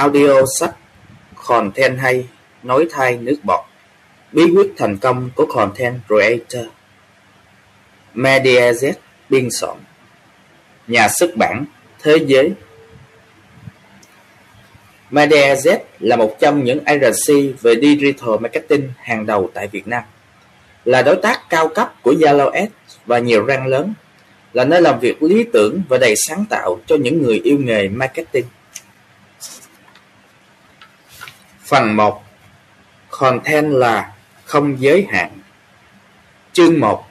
audio 0.00 0.44
sách 0.58 0.74
Content 1.46 1.98
hay, 1.98 2.26
nói 2.62 2.86
thay 2.90 3.16
nước 3.16 3.36
bọt 3.42 3.60
Bí 4.32 4.42
quyết 4.54 4.72
thành 4.76 4.98
công 4.98 5.30
của 5.34 5.46
Content 5.46 6.00
Creator. 6.06 6.66
MediaZ 8.14 8.92
biên 9.28 9.48
soạn. 9.50 9.76
Nhà 10.86 11.08
xuất 11.08 11.36
bản 11.36 11.64
Thế 12.02 12.16
giới. 12.26 12.52
MediaZ 15.10 15.78
là 15.98 16.16
một 16.16 16.36
trong 16.40 16.64
những 16.64 16.84
agency 16.84 17.52
về 17.62 17.74
digital 17.80 18.30
marketing 18.40 18.88
hàng 18.98 19.26
đầu 19.26 19.50
tại 19.54 19.68
Việt 19.68 19.88
Nam. 19.88 20.02
Là 20.84 21.02
đối 21.02 21.16
tác 21.16 21.40
cao 21.48 21.68
cấp 21.68 21.94
của 22.02 22.12
Zalo 22.12 22.50
Ads 22.50 22.72
và 23.06 23.18
nhiều 23.18 23.44
răng 23.44 23.66
lớn. 23.66 23.94
Là 24.52 24.64
nơi 24.64 24.82
làm 24.82 25.00
việc 25.00 25.22
lý 25.22 25.44
tưởng 25.52 25.82
và 25.88 25.98
đầy 25.98 26.14
sáng 26.28 26.44
tạo 26.50 26.78
cho 26.86 26.96
những 26.96 27.22
người 27.22 27.40
yêu 27.44 27.58
nghề 27.58 27.88
marketing. 27.88 28.46
Phần 31.70 31.96
1 31.96 32.22
Content 33.10 33.72
là 33.72 34.12
không 34.44 34.80
giới 34.80 35.06
hạn 35.10 35.30
Chương 36.52 36.80
1 36.80 37.04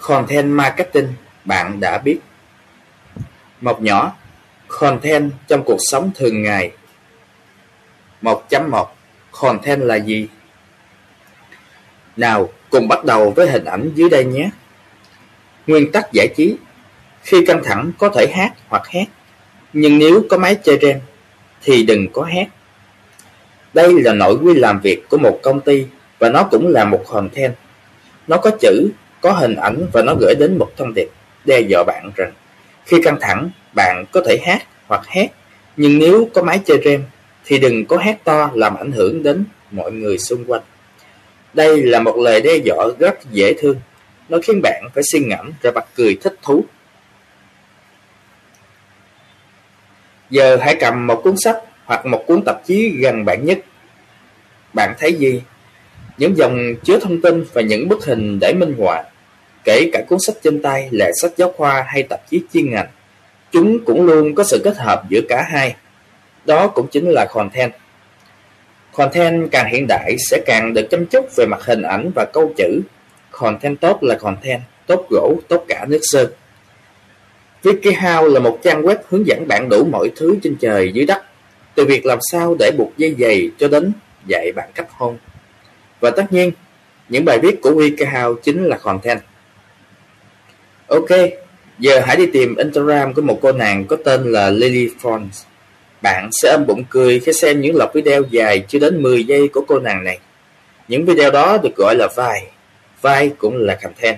Content 0.00 0.48
Marketing 0.48 1.08
bạn 1.44 1.80
đã 1.80 1.98
biết 1.98 2.18
Một 3.60 3.82
nhỏ 3.82 4.16
Content 4.68 5.32
trong 5.48 5.62
cuộc 5.64 5.76
sống 5.78 6.10
thường 6.14 6.42
ngày 6.42 6.72
1.1 8.22 8.86
Content 9.32 9.80
là 9.80 9.96
gì? 9.96 10.28
Nào, 12.16 12.48
cùng 12.70 12.88
bắt 12.88 13.04
đầu 13.04 13.30
với 13.30 13.50
hình 13.50 13.64
ảnh 13.64 13.90
dưới 13.94 14.10
đây 14.10 14.24
nhé. 14.24 14.50
Nguyên 15.66 15.92
tắc 15.92 16.12
giải 16.12 16.28
trí 16.36 16.56
Khi 17.22 17.46
căng 17.46 17.62
thẳng 17.64 17.92
có 17.98 18.08
thể 18.08 18.32
hát 18.34 18.52
hoặc 18.68 18.88
hét, 18.88 19.06
nhưng 19.72 19.98
nếu 19.98 20.22
có 20.30 20.38
máy 20.38 20.56
chơi 20.64 20.78
game 20.78 21.00
thì 21.62 21.82
đừng 21.82 22.12
có 22.12 22.24
hét. 22.24 22.46
Đây 23.76 24.02
là 24.02 24.12
nội 24.12 24.38
quy 24.42 24.54
làm 24.54 24.80
việc 24.80 25.08
của 25.08 25.18
một 25.18 25.38
công 25.42 25.60
ty 25.60 25.86
và 26.18 26.28
nó 26.28 26.48
cũng 26.50 26.68
là 26.68 26.84
một 26.84 27.04
content. 27.06 27.54
Nó 28.26 28.36
có 28.36 28.50
chữ, 28.60 28.88
có 29.20 29.32
hình 29.32 29.54
ảnh 29.54 29.86
và 29.92 30.02
nó 30.02 30.14
gửi 30.20 30.34
đến 30.34 30.58
một 30.58 30.70
thông 30.76 30.94
điệp 30.94 31.08
đe 31.44 31.60
dọa 31.60 31.84
bạn 31.86 32.10
rằng 32.16 32.32
khi 32.84 32.96
căng 33.02 33.18
thẳng 33.20 33.50
bạn 33.74 34.04
có 34.12 34.20
thể 34.26 34.38
hát 34.44 34.62
hoặc 34.86 35.06
hét, 35.06 35.28
nhưng 35.76 35.98
nếu 35.98 36.28
có 36.34 36.42
máy 36.42 36.60
chơi 36.64 36.78
game 36.78 37.02
thì 37.44 37.58
đừng 37.58 37.86
có 37.86 37.96
hét 37.96 38.24
to 38.24 38.50
làm 38.54 38.74
ảnh 38.76 38.92
hưởng 38.92 39.22
đến 39.22 39.44
mọi 39.70 39.92
người 39.92 40.18
xung 40.18 40.44
quanh. 40.44 40.62
Đây 41.54 41.82
là 41.82 42.00
một 42.00 42.16
lời 42.16 42.40
đe 42.40 42.56
dọa 42.64 42.86
rất 42.98 43.14
dễ 43.32 43.54
thương, 43.58 43.80
nó 44.28 44.38
khiến 44.42 44.60
bạn 44.62 44.88
phải 44.94 45.02
suy 45.12 45.20
ngẫm 45.20 45.52
rồi 45.62 45.72
bật 45.72 45.84
cười 45.94 46.16
thích 46.22 46.34
thú. 46.42 46.64
Giờ 50.30 50.56
hãy 50.60 50.76
cầm 50.80 51.06
một 51.06 51.20
cuốn 51.24 51.34
sách 51.36 51.56
hoặc 51.86 52.06
một 52.06 52.24
cuốn 52.26 52.42
tạp 52.42 52.66
chí 52.66 52.88
gần 52.88 53.24
bạn 53.24 53.44
nhất. 53.44 53.58
Bạn 54.72 54.94
thấy 54.98 55.12
gì? 55.12 55.42
Những 56.18 56.36
dòng 56.36 56.74
chứa 56.84 56.98
thông 56.98 57.20
tin 57.20 57.44
và 57.52 57.62
những 57.62 57.88
bức 57.88 58.04
hình 58.04 58.38
để 58.40 58.54
minh 58.54 58.74
họa, 58.78 59.04
kể 59.64 59.90
cả 59.92 60.02
cuốn 60.08 60.18
sách 60.26 60.36
trên 60.42 60.62
tay 60.62 60.88
là 60.90 61.10
sách 61.22 61.32
giáo 61.36 61.52
khoa 61.56 61.84
hay 61.88 62.02
tạp 62.02 62.30
chí 62.30 62.40
chuyên 62.52 62.70
ngành. 62.70 62.86
Chúng 63.52 63.84
cũng 63.84 64.06
luôn 64.06 64.34
có 64.34 64.44
sự 64.44 64.60
kết 64.64 64.76
hợp 64.76 65.02
giữa 65.08 65.20
cả 65.28 65.42
hai. 65.50 65.76
Đó 66.44 66.68
cũng 66.68 66.86
chính 66.88 67.10
là 67.10 67.26
content. 67.30 67.72
Content 68.92 69.50
càng 69.50 69.72
hiện 69.72 69.86
đại 69.88 70.16
sẽ 70.30 70.42
càng 70.46 70.74
được 70.74 70.86
chăm 70.90 71.06
chút 71.06 71.36
về 71.36 71.46
mặt 71.46 71.64
hình 71.64 71.82
ảnh 71.82 72.10
và 72.14 72.26
câu 72.32 72.52
chữ. 72.56 72.80
Content 73.30 73.80
tốt 73.80 73.98
là 74.02 74.14
content, 74.14 74.60
tốt 74.86 75.06
gỗ, 75.10 75.36
tốt 75.48 75.64
cả 75.68 75.84
nước 75.88 76.00
sơn. 76.02 76.32
WikiHow 77.62 78.26
là 78.28 78.40
một 78.40 78.58
trang 78.62 78.82
web 78.82 78.96
hướng 79.08 79.26
dẫn 79.26 79.48
bạn 79.48 79.68
đủ 79.68 79.84
mọi 79.92 80.08
thứ 80.16 80.36
trên 80.42 80.56
trời 80.60 80.92
dưới 80.92 81.06
đất, 81.06 81.22
từ 81.76 81.84
việc 81.84 82.06
làm 82.06 82.18
sao 82.32 82.56
để 82.58 82.70
buộc 82.78 82.92
dây 82.96 83.14
giày 83.18 83.50
cho 83.58 83.68
đến 83.68 83.92
dạy 84.26 84.52
bạn 84.56 84.68
cách 84.74 84.86
hôn. 84.90 85.16
Và 86.00 86.10
tất 86.10 86.32
nhiên, 86.32 86.52
những 87.08 87.24
bài 87.24 87.38
viết 87.38 87.60
của 87.62 87.70
WikiHow 87.70 88.34
chính 88.34 88.64
là 88.64 88.78
content. 88.78 89.20
Ok, 90.88 91.08
giờ 91.78 92.00
hãy 92.06 92.16
đi 92.16 92.26
tìm 92.26 92.56
Instagram 92.56 93.14
của 93.14 93.22
một 93.22 93.38
cô 93.42 93.52
nàng 93.52 93.86
có 93.86 93.96
tên 94.04 94.32
là 94.32 94.50
Lily 94.50 94.88
Fons. 95.02 95.28
Bạn 96.02 96.28
sẽ 96.32 96.50
âm 96.50 96.66
bụng 96.66 96.84
cười 96.90 97.20
khi 97.20 97.32
xem 97.32 97.60
những 97.60 97.76
loạt 97.76 97.90
video 97.94 98.22
dài 98.30 98.64
chưa 98.68 98.78
đến 98.78 99.02
10 99.02 99.24
giây 99.24 99.48
của 99.48 99.64
cô 99.68 99.78
nàng 99.78 100.04
này. 100.04 100.18
Những 100.88 101.04
video 101.04 101.30
đó 101.30 101.58
được 101.62 101.76
gọi 101.76 101.94
là 101.98 102.08
vai. 102.16 102.46
Vai 103.02 103.30
cũng 103.38 103.56
là 103.56 103.78
content. 103.82 104.16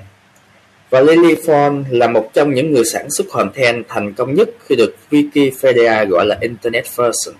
Và 0.90 1.00
Lily 1.00 1.34
Fon 1.34 1.84
là 1.90 2.06
một 2.08 2.30
trong 2.34 2.54
những 2.54 2.72
người 2.72 2.84
sản 2.84 3.06
xuất 3.10 3.24
content 3.30 3.84
thành 3.88 4.14
công 4.14 4.34
nhất 4.34 4.48
khi 4.66 4.76
được 4.76 4.94
Wikipedia 5.10 6.08
gọi 6.08 6.26
là 6.26 6.38
Internet 6.40 6.84
Person. 6.84 7.34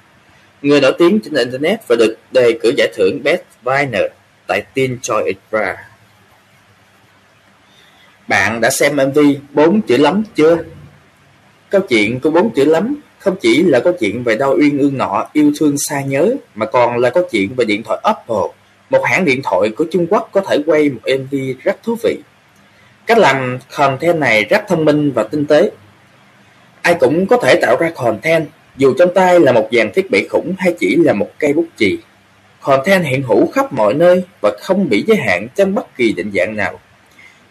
Người 0.63 0.81
nổi 0.81 0.93
tiếng 0.99 1.21
trên 1.25 1.35
Internet 1.35 1.89
và 1.89 1.97
được 1.97 2.17
đề 2.33 2.59
cử 2.63 2.73
giải 2.77 2.89
thưởng 2.97 3.23
Best 3.23 3.43
Viner 3.63 4.03
tại 4.47 4.63
Teen 4.75 4.99
Choice 5.03 5.33
Award. 5.51 5.75
Bạn 8.29 8.61
đã 8.61 8.71
xem 8.71 8.97
MV 8.97 9.19
bốn 9.53 9.81
chữ 9.83 9.97
lắm 9.97 10.23
chưa? 10.35 10.59
Câu 11.71 11.81
chuyện 11.81 12.21
của 12.21 12.31
bốn 12.31 12.55
chữ 12.55 12.65
lắm 12.65 13.01
không 13.19 13.37
chỉ 13.41 13.63
là 13.63 13.81
câu 13.81 13.93
chuyện 14.01 14.25
về 14.25 14.37
đau 14.37 14.55
uyên 14.59 14.79
ương 14.79 14.99
nọ 14.99 15.27
yêu 15.33 15.53
thương 15.61 15.77
xa 15.79 16.01
nhớ 16.01 16.35
mà 16.55 16.67
còn 16.67 16.99
là 16.99 17.11
câu 17.11 17.29
chuyện 17.31 17.55
về 17.55 17.65
điện 17.65 17.83
thoại 17.83 18.01
Apple, 18.03 18.53
một 18.91 19.05
hãng 19.05 19.25
điện 19.25 19.41
thoại 19.45 19.71
của 19.77 19.85
Trung 19.93 20.07
Quốc 20.11 20.29
có 20.33 20.41
thể 20.41 20.63
quay 20.67 20.91
một 20.91 21.01
MV 21.05 21.35
rất 21.63 21.83
thú 21.83 21.97
vị. 22.03 22.19
Cách 23.07 23.19
làm 23.19 23.59
content 23.77 24.19
này 24.19 24.45
rất 24.45 24.65
thông 24.69 24.85
minh 24.85 25.13
và 25.13 25.23
tinh 25.23 25.47
tế. 25.47 25.71
Ai 26.83 26.95
cũng 26.95 27.27
có 27.27 27.37
thể 27.37 27.59
tạo 27.63 27.77
ra 27.77 27.91
content, 27.95 28.49
dù 28.79 28.95
trong 28.99 29.15
tay 29.15 29.41
là 29.41 29.53
một 29.53 29.69
dàn 29.73 29.91
thiết 29.95 30.11
bị 30.11 30.29
khủng 30.31 30.55
hay 30.59 30.75
chỉ 30.81 30.97
là 30.97 31.13
một 31.13 31.31
cây 31.39 31.53
bút 31.53 31.67
chì. 31.77 31.99
Content 32.61 33.05
hiện 33.05 33.23
hữu 33.23 33.51
khắp 33.51 33.73
mọi 33.73 33.95
nơi 33.95 34.25
và 34.43 34.51
không 34.61 34.89
bị 34.89 35.05
giới 35.07 35.17
hạn 35.17 35.47
trong 35.55 35.75
bất 35.75 35.97
kỳ 35.97 36.13
định 36.13 36.31
dạng 36.35 36.57
nào. 36.57 36.81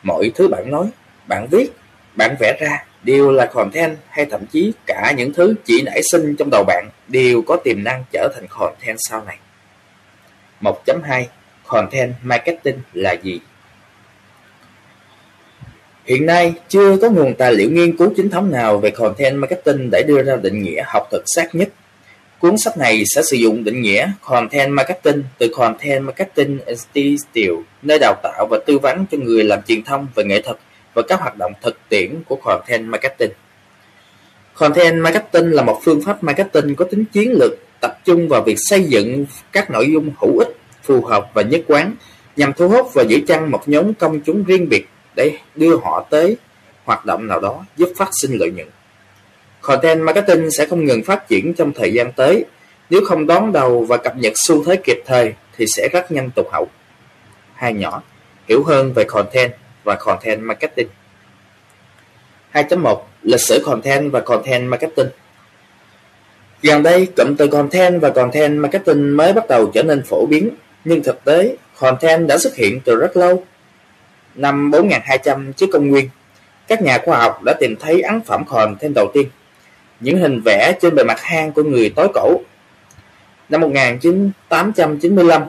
Mọi 0.03 0.31
thứ 0.35 0.47
bạn 0.47 0.71
nói, 0.71 0.87
bạn 1.27 1.47
viết, 1.51 1.67
bạn 2.15 2.35
vẽ 2.39 2.57
ra 2.59 2.85
đều 3.03 3.31
là 3.31 3.45
content 3.45 3.97
hay 4.09 4.25
thậm 4.25 4.45
chí 4.51 4.73
cả 4.85 5.13
những 5.17 5.33
thứ 5.33 5.55
chỉ 5.65 5.81
nảy 5.85 6.01
sinh 6.11 6.35
trong 6.39 6.49
đầu 6.51 6.63
bạn 6.67 6.89
đều 7.07 7.41
có 7.41 7.57
tiềm 7.63 7.83
năng 7.83 8.03
trở 8.11 8.29
thành 8.35 8.45
content 8.49 8.97
sau 9.09 9.23
này. 9.25 9.37
1.2 10.61 11.23
Content 11.67 12.13
Marketing 12.23 12.79
là 12.93 13.11
gì? 13.23 13.39
Hiện 16.07 16.25
nay, 16.25 16.53
chưa 16.69 16.97
có 16.97 17.09
nguồn 17.09 17.35
tài 17.35 17.53
liệu 17.53 17.71
nghiên 17.71 17.97
cứu 17.97 18.13
chính 18.15 18.29
thống 18.29 18.51
nào 18.51 18.77
về 18.77 18.89
content 18.89 19.35
marketing 19.35 19.89
để 19.91 20.03
đưa 20.07 20.23
ra 20.23 20.35
định 20.35 20.63
nghĩa 20.63 20.83
học 20.85 21.07
thực 21.11 21.23
xác 21.25 21.55
nhất. 21.55 21.69
Cuốn 22.39 22.57
sách 22.57 22.77
này 22.77 23.03
sẽ 23.15 23.21
sử 23.23 23.37
dụng 23.37 23.63
định 23.63 23.81
nghĩa 23.81 24.11
content 24.21 24.71
marketing 24.71 25.23
từ 25.37 25.47
Content 25.53 26.03
Marketing 26.03 26.59
Institute, 26.65 27.63
nơi 27.81 27.99
đào 27.99 28.15
tạo 28.23 28.47
và 28.51 28.59
tư 28.65 28.79
vấn 28.79 29.05
cho 29.11 29.17
người 29.17 29.43
làm 29.43 29.59
truyền 29.67 29.83
thông 29.83 30.07
về 30.15 30.23
nghệ 30.23 30.41
thuật 30.41 30.57
và 30.93 31.01
các 31.07 31.19
hoạt 31.19 31.37
động 31.37 31.53
thực 31.61 31.77
tiễn 31.89 32.23
của 32.27 32.35
content 32.35 32.85
marketing. 32.85 33.31
Content 34.53 35.01
marketing 35.01 35.51
là 35.51 35.63
một 35.63 35.79
phương 35.83 36.01
pháp 36.01 36.23
marketing 36.23 36.75
có 36.75 36.85
tính 36.85 37.05
chiến 37.05 37.31
lược, 37.31 37.51
tập 37.81 37.99
trung 38.05 38.27
vào 38.27 38.41
việc 38.41 38.57
xây 38.57 38.83
dựng 38.83 39.25
các 39.51 39.71
nội 39.71 39.91
dung 39.93 40.11
hữu 40.19 40.39
ích, 40.39 40.57
phù 40.83 41.01
hợp 41.01 41.29
và 41.33 41.41
nhất 41.41 41.61
quán 41.67 41.95
nhằm 42.35 42.53
thu 42.53 42.69
hút 42.69 42.93
và 42.93 43.03
giữ 43.03 43.19
chân 43.27 43.51
một 43.51 43.61
nhóm 43.65 43.93
công 43.93 44.19
chúng 44.19 44.43
riêng 44.43 44.69
biệt 44.69 44.87
để 45.17 45.37
đưa 45.55 45.77
họ 45.77 46.05
tới 46.09 46.37
hoạt 46.85 47.05
động 47.05 47.27
nào 47.27 47.39
đó 47.39 47.65
giúp 47.77 47.89
phát 47.97 48.09
sinh 48.21 48.37
lợi 48.39 48.51
nhuận. 48.51 48.67
Content 49.61 50.01
marketing 50.01 50.51
sẽ 50.51 50.65
không 50.65 50.85
ngừng 50.85 51.03
phát 51.03 51.27
triển 51.27 51.53
trong 51.53 51.73
thời 51.73 51.93
gian 51.93 52.11
tới. 52.11 52.45
Nếu 52.89 53.01
không 53.05 53.27
đón 53.27 53.51
đầu 53.51 53.83
và 53.83 53.97
cập 53.97 54.17
nhật 54.17 54.33
xu 54.35 54.63
thế 54.63 54.75
kịp 54.75 55.03
thời 55.05 55.33
thì 55.57 55.65
sẽ 55.75 55.89
rất 55.93 56.11
nhanh 56.11 56.31
tụt 56.31 56.45
hậu. 56.51 56.67
Hai 57.53 57.73
nhỏ, 57.73 58.01
hiểu 58.47 58.63
hơn 58.63 58.93
về 58.93 59.03
content 59.03 59.51
và 59.83 59.95
content 59.95 60.41
marketing. 60.41 60.87
2.1 62.53 63.01
Lịch 63.21 63.41
sử 63.41 63.63
content 63.65 64.11
và 64.11 64.19
content 64.19 64.69
marketing 64.69 65.07
Gần 66.61 66.83
đây, 66.83 67.07
cụm 67.17 67.35
từ 67.35 67.47
content 67.47 68.01
và 68.01 68.09
content 68.09 68.59
marketing 68.59 69.17
mới 69.17 69.33
bắt 69.33 69.47
đầu 69.49 69.71
trở 69.73 69.83
nên 69.83 70.03
phổ 70.03 70.25
biến, 70.25 70.49
nhưng 70.85 71.03
thực 71.03 71.23
tế, 71.23 71.55
content 71.79 72.27
đã 72.27 72.37
xuất 72.37 72.55
hiện 72.55 72.79
từ 72.85 72.95
rất 72.95 73.17
lâu. 73.17 73.43
Năm 74.37 74.71
4200 74.71 75.53
trước 75.53 75.65
công 75.73 75.87
nguyên, 75.89 76.09
các 76.67 76.81
nhà 76.81 76.97
khoa 77.05 77.17
học 77.17 77.43
đã 77.43 77.53
tìm 77.59 77.75
thấy 77.79 78.01
ấn 78.01 78.21
phẩm 78.21 78.43
content 78.47 78.93
đầu 78.95 79.11
tiên, 79.13 79.27
những 79.99 80.17
hình 80.17 80.41
vẽ 80.45 80.73
trên 80.81 80.95
bề 80.95 81.03
mặt 81.03 81.21
hang 81.21 81.51
của 81.51 81.63
người 81.63 81.93
tối 81.95 82.07
cổ. 82.13 82.41
Năm 83.49 83.61
1895, 83.61 85.43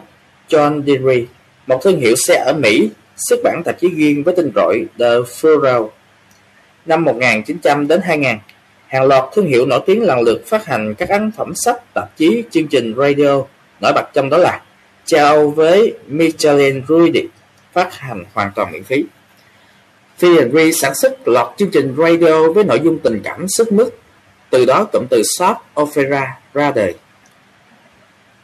John 0.49 0.85
Deere, 0.87 1.27
một 1.67 1.81
thương 1.83 2.01
hiệu 2.01 2.15
xe 2.17 2.35
ở 2.35 2.53
Mỹ, 2.53 2.91
xuất 3.17 3.41
bản 3.45 3.63
tạp 3.65 3.81
chí 3.81 3.89
riêng 3.89 4.25
với 4.25 4.35
tên 4.37 4.51
gọi 4.55 4.85
The 4.99 5.07
Furrow. 5.07 5.89
Năm 6.87 7.05
1900 7.05 7.89
đến 7.89 8.01
2000, 8.05 8.37
hàng 8.87 9.07
loạt 9.07 9.25
thương 9.35 9.47
hiệu 9.47 9.67
nổi 9.67 9.81
tiếng 9.87 10.03
lần 10.03 10.21
lượt 10.21 10.43
phát 10.47 10.67
hành 10.67 10.95
các 10.95 11.09
ấn 11.09 11.31
phẩm 11.37 11.53
sách, 11.55 11.95
tạp 11.95 12.17
chí, 12.17 12.43
chương 12.51 12.69
trình 12.69 12.95
radio, 12.97 13.43
nổi 13.81 13.93
bật 13.95 14.11
trong 14.15 14.31
đó 14.31 14.37
là 14.37 14.63
Chào 15.05 15.51
với 15.51 15.95
Michelin 16.07 16.83
Ruidic, 16.89 17.31
phát 17.73 17.95
hành 17.95 18.25
hoàn 18.35 18.51
toàn 18.55 18.73
miễn 18.73 18.85
phí. 18.85 19.05
Phi 20.19 20.73
sản 20.73 20.93
xuất 20.95 21.29
loạt 21.29 21.47
chương 21.57 21.71
trình 21.71 21.95
radio 21.99 22.53
với 22.53 22.65
nội 22.65 22.81
dung 22.85 22.99
tình 22.99 23.21
cảm 23.25 23.47
sức 23.49 23.73
mướt, 23.73 23.89
từ 24.51 24.65
đó 24.65 24.85
cụm 24.93 25.07
từ 25.11 25.23
shop 25.39 25.57
opera 25.81 26.39
ra 26.55 26.71
đời. 26.71 26.95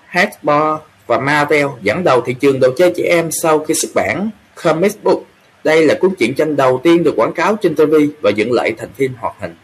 Hasbro 0.07 0.81
và 1.07 1.19
Marvel 1.19 1.67
dẫn 1.83 2.05
đầu 2.05 2.21
thị 2.21 2.35
trường 2.41 2.61
đồ 2.61 2.69
chơi 2.77 2.93
trẻ 2.97 3.05
em 3.09 3.29
sau 3.43 3.59
khi 3.59 3.75
xuất 3.75 3.91
bản 3.95 4.31
Comic 4.65 5.05
Book. 5.05 5.23
Đây 5.65 5.87
là 5.87 5.95
cuốn 6.01 6.15
truyện 6.15 6.35
tranh 6.35 6.57
đầu 6.57 6.81
tiên 6.85 7.03
được 7.03 7.15
quảng 7.17 7.33
cáo 7.33 7.57
trên 7.57 7.75
TV 7.75 7.95
và 8.21 8.31
dựng 8.31 8.53
lại 8.53 8.75
thành 8.79 8.93
phim 8.97 9.15
hoạt 9.19 9.35
hình. 9.41 9.55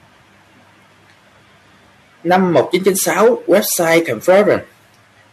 Năm 2.25 2.53
1996, 2.53 3.43
website 3.47 4.05
Conference, 4.05 4.59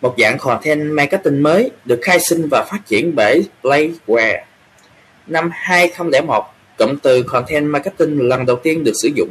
một 0.02 0.16
dạng 0.18 0.38
content 0.38 0.94
marketing 0.94 1.44
mới, 1.44 1.72
được 1.86 2.00
khai 2.02 2.20
sinh 2.30 2.48
và 2.52 2.66
phát 2.72 2.80
triển 2.86 3.16
bởi 3.16 3.46
Playware 3.64 4.40
Năm 5.28 5.50
2001, 5.54 6.46
cụm 6.78 6.98
từ 7.04 7.24
content 7.24 7.66
marketing 7.66 8.20
lần 8.22 8.46
đầu 8.46 8.56
tiên 8.56 8.84
được 8.84 8.92
sử 9.04 9.10
dụng. 9.16 9.30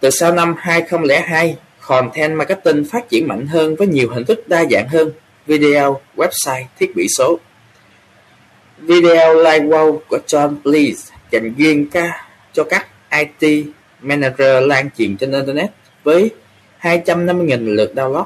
Từ 0.00 0.10
sau 0.10 0.32
năm 0.32 0.54
2002, 0.58 1.56
content 1.80 2.36
marketing 2.36 2.84
phát 2.92 3.08
triển 3.08 3.28
mạnh 3.28 3.46
hơn 3.46 3.76
với 3.76 3.86
nhiều 3.86 4.08
hình 4.10 4.24
thức 4.24 4.48
đa 4.48 4.64
dạng 4.70 4.88
hơn, 4.88 5.10
video, 5.46 6.00
website, 6.16 6.64
thiết 6.78 6.96
bị 6.96 7.06
số. 7.18 7.38
Video 8.78 9.34
Live 9.34 9.66
Wow 9.66 9.98
của 10.08 10.18
John 10.26 10.56
Please 10.62 11.14
dành 11.30 11.54
riêng 11.54 11.90
ca 11.90 12.28
cho 12.52 12.64
các 12.64 12.86
IT 13.10 13.66
manager 14.00 14.66
lan 14.66 14.88
truyền 14.98 15.16
trên 15.16 15.32
Internet 15.32 15.70
với 16.04 16.30
250.000 16.80 17.74
lượt 17.74 17.92
download. 17.94 18.24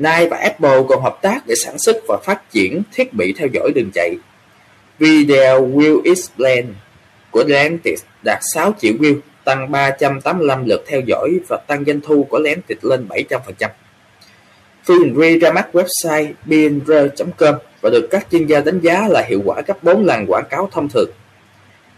Nike 0.00 0.28
và 0.30 0.36
Apple 0.36 0.82
còn 0.88 1.02
hợp 1.02 1.18
tác 1.22 1.46
để 1.46 1.54
sản 1.64 1.78
xuất 1.78 1.96
và 2.08 2.18
phát 2.24 2.50
triển 2.52 2.82
thiết 2.92 3.12
bị 3.12 3.34
theo 3.38 3.48
dõi 3.52 3.72
đường 3.74 3.90
chạy. 3.94 4.16
Video 4.98 5.68
Will 5.68 6.00
Explain 6.04 6.74
của 7.30 7.44
Lantis 7.46 8.02
đạt 8.24 8.38
6 8.54 8.74
triệu 8.80 8.92
view, 8.92 9.20
tăng 9.44 9.70
385 9.70 10.64
lượt 10.66 10.84
theo 10.86 11.00
dõi 11.06 11.30
và 11.48 11.56
tăng 11.66 11.84
doanh 11.84 12.00
thu 12.00 12.26
của 12.30 12.38
Lantis 12.38 12.78
lên 12.82 13.06
700%. 13.08 13.68
Phim 14.84 15.20
Ri 15.20 15.38
ra 15.38 15.52
mắt 15.52 15.68
website 15.72 16.32
bnr.com 16.44 17.54
và 17.80 17.90
được 17.90 18.08
các 18.10 18.26
chuyên 18.30 18.46
gia 18.46 18.60
đánh 18.60 18.80
giá 18.80 19.08
là 19.08 19.22
hiệu 19.28 19.42
quả 19.44 19.62
gấp 19.66 19.82
4 19.82 20.04
lần 20.04 20.26
quảng 20.28 20.46
cáo 20.50 20.68
thông 20.72 20.88
thường. 20.88 21.10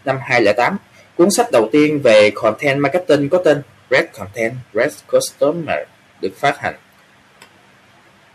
Năm 0.04 0.18
2008, 0.22 0.76
cuốn 1.16 1.30
sách 1.30 1.46
đầu 1.52 1.68
tiên 1.72 2.00
về 2.04 2.30
content 2.34 2.80
marketing 2.80 3.28
có 3.28 3.38
tên 3.44 3.62
Red 3.90 4.04
Content, 4.18 4.52
Red 4.74 4.92
Customer 5.12 5.78
được 6.20 6.32
phát 6.36 6.58
hành. 6.58 6.74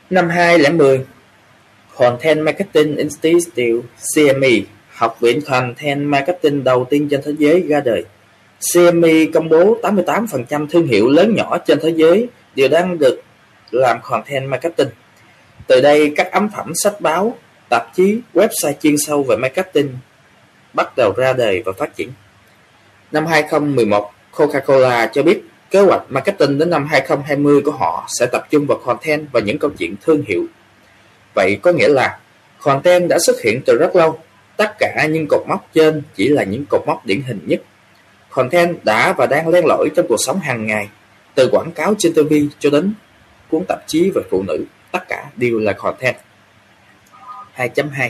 Năm 0.10 0.30
2010, 0.30 1.06
Content 1.98 2.42
Marketing 2.42 2.96
Institute 2.96 3.88
CME, 4.16 4.50
Học 4.94 5.18
viện 5.20 5.42
Content 5.42 6.06
Marketing 6.06 6.64
đầu 6.64 6.88
tiên 6.90 7.08
trên 7.12 7.22
thế 7.26 7.32
giới 7.38 7.64
ra 7.68 7.80
đời. 7.80 8.04
CME 8.74 9.26
công 9.34 9.50
bố 9.50 9.78
88% 9.82 10.68
thương 10.68 10.88
hiệu 10.88 11.08
lớn 11.08 11.36
nhỏ 11.36 11.58
trên 11.58 11.80
thế 11.82 11.90
giới 11.90 12.28
đều 12.56 12.68
đang 12.68 13.00
được 13.00 13.22
làm 13.72 13.98
content 14.04 14.50
marketing. 14.50 14.88
Từ 15.68 15.82
đây, 15.82 16.14
các 16.16 16.32
ấn 16.32 16.50
phẩm 16.56 16.72
sách 16.76 17.02
báo, 17.02 17.38
tạp 17.70 17.96
chí, 17.96 18.20
website 18.34 18.74
chuyên 18.82 18.96
sâu 18.98 19.24
về 19.24 19.36
marketing 19.36 19.90
bắt 20.74 20.94
đầu 20.98 21.14
ra 21.18 21.34
đời 21.34 21.64
và 21.66 21.72
phát 21.78 21.96
triển. 21.96 22.10
Năm 23.12 23.26
2011, 23.26 24.12
Coca-Cola 24.36 25.08
cho 25.14 25.24
biết 25.24 25.42
kế 25.72 25.80
hoạch 25.80 26.02
marketing 26.10 26.58
đến 26.58 26.70
năm 26.70 26.88
2020 26.88 27.62
của 27.66 27.72
họ 27.72 28.08
sẽ 28.20 28.26
tập 28.26 28.48
trung 28.50 28.66
vào 28.68 28.78
content 28.86 29.28
và 29.32 29.40
những 29.40 29.60
câu 29.60 29.72
chuyện 29.78 29.96
thương 30.02 30.24
hiệu. 30.28 30.46
Vậy 31.36 31.60
có 31.62 31.72
nghĩa 31.72 31.88
là 31.88 32.20
content 32.60 33.10
đã 33.10 33.18
xuất 33.20 33.42
hiện 33.42 33.62
từ 33.66 33.78
rất 33.78 33.96
lâu, 33.96 34.20
tất 34.58 34.76
cả 34.80 35.08
những 35.10 35.28
cột 35.30 35.48
mốc 35.48 35.70
trên 35.74 36.02
chỉ 36.16 36.28
là 36.28 36.44
những 36.44 36.66
cột 36.70 36.82
mốc 36.88 37.06
điển 37.06 37.22
hình 37.22 37.40
nhất. 37.46 37.62
Content 38.30 38.84
đã 38.84 39.14
và 39.14 39.26
đang 39.26 39.48
len 39.48 39.66
lỏi 39.66 39.90
trong 39.96 40.06
cuộc 40.10 40.18
sống 40.20 40.40
hàng 40.40 40.68
ngày, 40.68 40.90
từ 41.36 41.50
quảng 41.52 41.72
cáo 41.72 41.94
trên 41.98 42.14
TV 42.14 42.34
cho 42.60 42.70
đến 42.70 42.94
cuốn 43.50 43.66
tạp 43.68 43.88
chí 43.88 44.12
về 44.16 44.22
phụ 44.30 44.44
nữ, 44.44 44.66
tất 44.92 45.08
cả 45.08 45.26
đều 45.36 45.60
là 45.60 45.74
content. 45.74 46.16
2.2 47.56 48.10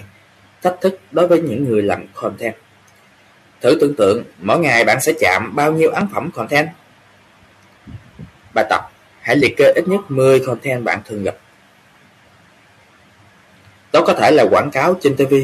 Thách 0.63 0.81
thức 0.81 0.99
đối 1.11 1.27
với 1.27 1.41
những 1.41 1.63
người 1.63 1.81
làm 1.81 2.05
content 2.13 2.55
Thử 3.61 3.77
tưởng 3.81 3.95
tượng, 3.95 4.23
mỗi 4.41 4.59
ngày 4.59 4.85
bạn 4.85 5.01
sẽ 5.01 5.13
chạm 5.19 5.55
bao 5.55 5.71
nhiêu 5.71 5.89
ấn 5.89 6.07
phẩm 6.13 6.29
content? 6.31 6.67
Bài 8.57 8.65
tập, 8.69 8.91
hãy 9.21 9.35
liệt 9.35 9.57
kê 9.57 9.71
ít 9.75 9.87
nhất 9.87 10.01
10 10.07 10.39
content 10.39 10.83
bạn 10.83 10.99
thường 11.05 11.23
gặp. 11.23 11.35
Đó 13.93 14.01
có 14.07 14.13
thể 14.13 14.31
là 14.31 14.45
quảng 14.51 14.71
cáo 14.71 14.95
trên 15.01 15.15
TV, 15.15 15.35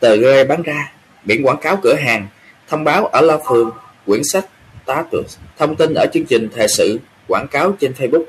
tờ 0.00 0.16
rơi 0.16 0.44
bán 0.44 0.62
ra, 0.62 0.92
biển 1.24 1.46
quảng 1.46 1.56
cáo 1.60 1.76
cửa 1.82 1.94
hàng, 1.94 2.26
thông 2.68 2.84
báo 2.84 3.06
ở 3.06 3.20
loa 3.20 3.38
phường, 3.48 3.70
quyển 4.06 4.20
sách, 4.24 4.44
status, 4.84 5.36
thông 5.58 5.76
tin 5.76 5.94
ở 5.94 6.06
chương 6.12 6.24
trình 6.24 6.48
thời 6.56 6.66
sự, 6.68 6.98
quảng 7.28 7.46
cáo 7.50 7.72
trên 7.80 7.92
Facebook. 7.92 8.24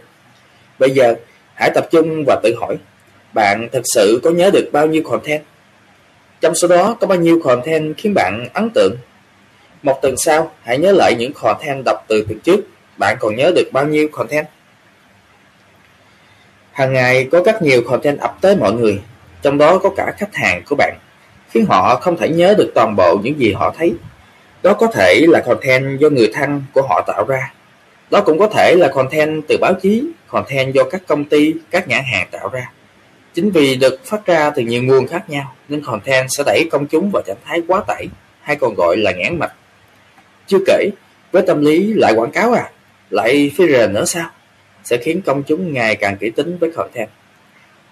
Bây 0.79 0.91
giờ, 0.91 1.15
hãy 1.53 1.71
tập 1.75 1.87
trung 1.91 2.23
và 2.27 2.39
tự 2.43 2.55
hỏi, 2.59 2.77
bạn 3.33 3.67
thật 3.71 3.81
sự 3.95 4.19
có 4.23 4.29
nhớ 4.29 4.49
được 4.53 4.69
bao 4.71 4.87
nhiêu 4.87 5.03
content? 5.03 5.43
Trong 6.41 6.55
số 6.55 6.67
đó 6.67 6.97
có 6.99 7.07
bao 7.07 7.17
nhiêu 7.17 7.41
content 7.43 7.97
khiến 7.97 8.13
bạn 8.13 8.47
ấn 8.53 8.69
tượng? 8.69 8.95
Một 9.83 9.99
tuần 10.01 10.15
sau, 10.17 10.51
hãy 10.63 10.77
nhớ 10.77 10.91
lại 10.91 11.15
những 11.19 11.33
content 11.33 11.83
đọc 11.85 12.05
từ 12.07 12.25
tuần 12.27 12.39
trước. 12.39 12.59
Bạn 12.99 13.17
còn 13.19 13.35
nhớ 13.35 13.51
được 13.55 13.69
bao 13.71 13.85
nhiêu 13.85 14.07
content? 14.11 14.47
Hàng 16.71 16.93
ngày 16.93 17.27
có 17.31 17.41
rất 17.45 17.61
nhiều 17.61 17.81
content 17.87 18.19
ập 18.19 18.37
tới 18.41 18.55
mọi 18.55 18.73
người, 18.73 19.01
trong 19.41 19.57
đó 19.57 19.77
có 19.77 19.89
cả 19.97 20.13
khách 20.17 20.35
hàng 20.35 20.61
của 20.69 20.75
bạn, 20.75 20.97
khiến 21.49 21.65
họ 21.65 21.95
không 21.95 22.17
thể 22.17 22.29
nhớ 22.29 22.55
được 22.57 22.71
toàn 22.75 22.95
bộ 22.95 23.17
những 23.23 23.39
gì 23.39 23.53
họ 23.53 23.73
thấy. 23.77 23.93
Đó 24.63 24.73
có 24.73 24.87
thể 24.87 25.25
là 25.27 25.41
content 25.45 25.99
do 25.99 26.09
người 26.09 26.31
thân 26.33 26.63
của 26.73 26.81
họ 26.81 27.03
tạo 27.07 27.25
ra. 27.27 27.53
Đó 28.11 28.21
cũng 28.21 28.39
có 28.39 28.47
thể 28.47 28.75
là 28.77 28.87
content 28.87 29.43
từ 29.47 29.57
báo 29.61 29.73
chí, 29.81 30.03
content 30.27 30.73
do 30.73 30.83
các 30.83 31.01
công 31.07 31.25
ty, 31.25 31.53
các 31.71 31.87
nhãn 31.87 32.03
hàng 32.13 32.27
tạo 32.31 32.49
ra. 32.49 32.71
Chính 33.33 33.51
vì 33.51 33.75
được 33.75 34.05
phát 34.05 34.25
ra 34.25 34.49
từ 34.49 34.61
nhiều 34.61 34.83
nguồn 34.83 35.07
khác 35.07 35.29
nhau, 35.29 35.55
nên 35.69 35.83
content 35.85 36.27
sẽ 36.29 36.43
đẩy 36.45 36.69
công 36.71 36.87
chúng 36.87 37.09
vào 37.13 37.23
trạng 37.25 37.37
thái 37.45 37.61
quá 37.67 37.83
tải, 37.87 38.07
hay 38.41 38.55
còn 38.55 38.73
gọi 38.77 38.97
là 38.97 39.11
ngán 39.11 39.39
mạch. 39.39 39.53
Chưa 40.47 40.59
kể, 40.65 40.89
với 41.31 41.43
tâm 41.47 41.65
lý 41.65 41.93
lại 41.93 42.13
quảng 42.15 42.31
cáo 42.31 42.51
à, 42.51 42.69
lại 43.09 43.51
phi 43.57 43.67
rền 43.67 43.93
nữa 43.93 44.05
sao? 44.05 44.29
Sẽ 44.83 44.97
khiến 44.97 45.21
công 45.21 45.43
chúng 45.43 45.73
ngày 45.73 45.95
càng 45.95 46.17
kỹ 46.17 46.29
tính 46.29 46.57
với 46.57 46.71
content. 46.71 47.09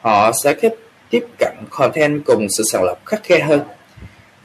Họ 0.02 0.31
sẽ 0.44 0.54
kết 0.54 0.75
tiếp 1.10 1.25
cận 1.40 1.56
content 1.69 2.25
cùng 2.25 2.48
sự 2.58 2.64
sàng 2.72 2.84
lọc 2.84 3.06
khắc 3.06 3.24
khe 3.24 3.40
hơn. 3.40 3.62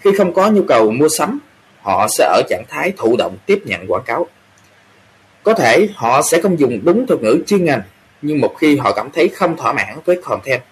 Khi 0.01 0.11
không 0.19 0.35
có 0.35 0.51
nhu 0.51 0.63
cầu 0.63 0.91
mua 0.91 1.09
sắm, 1.09 1.39
họ 1.81 2.07
sẽ 2.19 2.25
ở 2.25 2.43
trạng 2.49 2.65
thái 2.69 2.93
thụ 2.97 3.17
động 3.17 3.37
tiếp 3.47 3.59
nhận 3.65 3.87
quảng 3.89 4.05
cáo. 4.07 4.27
Có 5.43 5.55
thể 5.55 5.89
họ 5.95 6.23
sẽ 6.31 6.41
không 6.41 6.59
dùng 6.59 6.81
đúng 6.85 7.07
thuật 7.07 7.21
ngữ 7.23 7.43
chuyên 7.47 7.65
ngành, 7.65 7.83
nhưng 8.23 8.41
một 8.41 8.55
khi 8.59 8.77
họ 8.77 8.93
cảm 8.93 9.11
thấy 9.11 9.29
không 9.29 9.57
thỏa 9.57 9.73
mãn 9.73 9.99
với 10.05 10.21
content, 10.23 10.63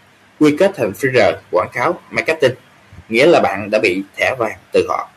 quy 0.41 0.57
kết 0.59 0.71
thành 0.77 0.93
filler 0.93 1.33
quảng 1.51 1.69
cáo 1.73 1.99
marketing, 2.11 2.55
nghĩa 3.09 3.27
là 3.27 3.41
bạn 3.41 3.69
đã 3.73 3.79
bị 3.83 4.03
thẻ 4.17 4.35
vàng 4.39 4.59
từ 4.73 4.87
họ. 4.89 5.11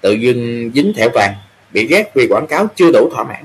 Tự 0.00 0.12
dưng 0.12 0.70
dính 0.74 0.92
thẻ 0.96 1.08
vàng, 1.14 1.34
bị 1.72 1.86
ghét 1.86 2.10
vì 2.14 2.26
quảng 2.30 2.46
cáo 2.46 2.66
chưa 2.74 2.90
đủ 2.92 3.10
thỏa 3.14 3.24
mãn, 3.24 3.44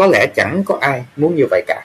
có 0.00 0.06
lẽ 0.06 0.26
chẳng 0.36 0.62
có 0.66 0.78
ai 0.80 1.04
muốn 1.16 1.36
như 1.36 1.46
vậy 1.50 1.62
cả. 1.66 1.84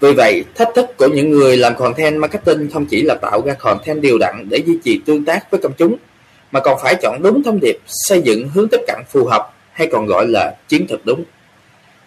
Vì 0.00 0.12
vậy, 0.12 0.44
thách 0.54 0.68
thức 0.74 0.86
của 0.96 1.08
những 1.08 1.30
người 1.30 1.56
làm 1.56 1.76
content 1.76 2.20
marketing 2.20 2.70
không 2.72 2.86
chỉ 2.86 3.02
là 3.02 3.14
tạo 3.14 3.42
ra 3.46 3.54
content 3.54 4.00
điều 4.00 4.18
đặn 4.18 4.48
để 4.50 4.56
duy 4.66 4.78
trì 4.84 5.00
tương 5.06 5.24
tác 5.24 5.50
với 5.50 5.60
công 5.62 5.72
chúng, 5.72 5.96
mà 6.52 6.60
còn 6.60 6.78
phải 6.82 6.94
chọn 7.02 7.22
đúng 7.22 7.42
thông 7.42 7.60
điệp, 7.60 7.78
xây 7.86 8.22
dựng 8.22 8.48
hướng 8.48 8.68
tiếp 8.68 8.80
cận 8.86 8.98
phù 9.08 9.24
hợp 9.24 9.54
hay 9.72 9.88
còn 9.92 10.06
gọi 10.06 10.26
là 10.28 10.54
chiến 10.68 10.86
thuật 10.86 11.00
đúng. 11.04 11.24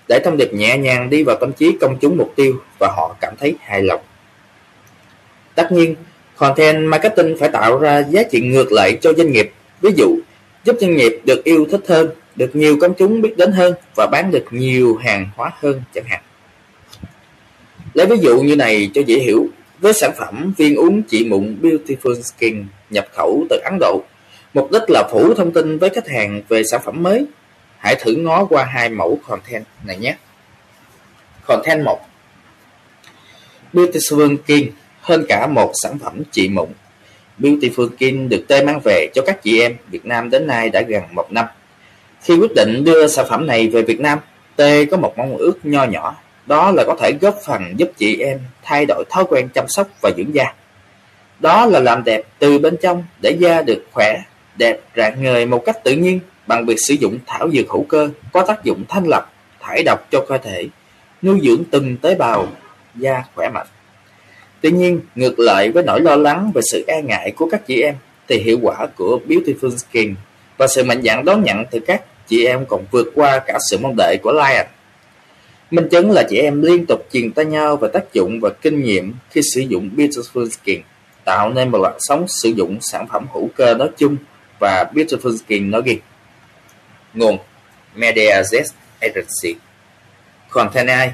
Để 0.07 0.19
thông 0.23 0.37
điệp 0.37 0.53
nhẹ 0.53 0.77
nhàng 0.77 1.09
đi 1.09 1.23
vào 1.23 1.35
tâm 1.35 1.51
trí 1.51 1.77
công 1.81 1.97
chúng 2.01 2.17
mục 2.17 2.33
tiêu 2.35 2.53
và 2.79 2.87
họ 2.97 3.15
cảm 3.21 3.33
thấy 3.39 3.55
hài 3.59 3.81
lòng. 3.81 4.01
Tất 5.55 5.71
nhiên, 5.71 5.95
content 6.35 6.87
marketing 6.87 7.37
phải 7.39 7.49
tạo 7.49 7.79
ra 7.79 8.03
giá 8.09 8.23
trị 8.31 8.41
ngược 8.41 8.71
lại 8.71 8.97
cho 9.01 9.13
doanh 9.13 9.31
nghiệp. 9.31 9.51
Ví 9.81 9.91
dụ, 9.95 10.17
giúp 10.63 10.75
doanh 10.79 10.95
nghiệp 10.95 11.21
được 11.25 11.43
yêu 11.43 11.65
thích 11.71 11.81
hơn, 11.87 12.09
được 12.35 12.55
nhiều 12.55 12.77
công 12.81 12.93
chúng 12.93 13.21
biết 13.21 13.37
đến 13.37 13.51
hơn 13.51 13.73
và 13.95 14.07
bán 14.11 14.31
được 14.31 14.45
nhiều 14.51 14.95
hàng 14.95 15.29
hóa 15.35 15.51
hơn 15.61 15.81
chẳng 15.93 16.05
hạn. 16.07 16.21
Lấy 17.93 18.07
ví 18.07 18.17
dụ 18.21 18.41
như 18.41 18.55
này 18.55 18.89
cho 18.93 19.01
dễ 19.05 19.19
hiểu, 19.19 19.47
với 19.79 19.93
sản 19.93 20.11
phẩm 20.17 20.53
viên 20.57 20.75
uống 20.75 21.03
trị 21.03 21.25
mụn 21.25 21.57
Beautiful 21.61 22.21
Skin 22.21 22.65
nhập 22.89 23.07
khẩu 23.11 23.45
từ 23.49 23.59
Ấn 23.63 23.77
Độ, 23.79 24.03
mục 24.53 24.71
đích 24.71 24.81
là 24.87 25.03
phủ 25.11 25.33
thông 25.33 25.51
tin 25.51 25.77
với 25.77 25.89
khách 25.89 26.07
hàng 26.07 26.41
về 26.49 26.63
sản 26.63 26.81
phẩm 26.85 27.03
mới. 27.03 27.25
Hãy 27.77 27.95
thử 27.95 28.15
ngó 28.15 28.45
qua 28.45 28.63
hai 28.63 28.89
mẫu 28.89 29.19
content 29.27 29.65
này 29.85 29.97
nhé. 29.97 30.15
Content 31.47 31.83
1 31.85 31.99
Beautiful 33.73 34.37
Skin 34.43 34.71
hơn 35.01 35.25
cả 35.29 35.47
một 35.47 35.71
sản 35.83 35.99
phẩm 35.99 36.21
trị 36.31 36.49
mụn. 36.49 36.69
Beautiful 37.39 37.89
Skin 37.95 38.29
được 38.29 38.45
tê 38.47 38.63
mang 38.63 38.79
về 38.85 39.07
cho 39.13 39.21
các 39.25 39.43
chị 39.43 39.61
em 39.61 39.75
Việt 39.89 40.05
Nam 40.05 40.29
đến 40.29 40.47
nay 40.47 40.69
đã 40.69 40.81
gần 40.81 41.03
một 41.11 41.31
năm. 41.31 41.45
Khi 42.23 42.35
quyết 42.35 42.53
định 42.55 42.83
đưa 42.83 43.07
sản 43.07 43.25
phẩm 43.29 43.47
này 43.47 43.67
về 43.67 43.81
Việt 43.81 43.99
Nam, 43.99 44.19
T 44.55 44.61
có 44.91 44.97
một 44.97 45.13
mong 45.17 45.37
ước 45.37 45.65
nho 45.65 45.83
nhỏ, 45.83 46.15
đó 46.45 46.71
là 46.71 46.83
có 46.87 46.95
thể 47.01 47.11
góp 47.21 47.35
phần 47.45 47.61
giúp 47.77 47.91
chị 47.97 48.19
em 48.19 48.39
thay 48.63 48.85
đổi 48.85 49.03
thói 49.09 49.23
quen 49.29 49.49
chăm 49.53 49.65
sóc 49.67 49.87
và 50.01 50.11
dưỡng 50.17 50.35
da. 50.35 50.53
Đó 51.39 51.65
là 51.65 51.79
làm 51.79 52.03
đẹp 52.03 52.21
từ 52.39 52.59
bên 52.59 52.77
trong 52.81 53.03
để 53.21 53.37
da 53.39 53.61
được 53.61 53.85
khỏe, 53.91 54.21
đẹp, 54.57 54.79
rạng 54.95 55.23
ngời 55.23 55.45
một 55.45 55.63
cách 55.65 55.83
tự 55.83 55.93
nhiên 55.93 56.19
bằng 56.47 56.65
việc 56.65 56.77
sử 56.87 56.93
dụng 56.93 57.19
thảo 57.25 57.49
dược 57.51 57.69
hữu 57.69 57.83
cơ 57.83 58.09
có 58.31 58.45
tác 58.47 58.63
dụng 58.63 58.83
thanh 58.89 59.07
lọc, 59.07 59.33
thải 59.59 59.83
độc 59.83 60.07
cho 60.11 60.25
cơ 60.27 60.37
thể, 60.37 60.67
nuôi 61.21 61.39
dưỡng 61.43 61.63
từng 61.71 61.97
tế 61.97 62.15
bào 62.15 62.47
da 62.95 63.23
khỏe 63.35 63.49
mạnh. 63.49 63.67
Tuy 64.61 64.71
nhiên, 64.71 64.99
ngược 65.15 65.39
lại 65.39 65.71
với 65.71 65.83
nỗi 65.83 66.01
lo 66.01 66.15
lắng 66.15 66.51
và 66.55 66.61
sự 66.71 66.83
e 66.87 67.01
ngại 67.01 67.31
của 67.31 67.49
các 67.51 67.67
chị 67.67 67.81
em, 67.81 67.95
thì 68.27 68.39
hiệu 68.39 68.59
quả 68.61 68.87
của 68.95 69.19
Beautiful 69.27 69.77
Skin 69.77 70.15
và 70.57 70.67
sự 70.67 70.83
mạnh 70.83 71.01
dạn 71.03 71.25
đón 71.25 71.43
nhận 71.43 71.65
từ 71.71 71.79
các 71.79 72.01
chị 72.27 72.45
em 72.45 72.65
còn 72.65 72.85
vượt 72.91 73.11
qua 73.15 73.39
cả 73.39 73.57
sự 73.69 73.77
mong 73.81 73.95
đợi 73.97 74.17
của 74.23 74.31
Lion. 74.31 74.67
Minh 75.71 75.89
chứng 75.89 76.11
là 76.11 76.23
chị 76.29 76.37
em 76.37 76.61
liên 76.61 76.85
tục 76.85 77.07
truyền 77.13 77.31
tay 77.31 77.45
nhau 77.45 77.77
về 77.77 77.89
tác 77.93 78.13
dụng 78.13 78.39
và 78.41 78.49
kinh 78.61 78.83
nghiệm 78.83 79.13
khi 79.29 79.41
sử 79.55 79.61
dụng 79.61 79.89
Beautiful 79.97 80.49
Skin, 80.49 80.81
tạo 81.25 81.49
nên 81.49 81.69
một 81.69 81.81
làn 81.81 81.93
sóng 81.99 82.25
sử 82.27 82.49
dụng 82.49 82.77
sản 82.81 83.07
phẩm 83.07 83.27
hữu 83.33 83.49
cơ 83.55 83.73
nói 83.73 83.89
chung 83.97 84.15
và 84.59 84.85
Beautiful 84.93 85.37
Skin 85.37 85.71
nói 85.71 85.81
riêng. 85.85 85.99
Nguồn 87.13 87.37
Media 87.95 88.41
Z 88.41 88.63
Agency 88.99 89.59
Content 90.49 90.87
AI 90.87 91.09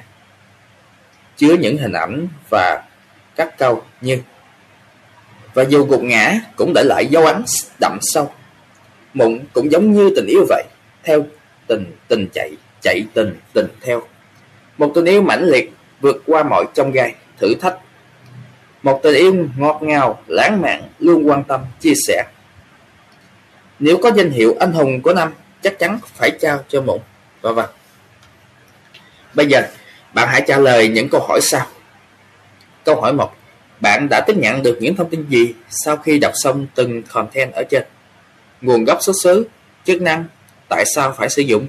chứa 1.37 1.53
những 1.53 1.77
hình 1.77 1.93
ảnh 1.93 2.27
và 2.49 2.83
các 3.35 3.57
câu 3.57 3.83
như 4.01 4.21
Và 5.53 5.63
dù 5.63 5.85
gục 5.85 6.03
ngã 6.03 6.39
cũng 6.55 6.73
để 6.75 6.83
lại 6.83 7.05
dấu 7.05 7.25
ấn 7.25 7.43
đậm 7.79 7.97
sâu 8.01 8.31
Mụn 9.13 9.39
cũng 9.53 9.71
giống 9.71 9.91
như 9.91 10.11
tình 10.15 10.25
yêu 10.27 10.45
vậy 10.49 10.63
theo 11.03 11.25
tình 11.67 11.95
tình 12.07 12.27
chạy, 12.33 12.51
chạy 12.81 13.03
tình 13.13 13.35
tình 13.53 13.67
theo 13.81 14.01
Một 14.77 14.91
tình 14.95 15.05
yêu 15.05 15.21
mãnh 15.21 15.43
liệt 15.43 15.73
vượt 16.01 16.23
qua 16.25 16.43
mọi 16.43 16.65
trong 16.73 16.91
gai, 16.91 17.15
thử 17.37 17.55
thách 17.61 17.77
Một 18.83 18.99
tình 19.03 19.15
yêu 19.15 19.47
ngọt 19.57 19.79
ngào, 19.81 20.19
lãng 20.27 20.61
mạn, 20.61 20.83
luôn 20.99 21.29
quan 21.29 21.43
tâm, 21.43 21.61
chia 21.79 21.93
sẻ 22.07 22.23
Nếu 23.79 23.97
có 24.03 24.11
danh 24.11 24.31
hiệu 24.31 24.55
anh 24.59 24.71
hùng 24.71 25.01
của 25.01 25.13
năm 25.13 25.33
Chắc 25.61 25.79
chắn 25.79 25.99
phải 26.15 26.31
trao 26.41 26.63
cho 26.67 26.81
mụn 26.81 26.99
Và 27.41 27.51
vâng 27.51 27.69
Bây 29.33 29.45
giờ 29.45 29.61
bạn 30.13 30.27
hãy 30.31 30.43
trả 30.47 30.57
lời 30.57 30.87
những 30.87 31.09
câu 31.09 31.21
hỏi 31.21 31.39
sau. 31.41 31.65
Câu 32.85 33.01
hỏi 33.01 33.13
1. 33.13 33.31
Bạn 33.81 34.07
đã 34.09 34.21
tiếp 34.27 34.37
nhận 34.37 34.63
được 34.63 34.77
những 34.81 34.95
thông 34.95 35.09
tin 35.09 35.25
gì 35.29 35.53
sau 35.69 35.97
khi 35.97 36.19
đọc 36.19 36.31
xong 36.35 36.67
từng 36.75 37.03
content 37.03 37.51
ở 37.53 37.63
trên? 37.69 37.83
Nguồn 38.61 38.83
gốc 38.83 38.97
xuất 39.01 39.15
xứ, 39.23 39.47
chức 39.85 40.01
năng, 40.01 40.25
tại 40.69 40.83
sao 40.95 41.13
phải 41.17 41.29
sử 41.29 41.41
dụng? 41.41 41.67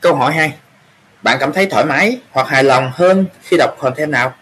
Câu 0.00 0.14
hỏi 0.14 0.32
2. 0.32 0.52
Bạn 1.22 1.36
cảm 1.40 1.52
thấy 1.52 1.66
thoải 1.66 1.84
mái 1.84 2.18
hoặc 2.30 2.48
hài 2.48 2.64
lòng 2.64 2.90
hơn 2.94 3.26
khi 3.42 3.56
đọc 3.56 3.76
content 3.78 4.10
nào? 4.10 4.34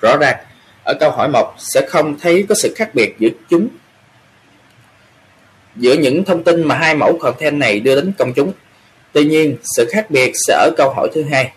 Rõ 0.00 0.16
ràng, 0.20 0.36
ở 0.84 0.94
câu 1.00 1.10
hỏi 1.10 1.28
1 1.28 1.54
sẽ 1.58 1.86
không 1.88 2.18
thấy 2.18 2.46
có 2.48 2.54
sự 2.54 2.74
khác 2.76 2.90
biệt 2.94 3.14
giữa 3.18 3.28
chúng 3.50 3.68
giữa 5.76 5.92
những 5.92 6.24
thông 6.24 6.44
tin 6.44 6.68
mà 6.68 6.74
hai 6.74 6.94
mẫu 6.94 7.18
content 7.18 7.58
này 7.58 7.80
đưa 7.80 7.94
đến 7.94 8.12
công 8.18 8.32
chúng. 8.32 8.52
Tuy 9.12 9.24
nhiên, 9.24 9.56
sự 9.76 9.88
khác 9.92 10.10
biệt 10.10 10.32
sẽ 10.46 10.54
ở 10.54 10.70
câu 10.76 10.92
hỏi 10.96 11.08
thứ 11.14 11.24
hai. 11.30 11.52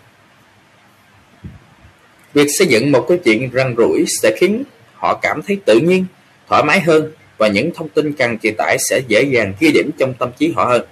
Việc 2.32 2.46
xây 2.58 2.66
dựng 2.66 2.92
một 2.92 3.04
câu 3.08 3.16
chuyện 3.24 3.50
răng 3.50 3.74
rủi 3.76 4.04
sẽ 4.22 4.36
khiến 4.40 4.62
họ 4.94 5.18
cảm 5.22 5.42
thấy 5.46 5.60
tự 5.66 5.78
nhiên, 5.78 6.06
thoải 6.48 6.62
mái 6.64 6.80
hơn 6.80 7.12
và 7.38 7.48
những 7.48 7.70
thông 7.74 7.88
tin 7.88 8.12
cần 8.12 8.38
truyền 8.38 8.54
tải 8.58 8.76
sẽ 8.90 9.00
dễ 9.08 9.22
dàng 9.22 9.54
ghi 9.60 9.72
điểm 9.72 9.90
trong 9.98 10.14
tâm 10.14 10.30
trí 10.38 10.52
họ 10.56 10.64
hơn. 10.64 10.82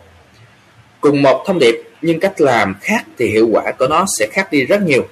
Cùng 1.01 1.23
một 1.23 1.45
thông 1.47 1.59
điệp 1.59 1.83
nhưng 2.03 2.21
cách 2.21 2.41
làm 2.41 2.75
khác 2.81 3.05
thì 3.19 3.27
hiệu 3.27 3.49
quả 3.53 3.73
của 3.79 3.87
nó 3.89 4.05
sẽ 4.19 4.27
khác 4.33 4.53
đi 4.53 4.65
rất 4.65 4.83
nhiều. 4.83 5.07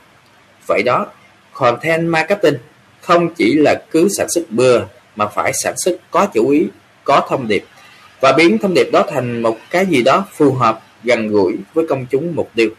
Vậy 0.66 0.82
đó, 0.82 1.06
content 1.52 2.08
marketing 2.08 2.58
không 3.00 3.34
chỉ 3.34 3.54
là 3.54 3.82
cứ 3.90 4.08
sản 4.16 4.26
xuất 4.30 4.50
bừa 4.50 4.82
mà 5.16 5.26
phải 5.26 5.52
sản 5.62 5.74
xuất 5.84 5.96
có 6.10 6.26
chủ 6.34 6.48
ý, 6.48 6.66
có 7.04 7.26
thông 7.28 7.48
điệp 7.48 7.64
và 8.20 8.32
biến 8.32 8.58
thông 8.58 8.74
điệp 8.74 8.88
đó 8.92 9.04
thành 9.10 9.42
một 9.42 9.58
cái 9.70 9.86
gì 9.86 10.02
đó 10.02 10.26
phù 10.32 10.52
hợp, 10.52 10.80
gần 11.02 11.28
gũi 11.28 11.56
với 11.74 11.86
công 11.88 12.06
chúng 12.10 12.36
mục 12.36 12.50
tiêu. 12.54 12.70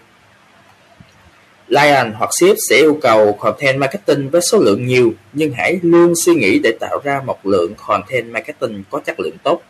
Lion 1.68 2.14
hoặc 2.14 2.30
Ship 2.40 2.56
sẽ 2.70 2.76
yêu 2.76 2.98
cầu 3.02 3.34
content 3.34 3.80
marketing 3.80 4.30
với 4.30 4.42
số 4.42 4.60
lượng 4.60 4.86
nhiều 4.86 5.14
nhưng 5.34 5.54
hãy 5.54 5.80
luôn 5.82 6.14
suy 6.26 6.36
nghĩ 6.36 6.60
để 6.60 6.78
tạo 6.80 7.00
ra 7.04 7.22
một 7.26 7.46
lượng 7.46 7.74
content 7.88 8.32
marketing 8.32 8.84
có 8.92 9.00
chất 9.06 9.20
lượng 9.20 9.38
tốt. 9.44 9.62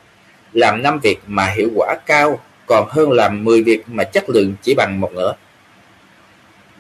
Làm 0.54 0.84
5 0.84 1.00
việc 1.00 1.20
mà 1.28 1.46
hiệu 1.46 1.70
quả 1.76 1.96
cao 2.06 2.40
còn 2.66 2.88
hơn 2.90 3.12
làm 3.12 3.44
10 3.44 3.64
việc 3.64 3.84
mà 3.88 4.04
chất 4.04 4.30
lượng 4.30 4.56
chỉ 4.62 4.74
bằng 4.78 5.00
một 5.00 5.14
nửa. 5.14 5.34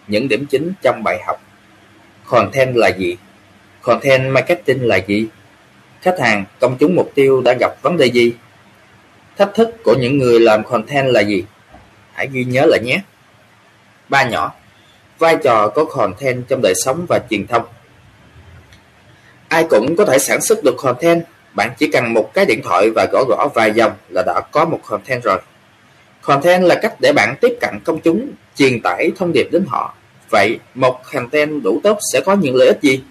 Những 0.07 0.27
điểm 0.27 0.45
chính 0.45 0.73
trong 0.81 1.03
bài 1.03 1.19
học 1.27 1.41
Content 2.25 2.75
là 2.75 2.87
gì? 2.87 3.17
Content 3.81 4.31
marketing 4.31 4.87
là 4.87 4.95
gì? 5.07 5.27
Khách 6.01 6.19
hàng, 6.19 6.45
công 6.59 6.77
chúng 6.79 6.95
mục 6.95 7.11
tiêu 7.15 7.41
đã 7.41 7.53
gặp 7.59 7.71
vấn 7.81 7.97
đề 7.97 8.05
gì? 8.05 8.33
Thách 9.37 9.53
thức 9.53 9.83
của 9.83 9.95
những 9.99 10.17
người 10.17 10.39
làm 10.39 10.63
content 10.63 11.07
là 11.07 11.21
gì? 11.21 11.43
Hãy 12.13 12.29
ghi 12.31 12.43
nhớ 12.43 12.65
lại 12.65 12.79
nhé. 12.83 13.01
Ba 14.09 14.23
nhỏ 14.23 14.53
vai 15.19 15.37
trò 15.43 15.67
của 15.67 15.85
content 15.85 16.47
trong 16.47 16.61
đời 16.61 16.73
sống 16.75 17.05
và 17.09 17.19
truyền 17.29 17.47
thông. 17.47 17.63
Ai 19.47 19.65
cũng 19.69 19.95
có 19.95 20.05
thể 20.05 20.19
sản 20.19 20.41
xuất 20.41 20.63
được 20.63 20.75
content, 20.77 21.23
bạn 21.53 21.69
chỉ 21.77 21.87
cần 21.87 22.13
một 22.13 22.33
cái 22.33 22.45
điện 22.45 22.61
thoại 22.63 22.89
và 22.95 23.07
gõ 23.11 23.23
gõ 23.23 23.47
vài 23.53 23.71
dòng 23.71 23.91
là 24.09 24.23
đã 24.25 24.41
có 24.51 24.65
một 24.65 24.79
content 24.85 25.23
rồi. 25.23 25.37
Content 26.21 26.63
là 26.63 26.75
cách 26.75 26.95
để 26.99 27.13
bạn 27.13 27.35
tiếp 27.41 27.57
cận 27.61 27.79
công 27.83 27.99
chúng, 28.01 28.31
truyền 28.55 28.81
tải 28.81 29.11
thông 29.17 29.31
điệp 29.33 29.47
đến 29.51 29.65
họ. 29.67 29.95
Vậy, 30.29 30.59
một 30.75 31.01
content 31.13 31.63
đủ 31.63 31.79
tốt 31.83 31.97
sẽ 32.13 32.21
có 32.25 32.35
những 32.35 32.55
lợi 32.55 32.67
ích 32.67 32.81
gì? 32.81 33.03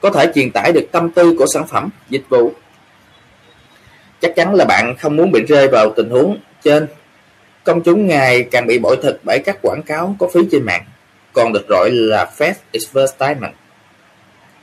Có 0.00 0.10
thể 0.10 0.32
truyền 0.34 0.50
tải 0.50 0.72
được 0.72 0.86
tâm 0.92 1.10
tư 1.10 1.34
của 1.38 1.46
sản 1.54 1.66
phẩm, 1.66 1.88
dịch 2.10 2.28
vụ. 2.28 2.52
Chắc 4.20 4.32
chắn 4.36 4.54
là 4.54 4.64
bạn 4.64 4.94
không 4.98 5.16
muốn 5.16 5.32
bị 5.32 5.40
rơi 5.48 5.68
vào 5.68 5.92
tình 5.96 6.10
huống 6.10 6.38
trên. 6.62 6.86
Công 7.64 7.82
chúng 7.82 8.06
ngày 8.06 8.42
càng 8.50 8.66
bị 8.66 8.78
bội 8.78 8.96
thực 9.02 9.20
bởi 9.24 9.38
các 9.44 9.58
quảng 9.62 9.82
cáo 9.86 10.16
có 10.18 10.28
phí 10.34 10.40
trên 10.50 10.62
mạng 10.64 10.84
còn 11.36 11.52
được 11.52 11.68
gọi 11.68 11.90
là 11.90 12.30
Fast 12.38 12.54
Advertisement. 12.72 13.52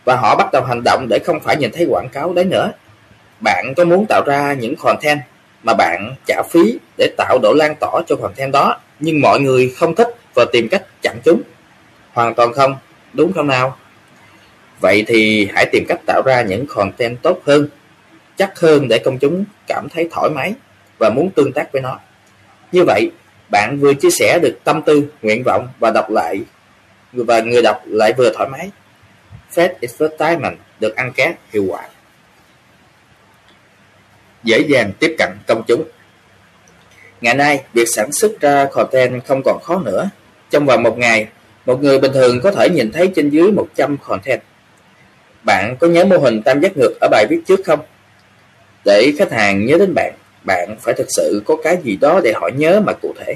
Và 0.05 0.15
họ 0.15 0.35
bắt 0.35 0.49
đầu 0.53 0.63
hành 0.63 0.81
động 0.85 1.07
để 1.09 1.19
không 1.25 1.39
phải 1.39 1.55
nhìn 1.55 1.71
thấy 1.71 1.85
quảng 1.89 2.09
cáo 2.09 2.33
đấy 2.33 2.45
nữa. 2.45 2.71
Bạn 3.43 3.73
có 3.77 3.85
muốn 3.85 4.05
tạo 4.09 4.23
ra 4.25 4.53
những 4.53 4.75
content 4.75 5.19
mà 5.63 5.73
bạn 5.73 6.15
trả 6.27 6.43
phí 6.49 6.79
để 6.97 7.09
tạo 7.17 7.39
độ 7.41 7.53
lan 7.53 7.75
tỏa 7.79 8.01
cho 8.07 8.15
content 8.15 8.51
đó, 8.51 8.79
nhưng 8.99 9.21
mọi 9.21 9.39
người 9.39 9.73
không 9.77 9.95
thích 9.95 10.07
và 10.35 10.45
tìm 10.51 10.67
cách 10.71 10.83
chặn 11.01 11.17
chúng? 11.23 11.41
Hoàn 12.13 12.33
toàn 12.33 12.53
không, 12.53 12.75
đúng 13.13 13.33
không 13.33 13.47
nào? 13.47 13.77
Vậy 14.81 15.03
thì 15.07 15.49
hãy 15.53 15.65
tìm 15.71 15.85
cách 15.87 15.99
tạo 16.05 16.21
ra 16.25 16.41
những 16.41 16.65
content 16.67 17.21
tốt 17.21 17.39
hơn, 17.45 17.67
chắc 18.37 18.59
hơn 18.59 18.87
để 18.87 18.97
công 18.97 19.17
chúng 19.17 19.45
cảm 19.67 19.87
thấy 19.93 20.09
thoải 20.11 20.29
mái 20.29 20.53
và 20.99 21.09
muốn 21.09 21.29
tương 21.29 21.51
tác 21.53 21.71
với 21.73 21.81
nó. 21.81 21.99
Như 22.71 22.83
vậy, 22.83 23.11
bạn 23.51 23.77
vừa 23.81 23.93
chia 23.93 24.09
sẻ 24.11 24.39
được 24.41 24.59
tâm 24.63 24.81
tư, 24.81 25.03
nguyện 25.21 25.43
vọng 25.45 25.67
và 25.79 25.91
đọc 25.91 26.09
lại 26.09 26.41
và 27.13 27.41
người 27.41 27.61
đọc 27.61 27.81
lại 27.85 28.13
vừa 28.17 28.33
thoải 28.33 28.49
mái. 28.49 28.71
Fast 29.53 29.73
Advertisement 29.81 30.57
được 30.79 30.95
ăn 30.95 31.13
cát 31.13 31.35
hiệu 31.53 31.65
quả. 31.67 31.81
Dễ 34.43 34.59
dàng 34.59 34.91
tiếp 34.99 35.15
cận 35.19 35.29
công 35.47 35.63
chúng 35.67 35.83
Ngày 37.23 37.35
nay, 37.35 37.63
việc 37.73 37.85
sản 37.87 38.11
xuất 38.11 38.39
ra 38.41 38.65
content 38.65 39.25
không 39.25 39.41
còn 39.45 39.59
khó 39.63 39.79
nữa. 39.85 40.09
Trong 40.49 40.65
vòng 40.65 40.83
một 40.83 40.97
ngày, 40.97 41.27
một 41.65 41.83
người 41.83 41.99
bình 41.99 42.11
thường 42.13 42.39
có 42.43 42.51
thể 42.51 42.69
nhìn 42.69 42.91
thấy 42.91 43.11
trên 43.15 43.29
dưới 43.29 43.51
100 43.51 43.97
content. 43.97 44.41
Bạn 45.45 45.75
có 45.79 45.87
nhớ 45.87 46.05
mô 46.05 46.17
hình 46.17 46.41
tam 46.41 46.61
giác 46.61 46.77
ngược 46.77 46.93
ở 47.01 47.07
bài 47.11 47.25
viết 47.29 47.41
trước 47.47 47.59
không? 47.65 47.79
Để 48.85 49.13
khách 49.19 49.31
hàng 49.31 49.65
nhớ 49.65 49.77
đến 49.77 49.93
bạn, 49.95 50.13
bạn 50.45 50.77
phải 50.81 50.93
thực 50.97 51.07
sự 51.09 51.43
có 51.45 51.55
cái 51.63 51.77
gì 51.83 51.97
đó 52.01 52.21
để 52.23 52.33
họ 52.35 52.49
nhớ 52.55 52.81
mà 52.85 52.93
cụ 53.01 53.13
thể. 53.19 53.33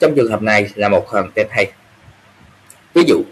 Trong 0.00 0.14
trường 0.16 0.30
hợp 0.30 0.42
này 0.42 0.68
là 0.74 0.88
một 0.88 1.06
content 1.10 1.48
hay. 1.50 1.72
Ví 2.94 3.02
dụ, 3.06 3.22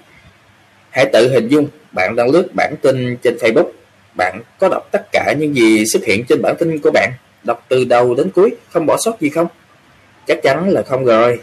hãy 0.90 1.07
tự 1.12 1.31
hình 1.33 1.49
dung 1.49 1.69
bạn 1.93 2.17
đang 2.17 2.31
lướt 2.31 2.49
bản 2.57 2.75
tin 2.83 3.17
trên 3.23 3.37
Facebook. 3.37 3.71
Bạn 4.17 4.40
có 4.59 4.69
đọc 4.69 4.88
tất 4.93 5.02
cả 5.12 5.35
những 5.38 5.57
gì 5.57 5.85
xuất 5.93 6.05
hiện 6.05 6.25
trên 6.29 6.43
bản 6.43 6.55
tin 6.59 6.79
của 6.79 6.90
bạn, 6.90 7.12
đọc 7.45 7.64
từ 7.69 7.85
đầu 7.85 8.14
đến 8.14 8.31
cuối, 8.31 8.50
không 8.71 8.87
bỏ 8.87 8.97
sót 9.05 9.21
gì 9.21 9.29
không? 9.29 9.47
Chắc 10.26 10.38
chắn 10.43 10.71
là 10.71 10.83
không 10.83 11.05
rồi. 11.05 11.40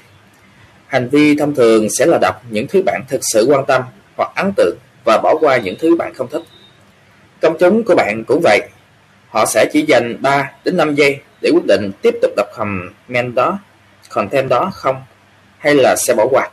Hành 0.87 1.09
vi 1.09 1.35
thông 1.35 1.55
thường 1.55 1.87
sẽ 1.99 2.05
là 2.05 2.17
đọc 2.21 2.41
những 2.49 2.67
thứ 2.67 2.81
bạn 2.85 3.01
thực 3.09 3.21
sự 3.33 3.47
quan 3.49 3.65
tâm 3.65 3.81
hoặc 4.15 4.31
ấn 4.35 4.51
tượng 4.55 4.77
và 5.05 5.19
bỏ 5.23 5.35
qua 5.39 5.57
những 5.57 5.75
thứ 5.79 5.95
bạn 5.95 6.13
không 6.13 6.27
thích. 6.29 6.41
Công 7.41 7.57
chúng 7.59 7.83
của 7.83 7.95
bạn 7.95 8.23
cũng 8.27 8.41
vậy. 8.43 8.61
Họ 9.29 9.45
sẽ 9.45 9.65
chỉ 9.73 9.81
dành 9.87 10.21
3 10.21 10.51
đến 10.65 10.77
5 10.77 10.95
giây 10.95 11.19
để 11.41 11.49
quyết 11.53 11.65
định 11.67 11.91
tiếp 12.01 12.15
tục 12.21 12.31
đọc 12.37 12.47
comment 12.55 13.35
đó, 13.35 13.59
content 14.09 14.49
đó 14.49 14.71
không 14.73 15.01
hay 15.57 15.75
là 15.75 15.95
sẽ 16.07 16.13
bỏ 16.13 16.27
qua. 16.31 16.49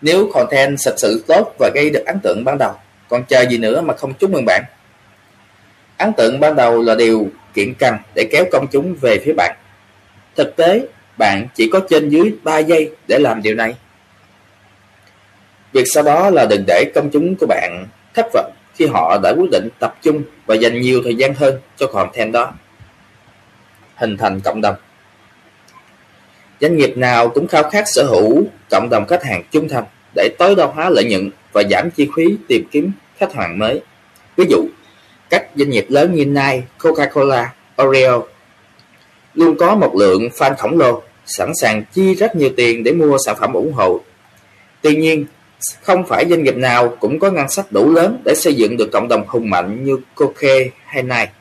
Nếu 0.00 0.30
content 0.34 0.76
thật 0.84 0.94
sự 0.96 1.24
tốt 1.26 1.54
và 1.58 1.70
gây 1.74 1.90
được 1.90 2.02
ấn 2.06 2.18
tượng 2.22 2.44
ban 2.44 2.58
đầu, 2.58 2.72
còn 3.08 3.24
chờ 3.24 3.40
gì 3.48 3.58
nữa 3.58 3.80
mà 3.80 3.94
không 3.96 4.14
chúc 4.14 4.30
mừng 4.30 4.44
bạn? 4.46 4.64
Ấn 5.98 6.12
tượng 6.12 6.40
ban 6.40 6.56
đầu 6.56 6.82
là 6.82 6.94
điều 6.94 7.28
kiện 7.54 7.74
cần 7.74 7.94
để 8.14 8.28
kéo 8.30 8.44
công 8.52 8.66
chúng 8.72 8.94
về 9.00 9.18
phía 9.24 9.32
bạn. 9.36 9.56
Thực 10.36 10.56
tế, 10.56 10.86
bạn 11.18 11.46
chỉ 11.54 11.70
có 11.72 11.80
trên 11.90 12.08
dưới 12.08 12.34
3 12.42 12.58
giây 12.58 12.90
để 13.08 13.18
làm 13.18 13.42
điều 13.42 13.54
này. 13.54 13.74
Việc 15.72 15.84
sau 15.86 16.02
đó 16.02 16.30
là 16.30 16.46
đừng 16.50 16.64
để 16.66 16.92
công 16.94 17.10
chúng 17.10 17.36
của 17.36 17.46
bạn 17.46 17.86
thất 18.14 18.26
vọng 18.34 18.52
khi 18.74 18.86
họ 18.86 19.18
đã 19.22 19.30
quyết 19.38 19.50
định 19.50 19.68
tập 19.78 19.96
trung 20.02 20.22
và 20.46 20.54
dành 20.54 20.80
nhiều 20.80 21.00
thời 21.04 21.14
gian 21.14 21.34
hơn 21.34 21.60
cho 21.76 21.86
content 21.86 22.32
đó. 22.32 22.52
Hình 23.94 24.16
thành 24.16 24.40
cộng 24.40 24.60
đồng 24.60 24.74
Doanh 26.60 26.76
nghiệp 26.76 26.96
nào 26.96 27.28
cũng 27.28 27.46
khao 27.46 27.70
khát 27.70 27.84
sở 27.86 28.04
hữu 28.04 28.44
cộng 28.70 28.88
đồng 28.90 29.06
khách 29.06 29.24
hàng 29.24 29.42
trung 29.50 29.68
thành 29.68 29.84
để 30.14 30.28
tối 30.38 30.54
đa 30.54 30.64
hóa 30.64 30.90
lợi 30.90 31.04
nhuận 31.04 31.30
và 31.52 31.62
giảm 31.70 31.90
chi 31.90 32.08
phí 32.16 32.24
tìm 32.48 32.64
kiếm 32.70 32.92
khách 33.18 33.34
hàng 33.34 33.58
mới. 33.58 33.80
Ví 34.36 34.44
dụ, 34.48 34.66
các 35.30 35.48
doanh 35.54 35.70
nghiệp 35.70 35.86
lớn 35.88 36.14
như 36.14 36.24
Nike, 36.24 36.62
Coca-Cola, 36.78 37.46
Oreo 37.82 38.24
luôn 39.34 39.56
có 39.58 39.74
một 39.74 39.94
lượng 39.96 40.28
fan 40.28 40.54
khổng 40.54 40.78
lồ, 40.78 41.02
sẵn 41.26 41.52
sàng 41.60 41.84
chi 41.92 42.14
rất 42.14 42.36
nhiều 42.36 42.50
tiền 42.56 42.84
để 42.84 42.92
mua 42.92 43.18
sản 43.26 43.36
phẩm 43.40 43.52
ủng 43.52 43.72
hộ. 43.72 44.00
Tuy 44.82 44.96
nhiên, 44.96 45.26
không 45.82 46.06
phải 46.06 46.26
doanh 46.28 46.42
nghiệp 46.42 46.56
nào 46.56 46.96
cũng 47.00 47.18
có 47.18 47.30
ngân 47.30 47.48
sách 47.48 47.72
đủ 47.72 47.92
lớn 47.92 48.22
để 48.24 48.34
xây 48.34 48.54
dựng 48.54 48.76
được 48.76 48.90
cộng 48.92 49.08
đồng 49.08 49.24
hùng 49.26 49.50
mạnh 49.50 49.84
như 49.84 49.98
Coca 50.14 50.54
hay 50.84 51.02
Nike. 51.02 51.32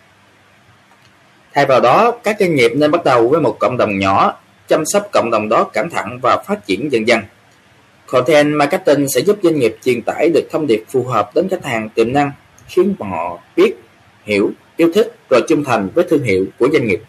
Thay 1.53 1.65
vào 1.65 1.79
đó, 1.79 2.11
các 2.23 2.35
doanh 2.39 2.55
nghiệp 2.55 2.71
nên 2.75 2.91
bắt 2.91 3.05
đầu 3.05 3.29
với 3.29 3.41
một 3.41 3.57
cộng 3.59 3.77
đồng 3.77 3.99
nhỏ, 3.99 4.39
chăm 4.67 4.83
sóc 4.85 5.09
cộng 5.11 5.31
đồng 5.31 5.49
đó 5.49 5.63
cẩn 5.63 5.89
thận 5.89 6.19
và 6.21 6.43
phát 6.47 6.65
triển 6.65 6.91
dần 6.91 7.07
dần. 7.07 7.21
Content 8.05 8.55
marketing 8.55 9.07
sẽ 9.15 9.21
giúp 9.21 9.39
doanh 9.43 9.59
nghiệp 9.59 9.77
truyền 9.83 10.01
tải 10.01 10.29
được 10.33 10.47
thông 10.51 10.67
điệp 10.67 10.83
phù 10.89 11.03
hợp 11.03 11.35
đến 11.35 11.49
khách 11.49 11.65
hàng 11.65 11.89
tiềm 11.89 12.13
năng, 12.13 12.31
khiến 12.67 12.95
họ 12.99 13.39
biết, 13.55 13.73
hiểu, 14.23 14.51
yêu 14.77 14.91
thích 14.93 15.15
và 15.29 15.39
trung 15.47 15.63
thành 15.63 15.89
với 15.95 16.05
thương 16.09 16.23
hiệu 16.23 16.45
của 16.59 16.69
doanh 16.73 16.87
nghiệp. 16.87 17.01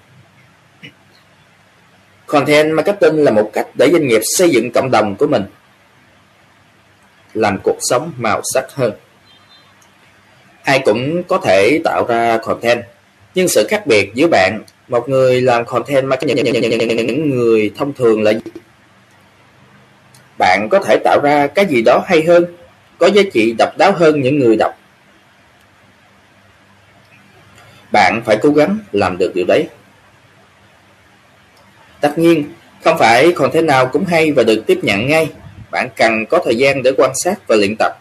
Content 2.26 2.72
marketing 2.74 3.24
là 3.24 3.30
một 3.30 3.50
cách 3.52 3.66
để 3.74 3.90
doanh 3.92 4.06
nghiệp 4.06 4.20
xây 4.36 4.50
dựng 4.50 4.72
cộng 4.72 4.90
đồng 4.90 5.16
của 5.16 5.26
mình, 5.26 5.42
làm 7.34 7.58
cuộc 7.64 7.76
sống 7.80 8.12
màu 8.16 8.40
sắc 8.54 8.64
hơn. 8.74 8.92
Ai 10.62 10.82
cũng 10.84 11.22
có 11.22 11.38
thể 11.38 11.80
tạo 11.84 12.06
ra 12.08 12.38
content, 12.38 12.82
nhưng 13.34 13.48
sự 13.48 13.66
khác 13.70 13.86
biệt 13.86 14.10
giữa 14.14 14.26
bạn, 14.26 14.62
một 14.88 15.08
người 15.08 15.40
làm 15.40 15.64
content 15.64 16.06
marketing 16.06 17.06
những 17.06 17.30
người 17.30 17.72
thông 17.76 17.92
thường 17.92 18.22
là 18.22 18.32
bạn 20.38 20.68
có 20.70 20.78
thể 20.78 20.98
tạo 21.04 21.20
ra 21.22 21.46
cái 21.46 21.66
gì 21.66 21.82
đó 21.82 22.04
hay 22.06 22.22
hơn, 22.22 22.44
có 22.98 23.06
giá 23.06 23.22
trị 23.32 23.54
độc 23.58 23.78
đáo 23.78 23.92
hơn 23.92 24.20
những 24.20 24.38
người 24.38 24.56
đọc. 24.56 24.72
Bạn 27.92 28.22
phải 28.24 28.38
cố 28.42 28.50
gắng 28.50 28.78
làm 28.92 29.18
được 29.18 29.32
điều 29.34 29.44
đấy. 29.48 29.68
Tất 32.00 32.18
nhiên, 32.18 32.52
không 32.84 32.98
phải 32.98 33.32
content 33.32 33.66
nào 33.66 33.86
cũng 33.86 34.04
hay 34.04 34.32
và 34.32 34.42
được 34.42 34.62
tiếp 34.66 34.78
nhận 34.82 35.08
ngay. 35.08 35.30
Bạn 35.70 35.88
cần 35.96 36.26
có 36.26 36.38
thời 36.44 36.56
gian 36.56 36.82
để 36.82 36.92
quan 36.96 37.10
sát 37.14 37.34
và 37.48 37.56
luyện 37.56 37.76
tập. 37.78 37.92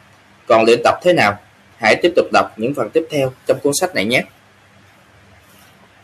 Còn 0.46 0.66
luyện 0.66 0.80
tập 0.84 1.00
thế 1.04 1.14
nào? 1.14 1.40
Hãy 1.78 1.96
tiếp 2.02 2.12
tục 2.16 2.26
đọc 2.34 2.54
những 2.58 2.74
phần 2.74 2.90
tiếp 2.90 3.08
theo 3.10 3.34
trong 3.48 3.60
cuốn 3.60 3.74
sách 3.82 3.96
này 3.96 4.06
nhé. 4.06 4.24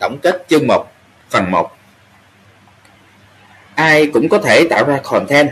Tổng 0.04 0.18
kết 0.18 0.46
chương 0.50 0.68
1, 0.68 0.92
phần 1.30 1.52
1 1.52 1.72
Ai 3.76 4.08
cũng 4.08 4.30
có 4.30 4.38
thể 4.38 4.68
tạo 4.70 4.86
ra 4.86 5.00
content, 5.04 5.50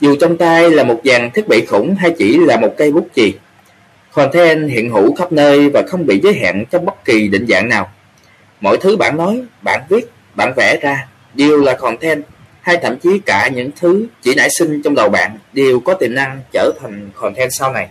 dù 0.00 0.16
trong 0.20 0.36
tay 0.36 0.70
là 0.70 0.84
một 0.84 1.00
dàn 1.04 1.30
thiết 1.30 1.48
bị 1.48 1.66
khủng 1.66 1.94
hay 1.98 2.14
chỉ 2.18 2.38
là 2.38 2.56
một 2.56 2.74
cây 2.76 2.92
bút 2.92 3.08
chì. 3.14 3.34
Content 4.12 4.70
hiện 4.70 4.90
hữu 4.90 5.14
khắp 5.14 5.32
nơi 5.32 5.70
và 5.70 5.82
không 5.88 6.06
bị 6.06 6.20
giới 6.22 6.34
hạn 6.34 6.64
trong 6.70 6.84
bất 6.84 7.04
kỳ 7.04 7.28
định 7.28 7.46
dạng 7.48 7.68
nào. 7.68 7.90
Mọi 8.60 8.76
thứ 8.76 8.96
bạn 8.96 9.16
nói, 9.16 9.42
bạn 9.64 9.80
viết, 9.88 10.10
bạn 10.34 10.52
vẽ 10.56 10.78
ra 10.82 11.06
đều 11.34 11.56
là 11.56 11.74
content 11.74 12.24
hay 12.60 12.76
thậm 12.82 12.98
chí 12.98 13.18
cả 13.26 13.48
những 13.48 13.70
thứ 13.80 14.06
chỉ 14.22 14.34
nảy 14.34 14.48
sinh 14.58 14.82
trong 14.82 14.94
đầu 14.94 15.08
bạn 15.08 15.38
đều 15.52 15.80
có 15.80 15.94
tiềm 15.94 16.14
năng 16.14 16.40
trở 16.52 16.72
thành 16.80 17.10
content 17.14 17.50
sau 17.52 17.72
này. 17.72 17.88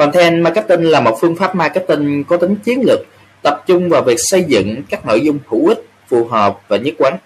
Content 0.00 0.42
marketing 0.42 0.90
là 0.90 1.00
một 1.00 1.16
phương 1.20 1.36
pháp 1.36 1.54
marketing 1.54 2.24
có 2.24 2.36
tính 2.36 2.56
chiến 2.64 2.80
lược, 2.86 3.00
tập 3.42 3.64
trung 3.66 3.88
vào 3.88 4.02
việc 4.02 4.16
xây 4.18 4.44
dựng 4.48 4.82
các 4.90 5.06
nội 5.06 5.20
dung 5.20 5.38
hữu 5.48 5.68
ích, 5.68 5.84
phù 6.08 6.24
hợp 6.24 6.60
và 6.68 6.76
nhất 6.76 6.94
quán, 6.98 7.16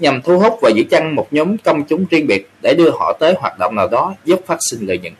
nhằm 0.00 0.22
thu 0.22 0.38
hút 0.38 0.58
và 0.62 0.70
giữ 0.70 0.82
chân 0.90 1.14
một 1.14 1.28
nhóm 1.30 1.58
công 1.58 1.84
chúng 1.84 2.04
riêng 2.10 2.26
biệt 2.26 2.48
để 2.62 2.74
đưa 2.74 2.90
họ 2.90 3.16
tới 3.20 3.34
hoạt 3.38 3.58
động 3.58 3.74
nào 3.74 3.88
đó 3.88 4.14
giúp 4.24 4.40
phát 4.46 4.58
sinh 4.70 4.86
lợi 4.86 4.98
nhuận. 4.98 5.12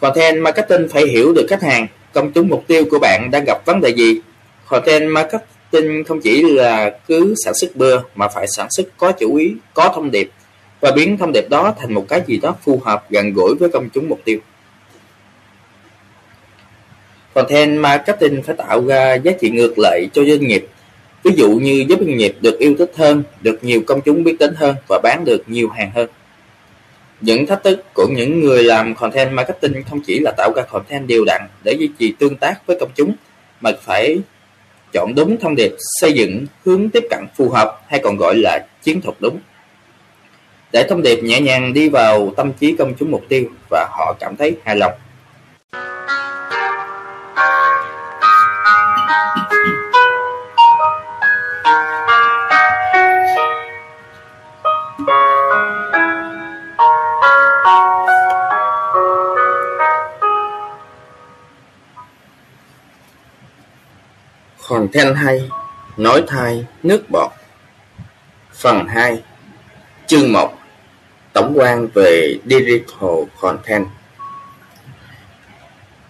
Content 0.00 0.42
marketing 0.42 0.88
phải 0.88 1.06
hiểu 1.06 1.32
được 1.32 1.46
khách 1.48 1.62
hàng, 1.62 1.86
công 2.12 2.32
chúng 2.32 2.48
mục 2.48 2.64
tiêu 2.66 2.84
của 2.90 2.98
bạn 2.98 3.30
đang 3.30 3.44
gặp 3.46 3.66
vấn 3.66 3.80
đề 3.80 3.88
gì. 3.88 4.20
Content 4.68 5.10
marketing 5.10 6.04
không 6.04 6.20
chỉ 6.20 6.42
là 6.42 6.98
cứ 7.08 7.34
sản 7.44 7.54
xuất 7.60 7.76
bừa 7.76 8.00
mà 8.14 8.28
phải 8.28 8.46
sản 8.56 8.66
xuất 8.70 8.86
có 8.96 9.12
chủ 9.12 9.36
ý, 9.36 9.54
có 9.74 9.92
thông 9.94 10.10
điệp 10.10 10.30
và 10.80 10.90
biến 10.90 11.16
thông 11.18 11.32
điệp 11.32 11.48
đó 11.50 11.74
thành 11.78 11.94
một 11.94 12.06
cái 12.08 12.22
gì 12.26 12.36
đó 12.36 12.56
phù 12.64 12.80
hợp 12.84 13.10
gần 13.10 13.32
gũi 13.32 13.54
với 13.60 13.68
công 13.68 13.88
chúng 13.94 14.08
mục 14.08 14.20
tiêu. 14.24 14.38
Content 17.34 17.80
marketing 17.80 18.42
phải 18.42 18.56
tạo 18.56 18.86
ra 18.86 19.14
giá 19.14 19.32
trị 19.40 19.50
ngược 19.50 19.74
lại 19.78 20.08
cho 20.12 20.24
doanh 20.24 20.46
nghiệp. 20.46 20.66
Ví 21.22 21.32
dụ 21.36 21.50
như 21.50 21.84
giúp 21.88 21.98
doanh 22.00 22.16
nghiệp 22.16 22.36
được 22.40 22.58
yêu 22.58 22.74
thích 22.78 22.92
hơn, 22.96 23.22
được 23.42 23.64
nhiều 23.64 23.82
công 23.86 24.00
chúng 24.00 24.24
biết 24.24 24.36
đến 24.38 24.54
hơn 24.56 24.76
và 24.88 25.00
bán 25.02 25.24
được 25.24 25.42
nhiều 25.46 25.68
hàng 25.68 25.90
hơn. 25.94 26.08
Những 27.20 27.46
thách 27.46 27.64
thức 27.64 27.84
của 27.94 28.06
những 28.10 28.40
người 28.40 28.64
làm 28.64 28.94
content 28.94 29.32
marketing 29.32 29.82
không 29.90 30.00
chỉ 30.06 30.18
là 30.18 30.30
tạo 30.36 30.52
ra 30.56 30.62
content 30.62 31.06
đều 31.06 31.24
đặn 31.24 31.42
để 31.64 31.72
duy 31.78 31.90
trì 31.98 32.12
tương 32.18 32.36
tác 32.36 32.66
với 32.66 32.76
công 32.80 32.90
chúng, 32.94 33.12
mà 33.60 33.70
phải 33.82 34.18
chọn 34.92 35.14
đúng 35.14 35.36
thông 35.40 35.54
điệp, 35.56 35.72
xây 36.00 36.12
dựng 36.12 36.46
hướng 36.64 36.90
tiếp 36.90 37.04
cận 37.10 37.26
phù 37.36 37.48
hợp 37.48 37.80
hay 37.88 38.00
còn 38.02 38.16
gọi 38.16 38.34
là 38.36 38.66
chiến 38.82 39.00
thuật 39.00 39.16
đúng. 39.20 39.38
Để 40.72 40.86
thông 40.88 41.02
điệp 41.02 41.22
nhẹ 41.22 41.40
nhàng 41.40 41.72
đi 41.72 41.88
vào 41.88 42.32
tâm 42.36 42.52
trí 42.52 42.76
công 42.78 42.94
chúng 42.98 43.10
mục 43.10 43.22
tiêu 43.28 43.44
và 43.70 43.88
họ 43.90 44.16
cảm 44.20 44.36
thấy 44.36 44.56
hài 44.64 44.76
lòng. 44.76 44.92
Content 64.70 65.16
hay, 65.16 65.50
nói 65.96 66.24
thai, 66.26 66.64
nước 66.82 67.10
bọt 67.10 67.30
Phần 68.54 68.86
2 68.88 69.22
Chương 70.06 70.32
1 70.32 70.52
Tổng 71.32 71.52
quan 71.56 71.88
về 71.94 72.34
Digital 72.44 73.10
Content 73.40 73.86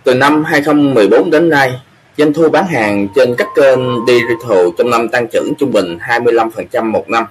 Từ 0.04 0.14
năm 0.14 0.44
2014 0.44 1.30
đến 1.30 1.48
nay, 1.48 1.80
doanh 2.16 2.32
thu 2.32 2.48
bán 2.48 2.66
hàng 2.66 3.08
trên 3.14 3.34
các 3.38 3.48
kênh 3.56 4.06
digital 4.06 4.66
trong 4.78 4.90
năm 4.90 5.08
tăng 5.08 5.26
trưởng 5.32 5.52
trung 5.58 5.72
bình 5.72 5.98
25% 6.00 6.84
một 6.84 7.10
năm. 7.10 7.24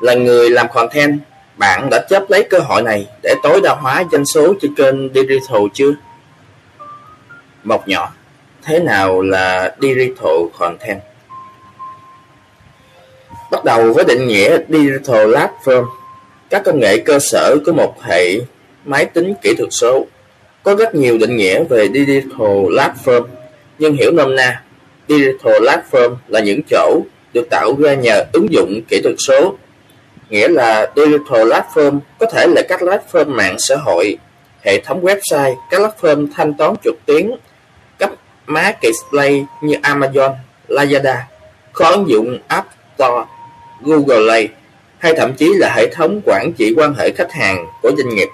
Là 0.00 0.14
người 0.14 0.50
làm 0.50 0.66
content, 0.74 1.20
bạn 1.56 1.90
đã 1.90 2.06
chấp 2.10 2.22
lấy 2.28 2.46
cơ 2.50 2.58
hội 2.58 2.82
này 2.82 3.06
để 3.22 3.34
tối 3.42 3.60
đa 3.64 3.74
hóa 3.74 4.04
doanh 4.12 4.24
số 4.26 4.54
trên 4.60 4.74
kênh 4.74 5.14
digital 5.14 5.62
chưa? 5.74 5.92
Một 7.64 7.88
nhỏ 7.88 8.12
thế 8.64 8.78
nào 8.78 9.22
là 9.22 9.74
digital 9.80 10.38
content? 10.58 11.00
Bắt 13.50 13.64
đầu 13.64 13.92
với 13.92 14.04
định 14.04 14.26
nghĩa 14.26 14.58
digital 14.68 15.34
platform 15.34 15.86
các 16.50 16.62
công 16.64 16.80
nghệ 16.80 16.98
cơ 16.98 17.18
sở 17.18 17.56
của 17.66 17.72
một 17.72 18.02
hệ 18.02 18.40
máy 18.84 19.04
tính 19.04 19.34
kỹ 19.42 19.54
thuật 19.54 19.68
số 19.70 20.06
có 20.62 20.74
rất 20.74 20.94
nhiều 20.94 21.18
định 21.18 21.36
nghĩa 21.36 21.64
về 21.64 21.88
digital 21.94 22.48
platform 22.48 23.24
nhưng 23.78 23.96
hiểu 23.96 24.10
nôm 24.10 24.36
na, 24.36 24.62
digital 25.08 25.52
platform 25.52 26.16
là 26.28 26.40
những 26.40 26.60
chỗ 26.70 27.00
được 27.32 27.50
tạo 27.50 27.74
ra 27.78 27.94
nhờ 27.94 28.24
ứng 28.32 28.52
dụng 28.52 28.80
kỹ 28.88 29.00
thuật 29.02 29.14
số. 29.18 29.54
Nghĩa 30.30 30.48
là 30.48 30.90
digital 30.96 31.52
platform 31.52 31.98
có 32.18 32.26
thể 32.26 32.46
là 32.46 32.62
các 32.68 32.80
platform 32.80 33.28
mạng 33.28 33.56
xã 33.58 33.76
hội, 33.76 34.16
hệ 34.60 34.80
thống 34.80 35.04
website, 35.04 35.54
các 35.70 35.80
platform 35.80 36.28
thanh 36.34 36.54
toán 36.54 36.74
trực 36.84 36.94
tuyến 37.06 37.30
Marketplace 38.46 39.44
như 39.60 39.76
Amazon, 39.82 40.32
Lazada 40.68 41.16
có 41.72 41.90
ứng 41.90 42.08
dụng 42.08 42.38
App 42.48 42.68
Store, 42.94 43.24
Google 43.80 44.24
Play 44.24 44.48
hay 44.98 45.14
thậm 45.16 45.34
chí 45.34 45.54
là 45.54 45.72
hệ 45.76 45.86
thống 45.94 46.20
quản 46.24 46.52
trị 46.52 46.74
quan 46.76 46.94
hệ 46.94 47.10
khách 47.10 47.32
hàng 47.32 47.66
của 47.82 47.92
doanh 47.96 48.08
nghiệp. 48.08 48.28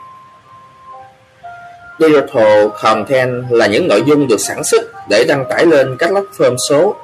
Digital 1.99 2.69
content 2.83 3.45
là 3.51 3.67
những 3.67 3.89
nội 3.89 4.03
dung 4.07 4.29
được 4.29 4.41
sản 4.41 4.65
xuất 4.65 5.09
để 5.09 5.25
đăng 5.29 5.45
tải 5.51 5.67
lên 5.67 5.97
các 5.99 6.11
platform 6.11 6.57
số. 6.69 6.97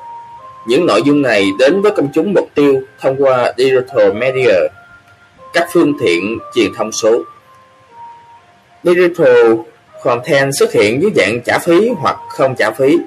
Những 0.66 0.86
nội 0.86 1.02
dung 1.02 1.22
này 1.22 1.50
đến 1.58 1.82
với 1.82 1.92
công 1.92 2.08
chúng 2.14 2.32
mục 2.32 2.48
tiêu 2.54 2.80
thông 3.00 3.16
qua 3.18 3.52
digital 3.56 4.12
media, 4.12 4.54
các 5.52 5.68
phương 5.72 5.92
tiện 6.00 6.38
truyền 6.54 6.74
thông 6.74 6.92
số. 6.92 7.22
Digital 8.84 9.52
Content 10.06 10.54
xuất 10.54 10.72
hiện 10.72 11.02
dưới 11.02 11.10
dạng 11.16 11.40
trả 11.44 11.58
phí 11.58 11.90
hoặc 11.98 12.16
không 12.28 12.54
trả 12.54 12.70
phí. 12.70 12.98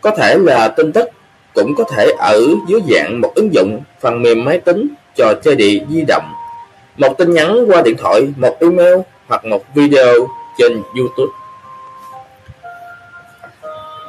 Có 0.00 0.10
thể 0.10 0.36
là 0.38 0.68
tin 0.68 0.92
tức, 0.92 1.08
cũng 1.54 1.74
có 1.78 1.84
thể 1.84 2.12
ở 2.18 2.40
dưới 2.68 2.80
dạng 2.90 3.20
một 3.20 3.32
ứng 3.34 3.54
dụng, 3.54 3.80
phần 4.00 4.22
mềm 4.22 4.44
máy 4.44 4.60
tính, 4.60 4.88
trò 5.16 5.34
chơi 5.44 5.54
điện 5.54 5.86
di 5.90 6.04
động, 6.08 6.32
một 6.96 7.18
tin 7.18 7.34
nhắn 7.34 7.64
qua 7.66 7.82
điện 7.82 7.96
thoại, 7.98 8.28
một 8.36 8.56
email 8.60 8.94
hoặc 9.28 9.44
một 9.44 9.64
video 9.74 10.28
trên 10.58 10.82
YouTube. 10.98 11.32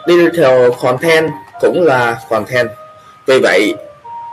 Digital 0.08 0.70
content 0.82 1.32
cũng 1.62 1.84
là 1.84 2.20
content. 2.30 2.70
Vì 3.26 3.40
vậy, 3.40 3.74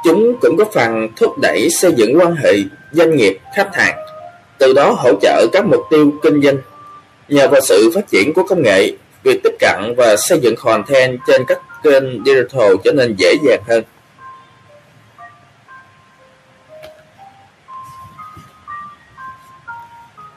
chúng 0.04 0.34
cũng 0.40 0.56
có 0.58 0.64
phần 0.74 1.08
thúc 1.16 1.38
đẩy 1.38 1.68
xây 1.70 1.92
dựng 1.92 2.18
quan 2.20 2.36
hệ 2.36 2.52
doanh 2.92 3.16
nghiệp 3.16 3.38
khách 3.56 3.74
hàng 3.74 3.96
từ 4.58 4.72
đó 4.72 4.94
hỗ 4.98 5.10
trợ 5.22 5.46
các 5.52 5.64
mục 5.64 5.80
tiêu 5.90 6.12
kinh 6.22 6.42
doanh. 6.42 6.56
Nhờ 7.30 7.48
vào 7.48 7.60
sự 7.60 7.90
phát 7.94 8.10
triển 8.10 8.32
của 8.34 8.42
công 8.42 8.62
nghệ, 8.62 8.92
việc 9.22 9.40
tiếp 9.42 9.54
cận 9.58 9.94
và 9.96 10.16
xây 10.16 10.38
dựng 10.38 10.54
content 10.56 11.18
trên 11.26 11.44
các 11.46 11.58
kênh 11.82 12.24
digital 12.24 12.74
trở 12.84 12.92
nên 12.92 13.16
dễ 13.18 13.34
dàng 13.44 13.62
hơn. 13.68 13.84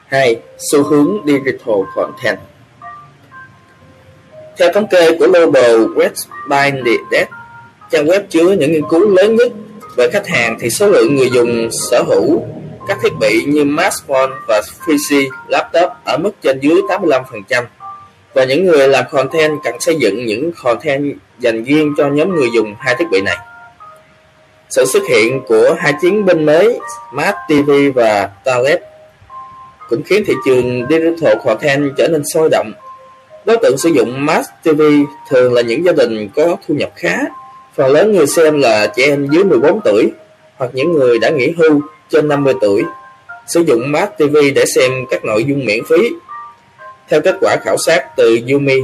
hai 0.06 0.36
Xu 0.70 0.82
hướng 0.82 1.18
Digital 1.26 1.80
Content 1.94 2.38
Theo 4.58 4.72
thống 4.74 4.86
kê 4.86 5.18
của 5.18 5.26
Global 5.26 5.74
Web 5.74 6.10
Index, 6.64 7.28
trang 7.90 8.06
web 8.06 8.20
chứa 8.30 8.52
những 8.52 8.72
nghiên 8.72 8.88
cứu 8.90 9.08
lớn 9.16 9.36
nhất 9.36 9.52
về 9.96 10.10
khách 10.12 10.26
hàng 10.26 10.58
thì 10.60 10.70
số 10.70 10.88
lượng 10.88 11.16
người 11.16 11.30
dùng 11.30 11.68
sở 11.90 12.02
hữu 12.02 12.46
các 12.88 12.98
thiết 13.02 13.12
bị 13.20 13.44
như 13.44 13.62
smartphone 13.64 14.30
và 14.48 14.62
PC, 14.80 15.16
laptop 15.48 15.90
ở 16.04 16.18
mức 16.18 16.30
trên 16.42 16.60
dưới 16.60 16.80
85% 16.88 17.64
và 18.34 18.44
những 18.44 18.66
người 18.66 18.88
làm 18.88 19.04
content 19.10 19.58
cần 19.64 19.80
xây 19.80 19.96
dựng 19.96 20.26
những 20.26 20.50
content 20.62 21.14
dành 21.38 21.64
riêng 21.64 21.94
cho 21.96 22.08
nhóm 22.08 22.36
người 22.36 22.48
dùng 22.54 22.74
hai 22.78 22.94
thiết 22.98 23.04
bị 23.10 23.20
này. 23.20 23.36
Sự 24.70 24.84
xuất 24.84 25.02
hiện 25.08 25.40
của 25.48 25.76
hai 25.78 25.92
chiến 26.02 26.24
binh 26.24 26.46
mới 26.46 26.78
Smart 27.10 27.36
TV 27.48 27.70
và 27.94 28.30
Tablet 28.44 28.82
cũng 29.88 30.02
khiến 30.02 30.24
thị 30.26 30.34
trường 30.44 30.86
digital 30.90 31.34
content 31.44 31.92
trở 31.96 32.08
nên 32.08 32.22
sôi 32.34 32.48
động. 32.50 32.72
Đối 33.44 33.56
tượng 33.56 33.78
sử 33.78 33.88
dụng 33.88 34.14
smart 34.16 34.46
TV 34.62 34.82
thường 35.30 35.52
là 35.52 35.62
những 35.62 35.84
gia 35.84 35.92
đình 35.92 36.28
có 36.34 36.56
thu 36.68 36.74
nhập 36.74 36.90
khá, 36.96 37.18
phần 37.74 37.92
lớn 37.92 38.12
người 38.12 38.26
xem 38.26 38.60
là 38.60 38.86
trẻ 38.86 39.04
em 39.04 39.28
dưới 39.30 39.44
14 39.44 39.80
tuổi 39.84 40.12
hoặc 40.56 40.70
những 40.74 40.92
người 40.92 41.18
đã 41.18 41.30
nghỉ 41.30 41.54
hưu 41.56 41.80
trên 42.10 42.28
50 42.28 42.54
tuổi, 42.60 42.82
sử 43.46 43.60
dụng 43.60 43.82
smart 43.88 44.10
TV 44.18 44.36
để 44.54 44.64
xem 44.74 44.92
các 45.10 45.24
nội 45.24 45.44
dung 45.44 45.64
miễn 45.64 45.84
phí. 45.84 46.08
Theo 47.08 47.20
kết 47.20 47.36
quả 47.40 47.56
khảo 47.64 47.76
sát 47.86 48.16
từ 48.16 48.38
Yumi, 48.52 48.80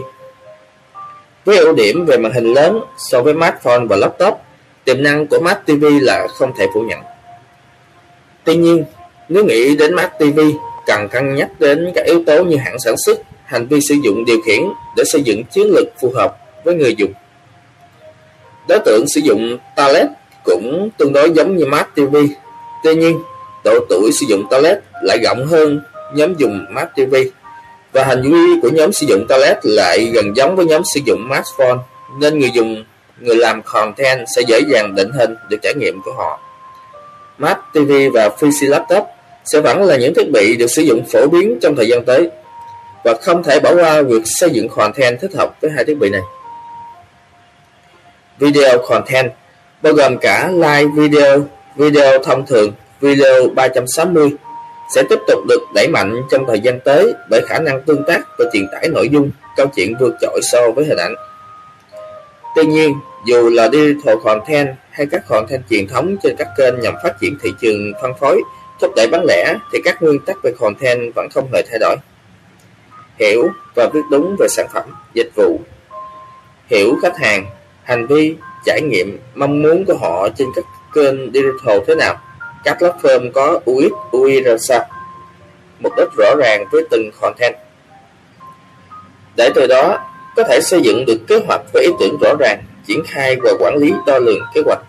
với 1.44 1.59
ưu 1.59 1.72
điểm 1.72 2.06
về 2.06 2.16
màn 2.16 2.33
hình 2.33 2.52
lớn 2.52 2.80
so 2.98 3.22
với 3.22 3.35
smartphone 3.35 3.85
và 3.88 3.96
laptop, 3.96 4.35
tiềm 4.85 5.02
năng 5.02 5.26
của 5.26 5.38
smart 5.38 5.59
TV 5.66 5.85
là 6.00 6.26
không 6.30 6.52
thể 6.59 6.66
phủ 6.74 6.80
nhận. 6.83 7.00
Tuy 8.44 8.56
nhiên, 8.56 8.85
nếu 9.28 9.44
nghĩ 9.44 9.76
đến 9.76 9.90
smart 9.92 10.11
TV 10.18 10.40
cần 10.87 11.09
cân 11.09 11.35
nhắc 11.35 11.50
đến 11.61 11.92
các 11.94 12.06
yếu 12.06 12.24
tố 12.26 12.44
như 12.44 12.56
hãng 12.56 12.78
sản 12.78 12.94
xuất, 13.06 13.18
hành 13.44 13.66
vi 13.66 13.78
sử 13.88 13.94
dụng 14.04 14.24
điều 14.24 14.40
khiển 14.46 14.61
để 14.96 15.04
xây 15.12 15.22
dựng 15.22 15.44
chiến 15.44 15.66
lược 15.66 15.87
phù 16.00 16.12
hợp 16.14 16.37
với 16.64 16.74
người 16.74 16.94
dùng. 16.94 17.12
Đối 18.68 18.78
tượng 18.78 19.04
sử 19.14 19.20
dụng 19.20 19.59
tablet 19.76 20.06
cũng 20.44 20.90
tương 20.98 21.12
đối 21.12 21.30
giống 21.30 21.56
như 21.56 21.64
Smart 21.64 21.87
TV. 21.94 22.16
Tuy 22.85 22.95
nhiên, 22.95 23.23
độ 23.64 23.81
tuổi 23.88 24.11
sử 24.21 24.27
dụng 24.27 24.47
toilet 24.51 24.79
lại 25.03 25.19
rộng 25.25 25.47
hơn 25.47 25.81
nhóm 26.14 26.35
dùng 26.35 26.66
Smart 26.71 26.88
TV 26.95 27.14
và 27.93 28.05
hành 28.05 28.23
vi 28.23 28.61
của 28.62 28.69
nhóm 28.69 28.93
sử 28.93 29.07
dụng 29.07 29.27
toilet 29.29 29.59
lại 29.62 30.11
gần 30.14 30.37
giống 30.37 30.57
với 30.57 30.66
nhóm 30.66 30.83
sử 30.95 31.01
dụng 31.05 31.29
smartphone 31.29 31.79
nên 32.19 32.38
người 32.38 32.51
dùng 32.51 32.85
người 33.21 33.37
làm 33.37 33.62
content 33.62 34.27
sẽ 34.37 34.43
dễ 34.49 34.61
dàng 34.61 34.95
định 34.95 35.11
hình 35.12 35.35
được 35.49 35.57
trải 35.62 35.75
nghiệm 35.75 36.03
của 36.05 36.12
họ. 36.12 36.40
Smart 37.38 37.59
TV 37.73 37.93
và 38.14 38.29
PC 38.29 38.62
laptop 38.62 39.05
sẽ 39.45 39.61
vẫn 39.61 39.83
là 39.83 39.97
những 39.97 40.14
thiết 40.14 40.31
bị 40.33 40.57
được 40.57 40.66
sử 40.66 40.83
dụng 40.83 41.05
phổ 41.12 41.27
biến 41.27 41.59
trong 41.62 41.77
thời 41.77 41.88
gian 41.88 42.05
tới 42.05 42.31
và 43.05 43.14
không 43.23 43.43
thể 43.43 43.61
bỏ 43.61 43.75
qua 43.75 44.03
việc 44.03 44.23
xây 44.25 44.51
dựng 44.51 44.69
content 44.69 45.21
thích 45.21 45.31
hợp 45.35 45.61
với 45.61 45.71
hai 45.71 45.85
thiết 45.85 45.99
bị 45.99 46.11
này. 46.11 46.23
Video 48.38 48.79
content 48.88 49.33
bao 49.83 49.93
gồm 49.93 50.19
cả 50.19 50.51
live 50.53 50.90
video, 50.97 51.40
video 51.76 52.18
thông 52.24 52.46
thường, 52.46 52.72
video 53.00 53.48
360 53.54 54.30
sẽ 54.94 55.02
tiếp 55.09 55.18
tục 55.26 55.38
được 55.48 55.62
đẩy 55.74 55.88
mạnh 55.88 56.22
trong 56.30 56.46
thời 56.46 56.61
gian 56.61 56.80
tới 56.85 57.14
bởi 57.30 57.42
khả 57.46 57.59
năng 57.59 57.83
tương 57.83 58.04
tác 58.06 58.20
và 58.38 58.44
truyền 58.52 58.66
tải 58.72 58.88
nội 58.88 59.09
dung 59.09 59.30
câu 59.56 59.66
chuyện 59.66 59.94
vượt 60.00 60.14
trội 60.20 60.40
so 60.52 60.70
với 60.76 60.85
hình 60.85 60.98
ảnh. 60.98 61.14
Tuy 62.56 62.64
nhiên, 62.64 62.94
dù 63.26 63.50
là 63.50 63.68
digital 63.72 64.14
content 64.24 64.68
hay 64.90 65.06
các 65.11 65.22
content 65.28 65.62
truyền 65.70 65.88
thống 65.88 66.16
trên 66.22 66.37
các 66.38 66.48
kênh 66.56 66.80
nhằm 66.80 66.94
phát 67.02 67.20
triển 67.20 67.38
thị 67.42 67.50
trường 67.61 67.92
phân 68.02 68.12
phối 68.20 68.42
thúc 68.80 68.92
đẩy 68.96 69.06
bán 69.06 69.24
lẻ 69.24 69.54
thì 69.72 69.78
các 69.85 70.02
nguyên 70.02 70.20
tắc 70.20 70.37
về 70.42 70.52
content 70.59 71.14
vẫn 71.14 71.28
không 71.35 71.52
hề 71.52 71.62
thay 71.70 71.78
đổi. 71.78 71.96
Hiểu 73.18 73.48
và 73.74 73.88
viết 73.92 74.00
đúng 74.11 74.37
về 74.38 74.46
sản 74.48 74.66
phẩm, 74.74 74.85
dịch 75.14 75.30
vụ. 75.35 75.61
Hiểu 76.70 76.96
khách 77.02 77.18
hàng, 77.18 77.46
hành 77.83 78.06
vi, 78.06 78.35
trải 78.64 78.80
nghiệm, 78.83 79.18
mong 79.35 79.62
muốn 79.62 79.85
của 79.85 79.94
họ 80.00 80.28
trên 80.37 80.48
các 80.56 80.64
kênh 80.94 81.33
digital 81.33 81.79
thế 81.87 81.94
nào. 81.94 82.20
Các 82.64 82.76
platform 82.81 83.33
có 83.33 83.61
UX, 83.70 83.92
UI 84.11 84.40
ra 84.40 84.57
sao. 84.59 84.85
Mục 85.81 85.92
đích 85.96 86.09
rõ 86.18 86.35
ràng 86.38 86.64
với 86.72 86.83
từng 86.90 87.11
content. 87.20 87.55
Để 89.37 89.50
từ 89.55 89.66
đó 89.66 89.98
có 90.37 90.42
thể 90.48 90.61
xây 90.62 90.81
dựng 90.83 91.05
được 91.07 91.18
kế 91.29 91.40
hoạch 91.46 91.61
với 91.72 91.83
ý 91.83 91.90
tưởng 92.00 92.18
rõ 92.20 92.35
ràng, 92.40 92.62
triển 92.87 93.03
khai 93.07 93.37
và 93.42 93.50
quản 93.61 93.76
lý 93.76 93.92
đo 94.07 94.18
lường 94.18 94.40
kế 94.55 94.61
hoạch 94.66 94.81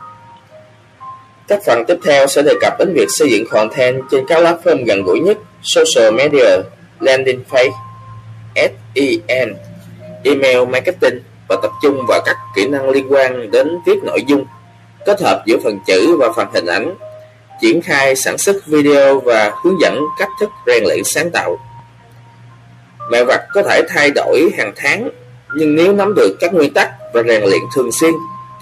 các 1.52 1.62
phần 1.66 1.86
tiếp 1.88 1.98
theo 2.06 2.28
sẽ 2.28 2.42
đề 2.42 2.54
cập 2.62 2.74
đến 2.80 2.94
việc 2.94 3.08
xây 3.10 3.30
dựng 3.32 3.48
content 3.50 4.04
trên 4.12 4.26
các 4.28 4.44
platform 4.44 4.86
gần 4.86 5.04
gũi 5.04 5.20
nhất, 5.20 5.38
social 5.64 6.14
media, 6.14 6.58
landing 7.00 7.44
page, 7.50 7.72
SEM, 8.56 9.56
email 10.24 10.66
marketing 10.70 11.20
và 11.50 11.56
tập 11.62 11.72
trung 11.82 12.06
vào 12.08 12.22
các 12.26 12.36
kỹ 12.56 12.68
năng 12.68 12.90
liên 12.90 13.14
quan 13.14 13.52
đến 13.52 13.78
viết 13.86 14.04
nội 14.04 14.24
dung, 14.28 14.46
kết 15.06 15.22
hợp 15.22 15.44
giữa 15.46 15.58
phần 15.64 15.80
chữ 15.88 16.18
và 16.20 16.32
phần 16.36 16.48
hình 16.54 16.66
ảnh, 16.66 16.96
triển 17.62 17.82
khai 17.82 18.16
sản 18.16 18.38
xuất 18.38 18.68
video 18.68 19.20
và 19.20 19.52
hướng 19.64 19.82
dẫn 19.82 20.00
cách 20.20 20.30
thức 20.40 20.50
rèn 20.68 20.84
luyện 20.84 21.04
sáng 21.06 21.32
tạo. 21.32 21.58
Mẹo 23.12 23.26
vặt 23.26 23.42
có 23.54 23.64
thể 23.64 23.82
thay 23.90 24.12
đổi 24.16 24.50
hàng 24.58 24.74
tháng, 24.76 25.10
nhưng 25.56 25.76
nếu 25.76 25.94
nắm 25.94 26.16
được 26.16 26.38
các 26.40 26.54
nguyên 26.54 26.74
tắc 26.74 26.92
và 27.14 27.24
rèn 27.24 27.44
luyện 27.44 27.62
thường 27.76 27.92
xuyên 27.92 28.14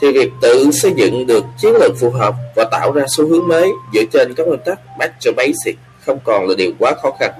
thì 0.02 0.12
việc 0.12 0.32
tự 0.41 0.71
xây 0.71 0.93
dựng 0.95 1.28
được 1.28 1.43
chiến 1.58 1.73
lược 1.75 1.91
phù 1.99 2.12
hợp 2.12 2.36
và 2.56 2.63
tạo 2.63 2.91
ra 2.91 3.06
xu 3.17 3.28
hướng 3.28 3.47
mới 3.47 3.71
dựa 3.93 4.04
trên 4.13 4.34
các 4.34 4.47
nguyên 4.47 4.60
tắc 4.65 4.80
back 4.99 5.13
to 5.25 5.32
basic 5.38 5.78
không 6.06 6.19
còn 6.23 6.47
là 6.47 6.56
điều 6.58 6.71
quá 6.80 6.93
khó 7.02 7.12
khăn. 7.19 7.32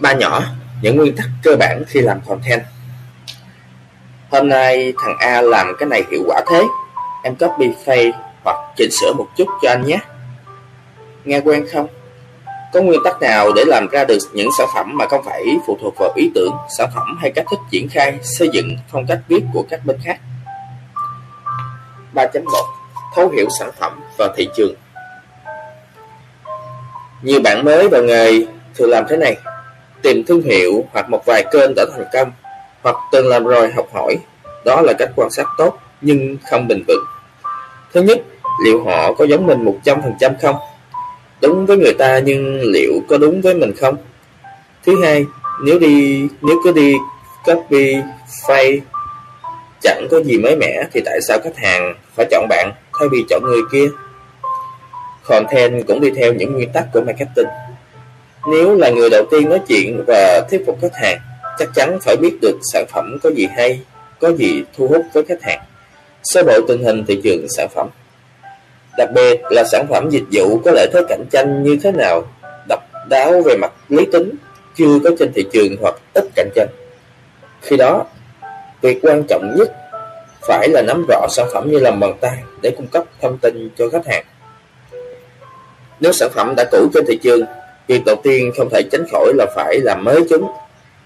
Ba 0.00 0.12
nhỏ, 0.12 0.42
những 0.82 0.96
nguyên 0.96 1.16
tắc 1.16 1.26
cơ 1.42 1.56
bản 1.56 1.84
khi 1.88 2.00
làm 2.00 2.20
content. 2.28 2.62
Hôm 4.30 4.48
nay 4.48 4.92
thằng 4.98 5.16
A 5.18 5.40
làm 5.40 5.76
cái 5.78 5.88
này 5.88 6.02
hiệu 6.10 6.22
quả 6.26 6.40
thế, 6.50 6.62
em 7.22 7.34
copy 7.34 7.68
paste 7.68 8.10
hoặc 8.44 8.56
chỉnh 8.76 8.90
sửa 9.00 9.12
một 9.12 9.26
chút 9.36 9.48
cho 9.62 9.70
anh 9.70 9.86
nhé. 9.86 9.98
Nghe 11.24 11.40
quen 11.40 11.66
không? 11.72 11.86
Có 12.72 12.80
nguyên 12.80 13.00
tắc 13.04 13.20
nào 13.20 13.52
để 13.56 13.64
làm 13.66 13.88
ra 13.92 14.04
được 14.04 14.18
những 14.32 14.48
sản 14.58 14.68
phẩm 14.74 14.90
mà 14.98 15.06
không 15.08 15.24
phải 15.24 15.44
phụ 15.66 15.78
thuộc 15.80 15.94
vào 15.98 16.12
ý 16.16 16.30
tưởng, 16.34 16.52
sản 16.78 16.88
phẩm 16.94 17.16
hay 17.20 17.30
cách 17.30 17.44
thức 17.50 17.60
triển 17.70 17.88
khai, 17.88 18.18
xây 18.22 18.48
dựng 18.52 18.76
phong 18.92 19.06
cách 19.06 19.18
viết 19.28 19.42
của 19.52 19.64
các 19.70 19.80
bên 19.84 19.96
khác? 20.04 20.20
3.1 22.14 22.42
Thấu 23.14 23.28
hiểu 23.28 23.48
sản 23.58 23.70
phẩm 23.78 24.00
và 24.18 24.28
thị 24.36 24.48
trường 24.56 24.74
Nhiều 27.22 27.40
bạn 27.44 27.64
mới 27.64 27.88
vào 27.88 28.02
nghề 28.02 28.32
thường 28.74 28.90
làm 28.90 29.04
thế 29.08 29.16
này 29.16 29.36
Tìm 30.02 30.24
thương 30.24 30.42
hiệu 30.42 30.84
hoặc 30.92 31.10
một 31.10 31.22
vài 31.26 31.44
kênh 31.52 31.74
đã 31.76 31.84
thành 31.92 32.06
công 32.12 32.32
hoặc 32.82 32.96
từng 33.12 33.28
làm 33.28 33.44
rồi 33.44 33.70
học 33.70 33.86
hỏi. 33.94 34.16
Đó 34.64 34.80
là 34.80 34.92
cách 34.98 35.10
quan 35.16 35.30
sát 35.30 35.46
tốt 35.58 35.78
nhưng 36.00 36.36
không 36.50 36.68
bình 36.68 36.84
vững. 36.88 37.04
Thứ 37.92 38.02
nhất, 38.02 38.18
liệu 38.64 38.84
họ 38.84 39.12
có 39.12 39.24
giống 39.24 39.46
mình 39.46 39.64
100% 39.64 40.32
không? 40.42 40.56
đúng 41.40 41.66
với 41.66 41.76
người 41.76 41.94
ta 41.98 42.18
nhưng 42.18 42.60
liệu 42.60 42.92
có 43.08 43.18
đúng 43.18 43.40
với 43.40 43.54
mình 43.54 43.72
không? 43.76 43.96
Thứ 44.86 45.02
hai 45.02 45.26
nếu 45.64 45.78
đi 45.78 46.28
nếu 46.42 46.56
cứ 46.64 46.72
đi 46.72 46.94
copy 47.44 47.96
file 48.46 48.80
chẳng 49.82 50.08
có 50.10 50.20
gì 50.20 50.38
mới 50.38 50.56
mẻ 50.56 50.84
thì 50.92 51.00
tại 51.04 51.20
sao 51.20 51.38
khách 51.44 51.56
hàng 51.56 51.94
phải 52.16 52.26
chọn 52.30 52.46
bạn 52.48 52.72
thay 52.98 53.08
vì 53.12 53.24
chọn 53.28 53.42
người 53.44 53.62
kia? 53.72 53.88
Content 55.24 55.86
cũng 55.86 56.00
đi 56.00 56.10
theo 56.16 56.32
những 56.32 56.52
nguyên 56.52 56.72
tắc 56.72 56.84
của 56.92 57.00
marketing. 57.00 57.48
Nếu 58.50 58.74
là 58.74 58.90
người 58.90 59.10
đầu 59.10 59.24
tiên 59.30 59.48
nói 59.48 59.60
chuyện 59.68 60.04
và 60.06 60.40
thuyết 60.50 60.62
phục 60.66 60.78
khách 60.82 60.94
hàng 61.02 61.18
chắc 61.60 61.68
chắn 61.74 61.98
phải 62.02 62.16
biết 62.16 62.38
được 62.42 62.58
sản 62.72 62.84
phẩm 62.88 63.18
có 63.22 63.30
gì 63.30 63.46
hay 63.56 63.80
có 64.20 64.32
gì 64.32 64.62
thu 64.76 64.86
hút 64.86 65.04
với 65.12 65.24
khách 65.28 65.42
hàng 65.42 65.60
sơ 66.22 66.42
bộ 66.42 66.60
tình 66.68 66.84
hình 66.84 67.04
thị 67.06 67.20
trường 67.24 67.46
sản 67.56 67.68
phẩm 67.74 67.88
đặc 69.00 69.10
biệt 69.14 69.40
là 69.50 69.64
sản 69.64 69.86
phẩm 69.88 70.10
dịch 70.10 70.24
vụ 70.32 70.60
có 70.64 70.70
lợi 70.70 70.88
thế 70.92 71.00
cạnh 71.08 71.24
tranh 71.30 71.62
như 71.62 71.78
thế 71.82 71.92
nào, 71.92 72.22
độc 72.68 72.80
đáo 73.08 73.42
về 73.44 73.56
mặt 73.56 73.72
lý 73.88 74.06
tính, 74.12 74.34
chưa 74.76 74.98
có 75.04 75.10
trên 75.18 75.32
thị 75.34 75.44
trường 75.52 75.76
hoặc 75.80 75.94
ít 76.14 76.24
cạnh 76.34 76.48
tranh. 76.54 76.68
Khi 77.62 77.76
đó, 77.76 78.04
việc 78.82 78.98
quan 79.02 79.22
trọng 79.28 79.54
nhất 79.56 79.72
phải 80.48 80.68
là 80.68 80.82
nắm 80.82 81.04
rõ 81.08 81.26
sản 81.30 81.46
phẩm 81.52 81.70
như 81.70 81.78
lòng 81.78 82.00
bàn 82.00 82.14
tay 82.20 82.38
để 82.62 82.70
cung 82.76 82.86
cấp 82.86 83.04
thông 83.20 83.38
tin 83.38 83.70
cho 83.78 83.88
khách 83.88 84.06
hàng. 84.06 84.24
Nếu 86.00 86.12
sản 86.12 86.30
phẩm 86.34 86.54
đã 86.56 86.64
cũ 86.72 86.88
trên 86.94 87.04
thị 87.08 87.18
trường, 87.22 87.40
việc 87.88 88.02
đầu 88.06 88.16
tiên 88.22 88.52
không 88.56 88.68
thể 88.70 88.82
tránh 88.92 89.04
khỏi 89.12 89.32
là 89.34 89.46
phải 89.54 89.78
làm 89.82 90.04
mới 90.04 90.20
chúng. 90.30 90.50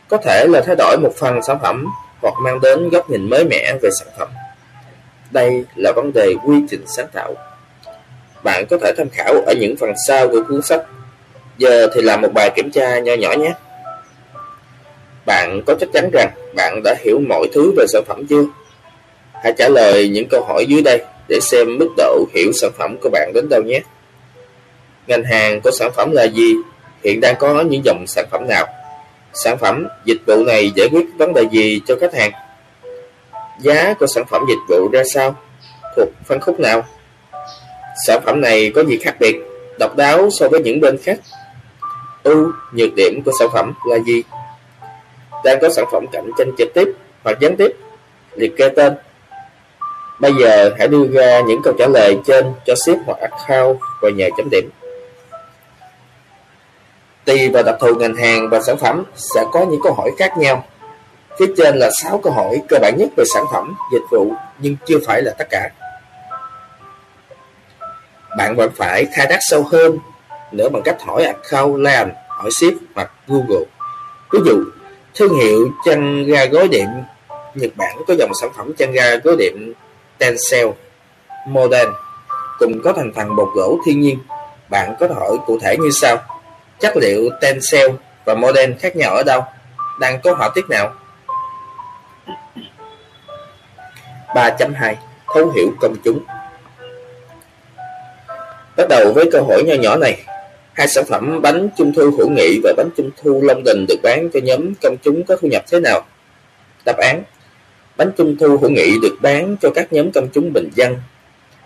Có 0.08 0.16
thể 0.16 0.46
là 0.48 0.62
thay 0.66 0.76
đổi 0.78 0.96
một 1.02 1.12
phần 1.16 1.42
sản 1.42 1.58
phẩm 1.62 1.86
hoặc 2.22 2.34
mang 2.42 2.60
đến 2.60 2.88
góc 2.88 3.10
nhìn 3.10 3.30
mới 3.30 3.44
mẻ 3.44 3.74
về 3.82 3.90
sản 4.00 4.08
phẩm. 4.18 4.28
Đây 5.30 5.64
là 5.76 5.92
vấn 5.96 6.10
đề 6.14 6.34
quy 6.46 6.56
trình 6.70 6.84
sáng 6.86 7.06
tạo 7.12 7.34
bạn 8.44 8.66
có 8.70 8.78
thể 8.82 8.92
tham 8.96 9.08
khảo 9.12 9.34
ở 9.46 9.54
những 9.60 9.76
phần 9.76 9.92
sau 10.06 10.28
của 10.28 10.42
cuốn 10.48 10.62
sách. 10.62 10.82
Giờ 11.58 11.88
thì 11.94 12.02
làm 12.02 12.20
một 12.20 12.28
bài 12.34 12.50
kiểm 12.56 12.70
tra 12.70 12.98
nho 12.98 13.14
nhỏ 13.14 13.32
nhé. 13.32 13.52
Bạn 15.26 15.60
có 15.66 15.74
chắc 15.80 15.88
chắn 15.92 16.10
rằng 16.12 16.30
bạn 16.56 16.80
đã 16.84 16.94
hiểu 17.04 17.20
mọi 17.28 17.46
thứ 17.54 17.72
về 17.76 17.84
sản 17.88 18.02
phẩm 18.06 18.26
chưa? 18.26 18.44
Hãy 19.42 19.52
trả 19.58 19.68
lời 19.68 20.08
những 20.08 20.28
câu 20.30 20.44
hỏi 20.48 20.66
dưới 20.68 20.82
đây 20.82 21.04
để 21.28 21.38
xem 21.42 21.78
mức 21.78 21.88
độ 21.96 22.24
hiểu 22.34 22.52
sản 22.52 22.70
phẩm 22.78 22.96
của 23.02 23.10
bạn 23.12 23.32
đến 23.34 23.48
đâu 23.50 23.62
nhé. 23.62 23.80
Ngành 25.06 25.24
hàng 25.24 25.60
của 25.60 25.70
sản 25.70 25.90
phẩm 25.96 26.10
là 26.12 26.24
gì? 26.24 26.54
Hiện 27.04 27.20
đang 27.20 27.34
có 27.38 27.60
những 27.60 27.84
dòng 27.84 28.04
sản 28.06 28.26
phẩm 28.30 28.48
nào? 28.48 28.66
Sản 29.34 29.58
phẩm, 29.58 29.86
dịch 30.04 30.22
vụ 30.26 30.44
này 30.44 30.72
giải 30.76 30.88
quyết 30.92 31.06
vấn 31.18 31.34
đề 31.34 31.42
gì 31.50 31.80
cho 31.86 31.96
khách 32.00 32.14
hàng? 32.14 32.32
Giá 33.60 33.94
của 33.94 34.06
sản 34.06 34.24
phẩm 34.30 34.42
dịch 34.48 34.58
vụ 34.68 34.88
ra 34.92 35.02
sao? 35.14 35.36
Thuộc 35.96 36.08
phân 36.24 36.40
khúc 36.40 36.60
nào? 36.60 36.84
Sản 38.06 38.20
phẩm 38.24 38.40
này 38.40 38.72
có 38.74 38.84
gì 38.84 38.98
khác 38.98 39.16
biệt, 39.20 39.36
độc 39.78 39.96
đáo 39.96 40.28
so 40.30 40.48
với 40.48 40.60
những 40.60 40.80
bên 40.80 40.98
khác? 41.02 41.18
Ưu, 42.22 42.52
nhược 42.72 42.94
điểm 42.94 43.22
của 43.24 43.32
sản 43.38 43.48
phẩm 43.52 43.74
là 43.88 43.98
gì? 44.06 44.22
Đang 45.44 45.58
có 45.60 45.70
sản 45.70 45.84
phẩm 45.92 46.06
cạnh 46.12 46.30
tranh 46.38 46.50
trực 46.58 46.68
tiếp 46.74 46.88
hoặc 47.24 47.40
gián 47.40 47.56
tiếp? 47.56 47.76
Liệt 48.34 48.56
kê 48.56 48.68
tên. 48.68 48.94
Bây 50.20 50.32
giờ 50.40 50.74
hãy 50.78 50.88
đưa 50.88 51.06
ra 51.06 51.40
những 51.40 51.62
câu 51.62 51.74
trả 51.78 51.86
lời 51.86 52.18
trên 52.26 52.52
cho 52.66 52.74
ship 52.74 52.96
hoặc 53.06 53.18
account 53.20 53.78
và 54.02 54.10
nhà 54.10 54.28
chấm 54.36 54.48
điểm. 54.50 54.70
Tùy 57.24 57.48
vào 57.48 57.62
đặc 57.62 57.74
thù 57.80 57.94
ngành 57.94 58.16
hàng 58.16 58.50
và 58.50 58.60
sản 58.66 58.76
phẩm 58.78 59.04
sẽ 59.16 59.44
có 59.52 59.66
những 59.70 59.80
câu 59.82 59.94
hỏi 59.94 60.10
khác 60.18 60.38
nhau. 60.38 60.64
Phía 61.38 61.46
trên 61.56 61.76
là 61.76 61.90
6 62.02 62.18
câu 62.18 62.32
hỏi 62.32 62.62
cơ 62.68 62.78
bản 62.82 62.94
nhất 62.98 63.08
về 63.16 63.24
sản 63.34 63.44
phẩm, 63.52 63.74
dịch 63.92 64.02
vụ 64.10 64.32
nhưng 64.58 64.76
chưa 64.86 64.98
phải 65.06 65.22
là 65.22 65.32
tất 65.38 65.46
cả. 65.50 65.70
Bạn 68.38 68.56
vẫn 68.56 68.70
phải 68.76 69.06
khai 69.16 69.26
thác 69.30 69.38
sâu 69.40 69.62
hơn 69.72 69.98
nữa 70.52 70.68
bằng 70.68 70.82
cách 70.82 71.02
hỏi 71.02 71.24
account 71.24 71.80
làm 71.80 72.10
hỏi 72.28 72.50
ship 72.60 72.74
hoặc 72.94 73.10
Google. 73.26 73.64
Ví 74.32 74.38
dụ, 74.46 74.64
thương 75.14 75.34
hiệu 75.34 75.68
chăn 75.84 76.24
ga 76.26 76.44
gối 76.44 76.68
đệm 76.68 76.88
Nhật 77.54 77.70
Bản 77.76 77.96
có 78.06 78.14
dòng 78.18 78.30
sản 78.40 78.50
phẩm 78.56 78.72
chăn 78.78 78.92
ga 78.92 79.16
gối 79.16 79.36
đệm 79.38 79.72
Tencel 80.18 80.66
Modern 81.46 81.92
cùng 82.58 82.82
có 82.84 82.92
thành 82.92 83.12
phần 83.16 83.36
bột 83.36 83.48
gỗ 83.54 83.78
thiên 83.86 84.00
nhiên. 84.00 84.18
Bạn 84.70 84.94
có 85.00 85.08
thể 85.08 85.14
hỏi 85.14 85.36
cụ 85.46 85.58
thể 85.62 85.76
như 85.76 85.90
sau 86.00 86.16
chất 86.80 86.96
liệu 86.96 87.30
tencel 87.40 87.90
và 88.24 88.34
model 88.34 88.72
khác 88.80 88.96
nhau 88.96 89.14
ở 89.14 89.22
đâu, 89.22 89.44
đang 90.00 90.20
có 90.20 90.34
họa 90.34 90.50
tiết 90.54 90.64
nào. 90.70 90.94
3.2 94.34 94.94
Thấu 95.34 95.50
hiểu 95.50 95.70
công 95.80 95.96
chúng. 96.04 96.24
Bắt 98.76 98.88
đầu 98.88 99.12
với 99.12 99.30
câu 99.32 99.44
hỏi 99.44 99.62
nhỏ 99.66 99.74
nhỏ 99.74 99.96
này. 99.96 100.22
Hai 100.72 100.88
sản 100.88 101.04
phẩm 101.08 101.42
bánh 101.42 101.68
trung 101.78 101.92
thu 101.96 102.10
hữu 102.18 102.30
nghị 102.30 102.60
và 102.62 102.72
bánh 102.76 102.88
trung 102.96 103.10
thu 103.22 103.40
Long 103.42 103.62
Đình 103.64 103.86
được 103.88 103.96
bán 104.02 104.28
cho 104.34 104.40
nhóm 104.42 104.74
công 104.82 104.96
chúng 105.02 105.24
có 105.24 105.36
thu 105.36 105.48
nhập 105.48 105.62
thế 105.70 105.80
nào? 105.80 106.00
Đáp 106.86 106.96
án. 106.96 107.22
Bánh 107.96 108.10
trung 108.16 108.36
thu 108.40 108.56
hữu 108.56 108.70
nghị 108.70 108.90
được 109.02 109.16
bán 109.22 109.56
cho 109.62 109.70
các 109.74 109.92
nhóm 109.92 110.12
công 110.12 110.28
chúng 110.34 110.52
bình 110.52 110.70
dân. 110.74 110.96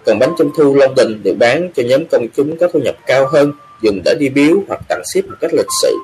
Còn 0.07 0.19
bánh 0.19 0.33
trung 0.39 0.51
thu 0.57 0.75
Long 0.75 0.95
Đình 0.95 1.21
được 1.25 1.35
bán 1.39 1.71
cho 1.77 1.83
nhóm 1.83 2.05
công 2.11 2.27
chúng 2.37 2.57
có 2.57 2.69
thu 2.73 2.81
nhập 2.81 2.95
cao 3.07 3.27
hơn 3.33 3.53
dùng 3.83 4.03
để 4.05 4.15
đi 4.19 4.29
biếu 4.29 4.57
hoặc 4.69 4.81
tặng 4.89 5.03
ship 5.15 5.27
một 5.27 5.37
cách 5.41 5.51
lịch 5.55 5.67
sự. 5.83 5.97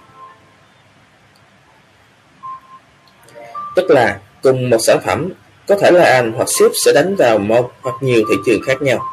Tức 3.77 3.91
là 3.91 4.19
cùng 4.43 4.71
một 4.71 4.79
sản 4.81 4.99
phẩm, 5.05 5.29
có 5.67 5.77
thể 5.81 5.91
là 5.91 6.05
anh 6.05 6.33
hoặc 6.33 6.49
ship 6.49 6.71
sẽ 6.85 6.93
đánh 6.93 7.17
vào 7.17 7.39
một 7.39 7.73
hoặc 7.83 7.95
nhiều 8.01 8.23
thị 8.29 8.35
trường 8.47 8.63
khác 8.63 8.83
nhau, 8.83 9.05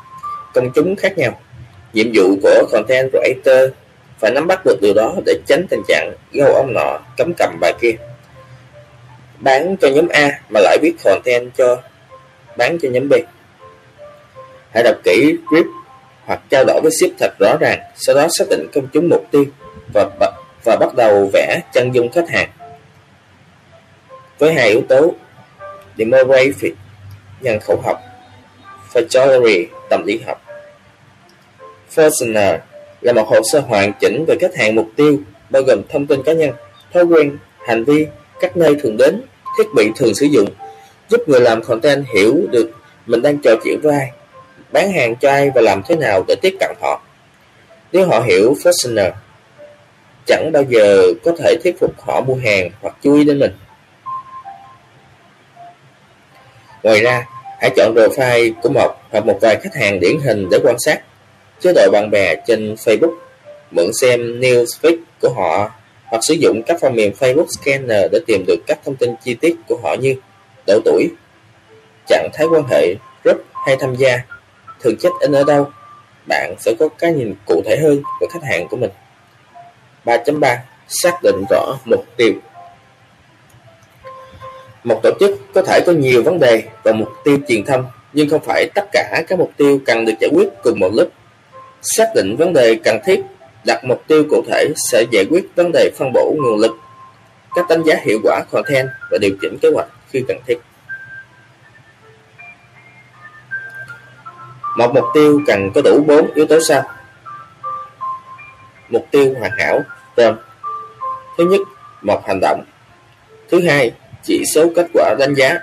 công 0.54 0.72
chúng 0.76 0.96
khác 0.96 1.18
nhau. 1.18 1.40
Nhiệm 1.94 2.08
vụ 2.14 2.36
của 2.44 2.68
content 2.72 3.12
creator 3.12 3.72
phải 4.20 4.32
nắm 4.32 4.48
bắt 4.48 4.62
được 4.66 4.78
điều 4.82 4.94
đó 4.94 5.16
để 5.26 5.40
tránh 5.48 5.68
tình 5.70 5.82
trạng 5.88 6.14
gâu 6.32 6.54
ông 6.56 6.74
nọ 6.74 7.00
cấm 7.18 7.34
cầm 7.38 7.58
bà 7.62 7.72
kia. 7.82 7.92
Bán 9.40 9.78
cho 9.78 9.88
nhóm 9.88 10.08
A 10.08 10.42
mà 10.50 10.60
lại 10.60 10.78
viết 10.82 10.94
content 11.04 11.52
cho 11.58 11.82
bán 12.58 12.78
cho 12.82 12.90
nhóm 12.90 13.10
B. 13.10 13.14
Hãy 14.74 14.84
đọc 14.84 14.96
kỹ 15.04 15.38
script 15.48 15.68
hoặc 16.26 16.42
trao 16.50 16.64
đổi 16.68 16.82
với 16.82 16.92
ship 16.92 17.20
thật 17.20 17.32
rõ 17.40 17.58
ràng, 17.60 17.80
sau 17.96 18.16
đó 18.16 18.28
xác 18.30 18.46
định 18.50 18.68
công 18.74 18.88
chúng 18.94 19.10
mục 19.10 19.26
tiêu 19.32 19.46
và 19.94 20.10
và 20.64 20.78
bắt 20.80 20.96
đầu 20.96 21.30
vẽ 21.34 21.62
chân 21.74 21.92
dung 21.96 22.12
khách 22.12 22.30
hàng. 22.30 22.50
Với 24.40 24.54
hai 24.54 24.70
yếu 24.70 24.82
tố 24.90 25.14
demographic, 25.98 26.74
nhân 27.42 27.60
khẩu 27.60 27.82
học, 27.84 28.02
photography, 28.94 29.68
tâm 29.90 30.04
lý 30.06 30.20
học. 30.28 30.42
Personal 31.98 32.56
là 33.02 33.14
một 33.14 33.28
hồ 33.28 33.42
sơ 33.52 33.60
hoàn 33.60 33.94
chỉnh 34.00 34.26
về 34.28 34.36
khách 34.42 34.56
hàng 34.56 34.76
mục 34.76 34.88
tiêu, 34.96 35.20
bao 35.50 35.64
gồm 35.68 35.82
thông 35.90 36.08
tin 36.08 36.24
cá 36.24 36.34
nhân, 36.34 36.52
thói 36.94 37.04
quen, 37.04 37.38
hành 37.68 37.84
vi, 37.84 38.08
các 38.40 38.58
nơi 38.58 38.76
thường 38.82 38.98
đến, 38.98 39.22
thiết 39.58 39.68
bị 39.76 39.92
thường 39.96 40.16
sử 40.16 40.26
dụng, 40.26 40.50
giúp 41.10 41.30
người 41.30 41.42
làm 41.42 41.64
content 41.64 42.06
hiểu 42.16 42.38
được 42.52 42.72
mình 43.06 43.22
đang 43.22 43.38
trò 43.44 43.52
chuyện 43.64 43.80
với 43.84 43.96
ai 43.96 44.12
bán 44.72 44.92
hàng 44.92 45.16
cho 45.16 45.30
ai 45.30 45.52
và 45.56 45.62
làm 45.62 45.82
thế 45.88 45.96
nào 45.96 46.24
để 46.28 46.36
tiếp 46.42 46.56
cận 46.60 46.72
họ. 46.82 47.02
Nếu 47.92 48.08
họ 48.08 48.20
hiểu 48.20 48.54
Fashioner, 48.64 49.12
chẳng 50.26 50.52
bao 50.52 50.64
giờ 50.70 51.04
có 51.24 51.32
thể 51.40 51.56
thuyết 51.64 51.80
phục 51.80 52.02
họ 52.02 52.22
mua 52.22 52.36
hàng 52.36 52.70
hoặc 52.82 52.96
chú 53.02 53.16
ý 53.16 53.24
đến 53.24 53.40
mình. 53.40 53.52
Ngoài 56.84 57.02
ra, 57.02 57.26
hãy 57.60 57.72
chọn 57.76 57.94
profile 57.96 58.54
của 58.62 58.70
một 58.70 58.96
hoặc 59.12 59.26
một 59.26 59.38
vài 59.42 59.56
khách 59.64 59.76
hàng 59.76 60.00
điển 60.00 60.20
hình 60.24 60.48
để 60.52 60.60
quan 60.64 60.76
sát 60.80 61.02
chế 61.60 61.74
độ 61.74 61.92
bạn 61.92 62.10
bè 62.12 62.36
trên 62.48 62.76
Facebook, 62.76 63.16
mượn 63.72 63.92
xem 64.02 64.20
newsfeed 64.40 64.98
của 65.22 65.30
họ 65.30 65.72
hoặc 66.06 66.20
sử 66.28 66.34
dụng 66.34 66.62
các 66.68 66.78
phần 66.82 66.96
mềm 66.96 67.12
Facebook 67.20 67.46
Scanner 67.48 68.12
để 68.12 68.20
tìm 68.28 68.44
được 68.48 68.58
các 68.68 68.80
thông 68.86 68.96
tin 68.96 69.16
chi 69.24 69.34
tiết 69.34 69.56
của 69.68 69.80
họ 69.84 69.96
như 70.00 70.16
độ 70.68 70.80
tuổi, 70.86 71.08
trạng 72.08 72.30
thái 72.34 72.48
quan 72.52 72.64
hệ, 72.70 72.96
group 73.24 73.38
hay 73.66 73.76
tham 73.80 73.96
gia 73.96 74.18
thường 74.82 74.96
chết 75.00 75.10
in 75.20 75.32
ở 75.32 75.44
đâu, 75.44 75.68
bạn 76.28 76.56
sẽ 76.60 76.74
có 76.80 76.90
cái 76.98 77.14
nhìn 77.14 77.36
cụ 77.46 77.62
thể 77.66 77.78
hơn 77.78 78.02
về 78.22 78.28
khách 78.32 78.44
hàng 78.44 78.68
của 78.68 78.78
mình. 78.78 78.92
3.3 80.06 80.58
Xác 80.88 81.24
định 81.24 81.44
rõ 81.50 81.78
mục 81.86 82.06
tiêu 82.18 82.34
Một 84.84 85.00
tổ 85.04 85.12
chức 85.20 85.40
có 85.54 85.62
thể 85.62 85.80
có 85.86 85.92
nhiều 85.92 86.24
vấn 86.24 86.40
đề 86.40 86.64
và 86.84 86.92
mục 86.92 87.10
tiêu 87.24 87.38
truyền 87.48 87.66
thông, 87.66 87.86
nhưng 88.14 88.30
không 88.30 88.42
phải 88.46 88.70
tất 88.76 88.86
cả 88.92 89.24
các 89.28 89.40
mục 89.40 89.52
tiêu 89.58 89.80
cần 89.86 90.06
được 90.06 90.14
giải 90.20 90.30
quyết 90.34 90.50
cùng 90.64 90.80
một 90.80 90.90
lúc. 90.94 91.12
Xác 91.82 92.06
định 92.16 92.36
vấn 92.40 92.54
đề 92.54 92.76
cần 92.84 93.00
thiết, 93.06 93.22
đặt 93.66 93.84
mục 93.86 94.04
tiêu 94.08 94.24
cụ 94.30 94.44
thể 94.48 94.68
sẽ 94.92 95.04
giải 95.12 95.26
quyết 95.30 95.46
vấn 95.56 95.72
đề 95.72 95.92
phân 95.98 96.12
bổ 96.14 96.36
nguồn 96.38 96.60
lực, 96.60 96.72
cách 97.56 97.66
đánh 97.70 97.84
giá 97.84 97.96
hiệu 98.06 98.20
quả 98.24 98.44
content 98.52 98.88
và 99.12 99.18
điều 99.22 99.32
chỉnh 99.42 99.58
kế 99.62 99.70
hoạch 99.74 99.88
khi 100.10 100.24
cần 100.28 100.38
thiết. 100.48 100.58
Một 104.78 104.94
mục 104.94 105.06
tiêu 105.14 105.42
cần 105.48 105.72
có 105.76 105.82
đủ 105.82 106.04
4 106.08 106.32
yếu 106.34 106.46
tố 106.46 106.60
sau. 106.68 106.84
Mục 108.90 109.08
tiêu 109.12 109.34
hoàn 109.40 109.52
hảo 109.58 109.82
gồm 110.16 110.36
Thứ 111.38 111.46
nhất, 111.46 111.62
một 112.02 112.28
hành 112.28 112.40
động. 112.42 112.64
Thứ 113.50 113.62
hai, 113.68 113.94
chỉ 114.24 114.44
số 114.56 114.70
kết 114.76 114.88
quả 114.94 115.16
đánh 115.20 115.34
giá. 115.34 115.60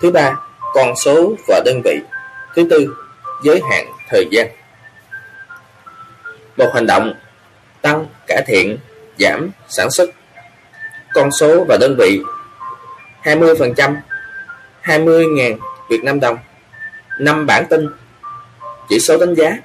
Thứ 0.00 0.10
ba, 0.10 0.36
con 0.74 0.96
số 1.04 1.34
và 1.48 1.62
đơn 1.64 1.80
vị. 1.84 2.00
Thứ 2.54 2.66
tư, 2.70 2.96
giới 3.44 3.60
hạn 3.70 3.86
thời 4.08 4.26
gian. 4.30 4.46
Một 6.56 6.70
hành 6.74 6.86
động 6.86 7.14
tăng, 7.82 8.06
cải 8.26 8.42
thiện, 8.46 8.78
giảm, 9.18 9.50
sản 9.68 9.90
xuất. 9.90 10.10
Con 11.14 11.30
số 11.40 11.64
và 11.68 11.76
đơn 11.80 11.96
vị 11.98 12.22
20%, 13.22 13.96
20.000 14.82 15.56
Việt 15.88 16.04
Nam 16.04 16.20
đồng. 16.20 16.38
5 17.18 17.46
bản 17.46 17.64
tin 17.70 17.88
chỉ 18.88 18.98
số 19.00 19.18
đánh 19.18 19.34
giá, 19.34 19.56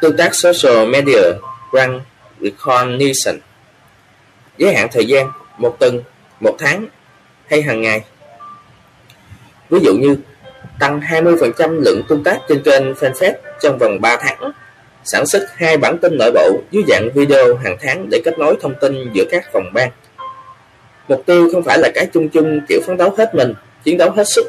tương 0.00 0.16
tác 0.16 0.30
social 0.34 0.88
media, 0.88 1.22
rank 1.72 2.02
recognition. 2.40 3.40
Giới 4.58 4.74
hạn 4.74 4.88
thời 4.92 5.06
gian, 5.06 5.30
một 5.58 5.76
tuần, 5.80 6.02
một 6.40 6.56
tháng 6.58 6.86
hay 7.50 7.62
hàng 7.62 7.82
ngày. 7.82 8.04
Ví 9.70 9.78
dụ 9.82 9.94
như 9.94 10.16
tăng 10.80 11.00
20% 11.00 11.80
lượng 11.80 12.02
tương 12.08 12.24
tác 12.24 12.38
trên 12.48 12.62
kênh 12.62 12.92
fanpage 12.92 13.34
trong 13.62 13.78
vòng 13.78 14.00
3 14.00 14.16
tháng, 14.16 14.52
sản 15.04 15.26
xuất 15.26 15.42
hai 15.56 15.76
bản 15.76 15.98
tin 15.98 16.18
nội 16.18 16.32
bộ 16.34 16.60
dưới 16.70 16.84
dạng 16.88 17.08
video 17.14 17.56
hàng 17.56 17.76
tháng 17.80 18.06
để 18.10 18.20
kết 18.24 18.38
nối 18.38 18.56
thông 18.60 18.74
tin 18.80 19.12
giữa 19.12 19.24
các 19.30 19.44
phòng 19.52 19.72
ban. 19.72 19.90
Mục 21.08 21.22
tiêu 21.26 21.48
không 21.52 21.62
phải 21.62 21.78
là 21.78 21.90
cái 21.94 22.06
chung 22.12 22.28
chung 22.28 22.60
kiểu 22.68 22.80
phấn 22.86 22.96
đấu 22.96 23.14
hết 23.18 23.34
mình, 23.34 23.54
chiến 23.84 23.98
đấu 23.98 24.10
hết 24.10 24.24
sức, 24.34 24.46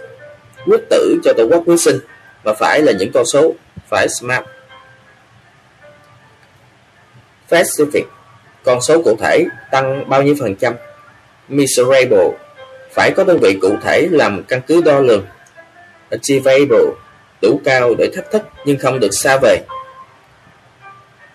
quyết 0.65 0.81
tử 0.89 1.19
cho 1.23 1.33
tổ 1.37 1.47
quốc 1.51 1.63
quyết 1.65 1.79
sinh, 1.79 1.99
mà 2.43 2.53
phải 2.53 2.81
là 2.81 2.91
những 2.91 3.11
con 3.13 3.25
số 3.25 3.53
phải 3.89 4.07
smart. 4.09 4.43
Specific, 7.49 8.03
con 8.63 8.81
số 8.81 9.01
cụ 9.03 9.17
thể 9.19 9.45
tăng 9.71 10.09
bao 10.09 10.23
nhiêu 10.23 10.35
phần 10.39 10.55
trăm. 10.55 10.73
Measurable, 11.47 12.29
phải 12.91 13.11
có 13.11 13.23
đơn 13.23 13.39
vị 13.41 13.57
cụ 13.61 13.75
thể 13.83 14.07
làm 14.11 14.43
căn 14.43 14.61
cứ 14.67 14.81
đo 14.81 14.99
lường. 14.99 15.25
Achievable, 16.09 16.85
đủ 17.41 17.61
cao 17.65 17.93
để 17.97 18.09
thách 18.15 18.31
thức 18.31 18.41
nhưng 18.65 18.79
không 18.79 18.99
được 18.99 19.11
xa 19.11 19.37
về. 19.41 19.57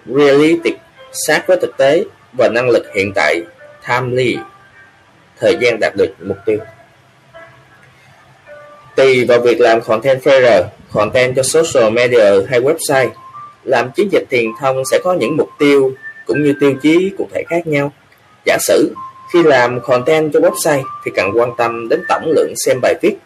realistic, 0.07 0.75
sát 1.13 1.45
với 1.47 1.57
thực 1.63 1.77
tế 1.77 2.05
và 2.33 2.49
năng 2.49 2.71
lực 2.71 2.87
hiện 2.95 3.13
tại, 3.15 3.43
timely, 3.89 4.39
thời 5.39 5.57
gian 5.61 5.81
đạt 5.81 5.93
được 5.97 6.15
mục 6.21 6.39
tiêu. 6.47 6.59
Tùy 8.97 9.25
vào 9.25 9.41
việc 9.41 9.61
làm 9.61 9.81
content 9.81 10.23
fair, 10.23 10.63
content 10.93 11.37
cho 11.37 11.43
social 11.43 11.93
media 11.93 12.47
hay 12.49 12.61
website, 12.61 13.09
làm 13.65 13.91
chiến 13.97 14.09
dịch 14.13 14.25
truyền 14.31 14.47
thông 14.61 14.83
sẽ 14.91 14.99
có 15.05 15.15
những 15.15 15.37
mục 15.37 15.51
tiêu 15.59 15.93
cũng 16.27 16.43
như 16.43 16.55
tiêu 16.61 16.75
chí 16.83 17.13
cụ 17.19 17.29
thể 17.35 17.43
khác 17.49 17.67
nhau. 17.67 17.93
Giả 18.47 18.59
sử 18.61 18.95
khi 19.33 19.43
làm 19.43 19.81
content 19.81 20.33
cho 20.33 20.41
website 20.41 20.83
thì 21.05 21.11
cần 21.15 21.31
quan 21.35 21.51
tâm 21.59 21.89
đến 21.89 22.01
tổng 22.09 22.33
lượng 22.37 22.53
xem 22.67 22.79
bài 22.83 22.95
viết, 23.03 23.17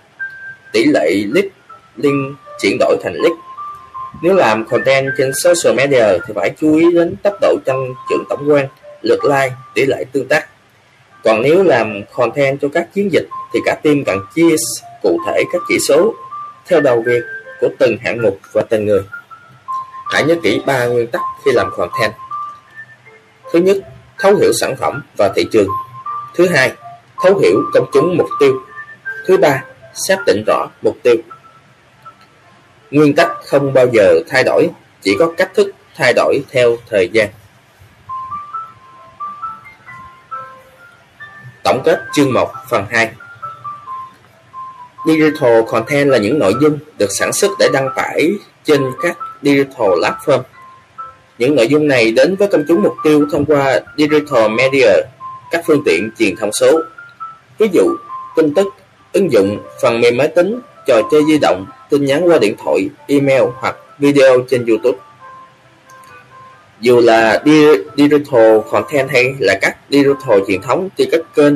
tỷ 0.73 0.85
lệ 0.85 1.11
click, 1.33 1.53
link 1.97 2.37
chuyển 2.61 2.77
đổi 2.79 2.97
thành 3.03 3.13
click. 3.13 3.37
Nếu 4.23 4.35
làm 4.35 4.65
content 4.65 5.07
trên 5.19 5.33
social 5.45 5.77
media 5.77 6.05
thì 6.27 6.35
phải 6.35 6.51
chú 6.61 6.77
ý 6.77 6.93
đến 6.95 7.17
tốc 7.23 7.35
độ 7.41 7.57
tăng 7.65 7.95
trưởng 8.11 8.25
tổng 8.29 8.51
quan, 8.51 8.67
lượt 9.03 9.25
like, 9.25 9.53
tỷ 9.75 9.87
lệ 9.87 10.05
tương 10.13 10.29
tác. 10.29 10.47
Còn 11.25 11.43
nếu 11.43 11.63
làm 11.63 12.03
content 12.13 12.61
cho 12.61 12.69
các 12.69 12.95
chiến 12.95 13.13
dịch 13.13 13.29
thì 13.53 13.61
cả 13.65 13.75
team 13.83 14.05
cần 14.05 14.19
chia 14.35 14.57
cụ 15.03 15.19
thể 15.27 15.43
các 15.53 15.63
chỉ 15.69 15.79
số 15.89 16.15
theo 16.67 16.81
đầu 16.81 17.03
việc 17.07 17.23
của 17.61 17.69
từng 17.79 17.97
hạng 18.05 18.23
mục 18.23 18.39
và 18.53 18.63
từng 18.71 18.87
người. 18.87 19.03
Hãy 20.07 20.25
nhớ 20.25 20.35
kỹ 20.43 20.63
ba 20.67 20.85
nguyên 20.85 21.07
tắc 21.07 21.21
khi 21.45 21.51
làm 21.53 21.71
content. 21.77 22.13
Thứ 23.53 23.59
nhất, 23.59 23.77
thấu 24.19 24.35
hiểu 24.37 24.53
sản 24.61 24.77
phẩm 24.77 25.03
và 25.19 25.33
thị 25.37 25.45
trường. 25.53 25.69
Thứ 26.35 26.49
hai, 26.49 26.73
thấu 27.23 27.39
hiểu 27.39 27.63
công 27.75 27.91
chúng 27.93 28.17
mục 28.17 28.29
tiêu. 28.41 28.61
Thứ 29.27 29.37
ba, 29.37 29.65
xác 29.95 30.19
định 30.27 30.45
rõ 30.47 30.67
mục 30.83 30.97
tiêu. 31.03 31.17
Nguyên 32.91 33.15
tắc 33.15 33.31
không 33.45 33.73
bao 33.73 33.87
giờ 33.93 34.21
thay 34.29 34.45
đổi, 34.45 34.71
chỉ 35.03 35.17
có 35.19 35.33
cách 35.37 35.51
thức 35.55 35.73
thay 35.95 36.13
đổi 36.13 36.41
theo 36.51 36.77
thời 36.91 37.09
gian. 37.13 37.29
Tổng 41.65 41.83
kết 41.85 42.01
chương 42.13 42.33
1 42.33 42.53
phần 42.71 42.87
2 42.91 43.11
Digital 45.05 45.63
content 45.67 46.09
là 46.09 46.19
những 46.19 46.39
nội 46.39 46.55
dung 46.61 46.79
được 46.99 47.11
sản 47.11 47.33
xuất 47.33 47.51
để 47.59 47.69
đăng 47.73 47.89
tải 47.97 48.31
trên 48.65 48.83
các 49.03 49.19
digital 49.43 49.89
platform. 49.89 50.43
Những 51.39 51.55
nội 51.55 51.69
dung 51.69 51.89
này 51.89 52.11
đến 52.11 52.37
với 52.37 52.49
công 52.49 52.65
chúng 52.69 52.83
mục 52.83 52.95
tiêu 53.05 53.27
thông 53.33 53.45
qua 53.45 53.81
digital 53.97 54.51
media, 54.51 54.89
các 55.51 55.63
phương 55.67 55.83
tiện 55.85 56.11
truyền 56.19 56.37
thông 56.37 56.53
số. 56.53 56.81
Ví 57.59 57.69
dụ, 57.73 57.97
tin 58.37 58.55
tức, 58.55 58.67
ứng 59.13 59.33
dụng, 59.33 59.59
phần 59.83 60.01
mềm 60.01 60.17
máy 60.17 60.29
tính, 60.29 60.61
trò 60.87 61.01
chơi 61.11 61.23
di 61.29 61.39
động, 61.39 61.67
tin 61.91 62.05
nhắn 62.05 62.29
qua 62.29 62.39
điện 62.39 62.55
thoại, 62.65 62.89
email 63.07 63.43
hoặc 63.61 63.77
video 63.99 64.41
trên 64.51 64.67
YouTube. 64.67 64.99
Dù 66.81 67.01
là 67.01 67.43
digital 67.97 68.59
content 68.71 69.11
hay 69.11 69.35
là 69.39 69.59
các 69.61 69.77
digital 69.91 70.41
truyền 70.47 70.63
thống 70.63 70.89
thì 70.97 71.09
các 71.13 71.21
kênh 71.35 71.55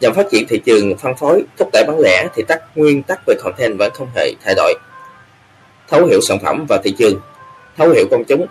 nhằm 0.00 0.14
phát 0.14 0.26
triển 0.30 0.46
thị 0.48 0.60
trường 0.66 0.96
phân 0.96 1.14
phối, 1.16 1.44
thúc 1.56 1.68
đẩy 1.72 1.84
bán 1.86 1.98
lẻ 2.00 2.28
thì 2.34 2.42
tắc 2.48 2.62
nguyên 2.74 3.02
tắc 3.02 3.20
về 3.26 3.34
content 3.42 3.78
vẫn 3.78 3.92
không 3.94 4.08
hề 4.14 4.32
thay 4.44 4.54
đổi. 4.54 4.74
Thấu 5.88 6.06
hiểu 6.06 6.20
sản 6.28 6.38
phẩm 6.42 6.66
và 6.68 6.80
thị 6.84 6.94
trường, 6.98 7.20
thấu 7.76 7.90
hiểu 7.90 8.04
công 8.10 8.24
chúng, 8.24 8.46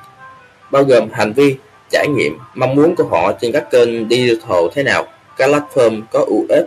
bao 0.71 0.83
gồm 0.83 1.09
hành 1.13 1.33
vi, 1.33 1.55
trải 1.91 2.07
nghiệm, 2.07 2.37
mong 2.55 2.75
muốn 2.75 2.95
của 2.95 3.03
họ 3.03 3.31
trên 3.41 3.51
các 3.51 3.71
kênh 3.71 4.09
digital 4.09 4.63
thế 4.73 4.83
nào, 4.83 5.07
các 5.37 5.49
platform 5.49 6.01
có 6.11 6.19
UX, 6.19 6.65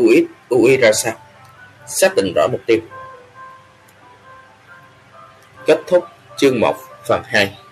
UX, 0.00 0.24
UI 0.48 0.76
ra 0.76 0.92
sao, 0.92 1.12
xác 1.86 2.14
định 2.16 2.32
rõ 2.36 2.46
mục 2.52 2.60
tiêu. 2.66 2.78
Kết 5.66 5.80
thúc 5.86 6.04
chương 6.36 6.60
1 6.60 6.76
phần 7.08 7.22
2. 7.24 7.63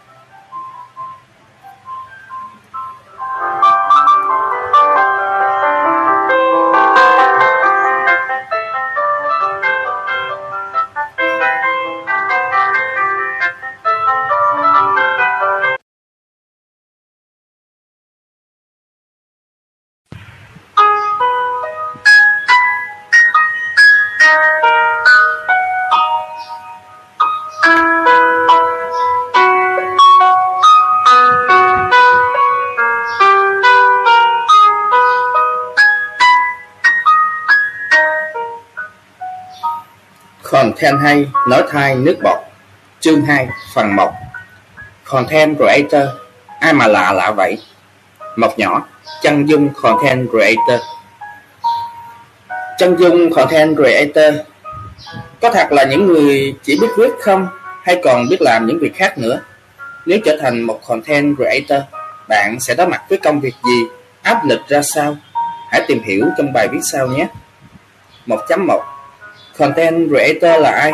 Khen 40.83 40.99
hay, 40.99 41.27
nói 41.49 41.63
thai, 41.71 41.95
nước 41.95 42.17
bọt. 42.23 42.39
Chương 43.01 43.25
2 43.25 43.49
phần 43.75 43.97
1 43.97 44.13
Content 45.05 45.57
Creator, 45.57 46.09
Ai 46.61 46.73
mà 46.73 46.87
lạ 46.87 47.13
lạ 47.13 47.31
vậy? 47.31 47.59
Mọc 48.37 48.59
nhỏ 48.59 48.87
Chân 49.23 49.49
dung 49.49 49.69
Content 49.83 50.29
Creator. 50.31 50.81
Chân 52.79 52.97
dung 52.99 53.33
Content 53.33 53.77
Creator. 53.77 54.35
Có 55.41 55.51
thật 55.53 55.73
là 55.73 55.85
những 55.85 56.07
người 56.07 56.55
chỉ 56.63 56.79
biết 56.81 56.89
viết 56.99 57.11
không? 57.21 57.47
Hay 57.83 58.01
còn 58.05 58.29
biết 58.29 58.43
làm 58.43 58.67
những 58.67 58.79
việc 58.79 58.95
khác 58.95 59.19
nữa? 59.19 59.41
Nếu 60.07 60.19
trở 60.25 60.37
thành 60.41 60.63
một 60.63 60.81
Content 60.89 61.37
Creator, 61.37 61.83
Bạn 62.29 62.61
sẽ 62.61 62.75
đối 62.75 62.87
mặt 62.87 63.03
với 63.09 63.19
công 63.19 63.41
việc 63.41 63.55
gì? 63.65 63.83
Áp 64.23 64.45
lực 64.45 64.61
ra 64.69 64.83
sao? 64.83 65.17
Hãy 65.71 65.85
tìm 65.89 66.03
hiểu 66.03 66.27
trong 66.37 66.53
bài 66.53 66.69
viết 66.73 66.81
sau 66.93 67.07
nhé. 67.07 67.27
1.1 68.27 68.92
Content 69.59 70.09
Creator 70.09 70.63
là 70.63 70.71
ai? 70.71 70.93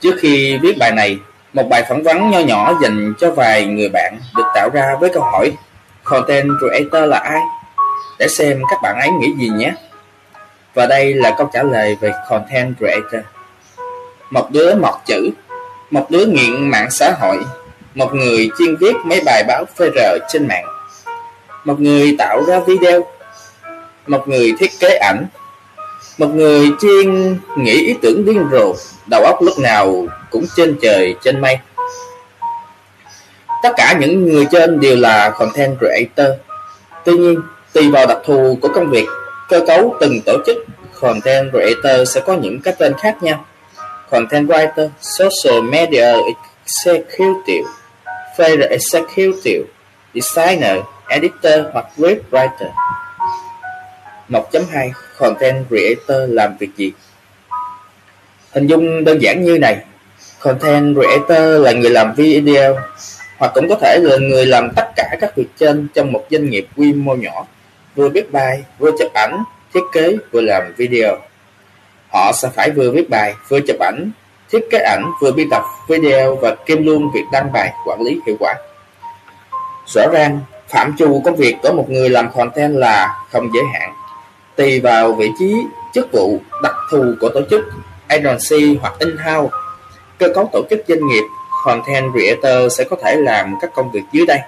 Trước 0.00 0.14
khi 0.20 0.58
viết 0.62 0.78
bài 0.78 0.92
này, 0.92 1.18
một 1.52 1.68
bài 1.68 1.84
phỏng 1.88 2.02
vấn 2.02 2.30
nho 2.30 2.38
nhỏ 2.38 2.74
dành 2.82 3.14
cho 3.20 3.30
vài 3.30 3.66
người 3.66 3.88
bạn 3.88 4.18
được 4.36 4.44
tạo 4.54 4.68
ra 4.72 4.96
với 5.00 5.10
câu 5.14 5.22
hỏi 5.22 5.52
Content 6.04 6.48
Creator 6.58 7.10
là 7.10 7.18
ai? 7.18 7.40
Để 8.18 8.28
xem 8.28 8.62
các 8.70 8.78
bạn 8.82 9.00
ấy 9.00 9.10
nghĩ 9.10 9.32
gì 9.38 9.48
nhé. 9.48 9.72
Và 10.74 10.86
đây 10.86 11.14
là 11.14 11.34
câu 11.38 11.50
trả 11.52 11.62
lời 11.62 11.96
về 12.00 12.12
Content 12.28 12.76
Creator. 12.78 13.24
Một 14.30 14.50
đứa 14.50 14.74
mọt 14.74 14.94
chữ, 15.06 15.30
một 15.90 16.06
đứa 16.10 16.26
nghiện 16.26 16.70
mạng 16.70 16.90
xã 16.90 17.12
hội, 17.20 17.38
một 17.94 18.14
người 18.14 18.50
chuyên 18.58 18.76
viết 18.76 18.96
mấy 19.04 19.20
bài 19.24 19.44
báo 19.48 19.64
PR 19.76 20.22
trên 20.28 20.48
mạng, 20.48 20.66
một 21.64 21.80
người 21.80 22.16
tạo 22.18 22.44
ra 22.44 22.60
video, 22.66 23.06
một 24.06 24.28
người 24.28 24.54
thiết 24.58 24.70
kế 24.80 24.96
ảnh, 24.96 25.26
một 26.18 26.28
người 26.34 26.70
chuyên 26.80 27.38
nghĩ 27.56 27.86
ý 27.86 27.94
tưởng 28.02 28.24
điên 28.24 28.48
rồ, 28.52 28.74
đầu 29.06 29.24
óc 29.24 29.42
lúc 29.42 29.58
nào 29.58 30.06
cũng 30.30 30.44
trên 30.56 30.76
trời 30.82 31.14
trên 31.22 31.40
mây. 31.40 31.58
Tất 33.62 33.72
cả 33.76 33.96
những 34.00 34.24
người 34.24 34.46
trên 34.52 34.80
đều 34.80 34.96
là 34.96 35.30
content 35.30 35.78
creator. 35.78 36.38
Tuy 37.04 37.12
nhiên, 37.12 37.42
tùy 37.72 37.90
vào 37.90 38.06
đặc 38.06 38.18
thù 38.24 38.58
của 38.62 38.68
công 38.74 38.90
việc, 38.90 39.06
cơ 39.48 39.60
cấu 39.66 39.96
từng 40.00 40.20
tổ 40.26 40.38
chức, 40.46 40.56
content 41.00 41.50
creator 41.50 42.08
sẽ 42.14 42.20
có 42.20 42.34
những 42.34 42.60
cái 42.60 42.74
tên 42.78 42.92
khác 42.98 43.22
nhau. 43.22 43.44
Content 44.10 44.48
writer, 44.48 44.88
social 45.00 45.62
media 45.62 46.14
executive, 46.64 47.70
fair 48.36 48.68
executive, 48.68 49.64
designer, 50.14 50.78
editor 51.08 51.60
hoặc 51.72 51.86
web 51.96 52.16
writer. 52.30 52.70
1.2 54.28 54.90
Content 55.22 55.66
Creator 55.68 56.30
làm 56.30 56.56
việc 56.56 56.70
gì? 56.76 56.92
Hình 58.52 58.66
dung 58.66 59.04
đơn 59.04 59.22
giản 59.22 59.42
như 59.42 59.58
này 59.58 59.76
Content 60.40 60.96
Creator 60.96 61.62
là 61.62 61.72
người 61.72 61.90
làm 61.90 62.14
video 62.14 62.76
hoặc 63.38 63.52
cũng 63.54 63.68
có 63.68 63.76
thể 63.80 63.98
là 64.02 64.16
người 64.16 64.46
làm 64.46 64.70
tất 64.76 64.88
cả 64.96 65.16
các 65.20 65.36
việc 65.36 65.46
trên 65.58 65.88
trong 65.94 66.12
một 66.12 66.24
doanh 66.30 66.50
nghiệp 66.50 66.66
quy 66.76 66.92
mô 66.92 67.14
nhỏ 67.14 67.46
vừa 67.94 68.08
viết 68.08 68.32
bài, 68.32 68.62
vừa 68.78 68.90
chụp 68.98 69.12
ảnh, 69.14 69.42
thiết 69.74 69.80
kế, 69.92 70.16
vừa 70.32 70.40
làm 70.40 70.62
video. 70.76 71.16
Họ 72.08 72.32
sẽ 72.32 72.48
phải 72.54 72.70
vừa 72.70 72.90
viết 72.90 73.10
bài, 73.10 73.34
vừa 73.48 73.60
chụp 73.60 73.76
ảnh, 73.80 74.10
thiết 74.50 74.60
kế 74.70 74.78
ảnh, 74.78 75.04
vừa 75.20 75.32
biên 75.32 75.50
tập 75.50 75.62
video 75.88 76.36
và 76.36 76.54
kiêm 76.66 76.84
luôn 76.86 77.10
việc 77.14 77.24
đăng 77.32 77.52
bài 77.52 77.72
quản 77.86 78.02
lý 78.02 78.20
hiệu 78.26 78.36
quả. 78.40 78.54
Rõ 79.94 80.02
ràng, 80.12 80.40
phạm 80.68 80.94
trù 80.98 81.22
công 81.24 81.36
việc 81.36 81.56
của 81.62 81.72
một 81.72 81.90
người 81.90 82.10
làm 82.10 82.32
content 82.32 82.76
là 82.76 83.24
không 83.30 83.48
giới 83.54 83.64
hạn 83.74 83.92
tùy 84.56 84.80
vào 84.80 85.12
vị 85.12 85.30
trí, 85.38 85.54
chức 85.94 86.12
vụ, 86.12 86.40
đặc 86.62 86.74
thù 86.90 87.14
của 87.20 87.28
tổ 87.28 87.40
chức, 87.50 87.64
agency 88.08 88.78
hoặc 88.80 88.94
in-house, 88.98 89.56
cơ 90.18 90.28
cấu 90.34 90.50
tổ 90.52 90.62
chức 90.70 90.80
doanh 90.88 91.06
nghiệp, 91.06 91.22
content 91.64 92.12
creator 92.12 92.72
sẽ 92.78 92.84
có 92.84 92.96
thể 93.04 93.16
làm 93.16 93.54
các 93.60 93.70
công 93.74 93.92
việc 93.92 94.02
dưới 94.12 94.26
đây. 94.26 94.38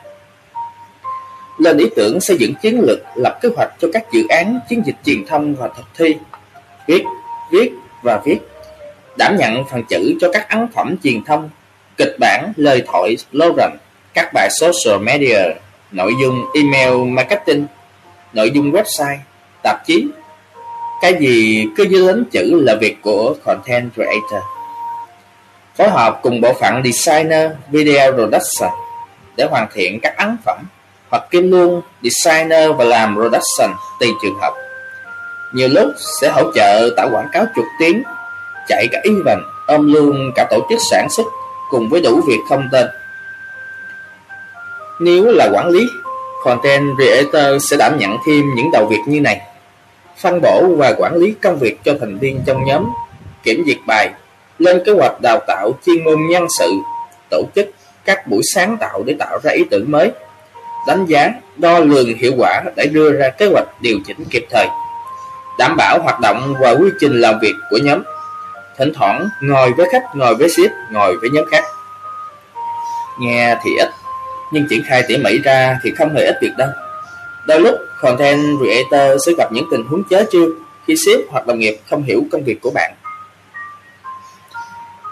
Lên 1.58 1.78
ý 1.78 1.90
tưởng 1.96 2.20
xây 2.20 2.36
dựng 2.36 2.54
chiến 2.54 2.80
lược, 2.80 2.98
lập 3.14 3.38
kế 3.42 3.48
hoạch 3.56 3.70
cho 3.80 3.88
các 3.92 4.12
dự 4.12 4.26
án, 4.28 4.60
chiến 4.68 4.82
dịch 4.86 4.96
truyền 5.04 5.26
thông 5.26 5.54
và 5.54 5.68
thực 5.76 5.86
thi, 5.96 6.16
viết, 6.86 7.04
viết 7.52 7.72
và 8.02 8.20
viết, 8.24 8.38
đảm 9.18 9.36
nhận 9.36 9.64
phần 9.70 9.82
chữ 9.88 10.14
cho 10.20 10.32
các 10.32 10.48
ấn 10.48 10.68
phẩm 10.74 10.96
truyền 11.02 11.24
thông, 11.24 11.50
kịch 11.96 12.16
bản, 12.20 12.52
lời 12.56 12.82
thoại, 12.86 13.16
slogan, 13.32 13.76
các 14.14 14.30
bài 14.34 14.48
social 14.60 15.02
media, 15.02 15.42
nội 15.92 16.12
dung 16.22 16.44
email 16.54 16.94
marketing, 17.04 17.66
nội 18.32 18.50
dung 18.50 18.72
website, 18.72 19.16
tạp 19.64 19.86
chí. 19.86 20.06
Cái 21.02 21.14
gì 21.20 21.66
cứ 21.76 21.84
dưới 21.84 22.06
lính 22.06 22.24
chữ 22.24 22.60
là 22.66 22.74
việc 22.80 22.96
của 23.02 23.34
content 23.44 23.90
creator. 23.94 24.44
Phối 25.76 25.88
hợp 25.88 26.18
cùng 26.22 26.40
bộ 26.40 26.52
phận 26.60 26.82
designer, 26.84 27.50
video 27.70 28.12
production 28.12 28.70
để 29.36 29.46
hoàn 29.50 29.66
thiện 29.74 30.00
các 30.02 30.16
ấn 30.16 30.36
phẩm 30.44 30.58
hoặc 31.10 31.22
kiêm 31.30 31.50
luôn 31.50 31.82
designer 32.02 32.70
và 32.76 32.84
làm 32.84 33.14
production 33.14 33.70
tùy 34.00 34.08
trường 34.22 34.38
hợp. 34.40 34.54
Nhiều 35.54 35.68
lúc 35.68 35.88
sẽ 36.22 36.30
hỗ 36.30 36.52
trợ 36.54 36.90
tạo 36.96 37.08
quảng 37.12 37.28
cáo 37.32 37.44
trực 37.56 37.64
tuyến, 37.78 38.02
chạy 38.68 38.86
cả 38.92 39.00
event, 39.04 39.40
ôm 39.66 39.92
luôn 39.92 40.32
cả 40.34 40.46
tổ 40.50 40.66
chức 40.70 40.78
sản 40.90 41.06
xuất 41.10 41.26
cùng 41.70 41.88
với 41.88 42.00
đủ 42.00 42.20
việc 42.28 42.38
không 42.48 42.68
tên. 42.72 42.86
Nếu 45.00 45.24
là 45.24 45.48
quản 45.52 45.68
lý, 45.68 45.86
content 46.44 46.84
creator 46.96 47.70
sẽ 47.70 47.76
đảm 47.76 47.98
nhận 47.98 48.16
thêm 48.26 48.54
những 48.54 48.70
đầu 48.72 48.86
việc 48.86 49.00
như 49.06 49.20
này. 49.20 49.40
Phân 50.20 50.40
bổ 50.42 50.74
và 50.76 50.94
quản 50.98 51.16
lý 51.16 51.34
công 51.42 51.58
việc 51.58 51.78
cho 51.84 51.94
thành 52.00 52.18
viên 52.18 52.40
trong 52.46 52.64
nhóm, 52.64 52.90
kiểm 53.42 53.62
duyệt 53.66 53.78
bài, 53.86 54.10
lên 54.58 54.82
kế 54.84 54.92
hoạch 54.92 55.20
đào 55.22 55.40
tạo 55.46 55.72
chuyên 55.86 56.04
môn 56.04 56.26
nhân 56.28 56.46
sự, 56.58 56.72
tổ 57.30 57.42
chức 57.54 57.70
các 58.04 58.26
buổi 58.26 58.42
sáng 58.54 58.76
tạo 58.80 59.02
để 59.06 59.14
tạo 59.18 59.38
ra 59.42 59.52
ý 59.52 59.64
tưởng 59.70 59.90
mới, 59.90 60.12
đánh 60.86 61.06
giá, 61.06 61.32
đo 61.56 61.78
lường 61.78 62.14
hiệu 62.14 62.32
quả 62.38 62.62
để 62.76 62.86
đưa 62.86 63.12
ra 63.12 63.30
kế 63.30 63.46
hoạch 63.46 63.82
điều 63.82 63.98
chỉnh 64.06 64.24
kịp 64.30 64.46
thời, 64.50 64.66
đảm 65.58 65.76
bảo 65.76 66.02
hoạt 66.02 66.20
động 66.20 66.54
và 66.60 66.70
quy 66.70 66.88
trình 67.00 67.20
làm 67.20 67.38
việc 67.40 67.54
của 67.70 67.78
nhóm. 67.82 68.02
Thỉnh 68.78 68.92
thoảng 68.94 69.28
ngồi 69.40 69.72
với 69.72 69.86
khách, 69.92 70.02
ngồi 70.14 70.34
với 70.34 70.48
ship, 70.48 70.70
ngồi 70.92 71.16
với 71.20 71.30
nhóm 71.30 71.44
khác. 71.50 71.64
Nghe 73.20 73.56
thì 73.64 73.70
ít, 73.78 73.88
nhưng 74.52 74.66
triển 74.70 74.82
khai 74.86 75.02
tỉ 75.08 75.16
mỉ 75.16 75.38
ra 75.38 75.78
thì 75.82 75.92
không 75.98 76.14
hề 76.14 76.24
ít 76.24 76.36
việc 76.42 76.52
đâu. 76.58 76.68
Đôi 77.46 77.60
lúc 77.60 77.74
content 78.00 78.58
creator 78.58 79.26
sẽ 79.26 79.32
gặp 79.38 79.52
những 79.52 79.68
tình 79.70 79.84
huống 79.86 80.04
chớ 80.10 80.24
chưa 80.32 80.46
khi 80.86 80.94
sếp 81.06 81.20
hoặc 81.30 81.46
đồng 81.46 81.58
nghiệp 81.58 81.78
không 81.90 82.02
hiểu 82.02 82.22
công 82.32 82.44
việc 82.44 82.60
của 82.60 82.70
bạn. 82.70 82.94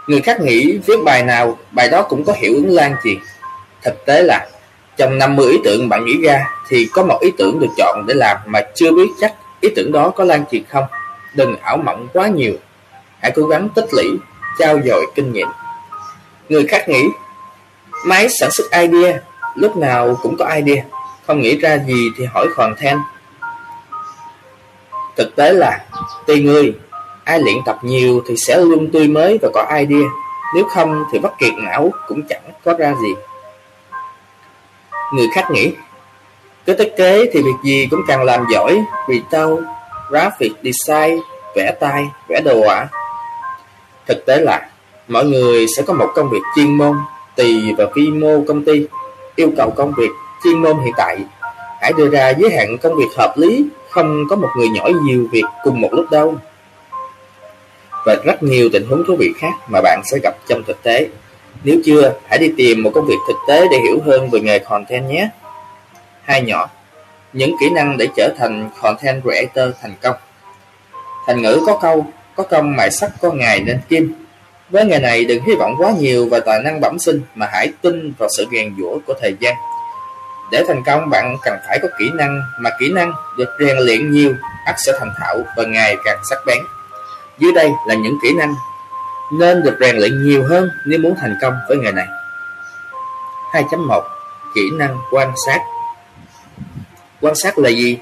Người 0.07 0.20
khác 0.20 0.41
nghĩ 0.41 0.78
viết 0.87 0.97
bài 1.05 1.22
nào, 1.22 1.59
bài 1.70 1.89
đó 1.89 2.03
cũng 2.03 2.24
có 2.24 2.33
hiệu 2.33 2.55
ứng 2.55 2.70
lan 2.70 2.97
truyền. 3.05 3.18
Thực 3.83 4.05
tế 4.07 4.22
là 4.22 4.47
trong 4.97 5.18
50 5.18 5.53
ý 5.53 5.59
tưởng 5.64 5.89
bạn 5.89 6.05
nghĩ 6.05 6.22
ra 6.22 6.47
thì 6.68 6.89
có 6.93 7.05
một 7.05 7.18
ý 7.20 7.30
tưởng 7.39 7.61
được 7.61 7.70
chọn 7.76 8.05
để 8.07 8.14
làm 8.14 8.37
mà 8.47 8.61
chưa 8.74 8.93
biết 8.93 9.09
chắc 9.20 9.35
ý 9.61 9.68
tưởng 9.76 9.93
đó 9.93 10.11
có 10.11 10.24
lan 10.24 10.45
truyền 10.51 10.62
không. 10.68 10.85
Đừng 11.35 11.57
ảo 11.57 11.76
mộng 11.76 12.09
quá 12.12 12.28
nhiều. 12.28 12.53
Hãy 13.20 13.33
cố 13.35 13.47
gắng 13.47 13.68
tích 13.74 13.87
lũy, 13.93 14.07
trao 14.59 14.78
dồi 14.85 15.07
kinh 15.14 15.33
nghiệm. 15.33 15.49
Người 16.49 16.66
khác 16.66 16.89
nghĩ 16.89 17.05
máy 18.07 18.28
sản 18.41 18.51
xuất 18.51 18.64
idea 18.70 19.20
lúc 19.55 19.76
nào 19.76 20.18
cũng 20.22 20.37
có 20.37 20.55
idea, 20.55 20.85
không 21.33 21.41
nghĩ 21.41 21.57
ra 21.57 21.78
gì 21.87 22.11
thì 22.16 22.24
hỏi 22.24 22.47
content. 22.57 22.99
Thực 25.16 25.37
tế 25.37 25.53
là 25.53 25.78
tùy 26.26 26.43
người, 26.43 26.74
ai 27.24 27.41
luyện 27.41 27.57
tập 27.66 27.78
nhiều 27.83 28.22
thì 28.28 28.35
sẽ 28.37 28.57
luôn 28.57 28.91
tươi 28.93 29.09
mới 29.09 29.39
và 29.43 29.49
có 29.55 29.76
idea, 29.78 30.09
nếu 30.55 30.64
không 30.64 31.05
thì 31.12 31.18
bất 31.18 31.39
kiệt 31.39 31.53
não 31.55 31.91
cũng 32.09 32.22
chẳng 32.28 32.43
có 32.64 32.74
ra 32.78 32.95
gì. 33.03 33.14
Người 35.14 35.26
khác 35.35 35.51
nghĩ 35.51 35.72
Cứ 36.66 36.74
thiết 36.74 36.93
kế 36.97 37.30
thì 37.33 37.43
việc 37.43 37.57
gì 37.64 37.87
cũng 37.91 38.01
càng 38.09 38.24
làm 38.24 38.47
giỏi 38.53 38.85
Vì 39.09 39.22
tao 39.30 39.59
graphic 40.11 40.53
design, 40.62 41.20
vẽ 41.57 41.76
tay, 41.80 42.09
vẽ 42.28 42.41
đồ 42.45 42.61
họa 42.64 42.89
Thực 44.07 44.26
tế 44.26 44.41
là 44.41 44.68
Mọi 45.09 45.24
người 45.24 45.66
sẽ 45.76 45.83
có 45.83 45.95
một 45.95 46.09
công 46.14 46.30
việc 46.30 46.43
chuyên 46.57 46.78
môn 46.78 46.97
Tùy 47.37 47.74
vào 47.78 47.87
quy 47.95 48.11
mô 48.11 48.45
công 48.49 48.64
ty 48.64 48.87
Yêu 49.37 49.53
cầu 49.57 49.70
công 49.76 49.93
việc 49.97 50.11
chuyên 50.45 50.62
môn 50.62 50.78
hiện 50.84 50.95
tại 50.97 51.18
Hãy 51.80 51.93
đưa 51.97 52.09
ra 52.09 52.30
giới 52.30 52.51
hạn 52.51 52.78
công 52.82 52.95
việc 52.97 53.09
hợp 53.16 53.34
lý 53.36 53.66
Không 53.90 54.24
có 54.30 54.36
một 54.36 54.49
người 54.57 54.68
nhỏ 54.68 54.88
nhiều 55.05 55.26
việc 55.32 55.45
cùng 55.64 55.80
một 55.80 55.88
lúc 55.93 56.11
đâu 56.11 56.34
Và 58.07 58.16
rất 58.24 58.43
nhiều 58.43 58.68
tình 58.72 58.86
huống 58.88 59.05
thú 59.07 59.16
vị 59.18 59.32
khác 59.38 59.53
mà 59.72 59.80
bạn 59.80 60.01
sẽ 60.05 60.18
gặp 60.22 60.34
trong 60.49 60.62
thực 60.66 60.82
tế 60.82 61.09
nếu 61.64 61.76
chưa, 61.84 62.14
hãy 62.26 62.38
đi 62.38 62.53
tìm 62.57 62.82
một 62.82 62.90
công 62.95 63.07
việc 63.07 63.16
thực 63.28 63.36
tế 63.49 63.68
để 63.70 63.78
hiểu 63.78 63.99
hơn 64.07 64.30
về 64.30 64.40
nghề 64.40 64.59
content 64.59 65.09
nhé. 65.09 65.28
Hai 66.22 66.43
nhỏ, 66.43 66.70
những 67.32 67.57
kỹ 67.61 67.70
năng 67.70 67.99
để 67.99 68.09
trở 68.16 68.34
thành 68.38 68.70
content 68.82 69.22
creator 69.22 69.74
thành 69.82 69.95
công. 70.03 70.16
Thành 71.26 71.43
ngữ 71.43 71.61
có 71.66 71.78
câu, 71.82 72.07
có 72.36 72.43
công 72.43 72.76
mài 72.76 72.90
sắt 72.90 73.11
có 73.20 73.32
ngày 73.32 73.61
nên 73.61 73.80
kim. 73.88 74.14
Với 74.70 74.84
nghề 74.84 74.99
này 74.99 75.24
đừng 75.24 75.45
hy 75.45 75.55
vọng 75.55 75.74
quá 75.78 75.93
nhiều 75.99 76.28
và 76.30 76.40
tài 76.40 76.62
năng 76.62 76.80
bẩm 76.80 76.99
sinh 76.99 77.20
mà 77.34 77.47
hãy 77.53 77.72
tin 77.82 78.12
vào 78.18 78.28
sự 78.36 78.47
rèn 78.53 78.74
giũa 78.78 78.99
của 79.07 79.14
thời 79.20 79.34
gian. 79.40 79.55
Để 80.53 80.65
thành 80.69 80.83
công 80.87 81.11
bạn 81.11 81.37
cần 81.43 81.59
phải 81.67 81.79
có 81.83 81.89
kỹ 81.99 82.11
năng 82.15 82.43
mà 82.59 82.71
kỹ 82.79 82.93
năng 82.93 83.13
được 83.37 83.49
rèn 83.61 83.79
luyện 83.79 84.11
nhiều 84.11 84.35
ắt 84.65 84.75
sẽ 84.79 84.93
thành 84.99 85.13
thạo 85.19 85.45
và 85.57 85.65
ngày 85.65 85.97
càng 86.05 86.19
sắc 86.31 86.39
bén. 86.47 86.59
Dưới 87.39 87.53
đây 87.53 87.71
là 87.87 87.95
những 87.95 88.19
kỹ 88.23 88.29
năng 88.39 88.55
nên 89.33 89.63
được 89.63 89.77
rèn 89.81 89.97
luyện 89.97 90.25
nhiều 90.25 90.45
hơn 90.49 90.71
nếu 90.87 90.99
muốn 90.99 91.15
thành 91.21 91.39
công 91.43 91.55
với 91.69 91.77
nghề 91.77 91.93
này. 91.93 92.07
2.1 93.53 94.03
Kỹ 94.55 94.71
năng 94.79 94.99
quan 95.11 95.33
sát 95.47 95.61
Quan 97.21 97.35
sát 97.35 97.59
là 97.59 97.71
gì? 97.71 97.99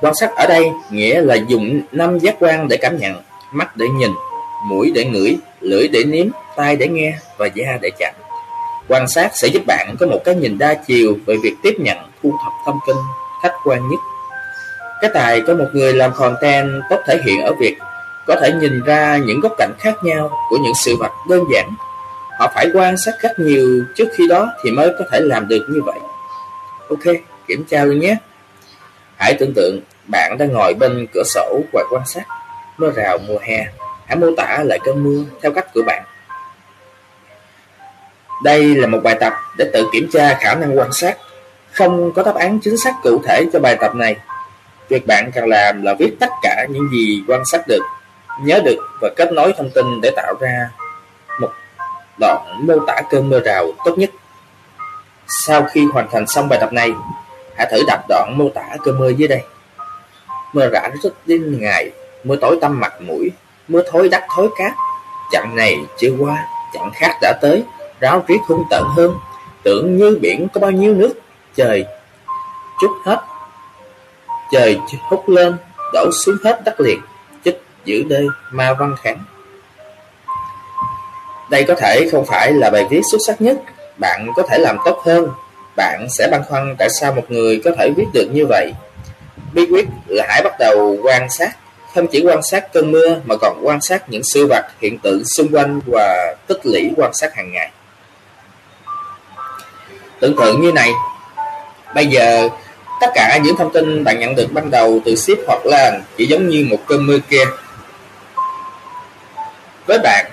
Quan 0.00 0.14
sát 0.14 0.30
ở 0.36 0.46
đây 0.46 0.70
nghĩa 0.90 1.20
là 1.20 1.34
dùng 1.34 1.80
năm 1.92 2.18
giác 2.18 2.36
quan 2.38 2.68
để 2.68 2.76
cảm 2.76 2.98
nhận, 2.98 3.22
mắt 3.52 3.76
để 3.76 3.88
nhìn, 3.88 4.10
mũi 4.68 4.92
để 4.94 5.04
ngửi, 5.04 5.38
lưỡi 5.60 5.88
để 5.88 6.04
nếm, 6.04 6.26
tai 6.56 6.76
để 6.76 6.88
nghe 6.88 7.18
và 7.38 7.46
da 7.46 7.78
để 7.82 7.90
chạm. 7.98 8.14
Quan 8.90 9.08
sát 9.08 9.30
sẽ 9.34 9.48
giúp 9.48 9.62
bạn 9.66 9.96
có 10.00 10.06
một 10.06 10.18
cái 10.24 10.34
nhìn 10.34 10.58
đa 10.58 10.74
chiều 10.74 11.18
về 11.26 11.36
việc 11.42 11.54
tiếp 11.62 11.74
nhận, 11.78 11.96
thu 12.22 12.34
thập 12.44 12.52
thông 12.66 12.78
tin 12.86 12.96
khách 13.42 13.52
quan 13.64 13.88
nhất. 13.88 14.00
Cái 15.00 15.10
tài 15.14 15.40
của 15.40 15.54
một 15.54 15.68
người 15.72 15.92
làm 15.92 16.12
content 16.14 16.82
tốt 16.90 16.96
thể 17.06 17.18
hiện 17.26 17.40
ở 17.42 17.54
việc 17.60 17.76
có 18.26 18.36
thể 18.40 18.52
nhìn 18.52 18.82
ra 18.82 19.16
những 19.16 19.40
góc 19.40 19.52
cạnh 19.58 19.72
khác 19.78 19.94
nhau 20.02 20.30
của 20.50 20.56
những 20.62 20.72
sự 20.84 20.96
vật 20.96 21.12
đơn 21.28 21.44
giản. 21.54 21.70
Họ 22.38 22.52
phải 22.54 22.66
quan 22.74 22.94
sát 22.98 23.14
rất 23.20 23.38
nhiều 23.38 23.84
trước 23.96 24.08
khi 24.16 24.28
đó 24.28 24.48
thì 24.62 24.70
mới 24.70 24.90
có 24.98 25.04
thể 25.12 25.20
làm 25.20 25.48
được 25.48 25.66
như 25.68 25.82
vậy. 25.82 25.98
Ok, 26.88 27.14
kiểm 27.48 27.64
tra 27.64 27.84
luôn 27.84 28.00
nhé. 28.00 28.16
Hãy 29.16 29.34
tưởng 29.38 29.52
tượng 29.56 29.80
bạn 30.10 30.36
đang 30.38 30.52
ngồi 30.52 30.74
bên 30.74 31.06
cửa 31.14 31.22
sổ 31.34 31.60
và 31.72 31.82
quan 31.90 32.02
sát 32.06 32.24
mưa 32.78 32.90
rào 32.90 33.18
mùa 33.18 33.38
hè. 33.42 33.66
Hãy 34.06 34.16
mô 34.16 34.26
tả 34.36 34.62
lại 34.64 34.78
cơn 34.84 35.04
mưa 35.04 35.24
theo 35.42 35.52
cách 35.52 35.74
của 35.74 35.82
bạn. 35.86 36.04
Đây 38.44 38.74
là 38.74 38.86
một 38.86 38.98
bài 39.02 39.16
tập 39.20 39.32
để 39.58 39.70
tự 39.72 39.88
kiểm 39.92 40.08
tra 40.12 40.38
khả 40.40 40.54
năng 40.54 40.78
quan 40.78 40.92
sát. 40.92 41.16
Không 41.72 42.12
có 42.12 42.22
đáp 42.22 42.34
án 42.34 42.60
chính 42.60 42.76
xác 42.76 42.94
cụ 43.02 43.22
thể 43.24 43.44
cho 43.52 43.60
bài 43.60 43.76
tập 43.80 43.94
này. 43.94 44.16
Việc 44.88 45.06
bạn 45.06 45.30
cần 45.34 45.46
làm 45.46 45.82
là 45.82 45.94
viết 45.98 46.16
tất 46.20 46.30
cả 46.42 46.66
những 46.68 46.88
gì 46.92 47.22
quan 47.28 47.42
sát 47.44 47.60
được 47.68 47.82
nhớ 48.42 48.60
được 48.64 48.76
và 49.00 49.10
kết 49.16 49.32
nối 49.32 49.52
thông 49.56 49.70
tin 49.70 50.00
để 50.02 50.10
tạo 50.16 50.34
ra 50.40 50.70
một 51.40 51.50
đoạn 52.20 52.66
mô 52.66 52.78
tả 52.86 53.02
cơn 53.10 53.28
mưa 53.28 53.40
rào 53.40 53.72
tốt 53.84 53.98
nhất. 53.98 54.10
Sau 55.46 55.62
khi 55.62 55.86
hoàn 55.92 56.08
thành 56.10 56.26
xong 56.26 56.48
bài 56.48 56.58
tập 56.60 56.72
này, 56.72 56.92
hãy 57.56 57.68
thử 57.70 57.82
đọc 57.86 58.00
đoạn 58.08 58.34
mô 58.36 58.48
tả 58.54 58.76
cơn 58.84 58.98
mưa 58.98 59.08
dưới 59.08 59.28
đây. 59.28 59.42
Mưa 60.52 60.68
rã 60.68 60.88
rất 61.02 61.10
đến 61.26 61.60
ngày, 61.60 61.90
mưa 62.24 62.36
tối 62.40 62.58
tăm 62.60 62.80
mặt 62.80 63.00
mũi, 63.00 63.30
mưa 63.68 63.82
thối 63.90 64.08
đất 64.08 64.22
thối 64.34 64.48
cát. 64.58 64.72
Chặng 65.32 65.56
này 65.56 65.76
chưa 65.98 66.10
qua, 66.18 66.46
chặng 66.74 66.90
khác 66.94 67.18
đã 67.22 67.32
tới, 67.40 67.64
ráo 68.00 68.24
riết 68.26 68.38
hung 68.48 68.64
tận 68.70 68.84
hơn, 68.96 69.14
tưởng 69.62 69.96
như 69.96 70.18
biển 70.22 70.48
có 70.54 70.60
bao 70.60 70.70
nhiêu 70.70 70.94
nước, 70.94 71.12
trời 71.56 71.84
chút 72.80 72.90
hết. 73.04 73.18
Trời 74.52 74.78
hút 75.08 75.28
lên, 75.28 75.56
đổ 75.92 76.10
xuống 76.24 76.36
hết 76.44 76.64
đất 76.64 76.80
liền 76.80 77.00
giữ 77.84 78.02
đê 78.02 78.20
Ma 78.50 78.74
Văn 78.78 78.94
kháng. 79.02 79.18
Đây 81.50 81.64
có 81.64 81.74
thể 81.74 82.08
không 82.12 82.26
phải 82.26 82.52
là 82.52 82.70
bài 82.70 82.86
viết 82.90 83.00
xuất 83.10 83.18
sắc 83.26 83.40
nhất. 83.40 83.56
Bạn 83.98 84.26
có 84.36 84.42
thể 84.42 84.58
làm 84.58 84.76
tốt 84.84 85.02
hơn. 85.04 85.28
Bạn 85.76 86.06
sẽ 86.18 86.28
băn 86.30 86.42
khoăn 86.48 86.76
tại 86.78 86.88
sao 87.00 87.12
một 87.12 87.24
người 87.28 87.60
có 87.64 87.70
thể 87.78 87.90
viết 87.96 88.06
được 88.14 88.28
như 88.32 88.46
vậy. 88.48 88.72
Bí 89.52 89.66
quyết 89.66 89.86
là 90.06 90.26
hãy 90.28 90.42
bắt 90.42 90.52
đầu 90.58 90.96
quan 91.02 91.30
sát. 91.30 91.50
Không 91.94 92.06
chỉ 92.06 92.24
quan 92.26 92.42
sát 92.42 92.72
cơn 92.72 92.92
mưa 92.92 93.20
mà 93.24 93.36
còn 93.40 93.60
quan 93.62 93.80
sát 93.80 94.10
những 94.10 94.22
sự 94.34 94.46
vật, 94.46 94.66
hiện 94.80 94.98
tượng 94.98 95.22
xung 95.36 95.48
quanh 95.52 95.80
và 95.86 96.36
tích 96.46 96.66
lũy 96.66 96.90
quan 96.96 97.10
sát 97.14 97.34
hàng 97.34 97.52
ngày. 97.52 97.70
Tưởng 100.20 100.36
tượng 100.36 100.60
như 100.60 100.72
này 100.72 100.90
Bây 101.94 102.06
giờ 102.06 102.48
tất 103.00 103.06
cả 103.14 103.38
những 103.42 103.56
thông 103.56 103.72
tin 103.72 104.04
bạn 104.04 104.18
nhận 104.18 104.34
được 104.34 104.52
ban 104.52 104.70
đầu 104.70 105.00
từ 105.04 105.14
ship 105.14 105.38
hoặc 105.46 105.66
là 105.66 106.00
chỉ 106.16 106.26
giống 106.26 106.48
như 106.48 106.66
một 106.70 106.78
cơn 106.86 107.06
mưa 107.06 107.18
kia 107.18 107.44
với 109.90 109.98
bạn, 109.98 110.26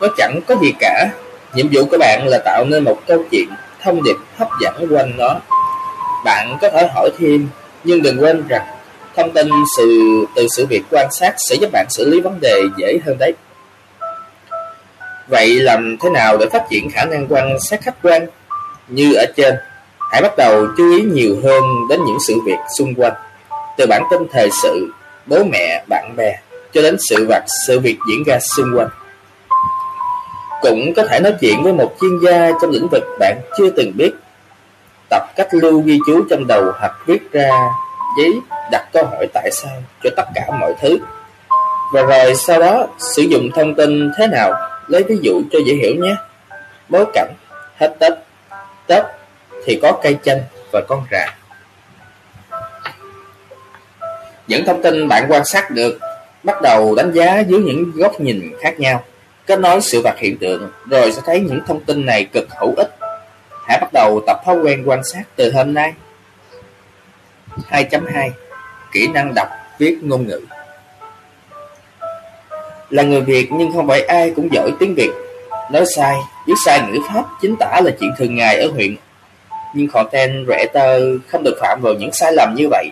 nó 0.00 0.08
chẳng 0.16 0.40
có 0.46 0.54
gì 0.62 0.72
cả. 0.80 1.08
Nhiệm 1.54 1.66
vụ 1.72 1.84
của 1.90 1.98
bạn 1.98 2.26
là 2.26 2.38
tạo 2.44 2.64
nên 2.64 2.84
một 2.84 3.00
câu 3.06 3.24
chuyện, 3.30 3.48
thông 3.82 4.02
điệp 4.02 4.16
hấp 4.36 4.48
dẫn 4.60 4.86
quanh 4.90 5.12
nó. 5.16 5.40
Bạn 6.24 6.58
có 6.60 6.70
thể 6.70 6.88
hỏi 6.94 7.10
thêm, 7.18 7.48
nhưng 7.84 8.02
đừng 8.02 8.22
quên 8.22 8.48
rằng 8.48 8.66
thông 9.16 9.32
tin 9.32 9.48
sự 9.76 9.86
từ 10.36 10.46
sự 10.56 10.66
việc 10.66 10.82
quan 10.90 11.08
sát 11.12 11.34
sẽ 11.48 11.56
giúp 11.60 11.70
bạn 11.72 11.86
xử 11.90 12.10
lý 12.10 12.20
vấn 12.20 12.40
đề 12.40 12.60
dễ 12.76 12.98
hơn 13.06 13.16
đấy. 13.18 13.32
Vậy 15.28 15.48
làm 15.48 15.96
thế 16.00 16.10
nào 16.10 16.36
để 16.36 16.46
phát 16.52 16.62
triển 16.70 16.90
khả 16.90 17.04
năng 17.04 17.26
quan 17.28 17.60
sát 17.60 17.80
khách 17.82 18.02
quan? 18.02 18.26
Như 18.88 19.14
ở 19.14 19.24
trên, 19.36 19.54
hãy 20.10 20.22
bắt 20.22 20.32
đầu 20.36 20.66
chú 20.76 20.90
ý 20.96 21.02
nhiều 21.02 21.36
hơn 21.44 21.62
đến 21.88 22.00
những 22.06 22.18
sự 22.28 22.34
việc 22.46 22.58
xung 22.78 22.94
quanh, 22.94 23.14
từ 23.76 23.86
bản 23.86 24.02
tin 24.10 24.20
thời 24.32 24.50
sự, 24.62 24.92
bố 25.26 25.44
mẹ, 25.44 25.84
bạn 25.88 26.14
bè, 26.16 26.38
cho 26.72 26.82
đến 26.82 26.96
sự 27.08 27.26
vật, 27.28 27.44
sự 27.66 27.80
việc 27.80 27.96
diễn 28.08 28.24
ra 28.26 28.38
xung 28.56 28.72
quanh. 28.76 28.88
Cũng 30.62 30.94
có 30.96 31.06
thể 31.06 31.20
nói 31.20 31.34
chuyện 31.40 31.62
với 31.62 31.72
một 31.72 31.96
chuyên 32.00 32.18
gia 32.22 32.50
trong 32.62 32.70
lĩnh 32.70 32.88
vực 32.88 33.04
bạn 33.18 33.40
chưa 33.58 33.70
từng 33.70 33.92
biết. 33.96 34.10
Tập 35.10 35.22
cách 35.36 35.48
lưu 35.52 35.80
ghi 35.80 35.98
chú 36.06 36.24
trong 36.30 36.46
đầu 36.46 36.72
hoặc 36.80 36.92
viết 37.06 37.32
ra 37.32 37.50
giấy 38.18 38.40
đặt 38.70 38.88
câu 38.92 39.04
hỏi 39.04 39.26
tại 39.34 39.50
sao 39.52 39.72
cho 40.02 40.10
tất 40.16 40.24
cả 40.34 40.42
mọi 40.60 40.74
thứ. 40.82 40.98
Và 41.92 42.02
rồi 42.02 42.34
sau 42.34 42.60
đó 42.60 42.86
sử 42.98 43.22
dụng 43.22 43.50
thông 43.54 43.74
tin 43.74 44.10
thế 44.18 44.26
nào, 44.26 44.52
lấy 44.86 45.02
ví 45.02 45.18
dụ 45.22 45.42
cho 45.52 45.58
dễ 45.66 45.74
hiểu 45.74 45.94
nhé. 45.94 46.16
Bối 46.88 47.04
cảnh, 47.14 47.32
hết 47.80 47.96
Tết, 47.98 48.12
Tết 48.86 49.04
thì 49.64 49.78
có 49.82 49.92
cây 50.02 50.16
chanh 50.24 50.40
và 50.72 50.80
con 50.88 51.06
rạ. 51.10 51.26
Những 54.46 54.64
thông 54.66 54.82
tin 54.82 55.08
bạn 55.08 55.26
quan 55.28 55.44
sát 55.44 55.70
được 55.70 55.98
bắt 56.42 56.62
đầu 56.62 56.94
đánh 56.94 57.12
giá 57.12 57.40
dưới 57.40 57.60
những 57.60 57.90
góc 57.94 58.20
nhìn 58.20 58.52
khác 58.60 58.80
nhau, 58.80 59.04
kết 59.46 59.58
nối 59.60 59.80
sự 59.80 60.00
vật 60.04 60.14
hiện 60.18 60.36
tượng, 60.38 60.70
rồi 60.90 61.12
sẽ 61.12 61.22
thấy 61.24 61.40
những 61.40 61.60
thông 61.66 61.84
tin 61.84 62.06
này 62.06 62.24
cực 62.24 62.48
hữu 62.60 62.74
ích. 62.76 62.94
Hãy 63.68 63.78
bắt 63.80 63.92
đầu 63.92 64.20
tập 64.26 64.40
thói 64.44 64.56
quen 64.56 64.82
quan 64.86 65.04
sát 65.04 65.22
từ 65.36 65.52
hôm 65.52 65.74
nay. 65.74 65.92
2.2 67.70 68.30
Kỹ 68.92 69.08
năng 69.14 69.34
đọc, 69.34 69.48
viết 69.78 69.98
ngôn 70.02 70.26
ngữ 70.26 70.40
Là 72.90 73.02
người 73.02 73.20
Việt 73.20 73.48
nhưng 73.52 73.72
không 73.72 73.88
phải 73.88 74.02
ai 74.02 74.32
cũng 74.36 74.48
giỏi 74.52 74.70
tiếng 74.78 74.94
Việt. 74.94 75.10
Nói 75.70 75.84
sai, 75.96 76.16
viết 76.46 76.54
sai 76.66 76.80
ngữ 76.82 76.98
pháp 77.08 77.24
chính 77.42 77.56
tả 77.56 77.80
là 77.84 77.90
chuyện 78.00 78.10
thường 78.18 78.36
ngày 78.36 78.56
ở 78.56 78.70
huyện. 78.70 78.96
Nhưng 79.74 79.88
content 79.88 80.46
tơ 80.72 81.00
không 81.28 81.42
được 81.44 81.58
phạm 81.60 81.80
vào 81.82 81.94
những 81.94 82.12
sai 82.12 82.32
lầm 82.32 82.54
như 82.56 82.68
vậy. 82.70 82.90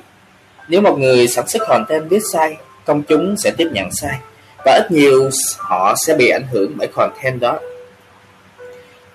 Nếu 0.68 0.80
một 0.80 0.98
người 0.98 1.28
sản 1.28 1.48
xuất 1.48 1.62
content 1.68 2.08
viết 2.08 2.22
sai, 2.32 2.56
công 2.84 3.02
chúng 3.02 3.36
sẽ 3.36 3.50
tiếp 3.50 3.68
nhận 3.72 3.88
sai 3.92 4.18
và 4.64 4.72
ít 4.72 4.90
nhiều 4.90 5.30
họ 5.58 5.94
sẽ 6.06 6.14
bị 6.14 6.28
ảnh 6.28 6.46
hưởng 6.52 6.72
bởi 6.76 6.88
content 6.94 7.40
đó. 7.40 7.58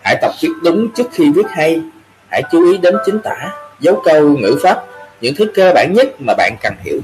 Hãy 0.02 0.16
tập 0.22 0.32
viết 0.42 0.50
đúng 0.64 0.88
trước 0.96 1.08
khi 1.14 1.32
viết 1.36 1.46
hay. 1.50 1.82
Hãy 2.32 2.44
chú 2.52 2.72
ý 2.72 2.78
đến 2.78 2.96
chính 3.06 3.20
tả, 3.20 3.52
dấu 3.80 4.02
câu, 4.06 4.38
ngữ 4.38 4.60
pháp 4.64 4.84
những 5.22 5.36
thứ 5.36 5.52
cơ 5.56 5.72
bản 5.76 5.94
nhất 5.94 6.08
mà 6.20 6.34
bạn 6.38 6.56
cần 6.62 6.74
hiểu. 6.84 7.00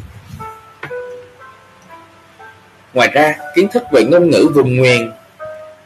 Ngoài 2.93 3.10
ra, 3.14 3.36
kiến 3.56 3.68
thức 3.68 3.84
về 3.91 4.04
ngôn 4.04 4.30
ngữ 4.30 4.47
vùng 4.56 4.78
miền 4.82 5.12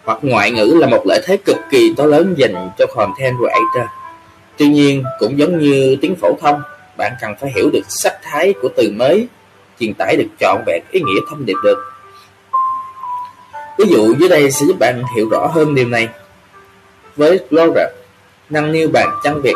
hoặc 0.07 0.19
ngoại 0.21 0.51
ngữ 0.51 0.77
là 0.79 0.87
một 0.87 1.03
lợi 1.07 1.21
thế 1.25 1.37
cực 1.37 1.57
kỳ 1.71 1.93
to 1.97 2.05
lớn 2.05 2.33
dành 2.37 2.69
cho 2.77 2.85
content 2.95 3.35
writer. 3.37 3.85
Tuy 4.57 4.67
nhiên, 4.67 5.03
cũng 5.19 5.39
giống 5.39 5.59
như 5.59 5.97
tiếng 6.01 6.15
phổ 6.15 6.37
thông, 6.41 6.61
bạn 6.97 7.11
cần 7.21 7.35
phải 7.41 7.51
hiểu 7.55 7.69
được 7.73 7.81
sắc 7.89 8.13
thái 8.23 8.53
của 8.61 8.69
từ 8.75 8.91
mới, 8.95 9.27
truyền 9.79 9.93
tải 9.93 10.15
được 10.17 10.27
trọn 10.39 10.63
vẹn 10.65 10.83
ý 10.91 10.99
nghĩa 11.01 11.19
thông 11.29 11.45
điệp 11.45 11.55
được. 11.63 11.77
Ví 13.77 13.85
dụ 13.89 14.15
dưới 14.19 14.29
đây 14.29 14.51
sẽ 14.51 14.65
giúp 14.65 14.75
bạn 14.79 15.03
hiểu 15.15 15.29
rõ 15.29 15.47
hơn 15.47 15.75
điều 15.75 15.87
này. 15.87 16.09
Với 17.15 17.39
Laura, 17.49 17.87
năng 18.49 18.71
niu 18.71 18.89
bàn 18.93 19.09
chân 19.23 19.41
Việt 19.41 19.55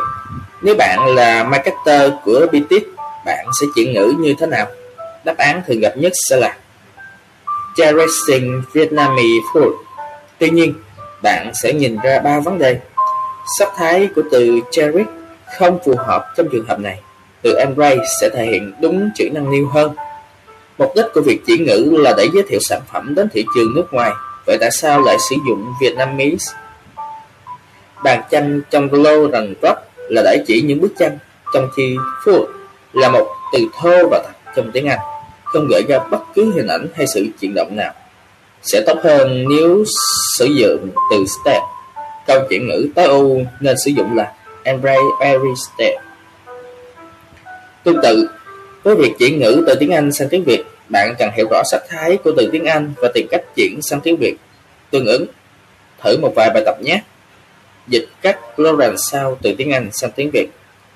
nếu 0.62 0.76
bạn 0.76 1.16
là 1.16 1.44
marketer 1.44 2.12
của 2.24 2.48
BTIC, 2.52 2.84
bạn 3.26 3.46
sẽ 3.62 3.68
chuyển 3.76 3.94
ngữ 3.94 4.14
như 4.20 4.34
thế 4.40 4.48
nào? 4.48 4.68
Đáp 5.26 5.38
án 5.38 5.62
thường 5.68 5.80
gặp 5.80 5.94
nhất 5.98 6.12
sẽ 6.30 6.38
là 6.38 6.58
Cherishing 7.76 8.62
Vietnamese 8.74 9.46
Food. 9.54 9.72
Tuy 10.42 10.50
nhiên, 10.50 10.74
bạn 11.24 11.52
sẽ 11.64 11.74
nhìn 11.74 11.98
ra 12.04 12.20
ba 12.20 12.40
vấn 12.40 12.58
đề. 12.58 12.80
Sắc 13.60 13.70
thái 13.78 14.10
của 14.16 14.22
từ 14.32 14.60
cherish 14.72 15.10
không 15.58 15.80
phù 15.86 15.96
hợp 15.98 16.26
trong 16.38 16.48
trường 16.52 16.66
hợp 16.66 16.80
này. 16.80 17.00
Từ 17.42 17.56
embrace 17.56 18.04
sẽ 18.22 18.30
thể 18.30 18.46
hiện 18.46 18.74
đúng 18.82 19.10
chữ 19.16 19.30
năng 19.34 19.52
niu 19.52 19.68
hơn. 19.68 19.96
Mục 20.78 20.92
đích 20.96 21.06
của 21.14 21.22
việc 21.22 21.42
chỉ 21.48 21.58
ngữ 21.58 21.98
là 22.00 22.14
để 22.18 22.28
giới 22.34 22.44
thiệu 22.50 22.60
sản 22.62 22.82
phẩm 22.94 23.16
đến 23.16 23.30
thị 23.34 23.46
trường 23.56 23.76
nước 23.76 23.86
ngoài. 23.92 24.12
Vậy 24.46 24.58
tại 24.60 24.70
sao 24.72 25.02
lại 25.02 25.18
sử 25.30 25.36
dụng 25.48 25.74
Vietnamese? 25.82 26.54
Bàn 28.04 28.22
chanh 28.32 28.62
trong 28.70 28.88
Low 28.88 29.32
rằng 29.32 29.54
rock 29.62 29.80
là 30.10 30.22
để 30.26 30.44
chỉ 30.48 30.62
những 30.62 30.82
bức 30.82 30.94
tranh, 31.00 31.18
trong 31.54 31.70
khi 31.78 31.96
food 32.26 32.46
là 32.94 33.10
một 33.10 33.28
từ 33.54 33.60
thô 33.74 34.08
và 34.12 34.24
thật 34.26 34.52
trong 34.56 34.72
tiếng 34.72 34.88
Anh, 34.88 35.00
không 35.44 35.68
gợi 35.70 35.84
ra 35.90 36.00
bất 36.12 36.22
cứ 36.36 36.52
hình 36.56 36.68
ảnh 36.68 36.88
hay 36.96 37.08
sự 37.08 37.28
chuyển 37.40 37.54
động 37.56 37.76
nào. 37.76 37.94
Sẽ 38.64 38.82
tốt 38.88 38.98
hơn 39.04 39.46
nếu 39.50 39.84
sử 40.38 40.46
dụng 40.46 40.90
từ 41.12 41.26
step. 41.26 41.62
Câu 42.28 42.40
chuyển 42.50 42.68
ngữ 42.68 42.88
tối 42.96 43.06
ưu 43.06 43.42
nên 43.60 43.76
sử 43.86 43.92
dụng 43.92 44.16
là 44.16 44.34
embrace 44.64 45.02
every 45.20 45.54
step. 45.56 45.94
Tương 47.84 48.02
tự, 48.04 48.30
với 48.84 48.96
việc 48.96 49.14
chuyển 49.20 49.40
ngữ 49.40 49.64
từ 49.68 49.76
tiếng 49.80 49.92
Anh 49.92 50.12
sang 50.12 50.30
tiếng 50.30 50.44
Việt, 50.44 50.64
bạn 50.90 51.16
cần 51.20 51.30
hiểu 51.36 51.48
rõ 51.52 51.62
sắc 51.72 51.82
thái 51.90 52.18
của 52.18 52.32
từ 52.38 52.50
tiếng 52.52 52.66
Anh 52.66 52.94
và 52.98 53.10
tìm 53.14 53.28
cách 53.32 53.42
chuyển 53.56 53.80
sang 53.82 54.02
tiếng 54.02 54.18
Việt. 54.18 54.36
Tương 54.92 55.06
ứng, 55.06 55.26
thử 56.04 56.18
một 56.22 56.34
vài 56.36 56.50
bài 56.54 56.64
tập 56.66 56.76
nhé. 56.82 57.02
Dịch 57.88 58.10
các 58.22 58.40
Lawrence 58.58 58.96
sau 59.12 59.38
từ 59.42 59.54
tiếng 59.58 59.72
Anh 59.72 59.90
sang 59.92 60.12
tiếng 60.12 60.30
Việt. 60.34 60.48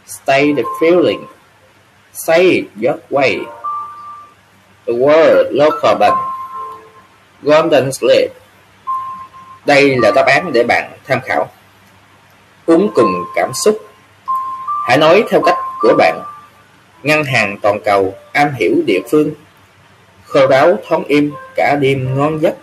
Stay 0.07 0.53
the 0.57 0.63
feeling. 0.82 1.26
Say 2.13 2.41
it 2.41 2.66
your 2.84 2.99
way. 3.09 3.43
The 4.88 4.93
word 4.93 5.51
local 5.51 5.95
bank. 5.99 6.34
Golden 7.45 7.91
Slip. 7.93 8.31
Đây 9.65 9.95
là 10.01 10.11
đáp 10.15 10.25
án 10.25 10.51
để 10.53 10.63
bạn 10.67 10.91
tham 11.07 11.19
khảo. 11.25 11.47
Uống 12.65 12.91
cùng 12.95 13.11
cảm 13.35 13.51
xúc. 13.53 13.77
Hãy 14.87 14.97
nói 14.97 15.23
theo 15.29 15.41
cách 15.41 15.57
của 15.79 15.95
bạn. 15.97 16.21
Ngân 17.03 17.23
hàng 17.23 17.57
toàn 17.61 17.79
cầu, 17.85 18.15
am 18.33 18.53
hiểu 18.59 18.71
địa 18.85 18.99
phương. 19.11 19.31
Khô 20.25 20.47
đáo 20.47 20.77
thoáng 20.87 21.03
im, 21.03 21.31
cả 21.55 21.77
đêm 21.81 22.17
ngon 22.17 22.41
giấc. 22.41 22.55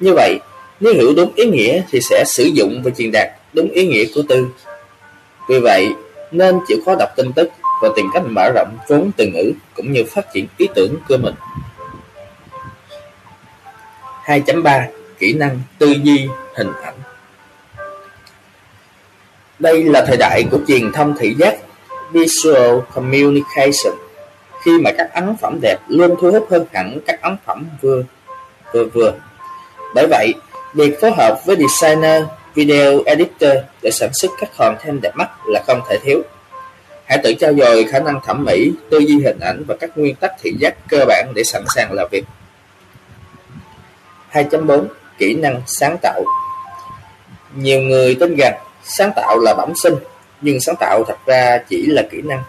Như 0.00 0.14
vậy, 0.14 0.38
nếu 0.80 0.94
hiểu 0.94 1.12
đúng 1.16 1.32
ý 1.34 1.46
nghĩa 1.46 1.82
thì 1.90 2.00
sẽ 2.00 2.24
sử 2.26 2.44
dụng 2.44 2.82
và 2.84 2.90
truyền 2.90 3.10
đạt 3.12 3.28
đúng 3.52 3.70
ý 3.70 3.86
nghĩa 3.86 4.04
của 4.14 4.22
từ. 4.28 4.46
Vì 5.48 5.58
vậy, 5.60 5.88
nên 6.30 6.60
chịu 6.68 6.78
khó 6.86 6.94
đọc 6.98 7.08
tin 7.16 7.32
tức 7.32 7.48
và 7.82 7.88
tìm 7.96 8.06
cách 8.14 8.22
mở 8.26 8.50
rộng 8.54 8.78
vốn 8.88 9.10
từ 9.16 9.26
ngữ 9.26 9.52
cũng 9.74 9.92
như 9.92 10.04
phát 10.04 10.32
triển 10.34 10.46
ý 10.56 10.68
tưởng 10.74 10.96
của 11.08 11.16
mình. 11.16 11.34
2.3 14.24 14.86
Kỹ 15.18 15.32
năng 15.32 15.60
tư 15.78 15.94
duy 16.02 16.28
hình 16.54 16.72
ảnh 16.82 16.94
Đây 19.58 19.84
là 19.84 20.04
thời 20.06 20.16
đại 20.16 20.44
của 20.50 20.58
truyền 20.68 20.92
thông 20.92 21.14
thị 21.18 21.34
giác 21.38 21.56
Visual 22.12 22.78
Communication 22.94 23.94
khi 24.62 24.78
mà 24.78 24.90
các 24.98 25.10
ấn 25.14 25.36
phẩm 25.40 25.58
đẹp 25.62 25.76
luôn 25.88 26.14
thu 26.20 26.30
hút 26.30 26.46
hơn 26.50 26.66
hẳn 26.72 26.98
các 27.06 27.22
ấn 27.22 27.36
phẩm 27.46 27.66
vừa 27.80 28.02
vừa 28.72 28.84
vừa. 28.84 29.12
Bởi 29.94 30.06
vậy, 30.10 30.34
Việc 30.74 31.00
phối 31.00 31.10
hợp 31.16 31.40
với 31.46 31.56
designer, 31.56 32.22
video 32.54 33.02
editor 33.06 33.52
để 33.82 33.90
sản 33.90 34.10
xuất 34.14 34.30
các 34.40 34.50
content 34.58 35.00
đẹp 35.02 35.10
mắt 35.14 35.30
là 35.46 35.62
không 35.66 35.80
thể 35.88 35.98
thiếu. 36.02 36.22
Hãy 37.04 37.18
tự 37.22 37.34
trao 37.34 37.54
dồi 37.54 37.84
khả 37.84 38.00
năng 38.00 38.20
thẩm 38.26 38.44
mỹ, 38.44 38.72
tư 38.90 38.98
duy 38.98 39.20
hình 39.24 39.40
ảnh 39.40 39.64
và 39.66 39.76
các 39.80 39.98
nguyên 39.98 40.14
tắc 40.14 40.32
thị 40.42 40.52
giác 40.58 40.74
cơ 40.88 41.04
bản 41.08 41.32
để 41.34 41.42
sẵn 41.44 41.64
sàng 41.74 41.92
làm 41.92 42.08
việc. 42.10 42.24
2.4 44.34 44.86
Kỹ 45.18 45.34
năng 45.34 45.62
sáng 45.66 45.96
tạo 46.02 46.24
Nhiều 47.54 47.80
người 47.80 48.16
tin 48.20 48.36
rằng 48.36 48.54
sáng 48.84 49.10
tạo 49.16 49.38
là 49.38 49.54
bẩm 49.54 49.72
sinh, 49.82 49.94
nhưng 50.40 50.60
sáng 50.60 50.76
tạo 50.80 51.04
thật 51.04 51.16
ra 51.26 51.58
chỉ 51.68 51.86
là 51.86 52.02
kỹ 52.10 52.22
năng, 52.22 52.42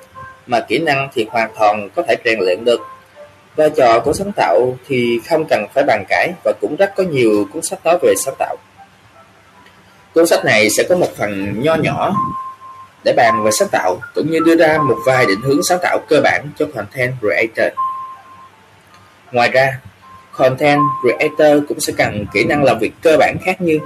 mà 0.47 0.59
kỹ 0.59 0.79
năng 0.79 1.09
thì 1.13 1.25
hoàn 1.31 1.49
toàn 1.59 1.89
có 1.95 2.03
thể 2.07 2.15
rèn 2.25 2.39
luyện 2.39 2.65
được. 2.65 2.79
Vai 3.55 3.69
trò 3.69 3.99
của 3.99 4.13
sáng 4.13 4.31
tạo 4.35 4.77
thì 4.87 5.19
không 5.29 5.45
cần 5.49 5.65
phải 5.73 5.83
bàn 5.87 6.03
cãi 6.09 6.33
và 6.43 6.53
cũng 6.61 6.75
rất 6.75 6.93
có 6.95 7.03
nhiều 7.03 7.47
cuốn 7.53 7.61
sách 7.61 7.79
nói 7.85 7.97
về 8.01 8.13
sáng 8.25 8.35
tạo. 8.39 8.55
Cuốn 10.13 10.27
sách 10.27 10.45
này 10.45 10.69
sẽ 10.69 10.83
có 10.89 10.95
một 10.95 11.09
phần 11.17 11.63
nho 11.63 11.75
nhỏ 11.75 12.13
để 13.03 13.13
bàn 13.17 13.43
về 13.43 13.51
sáng 13.51 13.67
tạo 13.71 13.99
cũng 14.15 14.31
như 14.31 14.39
đưa 14.45 14.55
ra 14.55 14.77
một 14.77 14.97
vài 15.05 15.25
định 15.25 15.41
hướng 15.41 15.59
sáng 15.69 15.79
tạo 15.81 15.99
cơ 16.09 16.21
bản 16.23 16.49
cho 16.59 16.65
content 16.75 17.13
creator. 17.21 17.73
Ngoài 19.31 19.49
ra, 19.49 19.79
content 20.37 20.81
creator 21.01 21.63
cũng 21.67 21.79
sẽ 21.79 21.93
cần 21.97 22.25
kỹ 22.33 22.43
năng 22.43 22.63
làm 22.63 22.79
việc 22.79 22.91
cơ 23.01 23.17
bản 23.19 23.37
khác 23.45 23.61
như 23.61 23.79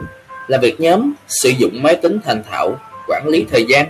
làm 0.47 0.61
việc 0.61 0.79
nhóm, 0.79 1.13
sử 1.27 1.49
dụng 1.49 1.83
máy 1.83 1.95
tính 1.95 2.19
thành 2.25 2.43
thạo, 2.51 2.79
quản 3.07 3.27
lý 3.27 3.45
thời 3.51 3.65
gian. 3.65 3.87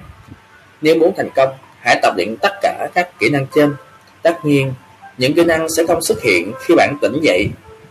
Nếu 0.82 0.96
muốn 0.96 1.14
thành 1.18 1.30
công, 1.36 1.50
hãy 1.80 2.00
tập 2.02 2.14
luyện 2.18 2.36
tất 2.42 2.54
cả 2.62 2.88
các 2.96 3.20
kỹ 3.20 3.30
năng 3.30 3.46
trên. 3.56 3.76
Tất 4.22 4.46
nhiên, 4.46 4.74
những 5.18 5.34
kỹ 5.34 5.44
năng 5.44 5.70
sẽ 5.70 5.84
không 5.88 6.02
xuất 6.02 6.22
hiện 6.22 6.54
khi 6.60 6.76
bạn 6.76 6.98
tỉnh 7.02 7.20
dậy. 7.22 7.50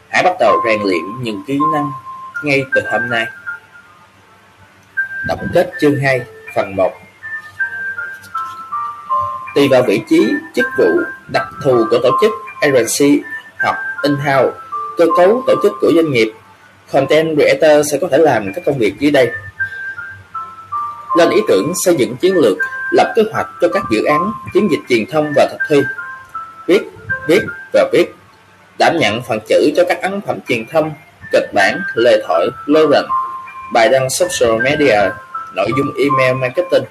Hãy 0.09 0.23
bắt 0.23 0.37
đầu 0.41 0.57
rèn 0.67 0.81
luyện 0.83 1.23
những 1.23 1.43
kỹ 1.47 1.59
năng 1.73 1.91
ngay 2.45 2.65
từ 2.75 2.83
hôm 2.93 3.11
nay. 3.11 3.27
Tổng 5.29 5.47
kết 5.55 5.71
chương 5.81 6.01
2, 6.01 6.21
phần 6.55 6.77
1 6.77 6.93
Tùy 9.55 9.69
vào 9.69 9.83
vị 9.83 10.01
trí, 10.11 10.33
chức 10.55 10.67
vụ, 10.79 11.01
đặc 11.33 11.47
thù 11.65 11.85
của 11.91 11.99
tổ 12.03 12.11
chức 12.21 12.33
agency 12.61 13.23
hoặc 13.63 13.77
in-house, 14.03 14.53
cơ 14.97 15.07
cấu 15.17 15.43
tổ 15.47 15.55
chức 15.63 15.73
của 15.81 15.93
doanh 15.95 16.11
nghiệp, 16.11 16.33
Content 16.93 17.37
Creator 17.37 17.87
sẽ 17.93 17.99
có 18.01 18.09
thể 18.11 18.19
làm 18.19 18.53
các 18.55 18.65
công 18.67 18.79
việc 18.79 18.95
dưới 18.99 19.11
đây. 19.11 19.31
Lên 21.17 21.31
ý 21.31 21.41
tưởng 21.49 21.73
xây 21.85 21.95
dựng 21.97 22.17
chiến 22.17 22.37
lược, 22.37 22.57
lập 22.93 23.13
kế 23.17 23.23
hoạch 23.33 23.47
cho 23.61 23.69
các 23.69 23.83
dự 23.91 24.05
án, 24.05 24.33
chiến 24.55 24.69
dịch 24.71 24.81
truyền 24.89 25.07
thông 25.07 25.33
và 25.37 25.49
thực 25.51 25.59
thi. 25.69 25.83
Viết, 26.67 26.83
viết 27.29 27.43
và 27.73 27.89
viết. 27.93 28.15
Đảm 28.79 28.97
nhận 29.01 29.23
phần 29.29 29.39
chữ 29.49 29.71
cho 29.77 29.85
các 29.89 30.03
ấn 30.03 30.21
phẩm 30.27 30.39
truyền 30.49 30.67
thông, 30.73 30.93
kịch 31.33 31.51
bản, 31.55 31.81
lời 31.95 32.23
thoại, 32.27 32.47
slogan, 32.67 33.05
bài 33.73 33.89
đăng 33.89 34.11
social 34.11 34.63
media, 34.63 35.11
nội 35.55 35.69
dung 35.79 35.93
email 35.99 36.37
marketing, 36.37 36.85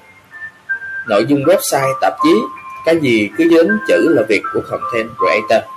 nội 1.08 1.24
dung 1.28 1.42
website, 1.44 1.94
tạp 2.00 2.12
chí, 2.22 2.34
cái 2.84 3.00
gì 3.00 3.30
cứ 3.38 3.44
dính 3.50 3.78
chữ 3.88 4.08
là 4.16 4.22
việc 4.28 4.42
của 4.54 4.60
content 4.70 5.10
creator. 5.18 5.68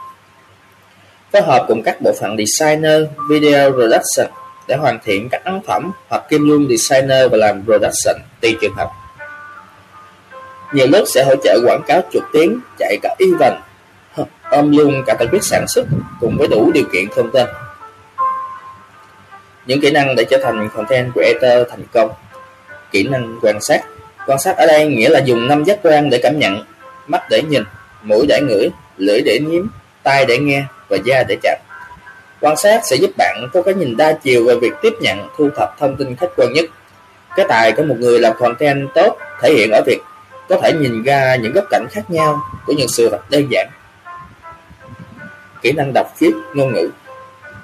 Phối 1.31 1.41
hợp 1.41 1.65
cùng 1.67 1.83
các 1.83 2.01
bộ 2.01 2.13
phận 2.19 2.37
designer, 2.37 3.01
video 3.29 3.71
production 3.71 4.27
để 4.67 4.75
hoàn 4.75 4.99
thiện 5.03 5.29
các 5.31 5.43
ấn 5.45 5.61
phẩm 5.67 5.91
hoặc 6.07 6.23
kiêm 6.29 6.47
luôn 6.47 6.67
designer 6.69 7.31
và 7.31 7.37
làm 7.37 7.63
production 7.65 8.15
tùy 8.41 8.55
trường 8.61 8.75
hợp. 8.75 8.89
Nhiều 10.73 10.87
nước 10.87 11.03
sẽ 11.07 11.23
hỗ 11.23 11.35
trợ 11.43 11.59
quảng 11.65 11.81
cáo 11.87 12.01
trực 12.13 12.23
tuyến 12.33 12.59
chạy 12.79 12.97
cả 13.01 13.15
event, 13.19 13.55
ôm 14.51 14.77
luôn 14.77 15.03
cả 15.05 15.13
tổ 15.19 15.25
chức 15.31 15.43
sản 15.43 15.65
xuất 15.67 15.85
cùng 16.19 16.37
với 16.37 16.47
đủ 16.47 16.71
điều 16.73 16.85
kiện 16.93 17.05
thông 17.15 17.31
tin. 17.31 17.47
Những 19.65 19.81
kỹ 19.81 19.91
năng 19.91 20.15
để 20.15 20.23
trở 20.23 20.37
thành 20.43 20.69
content 20.75 21.13
creator 21.13 21.69
thành 21.69 21.83
công 21.93 22.11
Kỹ 22.91 23.07
năng 23.07 23.39
quan 23.41 23.61
sát 23.61 23.81
Quan 24.27 24.39
sát 24.39 24.57
ở 24.57 24.65
đây 24.65 24.87
nghĩa 24.87 25.09
là 25.09 25.19
dùng 25.19 25.47
năm 25.47 25.63
giác 25.63 25.79
quan 25.83 26.09
để 26.09 26.19
cảm 26.23 26.39
nhận 26.39 26.65
Mắt 27.07 27.29
để 27.29 27.41
nhìn, 27.49 27.63
mũi 28.03 28.25
để 28.29 28.41
ngửi, 28.41 28.69
lưỡi 28.97 29.21
để 29.21 29.39
nếm, 29.39 29.67
tai 30.03 30.25
để 30.25 30.37
nghe 30.37 30.63
và 30.91 30.97
da 31.05 31.23
để 31.27 31.37
chạm. 31.43 31.57
Quan 32.41 32.57
sát 32.57 32.81
sẽ 32.89 32.95
giúp 32.95 33.11
bạn 33.17 33.47
có 33.53 33.61
cái 33.61 33.73
nhìn 33.73 33.97
đa 33.97 34.13
chiều 34.13 34.45
về 34.45 34.55
việc 34.55 34.73
tiếp 34.81 34.93
nhận, 35.01 35.29
thu 35.37 35.49
thập 35.57 35.75
thông 35.79 35.95
tin 35.95 36.15
khách 36.15 36.29
quan 36.37 36.53
nhất. 36.53 36.65
Cái 37.35 37.45
tài 37.49 37.71
của 37.71 37.83
một 37.83 37.95
người 37.99 38.19
làm 38.19 38.33
content 38.39 38.89
tốt 38.95 39.17
thể 39.41 39.53
hiện 39.53 39.71
ở 39.71 39.81
việc 39.85 39.99
có 40.49 40.59
thể 40.63 40.73
nhìn 40.73 41.03
ra 41.03 41.35
những 41.35 41.53
góc 41.53 41.65
cạnh 41.69 41.87
khác 41.91 42.01
nhau 42.09 42.41
của 42.65 42.73
những 42.73 42.87
sự 42.89 43.09
vật 43.09 43.29
đơn 43.29 43.47
giản. 43.51 43.69
Kỹ 45.61 45.71
năng 45.71 45.93
đọc 45.93 46.07
viết 46.19 46.31
ngôn 46.53 46.73
ngữ. 46.73 46.89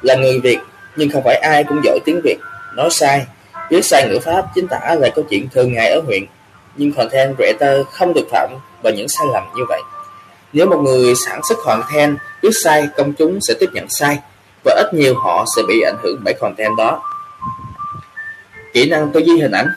Là 0.01 0.15
người 0.15 0.39
Việt 0.39 0.59
nhưng 0.95 1.09
không 1.09 1.23
phải 1.25 1.36
ai 1.36 1.63
cũng 1.63 1.82
giỏi 1.84 1.99
tiếng 2.05 2.21
Việt, 2.23 2.38
nói 2.75 2.89
sai, 2.91 3.25
viết 3.69 3.86
sai 3.86 4.07
ngữ 4.07 4.19
pháp 4.19 4.45
chính 4.55 4.67
tả 4.67 4.95
là 4.99 5.09
câu 5.15 5.25
chuyện 5.30 5.47
thường 5.49 5.73
ngày 5.73 5.89
ở 5.89 6.01
huyện. 6.05 6.23
Nhưng 6.75 6.91
content 6.91 7.36
creator 7.38 7.88
không 7.91 8.13
được 8.13 8.28
phạm 8.32 8.49
vào 8.84 8.93
những 8.93 9.07
sai 9.09 9.28
lầm 9.34 9.43
như 9.55 9.63
vậy. 9.69 9.82
Nếu 10.57 10.67
một 10.67 10.81
người 10.81 11.13
sản 11.25 11.41
xuất 11.49 11.57
content 11.63 12.17
viết 12.41 12.49
sai, 12.63 12.87
công 12.97 13.13
chúng 13.13 13.39
sẽ 13.47 13.53
tiếp 13.59 13.69
nhận 13.73 13.85
sai 13.89 14.19
và 14.65 14.75
ít 14.75 14.93
nhiều 14.93 15.15
họ 15.15 15.45
sẽ 15.55 15.61
bị 15.67 15.81
ảnh 15.81 15.97
hưởng 16.03 16.21
bởi 16.23 16.33
content 16.33 16.77
đó. 16.77 17.01
Kỹ 18.73 18.89
năng 18.89 19.11
tư 19.11 19.19
duy 19.19 19.39
hình 19.39 19.51
ảnh 19.51 19.67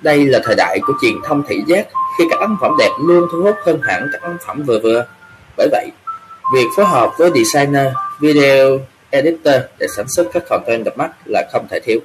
Đây 0.00 0.26
là 0.26 0.40
thời 0.44 0.54
đại 0.54 0.78
của 0.86 0.92
truyền 1.02 1.14
thông 1.24 1.42
thị 1.48 1.62
giác 1.66 1.86
khi 2.18 2.24
các 2.30 2.40
ấn 2.40 2.56
phẩm 2.60 2.72
đẹp 2.78 2.90
luôn 3.00 3.28
thu 3.32 3.42
hút 3.42 3.56
hơn 3.66 3.80
hẳn 3.82 4.08
các 4.12 4.22
ấn 4.22 4.36
phẩm 4.46 4.62
vừa 4.62 4.78
vừa. 4.82 5.06
Bởi 5.56 5.68
vậy, 5.72 5.90
việc 6.54 6.66
phối 6.76 6.86
hợp 6.86 7.10
với 7.18 7.30
designer, 7.34 7.92
video 8.20 8.80
editor 9.10 9.54
để 9.78 9.86
sản 9.96 10.06
xuất 10.08 10.26
các 10.32 10.42
content 10.48 10.84
đẹp 10.84 10.98
mắt 10.98 11.10
là 11.24 11.42
không 11.52 11.66
thể 11.70 11.80
thiếu. 11.80 12.00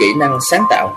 Kỹ 0.00 0.06
năng 0.18 0.38
sáng 0.50 0.64
tạo 0.70 0.94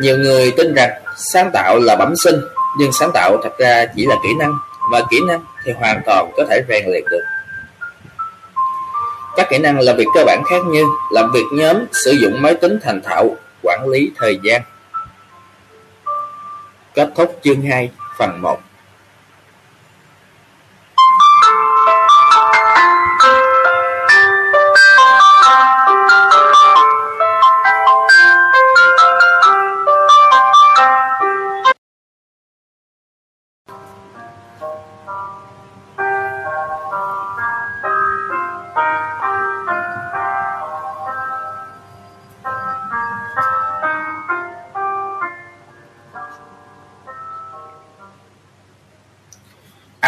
Nhiều 0.00 0.18
người 0.18 0.52
tin 0.56 0.74
rằng 0.74 0.90
sáng 1.16 1.50
tạo 1.52 1.78
là 1.78 1.96
bẩm 1.96 2.14
sinh, 2.24 2.40
nhưng 2.76 2.92
sáng 2.92 3.10
tạo 3.14 3.36
thật 3.42 3.58
ra 3.58 3.86
chỉ 3.96 4.06
là 4.06 4.16
kỹ 4.22 4.28
năng, 4.38 4.52
và 4.90 5.02
kỹ 5.10 5.20
năng 5.26 5.44
thì 5.64 5.72
hoàn 5.72 6.02
toàn 6.06 6.30
có 6.36 6.44
thể 6.50 6.62
rèn 6.68 6.84
luyện 6.86 7.04
được. 7.10 7.24
Các 9.36 9.46
kỹ 9.50 9.58
năng 9.58 9.80
làm 9.80 9.96
việc 9.96 10.06
cơ 10.14 10.24
bản 10.26 10.42
khác 10.50 10.62
như 10.66 10.84
làm 11.10 11.32
việc 11.32 11.44
nhóm, 11.52 11.76
sử 12.04 12.10
dụng 12.10 12.42
máy 12.42 12.54
tính 12.54 12.78
thành 12.82 13.02
thạo, 13.04 13.36
quản 13.62 13.88
lý 13.88 14.10
thời 14.16 14.38
gian. 14.42 14.62
Kết 16.94 17.08
thúc 17.16 17.40
chương 17.44 17.62
2, 17.62 17.90
phần 18.18 18.42
1. 18.42 18.60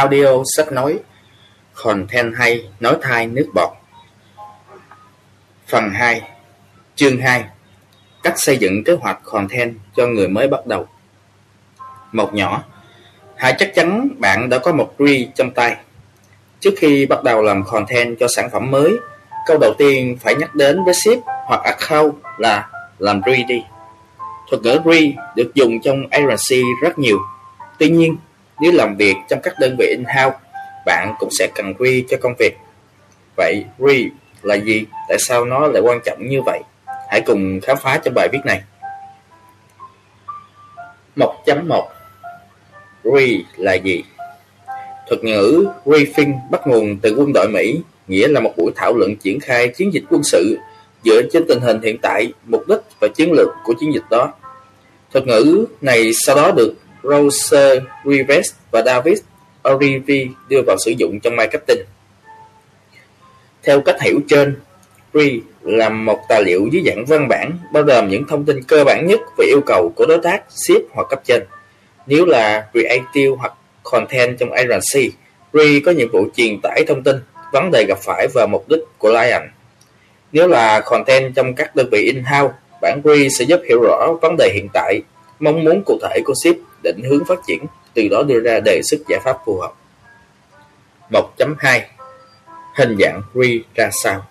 Audio 0.01 0.43
sách 0.57 0.73
nói 0.73 0.99
Content 1.75 2.35
hay, 2.37 2.69
nói 2.81 2.97
thai 3.03 3.27
nước 3.27 3.47
bọt. 3.55 3.71
Phần 5.67 5.91
2 5.91 6.23
Chương 6.97 7.21
2 7.21 7.45
Cách 8.23 8.35
xây 8.37 8.57
dựng 8.57 8.85
kế 8.85 8.93
hoạch 8.93 9.19
content 9.25 9.75
cho 9.97 10.07
người 10.07 10.29
mới 10.29 10.49
bắt 10.49 10.67
đầu. 10.67 10.89
Một 12.13 12.35
nhỏ, 12.35 12.65
Hãy 13.37 13.55
chắc 13.59 13.75
chắn 13.75 14.09
bạn 14.19 14.49
đã 14.49 14.59
có 14.59 14.73
một 14.73 14.95
tree 14.99 15.27
trong 15.35 15.51
tay. 15.51 15.77
Trước 16.61 16.75
khi 16.77 17.07
bắt 17.07 17.25
đầu 17.25 17.43
làm 17.43 17.65
content 17.65 18.19
cho 18.21 18.27
sản 18.37 18.51
phẩm 18.53 18.71
mới, 18.71 18.97
Câu 19.47 19.59
đầu 19.59 19.75
tiên 19.79 20.17
phải 20.21 20.35
nhắc 20.35 20.55
đến 20.55 20.85
với 20.85 20.95
ship 20.95 21.19
hoặc 21.47 21.61
account 21.65 22.15
là 22.39 22.69
làm 22.99 23.23
tree 23.23 23.45
đi. 23.49 23.63
Thuật 24.51 24.63
ngữ 24.63 24.81
reel 24.85 25.11
được 25.37 25.51
dùng 25.55 25.81
trong 25.83 26.07
agency 26.11 26.63
rất 26.83 26.99
nhiều. 26.99 27.19
Tuy 27.79 27.91
nhiên 27.91 28.17
nếu 28.61 28.73
làm 28.73 28.97
việc 28.97 29.15
trong 29.29 29.41
các 29.43 29.55
đơn 29.61 29.77
vị 29.79 29.87
in-house, 29.87 30.37
bạn 30.87 31.15
cũng 31.19 31.29
sẽ 31.39 31.49
cần 31.55 31.75
re 31.79 31.91
cho 32.09 32.17
công 32.21 32.35
việc. 32.39 32.57
Vậy 33.37 33.65
re 33.79 33.95
là 34.43 34.55
gì? 34.55 34.85
Tại 35.09 35.19
sao 35.19 35.45
nó 35.45 35.67
lại 35.67 35.83
quan 35.83 36.01
trọng 36.05 36.29
như 36.29 36.43
vậy? 36.47 36.61
Hãy 37.11 37.21
cùng 37.21 37.61
khám 37.63 37.77
phá 37.77 38.01
trong 38.05 38.15
bài 38.15 38.29
viết 38.33 38.39
này. 38.45 38.63
1.1 41.17 41.87
Re 43.05 43.27
là 43.57 43.75
gì? 43.75 44.05
Thuật 45.09 45.25
ngữ 45.25 45.69
briefing 45.85 46.35
bắt 46.51 46.67
nguồn 46.67 46.99
từ 47.03 47.15
quân 47.19 47.33
đội 47.35 47.49
Mỹ, 47.49 47.81
nghĩa 48.09 48.29
là 48.29 48.41
một 48.41 48.53
buổi 48.57 48.73
thảo 48.77 48.95
luận 48.95 49.17
triển 49.17 49.41
khai 49.41 49.69
chiến 49.69 49.93
dịch 49.95 50.05
quân 50.11 50.23
sự 50.23 50.59
dựa 51.05 51.23
trên 51.33 51.45
tình 51.49 51.61
hình 51.61 51.83
hiện 51.83 51.99
tại, 52.03 52.33
mục 52.45 52.69
đích 52.69 52.81
và 53.01 53.09
chiến 53.15 53.33
lược 53.33 53.49
của 53.65 53.75
chiến 53.81 53.95
dịch 53.95 54.05
đó. 54.11 54.33
Thuật 55.13 55.27
ngữ 55.27 55.67
này 55.81 56.11
sau 56.27 56.37
đó 56.37 56.53
được 56.57 56.75
Rose 57.03 57.81
Rives 58.05 58.53
và 58.71 58.83
David 58.83 59.19
Orivi 59.69 60.29
đưa 60.49 60.63
vào 60.67 60.77
sử 60.85 60.91
dụng 60.91 61.21
trong 61.21 61.37
marketing. 61.37 61.85
Theo 63.63 63.81
cách 63.81 64.03
hiểu 64.03 64.21
trên, 64.29 64.57
RE 65.15 65.31
là 65.63 65.89
một 65.89 66.19
tài 66.29 66.43
liệu 66.43 66.69
dưới 66.73 66.83
dạng 66.87 67.05
văn 67.05 67.29
bản 67.29 67.59
bao 67.73 67.83
gồm 67.83 68.09
những 68.09 68.25
thông 68.29 68.45
tin 68.45 68.63
cơ 68.63 68.85
bản 68.85 69.07
nhất 69.07 69.21
về 69.39 69.47
yêu 69.47 69.61
cầu 69.67 69.93
của 69.97 70.07
đối 70.07 70.19
tác, 70.19 70.43
ship 70.49 70.83
hoặc 70.91 71.07
cấp 71.11 71.21
trên. 71.25 71.43
Nếu 72.07 72.25
là 72.25 72.67
Creative 72.73 73.37
hoặc 73.39 73.53
Content 73.83 74.39
trong 74.39 74.53
agency, 74.53 75.13
RE 75.53 75.81
có 75.85 75.93
nhiệm 75.93 76.11
vụ 76.11 76.27
truyền 76.37 76.61
tải 76.63 76.85
thông 76.89 77.03
tin, 77.03 77.17
vấn 77.53 77.71
đề 77.71 77.85
gặp 77.89 77.99
phải 77.99 78.29
và 78.35 78.47
mục 78.47 78.69
đích 78.69 78.81
của 78.99 79.09
client. 79.09 79.51
Nếu 80.33 80.49
là 80.49 80.81
Content 80.81 81.35
trong 81.35 81.55
các 81.55 81.77
đơn 81.77 81.89
vị 81.93 81.99
in-house, 82.05 82.55
bản 82.83 83.01
RE 83.05 83.29
sẽ 83.39 83.45
giúp 83.45 83.61
hiểu 83.69 83.81
rõ 83.83 84.13
vấn 84.23 84.37
đề 84.39 84.51
hiện 84.55 84.69
tại, 84.73 85.01
mong 85.41 85.65
muốn 85.65 85.83
cụ 85.87 85.99
thể 86.03 86.21
của 86.25 86.35
ship 86.45 86.57
định 86.83 87.03
hướng 87.11 87.25
phát 87.25 87.39
triển, 87.47 87.65
từ 87.95 88.09
đó 88.11 88.23
đưa 88.23 88.41
ra 88.41 88.61
đề 88.65 88.81
xuất 88.85 88.99
giải 89.09 89.21
pháp 89.25 89.37
phù 89.47 89.61
hợp. 89.61 89.73
1.2 91.11 91.81
Hình 92.77 92.97
dạng 93.01 93.23
RE 93.35 93.49
ra 93.75 93.91
sao? 94.03 94.27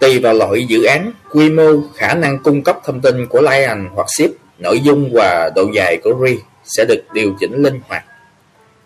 Tùy 0.00 0.18
vào 0.18 0.34
loại 0.34 0.64
dự 0.66 0.84
án, 0.84 1.12
quy 1.30 1.50
mô, 1.50 1.72
khả 1.94 2.14
năng 2.14 2.38
cung 2.38 2.62
cấp 2.62 2.78
thông 2.84 3.00
tin 3.00 3.26
của 3.26 3.38
client 3.38 3.88
hoặc 3.94 4.06
ship, 4.18 4.30
nội 4.58 4.80
dung 4.80 5.10
và 5.12 5.50
độ 5.56 5.62
dài 5.74 5.98
của 6.04 6.26
RE 6.26 6.34
sẽ 6.64 6.84
được 6.88 7.02
điều 7.12 7.34
chỉnh 7.40 7.62
linh 7.62 7.80
hoạt. 7.88 8.04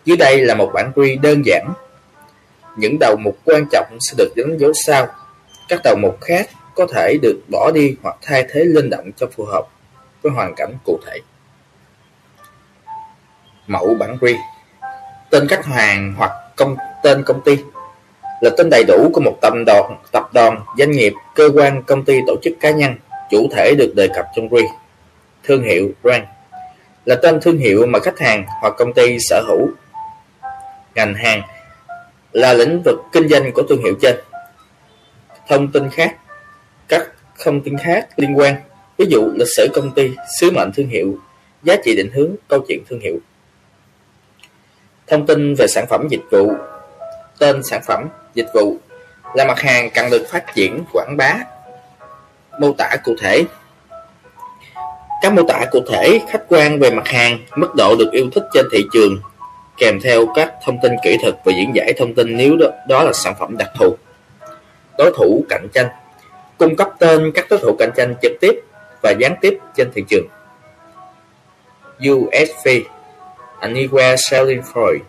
Dưới 0.05 0.17
đây 0.17 0.45
là 0.45 0.55
một 0.55 0.71
bản 0.73 0.91
RE 0.95 1.15
đơn 1.15 1.45
giản. 1.45 1.73
Những 2.77 2.97
đầu 2.99 3.15
mục 3.19 3.37
quan 3.45 3.65
trọng 3.71 3.97
sẽ 3.99 4.13
được 4.17 4.33
đánh 4.35 4.57
dấu 4.57 4.71
sau. 4.85 5.07
Các 5.69 5.81
đầu 5.83 5.95
mục 6.01 6.17
khác 6.21 6.49
có 6.77 6.87
thể 6.93 7.17
được 7.21 7.41
bỏ 7.51 7.71
đi 7.73 7.95
hoặc 8.03 8.15
thay 8.21 8.45
thế 8.51 8.63
linh 8.63 8.89
động 8.89 9.11
cho 9.17 9.27
phù 9.35 9.45
hợp 9.45 9.67
với 10.21 10.31
hoàn 10.31 10.53
cảnh 10.55 10.73
cụ 10.85 10.99
thể. 11.05 11.19
Mẫu 13.67 13.95
bản 13.99 14.17
quy 14.21 14.35
Tên 15.29 15.47
khách 15.47 15.65
hàng 15.65 16.13
hoặc 16.17 16.31
công 16.55 16.75
tên 17.03 17.23
công 17.23 17.41
ty 17.41 17.57
là 18.41 18.49
tên 18.57 18.69
đầy 18.71 18.83
đủ 18.87 19.09
của 19.13 19.21
một 19.21 19.37
tập 19.41 19.53
đoàn, 19.65 19.97
tập 20.11 20.29
đoàn, 20.33 20.61
doanh 20.77 20.91
nghiệp, 20.91 21.13
cơ 21.35 21.49
quan, 21.55 21.83
công 21.83 22.05
ty, 22.05 22.19
tổ 22.27 22.35
chức 22.43 22.53
cá 22.59 22.71
nhân, 22.71 22.95
chủ 23.29 23.47
thể 23.55 23.75
được 23.77 23.93
đề 23.95 24.07
cập 24.15 24.25
trong 24.35 24.49
quy. 24.49 24.63
Thương 25.43 25.63
hiệu 25.63 25.89
brand 26.03 26.23
là 27.05 27.15
tên 27.21 27.39
thương 27.41 27.57
hiệu 27.57 27.85
mà 27.87 27.99
khách 27.99 28.19
hàng 28.19 28.45
hoặc 28.61 28.73
công 28.77 28.93
ty 28.93 29.17
sở 29.19 29.43
hữu. 29.47 29.69
Ngành 30.95 31.13
hàng 31.13 31.41
là 32.31 32.53
lĩnh 32.53 32.81
vực 32.85 32.99
kinh 33.11 33.27
doanh 33.27 33.51
của 33.51 33.63
thương 33.69 33.83
hiệu 33.83 33.93
trên. 34.01 34.15
Thông 35.47 35.71
tin 35.71 35.89
khác 35.89 36.15
các 36.87 37.07
thông 37.43 37.61
tin 37.61 37.77
khác 37.77 38.07
liên 38.17 38.37
quan 38.37 38.55
Ví 38.97 39.05
dụ 39.09 39.31
lịch 39.35 39.47
sử 39.57 39.67
công 39.73 39.91
ty, 39.91 40.11
sứ 40.39 40.51
mệnh 40.51 40.71
thương 40.75 40.87
hiệu, 40.87 41.17
giá 41.63 41.75
trị 41.83 41.95
định 41.95 42.11
hướng, 42.13 42.35
câu 42.47 42.59
chuyện 42.67 42.83
thương 42.89 42.99
hiệu. 42.99 43.17
Thông 45.07 45.25
tin 45.25 45.55
về 45.55 45.67
sản 45.67 45.85
phẩm 45.89 46.07
dịch 46.09 46.21
vụ 46.31 46.51
Tên 47.39 47.63
sản 47.63 47.81
phẩm, 47.87 48.07
dịch 48.33 48.47
vụ 48.53 48.77
là 49.35 49.45
mặt 49.45 49.59
hàng 49.59 49.89
cần 49.93 50.09
được 50.09 50.25
phát 50.29 50.45
triển, 50.55 50.83
quảng 50.93 51.17
bá. 51.17 51.33
Mô 52.59 52.73
tả 52.77 52.95
cụ 53.03 53.15
thể 53.19 53.43
Các 55.21 55.33
mô 55.33 55.43
tả 55.47 55.65
cụ 55.71 55.79
thể 55.91 56.19
khách 56.29 56.43
quan 56.47 56.79
về 56.79 56.91
mặt 56.91 57.07
hàng, 57.07 57.39
mức 57.55 57.75
độ 57.75 57.95
được 57.95 58.09
yêu 58.11 58.29
thích 58.35 58.43
trên 58.53 58.65
thị 58.71 58.85
trường, 58.93 59.21
kèm 59.77 59.99
theo 60.03 60.25
các 60.35 60.53
thông 60.65 60.77
tin 60.81 60.91
kỹ 61.03 61.17
thuật 61.21 61.35
và 61.45 61.53
diễn 61.57 61.75
giải 61.75 61.93
thông 61.97 62.13
tin 62.15 62.37
nếu 62.37 62.55
đó, 62.57 62.67
đó 62.87 63.03
là 63.03 63.13
sản 63.13 63.33
phẩm 63.39 63.57
đặc 63.57 63.69
thù. 63.79 63.97
Đối 64.97 65.11
thủ 65.17 65.45
cạnh 65.49 65.67
tranh 65.73 65.87
Cung 66.57 66.75
cấp 66.75 66.89
tên 66.99 67.31
các 67.35 67.45
đối 67.49 67.59
thủ 67.59 67.75
cạnh 67.79 67.91
tranh 67.95 68.15
trực 68.21 68.31
tiếp 68.41 68.61
và 69.03 69.13
gián 69.19 69.35
tiếp 69.41 69.57
trên 69.75 69.91
thị 69.93 70.03
trường. 70.09 70.27
USP 72.09 72.87
Anywhere 73.61 74.15
Selling 74.29 74.61
Point 74.75 75.01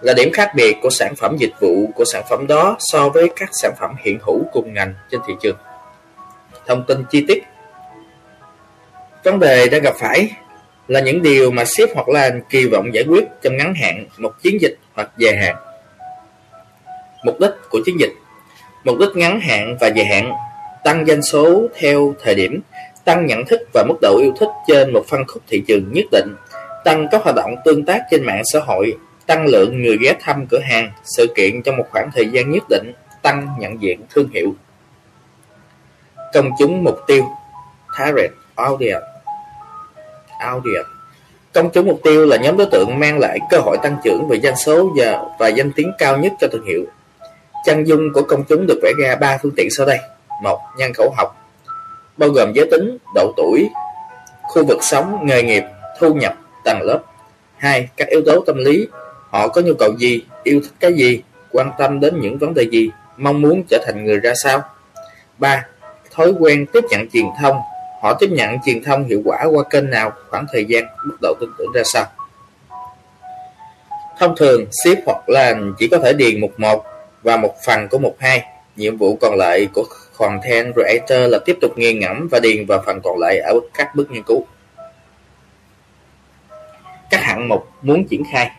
là 0.00 0.12
điểm 0.12 0.32
khác 0.32 0.52
biệt 0.54 0.76
của 0.82 0.90
sản 0.90 1.14
phẩm 1.16 1.36
dịch 1.36 1.52
vụ, 1.60 1.90
của 1.94 2.04
sản 2.04 2.22
phẩm 2.30 2.46
đó 2.46 2.76
so 2.78 3.08
với 3.08 3.30
các 3.36 3.48
sản 3.52 3.72
phẩm 3.80 3.94
hiện 3.98 4.18
hữu 4.22 4.44
cùng 4.52 4.74
ngành 4.74 4.94
trên 5.10 5.20
thị 5.26 5.34
trường. 5.42 5.56
Thông 6.66 6.84
tin 6.86 7.04
chi 7.10 7.24
tiết 7.28 7.42
Vấn 9.24 9.38
đề 9.38 9.68
đang 9.68 9.82
gặp 9.82 9.94
phải 9.98 10.30
là 10.88 11.00
những 11.00 11.22
điều 11.22 11.50
mà 11.50 11.64
ship 11.64 11.94
hoặc 11.94 12.08
là 12.08 12.30
kỳ 12.50 12.66
vọng 12.66 12.94
giải 12.94 13.04
quyết 13.08 13.24
trong 13.42 13.56
ngắn 13.56 13.74
hạn 13.74 14.06
một 14.18 14.32
chiến 14.42 14.60
dịch 14.60 14.78
hoặc 14.94 15.10
dài 15.18 15.36
hạn. 15.36 15.56
Mục 17.24 17.40
đích 17.40 17.50
của 17.70 17.80
chiến 17.86 18.00
dịch 18.00 18.12
Mục 18.84 18.98
đích 18.98 19.16
ngắn 19.16 19.40
hạn 19.40 19.76
và 19.80 19.88
dài 19.88 20.06
hạn 20.06 20.32
tăng 20.86 21.06
doanh 21.06 21.22
số 21.22 21.66
theo 21.78 22.14
thời 22.22 22.34
điểm, 22.34 22.60
tăng 23.04 23.26
nhận 23.26 23.44
thức 23.44 23.60
và 23.74 23.84
mức 23.88 23.94
độ 24.02 24.18
yêu 24.22 24.32
thích 24.38 24.48
trên 24.66 24.92
một 24.92 25.04
phân 25.08 25.24
khúc 25.26 25.42
thị 25.48 25.62
trường 25.68 25.92
nhất 25.92 26.04
định, 26.12 26.34
tăng 26.84 27.08
các 27.10 27.22
hoạt 27.22 27.36
động 27.36 27.54
tương 27.64 27.84
tác 27.84 28.02
trên 28.10 28.24
mạng 28.24 28.42
xã 28.52 28.60
hội 28.60 28.96
tăng 29.26 29.46
lượng 29.46 29.82
người 29.82 29.96
ghé 30.00 30.14
thăm 30.20 30.46
cửa 30.46 30.58
hàng, 30.58 30.90
sự 31.04 31.26
kiện 31.36 31.62
trong 31.62 31.76
một 31.76 31.86
khoảng 31.90 32.10
thời 32.14 32.28
gian 32.28 32.50
nhất 32.50 32.62
định, 32.70 32.92
tăng 33.22 33.48
nhận 33.58 33.82
diện 33.82 34.00
thương 34.10 34.28
hiệu. 34.34 34.54
Công 36.34 36.50
chúng 36.58 36.84
mục 36.84 36.98
tiêu 37.06 37.24
Target 37.98 38.30
Audience 38.54 39.06
Audience 40.40 40.88
Công 41.52 41.70
chúng 41.70 41.86
mục 41.86 42.00
tiêu 42.04 42.26
là 42.26 42.36
nhóm 42.36 42.56
đối 42.56 42.66
tượng 42.72 42.98
mang 42.98 43.18
lại 43.18 43.38
cơ 43.50 43.58
hội 43.58 43.76
tăng 43.82 43.96
trưởng 44.04 44.28
về 44.28 44.40
doanh 44.40 44.56
số 44.56 44.92
và, 44.96 45.24
và 45.38 45.48
danh 45.48 45.72
tiếng 45.72 45.92
cao 45.98 46.18
nhất 46.18 46.32
cho 46.40 46.48
thương 46.52 46.66
hiệu. 46.66 46.84
Chân 47.64 47.86
dung 47.86 48.12
của 48.12 48.22
công 48.22 48.44
chúng 48.48 48.66
được 48.66 48.80
vẽ 48.82 48.92
ra 49.02 49.16
ba 49.16 49.38
phương 49.42 49.52
tiện 49.56 49.68
sau 49.70 49.86
đây 49.86 49.98
một 50.42 50.60
Nhân 50.78 50.92
khẩu 50.94 51.14
học 51.16 51.36
bao 52.16 52.28
gồm 52.28 52.52
giới 52.54 52.68
tính, 52.70 52.98
độ 53.14 53.32
tuổi, 53.36 53.70
khu 54.42 54.64
vực 54.64 54.78
sống, 54.82 55.26
nghề 55.26 55.42
nghiệp, 55.42 55.62
thu 56.00 56.14
nhập, 56.14 56.34
tầng 56.64 56.80
lớp. 56.82 56.98
hai 57.56 57.88
Các 57.96 58.08
yếu 58.08 58.22
tố 58.26 58.40
tâm 58.40 58.56
lý 58.56 58.88
Họ 59.30 59.48
có 59.48 59.60
nhu 59.60 59.74
cầu 59.78 59.92
gì, 59.98 60.24
yêu 60.42 60.60
thích 60.62 60.72
cái 60.80 60.92
gì, 60.92 61.22
quan 61.52 61.70
tâm 61.78 62.00
đến 62.00 62.20
những 62.20 62.38
vấn 62.38 62.54
đề 62.54 62.62
gì, 62.62 62.90
mong 63.16 63.42
muốn 63.42 63.62
trở 63.68 63.78
thành 63.86 64.04
người 64.04 64.20
ra 64.20 64.32
sao. 64.34 64.62
ba 65.38 65.66
Thói 66.10 66.32
quen 66.38 66.66
tiếp 66.72 66.84
nhận 66.90 67.10
truyền 67.12 67.26
thông 67.40 67.60
Họ 68.02 68.14
tiếp 68.14 68.30
nhận 68.30 68.58
truyền 68.66 68.82
thông 68.82 69.04
hiệu 69.04 69.22
quả 69.24 69.44
qua 69.50 69.64
kênh 69.70 69.90
nào, 69.90 70.12
khoảng 70.30 70.46
thời 70.52 70.64
gian, 70.64 70.84
mức 71.04 71.16
độ 71.22 71.34
tin 71.40 71.50
tưởng 71.58 71.72
ra 71.74 71.82
sao. 71.84 72.04
Thông 74.18 74.36
thường, 74.36 74.64
ship 74.70 74.98
hoặc 75.06 75.28
là 75.28 75.54
chỉ 75.78 75.88
có 75.88 75.98
thể 75.98 76.12
điền 76.12 76.40
mục 76.40 76.60
1 76.60 76.84
và 77.22 77.36
một 77.36 77.54
phần 77.66 77.88
của 77.88 77.98
mục 77.98 78.16
2. 78.18 78.44
Nhiệm 78.76 78.96
vụ 78.96 79.18
còn 79.20 79.34
lại 79.36 79.68
của 79.74 79.84
Content 80.18 80.74
Creator 80.74 81.30
là 81.32 81.38
tiếp 81.44 81.58
tục 81.60 81.78
nghiền 81.78 81.98
ngẫm 81.98 82.28
và 82.30 82.40
điền 82.40 82.66
vào 82.66 82.82
phần 82.86 83.00
còn 83.04 83.18
lại 83.18 83.38
ở 83.38 83.54
các 83.74 83.94
bước 83.94 84.10
nghiên 84.10 84.22
cứu. 84.22 84.46
Các 87.10 87.20
hạng 87.22 87.48
mục 87.48 87.68
muốn 87.82 88.04
triển 88.08 88.22
khai 88.32 88.50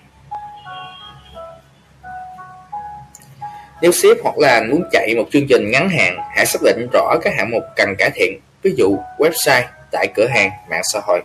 Nếu 3.81 3.91
ship 3.91 4.23
hoặc 4.23 4.37
là 4.37 4.63
muốn 4.69 4.83
chạy 4.91 5.15
một 5.15 5.25
chương 5.31 5.47
trình 5.49 5.71
ngắn 5.71 5.89
hạn, 5.89 6.17
hãy 6.35 6.45
xác 6.45 6.59
định 6.63 6.87
rõ 6.93 7.15
các 7.21 7.33
hạng 7.37 7.51
mục 7.51 7.63
cần 7.75 7.95
cải 7.97 8.09
thiện, 8.15 8.39
ví 8.61 8.73
dụ 8.77 8.97
website, 9.17 9.63
tại 9.91 10.07
cửa 10.15 10.27
hàng, 10.27 10.49
mạng 10.69 10.81
xã 10.93 10.99
hội. 11.03 11.21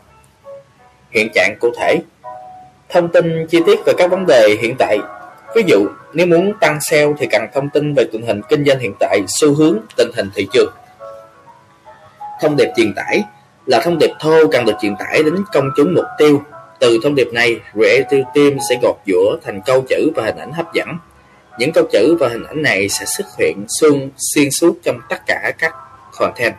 Hiện 1.11 1.29
trạng 1.35 1.57
cụ 1.61 1.71
thể 1.79 1.99
Thông 2.89 3.13
tin 3.13 3.47
chi 3.47 3.61
tiết 3.67 3.79
về 3.87 3.93
các 3.99 4.11
vấn 4.11 4.27
đề 4.27 4.57
hiện 4.61 4.75
tại 4.79 4.99
Ví 5.55 5.63
dụ, 5.67 5.87
nếu 6.13 6.27
muốn 6.27 6.53
tăng 6.61 6.79
sale 6.81 7.13
thì 7.19 7.27
cần 7.31 7.43
thông 7.55 7.71
tin 7.71 7.95
về 7.95 8.05
tình 8.13 8.23
hình 8.23 8.41
kinh 8.49 8.65
doanh 8.65 8.79
hiện 8.79 8.95
tại, 9.01 9.21
xu 9.29 9.55
hướng, 9.55 9.79
tình 9.97 10.11
hình 10.17 10.31
thị 10.35 10.49
trường. 10.53 10.73
Thông 12.41 12.57
điệp 12.57 12.69
truyền 12.77 12.95
tải 12.95 13.25
là 13.67 13.81
thông 13.85 13.99
điệp 13.99 14.11
thô 14.21 14.49
cần 14.53 14.65
được 14.65 14.77
truyền 14.83 14.97
tải 14.97 15.23
đến 15.23 15.35
công 15.53 15.71
chúng 15.77 15.95
mục 15.95 16.05
tiêu. 16.19 16.43
Từ 16.81 16.99
thông 17.03 17.15
điệp 17.15 17.29
này, 17.33 17.61
Creative 17.73 18.25
Team 18.35 18.59
sẽ 18.69 18.79
gọt 18.83 18.97
giữa 19.07 19.39
thành 19.43 19.61
câu 19.67 19.85
chữ 19.89 20.11
và 20.17 20.25
hình 20.25 20.37
ảnh 20.37 20.53
hấp 20.53 20.75
dẫn 20.75 20.89
những 21.59 21.73
câu 21.73 21.85
chữ 21.93 22.17
và 22.21 22.29
hình 22.29 22.45
ảnh 22.45 22.63
này 22.63 22.89
sẽ 22.89 23.05
xuất 23.07 23.27
hiện 23.39 23.65
xuyên, 23.81 24.11
xuyên 24.35 24.51
suốt 24.51 24.77
trong 24.83 25.01
tất 25.09 25.17
cả 25.27 25.53
các 25.59 25.75
content. 26.19 26.55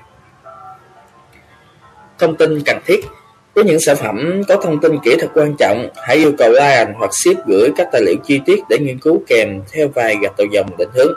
Thông 2.20 2.36
tin 2.36 2.64
cần 2.66 2.80
thiết 2.86 3.06
với 3.54 3.64
những 3.64 3.80
sản 3.80 3.96
phẩm 3.96 4.42
có 4.48 4.56
thông 4.56 4.82
tin 4.82 5.00
kỹ 5.04 5.16
thuật 5.20 5.32
quan 5.34 5.56
trọng, 5.60 5.90
hãy 5.96 6.18
yêu 6.18 6.32
cầu 6.38 6.52
client 6.52 6.88
hoặc 6.98 7.12
ship 7.14 7.48
gửi 7.48 7.70
các 7.76 7.88
tài 7.92 8.02
liệu 8.02 8.16
chi 8.26 8.40
tiết 8.46 8.60
để 8.70 8.78
nghiên 8.80 9.00
cứu 9.00 9.24
kèm 9.28 9.62
theo 9.72 9.88
vài 9.88 10.16
gạch 10.22 10.38
đầu 10.38 10.48
dòng 10.52 10.78
định 10.78 10.90
hướng. 10.94 11.14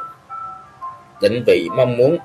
Định 1.21 1.45
vị 1.47 1.69
mong 1.77 1.97
muốn 1.97 2.19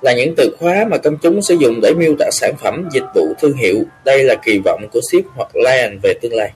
là 0.00 0.12
những 0.12 0.34
từ 0.36 0.56
khóa 0.58 0.84
mà 0.90 0.96
công 0.98 1.16
chúng 1.16 1.42
sử 1.42 1.54
dụng 1.54 1.80
để 1.82 1.94
miêu 1.96 2.14
tả 2.18 2.26
sản 2.32 2.54
phẩm, 2.58 2.88
dịch 2.92 3.04
vụ, 3.14 3.34
thương 3.40 3.56
hiệu. 3.56 3.76
Đây 4.04 4.24
là 4.24 4.34
kỳ 4.44 4.60
vọng 4.64 4.88
của 4.92 5.00
ship 5.12 5.24
hoặc 5.34 5.48
client 5.52 6.00
về 6.02 6.14
tương 6.22 6.34
lai. 6.34 6.52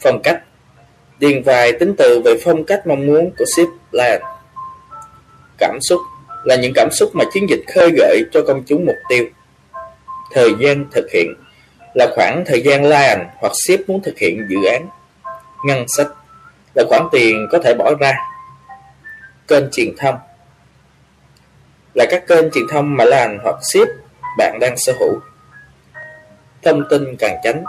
Phong 0.00 0.22
cách 0.22 0.42
điền 1.18 1.42
vài 1.42 1.72
tính 1.72 1.94
từ 1.98 2.20
về 2.24 2.34
phong 2.44 2.64
cách 2.64 2.86
mong 2.86 3.06
muốn 3.06 3.30
của 3.38 3.44
ship 3.56 3.68
lion 3.92 4.20
Cảm 5.58 5.78
xúc 5.80 6.00
là 6.44 6.56
những 6.56 6.72
cảm 6.74 6.88
xúc 6.90 7.10
mà 7.14 7.24
chiến 7.32 7.48
dịch 7.50 7.60
khơi 7.74 7.90
gợi 7.96 8.22
cho 8.32 8.42
công 8.46 8.62
chúng 8.66 8.86
mục 8.86 8.96
tiêu. 9.08 9.24
Thời 10.32 10.50
gian 10.60 10.86
thực 10.92 11.10
hiện 11.12 11.34
là 11.94 12.06
khoảng 12.14 12.44
thời 12.46 12.62
gian 12.62 12.84
Lion 12.84 13.26
hoặc 13.36 13.52
ship 13.66 13.88
muốn 13.88 14.02
thực 14.02 14.18
hiện 14.18 14.46
dự 14.48 14.56
án. 14.72 14.88
Ngân 15.64 15.84
sách 15.88 16.08
là 16.74 16.84
khoản 16.88 17.02
tiền 17.12 17.48
có 17.50 17.58
thể 17.64 17.74
bỏ 17.74 17.94
ra. 18.00 18.12
Kênh 19.48 19.64
truyền 19.72 19.96
thông 19.98 20.18
là 21.94 22.06
các 22.10 22.26
kênh 22.26 22.50
truyền 22.50 22.64
thông 22.68 22.96
mà 22.96 23.04
Lion 23.04 23.38
hoặc 23.42 23.56
ship 23.62 23.88
bạn 24.38 24.58
đang 24.60 24.74
sở 24.76 24.92
hữu. 25.00 25.20
Thông 26.62 26.82
tin 26.90 27.16
càng 27.18 27.36
tránh, 27.44 27.64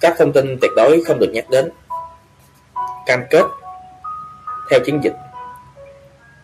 các 0.00 0.14
thông 0.18 0.32
tin 0.32 0.58
tuyệt 0.60 0.70
đối 0.76 1.04
không 1.06 1.18
được 1.18 1.30
nhắc 1.32 1.50
đến 1.50 1.70
cam 3.06 3.24
kết 3.30 3.44
theo 4.70 4.80
chiến 4.84 5.00
dịch. 5.04 5.14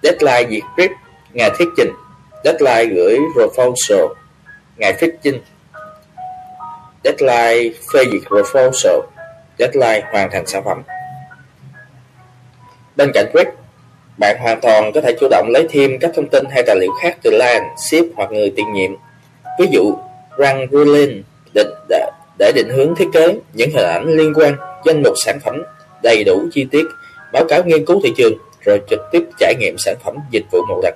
Deadline 0.03 0.51
duyệt 0.51 0.63
script, 0.73 0.93
ngày 1.33 1.51
thuyết 1.59 1.69
trình, 1.77 1.93
deadline 2.45 2.95
gửi 2.95 3.19
proposal, 3.35 4.07
ngày 4.77 4.93
thuyết 5.01 5.15
trình, 5.23 5.43
deadline 7.05 7.77
phê 7.93 8.05
duyệt 8.11 8.23
proposal, 8.27 9.01
deadline 9.59 10.07
hoàn 10.13 10.31
thành 10.31 10.47
sản 10.47 10.65
phẩm. 10.65 10.83
Bên 12.97 13.11
cạnh 13.15 13.27
script, 13.33 13.49
bạn 14.19 14.37
hoàn 14.41 14.61
toàn 14.61 14.93
có 14.95 15.01
thể 15.01 15.17
chủ 15.21 15.29
động 15.31 15.49
lấy 15.51 15.67
thêm 15.71 15.99
các 16.01 16.11
thông 16.15 16.29
tin 16.29 16.45
hay 16.51 16.63
tài 16.67 16.77
liệu 16.77 16.91
khác 17.03 17.17
từ 17.23 17.31
line, 17.31 17.75
ship 17.77 18.17
hoặc 18.17 18.33
người 18.33 18.53
tiền 18.57 18.73
nhiệm. 18.73 18.91
Ví 19.59 19.67
dụ, 19.71 19.97
răng 20.39 20.67
ruling 20.71 21.23
định 21.55 21.71
để, 21.89 22.11
để 22.39 22.53
định 22.55 22.69
hướng 22.69 22.95
thiết 22.95 23.09
kế 23.13 23.39
những 23.53 23.71
hình 23.71 23.87
ảnh 23.87 24.05
liên 24.07 24.33
quan 24.35 24.57
danh 24.85 25.03
mục 25.03 25.15
sản 25.25 25.39
phẩm 25.45 25.63
đầy 26.03 26.25
đủ 26.25 26.49
chi 26.53 26.67
tiết, 26.71 26.85
báo 27.33 27.45
cáo 27.49 27.63
nghiên 27.65 27.87
cứu 27.87 28.01
thị 28.05 28.13
trường, 28.17 28.33
rồi 28.65 28.81
trực 28.91 29.01
tiếp 29.13 29.25
trải 29.39 29.55
nghiệm 29.55 29.75
sản 29.79 29.97
phẩm 30.05 30.17
dịch 30.31 30.45
vụ 30.53 30.59
một 30.69 30.81
lần. 30.83 30.95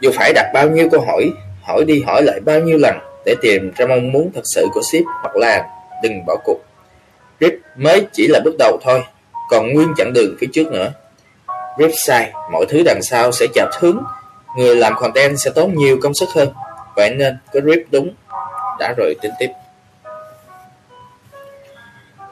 Dù 0.00 0.10
phải 0.14 0.32
đặt 0.32 0.50
bao 0.54 0.68
nhiêu 0.68 0.88
câu 0.90 1.00
hỏi, 1.00 1.30
hỏi 1.62 1.84
đi 1.84 2.02
hỏi 2.06 2.22
lại 2.22 2.40
bao 2.40 2.60
nhiêu 2.60 2.78
lần 2.78 3.11
để 3.26 3.34
tìm 3.42 3.72
ra 3.76 3.86
mong 3.86 4.12
muốn 4.12 4.30
thật 4.34 4.42
sự 4.54 4.66
của 4.72 4.80
ship 4.92 5.04
hoặc 5.22 5.36
là 5.36 5.68
đừng 6.02 6.26
bỏ 6.26 6.36
cuộc. 6.44 6.58
RIP 7.40 7.52
mới 7.76 8.06
chỉ 8.12 8.26
là 8.28 8.40
bước 8.44 8.54
đầu 8.58 8.78
thôi, 8.82 9.02
còn 9.50 9.72
nguyên 9.72 9.88
chặng 9.96 10.12
đường 10.12 10.36
phía 10.40 10.46
trước 10.52 10.72
nữa. 10.72 10.92
RIP 11.78 11.90
sai, 12.06 12.32
mọi 12.52 12.66
thứ 12.68 12.82
đằng 12.84 13.00
sau 13.02 13.32
sẽ 13.32 13.46
chạp 13.54 13.68
hướng, 13.80 14.04
người 14.56 14.76
làm 14.76 14.94
content 14.96 15.38
sẽ 15.38 15.50
tốn 15.54 15.74
nhiều 15.74 15.98
công 16.02 16.14
sức 16.14 16.28
hơn. 16.34 16.48
Vậy 16.96 17.14
nên 17.14 17.38
có 17.52 17.60
RIP 17.60 17.86
đúng, 17.90 18.14
đã 18.78 18.94
rồi 18.96 19.14
tính 19.22 19.32
tiếp. 19.38 19.48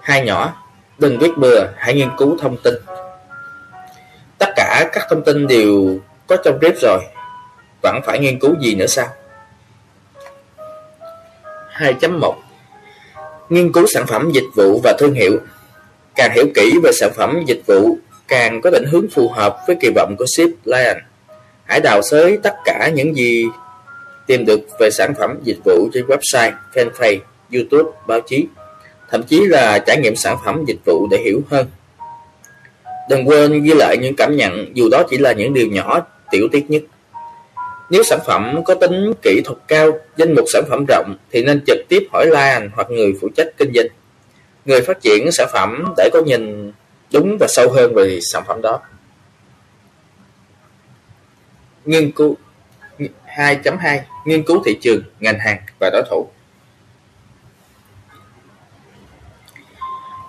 Hai 0.02 0.24
nhỏ 0.24 0.54
Đừng 1.00 1.18
viết 1.18 1.30
bừa, 1.38 1.66
hãy 1.76 1.94
nghiên 1.94 2.08
cứu 2.18 2.36
thông 2.40 2.56
tin. 2.56 2.74
Tất 4.38 4.48
cả 4.56 4.88
các 4.92 5.06
thông 5.10 5.24
tin 5.24 5.46
đều 5.46 5.98
có 6.26 6.36
trong 6.44 6.58
rip 6.62 6.74
rồi, 6.80 7.00
vẫn 7.82 8.00
phải 8.06 8.18
nghiên 8.18 8.38
cứu 8.38 8.54
gì 8.60 8.74
nữa 8.74 8.86
sao? 8.86 9.06
2.1 11.80 12.34
Nghiên 13.48 13.72
cứu 13.72 13.86
sản 13.94 14.06
phẩm 14.06 14.30
dịch 14.34 14.48
vụ 14.56 14.80
và 14.84 14.96
thương 14.98 15.14
hiệu 15.14 15.38
Càng 16.16 16.32
hiểu 16.34 16.46
kỹ 16.54 16.74
về 16.82 16.90
sản 16.92 17.10
phẩm 17.16 17.42
dịch 17.46 17.62
vụ, 17.66 17.98
càng 18.28 18.60
có 18.60 18.70
định 18.70 18.84
hướng 18.90 19.06
phù 19.08 19.28
hợp 19.28 19.56
với 19.66 19.76
kỳ 19.80 19.90
vọng 19.94 20.14
của 20.18 20.24
ship 20.36 20.66
Lion. 20.66 20.96
Hãy 21.64 21.80
đào 21.80 22.02
xới 22.02 22.38
tất 22.42 22.54
cả 22.64 22.90
những 22.94 23.16
gì 23.16 23.46
tìm 24.26 24.44
được 24.46 24.60
về 24.80 24.90
sản 24.90 25.14
phẩm 25.18 25.38
dịch 25.42 25.58
vụ 25.64 25.88
trên 25.94 26.06
website, 26.06 26.52
fanpage, 26.74 27.18
YouTube, 27.52 27.90
báo 28.06 28.20
chí, 28.20 28.46
thậm 29.10 29.22
chí 29.22 29.40
là 29.40 29.78
trải 29.78 30.00
nghiệm 30.00 30.16
sản 30.16 30.36
phẩm 30.44 30.64
dịch 30.66 30.80
vụ 30.86 31.06
để 31.10 31.18
hiểu 31.24 31.40
hơn. 31.50 31.66
Đừng 33.08 33.28
quên 33.28 33.62
ghi 33.62 33.74
lại 33.74 33.96
những 34.00 34.16
cảm 34.16 34.36
nhận 34.36 34.76
dù 34.76 34.88
đó 34.88 35.02
chỉ 35.10 35.18
là 35.18 35.32
những 35.32 35.54
điều 35.54 35.66
nhỏ, 35.66 36.06
tiểu 36.30 36.48
tiết 36.52 36.70
nhất. 36.70 36.82
Nếu 37.90 38.02
sản 38.02 38.18
phẩm 38.26 38.64
có 38.64 38.74
tính 38.74 39.12
kỹ 39.22 39.40
thuật 39.44 39.58
cao, 39.68 39.98
danh 40.16 40.34
mục 40.34 40.44
sản 40.52 40.64
phẩm 40.68 40.84
rộng 40.88 41.16
thì 41.30 41.42
nên 41.42 41.64
trực 41.66 41.78
tiếp 41.88 42.08
hỏi 42.12 42.26
Lion 42.26 42.70
hoặc 42.74 42.90
người 42.90 43.12
phụ 43.20 43.28
trách 43.36 43.48
kinh 43.56 43.72
doanh. 43.74 43.86
Người 44.64 44.80
phát 44.80 45.00
triển 45.00 45.32
sản 45.32 45.48
phẩm 45.52 45.94
để 45.96 46.10
có 46.12 46.22
nhìn 46.26 46.72
đúng 47.12 47.36
và 47.40 47.46
sâu 47.48 47.70
hơn 47.70 47.94
về 47.94 48.18
sản 48.32 48.42
phẩm 48.46 48.62
đó. 48.62 48.80
Nghiên 51.84 52.12
cứu 52.12 52.36
2.2 53.36 53.98
Nghiên 54.24 54.42
cứu 54.42 54.62
thị 54.64 54.78
trường, 54.80 55.02
ngành 55.20 55.38
hàng 55.38 55.58
và 55.78 55.90
đối 55.90 56.02
thủ 56.10 56.28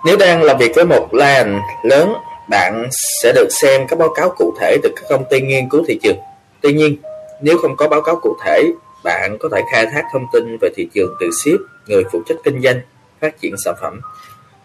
Nếu 0.04 0.16
đang 0.16 0.42
làm 0.42 0.58
việc 0.58 0.72
với 0.74 0.84
một 0.84 1.14
lan 1.14 1.60
lớn, 1.84 2.12
bạn 2.48 2.88
sẽ 3.22 3.32
được 3.32 3.48
xem 3.62 3.86
các 3.88 3.98
báo 3.98 4.14
cáo 4.14 4.34
cụ 4.36 4.54
thể 4.60 4.76
từ 4.82 4.92
các 4.96 5.04
công 5.08 5.24
ty 5.30 5.40
nghiên 5.40 5.68
cứu 5.68 5.84
thị 5.88 5.98
trường. 6.02 6.18
Tuy 6.60 6.72
nhiên, 6.72 6.96
nếu 7.42 7.58
không 7.58 7.76
có 7.76 7.88
báo 7.88 8.02
cáo 8.02 8.16
cụ 8.22 8.36
thể, 8.44 8.72
bạn 9.04 9.36
có 9.40 9.48
thể 9.52 9.62
khai 9.72 9.86
thác 9.86 10.04
thông 10.12 10.26
tin 10.32 10.56
về 10.60 10.68
thị 10.76 10.88
trường 10.94 11.14
từ 11.20 11.30
ship, 11.44 11.60
người 11.86 12.04
phụ 12.12 12.22
trách 12.26 12.38
kinh 12.44 12.62
doanh, 12.62 12.80
phát 13.20 13.40
triển 13.40 13.54
sản 13.64 13.74
phẩm. 13.80 14.00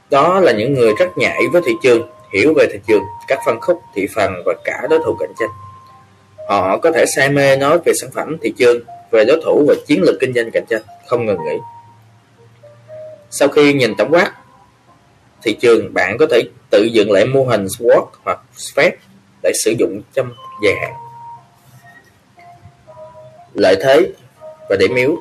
Đó 0.10 0.40
là 0.40 0.52
những 0.52 0.74
người 0.74 0.94
rất 1.00 1.18
nhạy 1.18 1.42
với 1.54 1.62
thị 1.66 1.74
trường, 1.84 2.10
hiểu 2.34 2.54
về 2.58 2.68
thị 2.74 2.80
trường, 2.88 3.04
các 3.28 3.40
phân 3.46 3.60
khúc, 3.62 3.82
thị 3.96 4.08
phần 4.16 4.34
và 4.46 4.54
cả 4.64 4.88
đối 4.90 5.00
thủ 5.06 5.16
cạnh 5.20 5.34
tranh. 5.40 5.50
Họ 6.50 6.78
có 6.78 6.92
thể 6.92 7.06
say 7.16 7.30
mê 7.30 7.58
nói 7.58 7.80
về 7.86 7.94
sản 8.02 8.10
phẩm, 8.14 8.38
thị 8.42 8.54
trường, 8.58 8.78
về 9.12 9.26
đối 9.26 9.42
thủ 9.46 9.66
và 9.68 9.76
chiến 9.88 10.02
lược 10.02 10.16
kinh 10.20 10.34
doanh 10.34 10.52
cạnh 10.52 10.66
tranh, 10.70 10.82
không 11.08 11.26
ngừng 11.26 11.44
nghỉ. 11.46 11.58
Sau 13.30 13.48
khi 13.48 13.74
nhìn 13.74 13.96
tổng 13.96 14.12
quát 14.12 14.32
thị 15.44 15.58
trường, 15.62 15.94
bạn 15.94 16.18
có 16.20 16.26
thể 16.32 16.44
tự 16.70 16.84
dựng 16.84 17.12
lại 17.12 17.26
mô 17.26 17.44
hình 17.44 17.66
SWOT 17.66 18.06
hoặc 18.24 18.40
SPEC 18.58 19.00
để 19.44 19.52
sử 19.64 19.76
dụng 19.80 20.02
trong 20.14 20.32
dài 20.64 20.76
hạn. 20.82 20.94
Lợi 23.58 23.76
thế 23.82 24.12
và 24.70 24.76
điểm 24.76 24.96
yếu 24.96 25.18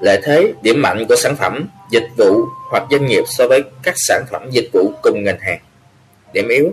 Lợi 0.00 0.20
thế, 0.24 0.52
điểm 0.62 0.82
mạnh 0.82 1.04
của 1.08 1.16
sản 1.16 1.36
phẩm, 1.36 1.68
dịch 1.90 2.08
vụ 2.16 2.44
hoặc 2.70 2.82
doanh 2.90 3.06
nghiệp 3.06 3.22
so 3.26 3.48
với 3.48 3.62
các 3.82 3.94
sản 3.96 4.24
phẩm 4.30 4.50
dịch 4.50 4.70
vụ 4.72 4.92
cùng 5.02 5.24
ngành 5.24 5.38
hàng. 5.40 5.60
Điểm 6.32 6.48
yếu 6.48 6.72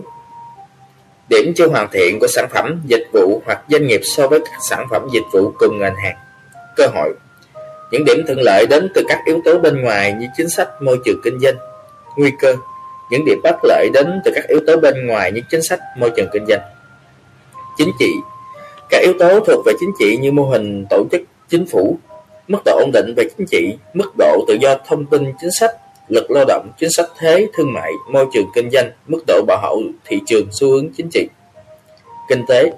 Điểm 1.28 1.52
chưa 1.56 1.68
hoàn 1.68 1.88
thiện 1.92 2.18
của 2.20 2.26
sản 2.26 2.48
phẩm, 2.50 2.82
dịch 2.86 3.06
vụ 3.12 3.42
hoặc 3.46 3.62
doanh 3.68 3.86
nghiệp 3.86 4.00
so 4.04 4.28
với 4.28 4.40
các 4.40 4.58
sản 4.70 4.86
phẩm 4.90 5.08
dịch 5.12 5.24
vụ 5.32 5.52
cùng 5.58 5.78
ngành 5.78 5.96
hàng. 5.96 6.16
Cơ 6.76 6.86
hội 6.86 7.14
Những 7.90 8.04
điểm 8.04 8.26
thuận 8.26 8.38
lợi 8.40 8.66
đến 8.70 8.88
từ 8.94 9.02
các 9.08 9.18
yếu 9.26 9.40
tố 9.44 9.58
bên 9.58 9.80
ngoài 9.80 10.12
như 10.12 10.26
chính 10.36 10.48
sách 10.48 10.68
môi 10.82 10.98
trường 11.04 11.20
kinh 11.24 11.38
doanh. 11.40 11.56
Nguy 12.16 12.32
cơ 12.40 12.56
Những 13.10 13.24
điểm 13.24 13.40
bất 13.42 13.56
lợi 13.62 13.90
đến 13.94 14.20
từ 14.24 14.32
các 14.34 14.48
yếu 14.48 14.60
tố 14.66 14.76
bên 14.76 15.06
ngoài 15.06 15.32
như 15.32 15.40
chính 15.50 15.62
sách 15.62 15.80
môi 15.98 16.10
trường 16.16 16.28
kinh 16.32 16.46
doanh. 16.46 16.60
Chính 17.78 17.90
trị 17.98 18.12
các 18.90 19.02
yếu 19.02 19.12
tố 19.18 19.40
thuộc 19.40 19.66
về 19.66 19.72
chính 19.80 19.92
trị 19.98 20.16
như 20.16 20.32
mô 20.32 20.44
hình 20.44 20.86
tổ 20.90 21.04
chức 21.12 21.22
chính 21.48 21.66
phủ, 21.66 21.98
mức 22.48 22.58
độ 22.64 22.78
ổn 22.80 22.90
định 22.92 23.14
về 23.16 23.28
chính 23.36 23.46
trị, 23.46 23.76
mức 23.94 24.12
độ 24.18 24.44
tự 24.48 24.56
do 24.60 24.76
thông 24.86 25.06
tin 25.06 25.32
chính 25.40 25.50
sách, 25.60 25.70
lực 26.08 26.30
lao 26.30 26.44
động, 26.48 26.68
chính 26.78 26.90
sách 26.96 27.06
thuế, 27.20 27.46
thương 27.54 27.72
mại, 27.72 27.92
môi 28.10 28.26
trường 28.32 28.46
kinh 28.54 28.70
doanh, 28.70 28.90
mức 29.06 29.24
độ 29.26 29.42
bảo 29.46 29.58
hộ 29.62 29.80
thị 30.04 30.20
trường, 30.26 30.46
xu 30.52 30.70
hướng 30.70 30.88
chính 30.96 31.08
trị. 31.12 31.28
Kinh 32.28 32.46
tế. 32.48 32.72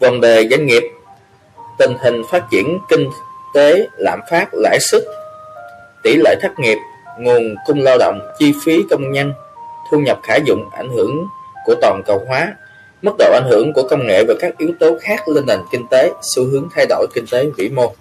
Vấn 0.00 0.20
đề 0.20 0.48
doanh 0.50 0.66
nghiệp. 0.66 0.82
Tình 1.78 1.92
hình 2.00 2.22
phát 2.30 2.44
triển 2.50 2.78
kinh 2.88 3.10
tế, 3.54 3.86
lạm 3.96 4.20
phát, 4.30 4.48
lãi 4.52 4.78
suất, 4.80 5.02
tỷ 6.02 6.16
lệ 6.16 6.36
thất 6.42 6.58
nghiệp, 6.58 6.78
nguồn 7.18 7.54
cung 7.66 7.82
lao 7.82 7.98
động, 7.98 8.20
chi 8.38 8.52
phí 8.64 8.82
công 8.90 9.12
nhân, 9.12 9.32
thu 9.90 9.98
nhập 9.98 10.20
khả 10.22 10.36
dụng, 10.36 10.70
ảnh 10.70 10.88
hưởng 10.88 11.26
của 11.64 11.74
toàn 11.80 12.02
cầu 12.06 12.24
hóa, 12.28 12.54
mức 13.02 13.12
độ 13.18 13.32
ảnh 13.32 13.48
hưởng 13.50 13.72
của 13.72 13.88
công 13.90 14.06
nghệ 14.06 14.24
và 14.28 14.34
các 14.40 14.58
yếu 14.58 14.70
tố 14.80 14.98
khác 15.00 15.28
lên 15.28 15.46
nền 15.46 15.60
kinh 15.72 15.86
tế, 15.90 16.10
xu 16.34 16.44
hướng 16.44 16.68
thay 16.74 16.86
đổi 16.88 17.06
kinh 17.14 17.26
tế 17.30 17.46
vĩ 17.56 17.68
mô. 17.68 17.94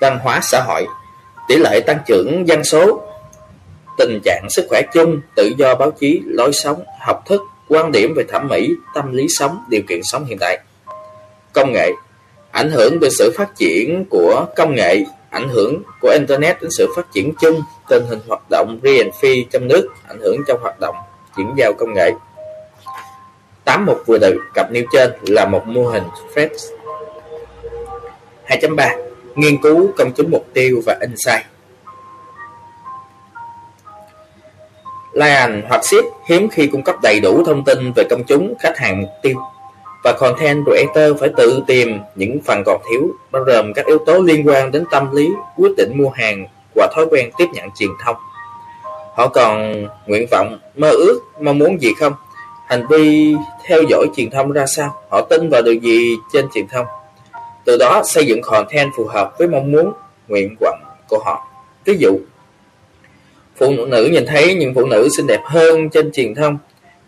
Văn 0.00 0.18
hóa 0.22 0.40
xã 0.42 0.62
hội 0.66 0.86
tỷ 1.48 1.56
lệ 1.56 1.80
tăng 1.86 1.98
trưởng 2.06 2.48
dân 2.48 2.64
số, 2.64 3.02
tình 3.98 4.20
trạng 4.24 4.46
sức 4.50 4.66
khỏe 4.68 4.82
chung, 4.92 5.20
tự 5.34 5.52
do 5.58 5.74
báo 5.74 5.90
chí, 5.90 6.20
lối 6.26 6.52
sống, 6.52 6.82
học 7.00 7.22
thức, 7.26 7.42
quan 7.68 7.92
điểm 7.92 8.14
về 8.16 8.24
thẩm 8.28 8.48
mỹ, 8.48 8.70
tâm 8.94 9.12
lý 9.12 9.26
sống, 9.28 9.58
điều 9.68 9.82
kiện 9.88 10.00
sống 10.02 10.24
hiện 10.24 10.38
tại. 10.40 10.58
Công 11.52 11.72
nghệ 11.72 11.90
ảnh 12.50 12.70
hưởng 12.70 12.98
từ 13.00 13.08
sự 13.18 13.32
phát 13.36 13.56
triển 13.56 14.04
của 14.10 14.46
công 14.56 14.74
nghệ, 14.74 15.04
ảnh 15.30 15.48
hưởng 15.48 15.82
của 16.00 16.08
Internet 16.08 16.62
đến 16.62 16.70
sự 16.70 16.86
phát 16.96 17.12
triển 17.12 17.32
chung, 17.40 17.62
tình 17.88 18.06
hình 18.06 18.18
hoạt 18.28 18.42
động 18.50 18.78
riêng 18.82 19.10
phi 19.20 19.46
trong 19.50 19.68
nước, 19.68 19.88
ảnh 20.08 20.20
hưởng 20.20 20.36
trong 20.46 20.60
hoạt 20.60 20.80
động 20.80 20.94
chuyển 21.36 21.54
giao 21.56 21.72
công 21.72 21.94
nghệ. 21.94 22.12
Tám 23.70 23.86
mục 23.86 24.02
vừa 24.06 24.18
đề 24.18 24.32
cập 24.54 24.72
nêu 24.72 24.84
trên 24.92 25.10
là 25.22 25.46
một 25.46 25.66
mô 25.66 25.82
hình 25.82 26.02
FRED 26.34 26.48
2.3 28.46 28.88
nghiên 29.34 29.62
cứu 29.62 29.92
công 29.96 30.12
chúng 30.16 30.30
mục 30.30 30.46
tiêu 30.52 30.82
và 30.86 30.98
insight. 31.00 31.44
Lion 35.12 35.62
hoặc 35.68 35.84
ship 35.84 36.04
hiếm 36.28 36.48
khi 36.48 36.66
cung 36.66 36.82
cấp 36.82 36.96
đầy 37.02 37.20
đủ 37.20 37.44
thông 37.44 37.64
tin 37.64 37.92
về 37.96 38.04
công 38.10 38.24
chúng, 38.24 38.54
khách 38.60 38.78
hàng 38.78 39.00
mục 39.00 39.10
tiêu 39.22 39.36
và 40.04 40.12
content 40.18 40.64
creator 40.64 41.20
phải 41.20 41.30
tự 41.36 41.62
tìm 41.66 41.98
những 42.14 42.40
phần 42.44 42.62
còn 42.66 42.80
thiếu, 42.90 43.08
bao 43.30 43.44
gồm 43.44 43.72
các 43.74 43.86
yếu 43.86 43.98
tố 43.98 44.20
liên 44.20 44.48
quan 44.48 44.70
đến 44.70 44.84
tâm 44.90 45.14
lý, 45.14 45.28
quyết 45.56 45.72
định 45.76 45.92
mua 45.94 46.08
hàng 46.08 46.46
và 46.74 46.88
thói 46.94 47.06
quen 47.10 47.30
tiếp 47.38 47.46
nhận 47.52 47.68
truyền 47.78 47.90
thông. 48.04 48.16
Họ 49.14 49.28
còn 49.28 49.72
nguyện 50.06 50.26
vọng, 50.30 50.58
mơ 50.76 50.90
ước, 50.90 51.20
mong 51.40 51.58
muốn 51.58 51.82
gì 51.82 51.92
không? 52.00 52.12
Hành 52.70 52.86
vi 52.90 53.34
theo 53.66 53.82
dõi 53.88 54.06
truyền 54.16 54.30
thông 54.30 54.52
ra 54.52 54.66
sao 54.66 55.02
họ 55.10 55.20
tin 55.30 55.48
vào 55.50 55.62
điều 55.62 55.74
gì 55.74 56.16
trên 56.32 56.46
truyền 56.54 56.68
thông 56.68 56.86
từ 57.64 57.76
đó 57.76 58.02
xây 58.04 58.26
dựng 58.26 58.40
content 58.42 58.90
phù 58.96 59.04
hợp 59.04 59.38
với 59.38 59.48
mong 59.48 59.72
muốn, 59.72 59.92
nguyện 60.28 60.56
vọng 60.60 60.80
của 61.08 61.18
họ. 61.24 61.46
Ví 61.84 61.96
dụ, 61.98 62.18
phụ 63.56 63.86
nữ 63.86 64.08
nhìn 64.12 64.26
thấy 64.26 64.54
những 64.54 64.74
phụ 64.74 64.86
nữ 64.86 65.08
xinh 65.16 65.26
đẹp 65.26 65.40
hơn 65.44 65.90
trên 65.90 66.12
truyền 66.12 66.34
thông, 66.34 66.58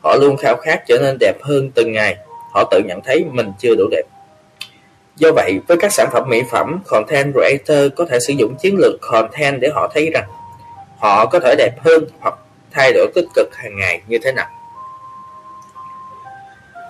họ 0.01 0.17
luôn 0.17 0.37
khao 0.37 0.57
khát 0.57 0.83
trở 0.87 0.99
nên 0.99 1.17
đẹp 1.21 1.43
hơn 1.43 1.71
từng 1.75 1.93
ngày, 1.93 2.17
họ 2.53 2.65
tự 2.71 2.81
nhận 2.85 3.01
thấy 3.05 3.25
mình 3.33 3.53
chưa 3.59 3.75
đủ 3.75 3.85
đẹp. 3.91 4.03
Do 5.17 5.33
vậy, 5.33 5.61
với 5.69 5.77
các 5.77 5.93
sản 5.93 6.09
phẩm 6.13 6.29
mỹ 6.29 6.43
phẩm, 6.51 6.79
content 6.87 7.33
creator 7.33 7.93
có 7.97 8.05
thể 8.05 8.19
sử 8.21 8.33
dụng 8.33 8.55
chiến 8.55 8.77
lược 8.79 9.01
content 9.01 9.61
để 9.61 9.69
họ 9.75 9.91
thấy 9.95 10.11
rằng 10.11 10.29
họ 10.99 11.27
có 11.27 11.41
thể 11.41 11.55
đẹp 11.59 11.73
hơn 11.81 12.05
hoặc 12.21 12.35
thay 12.71 12.93
đổi 12.93 13.07
tích 13.15 13.27
cực 13.35 13.57
hàng 13.57 13.77
ngày 13.77 14.01
như 14.07 14.19
thế 14.23 14.33
nào. 14.33 14.49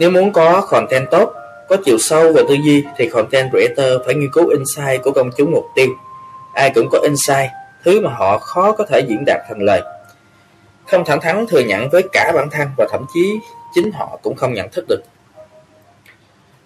Nếu 0.02 0.10
muốn 0.10 0.32
có 0.32 0.60
content 0.60 1.10
tốt, 1.10 1.32
có 1.68 1.76
chiều 1.84 1.98
sâu 1.98 2.32
về 2.32 2.42
tư 2.48 2.54
duy 2.54 2.84
thì 2.96 3.08
content 3.08 3.50
creator 3.50 4.06
phải 4.06 4.14
nghiên 4.14 4.30
cứu 4.32 4.48
insight 4.48 5.02
của 5.02 5.12
công 5.12 5.30
chúng 5.36 5.50
mục 5.50 5.64
tiêu. 5.74 5.88
Ai 6.54 6.70
cũng 6.74 6.88
có 6.90 6.98
insight, 6.98 7.50
thứ 7.84 8.00
mà 8.00 8.10
họ 8.14 8.38
khó 8.38 8.72
có 8.72 8.86
thể 8.86 9.00
diễn 9.00 9.24
đạt 9.26 9.40
thành 9.48 9.58
lời. 9.60 9.82
Không 10.86 11.04
thẳng 11.04 11.20
thắn 11.20 11.46
thừa 11.46 11.60
nhận 11.60 11.88
với 11.90 12.02
cả 12.12 12.32
bản 12.34 12.50
thân 12.50 12.68
và 12.78 12.86
thậm 12.90 13.04
chí 13.14 13.38
chính 13.74 13.92
họ 13.92 14.18
cũng 14.22 14.36
không 14.36 14.54
nhận 14.54 14.68
thức 14.72 14.84
được. 14.88 15.02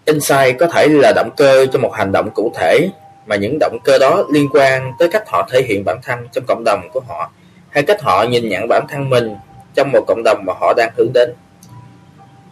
Insight 0.04 0.58
có 0.58 0.66
thể 0.66 0.88
là 0.88 1.12
động 1.16 1.30
cơ 1.36 1.66
cho 1.72 1.78
một 1.78 1.92
hành 1.94 2.12
động 2.12 2.30
cụ 2.34 2.52
thể 2.54 2.88
mà 3.26 3.36
những 3.36 3.58
động 3.60 3.78
cơ 3.84 3.98
đó 3.98 4.24
liên 4.32 4.48
quan 4.52 4.92
tới 4.98 5.08
cách 5.08 5.28
họ 5.28 5.48
thể 5.50 5.62
hiện 5.62 5.84
bản 5.84 5.98
thân 6.02 6.28
trong 6.32 6.44
cộng 6.48 6.64
đồng 6.64 6.88
của 6.92 7.00
họ 7.08 7.30
hay 7.70 7.82
cách 7.82 8.02
họ 8.02 8.22
nhìn 8.22 8.48
nhận 8.48 8.68
bản 8.68 8.86
thân 8.88 9.10
mình 9.10 9.36
trong 9.74 9.92
một 9.92 10.04
cộng 10.06 10.22
đồng 10.24 10.44
mà 10.46 10.52
họ 10.60 10.72
đang 10.76 10.90
hướng 10.96 11.12
đến. 11.14 11.34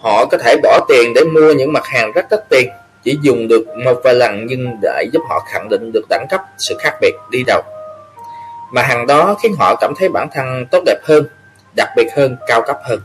Họ 0.05 0.27
có 0.27 0.39
thể 0.39 0.57
bỏ 0.63 0.81
tiền 0.89 1.15
để 1.15 1.25
mua 1.25 1.53
những 1.53 1.73
mặt 1.73 1.87
hàng 1.87 2.13
rất 2.13 2.27
đắt 2.31 2.49
tiền, 2.49 2.69
chỉ 3.05 3.19
dùng 3.23 3.49
được 3.49 3.65
một 3.85 4.01
vài 4.05 4.15
lần 4.15 4.47
nhưng 4.47 4.77
để 4.83 5.05
giúp 5.13 5.21
họ 5.29 5.45
khẳng 5.49 5.69
định 5.69 5.91
được 5.93 6.05
đẳng 6.09 6.27
cấp, 6.31 6.41
sự 6.59 6.77
khác 6.79 6.95
biệt 7.01 7.13
đi 7.31 7.45
đầu. 7.47 7.63
Mà 8.73 8.83
hàng 8.83 9.07
đó 9.07 9.37
khiến 9.43 9.55
họ 9.59 9.77
cảm 9.77 9.93
thấy 9.99 10.09
bản 10.09 10.29
thân 10.33 10.67
tốt 10.71 10.83
đẹp 10.87 10.99
hơn, 11.03 11.27
đặc 11.77 11.89
biệt 11.97 12.07
hơn, 12.17 12.37
cao 12.47 12.63
cấp 12.63 12.77
hơn. 12.85 13.01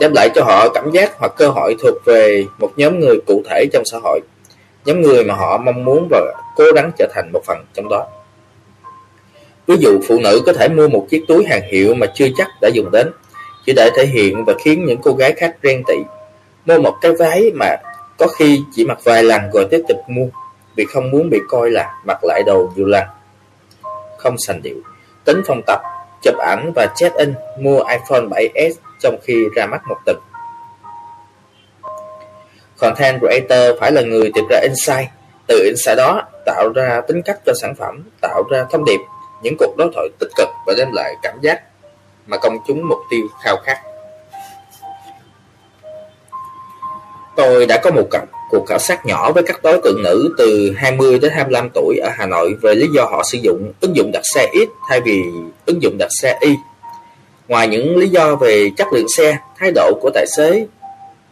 Đem 0.00 0.12
lại 0.14 0.30
cho 0.34 0.44
họ 0.44 0.68
cảm 0.68 0.90
giác 0.90 1.12
hoặc 1.18 1.32
cơ 1.36 1.48
hội 1.48 1.76
thuộc 1.82 1.94
về 2.04 2.44
một 2.58 2.70
nhóm 2.76 3.00
người 3.00 3.16
cụ 3.26 3.42
thể 3.50 3.66
trong 3.72 3.82
xã 3.84 3.98
hội, 4.02 4.20
nhóm 4.84 5.00
người 5.02 5.24
mà 5.24 5.34
họ 5.34 5.58
mong 5.58 5.84
muốn 5.84 6.08
và 6.10 6.34
cố 6.56 6.64
gắng 6.74 6.90
trở 6.98 7.06
thành 7.14 7.30
một 7.32 7.40
phần 7.46 7.64
trong 7.74 7.88
đó. 7.88 8.06
Ví 9.66 9.76
dụ 9.80 10.00
phụ 10.08 10.18
nữ 10.20 10.42
có 10.46 10.52
thể 10.52 10.68
mua 10.68 10.88
một 10.88 11.06
chiếc 11.10 11.24
túi 11.28 11.44
hàng 11.44 11.62
hiệu 11.72 11.94
mà 11.94 12.06
chưa 12.14 12.28
chắc 12.36 12.48
đã 12.60 12.68
dùng 12.68 12.90
đến, 12.90 13.10
chỉ 13.66 13.72
để 13.76 13.90
thể 13.96 14.06
hiện 14.06 14.44
và 14.44 14.52
khiến 14.64 14.84
những 14.84 15.00
cô 15.02 15.12
gái 15.12 15.32
khác 15.36 15.56
ghen 15.62 15.82
tị. 15.86 15.96
Mua 16.66 16.78
một 16.78 16.94
cái 17.00 17.12
váy 17.12 17.50
mà 17.54 17.76
có 18.18 18.26
khi 18.26 18.60
chỉ 18.74 18.84
mặc 18.84 18.98
vài 19.04 19.22
lần 19.22 19.40
rồi 19.52 19.66
tiếp 19.70 19.82
tục 19.88 19.98
mua, 20.08 20.26
vì 20.76 20.84
không 20.84 21.10
muốn 21.10 21.30
bị 21.30 21.38
coi 21.48 21.70
là 21.70 21.94
mặc 22.04 22.18
lại 22.22 22.42
đồ 22.46 22.70
nhiều 22.76 22.86
lần. 22.86 23.04
Không 24.18 24.36
sành 24.46 24.62
điệu, 24.62 24.76
tính 25.24 25.42
phong 25.46 25.60
tập, 25.66 25.80
chụp 26.22 26.34
ảnh 26.38 26.72
và 26.74 26.86
check-in 26.96 27.34
mua 27.58 27.84
iPhone 27.84 28.20
7s 28.20 28.72
trong 29.00 29.16
khi 29.22 29.44
ra 29.54 29.66
mắt 29.66 29.82
một 29.88 29.96
tuần. 30.06 30.16
Content 32.78 33.20
Creator 33.20 33.80
phải 33.80 33.92
là 33.92 34.02
người 34.02 34.30
tìm 34.34 34.44
ra 34.50 34.60
insight, 34.62 35.08
từ 35.46 35.64
insight 35.64 35.96
đó 35.96 36.22
tạo 36.46 36.72
ra 36.74 37.00
tính 37.08 37.22
cách 37.22 37.38
cho 37.46 37.52
sản 37.62 37.74
phẩm, 37.74 38.02
tạo 38.20 38.42
ra 38.50 38.66
thông 38.70 38.84
điệp, 38.84 39.00
những 39.42 39.54
cuộc 39.58 39.74
đối 39.78 39.90
thoại 39.94 40.08
tích 40.18 40.30
cực 40.36 40.48
và 40.66 40.74
đem 40.78 40.88
lại 40.92 41.14
cảm 41.22 41.38
giác 41.42 41.60
mà 42.26 42.36
công 42.36 42.58
chúng 42.66 42.88
mục 42.88 42.98
tiêu 43.10 43.26
khao 43.44 43.56
khát. 43.64 43.78
Tôi 47.36 47.66
đã 47.66 47.80
có 47.82 47.90
một 47.90 48.08
cặp 48.10 48.24
cuộc 48.50 48.66
khảo 48.66 48.78
sát 48.78 49.06
nhỏ 49.06 49.32
với 49.32 49.42
các 49.42 49.62
đối 49.62 49.80
tượng 49.84 50.02
nữ 50.02 50.34
từ 50.38 50.72
20 50.76 51.18
đến 51.18 51.32
25 51.34 51.70
tuổi 51.74 51.96
ở 52.02 52.10
Hà 52.16 52.26
Nội 52.26 52.54
về 52.62 52.74
lý 52.74 52.86
do 52.94 53.04
họ 53.04 53.22
sử 53.32 53.38
dụng 53.38 53.72
ứng 53.80 53.96
dụng 53.96 54.10
đặt 54.12 54.22
xe 54.34 54.46
X 54.54 54.68
thay 54.88 55.00
vì 55.00 55.22
ứng 55.66 55.82
dụng 55.82 55.96
đặt 55.98 56.08
xe 56.22 56.38
Y. 56.40 56.56
Ngoài 57.48 57.68
những 57.68 57.96
lý 57.96 58.08
do 58.08 58.36
về 58.36 58.70
chất 58.76 58.88
lượng 58.92 59.06
xe, 59.16 59.38
thái 59.58 59.72
độ 59.74 59.98
của 60.00 60.10
tài 60.14 60.26
xế, 60.36 60.66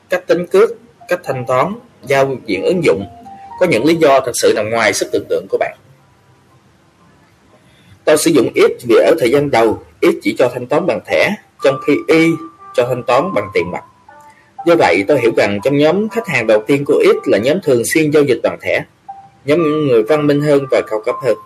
cách 0.09 0.27
tính 0.27 0.47
cước, 0.47 0.71
cách 1.09 1.21
thanh 1.25 1.45
toán, 1.47 1.75
giao 2.03 2.37
diện 2.47 2.65
ứng 2.65 2.85
dụng, 2.85 3.07
có 3.59 3.67
những 3.67 3.85
lý 3.85 3.95
do 3.95 4.21
thật 4.21 4.33
sự 4.35 4.53
nằm 4.57 4.71
ngoài 4.71 4.93
sức 4.93 5.09
tưởng 5.13 5.25
tượng 5.29 5.47
của 5.51 5.59
bạn. 5.59 5.77
Tôi 8.05 8.17
sử 8.17 8.31
dụng 8.31 8.53
X 8.55 8.85
vì 8.89 8.97
ở 8.97 9.15
thời 9.21 9.31
gian 9.31 9.51
đầu, 9.51 9.83
X 10.03 10.15
chỉ 10.23 10.35
cho 10.39 10.51
thanh 10.55 10.67
toán 10.67 10.87
bằng 10.87 11.01
thẻ, 11.07 11.31
trong 11.65 11.79
khi 11.87 11.93
Y 12.07 12.31
cho 12.75 12.87
thanh 12.89 13.03
toán 13.03 13.35
bằng 13.35 13.51
tiền 13.55 13.71
mặt. 13.71 13.85
Do 14.67 14.75
vậy, 14.79 15.05
tôi 15.09 15.21
hiểu 15.21 15.33
rằng 15.37 15.59
trong 15.65 15.77
nhóm 15.77 16.09
khách 16.09 16.29
hàng 16.29 16.47
đầu 16.47 16.63
tiên 16.67 16.85
của 16.87 17.03
X 17.05 17.29
là 17.29 17.39
nhóm 17.39 17.57
thường 17.63 17.83
xuyên 17.95 18.11
giao 18.11 18.23
dịch 18.23 18.41
bằng 18.43 18.59
thẻ, 18.63 18.85
nhóm 19.45 19.87
người 19.87 20.03
văn 20.03 20.27
minh 20.27 20.41
hơn 20.41 20.67
và 20.71 20.81
cao 20.91 21.03
cấp 21.05 21.15
hơn. 21.23 21.37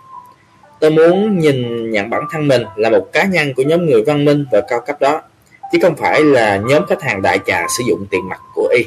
Tôi 0.79 0.91
muốn 0.91 1.39
nhìn 1.39 1.91
nhận 1.91 2.09
bản 2.09 2.23
thân 2.31 2.47
mình 2.47 2.63
là 2.75 2.89
một 2.89 3.07
cá 3.13 3.23
nhân 3.23 3.53
của 3.53 3.63
nhóm 3.63 3.85
người 3.85 4.03
văn 4.03 4.25
minh 4.25 4.45
và 4.51 4.61
cao 4.67 4.81
cấp 4.87 5.01
đó, 5.01 5.21
chứ 5.71 5.77
không 5.81 5.95
phải 5.95 6.23
là 6.23 6.57
nhóm 6.57 6.85
khách 6.85 7.01
hàng 7.01 7.21
đại 7.21 7.39
trà 7.45 7.67
sử 7.77 7.83
dụng 7.87 8.05
tiền 8.11 8.29
mặt 8.29 8.39
của 8.53 8.67
Y. 8.77 8.85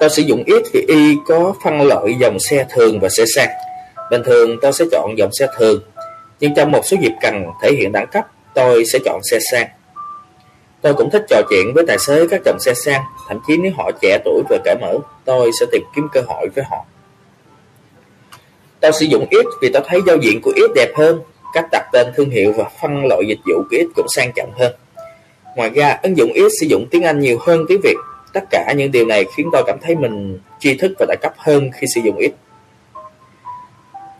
Tôi 0.00 0.10
sử 0.10 0.22
dụng 0.22 0.44
X 0.46 0.72
vì 0.72 0.84
Y 0.88 1.16
có 1.26 1.54
phân 1.64 1.82
loại 1.82 2.14
dòng 2.20 2.38
xe 2.50 2.66
thường 2.70 3.00
và 3.00 3.08
xe 3.08 3.24
sang. 3.34 3.48
Bình 4.10 4.22
thường 4.24 4.56
tôi 4.62 4.72
sẽ 4.72 4.84
chọn 4.92 5.18
dòng 5.18 5.30
xe 5.32 5.46
thường, 5.58 5.82
nhưng 6.40 6.54
trong 6.54 6.70
một 6.70 6.80
số 6.84 6.96
dịp 7.00 7.12
cần 7.20 7.46
thể 7.62 7.72
hiện 7.72 7.92
đẳng 7.92 8.06
cấp, 8.12 8.24
tôi 8.54 8.84
sẽ 8.92 8.98
chọn 9.04 9.20
xe 9.30 9.38
sang. 9.50 9.66
Tôi 10.82 10.94
cũng 10.94 11.10
thích 11.10 11.24
trò 11.28 11.42
chuyện 11.50 11.72
với 11.74 11.84
tài 11.86 11.98
xế 11.98 12.26
các 12.30 12.40
dòng 12.44 12.60
xe 12.60 12.74
sang, 12.74 13.02
thậm 13.28 13.38
chí 13.46 13.56
nếu 13.56 13.72
họ 13.76 13.90
trẻ 14.02 14.18
tuổi 14.24 14.42
và 14.50 14.58
cởi 14.64 14.76
mở, 14.80 14.98
tôi 15.24 15.50
sẽ 15.60 15.66
tìm 15.72 15.82
kiếm 15.96 16.08
cơ 16.12 16.20
hội 16.26 16.48
với 16.54 16.64
họ. 16.70 16.84
Tôi 18.80 18.92
sử 18.92 19.06
dụng 19.06 19.26
X 19.30 19.46
vì 19.62 19.70
tôi 19.72 19.82
thấy 19.86 20.00
giao 20.06 20.16
diện 20.16 20.40
của 20.42 20.52
X 20.56 20.74
đẹp 20.74 20.92
hơn, 20.96 21.20
cách 21.52 21.66
đặt 21.72 21.88
tên 21.92 22.06
thương 22.16 22.30
hiệu 22.30 22.52
và 22.56 22.64
phân 22.82 23.06
loại 23.06 23.22
dịch 23.28 23.38
vụ 23.46 23.62
của 23.70 23.76
X 23.76 23.96
cũng 23.96 24.06
sang 24.08 24.32
trọng 24.36 24.52
hơn. 24.58 24.72
Ngoài 25.56 25.70
ra, 25.74 25.98
ứng 26.02 26.16
dụng 26.16 26.32
X 26.34 26.52
sử 26.60 26.66
dụng 26.66 26.86
tiếng 26.90 27.02
Anh 27.02 27.20
nhiều 27.20 27.38
hơn 27.40 27.64
tiếng 27.68 27.80
Việt. 27.82 27.96
Tất 28.32 28.44
cả 28.50 28.72
những 28.76 28.92
điều 28.92 29.06
này 29.06 29.24
khiến 29.36 29.48
tôi 29.52 29.62
cảm 29.66 29.78
thấy 29.82 29.96
mình 29.96 30.38
tri 30.60 30.74
thức 30.74 30.92
và 30.98 31.06
đẳng 31.08 31.18
cấp 31.22 31.32
hơn 31.36 31.70
khi 31.74 31.86
sử 31.94 32.00
dụng 32.04 32.20
X. 32.20 32.49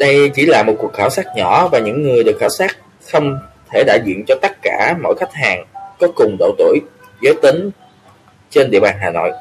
Đây 0.00 0.30
chỉ 0.34 0.46
là 0.46 0.62
một 0.62 0.74
cuộc 0.78 0.92
khảo 0.92 1.10
sát 1.10 1.26
nhỏ 1.36 1.68
và 1.68 1.78
những 1.78 2.02
người 2.02 2.24
được 2.24 2.36
khảo 2.40 2.48
sát 2.48 2.76
không 3.12 3.38
thể 3.72 3.84
đại 3.86 4.00
diện 4.04 4.24
cho 4.26 4.34
tất 4.42 4.52
cả 4.62 4.96
mọi 5.02 5.14
khách 5.20 5.32
hàng 5.32 5.64
có 5.98 6.08
cùng 6.16 6.36
độ 6.38 6.54
tuổi, 6.58 6.80
giới 7.22 7.34
tính 7.42 7.70
trên 8.50 8.70
địa 8.70 8.80
bàn 8.80 8.96
Hà 9.00 9.10
Nội. 9.10 9.32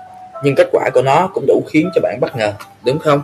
Nhưng 0.43 0.55
kết 0.55 0.70
quả 0.72 0.89
của 0.93 1.01
nó 1.01 1.30
cũng 1.34 1.45
đủ 1.47 1.64
khiến 1.70 1.89
cho 1.95 2.01
bạn 2.01 2.20
bất 2.22 2.36
ngờ, 2.36 2.53
đúng 2.86 2.99
không? 2.99 3.22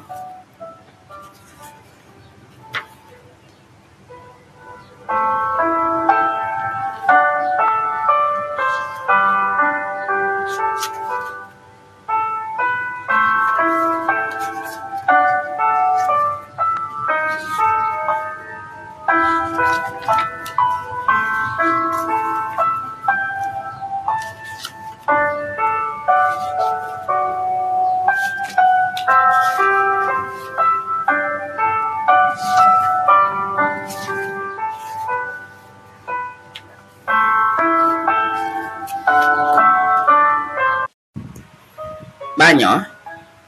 Ba 42.46 42.52
nhỏ, 42.52 42.82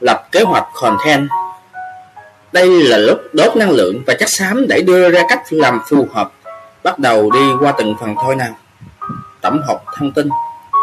Lập 0.00 0.28
kế 0.32 0.42
hoạch 0.42 0.64
content. 0.74 1.28
Đây 2.52 2.82
là 2.82 2.96
lúc 2.96 3.18
đốt 3.32 3.56
năng 3.56 3.70
lượng 3.70 4.02
và 4.06 4.14
chất 4.14 4.28
xám 4.38 4.66
để 4.68 4.82
đưa 4.82 5.10
ra 5.10 5.22
cách 5.28 5.42
làm 5.50 5.80
phù 5.88 6.06
hợp. 6.12 6.32
Bắt 6.82 6.98
đầu 6.98 7.30
đi 7.30 7.40
qua 7.60 7.72
từng 7.78 7.94
phần 8.00 8.14
thôi 8.22 8.36
nào. 8.36 8.56
Tổng 9.40 9.62
hợp 9.66 9.82
thông 9.96 10.12
tin, 10.12 10.28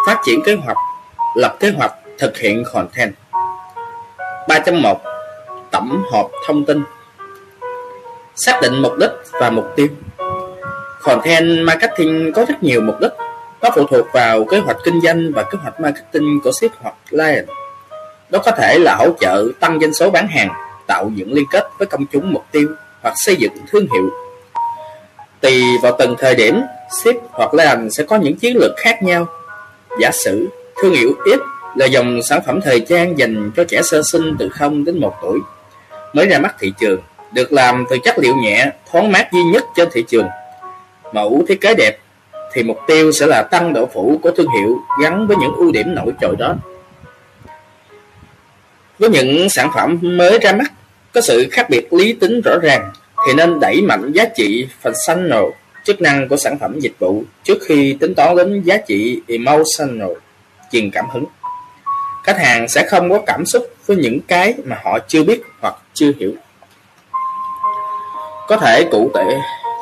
Phát 0.08 0.22
triển 0.26 0.42
kế 0.46 0.56
hoạch, 0.56 0.78
Lập 1.36 1.56
kế 1.60 1.72
hoạch, 1.78 1.92
thực 2.20 2.38
hiện 2.38 2.64
content. 2.74 3.14
3.1 4.48 4.96
Tổng 5.72 6.04
hợp 6.12 6.28
thông 6.48 6.66
tin. 6.66 6.84
Xác 8.36 8.60
định 8.62 8.82
mục 8.82 8.94
đích 9.00 9.12
và 9.32 9.50
mục 9.50 9.66
tiêu. 9.76 9.88
Content 11.02 11.66
marketing 11.66 12.32
có 12.36 12.46
rất 12.48 12.64
nhiều 12.64 12.82
mục 12.82 12.96
đích, 13.02 13.14
Nó 13.62 13.70
phụ 13.76 13.86
thuộc 13.86 14.06
vào 14.14 14.46
kế 14.46 14.60
hoạch 14.60 14.78
kinh 14.84 15.02
doanh 15.02 15.32
và 15.34 15.44
kế 15.44 15.58
hoạch 15.62 15.80
marketing 15.80 16.40
của 16.44 16.52
ship 16.52 16.72
hoặc 16.82 16.96
client. 17.12 17.48
Nó 18.36 18.42
có 18.42 18.52
thể 18.52 18.80
là 18.80 18.96
hỗ 18.96 19.10
trợ 19.20 19.48
tăng 19.60 19.80
doanh 19.80 19.94
số 19.94 20.10
bán 20.10 20.28
hàng, 20.28 20.50
tạo 20.88 21.12
dựng 21.16 21.34
liên 21.34 21.46
kết 21.52 21.64
với 21.80 21.86
công 21.86 22.06
chúng 22.06 22.34
mục 22.34 22.46
tiêu 22.52 22.68
hoặc 23.02 23.14
xây 23.18 23.36
dựng 23.36 23.52
thương 23.72 23.88
hiệu. 23.94 24.10
Tùy 25.42 25.64
vào 25.82 25.96
từng 26.00 26.16
thời 26.20 26.36
điểm, 26.36 26.62
ship 27.02 27.16
hoặc 27.32 27.54
làm 27.54 27.90
sẽ 27.90 28.04
có 28.04 28.16
những 28.16 28.36
chiến 28.36 28.58
lược 28.58 28.72
khác 28.78 29.04
nhau. 29.04 29.28
Giả 30.02 30.12
sử, 30.12 30.48
thương 30.82 30.94
hiệu 30.94 31.14
X 31.26 31.40
là 31.76 31.86
dòng 31.86 32.20
sản 32.24 32.42
phẩm 32.46 32.62
thời 32.62 32.80
trang 32.80 33.18
dành 33.18 33.52
cho 33.56 33.64
trẻ 33.64 33.82
sơ 33.84 34.02
sinh 34.12 34.36
từ 34.40 34.50
0 34.50 34.86
đến 34.86 35.00
1 35.00 35.14
tuổi, 35.22 35.40
mới 36.14 36.28
ra 36.28 36.40
mắt 36.40 36.56
thị 36.60 36.74
trường, 36.80 37.02
được 37.32 37.54
làm 37.54 37.86
từ 37.90 37.98
chất 38.04 38.20
liệu 38.20 38.36
nhẹ, 38.36 38.72
thoáng 38.92 39.12
mát 39.12 39.28
duy 39.34 39.44
nhất 39.44 39.64
trên 39.76 39.90
thị 39.94 40.04
trường. 40.08 40.28
Mẫu 41.14 41.44
thiết 41.48 41.62
kế 41.62 41.74
đẹp 41.76 41.98
thì 42.54 42.64
mục 42.64 42.78
tiêu 42.88 43.12
sẽ 43.12 43.28
là 43.28 43.42
tăng 43.52 43.74
độ 43.74 43.90
phủ 43.94 44.20
của 44.24 44.32
thương 44.32 44.50
hiệu 44.60 44.78
gắn 45.02 45.28
với 45.28 45.38
những 45.38 45.54
ưu 45.56 45.72
điểm 45.72 45.96
nổi 45.96 46.14
trội 46.22 46.36
đó. 46.36 46.56
Với 49.00 49.10
những 49.10 49.50
sản 49.50 49.70
phẩm 49.76 50.00
mới 50.02 50.40
ra 50.40 50.52
mắt, 50.52 50.72
có 51.14 51.22
sự 51.22 51.48
khác 51.52 51.70
biệt 51.70 51.94
lý 51.94 52.14
tính 52.14 52.42
rõ 52.46 52.58
ràng, 52.64 52.92
thì 53.28 53.34
nên 53.34 53.60
đẩy 53.60 53.82
mạnh 53.82 54.12
giá 54.12 54.26
trị 54.26 54.68
functional, 54.84 55.52
chức 55.84 56.02
năng 56.02 56.28
của 56.28 56.38
sản 56.38 56.60
phẩm 56.60 56.80
dịch 56.80 56.94
vụ, 57.00 57.24
trước 57.44 57.58
khi 57.66 57.98
tính 58.00 58.14
toán 58.16 58.36
đến 58.36 58.62
giá 58.62 58.78
trị 58.78 59.22
emotional, 59.28 60.12
truyền 60.72 60.92
cảm 60.92 61.06
hứng. 61.10 61.26
Khách 62.24 62.38
hàng 62.38 62.68
sẽ 62.68 62.88
không 62.90 63.10
có 63.10 63.22
cảm 63.28 63.46
xúc 63.46 63.68
với 63.86 63.98
những 63.98 64.20
cái 64.28 64.54
mà 64.64 64.78
họ 64.84 65.00
chưa 65.08 65.24
biết 65.24 65.42
hoặc 65.62 65.76
chưa 65.94 66.12
hiểu. 66.20 66.34
Có 68.48 68.58
thể 68.58 68.88
cụ 68.92 69.12
thể 69.16 69.38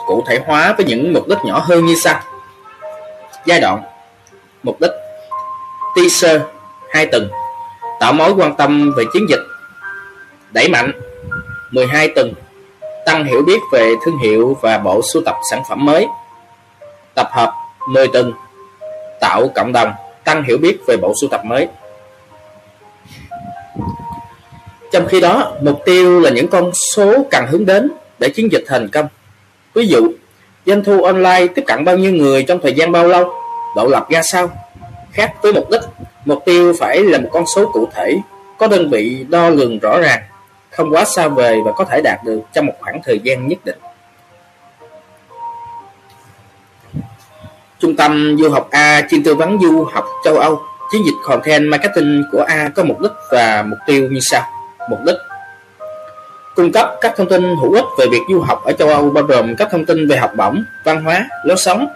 cụ 0.08 0.24
thể 0.28 0.40
hóa 0.46 0.74
với 0.78 0.86
những 0.86 1.14
mục 1.14 1.28
đích 1.28 1.38
nhỏ 1.46 1.60
hơn 1.60 1.86
như 1.86 1.96
sau. 2.04 2.22
Giai 3.46 3.60
đoạn, 3.60 3.84
Mục 4.64 4.82
đích, 4.82 4.92
Teaser 5.96 6.42
2 6.90 7.06
tuần 7.06 7.30
tạo 8.00 8.14
mối 8.14 8.32
quan 8.32 8.56
tâm 8.56 8.94
về 8.98 9.04
chiến 9.14 9.26
dịch. 9.30 9.42
Đẩy 10.52 10.70
mạnh 10.70 10.92
12 11.72 12.08
tuần 12.08 12.34
tăng 13.06 13.26
hiểu 13.26 13.42
biết 13.42 13.60
về 13.72 13.94
thương 14.06 14.18
hiệu 14.18 14.58
và 14.62 14.78
bộ 14.78 15.02
sưu 15.14 15.24
tập 15.26 15.36
sản 15.52 15.64
phẩm 15.70 15.86
mới. 15.86 16.08
Tập 17.16 17.30
hợp 17.32 17.54
10 17.90 18.08
tuần 18.08 18.34
tạo 19.22 19.48
cộng 19.56 19.72
đồng, 19.74 19.94
tăng 20.24 20.44
hiểu 20.44 20.58
biết 20.58 20.78
về 20.88 20.98
bộ 20.98 21.14
sưu 21.22 21.30
tập 21.30 21.46
mới. 21.46 21.68
Trong 24.92 25.08
khi 25.08 25.22
đó, 25.22 25.52
mục 25.62 25.82
tiêu 25.86 26.20
là 26.20 26.30
những 26.30 26.48
con 26.48 26.72
số 26.96 27.26
cần 27.32 27.46
hướng 27.48 27.66
đến 27.66 27.92
để 28.20 28.30
chiến 28.30 28.52
dịch 28.52 28.64
thành 28.68 28.90
công. 28.90 29.08
Ví 29.74 29.88
dụ, 29.88 30.12
doanh 30.66 30.84
thu 30.84 31.04
online 31.04 31.48
tiếp 31.56 31.64
cận 31.68 31.86
bao 31.86 31.98
nhiêu 31.98 32.12
người 32.12 32.44
trong 32.44 32.60
thời 32.62 32.74
gian 32.74 32.92
bao 32.92 33.08
lâu? 33.08 33.34
Độ 33.76 33.88
lập 33.88 34.08
ra 34.10 34.22
sao? 34.24 34.50
Khác 35.14 35.34
với 35.42 35.54
mục 35.54 35.70
đích 35.72 35.82
Mục 36.26 36.44
tiêu 36.46 36.74
phải 36.80 37.04
là 37.04 37.18
một 37.18 37.30
con 37.32 37.44
số 37.56 37.72
cụ 37.74 37.90
thể, 37.96 38.18
có 38.58 38.68
đơn 38.68 38.90
vị 38.90 39.26
đo 39.30 39.50
lường 39.50 39.80
rõ 39.80 40.00
ràng, 40.00 40.24
không 40.72 40.94
quá 40.94 41.06
xa 41.06 41.28
vời 41.28 41.60
và 41.66 41.72
có 41.72 41.86
thể 41.86 42.02
đạt 42.02 42.24
được 42.24 42.40
trong 42.54 42.66
một 42.66 42.74
khoảng 42.80 43.02
thời 43.04 43.20
gian 43.24 43.48
nhất 43.48 43.60
định. 43.66 43.78
Trung 47.80 47.96
tâm 47.96 48.38
du 48.40 48.50
học 48.50 48.68
A 48.72 49.02
chuyên 49.10 49.24
tư 49.24 49.36
vấn 49.36 49.60
du 49.62 49.84
học 49.84 50.06
châu 50.24 50.38
Âu, 50.38 50.62
chiến 50.92 51.02
dịch 51.06 51.16
content 51.24 51.72
marketing 51.72 52.24
của 52.32 52.42
A 52.48 52.70
có 52.76 52.84
mục 52.84 53.00
đích 53.00 53.12
và 53.32 53.64
mục 53.68 53.80
tiêu 53.86 54.08
như 54.12 54.20
sau. 54.22 54.44
Mục 54.90 55.00
đích 55.06 55.16
cung 56.56 56.72
cấp 56.72 56.96
các 57.02 57.14
thông 57.18 57.30
tin 57.30 57.56
hữu 57.56 57.74
ích 57.74 57.86
về 57.98 58.06
việc 58.12 58.22
du 58.30 58.42
học 58.42 58.64
ở 58.66 58.74
châu 58.74 58.88
Âu 58.88 59.10
bao 59.10 59.24
gồm 59.24 59.56
các 59.56 59.68
thông 59.72 59.86
tin 59.86 60.08
về 60.08 60.18
học 60.18 60.32
bổng, 60.38 60.64
văn 60.84 61.04
hóa, 61.04 61.26
lối 61.44 61.58
sống, 61.58 61.88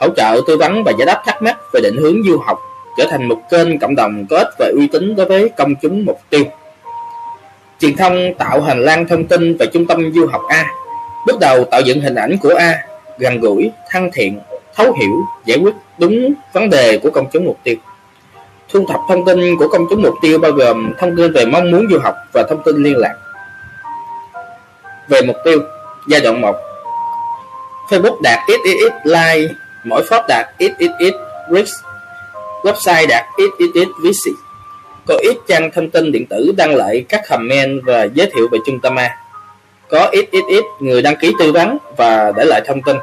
hỗ 0.00 0.08
trợ 0.16 0.40
tư 0.46 0.56
vấn 0.56 0.84
và 0.84 0.92
giải 0.98 1.06
đáp 1.06 1.22
thắc 1.26 1.42
mắc 1.42 1.56
về 1.72 1.80
định 1.80 1.96
hướng 1.96 2.22
du 2.22 2.38
học 2.38 2.58
trở 2.96 3.04
thành 3.10 3.28
một 3.28 3.40
kênh 3.50 3.78
cộng 3.78 3.94
đồng 3.94 4.26
có 4.30 4.36
ích 4.36 4.48
và 4.58 4.70
uy 4.74 4.86
tín 4.86 5.16
đối 5.16 5.26
với 5.26 5.48
công 5.56 5.74
chúng 5.82 6.04
mục 6.04 6.20
tiêu. 6.30 6.44
Truyền 7.80 7.96
thông 7.96 8.34
tạo 8.38 8.60
hành 8.60 8.80
lang 8.80 9.08
thông 9.08 9.24
tin 9.24 9.56
về 9.56 9.66
trung 9.66 9.86
tâm 9.86 10.12
du 10.12 10.26
học 10.26 10.42
A. 10.48 10.66
Bước 11.26 11.38
đầu 11.40 11.64
tạo 11.64 11.80
dựng 11.80 12.00
hình 12.00 12.14
ảnh 12.14 12.36
của 12.42 12.54
A 12.58 12.74
gần 13.18 13.40
gũi, 13.40 13.70
thân 13.90 14.10
thiện, 14.12 14.40
thấu 14.74 14.92
hiểu, 14.92 15.12
giải 15.44 15.58
quyết 15.58 15.74
đúng 15.98 16.34
vấn 16.52 16.70
đề 16.70 16.98
của 16.98 17.10
công 17.10 17.26
chúng 17.32 17.44
mục 17.44 17.58
tiêu. 17.62 17.74
Thu 18.68 18.86
thập 18.88 19.00
thông 19.08 19.24
tin 19.24 19.56
của 19.56 19.68
công 19.68 19.86
chúng 19.90 20.02
mục 20.02 20.14
tiêu 20.22 20.38
bao 20.38 20.52
gồm 20.52 20.92
thông 20.98 21.16
tin 21.16 21.32
về 21.32 21.46
mong 21.46 21.70
muốn 21.70 21.86
du 21.90 21.98
học 21.98 22.14
và 22.32 22.42
thông 22.48 22.62
tin 22.64 22.76
liên 22.76 22.96
lạc. 22.96 23.14
Về 25.08 25.22
mục 25.22 25.36
tiêu, 25.44 25.60
giai 26.08 26.20
đoạn 26.20 26.40
1 26.40 26.56
Facebook 27.90 28.20
đạt 28.22 28.38
XXX 28.48 28.92
like, 29.04 29.54
mỗi 29.84 30.02
pháp 30.08 30.24
đạt 30.28 30.46
XXX 30.58 31.14
reach, 31.50 31.68
website 32.62 33.06
đạt 33.08 33.24
XXX 33.38 33.88
visit. 34.02 34.34
Có 35.06 35.14
ít 35.22 35.36
trang 35.48 35.70
thông 35.74 35.90
tin 35.90 36.12
điện 36.12 36.26
tử 36.26 36.52
đăng 36.56 36.74
lại 36.74 37.04
các 37.08 37.22
comment 37.28 37.80
và 37.84 38.04
giới 38.14 38.30
thiệu 38.34 38.48
về 38.52 38.58
trung 38.66 38.80
tâm 38.80 38.96
A. 38.98 39.16
Có 39.88 40.10
XXX 40.12 40.64
người 40.80 41.02
đăng 41.02 41.16
ký 41.16 41.32
tư 41.38 41.52
vấn 41.52 41.78
và 41.96 42.32
để 42.36 42.44
lại 42.44 42.60
thông 42.66 42.82
tin. 42.82 42.96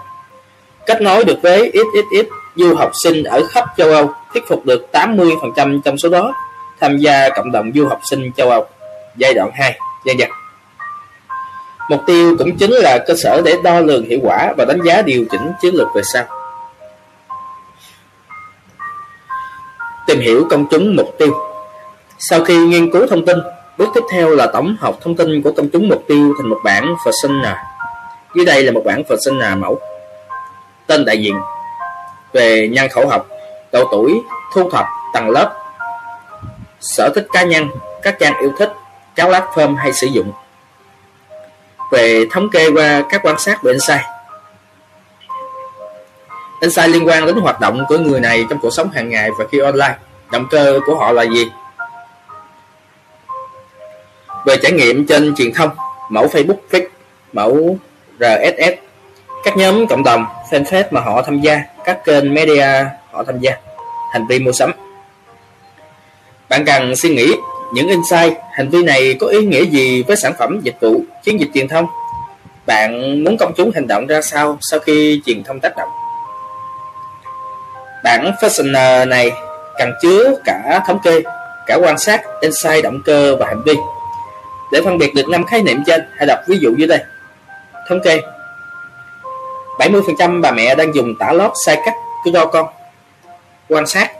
Kết 0.85 1.01
nối 1.01 1.23
được 1.23 1.37
với 1.41 1.71
XXX 1.73 2.27
du 2.55 2.75
học 2.75 2.91
sinh 3.03 3.23
ở 3.23 3.45
khắp 3.49 3.65
châu 3.77 3.89
Âu, 3.89 4.11
thuyết 4.33 4.43
phục 4.47 4.65
được 4.65 4.87
80% 4.91 5.81
trong 5.81 5.97
số 5.97 6.09
đó 6.09 6.33
tham 6.79 6.97
gia 6.97 7.29
cộng 7.29 7.51
đồng 7.51 7.71
du 7.75 7.87
học 7.87 7.99
sinh 8.03 8.31
châu 8.37 8.49
Âu. 8.49 8.65
Giai 9.17 9.33
đoạn 9.33 9.51
2, 9.53 9.79
dân 10.05 10.19
dân. 10.19 10.29
Mục 11.89 12.01
tiêu 12.07 12.35
cũng 12.37 12.57
chính 12.57 12.71
là 12.71 12.97
cơ 13.07 13.15
sở 13.23 13.41
để 13.45 13.55
đo 13.63 13.79
lường 13.79 14.05
hiệu 14.05 14.19
quả 14.23 14.53
và 14.57 14.65
đánh 14.65 14.81
giá 14.81 15.01
điều 15.01 15.25
chỉnh 15.31 15.51
chiến 15.61 15.75
lược 15.75 15.87
về 15.95 16.01
sau. 16.13 16.23
Tìm 20.07 20.19
hiểu 20.19 20.47
công 20.49 20.65
chúng 20.71 20.95
mục 20.95 21.15
tiêu 21.19 21.33
Sau 22.19 22.43
khi 22.43 22.57
nghiên 22.57 22.91
cứu 22.91 23.07
thông 23.07 23.25
tin, 23.25 23.37
bước 23.77 23.89
tiếp 23.95 24.01
theo 24.11 24.29
là 24.29 24.47
tổng 24.53 24.75
hợp 24.79 24.95
thông 25.01 25.15
tin 25.15 25.41
của 25.41 25.51
công 25.51 25.69
chúng 25.69 25.89
mục 25.89 26.03
tiêu 26.07 26.33
thành 26.37 26.49
một 26.49 26.59
bảng 26.63 26.95
persona. 27.05 27.63
Dưới 28.35 28.45
đây 28.45 28.63
là 28.63 28.71
một 28.71 28.81
bảng 28.85 29.03
persona 29.03 29.55
mẫu. 29.55 29.79
Tên 30.87 31.05
đại 31.05 31.21
diện 31.21 31.35
về 32.33 32.67
nhân 32.71 32.89
khẩu 32.89 33.07
học, 33.07 33.27
độ 33.71 33.87
tuổi, 33.91 34.21
thu 34.53 34.69
thập, 34.69 34.85
tầng 35.13 35.29
lớp, 35.29 35.53
sở 36.81 37.09
thích 37.15 37.27
cá 37.33 37.43
nhân, 37.43 37.69
các 38.01 38.15
trang 38.19 38.39
yêu 38.41 38.51
thích, 38.57 38.73
các 39.15 39.29
platform 39.29 39.75
hay 39.75 39.93
sử 39.93 40.07
dụng 40.07 40.31
về 41.91 42.25
thống 42.31 42.49
kê 42.49 42.71
qua 42.71 43.03
các 43.09 43.21
quan 43.23 43.39
sát 43.39 43.57
của 43.61 43.69
insight. 43.69 44.14
Insight 46.61 46.89
liên 46.89 47.07
quan 47.07 47.25
đến 47.25 47.35
hoạt 47.35 47.59
động 47.59 47.85
của 47.87 47.97
người 47.97 48.19
này 48.19 48.45
trong 48.49 48.59
cuộc 48.59 48.71
sống 48.73 48.89
hàng 48.89 49.09
ngày 49.09 49.29
và 49.39 49.45
khi 49.51 49.59
online. 49.59 49.95
Động 50.31 50.47
cơ 50.51 50.79
của 50.85 50.95
họ 50.95 51.11
là 51.11 51.23
gì? 51.23 51.51
Về 54.45 54.57
trải 54.63 54.71
nghiệm 54.71 55.05
trên 55.05 55.35
truyền 55.35 55.53
thông, 55.53 55.69
mẫu 56.09 56.27
Facebook 56.27 56.57
Fix, 56.71 56.87
mẫu 57.33 57.77
RSS, 58.19 58.73
các 59.43 59.57
nhóm 59.57 59.87
cộng 59.87 60.03
đồng, 60.03 60.25
fanpage 60.51 60.83
mà 60.91 61.01
họ 61.01 61.21
tham 61.21 61.41
gia, 61.41 61.61
các 61.85 62.05
kênh 62.05 62.33
media 62.33 62.85
họ 63.11 63.23
tham 63.23 63.39
gia, 63.39 63.51
hành 64.13 64.27
vi 64.27 64.39
mua 64.39 64.51
sắm. 64.51 64.71
Bạn 66.49 66.65
cần 66.65 66.95
suy 66.95 67.15
nghĩ 67.15 67.33
những 67.73 67.87
insight, 67.87 68.33
hành 68.51 68.69
vi 68.69 68.83
này 68.83 69.17
có 69.19 69.27
ý 69.27 69.45
nghĩa 69.45 69.65
gì 69.65 70.03
với 70.03 70.15
sản 70.15 70.33
phẩm, 70.39 70.59
dịch 70.63 70.75
vụ, 70.81 71.03
chiến 71.23 71.39
dịch 71.39 71.49
truyền 71.53 71.67
thông? 71.67 71.85
Bạn 72.65 73.23
muốn 73.23 73.37
công 73.39 73.53
chúng 73.55 73.71
hành 73.75 73.87
động 73.87 74.07
ra 74.07 74.21
sao 74.21 74.57
sau 74.61 74.79
khi 74.79 75.21
truyền 75.25 75.43
thông 75.43 75.59
tác 75.59 75.77
động? 75.77 75.89
Bản 78.05 78.31
fashioner 78.41 79.07
này 79.07 79.31
cần 79.77 79.93
chứa 80.01 80.33
cả 80.45 80.83
thống 80.87 80.99
kê, 81.03 81.21
cả 81.65 81.75
quan 81.75 81.97
sát, 81.97 82.21
insight, 82.41 82.83
động 82.83 83.01
cơ 83.05 83.35
và 83.35 83.47
hành 83.47 83.61
vi. 83.65 83.73
Để 84.71 84.81
phân 84.85 84.97
biệt 84.97 85.13
được 85.15 85.27
năm 85.29 85.45
khái 85.45 85.61
niệm 85.63 85.83
trên, 85.85 86.01
hãy 86.17 86.25
đọc 86.25 86.39
ví 86.47 86.57
dụ 86.57 86.75
dưới 86.77 86.87
đây. 86.87 86.99
Thống 87.89 87.99
kê 88.03 88.21
70% 89.79 90.41
bà 90.41 90.51
mẹ 90.51 90.75
đang 90.75 90.95
dùng 90.95 91.15
tả 91.19 91.31
lót 91.31 91.51
sai 91.65 91.81
cách 91.85 91.93
cho 92.33 92.45
con. 92.45 92.67
Quan 93.69 93.87
sát 93.87 94.11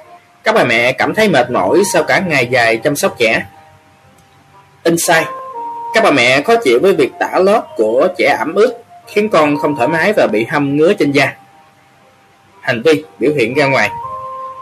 các 0.44 0.56
bà 0.56 0.64
mẹ 0.64 0.92
cảm 0.92 1.14
thấy 1.14 1.30
mệt 1.30 1.52
mỏi 1.52 1.84
sau 1.94 2.04
cả 2.04 2.20
ngày 2.20 2.48
dài 2.52 2.78
chăm 2.78 2.96
sóc 2.96 3.16
trẻ. 3.18 3.46
Insight 4.84 5.28
Các 5.94 6.04
bà 6.04 6.12
mẹ 6.12 6.42
khó 6.42 6.56
chịu 6.64 6.80
với 6.82 6.94
việc 6.94 7.12
tả 7.20 7.40
lót 7.40 7.64
của 7.76 8.08
trẻ 8.18 8.36
ẩm 8.40 8.56
ướt 8.56 8.74
khiến 9.08 9.30
con 9.30 9.58
không 9.58 9.76
thoải 9.76 9.88
mái 9.88 10.14
và 10.14 10.28
bị 10.28 10.46
hâm 10.46 10.78
ngứa 10.78 10.94
trên 10.94 11.12
da. 11.12 11.34
Hành 12.66 12.82
vi 12.82 13.04
biểu 13.20 13.32
hiện 13.36 13.54
ra 13.54 13.66
ngoài 13.66 13.90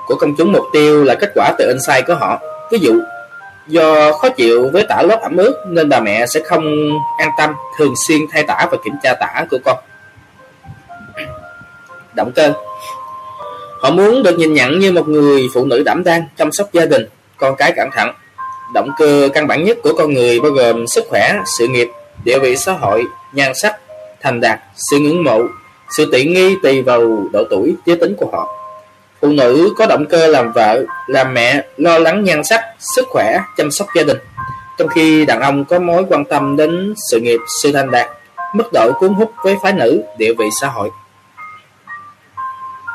của 0.07 0.15
công 0.15 0.35
chúng 0.37 0.51
mục 0.51 0.65
tiêu 0.73 1.03
là 1.03 1.15
kết 1.15 1.31
quả 1.35 1.53
từ 1.57 1.67
insight 1.67 2.07
của 2.07 2.15
họ. 2.15 2.39
Ví 2.71 2.79
dụ, 2.81 2.93
do 3.67 4.13
khó 4.13 4.29
chịu 4.29 4.69
với 4.73 4.85
tả 4.89 5.01
lót 5.01 5.19
ẩm 5.19 5.37
ướt 5.37 5.63
nên 5.67 5.89
bà 5.89 5.99
mẹ 5.99 6.25
sẽ 6.25 6.39
không 6.45 6.89
an 7.17 7.29
tâm 7.37 7.53
thường 7.77 7.93
xuyên 8.07 8.19
thay 8.31 8.43
tả 8.43 8.67
và 8.71 8.77
kiểm 8.83 8.93
tra 9.03 9.13
tả 9.13 9.45
của 9.51 9.57
con. 9.65 9.77
Động 12.15 12.31
cơ 12.35 12.53
Họ 13.83 13.91
muốn 13.91 14.23
được 14.23 14.37
nhìn 14.37 14.53
nhận 14.53 14.79
như 14.79 14.91
một 14.91 15.07
người 15.07 15.49
phụ 15.53 15.65
nữ 15.65 15.83
đảm 15.85 16.03
đang, 16.03 16.23
chăm 16.37 16.51
sóc 16.51 16.67
gia 16.73 16.85
đình, 16.85 17.07
con 17.37 17.55
cái 17.55 17.73
cẩn 17.75 17.89
thận. 17.91 18.09
Động 18.73 18.89
cơ 18.97 19.29
căn 19.33 19.47
bản 19.47 19.63
nhất 19.63 19.77
của 19.83 19.93
con 19.97 20.13
người 20.13 20.39
bao 20.39 20.51
gồm 20.51 20.87
sức 20.87 21.05
khỏe, 21.09 21.33
sự 21.57 21.67
nghiệp, 21.67 21.87
địa 22.25 22.39
vị 22.39 22.55
xã 22.57 22.71
hội, 22.71 23.03
nhan 23.33 23.51
sắc, 23.61 23.75
thành 24.21 24.41
đạt, 24.41 24.59
sự 24.91 24.99
ngưỡng 24.99 25.23
mộ, 25.23 25.41
sự 25.97 26.09
tiện 26.11 26.33
nghi 26.33 26.55
tùy 26.63 26.81
vào 26.81 27.27
độ 27.33 27.43
tuổi, 27.49 27.75
giới 27.85 27.97
tính 27.97 28.15
của 28.17 28.29
họ. 28.31 28.47
Phụ 29.21 29.27
nữ 29.27 29.73
có 29.77 29.85
động 29.85 30.05
cơ 30.09 30.27
làm 30.27 30.51
vợ, 30.51 30.83
làm 31.07 31.33
mẹ, 31.33 31.63
lo 31.77 31.99
lắng 31.99 32.23
nhan 32.23 32.43
sắc, 32.43 32.61
sức 32.95 33.05
khỏe, 33.09 33.39
chăm 33.57 33.71
sóc 33.71 33.87
gia 33.95 34.03
đình. 34.03 34.17
Trong 34.77 34.87
khi 34.87 35.25
đàn 35.25 35.39
ông 35.41 35.65
có 35.65 35.79
mối 35.79 36.05
quan 36.09 36.25
tâm 36.25 36.57
đến 36.57 36.93
sự 37.11 37.19
nghiệp, 37.19 37.39
sự 37.63 37.71
thành 37.71 37.91
đạt, 37.91 38.07
mức 38.53 38.73
độ 38.73 38.91
cuốn 38.99 39.13
hút 39.13 39.31
với 39.43 39.55
phái 39.63 39.73
nữ, 39.73 40.03
địa 40.17 40.33
vị 40.33 40.45
xã 40.61 40.67
hội. 40.67 40.89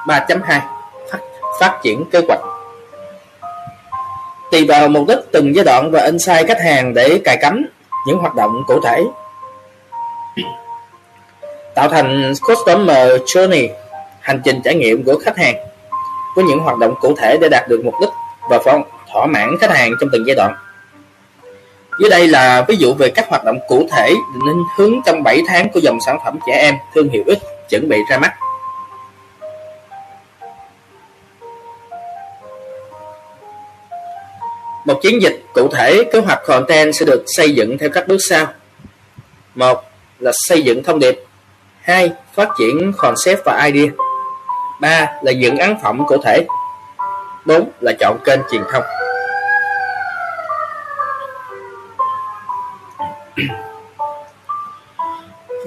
3.2 0.06 0.60
phát 1.60 1.80
triển 1.82 2.04
kế 2.10 2.20
hoạch 2.28 2.40
tùy 4.50 4.64
vào 4.64 4.88
mục 4.88 5.08
đích 5.08 5.18
từng 5.32 5.54
giai 5.54 5.64
đoạn 5.64 5.90
và 5.90 6.02
insight 6.04 6.48
khách 6.48 6.60
hàng 6.60 6.94
để 6.94 7.20
cài 7.24 7.36
cắm 7.36 7.66
những 8.06 8.18
hoạt 8.18 8.34
động 8.34 8.62
cụ 8.66 8.80
thể 8.84 9.04
tạo 11.78 11.88
thành 11.88 12.32
customer 12.40 13.22
journey, 13.22 13.68
hành 14.20 14.40
trình 14.44 14.60
trải 14.64 14.74
nghiệm 14.74 15.04
của 15.04 15.18
khách 15.24 15.38
hàng, 15.38 15.56
với 16.36 16.44
những 16.44 16.58
hoạt 16.58 16.78
động 16.78 16.94
cụ 17.00 17.14
thể 17.18 17.36
để 17.40 17.48
đạt 17.48 17.68
được 17.68 17.80
mục 17.84 17.94
đích 18.00 18.08
và 18.50 18.58
thỏa 19.12 19.26
mãn 19.26 19.56
khách 19.60 19.70
hàng 19.70 19.92
trong 20.00 20.08
từng 20.12 20.24
giai 20.26 20.36
đoạn 20.36 20.54
dưới 22.00 22.10
đây 22.10 22.28
là 22.28 22.64
ví 22.68 22.76
dụ 22.76 22.94
về 22.94 23.10
các 23.10 23.28
hoạt 23.28 23.44
động 23.44 23.58
cụ 23.68 23.88
thể 23.90 24.14
định 24.46 24.62
hướng 24.76 25.02
trong 25.06 25.22
7 25.22 25.42
tháng 25.46 25.68
của 25.68 25.80
dòng 25.80 25.98
sản 26.06 26.18
phẩm 26.24 26.38
trẻ 26.46 26.52
em 26.52 26.74
thương 26.94 27.08
hiệu 27.08 27.24
X 27.26 27.70
chuẩn 27.70 27.88
bị 27.88 27.96
ra 28.10 28.18
mắt 28.18 28.32
Một 34.84 35.00
chiến 35.02 35.22
dịch 35.22 35.42
cụ 35.54 35.68
thể 35.68 36.04
kế 36.12 36.18
hoạch 36.18 36.42
content 36.46 36.94
sẽ 36.94 37.06
được 37.06 37.24
xây 37.26 37.54
dựng 37.54 37.78
theo 37.78 37.88
các 37.90 38.08
bước 38.08 38.18
sau. 38.30 38.46
một 39.54 39.84
là 40.18 40.32
xây 40.34 40.62
dựng 40.62 40.82
thông 40.82 40.98
điệp 40.98 41.27
hai 41.88 42.12
Phát 42.34 42.48
triển 42.58 42.92
concept 42.96 43.44
và 43.44 43.64
idea. 43.64 43.92
ba 44.80 45.12
là 45.22 45.30
dựng 45.30 45.56
ấn 45.56 45.76
phẩm 45.82 46.06
cụ 46.06 46.16
thể. 46.24 46.46
bốn 47.46 47.70
là 47.80 47.92
chọn 48.00 48.18
kênh 48.24 48.40
truyền 48.50 48.62
thông. 48.72 48.82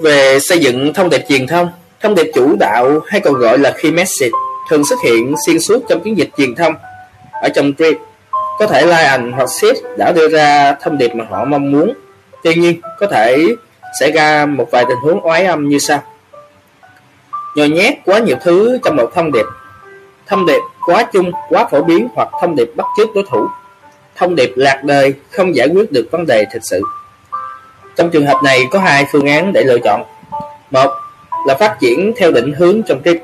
Về 0.02 0.38
xây 0.40 0.58
dựng 0.58 0.92
thông 0.94 1.10
điệp 1.10 1.22
truyền 1.28 1.46
thông, 1.46 1.70
thông 2.00 2.14
điệp 2.14 2.30
chủ 2.34 2.56
đạo 2.60 3.00
hay 3.06 3.20
còn 3.20 3.34
gọi 3.34 3.58
là 3.58 3.74
key 3.82 3.92
message 3.92 4.30
thường 4.70 4.84
xuất 4.84 4.98
hiện 5.04 5.34
xuyên 5.46 5.60
suốt 5.60 5.82
trong 5.88 6.00
chiến 6.00 6.18
dịch 6.18 6.30
truyền 6.36 6.54
thông 6.54 6.74
ở 7.42 7.48
trong 7.48 7.72
brief 7.78 7.94
có 8.58 8.66
thể 8.66 8.86
Lion 8.86 9.32
hoặc 9.32 9.48
Sid 9.60 9.78
đã 9.98 10.12
đưa 10.12 10.28
ra 10.28 10.76
thông 10.80 10.98
điệp 10.98 11.14
mà 11.14 11.24
họ 11.30 11.44
mong 11.44 11.72
muốn. 11.72 11.92
Tuy 12.42 12.54
nhiên, 12.54 12.80
có 12.98 13.06
thể 13.06 13.46
xảy 14.00 14.12
ra 14.12 14.46
một 14.46 14.68
vài 14.70 14.84
tình 14.88 14.98
huống 15.02 15.26
oái 15.26 15.44
âm 15.44 15.68
như 15.68 15.78
sau. 15.78 16.02
Nhồi 17.56 17.68
nhét 17.68 17.94
quá 18.04 18.18
nhiều 18.18 18.36
thứ 18.42 18.78
trong 18.84 18.96
một 18.96 19.10
thông 19.14 19.32
điệp. 19.32 19.44
Thông 20.26 20.46
điệp 20.46 20.60
quá 20.86 21.06
chung, 21.12 21.32
quá 21.48 21.68
phổ 21.70 21.82
biến 21.82 22.08
hoặc 22.14 22.28
thông 22.40 22.56
điệp 22.56 22.70
bắt 22.76 22.86
chước 22.96 23.08
đối 23.14 23.24
thủ. 23.30 23.46
Thông 24.16 24.34
điệp 24.34 24.52
lạc 24.56 24.84
đời 24.84 25.14
không 25.30 25.56
giải 25.56 25.68
quyết 25.68 25.92
được 25.92 26.08
vấn 26.10 26.26
đề 26.26 26.44
thực 26.52 26.62
sự. 26.62 26.82
Trong 27.96 28.10
trường 28.10 28.26
hợp 28.26 28.40
này 28.44 28.60
có 28.70 28.78
hai 28.78 29.06
phương 29.12 29.26
án 29.26 29.52
để 29.52 29.62
lựa 29.64 29.78
chọn. 29.84 30.04
Một 30.70 30.90
là 31.46 31.54
phát 31.54 31.76
triển 31.80 32.12
theo 32.16 32.30
định 32.30 32.52
hướng 32.52 32.82
trong 32.82 33.02
tiếp 33.02 33.22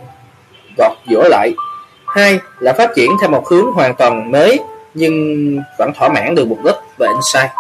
gọt 0.78 0.92
giữa 1.06 1.28
lại. 1.28 1.52
Hai 2.06 2.38
là 2.60 2.72
phát 2.72 2.90
triển 2.96 3.10
theo 3.20 3.30
một 3.30 3.48
hướng 3.48 3.72
hoàn 3.72 3.94
toàn 3.94 4.30
mới 4.30 4.60
nhưng 4.94 5.56
vẫn 5.78 5.92
thỏa 5.94 6.08
mãn 6.08 6.34
được 6.34 6.48
mục 6.48 6.64
đích 6.64 6.74
và 6.98 7.08
insight 7.08 7.50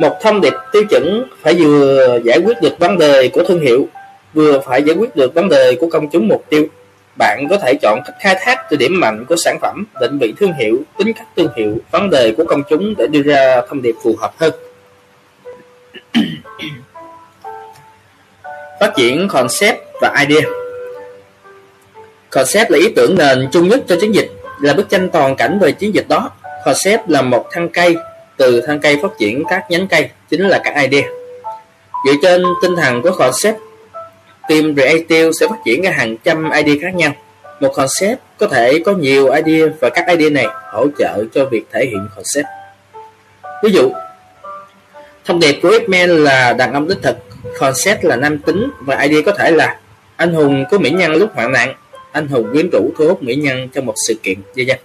Một 0.00 0.16
thông 0.22 0.40
điệp 0.40 0.52
tiêu 0.72 0.82
chuẩn 0.90 1.24
phải 1.42 1.54
vừa 1.54 2.18
giải 2.24 2.38
quyết 2.44 2.60
được 2.62 2.78
vấn 2.78 2.98
đề 2.98 3.28
của 3.28 3.44
thương 3.48 3.60
hiệu, 3.60 3.88
vừa 4.36 4.60
phải 4.60 4.82
giải 4.82 4.96
quyết 4.96 5.16
được 5.16 5.34
vấn 5.34 5.48
đề 5.48 5.76
của 5.80 5.88
công 5.90 6.08
chúng 6.10 6.28
mục 6.28 6.44
tiêu. 6.48 6.66
Bạn 7.18 7.46
có 7.50 7.58
thể 7.58 7.74
chọn 7.82 8.00
cách 8.06 8.16
khai 8.20 8.36
thác 8.40 8.70
từ 8.70 8.76
điểm 8.76 9.00
mạnh 9.00 9.24
của 9.28 9.36
sản 9.36 9.58
phẩm, 9.62 9.84
định 10.00 10.18
vị 10.18 10.34
thương 10.36 10.52
hiệu, 10.52 10.78
tính 10.98 11.12
cách 11.12 11.26
thương 11.36 11.52
hiệu, 11.56 11.76
vấn 11.90 12.10
đề 12.10 12.34
của 12.36 12.44
công 12.44 12.62
chúng 12.68 12.94
để 12.98 13.06
đưa 13.06 13.22
ra 13.22 13.62
thông 13.68 13.82
điệp 13.82 13.94
phù 14.02 14.16
hợp 14.18 14.32
hơn. 14.38 14.52
Phát 18.80 18.92
triển 18.96 19.28
concept 19.28 19.78
và 20.00 20.24
idea 20.28 20.42
Concept 22.30 22.70
là 22.70 22.78
ý 22.78 22.88
tưởng 22.96 23.18
nền 23.18 23.48
chung 23.52 23.68
nhất 23.68 23.80
cho 23.88 23.96
chiến 24.00 24.14
dịch, 24.14 24.32
là 24.60 24.74
bức 24.74 24.88
tranh 24.88 25.08
toàn 25.12 25.36
cảnh 25.36 25.58
về 25.58 25.72
chiến 25.72 25.94
dịch 25.94 26.08
đó. 26.08 26.30
Concept 26.64 27.08
là 27.08 27.22
một 27.22 27.46
thân 27.52 27.68
cây, 27.68 27.96
từ 28.36 28.60
thân 28.60 28.80
cây 28.80 28.98
phát 29.02 29.18
triển 29.18 29.42
các 29.48 29.70
nhánh 29.70 29.88
cây, 29.88 30.10
chính 30.30 30.48
là 30.48 30.60
các 30.64 30.74
idea. 30.82 31.08
Dựa 32.06 32.12
trên 32.22 32.42
tinh 32.62 32.76
thần 32.76 33.02
của 33.02 33.10
concept, 33.10 33.56
team 34.48 34.74
creative 34.74 35.30
sẽ 35.40 35.46
phát 35.48 35.56
triển 35.64 35.82
ra 35.82 35.90
hàng 35.90 36.16
trăm 36.24 36.50
idea 36.50 36.74
khác 36.82 36.94
nhau. 36.94 37.12
Một 37.60 37.72
concept 37.74 38.20
có 38.38 38.46
thể 38.46 38.78
có 38.84 38.92
nhiều 38.92 39.30
idea 39.30 39.68
và 39.80 39.90
các 39.90 40.06
idea 40.08 40.30
này 40.30 40.46
hỗ 40.72 40.86
trợ 40.98 41.24
cho 41.34 41.44
việc 41.44 41.62
thể 41.72 41.86
hiện 41.86 42.08
concept. 42.16 42.46
Ví 43.62 43.70
dụ, 43.72 43.92
thông 45.24 45.40
điệp 45.40 45.58
của 45.62 45.68
X-Men 45.68 46.06
là 46.06 46.52
đàn 46.52 46.72
ông 46.72 46.88
đích 46.88 46.98
thực, 47.02 47.16
concept 47.58 48.04
là 48.04 48.16
nam 48.16 48.38
tính 48.38 48.70
và 48.80 49.00
idea 49.00 49.22
có 49.26 49.32
thể 49.32 49.50
là 49.50 49.78
anh 50.16 50.34
hùng 50.34 50.64
cứu 50.70 50.80
mỹ 50.80 50.90
nhân 50.90 51.12
lúc 51.12 51.30
hoạn 51.34 51.52
nạn 51.52 51.74
anh 52.12 52.28
hùng 52.28 52.48
quyến 52.52 52.70
rũ 52.72 52.90
thu 52.98 53.08
hút 53.08 53.22
mỹ 53.22 53.34
nhân 53.34 53.68
trong 53.68 53.86
một 53.86 53.94
sự 54.08 54.14
kiện 54.22 54.38
gia 54.54 54.62
dân. 54.64 54.78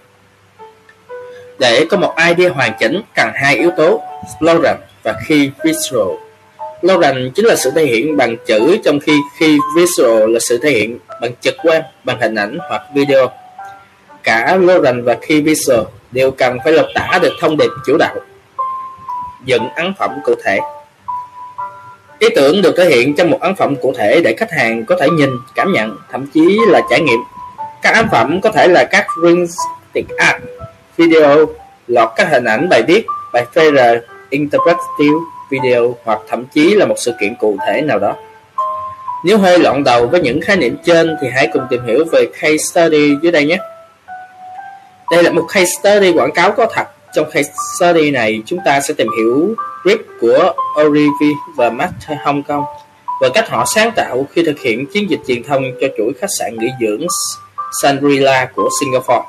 để 1.58 1.86
có 1.90 1.96
một 1.96 2.14
idea 2.28 2.50
hoàn 2.50 2.72
chỉnh 2.80 3.02
cần 3.14 3.30
hai 3.34 3.56
yếu 3.56 3.70
tố 3.76 4.02
slogan 4.38 4.76
và 5.02 5.14
khi 5.26 5.50
visual 5.64 6.16
Lauren 6.82 7.30
chính 7.34 7.46
là 7.46 7.56
sự 7.56 7.70
thể 7.70 7.84
hiện 7.86 8.16
bằng 8.16 8.36
chữ 8.46 8.78
trong 8.84 9.00
khi 9.00 9.12
khi 9.38 9.58
visual 9.76 10.32
là 10.32 10.38
sự 10.40 10.58
thể 10.62 10.70
hiện 10.70 10.98
bằng 11.20 11.32
trực 11.40 11.54
quan 11.62 11.82
bằng 12.04 12.20
hình 12.20 12.34
ảnh 12.34 12.58
hoặc 12.68 12.82
video 12.94 13.30
cả 14.22 14.56
Lauren 14.60 15.04
và 15.04 15.16
khi 15.22 15.40
visual 15.40 15.80
đều 16.12 16.30
cần 16.30 16.58
phải 16.64 16.72
lột 16.72 16.86
tả 16.94 17.18
được 17.22 17.32
thông 17.40 17.56
điệp 17.56 17.70
chủ 17.86 17.96
đạo 17.98 18.16
dựng 19.44 19.68
ấn 19.76 19.94
phẩm 19.98 20.10
cụ 20.24 20.34
thể 20.44 20.58
Ý 22.22 22.28
tưởng 22.36 22.62
được 22.62 22.74
thể 22.76 22.88
hiện 22.88 23.14
trong 23.14 23.30
một 23.30 23.38
ấn 23.40 23.54
phẩm 23.54 23.74
cụ 23.82 23.92
thể 23.98 24.20
để 24.24 24.34
khách 24.38 24.50
hàng 24.50 24.84
có 24.84 24.96
thể 25.00 25.08
nhìn, 25.10 25.30
cảm 25.54 25.72
nhận, 25.72 25.96
thậm 26.12 26.26
chí 26.26 26.58
là 26.66 26.80
trải 26.90 27.00
nghiệm. 27.00 27.20
Các 27.82 27.94
ấn 27.94 28.06
phẩm 28.10 28.40
có 28.40 28.50
thể 28.50 28.68
là 28.68 28.84
các 28.90 29.06
stick 29.92 30.08
art, 30.16 30.36
video, 30.96 31.46
lọt 31.86 32.08
các 32.16 32.28
hình 32.30 32.44
ảnh 32.44 32.68
bài 32.68 32.82
viết, 32.82 33.06
bài 33.32 33.44
PR, 33.52 33.78
interpretive 34.30 35.18
video 35.52 35.96
hoặc 36.04 36.18
thậm 36.28 36.44
chí 36.54 36.74
là 36.74 36.86
một 36.86 36.94
sự 36.98 37.14
kiện 37.20 37.34
cụ 37.34 37.56
thể 37.66 37.80
nào 37.80 37.98
đó. 37.98 38.16
Nếu 39.24 39.38
hơi 39.38 39.58
loạn 39.58 39.84
đầu 39.84 40.06
với 40.06 40.20
những 40.20 40.40
khái 40.40 40.56
niệm 40.56 40.76
trên 40.84 41.16
thì 41.20 41.28
hãy 41.34 41.48
cùng 41.52 41.62
tìm 41.70 41.86
hiểu 41.86 42.04
về 42.12 42.26
case 42.40 42.56
study 42.56 43.16
dưới 43.22 43.32
đây 43.32 43.46
nhé. 43.46 43.58
Đây 45.10 45.22
là 45.22 45.32
một 45.32 45.46
case 45.52 45.70
study 45.80 46.12
quảng 46.12 46.32
cáo 46.32 46.52
có 46.52 46.66
thật. 46.72 46.86
Trong 47.14 47.30
case 47.30 47.50
study 47.78 48.10
này, 48.10 48.42
chúng 48.46 48.58
ta 48.64 48.80
sẽ 48.80 48.94
tìm 48.94 49.06
hiểu 49.18 49.54
Grip 49.84 50.00
của 50.20 50.52
Orivi 50.82 51.32
và 51.56 51.70
Master 51.70 52.18
Hong 52.24 52.42
Kong 52.42 52.64
và 53.20 53.28
cách 53.34 53.48
họ 53.48 53.64
sáng 53.74 53.90
tạo 53.96 54.26
khi 54.32 54.42
thực 54.42 54.60
hiện 54.60 54.86
chiến 54.86 55.10
dịch 55.10 55.20
truyền 55.28 55.42
thông 55.42 55.62
cho 55.80 55.86
chuỗi 55.98 56.12
khách 56.20 56.30
sạn 56.38 56.58
nghỉ 56.58 56.68
dưỡng 56.80 57.06
Shangri-La 57.82 58.46
của 58.54 58.68
Singapore. 58.80 59.28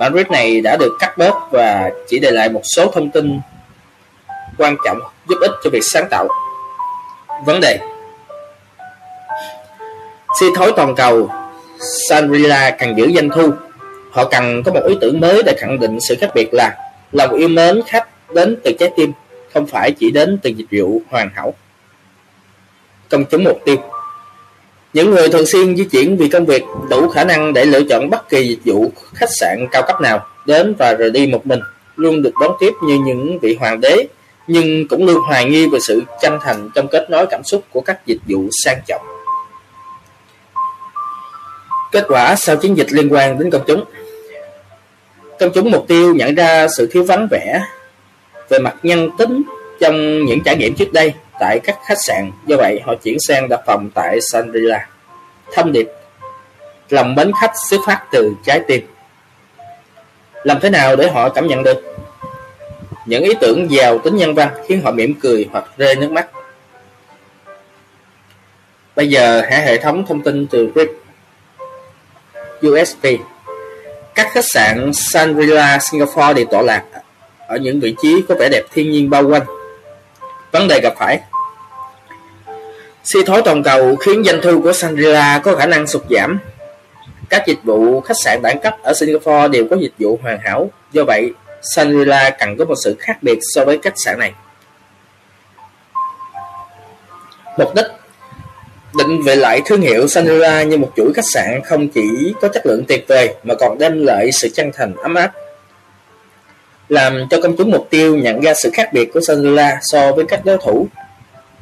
Bản 0.00 0.12
grip 0.12 0.30
này 0.30 0.60
đã 0.60 0.76
được 0.76 0.96
cắt 1.00 1.18
bớt 1.18 1.34
và 1.50 1.90
chỉ 2.08 2.18
để 2.18 2.30
lại 2.30 2.48
một 2.48 2.62
số 2.76 2.86
thông 2.86 3.10
tin 3.10 3.40
quan 4.58 4.76
trọng 4.84 4.98
giúp 5.28 5.36
ích 5.40 5.52
cho 5.64 5.70
việc 5.70 5.82
sáng 5.82 6.06
tạo. 6.10 6.28
Vấn 7.46 7.60
đề 7.60 7.78
Si 10.40 10.46
thối 10.56 10.72
toàn 10.76 10.94
cầu 10.94 11.30
Shangri-La 12.08 12.76
cần 12.78 12.94
giữ 12.96 13.12
doanh 13.14 13.28
thu, 13.28 13.52
Họ 14.14 14.24
cần 14.24 14.62
có 14.62 14.72
một 14.72 14.80
ý 14.88 14.94
tưởng 15.00 15.20
mới 15.20 15.42
để 15.42 15.54
khẳng 15.58 15.80
định 15.80 16.00
sự 16.00 16.14
khác 16.20 16.30
biệt 16.34 16.48
là 16.52 16.76
lòng 17.12 17.30
yêu 17.30 17.48
mến 17.48 17.80
khách 17.86 18.34
đến 18.34 18.56
từ 18.64 18.72
trái 18.78 18.90
tim, 18.96 19.12
không 19.52 19.66
phải 19.66 19.92
chỉ 19.92 20.10
đến 20.10 20.38
từ 20.42 20.50
dịch 20.50 20.66
vụ 20.70 21.02
hoàn 21.10 21.30
hảo. 21.34 21.54
Công 23.10 23.24
chúng 23.24 23.44
mục 23.44 23.58
tiêu 23.64 23.76
Những 24.92 25.10
người 25.10 25.28
thường 25.28 25.46
xuyên 25.46 25.76
di 25.76 25.84
chuyển 25.84 26.16
vì 26.16 26.28
công 26.28 26.46
việc 26.46 26.62
đủ 26.90 27.08
khả 27.08 27.24
năng 27.24 27.52
để 27.52 27.64
lựa 27.64 27.82
chọn 27.88 28.10
bất 28.10 28.28
kỳ 28.28 28.46
dịch 28.48 28.72
vụ 28.74 28.92
khách 29.14 29.30
sạn 29.40 29.66
cao 29.70 29.82
cấp 29.82 30.00
nào 30.00 30.26
đến 30.46 30.74
và 30.78 30.94
rời 30.94 31.10
đi 31.10 31.26
một 31.26 31.46
mình, 31.46 31.60
luôn 31.96 32.22
được 32.22 32.32
đón 32.40 32.52
tiếp 32.60 32.72
như 32.86 32.98
những 33.04 33.38
vị 33.38 33.56
hoàng 33.60 33.80
đế 33.80 34.06
nhưng 34.46 34.88
cũng 34.88 35.06
luôn 35.06 35.18
hoài 35.26 35.44
nghi 35.44 35.66
về 35.66 35.78
sự 35.80 36.02
chân 36.20 36.38
thành 36.42 36.70
trong 36.74 36.88
kết 36.88 37.10
nối 37.10 37.26
cảm 37.30 37.44
xúc 37.44 37.64
của 37.72 37.80
các 37.80 38.06
dịch 38.06 38.20
vụ 38.28 38.48
sang 38.64 38.78
trọng. 38.86 39.02
Kết 41.92 42.04
quả 42.08 42.34
sau 42.36 42.56
chiến 42.56 42.76
dịch 42.76 42.92
liên 42.92 43.12
quan 43.12 43.38
đến 43.38 43.50
công 43.50 43.64
chúng 43.66 43.84
Công 45.38 45.50
chúng 45.54 45.70
mục 45.70 45.84
tiêu 45.88 46.14
nhận 46.14 46.34
ra 46.34 46.68
sự 46.68 46.88
thiếu 46.92 47.04
vắng 47.04 47.28
vẻ 47.30 47.62
về 48.48 48.58
mặt 48.58 48.74
nhân 48.82 49.10
tính 49.18 49.42
trong 49.80 50.24
những 50.24 50.40
trải 50.44 50.56
nghiệm 50.56 50.74
trước 50.74 50.92
đây 50.92 51.12
tại 51.40 51.60
các 51.64 51.78
khách 51.86 51.98
sạn, 52.06 52.30
do 52.46 52.56
vậy 52.56 52.80
họ 52.84 52.94
chuyển 52.94 53.16
sang 53.28 53.48
đặt 53.48 53.60
phòng 53.66 53.90
tại 53.94 54.18
Shangri-La. 54.32 54.86
Thông 55.54 55.72
điệp 55.72 55.88
Lòng 56.88 57.14
mến 57.14 57.32
khách 57.40 57.52
xuất 57.70 57.80
phát 57.86 58.04
từ 58.12 58.34
trái 58.44 58.60
tim 58.68 58.86
Làm 60.42 60.60
thế 60.60 60.70
nào 60.70 60.96
để 60.96 61.10
họ 61.10 61.28
cảm 61.28 61.46
nhận 61.46 61.62
được? 61.62 61.93
Những 63.06 63.22
ý 63.22 63.34
tưởng 63.40 63.70
giàu 63.70 63.98
tính 63.98 64.16
nhân 64.16 64.34
văn 64.34 64.48
khiến 64.66 64.80
họ 64.84 64.90
mỉm 64.90 65.14
cười 65.20 65.48
hoặc 65.52 65.64
rơi 65.76 65.94
nước 65.94 66.12
mắt. 66.12 66.28
Bây 68.96 69.08
giờ 69.08 69.42
hãy 69.50 69.62
hệ 69.62 69.78
thống 69.78 70.06
thông 70.06 70.22
tin 70.22 70.46
từ 70.46 70.68
RIP 70.74 70.88
USP 72.66 73.06
Các 74.14 74.28
khách 74.32 74.44
sạn 74.54 74.90
Shangri-La 74.90 75.78
Singapore 75.78 76.32
đều 76.34 76.44
tọa 76.50 76.62
lạc 76.62 76.84
ở 77.48 77.56
những 77.56 77.80
vị 77.80 77.94
trí 78.02 78.22
có 78.28 78.34
vẻ 78.34 78.48
đẹp 78.48 78.62
thiên 78.72 78.90
nhiên 78.90 79.10
bao 79.10 79.28
quanh. 79.28 79.42
Vấn 80.52 80.68
đề 80.68 80.80
gặp 80.80 80.94
phải 80.98 81.20
Suy 83.04 83.22
thoái 83.24 83.42
toàn 83.44 83.62
cầu 83.62 83.96
khiến 83.96 84.24
doanh 84.24 84.40
thu 84.42 84.60
của 84.62 84.72
Shangri-La 84.72 85.40
có 85.42 85.56
khả 85.56 85.66
năng 85.66 85.86
sụt 85.86 86.02
giảm. 86.10 86.38
Các 87.28 87.46
dịch 87.46 87.58
vụ 87.64 88.00
khách 88.00 88.16
sạn 88.24 88.42
đẳng 88.42 88.60
cấp 88.62 88.76
ở 88.82 88.94
Singapore 88.94 89.48
đều 89.48 89.66
có 89.70 89.76
dịch 89.76 89.92
vụ 89.98 90.18
hoàn 90.22 90.38
hảo, 90.40 90.70
do 90.92 91.04
vậy 91.04 91.32
Shangri-La 91.76 92.30
cần 92.30 92.56
có 92.58 92.64
một 92.64 92.74
sự 92.84 92.96
khác 92.98 93.22
biệt 93.22 93.38
so 93.54 93.64
với 93.64 93.78
khách 93.82 93.94
sạn 94.04 94.18
này. 94.18 94.32
Mục 97.58 97.74
đích 97.74 97.86
Định 98.98 99.22
về 99.22 99.36
lại 99.36 99.62
thương 99.64 99.80
hiệu 99.80 100.06
Shangri-La 100.06 100.62
như 100.62 100.78
một 100.78 100.92
chuỗi 100.96 101.12
khách 101.14 101.24
sạn 101.32 101.60
không 101.64 101.88
chỉ 101.88 102.34
có 102.40 102.48
chất 102.48 102.66
lượng 102.66 102.84
tuyệt 102.88 103.04
vời 103.08 103.34
mà 103.44 103.54
còn 103.54 103.78
đem 103.78 104.04
lại 104.06 104.30
sự 104.32 104.48
chân 104.54 104.70
thành 104.74 104.94
ấm 104.96 105.14
áp 105.14 105.32
làm 106.88 107.26
cho 107.30 107.40
công 107.42 107.56
chúng 107.56 107.70
mục 107.70 107.86
tiêu 107.90 108.16
nhận 108.16 108.40
ra 108.40 108.54
sự 108.62 108.70
khác 108.72 108.92
biệt 108.92 109.12
của 109.14 109.20
Shangri-La 109.20 109.78
so 109.82 110.12
với 110.12 110.24
các 110.28 110.44
đối 110.44 110.58
thủ, 110.58 110.88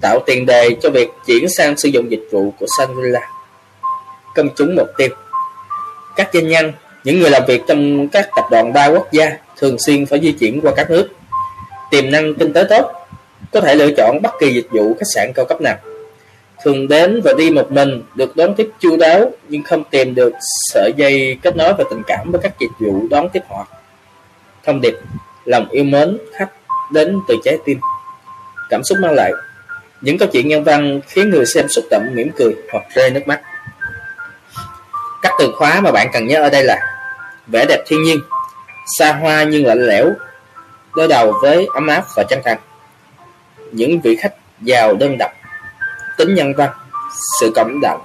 tạo 0.00 0.18
tiền 0.26 0.46
đề 0.46 0.76
cho 0.82 0.90
việc 0.90 1.08
chuyển 1.26 1.48
sang 1.48 1.76
sử 1.76 1.88
dụng 1.88 2.10
dịch 2.10 2.28
vụ 2.30 2.54
của 2.60 2.66
Shangri-La. 2.78 3.20
Công 4.34 4.48
chúng 4.56 4.76
mục 4.76 4.88
tiêu 4.96 5.08
Các 6.16 6.30
doanh 6.32 6.48
nhân, 6.48 6.72
những 7.04 7.20
người 7.20 7.30
làm 7.30 7.42
việc 7.46 7.62
trong 7.68 8.08
các 8.08 8.28
tập 8.36 8.44
đoàn 8.50 8.72
đa 8.72 8.86
quốc 8.86 9.12
gia 9.12 9.30
thường 9.62 9.76
xuyên 9.78 10.06
phải 10.06 10.20
di 10.20 10.32
chuyển 10.32 10.60
qua 10.60 10.72
các 10.76 10.90
nước. 10.90 11.08
Tiềm 11.90 12.10
năng 12.10 12.34
kinh 12.34 12.52
tế 12.52 12.64
tốt, 12.70 12.92
có 13.52 13.60
thể 13.60 13.74
lựa 13.74 13.90
chọn 13.96 14.22
bất 14.22 14.32
kỳ 14.40 14.54
dịch 14.54 14.66
vụ 14.70 14.94
khách 14.98 15.06
sạn 15.14 15.32
cao 15.34 15.44
cấp 15.44 15.60
nào. 15.60 15.76
Thường 16.64 16.88
đến 16.88 17.20
và 17.24 17.32
đi 17.38 17.50
một 17.50 17.72
mình, 17.72 18.02
được 18.14 18.36
đón 18.36 18.54
tiếp 18.54 18.68
chu 18.80 18.96
đáo 18.96 19.30
nhưng 19.48 19.62
không 19.62 19.84
tìm 19.84 20.14
được 20.14 20.32
sợi 20.72 20.92
dây 20.96 21.38
kết 21.42 21.56
nối 21.56 21.74
và 21.78 21.84
tình 21.90 22.02
cảm 22.06 22.32
với 22.32 22.40
các 22.42 22.52
dịch 22.60 22.70
vụ 22.78 23.06
đón 23.10 23.28
tiếp 23.28 23.42
họ 23.48 23.66
thông 24.64 24.80
điệp 24.80 24.94
lòng 25.44 25.68
yêu 25.70 25.84
mến 25.84 26.18
khách 26.32 26.50
đến 26.92 27.20
từ 27.28 27.36
trái 27.44 27.58
tim 27.64 27.78
cảm 28.70 28.84
xúc 28.84 28.98
mang 29.00 29.14
lại 29.14 29.32
những 30.00 30.18
câu 30.18 30.28
chuyện 30.32 30.48
nhân 30.48 30.64
văn 30.64 31.00
khiến 31.06 31.30
người 31.30 31.46
xem 31.46 31.68
xúc 31.68 31.84
động 31.90 32.06
mỉm 32.14 32.30
cười 32.36 32.54
hoặc 32.72 32.84
rơi 32.94 33.10
nước 33.10 33.20
mắt 33.26 33.40
các 35.22 35.32
từ 35.38 35.52
khóa 35.56 35.80
mà 35.80 35.92
bạn 35.92 36.08
cần 36.12 36.26
nhớ 36.26 36.42
ở 36.42 36.50
đây 36.50 36.64
là 36.64 36.78
vẻ 37.46 37.64
đẹp 37.68 37.82
thiên 37.86 38.02
nhiên 38.02 38.18
xa 38.98 39.12
hoa 39.12 39.42
nhưng 39.42 39.66
lạnh 39.66 39.86
lẽo 39.86 40.10
đối 40.96 41.08
đầu 41.08 41.34
với 41.42 41.66
ấm 41.74 41.86
áp 41.86 42.04
và 42.16 42.24
chân 42.28 42.40
thành. 42.44 42.58
Những 43.72 44.00
vị 44.00 44.16
khách 44.16 44.34
giàu 44.60 44.94
đơn 44.94 45.18
độc 45.18 45.30
tính 46.18 46.34
nhân 46.34 46.52
văn 46.56 46.70
sự 47.40 47.52
cảm 47.54 47.80
động. 47.82 48.04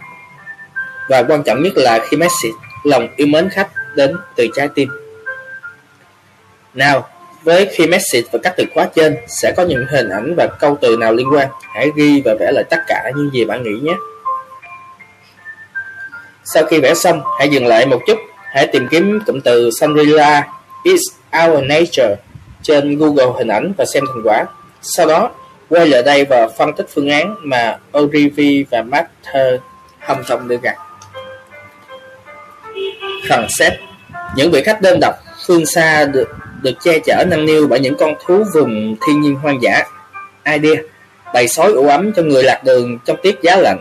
Và 1.09 1.23
quan 1.23 1.43
trọng 1.43 1.63
nhất 1.63 1.73
là 1.75 1.99
khi 2.09 2.17
Messi 2.17 2.49
lòng 2.83 3.07
yêu 3.15 3.27
mến 3.27 3.49
khách 3.49 3.69
đến 3.95 4.17
từ 4.35 4.47
trái 4.55 4.69
tim. 4.75 4.89
Nào, 6.73 7.07
với 7.43 7.69
khi 7.71 7.87
message 7.87 8.27
và 8.31 8.39
các 8.43 8.53
từ 8.57 8.63
khóa 8.73 8.87
trên 8.95 9.17
sẽ 9.27 9.53
có 9.57 9.63
những 9.63 9.85
hình 9.89 10.09
ảnh 10.09 10.35
và 10.37 10.47
câu 10.59 10.77
từ 10.81 10.97
nào 10.97 11.13
liên 11.13 11.27
quan, 11.33 11.47
hãy 11.61 11.91
ghi 11.95 12.21
và 12.25 12.33
vẽ 12.39 12.51
lại 12.51 12.63
tất 12.69 12.77
cả 12.87 13.11
những 13.15 13.29
gì 13.33 13.45
bạn 13.45 13.63
nghĩ 13.63 13.79
nhé. 13.81 13.93
Sau 16.43 16.65
khi 16.65 16.79
vẽ 16.79 16.93
xong, 16.93 17.21
hãy 17.39 17.49
dừng 17.49 17.67
lại 17.67 17.85
một 17.85 17.99
chút, 18.07 18.17
hãy 18.53 18.67
tìm 18.67 18.87
kiếm 18.87 19.19
cụm 19.25 19.39
từ 19.39 19.69
sanrila 19.79 20.47
is 20.87 21.01
our 21.45 21.63
nature 21.63 22.15
trên 22.61 22.97
Google 22.97 23.33
hình 23.37 23.47
ảnh 23.47 23.73
và 23.77 23.85
xem 23.85 24.03
thành 24.07 24.23
quả. 24.23 24.45
Sau 24.81 25.07
đó, 25.07 25.31
quay 25.69 25.87
lại 25.87 26.03
đây 26.03 26.25
và 26.25 26.47
phân 26.57 26.73
tích 26.73 26.85
phương 26.93 27.09
án 27.09 27.35
mà 27.43 27.77
Ogilvy 27.97 28.65
và 28.71 28.81
Master 28.81 29.59
hâm 29.99 30.23
thông 30.27 30.47
đưa 30.47 30.57
ra. 30.61 30.73
Phần 33.29 33.45
xét 33.49 33.73
Những 34.35 34.51
vị 34.51 34.63
khách 34.63 34.81
đơn 34.81 34.99
độc 35.01 35.15
phương 35.47 35.65
xa 35.65 36.05
được 36.05 36.27
được 36.61 36.73
che 36.83 36.99
chở 36.99 37.25
nâng 37.27 37.45
niu 37.45 37.67
bởi 37.67 37.79
những 37.79 37.97
con 37.97 38.13
thú 38.25 38.43
vùng 38.53 38.95
thiên 39.07 39.21
nhiên 39.21 39.35
hoang 39.35 39.61
dã. 39.61 39.83
Idea 40.45 40.81
bày 41.33 41.47
sói 41.47 41.71
ủ 41.71 41.87
ấm 41.87 42.13
cho 42.13 42.21
người 42.21 42.43
lạc 42.43 42.61
đường 42.63 42.99
trong 43.05 43.17
tiết 43.23 43.35
giá 43.41 43.55
lạnh. 43.55 43.79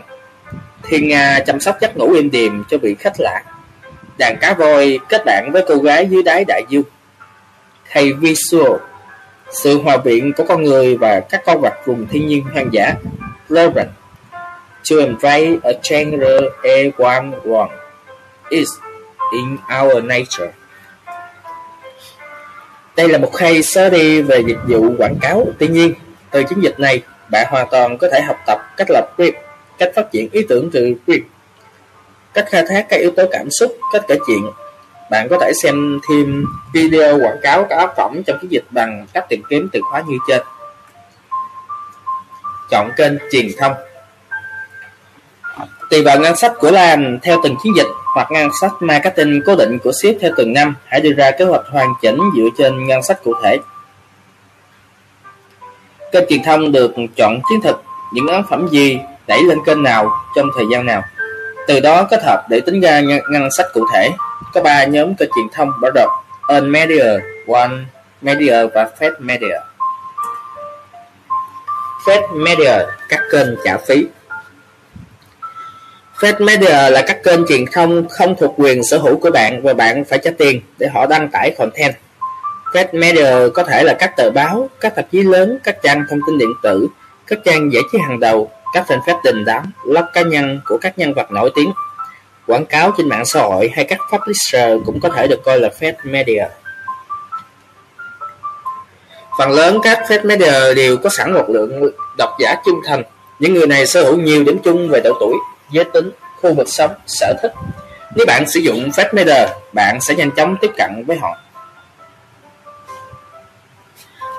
Thiên 0.83 1.07
Nga 1.07 1.39
chăm 1.47 1.59
sóc 1.59 1.77
giấc 1.81 1.97
ngủ 1.97 2.13
êm 2.15 2.31
đềm 2.31 2.63
cho 2.69 2.77
vị 2.77 2.95
khách 2.99 3.19
lạ. 3.19 3.43
Đàn 4.17 4.37
cá 4.41 4.53
voi 4.53 4.99
kết 5.09 5.21
bạn 5.25 5.49
với 5.53 5.63
cô 5.67 5.75
gái 5.75 6.07
dưới 6.09 6.23
đáy 6.23 6.45
đại 6.47 6.63
dương 6.69 6.83
hay 7.89 8.13
Visual 8.13 8.79
sự 9.51 9.81
hòa 9.81 9.97
quyện 9.97 10.33
của 10.33 10.43
con 10.47 10.63
người 10.63 10.97
và 10.97 11.19
các 11.19 11.41
con 11.45 11.61
vật 11.61 11.73
vùng 11.85 12.07
thiên 12.07 12.27
nhiên 12.27 12.43
hoang 12.43 12.69
dã. 12.71 12.93
Lauren. 13.49 13.87
To 14.89 14.95
invite 14.95 15.59
a 15.63 15.71
change 15.81 16.17
a 16.63 17.05
one 17.05 17.31
one 17.51 17.69
is 18.49 18.69
in 19.31 19.57
our 19.81 20.03
nature. 20.03 20.51
Đây 22.95 23.09
là 23.09 23.17
một 23.17 23.31
case 23.37 23.61
study 23.61 24.21
về 24.21 24.43
dịch 24.47 24.57
vụ 24.67 24.95
quảng 24.97 25.15
cáo. 25.21 25.45
Tuy 25.59 25.67
nhiên, 25.67 25.93
từ 26.31 26.43
chiến 26.43 26.59
dịch 26.61 26.79
này, 26.79 27.01
bạn 27.31 27.47
hoàn 27.49 27.67
toàn 27.71 27.97
có 27.97 28.07
thể 28.11 28.21
học 28.21 28.37
tập 28.47 28.59
cách 28.77 28.87
lập 28.89 29.13
brief, 29.17 29.31
cách 29.77 29.91
phát 29.95 30.11
triển 30.11 30.29
ý 30.31 30.45
tưởng 30.49 30.69
từ 30.71 30.93
brief, 31.07 31.21
cách 32.33 32.45
khai 32.49 32.63
thác 32.69 32.85
các 32.89 32.97
yếu 32.97 33.11
tố 33.11 33.23
cảm 33.31 33.47
xúc, 33.59 33.77
cách 33.93 34.01
kể 34.07 34.15
chuyện. 34.27 34.41
Bạn 35.11 35.27
có 35.29 35.37
thể 35.41 35.51
xem 35.63 35.99
thêm 36.09 36.45
video 36.73 37.19
quảng 37.19 37.37
cáo 37.41 37.65
các 37.69 37.75
tác 37.77 37.93
phẩm 37.97 38.23
trong 38.27 38.37
chiến 38.41 38.51
dịch 38.51 38.63
bằng 38.69 39.05
cách 39.13 39.25
tìm 39.29 39.41
kiếm 39.49 39.69
từ 39.73 39.79
khóa 39.89 40.03
như 40.07 40.17
trên. 40.27 40.41
Chọn 42.71 42.91
kênh 42.97 43.13
truyền 43.31 43.47
thông 43.59 43.73
Tùy 45.89 46.01
vào 46.01 46.19
ngân 46.19 46.35
sách 46.35 46.53
của 46.59 46.71
làm 46.71 47.19
theo 47.19 47.39
từng 47.43 47.55
chiến 47.63 47.73
dịch 47.75 47.87
hoặc 48.15 48.31
ngân 48.31 48.49
sách 48.61 48.71
marketing 48.79 49.41
cố 49.45 49.55
định 49.55 49.79
của 49.83 49.91
ship 49.91 50.21
theo 50.21 50.31
từng 50.37 50.53
năm, 50.53 50.75
hãy 50.85 51.01
đưa 51.01 51.13
ra 51.13 51.31
kế 51.31 51.45
hoạch 51.45 51.65
hoàn 51.71 51.93
chỉnh 52.01 52.19
dựa 52.37 52.47
trên 52.57 52.87
ngân 52.87 53.03
sách 53.03 53.23
cụ 53.23 53.33
thể. 53.43 53.57
Kênh 56.11 56.23
truyền 56.29 56.43
thông 56.43 56.71
được 56.71 56.93
chọn 57.15 57.39
chiến 57.49 57.61
thực, 57.63 57.83
những 58.13 58.27
ấn 58.27 58.43
phẩm 58.49 58.67
gì 58.67 58.99
đẩy 59.27 59.43
lên 59.43 59.59
kênh 59.65 59.83
nào 59.83 60.11
trong 60.35 60.47
thời 60.55 60.65
gian 60.71 60.85
nào. 60.85 61.03
Từ 61.67 61.79
đó 61.79 62.07
kết 62.09 62.23
hợp 62.23 62.45
để 62.49 62.59
tính 62.59 62.81
ra 62.81 63.01
ngân 63.01 63.49
sách 63.57 63.65
cụ 63.73 63.85
thể. 63.93 64.09
Có 64.53 64.61
ba 64.61 64.85
nhóm 64.85 65.15
kênh 65.15 65.29
truyền 65.35 65.47
thông 65.53 65.69
bắt 65.81 65.93
đầu 65.95 66.09
Earn 66.49 66.71
Media, 66.71 67.05
One 67.47 67.71
Media 68.21 68.65
và 68.73 68.89
Fed 68.99 69.11
Media. 69.19 69.59
Fed 72.05 72.43
Media, 72.43 72.85
các 73.09 73.19
kênh 73.31 73.47
trả 73.65 73.77
phí 73.77 74.07
Fed 76.19 76.45
Media 76.45 76.89
là 76.89 77.03
các 77.07 77.23
kênh 77.23 77.47
truyền 77.47 77.65
thông 77.71 78.09
không 78.09 78.35
thuộc 78.39 78.53
quyền 78.57 78.83
sở 78.83 78.97
hữu 78.97 79.19
của 79.19 79.31
bạn 79.31 79.61
và 79.63 79.73
bạn 79.73 80.05
phải 80.05 80.19
trả 80.23 80.31
tiền 80.37 80.61
để 80.77 80.87
họ 80.87 81.05
đăng 81.05 81.29
tải 81.29 81.55
content. 81.57 81.95
Fed 82.73 82.85
Media 82.91 83.49
có 83.53 83.63
thể 83.63 83.83
là 83.83 83.93
các 83.99 84.17
tờ 84.17 84.31
báo, 84.31 84.69
các 84.79 84.95
tạp 84.95 85.11
chí 85.11 85.23
lớn, 85.23 85.59
các 85.63 85.77
trang 85.83 86.03
thông 86.09 86.19
tin 86.27 86.37
điện 86.37 86.49
tử, 86.63 86.87
các 87.27 87.39
trang 87.45 87.73
giải 87.73 87.83
trí 87.91 87.97
hàng 87.97 88.19
đầu, 88.19 88.51
các 88.73 88.85
fanpage 88.87 89.21
đình 89.23 89.45
đám, 89.45 89.71
blog 89.85 90.05
cá 90.13 90.21
nhân 90.21 90.61
của 90.65 90.77
các 90.81 90.99
nhân 90.99 91.13
vật 91.13 91.31
nổi 91.31 91.51
tiếng. 91.55 91.73
Quảng 92.47 92.65
cáo 92.65 92.91
trên 92.97 93.09
mạng 93.09 93.25
xã 93.25 93.41
hội 93.41 93.71
hay 93.75 93.85
các 93.85 93.99
publisher 94.11 94.79
cũng 94.85 94.99
có 94.99 95.09
thể 95.09 95.27
được 95.27 95.43
coi 95.43 95.59
là 95.59 95.69
Fed 95.79 95.93
Media. 96.03 96.43
Phần 99.37 99.51
lớn 99.51 99.79
các 99.83 99.99
Fed 100.07 100.25
Media 100.25 100.73
đều 100.73 100.97
có 100.97 101.09
sẵn 101.09 101.33
một 101.33 101.45
lượng 101.49 101.91
độc 102.17 102.29
giả 102.39 102.55
trung 102.65 102.79
thành. 102.85 103.03
Những 103.39 103.53
người 103.53 103.67
này 103.67 103.87
sở 103.87 104.03
hữu 104.03 104.17
nhiều 104.17 104.43
điểm 104.43 104.59
chung 104.63 104.89
về 104.89 104.99
độ 105.03 105.17
tuổi, 105.19 105.35
giới 105.71 105.85
tính, 105.85 106.11
khu 106.41 106.53
vực 106.53 106.67
sống, 106.69 106.91
sở 107.07 107.33
thích. 107.41 107.53
Nếu 108.15 108.25
bạn 108.25 108.49
sử 108.49 108.59
dụng 108.59 108.89
FastMeter, 108.89 109.47
bạn 109.73 110.01
sẽ 110.01 110.15
nhanh 110.15 110.31
chóng 110.31 110.57
tiếp 110.61 110.71
cận 110.77 111.03
với 111.07 111.17
họ. 111.17 111.37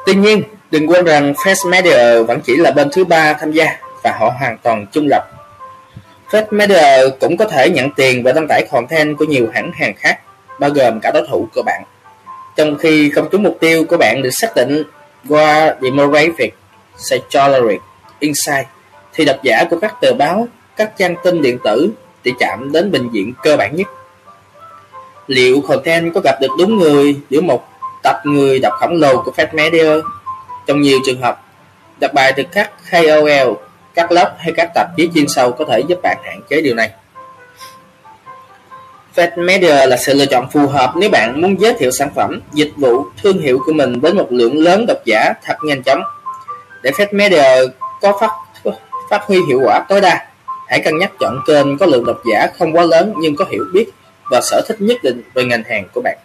Tuy 0.06 0.14
nhiên, 0.14 0.42
đừng 0.70 0.90
quên 0.90 1.04
rằng 1.04 1.32
FastMeter 1.32 2.24
vẫn 2.24 2.40
chỉ 2.40 2.56
là 2.56 2.70
bên 2.70 2.88
thứ 2.92 3.04
ba 3.04 3.32
tham 3.32 3.52
gia 3.52 3.78
và 4.04 4.16
họ 4.18 4.30
hoàn 4.38 4.58
toàn 4.58 4.86
trung 4.92 5.06
lập. 5.10 5.28
FastMeter 6.30 7.10
cũng 7.20 7.36
có 7.36 7.44
thể 7.44 7.70
nhận 7.70 7.90
tiền 7.90 8.22
và 8.22 8.32
đăng 8.32 8.46
tải 8.48 8.66
content 8.70 9.18
của 9.18 9.24
nhiều 9.24 9.48
hãng 9.54 9.72
hàng 9.72 9.94
khác, 9.96 10.18
bao 10.60 10.70
gồm 10.70 11.00
cả 11.02 11.10
đối 11.14 11.26
thủ 11.26 11.48
của 11.54 11.62
bạn. 11.62 11.82
Trong 12.56 12.78
khi 12.78 13.12
công 13.14 13.28
chúng 13.32 13.42
mục 13.42 13.56
tiêu 13.60 13.84
của 13.88 13.96
bạn 13.96 14.22
được 14.22 14.30
xác 14.32 14.56
định 14.56 14.82
qua 15.28 15.74
demographic, 15.82 16.54
psychology, 16.96 17.78
insight, 18.18 18.66
thì 19.12 19.24
độc 19.24 19.36
giả 19.42 19.64
của 19.70 19.78
các 19.80 19.94
tờ 20.00 20.14
báo 20.14 20.48
các 20.76 20.92
trang 20.98 21.14
tin 21.24 21.42
điện 21.42 21.58
tử 21.64 21.90
thì 22.24 22.32
chạm 22.38 22.72
đến 22.72 22.90
bệnh 22.92 23.10
viện 23.10 23.32
cơ 23.42 23.56
bản 23.56 23.76
nhất. 23.76 23.86
Liệu 25.26 25.60
content 25.60 26.14
có 26.14 26.20
gặp 26.24 26.38
được 26.40 26.50
đúng 26.58 26.78
người 26.78 27.16
giữa 27.30 27.40
một 27.40 27.68
tập 28.02 28.20
người 28.24 28.58
đọc 28.58 28.72
khổng 28.80 28.94
lồ 28.94 29.22
của 29.22 29.32
Fed 29.36 29.46
Media? 29.52 30.00
Trong 30.66 30.80
nhiều 30.80 30.98
trường 31.06 31.20
hợp, 31.20 31.42
đọc 32.00 32.10
bài 32.14 32.32
từ 32.36 32.42
các 32.42 32.70
KOL, 32.90 33.67
các 33.98 34.12
lớp 34.12 34.34
hay 34.38 34.52
các 34.56 34.70
tạp 34.74 34.86
chí 34.96 35.10
chuyên 35.14 35.28
sâu 35.28 35.52
có 35.52 35.64
thể 35.64 35.80
giúp 35.88 35.98
bạn 36.02 36.16
hạn 36.24 36.40
chế 36.50 36.60
điều 36.60 36.74
này. 36.74 36.90
Fed 39.14 39.44
Media 39.44 39.86
là 39.86 39.96
sự 39.96 40.14
lựa 40.14 40.26
chọn 40.26 40.50
phù 40.50 40.66
hợp 40.66 40.92
nếu 40.96 41.10
bạn 41.10 41.40
muốn 41.40 41.60
giới 41.60 41.74
thiệu 41.78 41.90
sản 41.90 42.10
phẩm, 42.14 42.40
dịch 42.52 42.72
vụ, 42.76 43.04
thương 43.22 43.38
hiệu 43.38 43.58
của 43.66 43.72
mình 43.72 44.00
đến 44.00 44.16
một 44.16 44.26
lượng 44.30 44.58
lớn 44.58 44.84
độc 44.88 44.98
giả 45.04 45.32
thật 45.44 45.56
nhanh 45.62 45.82
chóng. 45.82 46.02
Để 46.82 46.90
Fed 46.90 47.06
Media 47.12 47.72
có 48.00 48.18
phát 48.20 48.30
phát 49.10 49.22
huy 49.22 49.38
hiệu 49.48 49.60
quả 49.64 49.84
tối 49.88 50.00
đa, 50.00 50.26
Hãy 50.68 50.80
cân 50.80 50.98
nhắc 50.98 51.12
chọn 51.20 51.40
kênh 51.46 51.78
có 51.78 51.86
lượng 51.86 52.04
độc 52.04 52.22
giả 52.32 52.46
không 52.58 52.76
quá 52.76 52.84
lớn 52.84 53.14
nhưng 53.20 53.36
có 53.36 53.44
hiểu 53.50 53.64
biết 53.72 53.86
và 54.30 54.40
sở 54.42 54.62
thích 54.68 54.76
nhất 54.80 54.96
định 55.02 55.22
về 55.34 55.44
ngành 55.44 55.62
hàng 55.64 55.84
của 55.94 56.00
bạn. 56.04 56.18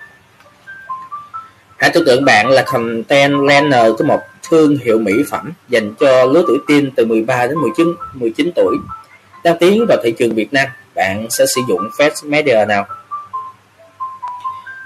Hãy 1.77 1.89
tưởng 1.93 2.05
tượng 2.05 2.25
bạn 2.25 2.49
là 2.49 2.61
content 2.61 3.33
planner 3.33 3.91
của 3.97 4.03
một 4.03 4.19
thương 4.53 4.77
hiệu 4.77 4.99
mỹ 4.99 5.13
phẩm 5.29 5.51
dành 5.69 5.93
cho 5.99 6.25
lứa 6.25 6.43
tuổi 6.47 6.57
teen 6.67 6.91
từ 6.95 7.05
13 7.05 7.47
đến 7.47 7.57
19, 7.57 7.87
19 8.13 8.51
tuổi. 8.55 8.75
Đang 9.43 9.57
tiến 9.59 9.85
vào 9.87 9.97
thị 10.03 10.13
trường 10.19 10.35
Việt 10.35 10.53
Nam, 10.53 10.67
bạn 10.95 11.27
sẽ 11.29 11.45
sử 11.55 11.61
dụng 11.67 11.81
Fast 11.97 12.29
Media 12.29 12.65
nào? 12.67 12.85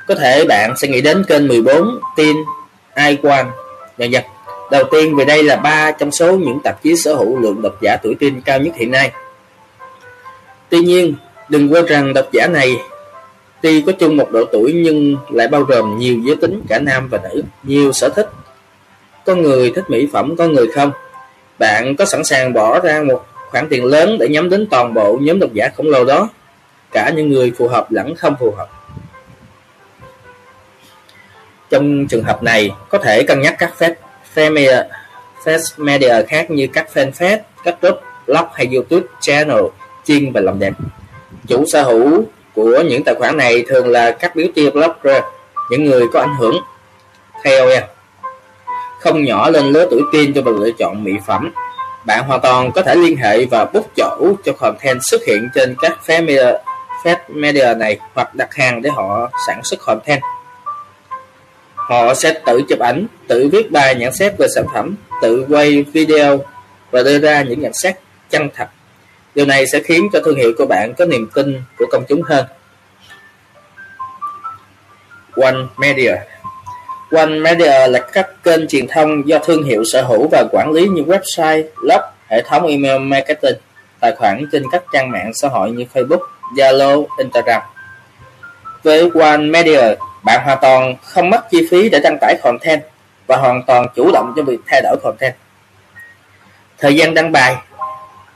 Có 0.07 0.15
thể 0.15 0.45
bạn 0.48 0.73
sẽ 0.77 0.88
nghĩ 0.88 1.02
đến 1.02 1.23
kênh 1.27 1.48
14 1.48 1.99
Teen 2.18 2.35
iOne 2.95 3.49
dần 3.98 4.11
dần. 4.11 4.23
Đầu 4.72 4.84
tiên 4.91 5.15
vì 5.15 5.26
đây 5.26 5.44
là 5.44 5.56
ba 5.56 5.91
trong 5.91 6.11
số 6.11 6.38
những 6.38 6.60
tạp 6.64 6.84
chí 6.84 6.95
sở 6.95 7.15
hữu 7.15 7.39
lượng 7.39 7.61
độc 7.61 7.81
giả 7.81 7.98
tuổi 8.03 8.15
teen 8.19 8.41
cao 8.41 8.60
nhất 8.60 8.73
hiện 8.76 8.91
nay 8.91 9.11
Tuy 10.69 10.80
nhiên, 10.80 11.15
đừng 11.49 11.73
quên 11.73 11.85
rằng 11.85 12.14
độc 12.14 12.26
giả 12.31 12.48
này 12.48 12.76
tuy 13.61 13.81
có 13.81 13.91
chung 13.91 14.18
một 14.18 14.31
độ 14.31 14.45
tuổi 14.52 14.73
nhưng 14.76 15.18
lại 15.30 15.48
bao 15.48 15.61
gồm 15.61 15.99
nhiều 15.99 16.15
giới 16.26 16.35
tính 16.35 16.61
cả 16.68 16.80
nam 16.80 17.07
và 17.10 17.19
nữ, 17.23 17.44
nhiều 17.64 17.91
sở 17.91 18.10
thích. 18.10 18.30
Có 19.28 19.36
người 19.36 19.72
thích 19.76 19.90
mỹ 19.90 20.08
phẩm, 20.14 20.36
có 20.36 20.48
người 20.48 20.68
không. 20.68 20.91
Bạn 21.60 21.95
có 21.95 22.06
sẵn 22.06 22.24
sàng 22.24 22.54
bỏ 22.54 22.80
ra 22.80 23.02
một 23.08 23.26
khoản 23.49 23.68
tiền 23.70 23.86
lớn 23.86 24.18
để 24.20 24.28
nhắm 24.28 24.49
đến 24.49 24.68
toàn 24.72 24.94
bộ 24.94 25.18
nhóm 25.22 25.40
độc 25.40 25.54
giả 25.54 25.70
khổng 25.78 25.90
lồ 25.90 26.06
đó, 26.06 26.30
cả 26.91 27.12
những 27.16 27.30
người 27.30 27.54
phù 27.58 27.68
hợp 27.68 27.91
lẫn 27.91 28.16
không 28.16 28.36
phù 28.40 28.54
hợp. 28.58 28.68
Trong 31.70 32.08
trường 32.08 32.24
hợp 32.24 32.44
này, 32.44 32.72
có 32.90 32.98
thể 32.98 33.24
cân 33.24 33.41
nhắc 33.41 33.56
các 33.60 33.74
phép 33.78 33.94
media, 34.36 34.84
media 35.78 36.24
khác 36.28 36.52
như 36.52 36.68
các 36.74 36.88
fanpage, 36.94 37.40
các 37.64 37.82
group, 37.82 37.99
blog 38.28 38.45
hay 38.54 38.68
YouTube 38.74 39.08
channel 39.22 39.62
chuyên 40.06 40.34
về 40.34 40.41
làm 40.41 40.60
đẹp. 40.60 40.74
Chủ 41.48 41.66
sở 41.68 41.84
hữu 41.84 42.24
của 42.54 42.84
những 42.86 43.04
tài 43.04 43.16
khoản 43.16 43.38
này 43.38 43.66
thường 43.68 43.88
là 43.88 44.12
các 44.12 44.36
beauty 44.36 44.70
blogger, 44.70 45.24
những 45.72 45.86
người 45.86 46.06
có 46.14 46.20
ảnh 46.20 46.36
hưởng 46.40 46.56
KOL. 47.44 47.97
Không 48.99 49.24
nhỏ 49.24 49.49
lên 49.49 49.65
lứa 49.65 49.88
tuổi 49.91 50.02
teen 50.14 50.34
cho 50.34 50.41
việc 50.41 50.56
lựa 50.60 50.72
chọn 50.72 51.03
mỹ 51.03 51.11
phẩm. 51.28 51.52
Bạn 52.06 52.24
hoàn 52.24 52.41
toàn 52.41 52.72
có 52.72 52.82
thể 52.82 52.95
liên 52.95 53.18
hệ 53.18 53.45
và 53.45 53.65
book 53.65 53.86
chỗ 53.95 54.34
cho 54.45 54.53
content 54.53 54.99
xuất 55.02 55.22
hiện 55.28 55.49
trên 55.56 55.76
các 55.82 55.99
media, 56.07 56.53
media 57.30 57.74
này 57.78 57.99
hoặc 58.14 58.36
đặt 58.36 58.56
hàng 58.56 58.82
để 58.82 58.90
họ 58.90 59.30
sản 59.48 59.64
xuất 59.64 59.80
content. 59.86 60.22
Họ 61.76 62.14
sẽ 62.14 62.41
tự 62.45 62.61
chụp 62.69 62.80
ảnh, 62.80 63.06
tự 63.28 63.49
viết 63.52 63.72
bài 63.72 63.95
nhận 63.95 64.14
xét 64.14 64.34
về 64.38 64.48
sản 64.56 64.65
phẩm, 64.74 64.95
tự 65.22 65.45
quay 65.49 65.84
video 65.94 66.40
và 66.91 67.03
đưa 67.03 67.19
ra 67.19 67.41
những 67.41 67.61
nhận 67.61 67.74
xét 67.74 67.95
chân 68.30 68.49
thật 68.56 68.68
Điều 69.38 69.45
này 69.45 69.68
sẽ 69.68 69.80
khiến 69.80 70.10
cho 70.14 70.19
thương 70.26 70.38
hiệu 70.38 70.53
của 70.57 70.65
bạn 70.65 70.94
có 70.98 71.06
niềm 71.06 71.30
tin 71.34 71.61
của 71.78 71.86
công 71.91 72.03
chúng 72.10 72.22
hơn. 72.22 72.45
One 75.36 75.57
Media 75.78 76.15
One 77.12 77.40
Media 77.40 77.88
là 77.88 78.00
các 78.00 78.44
kênh 78.44 78.68
truyền 78.68 78.88
thông 78.88 79.28
do 79.28 79.40
thương 79.40 79.64
hiệu 79.64 79.84
sở 79.84 80.02
hữu 80.02 80.28
và 80.32 80.44
quản 80.52 80.72
lý 80.72 80.88
như 80.88 81.02
website, 81.02 81.64
blog, 81.82 82.02
hệ 82.28 82.42
thống 82.42 82.68
email 82.68 83.02
marketing, 83.02 83.56
tài 84.00 84.16
khoản 84.16 84.46
trên 84.52 84.64
các 84.72 84.84
trang 84.94 85.12
mạng 85.12 85.32
xã 85.34 85.48
hội 85.48 85.72
như 85.72 85.86
Facebook, 85.94 86.20
Zalo, 86.56 87.06
Instagram. 87.18 87.62
Với 88.84 89.10
One 89.14 89.38
Media, 89.38 89.82
bạn 90.24 90.42
hoàn 90.46 90.58
toàn 90.62 90.96
không 91.04 91.30
mất 91.30 91.50
chi 91.52 91.68
phí 91.72 91.90
để 91.90 92.00
đăng 92.00 92.18
tải 92.22 92.36
content. 92.44 92.82
và 93.28 93.38
hoàn 93.38 93.64
toàn 93.64 93.88
chủ 93.96 94.12
động 94.12 94.34
trong 94.36 94.46
việc 94.46 94.60
thay 94.68 94.82
đổi 94.82 94.98
content. 95.04 95.34
Thời 96.78 96.96
gian 96.96 97.14
đăng 97.14 97.32
bài 97.32 97.56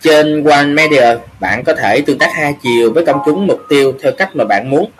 Trên 0.02 0.44
One 0.44 0.66
Media, 0.66 1.16
bạn 1.40 1.64
có 1.64 1.74
thể 1.74 2.02
tương 2.02 2.18
tác 2.18 2.30
hai 2.34 2.56
chiều 2.64 2.94
với 2.94 3.06
công 3.06 3.22
chúng 3.26 3.48
mục 3.48 3.62
tiêu 3.70 3.94
theo 4.02 4.12
cách 4.18 4.30
mà 4.34 4.44
bạn 4.46 4.70
muốn. 4.70 4.92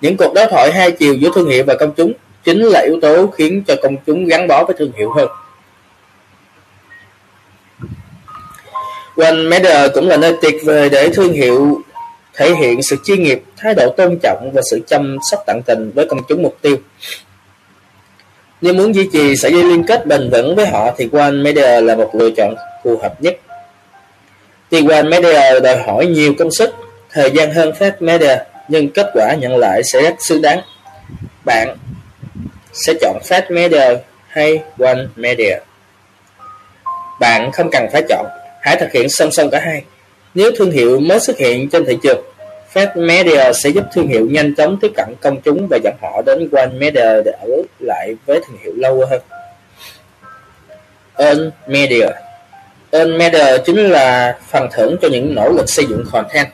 Những 0.00 0.16
cuộc 0.16 0.32
đối 0.34 0.46
thoại 0.46 0.72
hai 0.72 0.90
chiều 0.90 1.14
giữa 1.14 1.30
thương 1.34 1.48
hiệu 1.48 1.64
và 1.66 1.74
công 1.80 1.94
chúng 1.94 2.12
chính 2.44 2.62
là 2.62 2.80
yếu 2.80 2.98
tố 3.02 3.26
khiến 3.26 3.62
cho 3.66 3.74
công 3.82 3.96
chúng 4.06 4.26
gắn 4.26 4.48
bó 4.48 4.64
với 4.64 4.76
thương 4.78 4.92
hiệu 4.96 5.12
hơn. 5.12 5.28
One 9.16 9.32
Matter 9.32 9.90
cũng 9.94 10.08
là 10.08 10.16
nơi 10.16 10.34
tuyệt 10.42 10.54
vời 10.64 10.90
để 10.90 11.08
thương 11.08 11.32
hiệu 11.32 11.82
thể 12.34 12.54
hiện 12.54 12.82
sự 12.82 12.96
chuyên 13.04 13.22
nghiệp, 13.22 13.42
thái 13.56 13.74
độ 13.74 13.94
tôn 13.96 14.18
trọng 14.22 14.50
và 14.54 14.62
sự 14.70 14.80
chăm 14.86 15.18
sóc 15.30 15.40
tận 15.46 15.60
tình 15.66 15.92
với 15.94 16.06
công 16.06 16.20
chúng 16.28 16.42
mục 16.42 16.58
tiêu. 16.62 16.76
Nếu 18.60 18.74
muốn 18.74 18.94
duy 18.94 19.08
trì 19.12 19.36
sợi 19.36 19.52
dây 19.52 19.64
liên 19.64 19.84
kết 19.86 20.06
bền 20.06 20.30
vững 20.30 20.56
với 20.56 20.66
họ 20.66 20.90
thì 20.96 21.08
One 21.12 21.30
Media 21.30 21.80
là 21.80 21.96
một 21.96 22.14
lựa 22.14 22.30
chọn 22.36 22.54
phù 22.84 22.98
hợp 23.02 23.22
nhất. 23.22 23.36
Tuy 24.70 24.86
One 24.88 25.02
Media 25.02 25.60
đòi 25.60 25.82
hỏi 25.86 26.06
nhiều 26.06 26.34
công 26.38 26.50
sức, 26.50 26.70
thời 27.10 27.30
gian 27.30 27.54
hơn 27.54 27.72
Fast 27.78 27.92
Media, 28.00 28.36
nhưng 28.68 28.90
kết 28.90 29.10
quả 29.14 29.34
nhận 29.34 29.56
lại 29.56 29.82
sẽ 29.92 30.02
rất 30.02 30.14
xứng 30.18 30.42
đáng. 30.42 30.60
Bạn 31.44 31.76
sẽ 32.74 32.94
chọn 33.00 33.18
Fast 33.28 33.42
Media 33.54 33.96
hay 34.28 34.62
One 34.78 35.06
Media? 35.16 35.58
Bạn 37.20 37.52
không 37.52 37.70
cần 37.70 37.86
phải 37.92 38.02
chọn, 38.08 38.26
hãy 38.62 38.76
thực 38.80 38.92
hiện 38.92 39.08
song 39.08 39.30
song 39.32 39.50
cả 39.50 39.60
hai. 39.60 39.84
Nếu 40.34 40.50
thương 40.56 40.70
hiệu 40.70 41.00
mới 41.00 41.20
xuất 41.20 41.38
hiện 41.38 41.70
trên 41.70 41.84
thị 41.84 41.98
trường, 42.02 42.24
Fast 42.74 43.06
Media 43.06 43.52
sẽ 43.52 43.70
giúp 43.70 43.84
thương 43.92 44.08
hiệu 44.08 44.26
nhanh 44.30 44.54
chóng 44.54 44.78
tiếp 44.80 44.92
cận 44.96 45.14
công 45.20 45.40
chúng 45.40 45.66
và 45.70 45.78
dẫn 45.84 45.94
họ 46.02 46.22
đến 46.26 46.48
One 46.52 46.66
Media 46.66 47.22
để 47.24 47.32
ở 47.40 47.48
lại 47.78 48.16
với 48.26 48.40
thương 48.46 48.58
hiệu 48.62 48.72
lâu 48.76 49.06
hơn. 49.10 49.20
Earn 51.16 51.50
Media 51.66 52.06
Earn 52.90 53.18
Media 53.18 53.58
chính 53.64 53.76
là 53.76 54.38
phần 54.50 54.68
thưởng 54.72 54.96
cho 55.02 55.08
những 55.08 55.34
nỗ 55.34 55.48
lực 55.48 55.68
xây 55.68 55.86
dựng 55.86 56.04
content. 56.12 56.48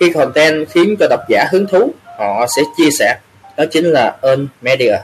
Khi 0.00 0.12
content 0.12 0.68
khiến 0.70 0.96
cho 1.00 1.06
độc 1.10 1.20
giả 1.28 1.44
hứng 1.52 1.66
thú, 1.66 1.90
họ 2.18 2.46
sẽ 2.56 2.62
chia 2.76 2.90
sẻ. 2.98 3.18
Đó 3.56 3.64
chính 3.70 3.84
là 3.84 4.16
Earn 4.22 4.48
Media. 4.62 4.96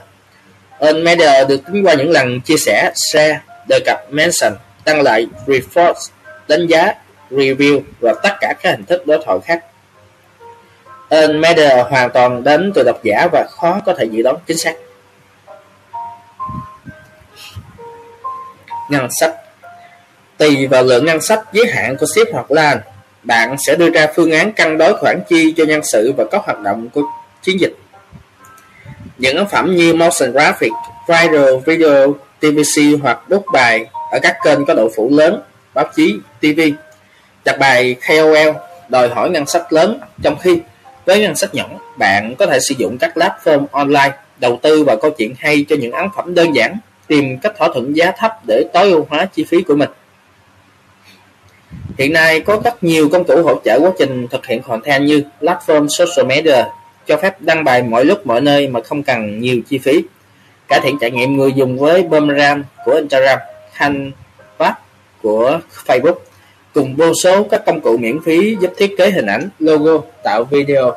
Earn 0.81 1.03
Media 1.03 1.45
được 1.49 1.61
tính 1.65 1.83
qua 1.83 1.93
những 1.93 2.11
lần 2.11 2.41
chia 2.41 2.57
sẻ, 2.57 2.91
share, 3.11 3.39
đề 3.67 3.79
cập, 3.85 3.99
mention, 4.09 4.53
đăng 4.85 5.01
lại, 5.01 5.27
report, 5.47 5.97
đánh 6.47 6.67
giá, 6.67 6.93
review 7.31 7.81
và 7.99 8.13
tất 8.23 8.35
cả 8.39 8.53
các 8.61 8.71
hình 8.71 8.85
thức 8.85 9.07
đối 9.07 9.23
thoại 9.25 9.39
khác. 9.45 9.65
Earn 11.09 11.41
Media 11.41 11.83
hoàn 11.89 12.09
toàn 12.09 12.43
đến 12.43 12.71
từ 12.75 12.83
độc 12.83 13.03
giả 13.03 13.27
và 13.31 13.47
khó 13.51 13.79
có 13.85 13.93
thể 13.97 14.05
dự 14.05 14.23
đoán 14.23 14.35
chính 14.47 14.57
xác. 14.57 14.73
Ngân 18.89 19.07
sách 19.19 19.35
Tùy 20.37 20.67
vào 20.67 20.83
lượng 20.83 21.05
ngân 21.05 21.21
sách 21.21 21.39
giới 21.53 21.65
hạn 21.67 21.97
của 21.97 22.05
ship 22.15 22.33
hoặc 22.33 22.51
LAN, 22.51 22.81
bạn 23.23 23.55
sẽ 23.67 23.75
đưa 23.75 23.89
ra 23.89 24.07
phương 24.15 24.31
án 24.31 24.53
cân 24.53 24.77
đối 24.77 24.97
khoản 24.97 25.21
chi 25.29 25.53
cho 25.57 25.63
nhân 25.65 25.81
sự 25.83 26.13
và 26.17 26.23
các 26.31 26.41
hoạt 26.45 26.59
động 26.59 26.89
của 26.89 27.01
chiến 27.41 27.59
dịch. 27.59 27.73
Những 29.21 29.35
ấn 29.35 29.47
phẩm 29.47 29.75
như 29.75 29.93
motion 29.93 30.31
graphic, 30.31 30.71
viral 31.07 31.57
video, 31.65 32.15
TVC 32.39 33.01
hoặc 33.01 33.29
đốt 33.29 33.41
bài 33.53 33.85
ở 34.11 34.19
các 34.21 34.37
kênh 34.43 34.65
có 34.65 34.73
độ 34.73 34.89
phủ 34.95 35.09
lớn, 35.11 35.41
báo 35.73 35.85
chí, 35.95 36.15
TV. 36.39 36.59
Đặt 37.45 37.59
bài 37.59 37.95
KOL 38.07 38.49
đòi 38.89 39.09
hỏi 39.09 39.29
ngân 39.29 39.45
sách 39.45 39.73
lớn, 39.73 39.99
trong 40.23 40.37
khi 40.39 40.59
với 41.05 41.19
ngân 41.19 41.35
sách 41.35 41.55
nhỏ, 41.55 41.65
bạn 41.97 42.35
có 42.39 42.45
thể 42.45 42.59
sử 42.59 42.75
dụng 42.77 42.97
các 42.97 43.13
platform 43.15 43.65
online 43.71 44.11
đầu 44.39 44.59
tư 44.61 44.83
vào 44.83 44.97
câu 45.01 45.11
chuyện 45.11 45.33
hay 45.39 45.65
cho 45.69 45.75
những 45.79 45.91
ấn 45.91 46.07
phẩm 46.15 46.35
đơn 46.35 46.55
giản, 46.55 46.77
tìm 47.07 47.37
cách 47.37 47.53
thỏa 47.57 47.69
thuận 47.73 47.95
giá 47.95 48.11
thấp 48.17 48.31
để 48.47 48.63
tối 48.73 48.91
ưu 48.91 49.07
hóa 49.09 49.25
chi 49.25 49.43
phí 49.43 49.61
của 49.61 49.75
mình. 49.75 49.89
Hiện 51.97 52.13
nay 52.13 52.39
có 52.39 52.61
rất 52.63 52.83
nhiều 52.83 53.09
công 53.09 53.23
cụ 53.23 53.43
hỗ 53.43 53.59
trợ 53.65 53.79
quá 53.81 53.91
trình 53.99 54.27
thực 54.27 54.45
hiện 54.45 54.61
content 54.61 55.03
như 55.03 55.23
platform 55.41 55.87
social 55.87 56.25
media 56.25 56.63
cho 57.07 57.17
phép 57.17 57.41
đăng 57.41 57.63
bài 57.63 57.83
mọi 57.83 58.05
lúc 58.05 58.27
mọi 58.27 58.41
nơi 58.41 58.67
mà 58.67 58.81
không 58.81 59.03
cần 59.03 59.39
nhiều 59.39 59.61
chi 59.69 59.77
phí. 59.77 60.03
Cải 60.67 60.79
thiện 60.83 60.97
trải 61.01 61.11
nghiệm 61.11 61.37
người 61.37 61.53
dùng 61.53 61.79
với 61.79 62.03
Boomerang 62.03 62.63
của 62.85 62.91
Instagram, 62.91 63.39
Canva 63.77 64.75
của 65.21 65.59
Facebook 65.85 66.15
cùng 66.73 66.95
vô 66.95 67.13
số 67.23 67.43
các 67.43 67.65
công 67.65 67.81
cụ 67.81 67.97
miễn 67.97 68.19
phí 68.25 68.57
giúp 68.61 68.73
thiết 68.77 68.95
kế 68.97 69.11
hình 69.11 69.25
ảnh, 69.25 69.49
logo, 69.59 70.01
tạo 70.23 70.43
video. 70.43 70.93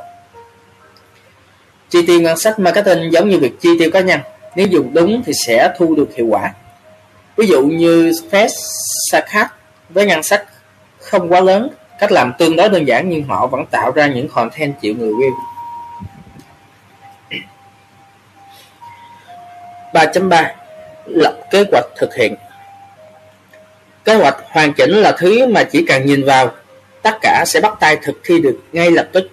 Chi 1.90 2.06
tiêu 2.06 2.20
ngân 2.20 2.36
sách 2.36 2.58
marketing 2.58 3.12
giống 3.12 3.28
như 3.28 3.38
việc 3.38 3.60
chi 3.60 3.68
tiêu 3.78 3.90
cá 3.90 4.00
nhân, 4.00 4.20
nếu 4.56 4.66
dùng 4.66 4.94
đúng 4.94 5.22
thì 5.26 5.32
sẽ 5.46 5.74
thu 5.78 5.94
được 5.94 6.08
hiệu 6.14 6.26
quả. 6.26 6.52
Ví 7.36 7.46
dụ 7.46 7.66
như 7.66 8.12
facebook 8.30 9.46
với 9.90 10.06
ngân 10.06 10.22
sách 10.22 10.44
không 10.98 11.32
quá 11.32 11.40
lớn, 11.40 11.68
cách 12.00 12.12
làm 12.12 12.32
tương 12.38 12.56
đối 12.56 12.68
đơn 12.68 12.88
giản 12.88 13.08
nhưng 13.08 13.22
họ 13.22 13.46
vẫn 13.46 13.66
tạo 13.70 13.90
ra 13.90 14.06
những 14.06 14.28
content 14.28 14.80
chịu 14.80 14.94
người 14.94 15.12
view. 15.12 15.30
3.3 19.94 20.44
Lập 21.06 21.38
kế 21.50 21.64
hoạch 21.72 21.84
thực 21.96 22.14
hiện 22.14 22.34
Kế 24.04 24.14
hoạch 24.14 24.36
hoàn 24.50 24.72
chỉnh 24.72 24.90
là 24.90 25.12
thứ 25.18 25.46
mà 25.46 25.64
chỉ 25.64 25.84
cần 25.88 26.06
nhìn 26.06 26.24
vào, 26.24 26.50
tất 27.02 27.18
cả 27.22 27.44
sẽ 27.46 27.60
bắt 27.60 27.74
tay 27.80 27.96
thực 28.02 28.20
thi 28.24 28.40
được 28.40 28.58
ngay 28.72 28.90
lập 28.90 29.08
tức. 29.12 29.28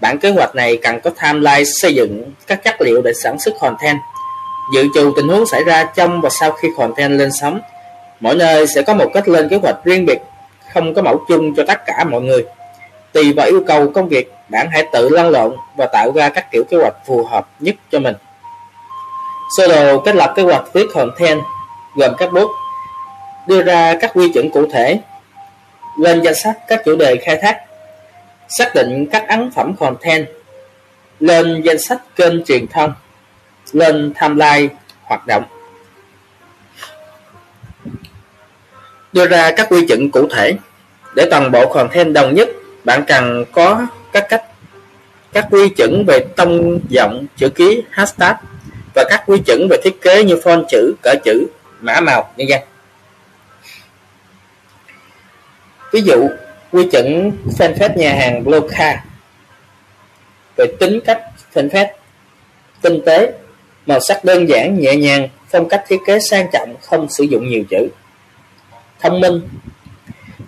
Bản 0.00 0.18
kế 0.18 0.30
hoạch 0.30 0.54
này 0.54 0.76
cần 0.82 1.00
có 1.00 1.10
timeline 1.10 1.64
xây 1.64 1.94
dựng 1.94 2.32
các 2.46 2.64
chất 2.64 2.80
liệu 2.80 3.02
để 3.02 3.12
sản 3.22 3.38
xuất 3.38 3.54
content, 3.60 3.98
dự 4.74 4.84
trù 4.94 5.12
tình 5.16 5.28
huống 5.28 5.46
xảy 5.46 5.64
ra 5.64 5.84
trong 5.96 6.20
và 6.20 6.30
sau 6.30 6.52
khi 6.52 6.68
content 6.76 7.18
lên 7.18 7.32
sóng. 7.32 7.60
Mỗi 8.20 8.34
nơi 8.34 8.66
sẽ 8.66 8.82
có 8.82 8.94
một 8.94 9.10
cách 9.14 9.28
lên 9.28 9.48
kế 9.48 9.56
hoạch 9.56 9.76
riêng 9.84 10.06
biệt, 10.06 10.18
không 10.72 10.94
có 10.94 11.02
mẫu 11.02 11.24
chung 11.28 11.54
cho 11.54 11.64
tất 11.68 11.86
cả 11.86 12.04
mọi 12.04 12.20
người. 12.20 12.44
Tùy 13.12 13.32
vào 13.32 13.46
yêu 13.46 13.64
cầu 13.66 13.90
công 13.90 14.08
việc, 14.08 14.32
bạn 14.48 14.68
hãy 14.72 14.88
tự 14.92 15.08
lăn 15.08 15.30
lộn 15.30 15.56
và 15.76 15.86
tạo 15.92 16.12
ra 16.12 16.28
các 16.28 16.50
kiểu 16.50 16.64
kế 16.70 16.76
hoạch 16.76 16.94
phù 17.06 17.24
hợp 17.24 17.48
nhất 17.60 17.74
cho 17.90 17.98
mình. 17.98 18.14
Sơ 19.50 19.66
đồ 19.66 20.00
kết 20.00 20.14
lập 20.14 20.32
kế 20.36 20.42
hoạch 20.42 20.72
viết 20.72 20.86
content 20.94 21.40
gồm 21.96 22.14
các 22.18 22.32
bước 22.32 22.50
đưa 23.46 23.62
ra 23.62 23.94
các 24.00 24.10
quy 24.14 24.32
chuẩn 24.32 24.50
cụ 24.50 24.66
thể, 24.72 25.00
lên 25.98 26.22
danh 26.22 26.34
sách 26.34 26.58
các 26.68 26.82
chủ 26.84 26.96
đề 26.96 27.16
khai 27.16 27.38
thác, 27.42 27.60
xác 28.48 28.74
định 28.74 29.06
các 29.12 29.28
ấn 29.28 29.50
phẩm 29.50 29.76
content, 29.76 30.26
lên 31.20 31.62
danh 31.64 31.78
sách 31.78 32.02
kênh 32.16 32.44
truyền 32.44 32.66
thông, 32.66 32.92
lên 33.72 34.12
timeline 34.20 34.74
hoạt 35.02 35.26
động. 35.26 35.44
Đưa 39.12 39.26
ra 39.26 39.50
các 39.56 39.66
quy 39.70 39.86
chuẩn 39.86 40.10
cụ 40.10 40.28
thể 40.30 40.56
để 41.16 41.28
toàn 41.30 41.50
bộ 41.50 41.72
content 41.72 42.14
đồng 42.14 42.34
nhất, 42.34 42.48
bạn 42.84 43.04
cần 43.06 43.44
có 43.52 43.86
các 44.12 44.26
cách 44.28 44.44
các 45.32 45.46
quy 45.50 45.68
chuẩn 45.68 46.04
về 46.06 46.26
tông 46.36 46.80
giọng, 46.88 47.26
chữ 47.36 47.48
ký, 47.48 47.82
hashtag 47.90 48.34
và 48.94 49.04
các 49.08 49.22
quy 49.26 49.38
chuẩn 49.46 49.68
về 49.70 49.76
thiết 49.82 50.00
kế 50.00 50.24
như 50.24 50.34
font 50.34 50.64
chữ, 50.68 50.94
cỡ 51.02 51.14
chữ, 51.24 51.46
mã 51.80 52.00
màu, 52.00 52.32
nhân 52.36 52.48
dân. 52.48 52.60
Ví 55.92 56.00
dụ, 56.00 56.28
quy 56.72 56.88
chuẩn 56.92 57.32
fanpage 57.58 57.96
nhà 57.96 58.14
hàng 58.14 58.44
Bloca 58.44 59.04
về 60.56 60.66
tính 60.80 61.00
cách 61.06 61.22
fanpage 61.54 61.88
tinh 62.80 63.00
tế, 63.06 63.32
màu 63.86 63.98
sắc 64.00 64.24
đơn 64.24 64.48
giản, 64.48 64.80
nhẹ 64.80 64.96
nhàng, 64.96 65.28
phong 65.50 65.68
cách 65.68 65.84
thiết 65.88 65.98
kế 66.06 66.18
sang 66.30 66.46
trọng, 66.52 66.74
không 66.82 67.06
sử 67.10 67.24
dụng 67.24 67.48
nhiều 67.48 67.64
chữ. 67.70 67.88
Thông 69.00 69.20
minh 69.20 69.48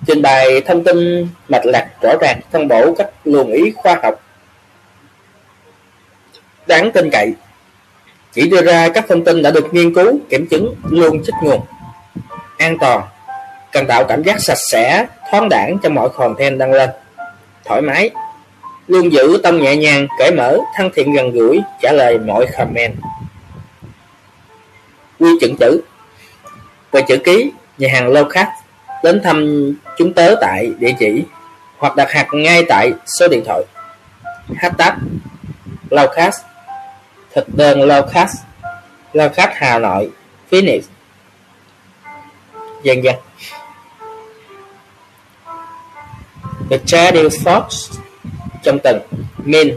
Trình 0.06 0.22
bày 0.22 0.60
thông 0.60 0.84
tin 0.84 1.28
mạch 1.48 1.66
lạc 1.66 1.88
rõ 2.02 2.12
ràng, 2.20 2.40
phân 2.52 2.68
bổ 2.68 2.94
các 2.94 3.10
luồng 3.24 3.52
ý 3.52 3.72
khoa 3.76 4.00
học. 4.02 4.22
Đáng 6.66 6.92
tin 6.92 7.10
cậy 7.12 7.34
chỉ 8.36 8.48
đưa 8.48 8.62
ra 8.62 8.88
các 8.88 9.04
thông 9.08 9.24
tin 9.24 9.42
đã 9.42 9.50
được 9.50 9.74
nghiên 9.74 9.94
cứu, 9.94 10.18
kiểm 10.28 10.46
chứng, 10.46 10.74
luôn 10.90 11.22
trích 11.24 11.34
nguồn. 11.42 11.60
An 12.58 12.78
toàn 12.78 13.02
cần 13.72 13.86
tạo 13.86 14.04
cảm 14.04 14.22
giác 14.22 14.40
sạch 14.40 14.58
sẽ, 14.72 15.06
thoáng 15.30 15.48
đẳng 15.48 15.78
cho 15.82 15.88
mọi 15.88 16.08
content 16.08 16.58
đăng 16.58 16.72
lên. 16.72 16.90
Thoải 17.64 17.82
mái, 17.82 18.10
luôn 18.86 19.12
giữ 19.12 19.40
tâm 19.42 19.60
nhẹ 19.60 19.76
nhàng, 19.76 20.06
cởi 20.18 20.32
mở, 20.36 20.58
thân 20.76 20.90
thiện 20.94 21.12
gần 21.12 21.30
gũi, 21.30 21.60
trả 21.82 21.92
lời 21.92 22.18
mọi 22.18 22.46
comment. 22.58 22.94
Quy 25.20 25.30
chuẩn 25.40 25.56
chữ 25.56 25.80
Về 26.92 27.02
chữ 27.08 27.16
ký, 27.16 27.52
nhà 27.78 27.88
hàng 27.92 28.12
Low 28.12 28.28
khách 28.28 28.52
đến 29.02 29.20
thăm 29.24 29.70
chúng 29.98 30.12
tớ 30.12 30.34
tại 30.40 30.70
địa 30.78 30.94
chỉ 30.98 31.24
hoặc 31.78 31.96
đặt 31.96 32.10
hàng 32.10 32.26
ngay 32.32 32.64
tại 32.68 32.92
số 33.06 33.28
điện 33.28 33.42
thoại. 33.46 33.62
Hashtag 34.56 34.98
Low 35.90 36.08
Thực 37.36 37.54
đơn 37.54 37.82
lâu 37.82 38.02
khách 38.06 38.28
lâu 39.12 39.28
khách 39.28 39.50
Hà 39.54 39.78
Nội, 39.78 40.10
Phoenix. 40.50 40.84
Dần 42.82 43.04
dần 43.04 43.16
The 46.70 46.78
Shadow 46.86 47.28
Fox, 47.28 47.92
trong 48.62 48.78
tuần 48.78 49.00
Min 49.36 49.76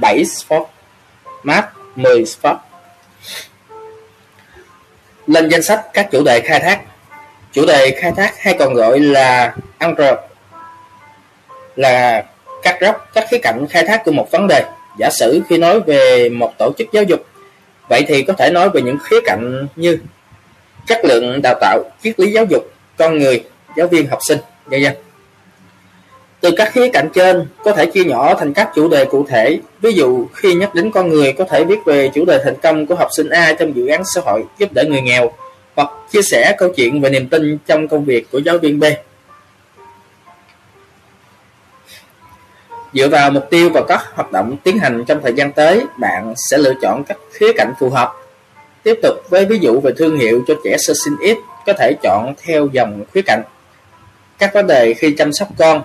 7 0.00 0.24
spot 0.24 0.62
Max 1.42 1.64
10 1.96 2.26
spot 2.26 2.56
Lên 5.26 5.50
danh 5.50 5.62
sách 5.62 5.84
các 5.92 6.08
chủ 6.10 6.24
đề 6.24 6.40
khai 6.40 6.60
thác. 6.60 6.80
Chủ 7.52 7.66
đề 7.66 7.98
khai 8.00 8.12
thác 8.16 8.38
hay 8.38 8.56
còn 8.58 8.74
gọi 8.74 9.00
là 9.00 9.54
Android, 9.78 10.14
là 11.76 12.24
cắt 12.62 12.78
róc 12.80 13.08
các 13.14 13.26
khía 13.30 13.38
cạnh 13.38 13.66
khai 13.70 13.84
thác 13.86 14.04
của 14.04 14.12
một 14.12 14.28
vấn 14.30 14.46
đề. 14.48 14.64
Giả 14.98 15.10
sử 15.10 15.40
khi 15.48 15.58
nói 15.58 15.80
về 15.80 16.28
một 16.28 16.58
tổ 16.58 16.72
chức 16.78 16.88
giáo 16.92 17.02
dục, 17.02 17.26
vậy 17.88 18.04
thì 18.08 18.22
có 18.22 18.32
thể 18.32 18.50
nói 18.50 18.70
về 18.70 18.82
những 18.82 18.98
khía 19.02 19.20
cạnh 19.24 19.66
như 19.76 19.98
chất 20.86 21.04
lượng 21.04 21.42
đào 21.42 21.54
tạo, 21.60 21.82
triết 22.02 22.20
lý 22.20 22.32
giáo 22.32 22.44
dục, 22.44 22.72
con 22.98 23.18
người, 23.18 23.44
giáo 23.76 23.86
viên, 23.86 24.06
học 24.06 24.18
sinh, 24.28 24.38
vân 24.66 24.82
vân. 24.82 24.92
Từ 26.40 26.50
các 26.56 26.72
khía 26.72 26.88
cạnh 26.88 27.08
trên 27.14 27.46
có 27.64 27.72
thể 27.72 27.86
chia 27.86 28.04
nhỏ 28.04 28.34
thành 28.34 28.54
các 28.54 28.70
chủ 28.74 28.88
đề 28.88 29.04
cụ 29.04 29.26
thể. 29.28 29.58
Ví 29.80 29.92
dụ 29.92 30.26
khi 30.34 30.54
nhắc 30.54 30.74
đến 30.74 30.90
con 30.90 31.08
người 31.08 31.32
có 31.32 31.44
thể 31.44 31.64
viết 31.64 31.78
về 31.86 32.10
chủ 32.14 32.24
đề 32.24 32.40
thành 32.44 32.56
công 32.62 32.86
của 32.86 32.94
học 32.94 33.08
sinh 33.16 33.28
A 33.28 33.52
trong 33.58 33.76
dự 33.76 33.86
án 33.86 34.02
xã 34.14 34.20
hội 34.24 34.44
giúp 34.58 34.72
đỡ 34.72 34.84
người 34.84 35.00
nghèo 35.00 35.32
hoặc 35.74 35.88
chia 36.10 36.22
sẻ 36.22 36.54
câu 36.58 36.68
chuyện 36.76 37.00
về 37.00 37.10
niềm 37.10 37.28
tin 37.28 37.58
trong 37.66 37.88
công 37.88 38.04
việc 38.04 38.30
của 38.30 38.38
giáo 38.38 38.58
viên 38.58 38.80
B. 38.80 38.84
Dựa 42.92 43.08
vào 43.08 43.30
mục 43.30 43.50
tiêu 43.50 43.70
và 43.74 43.82
các 43.88 44.00
hoạt 44.14 44.32
động 44.32 44.56
tiến 44.62 44.78
hành 44.78 45.04
trong 45.04 45.20
thời 45.22 45.32
gian 45.32 45.52
tới, 45.52 45.84
bạn 45.98 46.34
sẽ 46.36 46.58
lựa 46.58 46.74
chọn 46.82 47.04
các 47.04 47.16
khía 47.32 47.52
cạnh 47.56 47.72
phù 47.78 47.90
hợp. 47.90 48.12
Tiếp 48.82 48.98
tục 49.02 49.14
với 49.30 49.44
ví 49.44 49.58
dụ 49.58 49.80
về 49.80 49.92
thương 49.98 50.18
hiệu 50.18 50.42
cho 50.46 50.54
trẻ 50.64 50.76
sơ 50.78 50.94
sinh 51.04 51.16
ít, 51.20 51.38
có 51.66 51.72
thể 51.72 51.92
chọn 52.02 52.34
theo 52.42 52.68
dòng 52.72 53.04
khía 53.14 53.22
cạnh. 53.22 53.42
Các 54.38 54.54
vấn 54.54 54.66
đề 54.66 54.94
khi 54.94 55.14
chăm 55.18 55.32
sóc 55.32 55.48
con, 55.58 55.82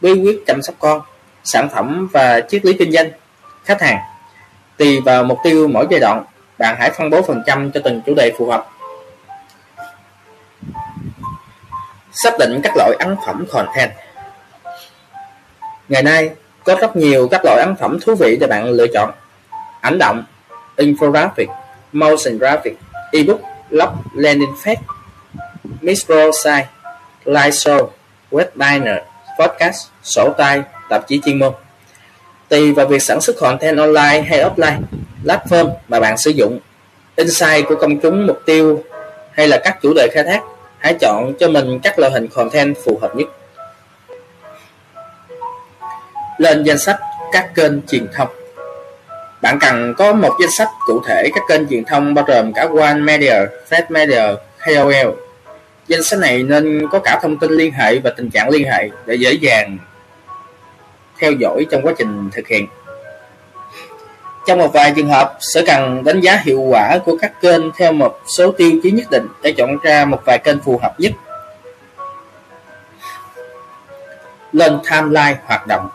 bí 0.00 0.12
quyết 0.12 0.46
chăm 0.46 0.62
sóc 0.62 0.74
con, 0.78 1.00
sản 1.44 1.68
phẩm 1.74 2.08
và 2.12 2.40
triết 2.40 2.64
lý 2.64 2.72
kinh 2.72 2.92
doanh, 2.92 3.10
khách 3.64 3.82
hàng. 3.82 3.98
Tùy 4.76 5.00
vào 5.00 5.24
mục 5.24 5.38
tiêu 5.44 5.68
mỗi 5.68 5.86
giai 5.90 6.00
đoạn, 6.00 6.24
bạn 6.58 6.76
hãy 6.78 6.90
phân 6.90 7.10
bố 7.10 7.22
phần 7.22 7.42
trăm 7.46 7.70
cho 7.70 7.80
từng 7.84 8.00
chủ 8.06 8.14
đề 8.14 8.32
phù 8.38 8.50
hợp. 8.50 8.66
Xác 12.12 12.38
định 12.38 12.60
các 12.62 12.72
loại 12.76 12.96
ấn 12.98 13.16
phẩm 13.26 13.44
content 13.52 13.90
Ngày 15.88 16.02
nay, 16.02 16.30
có 16.68 16.76
rất 16.80 16.96
nhiều 16.96 17.28
các 17.28 17.40
loại 17.44 17.60
ấn 17.60 17.76
phẩm 17.76 17.98
thú 18.00 18.14
vị 18.14 18.36
để 18.40 18.46
bạn 18.46 18.70
lựa 18.70 18.86
chọn. 18.86 19.10
Ảnh 19.80 19.98
động, 19.98 20.24
infographic, 20.76 21.46
motion 21.92 22.38
graphic, 22.38 22.76
ebook, 23.12 23.40
blog, 23.70 23.88
landing 24.14 24.54
page, 24.64 24.80
micro 25.80 26.30
site, 26.44 26.66
live 27.24 27.50
show, 27.50 27.88
webinar, 28.30 28.98
podcast, 29.38 29.86
sổ 30.02 30.34
tay, 30.38 30.62
tạp 30.88 31.08
chí 31.08 31.20
chuyên 31.24 31.38
môn. 31.38 31.52
Tùy 32.48 32.72
vào 32.72 32.86
việc 32.86 33.02
sản 33.02 33.20
xuất 33.20 33.36
content 33.36 33.78
online 33.78 34.20
hay 34.20 34.44
offline, 34.44 34.80
platform 35.24 35.70
mà 35.88 36.00
bạn 36.00 36.18
sử 36.18 36.30
dụng, 36.30 36.58
insight 37.16 37.68
của 37.68 37.74
công 37.74 38.00
chúng 38.00 38.26
mục 38.26 38.38
tiêu 38.46 38.84
hay 39.32 39.48
là 39.48 39.60
các 39.64 39.78
chủ 39.82 39.92
đề 39.94 40.08
khai 40.14 40.24
thác, 40.24 40.40
hãy 40.78 40.94
chọn 41.00 41.34
cho 41.40 41.48
mình 41.48 41.80
các 41.82 41.98
loại 41.98 42.12
hình 42.12 42.28
content 42.28 42.76
phù 42.84 42.98
hợp 43.02 43.16
nhất 43.16 43.28
lên 46.38 46.62
danh 46.62 46.78
sách 46.78 47.00
các 47.32 47.54
kênh 47.54 47.86
truyền 47.86 48.06
thông. 48.14 48.28
Bạn 49.42 49.58
cần 49.60 49.94
có 49.98 50.12
một 50.12 50.32
danh 50.40 50.50
sách 50.58 50.68
cụ 50.86 51.02
thể 51.06 51.30
các 51.34 51.42
kênh 51.48 51.68
truyền 51.68 51.84
thông 51.84 52.14
bao 52.14 52.24
gồm 52.24 52.52
cả 52.52 52.68
One 52.80 52.94
Media, 52.94 53.34
Fed 53.70 53.82
Media, 53.88 54.22
KOL. 54.66 55.08
Danh 55.88 56.02
sách 56.02 56.18
này 56.18 56.42
nên 56.42 56.88
có 56.92 56.98
cả 56.98 57.18
thông 57.22 57.38
tin 57.38 57.50
liên 57.50 57.72
hệ 57.72 57.98
và 57.98 58.10
tình 58.16 58.30
trạng 58.30 58.48
liên 58.48 58.70
hệ 58.70 58.90
để 59.06 59.14
dễ 59.14 59.32
dàng 59.32 59.78
theo 61.18 61.32
dõi 61.32 61.66
trong 61.70 61.82
quá 61.82 61.92
trình 61.98 62.30
thực 62.32 62.48
hiện. 62.48 62.66
Trong 64.46 64.58
một 64.58 64.72
vài 64.72 64.92
trường 64.96 65.08
hợp 65.08 65.36
sẽ 65.40 65.62
cần 65.66 66.04
đánh 66.04 66.20
giá 66.20 66.40
hiệu 66.44 66.60
quả 66.60 66.98
của 67.04 67.18
các 67.20 67.32
kênh 67.40 67.72
theo 67.72 67.92
một 67.92 68.20
số 68.36 68.52
tiêu 68.52 68.70
chí 68.82 68.90
nhất 68.90 69.10
định 69.10 69.26
để 69.42 69.52
chọn 69.52 69.78
ra 69.82 70.04
một 70.04 70.22
vài 70.24 70.38
kênh 70.38 70.60
phù 70.60 70.78
hợp 70.82 71.00
nhất. 71.00 71.12
Lên 74.52 74.78
timeline 74.90 75.36
hoạt 75.46 75.66
động 75.66 75.88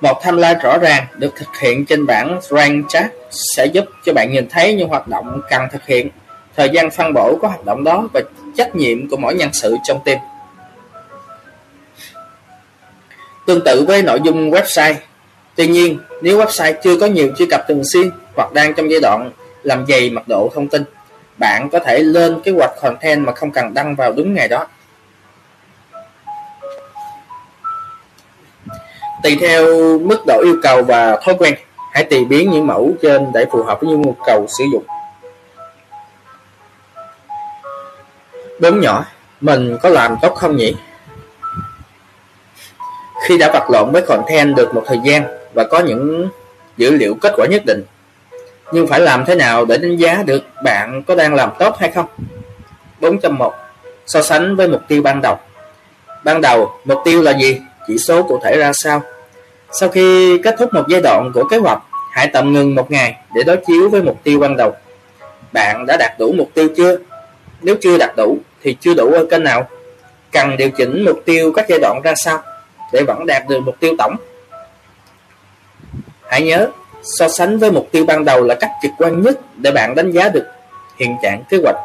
một 0.00 0.20
timeline 0.24 0.60
rõ 0.62 0.78
ràng 0.78 1.06
được 1.16 1.36
thực 1.36 1.56
hiện 1.60 1.86
trên 1.86 2.06
bảng 2.06 2.40
rank 2.42 2.86
chart 2.88 3.06
sẽ 3.30 3.66
giúp 3.66 3.84
cho 4.04 4.12
bạn 4.12 4.32
nhìn 4.32 4.48
thấy 4.50 4.74
những 4.74 4.88
hoạt 4.88 5.08
động 5.08 5.40
cần 5.50 5.62
thực 5.72 5.86
hiện, 5.86 6.08
thời 6.56 6.68
gian 6.68 6.90
phân 6.90 7.12
bổ 7.14 7.38
của 7.40 7.48
hoạt 7.48 7.64
động 7.64 7.84
đó 7.84 8.08
và 8.12 8.20
trách 8.56 8.76
nhiệm 8.76 9.08
của 9.08 9.16
mỗi 9.16 9.34
nhân 9.34 9.50
sự 9.52 9.76
trong 9.84 10.00
team. 10.04 10.18
Tương 13.46 13.64
tự 13.64 13.84
với 13.88 14.02
nội 14.02 14.20
dung 14.24 14.50
website, 14.50 14.94
tuy 15.54 15.66
nhiên 15.66 15.98
nếu 16.22 16.38
website 16.38 16.74
chưa 16.82 16.96
có 17.00 17.06
nhiều 17.06 17.32
truy 17.38 17.46
cập 17.46 17.64
thường 17.68 17.82
xuyên 17.92 18.10
hoặc 18.36 18.52
đang 18.52 18.74
trong 18.74 18.90
giai 18.90 19.00
đoạn 19.00 19.30
làm 19.62 19.84
dày 19.88 20.10
mật 20.10 20.28
độ 20.28 20.50
thông 20.54 20.68
tin, 20.68 20.84
bạn 21.38 21.68
có 21.72 21.78
thể 21.78 21.98
lên 21.98 22.40
kế 22.44 22.52
hoạch 22.52 22.70
content 22.82 23.26
mà 23.26 23.32
không 23.32 23.50
cần 23.50 23.74
đăng 23.74 23.96
vào 23.96 24.12
đúng 24.12 24.34
ngày 24.34 24.48
đó. 24.48 24.66
Tùy 29.22 29.36
theo 29.40 29.64
mức 29.98 30.26
độ 30.26 30.40
yêu 30.42 30.56
cầu 30.62 30.82
và 30.82 31.16
thói 31.24 31.34
quen, 31.38 31.54
hãy 31.92 32.04
tùy 32.04 32.24
biến 32.24 32.50
những 32.50 32.66
mẫu 32.66 32.92
trên 33.02 33.32
để 33.34 33.46
phù 33.52 33.62
hợp 33.62 33.80
với 33.80 33.96
nhu 33.96 34.14
cầu 34.26 34.46
sử 34.58 34.64
dụng. 34.72 34.84
Bốn 38.60 38.80
nhỏ, 38.80 39.04
mình 39.40 39.76
có 39.82 39.88
làm 39.88 40.16
tốt 40.22 40.34
không 40.34 40.56
nhỉ? 40.56 40.76
Khi 43.26 43.38
đã 43.38 43.50
vật 43.52 43.70
lộn 43.70 43.92
với 43.92 44.02
content 44.02 44.56
được 44.56 44.74
một 44.74 44.82
thời 44.86 44.98
gian 45.04 45.22
và 45.54 45.64
có 45.64 45.80
những 45.80 46.28
dữ 46.76 46.90
liệu 46.90 47.14
kết 47.20 47.32
quả 47.36 47.46
nhất 47.46 47.62
định, 47.66 47.84
nhưng 48.72 48.86
phải 48.86 49.00
làm 49.00 49.24
thế 49.24 49.34
nào 49.34 49.64
để 49.64 49.78
đánh 49.78 49.96
giá 49.96 50.22
được 50.26 50.42
bạn 50.64 51.02
có 51.06 51.14
đang 51.14 51.34
làm 51.34 51.50
tốt 51.58 51.76
hay 51.78 51.90
không? 51.90 52.06
4.1 53.00 53.50
So 54.06 54.22
sánh 54.22 54.56
với 54.56 54.68
mục 54.68 54.80
tiêu 54.88 55.02
ban 55.02 55.20
đầu 55.22 55.38
Ban 56.24 56.40
đầu, 56.40 56.72
mục 56.84 56.98
tiêu 57.04 57.22
là 57.22 57.38
gì? 57.38 57.60
Chỉ 57.90 57.98
số 57.98 58.22
cụ 58.22 58.40
thể 58.42 58.56
ra 58.58 58.72
sao. 58.74 59.02
Sau 59.80 59.88
khi 59.88 60.38
kết 60.44 60.54
thúc 60.58 60.74
một 60.74 60.84
giai 60.88 61.00
đoạn 61.00 61.30
của 61.34 61.44
kế 61.44 61.56
hoạch, 61.56 61.82
hãy 62.12 62.30
tạm 62.32 62.52
ngừng 62.52 62.74
một 62.74 62.90
ngày 62.90 63.16
để 63.34 63.42
đối 63.42 63.56
chiếu 63.56 63.88
với 63.88 64.02
mục 64.02 64.20
tiêu 64.22 64.38
ban 64.40 64.56
đầu. 64.56 64.72
Bạn 65.52 65.86
đã 65.86 65.96
đạt 65.96 66.12
đủ 66.18 66.32
mục 66.32 66.50
tiêu 66.54 66.68
chưa? 66.76 66.96
Nếu 67.62 67.76
chưa 67.80 67.98
đạt 67.98 68.10
đủ 68.16 68.38
thì 68.62 68.76
chưa 68.80 68.94
đủ 68.94 69.12
ở 69.12 69.26
kênh 69.30 69.44
nào? 69.44 69.68
Cần 70.32 70.56
điều 70.56 70.70
chỉnh 70.70 71.04
mục 71.04 71.22
tiêu 71.24 71.52
các 71.56 71.66
giai 71.68 71.78
đoạn 71.78 72.00
ra 72.04 72.14
sao 72.24 72.42
để 72.92 73.02
vẫn 73.06 73.26
đạt 73.26 73.42
được 73.48 73.60
mục 73.60 73.76
tiêu 73.80 73.94
tổng? 73.98 74.16
Hãy 76.28 76.42
nhớ, 76.42 76.68
so 77.02 77.28
sánh 77.28 77.58
với 77.58 77.70
mục 77.70 77.88
tiêu 77.92 78.04
ban 78.06 78.24
đầu 78.24 78.42
là 78.42 78.54
cách 78.54 78.70
trực 78.82 78.90
quan 78.98 79.22
nhất 79.22 79.40
để 79.56 79.70
bạn 79.70 79.94
đánh 79.94 80.10
giá 80.10 80.28
được 80.28 80.46
hiện 80.98 81.16
trạng 81.22 81.42
kế 81.48 81.58
hoạch. 81.62 81.76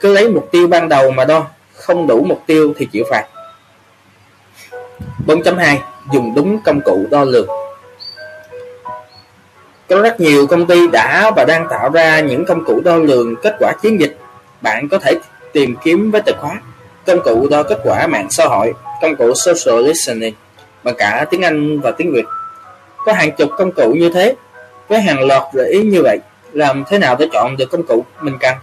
Cứ 0.00 0.12
lấy 0.12 0.28
mục 0.28 0.48
tiêu 0.52 0.66
ban 0.66 0.88
đầu 0.88 1.10
mà 1.10 1.24
đo, 1.24 1.46
không 1.74 2.06
đủ 2.06 2.24
mục 2.28 2.42
tiêu 2.46 2.74
thì 2.78 2.88
chịu 2.92 3.04
phạt. 3.10 3.24
4.2 5.26 5.76
Dùng 6.12 6.34
đúng 6.34 6.58
công 6.64 6.80
cụ 6.80 7.06
đo 7.10 7.24
lường 7.24 7.48
Có 9.88 10.02
rất 10.02 10.20
nhiều 10.20 10.46
công 10.46 10.66
ty 10.66 10.88
đã 10.88 11.30
và 11.36 11.44
đang 11.44 11.66
tạo 11.70 11.90
ra 11.90 12.20
những 12.20 12.44
công 12.44 12.64
cụ 12.64 12.80
đo 12.84 12.96
lường 12.96 13.36
kết 13.36 13.56
quả 13.58 13.72
chiến 13.82 14.00
dịch. 14.00 14.16
Bạn 14.60 14.88
có 14.88 14.98
thể 14.98 15.12
tìm 15.52 15.74
kiếm 15.84 16.10
với 16.10 16.22
từ 16.26 16.32
khóa 16.38 16.60
công 17.06 17.22
cụ 17.22 17.48
đo 17.50 17.62
kết 17.62 17.78
quả 17.84 18.06
mạng 18.06 18.26
xã 18.30 18.44
hội, 18.44 18.72
công 19.02 19.16
cụ 19.16 19.32
social 19.34 19.86
listening 19.86 20.34
bằng 20.82 20.94
cả 20.98 21.26
tiếng 21.30 21.42
Anh 21.42 21.80
và 21.80 21.90
tiếng 21.90 22.12
Việt. 22.12 22.24
Có 23.04 23.12
hàng 23.12 23.32
chục 23.32 23.50
công 23.58 23.72
cụ 23.72 23.92
như 23.92 24.10
thế, 24.14 24.34
với 24.88 25.00
hàng 25.00 25.26
loạt 25.26 25.42
gợi 25.52 25.70
ý 25.70 25.82
như 25.82 26.02
vậy, 26.02 26.18
làm 26.52 26.84
thế 26.88 26.98
nào 26.98 27.16
để 27.18 27.28
chọn 27.32 27.56
được 27.56 27.70
công 27.70 27.82
cụ 27.82 28.04
mình 28.20 28.36
cần? 28.40 28.54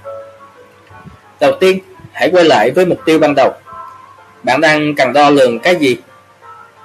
Đầu 1.39 1.51
tiên, 1.60 1.80
hãy 2.11 2.30
quay 2.31 2.43
lại 2.43 2.72
với 2.72 2.85
mục 2.85 2.99
tiêu 3.05 3.19
ban 3.19 3.35
đầu. 3.35 3.53
Bạn 4.43 4.61
đang 4.61 4.95
cần 4.95 5.14
đo 5.14 5.30
lường 5.30 5.60
cái 5.60 5.76
gì 5.76 5.97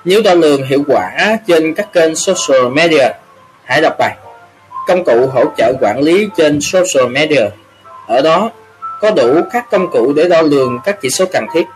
nếu 0.08 0.22
đo 0.22 0.34
lường 0.34 0.62
hiệu 0.62 0.84
quả 0.86 1.36
trên 1.46 1.74
các 1.74 1.92
kênh 1.92 2.14
social 2.14 2.68
media, 2.72 3.08
hãy 3.64 3.80
đọc 3.80 3.94
bài 3.98 4.16
Công 4.86 5.04
cụ 5.04 5.26
hỗ 5.26 5.44
trợ 5.56 5.72
quản 5.80 6.00
lý 6.00 6.28
trên 6.36 6.60
social 6.60 7.08
media. 7.08 7.42
Ở 8.06 8.22
đó 8.22 8.50
có 9.00 9.10
đủ 9.10 9.40
các 9.52 9.70
công 9.70 9.90
cụ 9.90 10.12
để 10.12 10.28
đo 10.28 10.42
lường 10.42 10.78
các 10.84 11.00
chỉ 11.00 11.10
số 11.10 11.24
cần 11.32 11.46
thiết. 11.54 11.66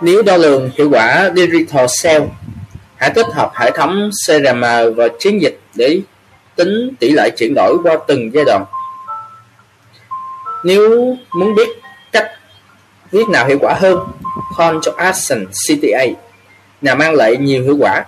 Nếu 0.00 0.22
đo 0.22 0.36
lường 0.36 0.70
hiệu 0.74 0.90
quả 0.90 1.30
Digital 1.36 1.86
Sale, 1.88 2.26
hãy 2.96 3.10
kết 3.14 3.26
hợp 3.34 3.50
hệ 3.54 3.70
thống 3.70 4.10
CRM 4.26 4.60
và 4.96 5.08
chiến 5.18 5.42
dịch 5.42 5.60
để 5.74 6.00
tính 6.56 6.94
tỷ 7.00 7.10
lệ 7.10 7.30
chuyển 7.36 7.54
đổi 7.56 7.76
qua 7.82 7.96
từng 8.06 8.30
giai 8.34 8.44
đoạn. 8.44 8.64
Nếu 10.64 11.16
muốn 11.38 11.54
biết 11.54 11.68
cách 12.12 12.30
Viết 13.10 13.28
nào 13.28 13.46
hiệu 13.46 13.58
quả 13.60 13.74
hơn? 13.74 13.98
Call 14.58 14.78
to 14.86 14.92
Action 14.96 15.46
CTA 15.46 16.06
nào 16.80 16.96
mang 16.96 17.14
lại 17.14 17.36
nhiều 17.36 17.62
hiệu 17.62 17.76
quả. 17.80 18.04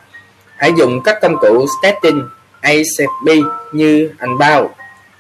Hãy 0.56 0.72
dùng 0.76 1.02
các 1.02 1.18
công 1.20 1.36
cụ 1.40 1.66
testing 1.82 2.28
ACP 2.60 3.44
như 3.72 4.10
Unbound, 4.20 4.70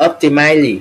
Optimally. 0.04 0.80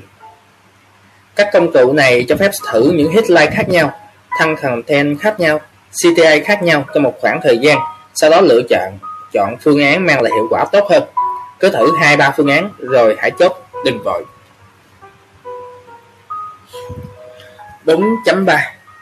Các 1.36 1.50
công 1.54 1.72
cụ 1.72 1.94
này 1.94 2.26
cho 2.30 2.36
phép 2.36 2.52
thử 2.72 2.92
những 2.92 3.12
headline 3.12 3.52
khác 3.56 3.70
nhau, 3.70 3.92
thăng 4.40 4.56
content 4.62 5.20
khác 5.20 5.40
nhau, 5.40 5.60
CTA 5.92 6.36
khác 6.46 6.64
nhau 6.64 6.86
trong 6.94 7.04
một 7.04 7.14
khoảng 7.22 7.40
thời 7.44 7.58
gian, 7.58 7.80
sau 8.16 8.30
đó 8.30 8.42
lựa 8.42 8.62
chọn 8.70 8.98
chọn 9.34 9.56
phương 9.62 9.84
án 9.84 10.06
mang 10.06 10.22
lại 10.22 10.32
hiệu 10.36 10.48
quả 10.50 10.66
tốt 10.72 10.88
hơn. 10.90 11.04
Cứ 11.60 11.70
thử 11.70 11.96
2 12.00 12.18
3 12.18 12.34
phương 12.38 12.48
án 12.48 12.70
rồi 12.78 13.16
hãy 13.20 13.32
chốt, 13.40 13.52
đừng 13.86 14.04
vội. 14.04 14.26
4.3 17.86 18.58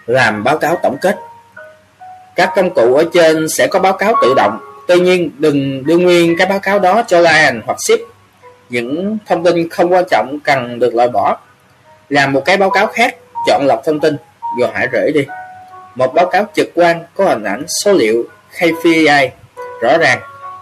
làm 0.08 0.44
báo 0.44 0.58
cáo 0.58 0.78
tổng 0.84 0.98
kết. 1.02 1.16
Các 2.36 2.50
công 2.56 2.74
cụ 2.74 2.96
ở 2.96 3.06
trên 3.14 3.48
sẽ 3.50 3.68
có 3.68 3.80
báo 3.80 3.94
cáo 3.94 4.14
tự 4.22 4.34
động. 4.34 4.60
Tuy 4.88 5.00
nhiên, 5.00 5.32
đừng 5.38 5.86
đưa 5.86 5.98
nguyên 5.98 6.38
cái 6.38 6.48
báo 6.48 6.60
cáo 6.60 6.80
đó 6.80 7.04
cho 7.08 7.20
Lion 7.20 7.62
hoặc 7.66 7.78
Ship 7.88 8.00
Những 8.70 9.18
thông 9.26 9.44
tin 9.44 9.70
không 9.70 9.94
quan 9.94 10.04
trọng 10.12 10.40
cần 10.44 10.80
được 10.80 10.96
loại 10.96 11.08
bỏ. 11.08 11.38
Làm 12.10 12.34
một 12.34 12.46
cái 12.46 12.58
báo 12.58 12.70
cáo 12.70 12.88
khác, 12.88 13.16
Chọn 13.48 13.66
lọc 13.66 13.82
thông 13.86 14.00
tin, 14.00 14.18
Rồi 14.60 14.70
hãy 14.74 14.88
rễ 14.92 15.12
đi. 15.14 15.26
Một 15.96 16.14
báo 16.14 16.26
cáo 16.26 16.48
trực 16.54 16.72
quan 16.76 17.04
có 17.16 17.26
hình 17.26 17.44
ảnh, 17.44 17.66
số 17.84 17.94
liệu 17.94 18.24
KPI 18.52 19.30
rõ 19.82 19.98
ràng, 19.98 20.20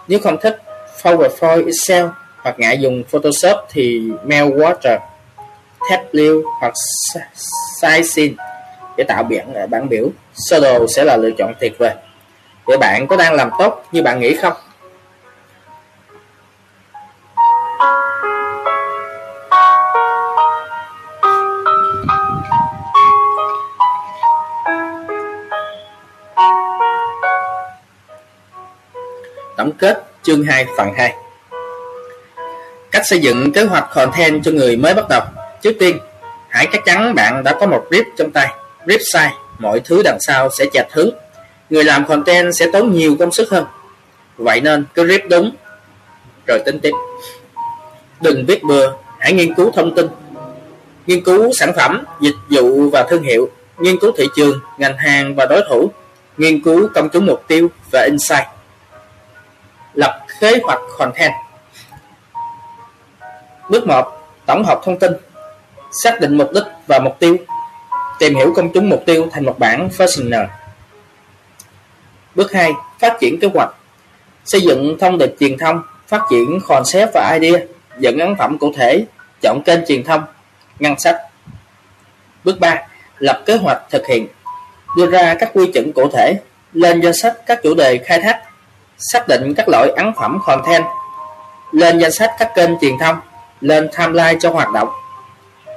Nếu 0.08 0.18
không 0.18 0.36
thích 0.42 0.62
PowerPoint 1.02 1.66
Excel 1.66 2.06
hoặc 2.42 2.58
ngại 2.58 2.78
dùng 2.78 3.04
Photoshop 3.10 3.56
thì 3.72 4.10
Mailwater 4.26 4.98
Tableau 5.90 6.42
hoặc 6.60 6.72
Sizin 7.82 8.34
để 8.96 9.04
tạo 9.04 9.22
biển 9.22 9.54
à, 9.54 9.66
bản 9.66 9.88
biểu. 9.88 10.08
Sơ 10.34 10.60
đồ 10.60 10.86
sẽ 10.88 11.04
là 11.04 11.16
lựa 11.16 11.30
chọn 11.38 11.54
tuyệt 11.60 11.78
vời. 11.78 11.94
Vậy 12.64 12.78
bạn 12.78 13.06
có 13.06 13.16
đang 13.16 13.34
làm 13.34 13.50
tốt 13.58 13.84
như 13.92 14.02
bạn 14.02 14.20
nghĩ 14.20 14.34
không? 14.34 14.52
Tổng 29.56 29.72
kết 29.78 30.04
chương 30.22 30.44
2 30.44 30.66
phần 30.76 30.94
2 30.96 31.14
Cách 32.90 33.02
xây 33.06 33.18
dựng 33.18 33.52
kế 33.52 33.64
hoạch 33.64 33.90
content 33.94 34.44
cho 34.44 34.50
người 34.50 34.76
mới 34.76 34.94
bắt 34.94 35.04
đầu. 35.08 35.22
Trước 35.62 35.72
tiên, 35.78 35.98
hãy 36.48 36.68
chắc 36.72 36.84
chắn 36.84 37.14
bạn 37.14 37.44
đã 37.44 37.56
có 37.60 37.66
một 37.66 37.86
clip 37.88 38.04
trong 38.16 38.30
tay 38.30 38.48
website, 38.86 38.98
sai, 39.12 39.32
mọi 39.58 39.80
thứ 39.80 40.02
đằng 40.04 40.18
sau 40.20 40.50
sẽ 40.50 40.64
chạch 40.72 40.86
hướng. 40.92 41.10
Người 41.70 41.84
làm 41.84 42.06
content 42.06 42.50
sẽ 42.58 42.66
tốn 42.72 42.92
nhiều 42.92 43.16
công 43.18 43.32
sức 43.32 43.50
hơn. 43.50 43.64
Vậy 44.36 44.60
nên 44.60 44.84
cứ 44.94 45.08
rip 45.08 45.22
đúng 45.30 45.52
Rồi 46.46 46.58
tính 46.66 46.80
tiếp. 46.80 46.92
Đừng 48.20 48.44
viết 48.46 48.62
bừa, 48.62 48.92
hãy 49.18 49.32
nghiên 49.32 49.54
cứu 49.54 49.70
thông 49.70 49.94
tin. 49.94 50.06
Nghiên 51.06 51.24
cứu 51.24 51.50
sản 51.52 51.72
phẩm, 51.76 52.04
dịch 52.20 52.36
vụ 52.50 52.90
và 52.90 53.02
thương 53.02 53.22
hiệu. 53.22 53.48
Nghiên 53.78 53.98
cứu 53.98 54.12
thị 54.16 54.26
trường, 54.36 54.60
ngành 54.78 54.96
hàng 54.96 55.34
và 55.34 55.46
đối 55.46 55.62
thủ. 55.68 55.90
Nghiên 56.36 56.62
cứu 56.62 56.88
công 56.94 57.08
chúng 57.08 57.26
mục 57.26 57.44
tiêu 57.48 57.68
và 57.92 58.02
insight. 58.10 58.46
Lập 59.94 60.26
kế 60.40 60.58
hoạch 60.64 60.80
content. 60.98 61.32
Bước 63.70 63.86
1. 63.86 64.04
Tổng 64.46 64.64
hợp 64.64 64.80
thông 64.84 64.98
tin. 64.98 65.12
Xác 66.04 66.20
định 66.20 66.38
mục 66.38 66.52
đích 66.54 66.64
và 66.86 66.98
mục 66.98 67.18
tiêu. 67.18 67.36
Tìm 68.18 68.34
hiểu 68.34 68.52
công 68.56 68.72
chúng 68.72 68.88
mục 68.88 69.02
tiêu 69.06 69.28
thành 69.32 69.44
một 69.44 69.58
bản 69.58 69.88
fashioner 69.98 70.46
Bước 72.34 72.52
2. 72.52 72.72
Phát 72.98 73.16
triển 73.20 73.40
kế 73.40 73.48
hoạch 73.54 73.70
Xây 74.44 74.60
dựng 74.60 74.98
thông 75.00 75.18
điệp 75.18 75.34
truyền 75.40 75.58
thông, 75.58 75.82
Phát 76.08 76.22
triển 76.30 76.58
concept 76.68 77.10
và 77.14 77.38
idea, 77.40 77.60
Dẫn 77.98 78.18
ấn 78.18 78.36
phẩm 78.36 78.58
cụ 78.58 78.72
thể, 78.76 79.04
Chọn 79.42 79.62
kênh 79.62 79.86
truyền 79.86 80.04
thông 80.04 80.22
Ngăn 80.78 80.98
sách 80.98 81.16
Bước 82.44 82.60
3. 82.60 82.82
Lập 83.18 83.42
kế 83.46 83.56
hoạch 83.56 83.82
thực 83.90 84.06
hiện 84.06 84.26
Đưa 84.96 85.10
ra 85.10 85.34
các 85.34 85.50
quy 85.54 85.72
chuẩn 85.72 85.92
cụ 85.92 86.08
thể, 86.12 86.34
Lên 86.72 87.00
danh 87.00 87.14
sách 87.14 87.36
các 87.46 87.60
chủ 87.62 87.74
đề 87.74 87.98
khai 87.98 88.20
thác, 88.20 88.40
Xác 88.98 89.28
định 89.28 89.54
các 89.56 89.68
loại 89.68 89.90
ấn 89.96 90.12
phẩm 90.16 90.38
content, 90.44 90.84
Lên 91.72 91.98
danh 91.98 92.12
sách 92.12 92.30
các 92.38 92.52
kênh 92.54 92.70
truyền 92.80 92.98
thông, 93.00 93.16
Lên 93.60 93.88
timeline 93.98 94.38
cho 94.40 94.50
hoạt 94.50 94.70
động 94.72 94.88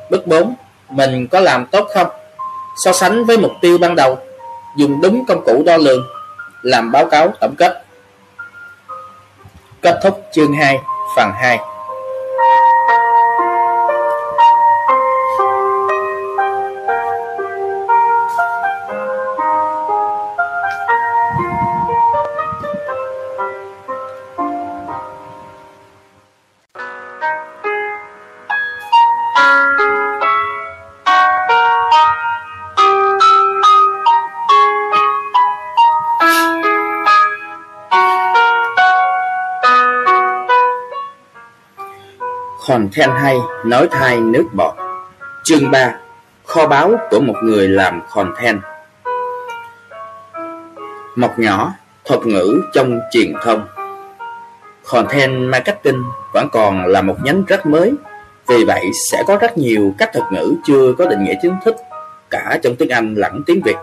Bước 0.09 0.27
4. 0.27 0.55
Mình 0.89 1.27
có 1.27 1.39
làm 1.39 1.65
tốt 1.65 1.87
không? 1.93 2.07
So 2.77 2.91
sánh 2.91 3.25
với 3.25 3.37
mục 3.37 3.51
tiêu 3.61 3.77
ban 3.77 3.95
đầu, 3.95 4.17
Dùng 4.77 5.01
đúng 5.01 5.25
công 5.25 5.45
cụ 5.45 5.63
đo 5.65 5.77
lường, 5.77 6.07
Làm 6.61 6.91
báo 6.91 7.05
cáo 7.05 7.33
tổng 7.41 7.55
kết. 7.57 7.83
Kết 9.81 9.99
thúc 10.03 10.21
chương 10.33 10.53
2 10.53 10.79
phần 11.15 11.31
2 11.41 11.59
Content 42.77 43.11
hay, 43.11 43.37
nói 43.65 43.87
thai 43.91 44.19
nước 44.19 44.43
bọt. 44.53 44.73
Chương 45.43 45.71
3 45.71 45.95
Kho 46.45 46.67
báu 46.67 46.95
của 47.09 47.19
một 47.19 47.33
người 47.43 47.67
làm 47.67 48.01
content 48.13 48.61
Mọc 51.15 51.39
nhỏ, 51.39 51.73
thuật 52.05 52.25
ngữ 52.25 52.61
trong 52.73 52.99
truyền 53.11 53.33
thông. 53.43 53.67
Content 54.89 55.51
marketing 55.51 56.03
vẫn 56.33 56.47
còn 56.51 56.85
là 56.85 57.01
một 57.01 57.15
nhánh 57.23 57.43
rất 57.47 57.65
mới. 57.65 57.93
Vì 58.47 58.63
vậy, 58.63 58.85
sẽ 59.11 59.23
có 59.27 59.37
rất 59.37 59.57
nhiều 59.57 59.93
các 59.97 60.09
thuật 60.13 60.31
ngữ 60.31 60.55
chưa 60.65 60.93
có 60.97 61.05
định 61.05 61.23
nghĩa 61.23 61.35
chính 61.41 61.55
thức, 61.65 61.75
Cả 62.29 62.59
trong 62.63 62.75
tiếng 62.75 62.89
Anh 62.89 63.15
lẫn 63.15 63.43
tiếng 63.45 63.61
Việt. 63.61 63.77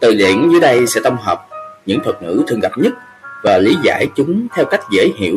Từ 0.00 0.14
điển 0.14 0.48
dưới 0.50 0.60
đây 0.60 0.86
sẽ 0.86 1.00
tổng 1.04 1.16
hợp 1.20 1.46
những 1.86 2.00
thuật 2.04 2.22
ngữ 2.22 2.42
thường 2.46 2.60
gặp 2.60 2.72
nhất 2.76 2.92
Và 3.42 3.58
lý 3.58 3.76
giải 3.82 4.08
chúng 4.16 4.46
theo 4.54 4.64
cách 4.64 4.80
dễ 4.90 5.10
hiểu. 5.16 5.36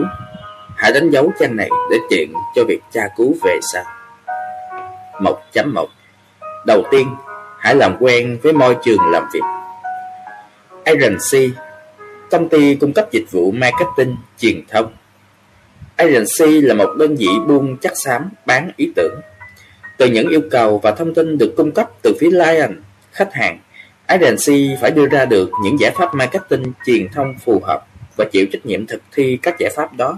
Hãy 0.80 0.92
đánh 0.92 1.10
dấu 1.10 1.32
trang 1.40 1.56
này 1.56 1.70
để 1.92 1.98
tiện 2.10 2.34
cho 2.56 2.64
việc 2.68 2.80
tra 2.92 3.08
cứu 3.18 3.36
về 3.44 3.60
sau. 3.74 3.84
1.1 5.22 5.86
Đầu 6.66 6.84
tiên, 6.92 7.16
hãy 7.60 7.76
làm 7.76 7.98
quen 8.00 8.38
với 8.44 8.54
môi 8.54 8.78
trường 8.84 9.12
làm 9.12 9.24
việc. 9.34 9.42
Agency 10.86 11.54
Công 12.32 12.50
ty 12.50 12.76
cung 12.76 12.94
cấp 12.94 13.12
dịch 13.12 13.26
vụ 13.32 13.52
marketing 13.52 14.16
truyền 14.38 14.62
thông. 14.70 14.94
Agency 15.96 16.62
là 16.62 16.74
một 16.74 16.96
đơn 16.98 17.16
vị 17.16 17.28
buôn 17.48 17.78
chắc 17.82 17.94
xám 17.96 18.30
bán 18.46 18.72
ý 18.78 18.92
tưởng. 18.96 19.20
Từ 19.98 20.06
những 20.06 20.30
yêu 20.30 20.42
cầu 20.52 20.80
và 20.84 20.92
thông 20.92 21.14
tin 21.14 21.38
được 21.38 21.54
cung 21.58 21.72
cấp 21.72 21.90
từ 22.02 22.14
phía 22.20 22.30
client, 22.30 22.76
khách 23.12 23.34
hàng, 23.34 23.60
agency 24.06 24.76
phải 24.82 24.92
đưa 24.92 25.06
ra 25.06 25.26
được 25.26 25.50
những 25.64 25.80
giải 25.80 25.92
pháp 25.96 26.16
marketing 26.16 26.72
truyền 26.86 27.08
thông 27.14 27.36
phù 27.46 27.62
hợp 27.64 27.86
và 28.18 28.26
chịu 28.32 28.46
trách 28.52 28.66
nhiệm 28.66 28.86
thực 28.86 29.02
thi 29.12 29.40
các 29.42 29.56
giải 29.60 29.72
pháp 29.76 29.94
đó. 29.98 30.18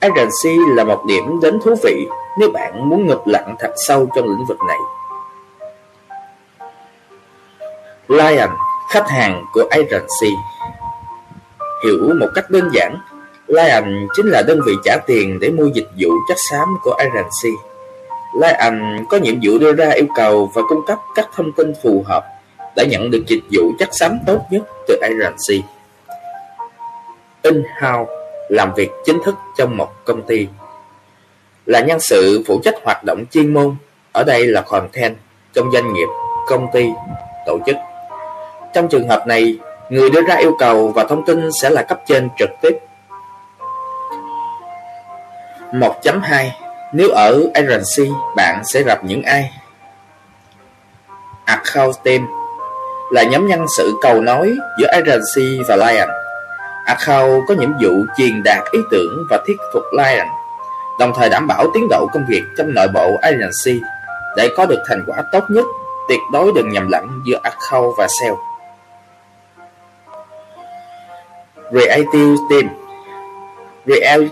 Agency 0.00 0.56
là 0.76 0.84
một 0.84 1.04
điểm 1.08 1.40
đến 1.42 1.58
thú 1.64 1.74
vị 1.84 2.06
nếu 2.38 2.50
bạn 2.50 2.88
muốn 2.88 3.06
ngập 3.06 3.26
lặn 3.26 3.54
thật 3.58 3.72
sâu 3.86 4.08
trong 4.16 4.24
lĩnh 4.24 4.46
vực 4.48 4.58
này. 4.68 4.78
Lion, 8.08 8.50
khách 8.90 9.08
hàng 9.08 9.44
của 9.52 9.64
Agency 9.70 10.34
Hiểu 11.84 12.14
một 12.20 12.26
cách 12.34 12.50
đơn 12.50 12.70
giản, 12.72 12.96
Lion 13.46 14.06
chính 14.16 14.26
là 14.26 14.42
đơn 14.46 14.60
vị 14.66 14.72
trả 14.84 14.96
tiền 15.06 15.38
để 15.40 15.50
mua 15.50 15.66
dịch 15.66 15.88
vụ 16.00 16.10
chất 16.28 16.36
xám 16.50 16.76
của 16.82 16.92
Agency. 16.92 17.56
Lion 18.40 19.06
có 19.08 19.16
nhiệm 19.16 19.34
vụ 19.42 19.58
đưa 19.58 19.72
ra 19.72 19.90
yêu 19.90 20.06
cầu 20.16 20.50
và 20.54 20.62
cung 20.68 20.86
cấp 20.86 20.98
các 21.14 21.28
thông 21.34 21.52
tin 21.52 21.72
phù 21.82 22.04
hợp 22.06 22.24
để 22.76 22.86
nhận 22.90 23.10
được 23.10 23.22
dịch 23.26 23.42
vụ 23.52 23.72
chất 23.78 23.88
xám 23.92 24.18
tốt 24.26 24.40
nhất 24.50 24.62
từ 24.88 24.96
Agency. 25.02 25.62
In-house 27.42 28.25
làm 28.48 28.74
việc 28.74 28.90
chính 29.04 29.22
thức 29.24 29.34
trong 29.56 29.76
một 29.76 30.04
công 30.04 30.22
ty. 30.22 30.48
Là 31.66 31.80
nhân 31.80 32.00
sự 32.00 32.42
phụ 32.46 32.60
trách 32.64 32.74
hoạt 32.84 33.04
động 33.04 33.24
chuyên 33.30 33.54
môn, 33.54 33.76
ở 34.12 34.24
đây 34.24 34.46
là 34.46 34.60
content 34.60 35.16
trong 35.52 35.72
doanh 35.72 35.92
nghiệp, 35.92 36.08
công 36.48 36.66
ty, 36.72 36.88
tổ 37.46 37.58
chức. 37.66 37.76
Trong 38.74 38.88
trường 38.88 39.08
hợp 39.08 39.26
này, 39.26 39.58
người 39.90 40.10
đưa 40.10 40.22
ra 40.22 40.34
yêu 40.34 40.56
cầu 40.58 40.88
và 40.88 41.04
thông 41.04 41.24
tin 41.26 41.48
sẽ 41.62 41.70
là 41.70 41.82
cấp 41.82 42.00
trên 42.06 42.28
trực 42.38 42.50
tiếp. 42.62 42.78
1.2 45.72 46.48
Nếu 46.92 47.10
ở 47.10 47.42
agency, 47.54 48.12
bạn 48.36 48.62
sẽ 48.64 48.82
gặp 48.82 49.04
những 49.04 49.22
ai? 49.22 49.50
Account 51.44 51.94
team 52.04 52.26
là 53.10 53.22
nhóm 53.22 53.46
nhân 53.46 53.66
sự 53.76 53.94
cầu 54.02 54.20
nối 54.20 54.56
giữa 54.78 54.86
agency 54.86 55.62
và 55.68 55.76
client 55.76 56.08
Account 56.86 57.42
có 57.48 57.54
nhiệm 57.54 57.72
vụ 57.72 58.04
truyền 58.16 58.42
đạt 58.44 58.58
ý 58.72 58.78
tưởng 58.90 59.26
và 59.30 59.38
thuyết 59.46 59.56
phục 59.72 59.82
Lion, 59.92 60.26
đồng 60.98 61.12
thời 61.16 61.30
đảm 61.30 61.46
bảo 61.46 61.66
tiến 61.74 61.86
độ 61.90 62.06
công 62.12 62.24
việc 62.28 62.42
trong 62.58 62.74
nội 62.74 62.88
bộ 62.94 63.16
agency 63.22 63.80
để 64.36 64.48
có 64.56 64.66
được 64.66 64.82
thành 64.88 65.04
quả 65.06 65.22
tốt 65.32 65.44
nhất, 65.48 65.64
tuyệt 66.08 66.20
đối 66.32 66.52
đừng 66.54 66.68
nhầm 66.68 66.88
lẫn 66.88 67.22
giữa 67.26 67.38
account 67.42 67.94
và 67.98 68.06
sale. 68.20 68.36
Creative 71.70 72.36
Team 72.50 72.68
Creative 73.84 74.28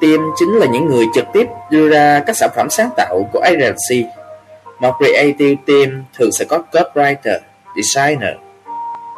Team 0.00 0.30
chính 0.36 0.58
là 0.58 0.66
những 0.66 0.86
người 0.86 1.04
trực 1.14 1.24
tiếp 1.32 1.46
đưa 1.70 1.88
ra 1.88 2.22
các 2.26 2.36
sản 2.36 2.50
phẩm 2.56 2.70
sáng 2.70 2.90
tạo 2.96 3.30
của 3.32 3.40
agency. 3.40 4.06
Một 4.78 4.94
creative 4.98 5.54
team 5.66 6.04
thường 6.18 6.32
sẽ 6.32 6.44
có 6.44 6.62
copywriter, 6.72 7.38
designer. 7.76 8.45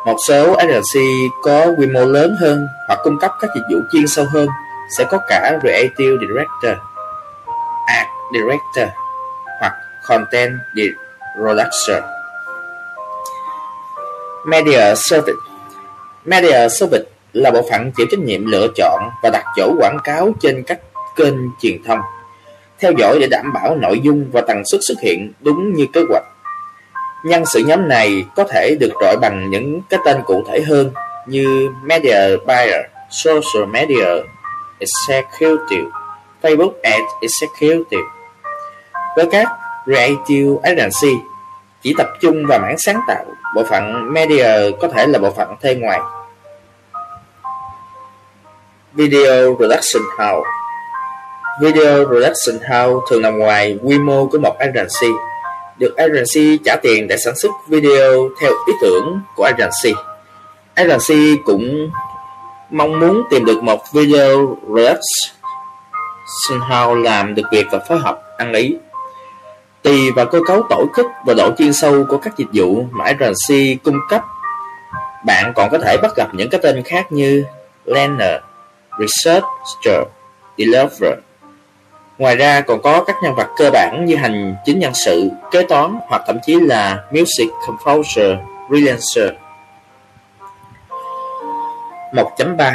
Một 0.09 0.17
số 0.29 0.53
agency 0.53 1.29
có 1.43 1.67
quy 1.79 1.87
mô 1.87 2.05
lớn 2.05 2.37
hơn 2.41 2.67
hoặc 2.87 3.01
cung 3.03 3.19
cấp 3.19 3.33
các 3.41 3.51
dịch 3.55 3.63
vụ 3.71 3.81
chuyên 3.93 4.07
sâu 4.07 4.27
hơn 4.33 4.49
sẽ 4.99 5.05
có 5.05 5.19
cả 5.29 5.59
creative 5.61 6.17
director, 6.21 6.79
art 7.87 8.09
director 8.33 8.89
hoặc 9.61 9.73
content 10.07 10.53
director, 10.77 12.05
Media 14.47 14.95
Service 14.95 15.39
Media 16.25 16.69
Service 16.69 17.05
là 17.33 17.51
bộ 17.51 17.63
phận 17.71 17.93
chịu 17.97 18.07
trách 18.11 18.21
nhiệm 18.21 18.47
lựa 18.47 18.67
chọn 18.77 19.11
và 19.23 19.31
đặt 19.31 19.45
chỗ 19.57 19.75
quảng 19.79 19.99
cáo 20.05 20.33
trên 20.41 20.63
các 20.63 20.81
kênh 21.17 21.35
truyền 21.61 21.85
thông, 21.85 22.01
theo 22.79 22.93
dõi 22.99 23.19
để 23.21 23.27
đảm 23.31 23.53
bảo 23.53 23.77
nội 23.77 24.01
dung 24.03 24.31
và 24.33 24.41
tần 24.41 24.63
suất 24.71 24.81
xuất 24.89 25.01
hiện 25.03 25.33
đúng 25.41 25.73
như 25.75 25.87
kế 25.93 26.01
hoạch. 26.11 26.25
Nhân 27.25 27.47
sự 27.47 27.61
nhóm 27.67 27.89
này 27.89 28.25
có 28.37 28.45
thể 28.45 28.77
được 28.81 28.93
gọi 29.01 29.17
bằng 29.17 29.51
những 29.51 29.83
cái 29.89 30.01
tên 30.05 30.23
cụ 30.27 30.45
thể 30.49 30.61
hơn 30.61 30.91
như 31.27 31.69
Media 31.83 32.37
Buyer, 32.47 32.81
Social 33.11 33.65
Media 33.67 34.07
Executive, 34.79 35.91
Facebook 36.43 36.73
Ad 36.83 37.03
Executive. 37.21 38.03
Với 39.17 39.27
các 39.31 39.49
Creative 39.85 40.57
Agency 40.63 41.15
chỉ 41.83 41.95
tập 41.99 42.07
trung 42.21 42.47
vào 42.47 42.59
mảng 42.59 42.77
sáng 42.79 43.01
tạo, 43.09 43.25
bộ 43.55 43.65
phận 43.65 44.13
Media 44.13 44.71
có 44.81 44.89
thể 44.89 45.07
là 45.07 45.19
bộ 45.19 45.31
phận 45.31 45.57
thuê 45.63 45.75
ngoài. 45.75 46.01
Video 48.93 49.57
Production 49.57 50.03
House 50.19 50.49
Video 51.61 52.05
Production 52.05 52.59
House 52.71 53.07
thường 53.11 53.23
nằm 53.23 53.39
ngoài 53.39 53.79
quy 53.83 53.99
mô 53.99 54.27
của 54.27 54.39
một 54.39 54.59
agency, 54.59 55.09
được 55.79 55.97
agency 55.97 56.59
trả 56.65 56.77
tiền 56.77 57.09
để 57.09 57.17
sản 57.25 57.35
xuất 57.37 57.51
video 57.69 58.29
theo 58.41 58.53
ý 58.67 58.73
tưởng 58.83 59.21
của 59.37 59.45
agency. 59.45 60.01
Agency 60.75 61.37
cũng 61.45 61.91
mong 62.71 63.01
muốn 63.01 63.23
tìm 63.31 63.45
được 63.45 63.63
một 63.63 63.83
video 63.93 64.57
production 64.67 66.61
house 66.61 67.01
làm 67.01 67.35
được 67.35 67.43
việc 67.53 67.67
và 67.71 67.79
phối 67.89 67.99
hợp 67.99 68.23
ăn 68.37 68.53
ý. 68.53 68.77
Tùy 69.83 70.11
vào 70.11 70.27
cơ 70.27 70.41
cấu 70.47 70.63
tổ 70.69 70.87
chức 70.97 71.07
và 71.27 71.35
độ 71.35 71.51
chuyên 71.59 71.73
sâu 71.73 72.05
của 72.09 72.19
các 72.19 72.37
dịch 72.37 72.49
vụ 72.53 72.85
mà 72.91 73.05
agency 73.05 73.75
cung 73.85 73.99
cấp, 74.09 74.23
bạn 75.27 75.53
còn 75.57 75.71
có 75.71 75.79
thể 75.79 75.97
bắt 76.03 76.17
gặp 76.17 76.29
những 76.35 76.51
cái 76.51 76.61
tên 76.63 76.83
khác 76.83 77.13
như 77.13 77.45
Lanner 77.85 78.41
Researcher, 78.99 80.09
Deliverer, 80.59 81.19
Ngoài 82.19 82.37
ra 82.37 82.61
còn 82.61 82.83
có 82.83 83.05
các 83.07 83.17
nhân 83.23 83.35
vật 83.35 83.47
cơ 83.57 83.71
bản 83.71 84.05
như 84.05 84.17
hành 84.17 84.57
chính 84.65 84.79
nhân 84.79 84.93
sự, 84.95 85.31
kế 85.51 85.63
toán 85.63 85.99
hoặc 86.09 86.23
thậm 86.27 86.39
chí 86.43 86.61
là 86.61 86.99
Music 87.11 87.49
Composer, 87.67 88.37
Freelancer. 88.69 89.31
1.3 92.13 92.73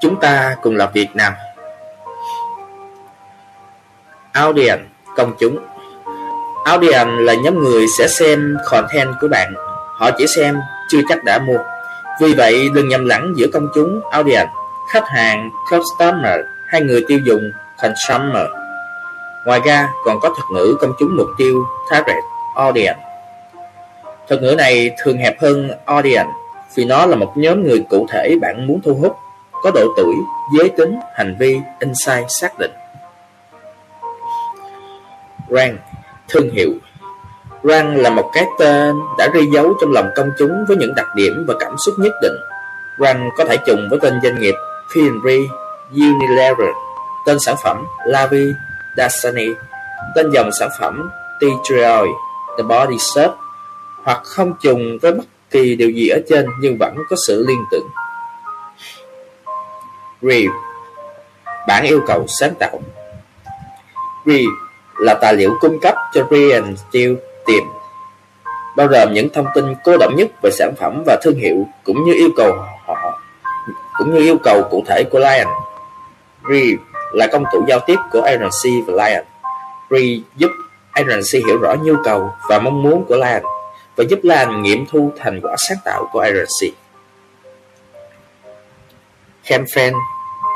Chúng 0.00 0.20
ta 0.20 0.56
cùng 0.62 0.76
làm 0.76 0.88
việc 0.92 1.16
nào 1.16 1.32
Audience 4.32 4.84
Công 5.16 5.32
chúng. 5.38 5.58
Audience 6.64 7.10
là 7.10 7.34
nhóm 7.34 7.58
người 7.58 7.86
sẽ 7.98 8.08
xem 8.08 8.56
content 8.70 9.08
của 9.20 9.28
bạn. 9.28 9.54
Họ 9.98 10.10
chỉ 10.18 10.26
xem, 10.36 10.60
chưa 10.90 11.00
chắc 11.08 11.24
đã 11.24 11.38
mua. 11.38 11.58
Vì 12.20 12.34
vậy 12.34 12.68
đừng 12.74 12.88
nhầm 12.88 13.04
lẫn 13.04 13.32
giữa 13.36 13.46
công 13.52 13.68
chúng 13.74 14.00
Audience 14.10 14.50
Khách 14.92 15.08
hàng 15.08 15.50
Customer 15.70 16.40
hay 16.68 16.80
người 16.80 17.04
tiêu 17.08 17.18
dùng 17.24 17.50
Consumer. 17.82 18.63
Ngoài 19.46 19.60
ra 19.64 19.88
còn 20.04 20.20
có 20.20 20.28
thuật 20.28 20.50
ngữ 20.50 20.76
công 20.80 20.92
chúng 20.98 21.16
mục 21.16 21.28
tiêu 21.38 21.64
Target 21.90 22.24
Audience 22.56 23.00
Thuật 24.28 24.42
ngữ 24.42 24.54
này 24.58 24.90
thường 25.02 25.18
hẹp 25.18 25.40
hơn 25.40 25.70
Audience 25.84 26.30
vì 26.74 26.84
nó 26.84 27.06
là 27.06 27.16
một 27.16 27.32
nhóm 27.36 27.62
người 27.62 27.84
cụ 27.90 28.06
thể 28.10 28.36
bạn 28.40 28.66
muốn 28.66 28.80
thu 28.84 28.94
hút, 28.94 29.16
có 29.62 29.70
độ 29.74 29.86
tuổi, 29.96 30.14
giới 30.58 30.68
tính, 30.68 30.98
hành 31.14 31.36
vi, 31.38 31.60
insight 31.80 32.26
xác 32.28 32.58
định. 32.58 32.70
Brand, 35.48 35.74
thương 36.28 36.50
hiệu 36.50 36.70
Brand 37.62 37.98
là 38.00 38.10
một 38.10 38.30
cái 38.32 38.46
tên 38.58 39.00
đã 39.18 39.28
ghi 39.34 39.46
dấu 39.46 39.74
trong 39.80 39.92
lòng 39.92 40.10
công 40.14 40.30
chúng 40.38 40.64
với 40.68 40.76
những 40.76 40.94
đặc 40.94 41.06
điểm 41.14 41.44
và 41.48 41.54
cảm 41.60 41.74
xúc 41.78 41.94
nhất 41.98 42.12
định. 42.22 42.36
Brand 42.98 43.20
có 43.36 43.44
thể 43.44 43.56
trùng 43.66 43.88
với 43.90 43.98
tên 44.02 44.20
doanh 44.22 44.40
nghiệp 44.40 44.54
P&G, 44.90 45.28
Unilever, 45.92 46.68
tên 47.26 47.36
sản 47.40 47.56
phẩm 47.64 47.84
Lavi, 48.06 48.52
Dasani, 48.96 49.46
tên 50.14 50.30
dòng 50.30 50.50
sản 50.60 50.68
phẩm 50.80 51.10
Tea 51.40 51.50
The 52.56 52.62
Body 52.62 52.98
Shop 52.98 53.34
hoặc 54.04 54.20
không 54.24 54.52
trùng 54.62 54.98
với 55.02 55.12
bất 55.12 55.24
kỳ 55.50 55.76
điều 55.76 55.90
gì 55.90 56.08
ở 56.08 56.18
trên 56.28 56.46
nhưng 56.60 56.76
vẫn 56.78 56.96
có 57.10 57.16
sự 57.26 57.44
liên 57.48 57.64
tưởng. 57.70 57.88
Brief 60.22 60.50
Bản 61.68 61.84
yêu 61.84 62.00
cầu 62.06 62.24
sáng 62.28 62.54
tạo 62.58 62.80
Brief 64.24 64.48
là 64.98 65.14
tài 65.14 65.34
liệu 65.34 65.54
cung 65.60 65.80
cấp 65.80 65.94
cho 66.14 66.24
Brian 66.24 66.76
Steele 66.76 67.14
tìm 67.46 67.64
bao 68.76 68.86
gồm 68.86 69.12
những 69.12 69.28
thông 69.34 69.46
tin 69.54 69.74
cố 69.84 69.96
động 69.96 70.16
nhất 70.16 70.28
về 70.42 70.50
sản 70.50 70.74
phẩm 70.80 71.02
và 71.06 71.16
thương 71.22 71.38
hiệu 71.38 71.66
cũng 71.84 72.04
như 72.04 72.14
yêu 72.14 72.28
cầu 72.36 72.52
họ 72.86 73.20
cũng 73.98 74.14
như 74.14 74.20
yêu 74.20 74.36
cầu 74.42 74.62
cụ 74.70 74.84
thể 74.86 75.04
của 75.10 75.18
Lion. 75.18 75.48
Brief 76.42 76.76
là 77.14 77.26
công 77.32 77.44
cụ 77.50 77.64
giao 77.68 77.80
tiếp 77.86 77.96
của 78.12 78.20
RNC 78.20 78.86
và 78.86 79.08
Lion. 79.08 79.24
Brief 79.90 80.20
giúp 80.36 80.50
RNC 80.96 81.46
hiểu 81.46 81.58
rõ 81.58 81.74
nhu 81.82 81.94
cầu 82.04 82.30
và 82.48 82.58
mong 82.58 82.82
muốn 82.82 83.04
của 83.04 83.16
Lion 83.16 83.42
và 83.96 84.04
giúp 84.08 84.18
Lion 84.22 84.62
nghiệm 84.62 84.86
thu 84.86 85.12
thành 85.18 85.40
quả 85.42 85.54
sáng 85.68 85.78
tạo 85.84 86.08
của 86.12 86.24
RNC. 86.24 86.74
Campaign 89.48 89.94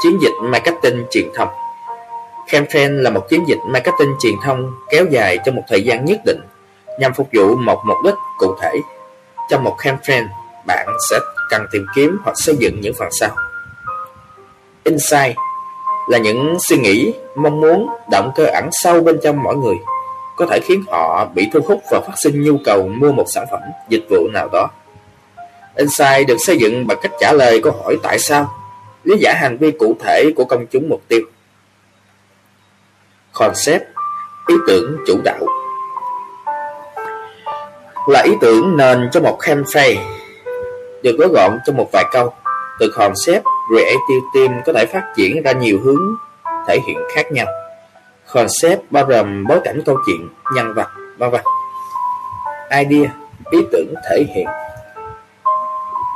Chiến 0.02 0.18
dịch 0.22 0.32
marketing 0.42 1.06
truyền 1.10 1.28
thông 1.34 1.48
Campaign 2.48 3.02
là 3.02 3.10
một 3.10 3.28
chiến 3.28 3.44
dịch 3.48 3.58
marketing 3.66 4.14
truyền 4.20 4.34
thông 4.44 4.74
kéo 4.90 5.04
dài 5.10 5.38
trong 5.44 5.54
một 5.54 5.62
thời 5.68 5.82
gian 5.82 6.04
nhất 6.04 6.20
định 6.24 6.40
nhằm 6.98 7.14
phục 7.14 7.28
vụ 7.32 7.56
một 7.56 7.82
mục 7.86 7.96
đích 8.04 8.14
cụ 8.38 8.56
thể. 8.60 8.72
Trong 9.50 9.64
một 9.64 9.76
campaign, 9.78 10.24
bạn 10.66 10.86
sẽ 11.10 11.18
cần 11.50 11.66
tìm 11.72 11.86
kiếm 11.94 12.18
hoặc 12.24 12.32
xây 12.36 12.56
dựng 12.58 12.80
những 12.80 12.94
phần 12.98 13.08
sau. 13.20 13.30
Insight 14.84 15.36
là 16.08 16.18
những 16.18 16.56
suy 16.68 16.76
nghĩ, 16.78 17.12
mong 17.34 17.60
muốn, 17.60 17.88
động 18.10 18.32
cơ 18.34 18.44
ẩn 18.44 18.68
sâu 18.72 19.00
bên 19.00 19.18
trong 19.22 19.42
mỗi 19.42 19.56
người 19.56 19.76
có 20.36 20.46
thể 20.46 20.60
khiến 20.64 20.82
họ 20.88 21.28
bị 21.34 21.48
thu 21.52 21.60
hút 21.66 21.82
và 21.90 22.00
phát 22.00 22.14
sinh 22.16 22.42
nhu 22.42 22.58
cầu 22.64 22.88
mua 22.88 23.12
một 23.12 23.24
sản 23.34 23.46
phẩm, 23.50 23.60
dịch 23.88 24.04
vụ 24.10 24.28
nào 24.32 24.48
đó. 24.52 24.68
Insight 25.76 26.28
được 26.28 26.36
xây 26.46 26.58
dựng 26.58 26.86
bằng 26.86 26.98
cách 27.02 27.12
trả 27.20 27.32
lời 27.32 27.60
câu 27.62 27.72
hỏi 27.72 27.98
tại 28.02 28.18
sao, 28.18 28.54
lý 29.04 29.16
giải 29.20 29.34
hành 29.34 29.58
vi 29.58 29.70
cụ 29.70 29.96
thể 30.00 30.30
của 30.36 30.44
công 30.44 30.66
chúng 30.66 30.88
mục 30.88 31.02
tiêu. 31.08 31.20
Concept, 33.32 33.82
ý 34.46 34.54
tưởng 34.66 34.96
chủ 35.06 35.20
đạo 35.24 35.46
là 38.08 38.22
ý 38.22 38.32
tưởng 38.40 38.76
nền 38.76 39.08
cho 39.12 39.20
một 39.20 39.38
campaign 39.40 39.98
được 41.02 41.16
gói 41.18 41.28
gọn 41.28 41.58
trong 41.66 41.76
một 41.76 41.88
vài 41.92 42.04
câu. 42.12 42.32
Từ 42.80 42.92
concept, 42.96 43.44
creative 43.68 44.26
team 44.34 44.60
có 44.66 44.72
thể 44.72 44.86
phát 44.86 45.12
triển 45.16 45.42
ra 45.42 45.52
nhiều 45.52 45.78
hướng 45.84 46.14
thể 46.68 46.78
hiện 46.86 46.96
khác 47.14 47.32
nhau 47.32 47.46
concept 48.32 48.80
bao 48.90 49.04
gồm 49.04 49.44
bối 49.48 49.60
cảnh 49.64 49.82
câu 49.86 49.96
chuyện, 50.06 50.28
nhân 50.54 50.74
vật, 50.74 50.88
vân 51.18 51.30
vân. 51.30 51.40
Idea, 52.70 53.10
ý 53.50 53.58
tưởng 53.72 53.94
thể 54.10 54.24
hiện 54.34 54.46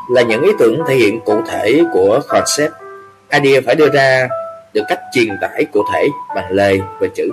là 0.08 0.22
những 0.22 0.42
ý 0.42 0.52
tưởng 0.58 0.82
thể 0.88 0.94
hiện 0.94 1.20
cụ 1.20 1.42
thể 1.48 1.82
của 1.92 2.20
concept. 2.28 2.72
Idea 3.30 3.60
phải 3.66 3.74
đưa 3.74 3.88
ra 3.88 4.28
được 4.72 4.82
cách 4.88 5.00
truyền 5.12 5.38
tải 5.40 5.64
cụ 5.72 5.84
thể 5.92 6.08
bằng 6.34 6.50
lời 6.50 6.80
và 7.00 7.06
chữ. 7.14 7.30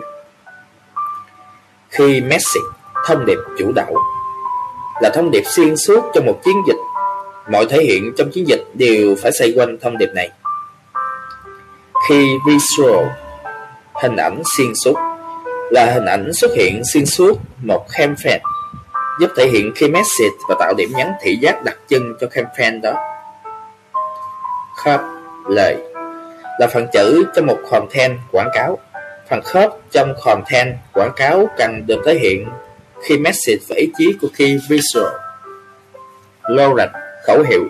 Khi 1.89 2.21
message, 2.21 2.69
thông 3.05 3.25
điệp 3.25 3.37
chủ 3.57 3.71
đạo 3.71 3.93
là 5.01 5.09
thông 5.09 5.31
điệp 5.31 5.43
xuyên 5.45 5.77
suốt 5.77 6.11
trong 6.13 6.25
một 6.25 6.39
chiến 6.45 6.55
dịch, 6.67 6.77
mọi 7.51 7.65
thể 7.69 7.77
hiện 7.83 8.13
trong 8.17 8.31
chiến 8.31 8.47
dịch 8.47 8.58
đều 8.79 9.15
phải 9.21 9.31
xoay 9.39 9.53
quanh 9.55 9.77
thông 9.81 9.97
điệp 9.97 10.09
này. 10.15 10.29
Khi 12.09 12.27
visual, 12.47 13.05
hình 14.01 14.15
ảnh 14.15 14.41
xuyên 14.57 14.71
suốt, 14.83 14.95
là 15.71 15.85
hình 15.85 16.05
ảnh 16.05 16.33
xuất 16.33 16.51
hiện 16.55 16.81
xuyên 16.93 17.05
suốt 17.05 17.39
một 17.63 17.85
campaign 17.97 18.41
giúp 19.19 19.31
thể 19.37 19.47
hiện 19.47 19.71
key 19.75 19.89
message 19.89 20.35
và 20.49 20.55
tạo 20.59 20.73
điểm 20.77 20.89
nhấn 20.97 21.07
thị 21.21 21.35
giác 21.41 21.63
đặc 21.63 21.77
trưng 21.89 22.13
cho 22.19 22.27
campaign 22.27 22.81
đó. 22.81 22.93
Khớp 24.75 25.01
lời 25.49 25.75
là 26.59 26.67
phần 26.67 26.87
chữ 26.93 27.25
trong 27.35 27.45
một 27.45 27.57
content 27.71 28.19
quảng 28.31 28.49
cáo. 28.53 28.77
Phần 29.29 29.41
khớp 29.41 29.71
trong 29.91 30.13
content 30.23 30.75
quảng 30.93 31.11
cáo 31.15 31.47
cần 31.57 31.83
được 31.87 32.01
thể 32.05 32.13
hiện 32.13 32.47
khi 33.03 33.17
message 33.17 33.59
và 33.69 33.75
ý 33.75 33.91
chí 33.97 34.13
của 34.21 34.27
key 34.37 34.57
visual. 34.69 35.13
Slogan 36.47 36.89
khẩu 37.27 37.43
hiệu 37.49 37.63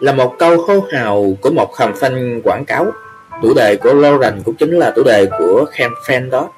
là 0.00 0.12
một 0.12 0.34
câu 0.38 0.56
hô 0.56 0.80
hào 0.92 1.36
của 1.40 1.50
một 1.50 1.72
campaign 1.78 2.40
quảng 2.44 2.64
cáo 2.64 2.92
Chủ 3.42 3.54
đề 3.54 3.76
của 3.76 3.94
Lauren 3.94 4.42
cũng 4.44 4.54
chính 4.54 4.78
là 4.78 4.92
chủ 4.96 5.02
đề 5.04 5.26
của 5.38 5.64
campaign 5.76 6.30
đó. 6.30 6.48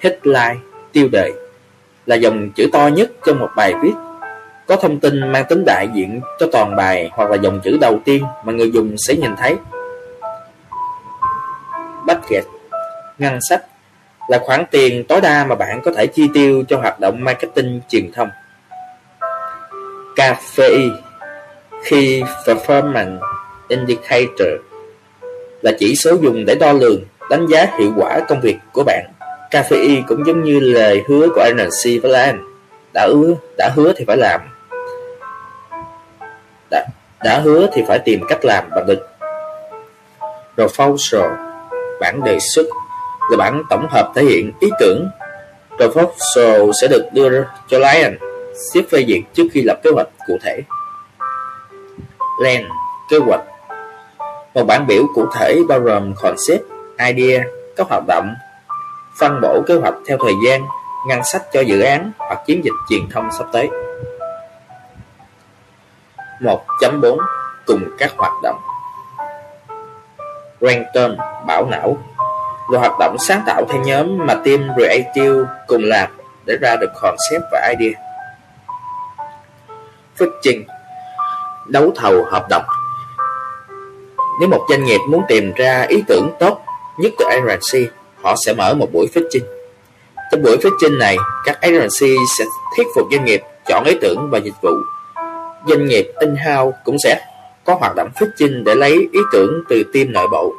Headline, 0.00 0.56
tiêu 0.92 1.08
đề 1.12 1.32
là 2.06 2.16
dòng 2.16 2.50
chữ 2.50 2.68
to 2.72 2.86
nhất 2.88 3.10
trong 3.26 3.38
một 3.38 3.48
bài 3.56 3.74
viết 3.82 3.92
có 4.66 4.76
thông 4.76 5.00
tin 5.00 5.32
mang 5.32 5.44
tính 5.48 5.64
đại 5.66 5.88
diện 5.94 6.20
cho 6.38 6.46
toàn 6.52 6.76
bài 6.76 7.10
hoặc 7.12 7.30
là 7.30 7.36
dòng 7.36 7.60
chữ 7.64 7.78
đầu 7.80 8.00
tiên 8.04 8.24
mà 8.44 8.52
người 8.52 8.70
dùng 8.70 8.94
sẽ 8.98 9.16
nhìn 9.16 9.30
thấy. 9.36 9.56
Budget 12.06 12.44
Ngân 13.18 13.38
sách 13.48 13.64
là 14.28 14.38
khoản 14.38 14.64
tiền 14.70 15.04
tối 15.04 15.20
đa 15.20 15.44
mà 15.44 15.54
bạn 15.54 15.80
có 15.84 15.92
thể 15.96 16.06
chi 16.06 16.28
tiêu 16.34 16.64
cho 16.68 16.78
hoạt 16.78 17.00
động 17.00 17.24
marketing 17.24 17.80
truyền 17.88 18.12
thông. 18.12 18.28
KPI 20.16 20.90
Key 21.90 22.22
Performance 22.46 23.18
Indicator 23.68 24.48
là 25.62 25.72
chỉ 25.78 25.94
số 25.96 26.16
dùng 26.20 26.44
để 26.44 26.54
đo 26.54 26.72
lường, 26.72 27.04
đánh 27.30 27.46
giá 27.46 27.66
hiệu 27.78 27.92
quả 27.96 28.20
công 28.28 28.40
việc 28.40 28.56
của 28.72 28.82
bạn. 28.86 29.04
KPI 29.50 30.02
cũng 30.08 30.26
giống 30.26 30.44
như 30.44 30.60
lời 30.60 31.02
hứa 31.08 31.28
của 31.34 31.44
NC 31.54 32.02
với 32.02 32.12
Lan. 32.12 32.44
Đã 32.94 33.06
hứa, 33.06 33.34
đã 33.58 33.70
hứa 33.76 33.92
thì 33.96 34.04
phải 34.06 34.16
làm. 34.16 34.40
Đã, 36.70 36.86
đã 37.24 37.38
hứa 37.38 37.68
thì 37.72 37.82
phải 37.88 37.98
tìm 37.98 38.20
cách 38.28 38.44
làm 38.44 38.64
bằng 38.70 38.86
được. 38.86 39.08
Proposal, 40.54 41.32
bản 42.00 42.24
đề 42.24 42.38
xuất 42.54 42.66
là 43.30 43.36
bản 43.36 43.62
tổng 43.70 43.86
hợp 43.90 44.12
thể 44.14 44.22
hiện 44.22 44.52
ý 44.60 44.68
tưởng. 44.80 45.08
Proposal 45.76 46.70
sẽ 46.80 46.88
được 46.88 47.04
đưa 47.12 47.44
cho 47.68 47.78
Lion 47.78 48.18
xếp 48.74 48.82
phê 48.90 49.04
duyệt 49.08 49.20
trước 49.34 49.44
khi 49.52 49.62
lập 49.62 49.80
kế 49.82 49.90
hoạch 49.90 50.08
cụ 50.26 50.38
thể. 50.42 50.60
Plan, 52.38 52.68
kế 53.10 53.18
hoạch 53.18 53.40
một 54.54 54.64
bản 54.64 54.86
biểu 54.86 55.02
cụ 55.14 55.26
thể 55.34 55.60
bao 55.68 55.80
gồm 55.80 56.14
concept, 56.22 56.62
idea, 56.98 57.44
các 57.76 57.86
hoạt 57.90 58.02
động, 58.06 58.34
phân 59.18 59.40
bổ 59.42 59.62
kế 59.66 59.74
hoạch 59.74 59.94
theo 60.06 60.18
thời 60.20 60.34
gian, 60.46 60.66
ngân 61.08 61.20
sách 61.24 61.42
cho 61.52 61.60
dự 61.60 61.80
án 61.80 62.12
hoặc 62.18 62.42
chiến 62.46 62.64
dịch 62.64 62.72
truyền 62.88 63.08
thông 63.10 63.28
sắp 63.38 63.46
tới. 63.52 63.68
1.4 66.40 67.18
Cùng 67.66 67.84
các 67.98 68.10
hoạt 68.16 68.32
động 68.42 68.60
Brainstorm, 70.60 71.16
bảo 71.46 71.66
não 71.70 71.98
là 72.70 72.78
hoạt 72.78 72.92
động 72.98 73.16
sáng 73.18 73.42
tạo 73.46 73.64
theo 73.68 73.82
nhóm 73.82 74.26
mà 74.26 74.34
team 74.34 74.70
Creative 74.74 75.44
cùng 75.66 75.82
làm 75.84 76.10
để 76.46 76.56
ra 76.60 76.76
được 76.76 76.90
concept 77.02 77.42
và 77.52 77.74
idea. 77.78 78.00
Pitching 80.18 80.64
Đấu 81.68 81.92
thầu 81.96 82.24
hợp 82.24 82.46
đồng 82.50 82.64
nếu 84.38 84.48
một 84.48 84.66
doanh 84.68 84.84
nghiệp 84.84 85.00
muốn 85.08 85.22
tìm 85.28 85.52
ra 85.56 85.86
ý 85.88 86.02
tưởng 86.08 86.30
tốt 86.38 86.60
nhất 86.98 87.12
từ 87.18 87.24
agency, 87.24 87.90
họ 88.22 88.34
sẽ 88.46 88.52
mở 88.52 88.74
một 88.74 88.88
buổi 88.92 89.06
pitching. 89.14 89.44
Trong 90.30 90.42
buổi 90.42 90.56
pitching 90.56 90.98
này, 90.98 91.16
các 91.44 91.60
agency 91.60 92.16
sẽ 92.38 92.44
thuyết 92.76 92.86
phục 92.94 93.08
doanh 93.10 93.24
nghiệp 93.24 93.42
chọn 93.66 93.84
ý 93.84 93.98
tưởng 94.00 94.28
và 94.30 94.38
dịch 94.38 94.54
vụ. 94.62 94.70
Doanh 95.66 95.86
nghiệp 95.86 96.12
in-house 96.20 96.78
cũng 96.84 96.96
sẽ 97.04 97.20
có 97.64 97.74
hoạt 97.74 97.96
động 97.96 98.08
pitching 98.20 98.64
để 98.64 98.74
lấy 98.74 98.92
ý 99.12 99.20
tưởng 99.32 99.62
từ 99.68 99.82
team 99.94 100.12
nội 100.12 100.28
bộ. 100.32 100.52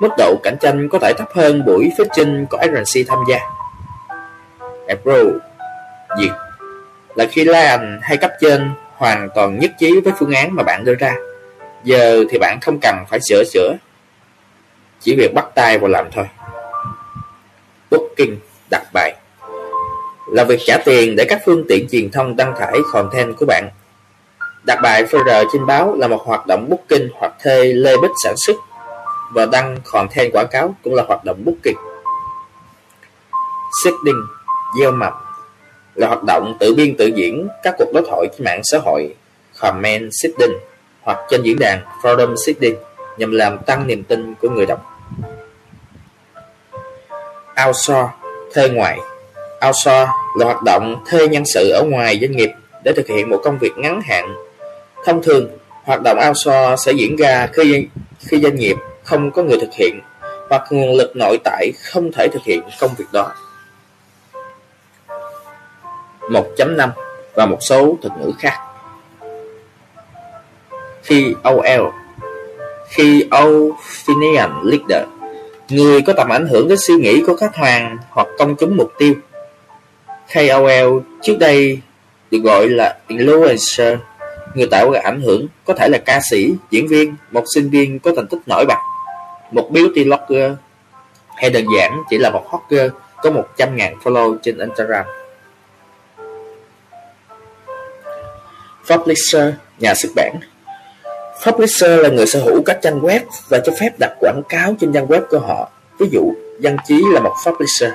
Mức 0.00 0.10
độ 0.18 0.36
cạnh 0.42 0.56
tranh 0.60 0.88
có 0.88 0.98
thể 0.98 1.12
thấp 1.18 1.28
hơn 1.34 1.64
buổi 1.64 1.90
pitching 1.98 2.46
có 2.50 2.58
agency 2.58 3.04
tham 3.08 3.18
gia. 3.28 3.38
April, 4.88 5.28
Duyệt 6.18 6.32
là 7.14 7.26
khi 7.30 7.44
lan 7.44 8.00
hay 8.02 8.16
cấp 8.16 8.30
trên 8.40 8.70
hoàn 9.02 9.28
toàn 9.34 9.58
nhất 9.58 9.72
trí 9.78 10.00
với 10.00 10.12
phương 10.18 10.32
án 10.32 10.54
mà 10.54 10.62
bạn 10.62 10.84
đưa 10.84 10.94
ra. 10.94 11.14
Giờ 11.84 12.24
thì 12.30 12.38
bạn 12.38 12.58
không 12.62 12.78
cần 12.82 12.96
phải 13.08 13.18
sửa 13.28 13.44
sửa 13.52 13.76
Chỉ 15.00 15.16
việc 15.16 15.34
bắt 15.34 15.46
tay 15.54 15.78
vào 15.78 15.88
làm 15.88 16.08
thôi 16.12 16.24
Booking 17.90 18.36
đặt 18.70 18.82
bài 18.92 19.14
Là 20.28 20.44
việc 20.44 20.60
trả 20.66 20.78
tiền 20.84 21.16
để 21.16 21.24
các 21.28 21.42
phương 21.46 21.64
tiện 21.68 21.88
truyền 21.90 22.10
thông 22.10 22.36
đăng 22.36 22.54
tải 22.60 22.78
content 22.92 23.36
của 23.36 23.46
bạn 23.46 23.68
Đặt 24.66 24.78
bài 24.82 25.04
FR 25.04 25.44
trên 25.52 25.66
báo 25.66 25.94
là 25.96 26.08
một 26.08 26.22
hoạt 26.24 26.46
động 26.46 26.68
booking 26.70 27.08
hoặc 27.14 27.32
thuê 27.42 27.64
lê 27.64 27.96
bích 28.02 28.10
sản 28.24 28.34
xuất 28.36 28.56
và 29.34 29.46
đăng 29.46 29.76
content 29.84 30.32
quảng 30.32 30.46
cáo 30.50 30.74
cũng 30.84 30.94
là 30.94 31.04
hoạt 31.08 31.24
động 31.24 31.44
booking. 31.44 31.78
Setting, 33.84 34.26
gieo 34.78 34.92
mập 34.92 35.21
là 35.94 36.06
hoạt 36.06 36.22
động 36.26 36.56
tự 36.60 36.74
biên 36.74 36.96
tự 36.96 37.06
diễn 37.06 37.48
các 37.62 37.74
cuộc 37.78 37.92
đối 37.94 38.02
thoại 38.08 38.26
trên 38.32 38.44
mạng 38.44 38.60
xã 38.64 38.78
hội 38.84 39.14
comment 39.60 40.10
sitting 40.22 40.52
hoặc 41.00 41.18
trên 41.30 41.42
diễn 41.42 41.58
đàn 41.58 41.80
forum 42.02 42.34
sitting 42.46 42.74
nhằm 43.18 43.32
làm 43.32 43.58
tăng 43.58 43.86
niềm 43.86 44.02
tin 44.04 44.34
của 44.34 44.48
người 44.48 44.66
đọc. 44.66 44.86
Outsource, 47.66 48.12
thuê 48.54 48.68
ngoài 48.68 48.98
Outsource 49.66 50.10
là 50.38 50.44
hoạt 50.44 50.62
động 50.62 51.04
thuê 51.10 51.28
nhân 51.28 51.42
sự 51.46 51.70
ở 51.70 51.82
ngoài 51.82 52.18
doanh 52.20 52.32
nghiệp 52.32 52.50
để 52.84 52.92
thực 52.96 53.08
hiện 53.08 53.30
một 53.30 53.40
công 53.44 53.58
việc 53.58 53.72
ngắn 53.76 54.00
hạn. 54.04 54.34
Thông 55.04 55.22
thường, 55.22 55.48
hoạt 55.84 56.02
động 56.02 56.18
outsource 56.28 56.76
sẽ 56.86 56.92
diễn 56.92 57.16
ra 57.16 57.48
khi 57.52 57.86
khi 58.18 58.40
doanh 58.40 58.56
nghiệp 58.56 58.76
không 59.04 59.30
có 59.30 59.42
người 59.42 59.58
thực 59.60 59.72
hiện 59.78 60.00
hoặc 60.48 60.62
nguồn 60.70 60.94
lực 60.94 61.16
nội 61.16 61.38
tại 61.44 61.72
không 61.84 62.12
thể 62.12 62.28
thực 62.32 62.42
hiện 62.44 62.62
công 62.80 62.90
việc 62.98 63.04
đó. 63.12 63.32
1.5 66.32 66.88
và 67.34 67.46
một 67.46 67.58
số 67.60 67.96
thuật 68.02 68.12
ngữ 68.20 68.32
khác. 68.38 68.58
Khi 71.02 71.34
OL 71.48 72.02
khi 72.92 73.24
Opinion 73.44 74.50
Leader, 74.64 75.08
người 75.68 76.02
có 76.02 76.12
tầm 76.12 76.28
ảnh 76.28 76.46
hưởng 76.46 76.68
đến 76.68 76.78
suy 76.78 76.94
nghĩ 76.94 77.22
của 77.26 77.36
khách 77.36 77.56
hàng 77.56 77.98
hoặc 78.10 78.28
công 78.38 78.56
chúng 78.56 78.76
mục 78.76 78.92
tiêu. 78.98 79.14
KOL 80.34 80.98
trước 81.22 81.36
đây 81.40 81.78
được 82.30 82.38
gọi 82.44 82.68
là 82.68 82.96
influencer, 83.08 83.96
người 84.54 84.66
tạo 84.66 84.90
ra 84.90 85.00
ảnh 85.04 85.20
hưởng 85.20 85.46
có 85.64 85.74
thể 85.74 85.88
là 85.88 85.98
ca 85.98 86.20
sĩ, 86.30 86.54
diễn 86.70 86.88
viên, 86.88 87.14
một 87.30 87.44
sinh 87.54 87.70
viên 87.70 87.98
có 87.98 88.12
thành 88.16 88.26
tích 88.26 88.38
nổi 88.46 88.64
bật, 88.68 88.78
một 89.50 89.70
beauty 89.70 90.04
blogger, 90.04 90.52
hay 91.36 91.50
đơn 91.50 91.64
giản 91.78 92.02
chỉ 92.10 92.18
là 92.18 92.30
một 92.30 92.44
hot 92.48 92.60
girl 92.68 92.88
có 93.22 93.30
100.000 93.30 93.98
follow 94.02 94.36
trên 94.42 94.58
Instagram. 94.58 95.06
Publisher, 98.90 99.54
nhà 99.78 99.94
xuất 99.94 100.12
bản 100.16 100.40
Publisher 101.46 102.00
là 102.00 102.08
người 102.08 102.26
sở 102.26 102.40
hữu 102.40 102.62
các 102.66 102.78
trang 102.82 103.00
web 103.00 103.20
và 103.48 103.58
cho 103.58 103.72
phép 103.80 103.90
đặt 104.00 104.12
quảng 104.20 104.42
cáo 104.48 104.74
trên 104.80 104.92
trang 104.92 105.06
web 105.06 105.20
của 105.30 105.38
họ. 105.38 105.70
Ví 105.98 106.06
dụ, 106.10 106.34
dân 106.60 106.76
Chí 106.88 107.02
là 107.12 107.20
một 107.20 107.34
publisher, 107.46 107.90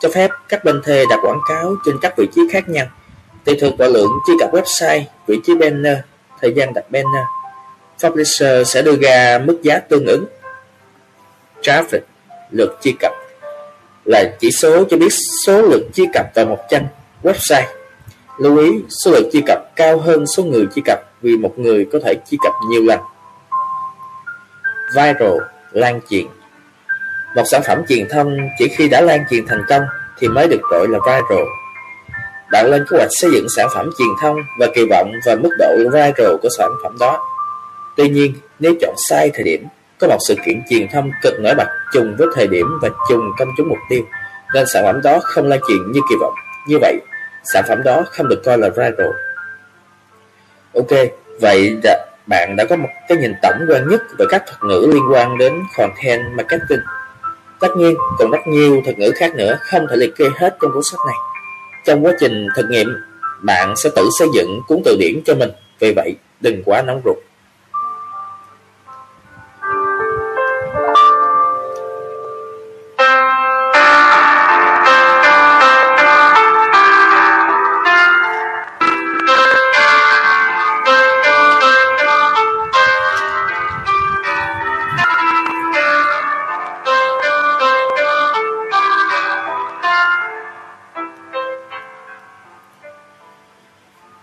cho 0.00 0.08
phép 0.14 0.30
các 0.48 0.64
bên 0.64 0.82
thuê 0.82 1.04
đặt 1.10 1.18
quảng 1.22 1.40
cáo 1.48 1.74
trên 1.86 1.94
các 2.02 2.14
vị 2.16 2.28
trí 2.34 2.40
khác 2.52 2.68
nhau, 2.68 2.86
tùy 3.44 3.56
thuộc 3.60 3.78
vào 3.78 3.88
lượng 3.88 4.10
truy 4.26 4.34
cập 4.40 4.52
website, 4.52 5.02
vị 5.26 5.38
trí 5.44 5.54
banner, 5.54 5.98
thời 6.40 6.52
gian 6.54 6.74
đặt 6.74 6.90
banner. 6.90 7.24
Publisher 8.02 8.68
sẽ 8.68 8.82
đưa 8.82 8.96
ra 8.96 9.38
mức 9.38 9.58
giá 9.62 9.78
tương 9.78 10.06
ứng. 10.06 10.24
Traffic, 11.62 12.00
lượt 12.50 12.78
truy 12.82 12.94
cập, 13.00 13.12
là 14.04 14.24
chỉ 14.40 14.50
số 14.52 14.84
cho 14.90 14.96
biết 14.96 15.12
số 15.46 15.62
lượt 15.62 15.82
truy 15.94 16.06
cập 16.14 16.26
vào 16.34 16.46
một 16.46 16.58
trang 16.70 16.86
website. 17.22 17.66
Lưu 18.42 18.58
ý, 18.58 18.70
số 18.88 19.10
lượt 19.10 19.28
truy 19.32 19.42
cập 19.46 19.58
cao 19.76 19.98
hơn 19.98 20.26
số 20.26 20.44
người 20.44 20.66
truy 20.74 20.82
cập 20.84 20.98
vì 21.22 21.36
một 21.36 21.58
người 21.58 21.86
có 21.92 21.98
thể 22.04 22.14
truy 22.30 22.38
cập 22.42 22.52
nhiều 22.70 22.82
lần. 22.82 23.00
Viral, 24.96 25.38
lan 25.72 26.00
truyền 26.10 26.26
Một 27.36 27.42
sản 27.50 27.62
phẩm 27.66 27.82
truyền 27.88 28.08
thông 28.08 28.36
chỉ 28.58 28.68
khi 28.68 28.88
đã 28.88 29.00
lan 29.00 29.24
truyền 29.30 29.46
thành 29.46 29.62
công 29.68 29.82
thì 30.18 30.28
mới 30.28 30.48
được 30.48 30.60
gọi 30.70 30.86
là 30.88 30.98
viral. 31.06 31.46
Bạn 32.52 32.66
lên 32.70 32.84
kế 32.90 32.96
hoạch 32.96 33.10
xây 33.10 33.30
dựng 33.32 33.46
sản 33.56 33.68
phẩm 33.74 33.90
truyền 33.98 34.08
thông 34.22 34.36
và 34.58 34.66
kỳ 34.74 34.86
vọng 34.90 35.12
vào 35.26 35.36
mức 35.36 35.50
độ 35.58 35.76
viral 35.76 36.36
của 36.42 36.48
sản 36.58 36.70
phẩm 36.82 36.96
đó. 37.00 37.24
Tuy 37.96 38.08
nhiên, 38.08 38.34
nếu 38.58 38.74
chọn 38.80 38.94
sai 39.08 39.30
thời 39.34 39.44
điểm, 39.44 39.66
có 40.00 40.08
một 40.08 40.18
sự 40.28 40.34
kiện 40.46 40.62
truyền 40.70 40.88
thông 40.92 41.10
cực 41.22 41.40
nổi 41.40 41.54
bật 41.54 41.68
trùng 41.92 42.16
với 42.18 42.28
thời 42.34 42.46
điểm 42.46 42.66
và 42.82 42.88
trùng 43.08 43.30
công 43.38 43.48
chúng 43.56 43.68
mục 43.68 43.78
tiêu, 43.90 44.02
nên 44.54 44.64
sản 44.74 44.84
phẩm 44.84 45.00
đó 45.02 45.18
không 45.22 45.46
lan 45.46 45.60
truyền 45.68 45.92
như 45.92 46.00
kỳ 46.08 46.14
vọng. 46.20 46.34
Như 46.68 46.78
vậy, 46.80 47.00
sản 47.44 47.64
phẩm 47.68 47.82
đó 47.84 48.04
không 48.10 48.28
được 48.28 48.42
coi 48.44 48.58
là 48.58 48.68
viral. 48.68 49.10
Ok, 50.74 51.08
vậy 51.40 51.76
đã, 51.82 52.06
bạn 52.26 52.56
đã 52.56 52.64
có 52.64 52.76
một 52.76 52.88
cái 53.08 53.18
nhìn 53.18 53.34
tổng 53.42 53.66
quan 53.68 53.88
nhất 53.88 54.02
về 54.18 54.26
các 54.28 54.42
thuật 54.46 54.62
ngữ 54.62 54.90
liên 54.92 55.02
quan 55.12 55.38
đến 55.38 55.52
content 55.76 56.22
marketing. 56.36 56.80
Tất 57.60 57.68
nhiên, 57.76 57.94
còn 58.18 58.30
rất 58.30 58.46
nhiều 58.46 58.82
thuật 58.84 58.98
ngữ 58.98 59.12
khác 59.16 59.34
nữa 59.34 59.58
không 59.60 59.86
thể 59.90 59.96
liệt 59.96 60.16
kê 60.16 60.24
hết 60.40 60.56
trong 60.62 60.72
cuốn 60.72 60.82
sách 60.90 61.00
này. 61.06 61.16
Trong 61.86 62.06
quá 62.06 62.12
trình 62.20 62.46
thực 62.56 62.66
nghiệm, 62.70 62.96
bạn 63.42 63.74
sẽ 63.76 63.90
tự 63.96 64.08
xây 64.18 64.28
dựng 64.34 64.60
cuốn 64.68 64.82
từ 64.84 64.96
điển 65.00 65.20
cho 65.24 65.34
mình, 65.34 65.50
vì 65.78 65.92
vậy 65.96 66.16
đừng 66.40 66.62
quá 66.64 66.82
nóng 66.82 67.00
ruột. 67.04 67.16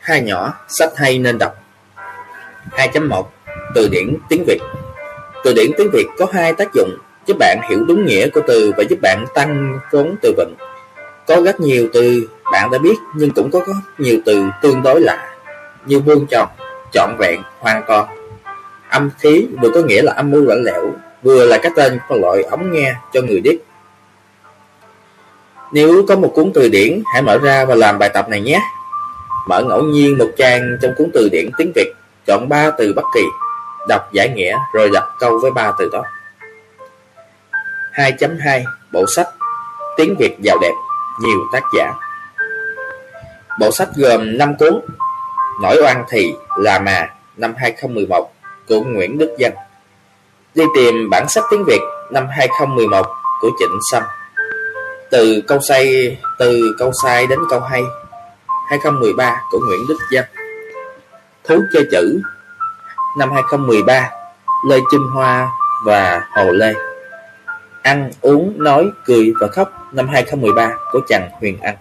Hai 0.10 0.22
nhỏ, 0.22 0.54
sách 0.68 0.90
hay 0.96 1.20
nên 1.20 1.38
đọc 1.38 1.56
2.1 2.72 3.24
Từ 3.76 3.88
điển 3.88 4.18
tiếng 4.30 4.44
Việt 4.48 4.60
Từ 5.44 5.54
điển 5.54 5.72
tiếng 5.78 5.90
Việt 5.94 6.06
có 6.18 6.28
hai 6.34 6.54
tác 6.54 6.74
dụng 6.74 6.98
giúp 7.26 7.38
bạn 7.40 7.60
hiểu 7.70 7.80
đúng 7.88 8.06
nghĩa 8.06 8.30
của 8.30 8.42
từ 8.48 8.72
và 8.78 8.84
giúp 8.90 9.00
bạn 9.02 9.26
tăng 9.34 9.80
vốn 9.92 10.16
từ 10.22 10.34
vựng. 10.38 10.54
Có 11.28 11.42
rất 11.46 11.60
nhiều 11.60 11.88
từ 11.94 12.30
bạn 12.52 12.72
đã 12.72 12.78
biết 12.78 12.96
nhưng 13.16 13.32
cũng 13.32 13.52
có 13.52 13.60
rất 13.60 13.74
nhiều 13.98 14.20
từ 14.26 14.44
tương 14.62 14.82
đối 14.84 15.02
lạ 15.02 15.36
như 15.86 16.00
vuông 16.00 16.26
tròn, 16.30 16.50
trọn 16.92 17.10
vẹn, 17.20 17.42
hoàn 17.60 17.84
toàn. 17.88 18.06
Âm 18.90 19.10
khí 19.20 19.48
vừa 19.62 19.70
có 19.74 19.82
nghĩa 19.82 20.02
là 20.02 20.14
âm 20.14 20.32
mưu 20.32 20.46
lạnh 20.46 20.64
lẽo, 20.64 20.92
vừa 21.24 21.46
là 21.46 21.58
cái 21.64 21.72
tên 21.76 22.00
của 22.08 22.16
loại 22.16 22.44
ống 22.44 22.72
nghe 22.72 22.94
cho 23.14 23.22
người 23.22 23.40
điếc. 23.40 23.56
Nếu 25.72 26.06
có 26.08 26.16
một 26.16 26.32
cuốn 26.36 26.52
từ 26.54 26.70
điển, 26.70 27.04
hãy 27.14 27.22
mở 27.22 27.38
ra 27.38 27.66
và 27.66 27.76
làm 27.76 28.00
bài 28.00 28.10
tập 28.14 28.30
này 28.30 28.42
nhé. 28.42 28.62
Mở 29.48 29.64
ngẫu 29.64 29.84
nhiên 29.84 30.18
một 30.18 30.30
trang 30.38 30.78
trong 30.82 30.92
cuốn 30.98 31.10
từ 31.14 31.30
điển 31.32 31.50
tiếng 31.58 31.72
Việt, 31.76 31.94
chọn 32.28 32.50
ba 32.50 32.72
từ 32.78 32.94
bất 32.96 33.06
kỳ, 33.14 33.24
đọc 33.88 34.14
giải 34.14 34.30
nghĩa 34.30 34.58
rồi 34.74 34.90
đặt 34.94 35.04
câu 35.20 35.40
với 35.42 35.52
ba 35.52 35.72
từ 35.80 35.90
đó. 35.94 36.04
2.2 37.94 38.64
Bộ 38.94 39.06
sách 39.16 39.28
Tiếng 39.98 40.16
Việt 40.20 40.36
giàu 40.42 40.58
đẹp, 40.62 40.74
nhiều 41.22 41.40
tác 41.54 41.64
giả. 41.78 41.94
Bộ 43.60 43.72
sách 43.72 43.90
gồm 43.96 44.38
5 44.38 44.56
cuốn 44.60 44.82
Nổi 45.62 45.78
oan 45.84 46.04
thì 46.10 46.36
là 46.58 46.80
mà 46.80 47.10
năm 47.38 47.54
2011 47.58 48.32
của 48.68 48.82
Nguyễn 48.82 49.18
Đức 49.18 49.36
Dân. 49.38 49.54
Đi 50.56 50.64
tìm 50.76 51.10
bản 51.10 51.30
sách 51.30 51.44
tiếng 51.52 51.64
Việt 51.66 51.82
năm 52.12 52.28
2011 52.30 53.08
của 53.42 53.50
Trịnh 53.60 53.80
Sâm. 53.92 54.04
Từ 55.12 55.42
câu 55.48 55.60
say 55.68 56.18
từ 56.38 56.76
câu 56.80 56.92
sai 57.04 57.28
đến 57.28 57.40
câu 57.50 57.60
hay 57.60 57.82
2013 58.70 59.42
của 59.52 59.60
Nguyễn 59.68 59.88
Đức 59.90 59.98
Danh 60.12 60.26
Thú 61.44 61.56
chơi 61.74 61.88
chữ 61.92 62.22
năm 63.18 63.32
2013 63.32 64.10
Lê 64.70 64.78
Trinh 64.92 65.08
Hoa 65.14 65.50
và 65.86 66.28
Hồ 66.36 66.52
Lê 66.52 66.74
Ăn, 67.82 68.12
uống, 68.22 68.54
nói, 68.64 68.92
cười 69.06 69.34
và 69.42 69.48
khóc 69.48 69.72
năm 69.92 70.08
2013 70.08 70.72
của 70.92 71.00
Trần 71.10 71.22
Huyền 71.40 71.58
Anh. 71.62 71.76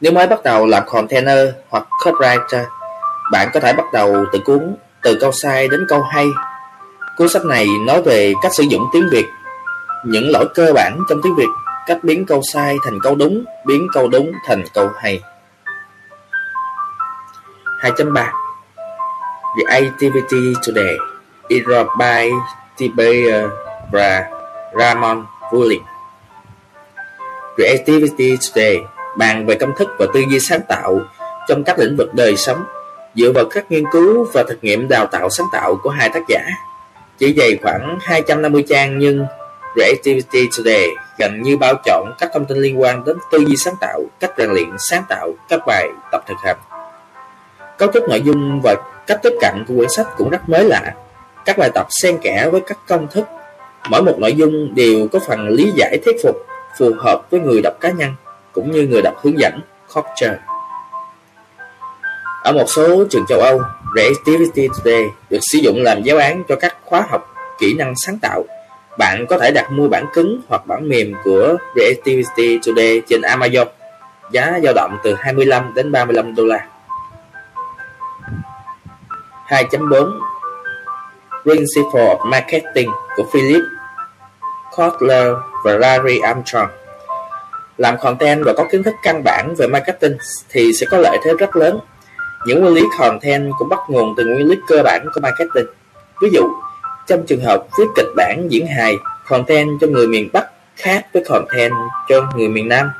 Nếu 0.00 0.12
mới 0.12 0.26
bắt 0.26 0.42
đầu 0.42 0.66
làm 0.66 0.82
container 0.86 1.48
hoặc 1.68 1.86
copywriter, 2.04 2.64
bạn 3.32 3.48
có 3.54 3.60
thể 3.60 3.72
bắt 3.72 3.84
đầu 3.92 4.24
từ 4.32 4.38
cuốn 4.44 4.76
từ 5.02 5.18
câu 5.20 5.32
sai 5.32 5.68
đến 5.68 5.86
câu 5.88 6.02
hay. 6.02 6.26
Cuốn 7.16 7.28
sách 7.28 7.44
này 7.44 7.66
nói 7.86 8.02
về 8.02 8.34
cách 8.42 8.54
sử 8.54 8.62
dụng 8.62 8.82
tiếng 8.92 9.08
Việt, 9.12 9.26
những 10.04 10.30
lỗi 10.32 10.46
cơ 10.54 10.72
bản 10.74 10.98
trong 11.08 11.22
tiếng 11.22 11.34
Việt, 11.34 11.48
cách 11.86 11.98
biến 12.02 12.26
câu 12.26 12.40
sai 12.52 12.76
thành 12.84 12.98
câu 13.02 13.14
đúng, 13.14 13.44
biến 13.66 13.86
câu 13.92 14.08
đúng 14.08 14.32
thành 14.46 14.64
câu 14.74 14.88
hay. 15.00 15.20
2.3 17.80 18.26
The 19.56 19.74
Activity 19.74 20.54
Today 20.66 20.96
is 21.48 21.62
by 21.98 22.30
tiberia 22.76 23.48
và 23.92 24.30
Ramon 24.78 25.26
Woolley. 25.50 25.78
Creativity 27.56 28.36
Today 28.54 28.80
bàn 29.16 29.46
về 29.46 29.54
công 29.54 29.74
thức 29.78 29.88
và 29.98 30.06
tư 30.14 30.20
duy 30.30 30.40
sáng 30.40 30.60
tạo 30.68 31.00
trong 31.48 31.64
các 31.64 31.78
lĩnh 31.78 31.96
vực 31.96 32.14
đời 32.14 32.36
sống 32.36 32.64
dựa 33.14 33.32
vào 33.34 33.44
các 33.50 33.70
nghiên 33.70 33.84
cứu 33.92 34.26
và 34.32 34.42
thực 34.42 34.64
nghiệm 34.64 34.88
đào 34.88 35.06
tạo 35.06 35.30
sáng 35.30 35.46
tạo 35.52 35.76
của 35.82 35.90
hai 35.90 36.08
tác 36.08 36.22
giả. 36.28 36.40
Chỉ 37.18 37.34
dày 37.36 37.58
khoảng 37.62 37.98
250 38.02 38.64
trang 38.68 38.98
nhưng 38.98 39.26
Creativity 39.74 40.48
Today 40.58 40.88
gần 41.18 41.42
như 41.42 41.56
bao 41.56 41.74
trọn 41.84 42.02
các 42.18 42.30
thông 42.34 42.44
tin 42.44 42.58
liên 42.58 42.80
quan 42.80 43.04
đến 43.04 43.16
tư 43.30 43.38
duy 43.38 43.56
sáng 43.56 43.74
tạo, 43.80 44.02
cách 44.20 44.30
rèn 44.38 44.50
luyện 44.50 44.68
sáng 44.78 45.04
tạo, 45.08 45.32
các 45.48 45.60
bài 45.66 45.88
tập 46.12 46.24
thực 46.28 46.36
hành. 46.44 46.56
Cấu 47.78 47.92
trúc 47.92 48.08
nội 48.08 48.22
dung 48.24 48.60
và 48.64 48.74
cách 49.06 49.20
tiếp 49.22 49.32
cận 49.40 49.64
của 49.68 49.74
quyển 49.76 49.88
sách 49.96 50.06
cũng 50.16 50.30
rất 50.30 50.48
mới 50.48 50.64
lạ. 50.64 50.94
Các 51.44 51.58
bài 51.58 51.70
tập 51.74 51.86
xen 52.02 52.18
kẽ 52.22 52.48
với 52.52 52.60
các 52.60 52.78
công 52.88 53.08
thức 53.08 53.24
Mỗi 53.90 54.02
một 54.02 54.18
nội 54.18 54.34
dung 54.34 54.74
đều 54.74 55.08
có 55.12 55.18
phần 55.26 55.48
lý 55.48 55.72
giải 55.76 55.98
thuyết 56.04 56.16
phục, 56.22 56.36
phù 56.78 56.92
hợp 56.98 57.22
với 57.30 57.40
người 57.40 57.60
đọc 57.62 57.74
cá 57.80 57.90
nhân 57.90 58.14
cũng 58.52 58.70
như 58.70 58.86
người 58.86 59.02
đọc 59.02 59.14
hướng 59.22 59.38
dẫn 59.38 59.60
Culture. 59.94 60.38
Ở 62.42 62.52
một 62.52 62.64
số 62.68 63.04
trường 63.10 63.24
châu 63.28 63.40
Âu, 63.40 63.60
Creativity 63.92 64.68
Today 64.68 65.04
được 65.30 65.38
sử 65.52 65.58
dụng 65.58 65.82
làm 65.82 66.02
giáo 66.02 66.16
án 66.18 66.42
cho 66.48 66.56
các 66.56 66.76
khóa 66.84 67.06
học 67.10 67.34
kỹ 67.58 67.74
năng 67.74 67.94
sáng 68.06 68.18
tạo. 68.22 68.44
Bạn 68.98 69.26
có 69.28 69.38
thể 69.38 69.50
đặt 69.50 69.70
mua 69.70 69.88
bản 69.88 70.06
cứng 70.12 70.40
hoặc 70.48 70.66
bản 70.66 70.88
mềm 70.88 71.14
của 71.24 71.56
Creativity 71.74 72.58
Today 72.66 73.02
trên 73.08 73.20
Amazon. 73.20 73.66
Giá 74.30 74.60
dao 74.64 74.72
động 74.74 74.98
từ 75.04 75.14
25 75.14 75.74
đến 75.74 75.92
35 75.92 76.34
đô 76.34 76.44
la. 76.44 76.66
2.4 79.48 80.20
Principle 81.44 82.04
of 82.04 82.26
Marketing 82.26 82.90
của 83.16 83.24
Philip 83.32 83.62
Kotler 84.76 85.34
và 85.64 85.72
Larry 85.72 86.18
Armstrong. 86.18 86.68
Làm 87.78 87.98
content 87.98 88.44
và 88.44 88.52
có 88.56 88.64
kiến 88.72 88.82
thức 88.82 88.94
căn 89.02 89.24
bản 89.24 89.54
về 89.58 89.66
marketing 89.66 90.16
thì 90.48 90.72
sẽ 90.72 90.86
có 90.90 90.98
lợi 90.98 91.18
thế 91.24 91.32
rất 91.38 91.56
lớn. 91.56 91.80
Những 92.46 92.60
nguyên 92.60 92.74
lý 92.74 92.82
content 92.98 93.50
cũng 93.58 93.68
bắt 93.68 93.78
nguồn 93.88 94.14
từ 94.16 94.24
nguyên 94.24 94.46
lý 94.46 94.56
cơ 94.68 94.82
bản 94.84 95.06
của 95.14 95.20
marketing. 95.20 95.66
Ví 96.22 96.28
dụ, 96.32 96.48
trong 97.06 97.26
trường 97.26 97.40
hợp 97.40 97.64
viết 97.78 97.84
kịch 97.96 98.06
bản 98.16 98.46
diễn 98.48 98.66
hài, 98.66 98.94
content 99.28 99.68
cho 99.80 99.86
người 99.86 100.06
miền 100.06 100.28
Bắc 100.32 100.46
khác 100.76 101.06
với 101.12 101.24
content 101.24 101.72
cho 102.08 102.20
người 102.36 102.48
miền 102.48 102.68
Nam. 102.68 102.90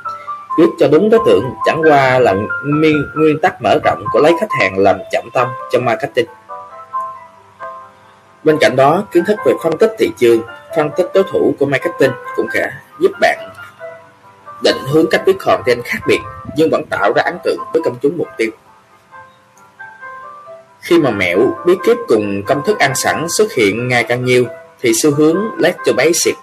Viết 0.59 0.67
cho 0.79 0.87
đúng 0.87 1.09
đối 1.09 1.19
tượng 1.25 1.43
chẳng 1.65 1.81
qua 1.83 2.19
là 2.19 2.35
nguyên 2.65 2.97
nguyên 3.15 3.39
tắc 3.39 3.61
mở 3.61 3.79
rộng 3.85 4.05
của 4.11 4.19
lấy 4.19 4.33
khách 4.39 4.51
hàng 4.59 4.77
làm 4.77 4.97
trọng 5.11 5.29
tâm 5.33 5.47
trong 5.71 5.85
marketing. 5.85 6.27
Bên 8.43 8.57
cạnh 8.61 8.75
đó, 8.75 9.03
kiến 9.11 9.23
thức 9.27 9.39
về 9.45 9.53
phân 9.63 9.77
tích 9.77 9.91
thị 9.99 10.11
trường, 10.17 10.41
phân 10.75 10.89
tích 10.97 11.07
đối 11.13 11.23
thủ 11.31 11.55
của 11.59 11.65
marketing 11.65 12.11
cũng 12.35 12.47
sẽ 12.53 12.71
giúp 12.99 13.11
bạn 13.21 13.53
định 14.63 14.77
hướng 14.87 15.05
cách 15.11 15.21
viết 15.25 15.35
content 15.39 15.83
khác 15.85 15.99
biệt 16.07 16.19
nhưng 16.57 16.69
vẫn 16.69 16.85
tạo 16.89 17.13
ra 17.15 17.21
ấn 17.25 17.37
tượng 17.43 17.57
với 17.73 17.81
công 17.85 17.95
chúng 18.01 18.17
mục 18.17 18.27
tiêu. 18.37 18.51
Khi 20.83 20.99
mà 20.99 21.11
mẹo, 21.11 21.39
bí 21.65 21.73
kíp 21.85 21.97
cùng 22.07 22.43
công 22.43 22.61
thức 22.65 22.79
ăn 22.79 22.95
sẵn 22.95 23.25
xuất 23.37 23.53
hiện 23.53 23.87
ngày 23.87 24.03
càng 24.03 24.25
nhiều 24.25 24.45
thì 24.81 24.91
xu 25.03 25.11
hướng 25.11 25.37
let 25.57 25.75
to 25.85 25.93
basic 25.93 26.35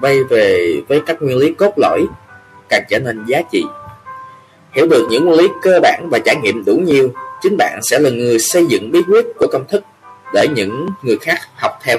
vay 0.00 0.24
về 0.24 0.74
với 0.88 1.02
các 1.06 1.22
nguyên 1.22 1.36
lý 1.38 1.54
cốt 1.54 1.72
lõi 1.76 2.06
càng 2.68 2.82
trở 2.88 2.98
nên 2.98 3.24
giá 3.26 3.42
trị. 3.52 3.64
Hiểu 4.72 4.86
được 4.86 5.06
những 5.10 5.24
nguyên 5.24 5.40
lý 5.40 5.48
cơ 5.62 5.80
bản 5.82 6.08
và 6.10 6.18
trải 6.18 6.36
nghiệm 6.36 6.64
đủ 6.64 6.76
nhiều, 6.76 7.12
chính 7.42 7.56
bạn 7.56 7.80
sẽ 7.82 7.98
là 7.98 8.10
người 8.10 8.38
xây 8.38 8.66
dựng 8.66 8.92
bí 8.92 9.02
quyết 9.02 9.26
của 9.38 9.46
công 9.52 9.64
thức 9.68 9.84
để 10.34 10.48
những 10.48 10.86
người 11.02 11.18
khác 11.20 11.38
học 11.54 11.72
theo. 11.82 11.98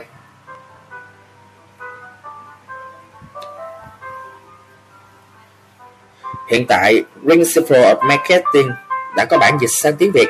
Hiện 6.47 6.65
tại, 6.69 7.03
Principle 7.25 7.93
of 7.93 8.07
Marketing 8.07 8.71
đã 9.15 9.25
có 9.25 9.37
bản 9.37 9.57
dịch 9.61 9.71
sang 9.81 9.95
tiếng 9.95 10.11
Việt, 10.13 10.27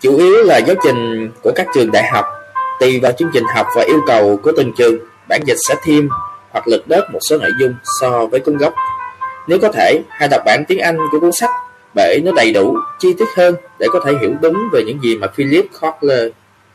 chủ 0.00 0.16
yếu 0.16 0.42
là 0.44 0.58
giáo 0.58 0.76
trình 0.84 1.30
của 1.42 1.52
các 1.56 1.66
trường 1.74 1.90
đại 1.92 2.08
học. 2.12 2.24
Tùy 2.80 3.00
vào 3.00 3.12
chương 3.12 3.30
trình 3.32 3.44
học 3.54 3.66
và 3.76 3.84
yêu 3.86 4.00
cầu 4.06 4.36
của 4.42 4.52
từng 4.56 4.72
trường, 4.76 4.94
bản 5.28 5.40
dịch 5.46 5.56
sẽ 5.68 5.74
thêm 5.84 6.08
hoặc 6.50 6.68
lật 6.68 6.82
đớt 6.86 7.10
một 7.12 7.18
số 7.30 7.38
nội 7.38 7.50
dung 7.60 7.74
so 8.00 8.26
với 8.26 8.40
cuốn 8.40 8.56
gốc. 8.56 8.74
Nếu 9.46 9.58
có 9.62 9.72
thể, 9.72 10.02
hãy 10.08 10.28
đọc 10.28 10.42
bản 10.46 10.64
tiếng 10.68 10.78
Anh 10.78 10.96
của 11.12 11.20
cuốn 11.20 11.32
sách 11.32 11.50
bởi 11.94 12.20
nó 12.24 12.32
đầy 12.32 12.52
đủ, 12.52 12.76
chi 12.98 13.08
tiết 13.18 13.28
hơn 13.36 13.54
để 13.78 13.86
có 13.92 14.00
thể 14.06 14.12
hiểu 14.20 14.34
đúng 14.40 14.56
về 14.72 14.82
những 14.86 15.02
gì 15.02 15.16
mà 15.16 15.26
Philip 15.34 15.64
Kotler 15.80 16.28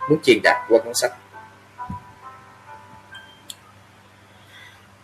muốn 0.10 0.20
truyền 0.24 0.42
đạt 0.44 0.56
qua 0.70 0.80
cuốn 0.86 0.94
sách. 0.94 1.12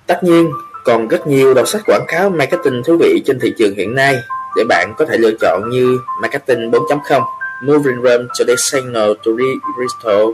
Tất 0.07 0.23
nhiên, 0.23 0.51
còn 0.85 1.07
rất 1.07 1.27
nhiều 1.27 1.53
đầu 1.53 1.65
sách 1.65 1.81
quảng 1.85 2.05
cáo 2.07 2.29
marketing 2.29 2.81
thú 2.85 2.97
vị 2.99 3.21
trên 3.25 3.39
thị 3.39 3.53
trường 3.57 3.75
hiện 3.75 3.95
nay 3.95 4.15
để 4.55 4.63
bạn 4.69 4.93
có 4.97 5.05
thể 5.05 5.17
lựa 5.17 5.31
chọn 5.41 5.69
như 5.69 5.99
Marketing 6.21 6.71
4.0, 6.71 7.23
Moving 7.61 8.01
Room 8.01 8.27
to 8.39 8.45
the 8.47 8.55
Signal 8.57 9.13
to 9.23 9.31
Restore 9.79 10.33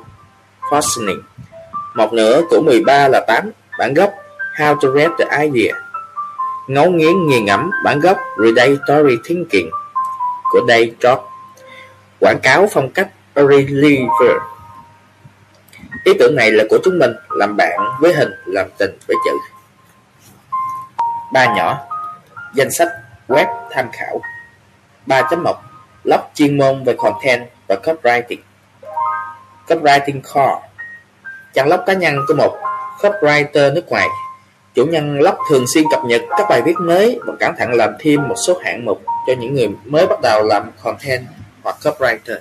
Fastening. 0.69 1.21
Một 1.95 2.13
nửa 2.13 2.41
của 2.49 2.61
13 2.61 3.07
là 3.07 3.25
8, 3.27 3.51
bản 3.79 3.93
gốc 3.93 4.13
How 4.59 4.75
to 4.75 4.89
Read 4.95 5.11
the 5.19 5.25
Idea. 5.43 5.75
Ngấu 6.67 6.91
nghiến 6.91 7.27
nghiền 7.27 7.45
ngẫm 7.45 7.71
bản 7.83 7.99
gốc 7.99 8.17
Redatory 8.43 9.15
Thinking 9.23 9.69
của 10.51 10.61
Dave 10.67 10.91
Jobs. 10.99 11.21
Quảng 12.19 12.39
cáo 12.43 12.67
phong 12.71 12.89
cách 12.89 13.09
Reliever 13.35 14.37
Ý 16.03 16.13
tưởng 16.19 16.35
này 16.35 16.51
là 16.51 16.63
của 16.69 16.77
chúng 16.83 16.99
mình, 16.99 17.11
làm 17.29 17.57
bạn 17.57 17.79
với 17.99 18.13
hình, 18.13 18.31
làm 18.45 18.67
tình 18.77 18.97
với 19.07 19.17
chữ. 19.25 19.31
Ba 21.33 21.55
nhỏ 21.55 21.79
Danh 22.53 22.71
sách 22.71 22.87
web 23.27 23.45
tham 23.71 23.85
khảo 23.91 24.21
3.1 25.07 25.55
Log 26.07 26.19
chuyên 26.33 26.57
môn 26.57 26.83
về 26.83 26.93
content 26.97 27.41
và 27.67 27.75
copywriting. 27.83 28.39
Copywriting 29.67 30.21
Core. 30.21 30.67
Trang 31.53 31.67
log 31.67 31.79
cá 31.85 31.93
nhân 31.93 32.15
của 32.27 32.33
một 32.33 32.57
copywriter 33.01 33.73
nước 33.73 33.89
ngoài. 33.89 34.07
Chủ 34.75 34.85
nhân 34.85 35.19
log 35.19 35.35
thường 35.49 35.65
xuyên 35.73 35.83
cập 35.91 36.05
nhật 36.05 36.21
các 36.37 36.47
bài 36.49 36.61
viết 36.61 36.75
mới 36.79 37.19
và 37.27 37.33
cẩn 37.39 37.55
thận 37.57 37.73
làm 37.73 37.89
thêm 37.99 38.27
một 38.27 38.35
số 38.47 38.57
hạng 38.63 38.85
mục 38.85 39.01
cho 39.27 39.33
những 39.39 39.55
người 39.55 39.69
mới 39.85 40.07
bắt 40.07 40.21
đầu 40.21 40.43
làm 40.43 40.71
content 40.83 41.25
hoặc 41.63 41.75
copywriter. 41.83 42.37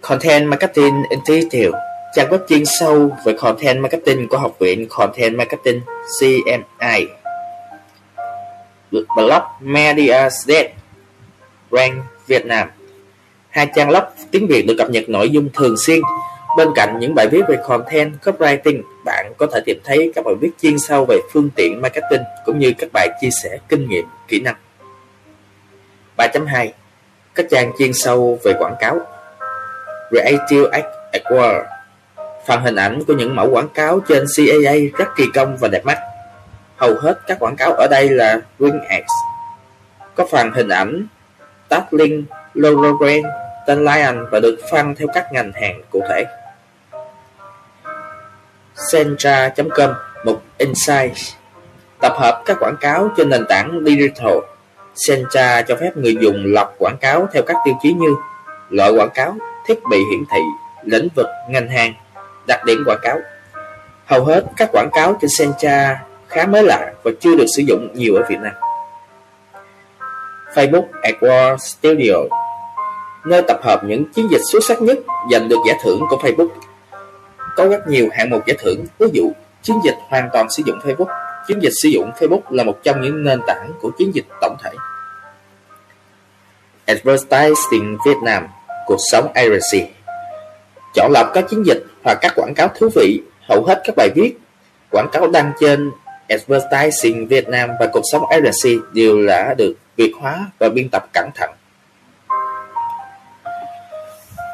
Content 0.00 0.48
Marketing 0.48 1.02
Institute 1.10 1.78
trang 2.16 2.30
web 2.30 2.38
chuyên 2.48 2.62
sâu 2.66 3.10
về 3.24 3.32
Content 3.38 3.80
Marketing 3.80 4.28
của 4.28 4.38
Học 4.38 4.56
viện 4.58 4.86
Content 4.90 5.36
Marketing 5.36 5.80
CMI. 6.20 7.06
Blog 8.90 9.42
Media 9.60 10.28
State 10.30 10.72
Rank 11.70 11.94
Việt 12.26 12.46
Nam 12.46 12.68
Hai 13.50 13.68
trang 13.74 13.90
lóc 13.90 14.14
tiếng 14.30 14.46
Việt 14.46 14.66
được 14.66 14.74
cập 14.78 14.90
nhật 14.90 15.08
nội 15.08 15.30
dung 15.30 15.48
thường 15.54 15.74
xuyên 15.78 16.00
Bên 16.56 16.68
cạnh 16.74 16.98
những 16.98 17.14
bài 17.14 17.28
viết 17.28 17.42
về 17.48 17.56
content 17.66 18.22
copywriting, 18.22 18.82
bạn 19.04 19.32
có 19.38 19.46
thể 19.52 19.60
tìm 19.66 19.78
thấy 19.84 20.12
các 20.14 20.24
bài 20.24 20.34
viết 20.40 20.50
chuyên 20.62 20.78
sâu 20.78 21.04
về 21.08 21.18
phương 21.32 21.50
tiện 21.56 21.82
marketing 21.82 22.22
cũng 22.44 22.58
như 22.58 22.72
các 22.78 22.88
bài 22.92 23.08
chia 23.20 23.28
sẻ 23.42 23.58
kinh 23.68 23.88
nghiệm, 23.88 24.04
kỹ 24.28 24.40
năng. 24.40 24.54
3.2 26.16 26.68
Các 27.34 27.46
trang 27.50 27.72
chuyên 27.78 27.92
sâu 27.92 28.38
về 28.44 28.52
quảng 28.58 28.76
cáo 28.80 29.00
Creative 30.10 30.82
Award 31.12 31.62
Phần 32.46 32.62
hình 32.62 32.76
ảnh 32.76 33.04
của 33.06 33.14
những 33.14 33.36
mẫu 33.36 33.50
quảng 33.50 33.68
cáo 33.74 34.00
trên 34.08 34.24
CAA 34.36 34.74
rất 34.98 35.08
kỳ 35.16 35.24
công 35.34 35.56
và 35.60 35.68
đẹp 35.68 35.84
mắt. 35.84 35.98
Hầu 36.76 36.94
hết 36.94 37.20
các 37.26 37.38
quảng 37.38 37.56
cáo 37.56 37.72
ở 37.72 37.86
đây 37.90 38.08
là 38.08 38.40
wing 38.58 38.80
Ads. 38.88 39.12
Có 40.14 40.26
phần 40.30 40.52
hình 40.54 40.68
ảnh, 40.68 41.06
tag 41.74 41.84
link, 41.90 42.24
logo 42.54 42.92
brand, 42.92 43.26
tên 43.66 43.84
Lion 43.84 44.26
và 44.30 44.40
được 44.40 44.58
phân 44.70 44.94
theo 44.94 45.08
các 45.14 45.32
ngành 45.32 45.52
hàng 45.52 45.82
cụ 45.90 46.02
thể. 46.08 46.24
Sentra.com 48.92 49.90
Mục 50.24 50.42
Insight 50.58 51.16
Tập 52.00 52.12
hợp 52.16 52.42
các 52.46 52.56
quảng 52.60 52.76
cáo 52.80 53.08
trên 53.16 53.28
nền 53.28 53.44
tảng 53.48 53.80
digital 53.86 54.38
Sentra 54.94 55.62
cho 55.62 55.76
phép 55.80 55.96
người 55.96 56.16
dùng 56.20 56.42
lọc 56.46 56.74
quảng 56.78 56.96
cáo 57.00 57.28
theo 57.32 57.42
các 57.46 57.56
tiêu 57.64 57.74
chí 57.82 57.92
như 57.92 58.14
loại 58.70 58.92
quảng 58.92 59.10
cáo, 59.14 59.36
thiết 59.66 59.78
bị 59.90 59.98
hiển 60.10 60.24
thị, 60.32 60.40
lĩnh 60.84 61.08
vực, 61.16 61.26
ngành 61.48 61.68
hàng, 61.68 61.94
đặc 62.46 62.64
điểm 62.64 62.78
quảng 62.86 62.98
cáo. 63.02 63.18
Hầu 64.06 64.24
hết 64.24 64.44
các 64.56 64.68
quảng 64.72 64.90
cáo 64.92 65.16
trên 65.20 65.30
Sentra 65.38 66.02
khá 66.28 66.46
mới 66.46 66.62
lạ 66.62 66.92
và 67.02 67.10
chưa 67.20 67.36
được 67.36 67.46
sử 67.56 67.62
dụng 67.62 67.88
nhiều 67.94 68.14
ở 68.14 68.22
Việt 68.28 68.38
Nam. 68.40 68.52
Facebook 70.54 70.86
AdWords 71.02 71.56
Studio 71.56 72.14
nơi 73.24 73.42
tập 73.48 73.60
hợp 73.62 73.84
những 73.84 74.04
chiến 74.12 74.28
dịch 74.30 74.40
xuất 74.52 74.64
sắc 74.68 74.82
nhất 74.82 74.98
giành 75.32 75.48
được 75.48 75.58
giải 75.66 75.78
thưởng 75.84 76.00
của 76.10 76.16
Facebook 76.16 76.48
có 77.56 77.68
rất 77.68 77.88
nhiều 77.88 78.08
hạng 78.12 78.30
mục 78.30 78.46
giải 78.46 78.56
thưởng, 78.60 78.84
ví 78.98 79.06
dụ 79.12 79.32
chiến 79.62 79.76
dịch 79.84 79.94
hoàn 80.08 80.28
toàn 80.32 80.50
sử 80.50 80.62
dụng 80.66 80.78
Facebook. 80.84 81.06
Chiến 81.48 81.58
dịch 81.62 81.72
sử 81.82 81.88
dụng 81.88 82.10
Facebook 82.18 82.40
là 82.50 82.64
một 82.64 82.78
trong 82.82 83.00
những 83.00 83.24
nền 83.24 83.40
tảng 83.46 83.72
của 83.80 83.90
chiến 83.98 84.14
dịch 84.14 84.24
tổng 84.40 84.56
thể. 84.62 84.70
Advertising 86.86 87.96
Việt 88.06 88.16
Nam, 88.22 88.46
cuộc 88.86 88.96
sống 89.12 89.32
agency 89.34 89.92
Chọn 90.94 91.12
lọc 91.12 91.30
các 91.34 91.44
chiến 91.48 91.66
dịch 91.66 91.84
hoặc 92.04 92.18
các 92.20 92.32
quảng 92.36 92.54
cáo 92.56 92.68
thú 92.68 92.88
vị, 92.94 93.22
hầu 93.48 93.64
hết 93.64 93.82
các 93.84 93.94
bài 93.96 94.08
viết, 94.14 94.38
quảng 94.90 95.08
cáo 95.12 95.26
đăng 95.26 95.52
trên 95.60 95.90
Advertising 96.28 97.26
Việt 97.26 97.48
Nam 97.48 97.70
và 97.80 97.86
cuộc 97.92 98.02
sống 98.12 98.26
agency 98.30 98.78
đều 98.92 99.26
đã 99.26 99.54
được 99.58 99.74
việt 99.96 100.12
hóa 100.20 100.46
và 100.58 100.68
biên 100.68 100.88
tập 100.88 101.08
cẩn 101.12 101.30
thận. 101.34 101.50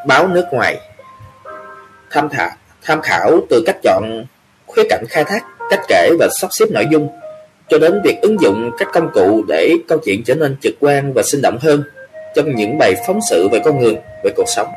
Báo 0.06 0.28
nước 0.28 0.44
ngoài 0.52 0.78
Tham 2.10 2.28
khảo, 2.28 2.50
tham 2.82 3.00
khảo 3.02 3.40
từ 3.50 3.62
cách 3.66 3.76
chọn 3.82 4.24
khía 4.76 4.82
cạnh 4.90 5.04
khai 5.08 5.24
thác, 5.24 5.44
cách 5.70 5.80
kể 5.88 6.10
và 6.18 6.28
sắp 6.40 6.48
xếp 6.50 6.66
nội 6.70 6.86
dung, 6.90 7.08
cho 7.68 7.78
đến 7.78 8.00
việc 8.04 8.16
ứng 8.22 8.40
dụng 8.40 8.70
các 8.78 8.88
công 8.92 9.10
cụ 9.14 9.44
để 9.48 9.74
câu 9.88 9.98
chuyện 10.04 10.22
trở 10.24 10.34
nên 10.34 10.56
trực 10.62 10.74
quan 10.80 11.12
và 11.14 11.22
sinh 11.22 11.42
động 11.42 11.58
hơn 11.60 11.82
trong 12.34 12.54
những 12.54 12.78
bài 12.78 12.94
phóng 13.06 13.20
sự 13.30 13.48
về 13.52 13.60
con 13.64 13.80
người, 13.80 13.96
về 14.24 14.30
cuộc 14.36 14.48
sống. 14.56 14.68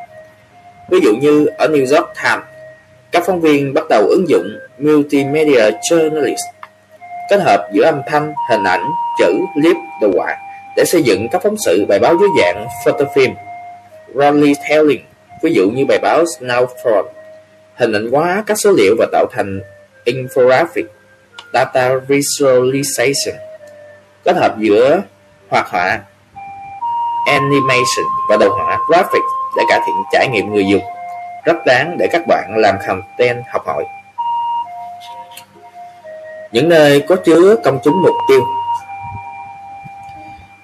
Ví 0.89 0.99
dụ 1.03 1.15
như 1.15 1.45
ở 1.57 1.67
New 1.67 1.97
York 1.97 2.09
Times, 2.23 2.43
các 3.11 3.23
phóng 3.25 3.41
viên 3.41 3.73
bắt 3.73 3.83
đầu 3.89 4.07
ứng 4.07 4.25
dụng 4.29 4.57
Multimedia 4.77 5.69
Journalist, 5.89 6.52
kết 7.33 7.43
hợp 7.43 7.69
giữa 7.71 7.83
âm 7.83 8.01
thanh, 8.07 8.33
hình 8.49 8.63
ảnh, 8.63 8.91
chữ, 9.19 9.33
clip, 9.53 9.75
đồ 10.01 10.11
họa 10.15 10.37
để 10.75 10.83
xây 10.85 11.03
dựng 11.03 11.27
các 11.31 11.43
phóng 11.43 11.55
sự 11.65 11.85
bài 11.89 11.99
báo 11.99 12.15
dưới 12.19 12.29
dạng 12.39 12.67
photofilm, 12.85 13.33
storytelling, 14.15 15.03
ví 15.43 15.53
dụ 15.53 15.69
như 15.69 15.85
bài 15.85 15.99
báo 16.01 16.23
Snowfall 16.23 17.03
hình 17.75 17.93
ảnh 17.93 18.11
hóa 18.11 18.43
các 18.47 18.57
số 18.59 18.71
liệu 18.71 18.95
và 18.99 19.07
tạo 19.11 19.25
thành 19.31 19.61
infographic, 20.05 20.83
data 21.53 21.89
visualization, 22.07 23.35
kết 24.23 24.35
hợp 24.35 24.55
giữa 24.59 25.01
hoạt 25.49 25.67
họa, 25.67 25.99
animation 27.27 28.05
và 28.29 28.37
đồ 28.37 28.49
họa 28.49 28.77
graphic 28.87 29.23
để 29.57 29.63
cải 29.69 29.79
thiện 29.85 29.95
trải 30.11 30.27
nghiệm 30.27 30.53
người 30.53 30.65
dùng. 30.67 30.83
Rất 31.45 31.65
đáng 31.65 31.95
để 31.99 32.07
các 32.11 32.21
bạn 32.27 32.53
làm 32.57 32.75
content 32.87 33.43
học 33.51 33.65
hỏi. 33.65 33.83
Những 36.53 36.69
nơi 36.69 37.01
có 37.07 37.15
chứa 37.15 37.55
công 37.63 37.79
chúng 37.83 38.01
mục 38.01 38.15
tiêu 38.27 38.41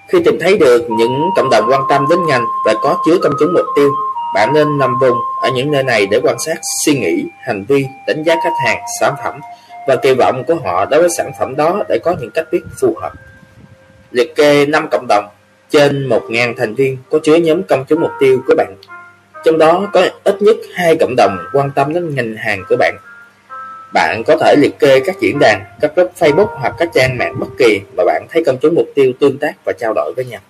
Khi 0.07 0.19
tìm 0.25 0.37
thấy 0.39 0.57
được 0.57 0.87
những 0.89 1.29
cộng 1.35 1.49
đồng 1.49 1.65
quan 1.69 1.81
tâm 1.89 2.05
đến 2.09 2.19
ngành 2.27 2.45
và 2.65 2.73
có 2.81 2.97
chứa 3.05 3.17
công 3.23 3.33
chúng 3.39 3.53
mục 3.53 3.65
tiêu 3.75 3.91
bạn 4.33 4.53
nên 4.53 4.77
nằm 4.77 4.99
vùng 4.99 5.17
ở 5.41 5.49
những 5.49 5.71
nơi 5.71 5.83
này 5.83 6.07
để 6.11 6.19
quan 6.23 6.35
sát 6.45 6.57
suy 6.85 6.93
nghĩ, 6.99 7.25
hành 7.39 7.65
vi, 7.67 7.85
đánh 8.07 8.23
giá 8.23 8.35
khách 8.43 8.55
hàng, 8.65 8.81
sản 8.99 9.15
phẩm 9.23 9.39
và 9.87 9.95
kỳ 9.95 10.13
vọng 10.13 10.43
của 10.47 10.55
họ 10.55 10.85
đối 10.85 10.99
với 11.01 11.09
sản 11.17 11.31
phẩm 11.39 11.55
đó 11.55 11.83
để 11.89 11.99
có 12.03 12.15
những 12.19 12.31
cách 12.33 12.45
viết 12.51 12.61
phù 12.81 12.95
hợp. 13.01 13.13
Liệt 14.11 14.35
kê 14.35 14.65
5 14.65 14.87
cộng 14.91 15.05
đồng 15.09 15.29
trên 15.69 16.09
1.000 16.09 16.53
thành 16.57 16.75
viên 16.75 16.97
có 17.11 17.19
chứa 17.23 17.35
nhóm 17.35 17.63
công 17.63 17.85
chúng 17.87 18.01
mục 18.01 18.11
tiêu 18.19 18.41
của 18.47 18.55
bạn. 18.57 18.75
Trong 19.45 19.57
đó 19.57 19.89
có 19.93 20.05
ít 20.23 20.41
nhất 20.41 20.57
hai 20.73 20.95
cộng 20.95 21.15
đồng 21.17 21.37
quan 21.53 21.71
tâm 21.75 21.93
đến 21.93 22.15
ngành 22.15 22.35
hàng 22.35 22.63
của 22.69 22.75
bạn. 22.79 22.95
Bạn 23.93 24.23
có 24.27 24.37
thể 24.41 24.55
liệt 24.57 24.79
kê 24.79 24.99
các 24.99 25.19
diễn 25.19 25.39
đàn, 25.39 25.65
các 25.81 25.95
group 25.95 26.11
Facebook 26.19 26.45
hoặc 26.45 26.73
các 26.77 26.89
trang 26.93 27.17
mạng 27.17 27.39
bất 27.39 27.47
kỳ 27.57 27.81
mà 27.97 28.03
bạn 28.03 28.27
thấy 28.29 28.43
công 28.45 28.57
chúng 28.61 28.75
mục 28.75 28.87
tiêu 28.95 29.11
tương 29.19 29.37
tác 29.37 29.53
và 29.65 29.73
trao 29.79 29.93
đổi 29.93 30.13
với 30.15 30.25
nhau. 30.25 30.41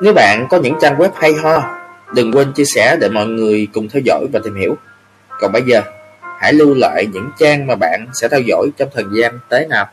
Nếu 0.00 0.12
bạn 0.12 0.46
có 0.50 0.58
những 0.58 0.74
trang 0.80 0.98
web 0.98 1.10
hay 1.14 1.32
ho, 1.32 1.62
đừng 2.14 2.32
quên 2.32 2.52
chia 2.52 2.64
sẻ 2.64 2.96
để 3.00 3.08
mọi 3.08 3.26
người 3.26 3.68
cùng 3.72 3.88
theo 3.88 4.02
dõi 4.04 4.26
và 4.32 4.40
tìm 4.44 4.54
hiểu. 4.54 4.76
Còn 5.40 5.52
bây 5.52 5.62
giờ, 5.62 5.82
hãy 6.38 6.52
lưu 6.52 6.74
lại 6.74 7.06
những 7.12 7.30
trang 7.38 7.66
mà 7.66 7.74
bạn 7.74 8.06
sẽ 8.14 8.28
theo 8.28 8.40
dõi 8.40 8.68
trong 8.76 8.88
thời 8.94 9.04
gian 9.12 9.38
tới 9.48 9.66
nào. 9.66 9.86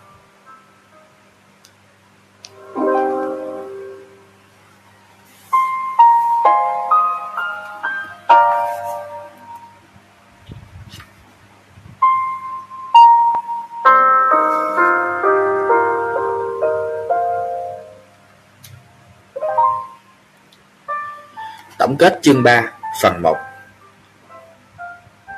Kết 22.02 22.20
chương 22.22 22.44
3, 22.44 22.72
phần 23.02 23.22
1 23.22 23.38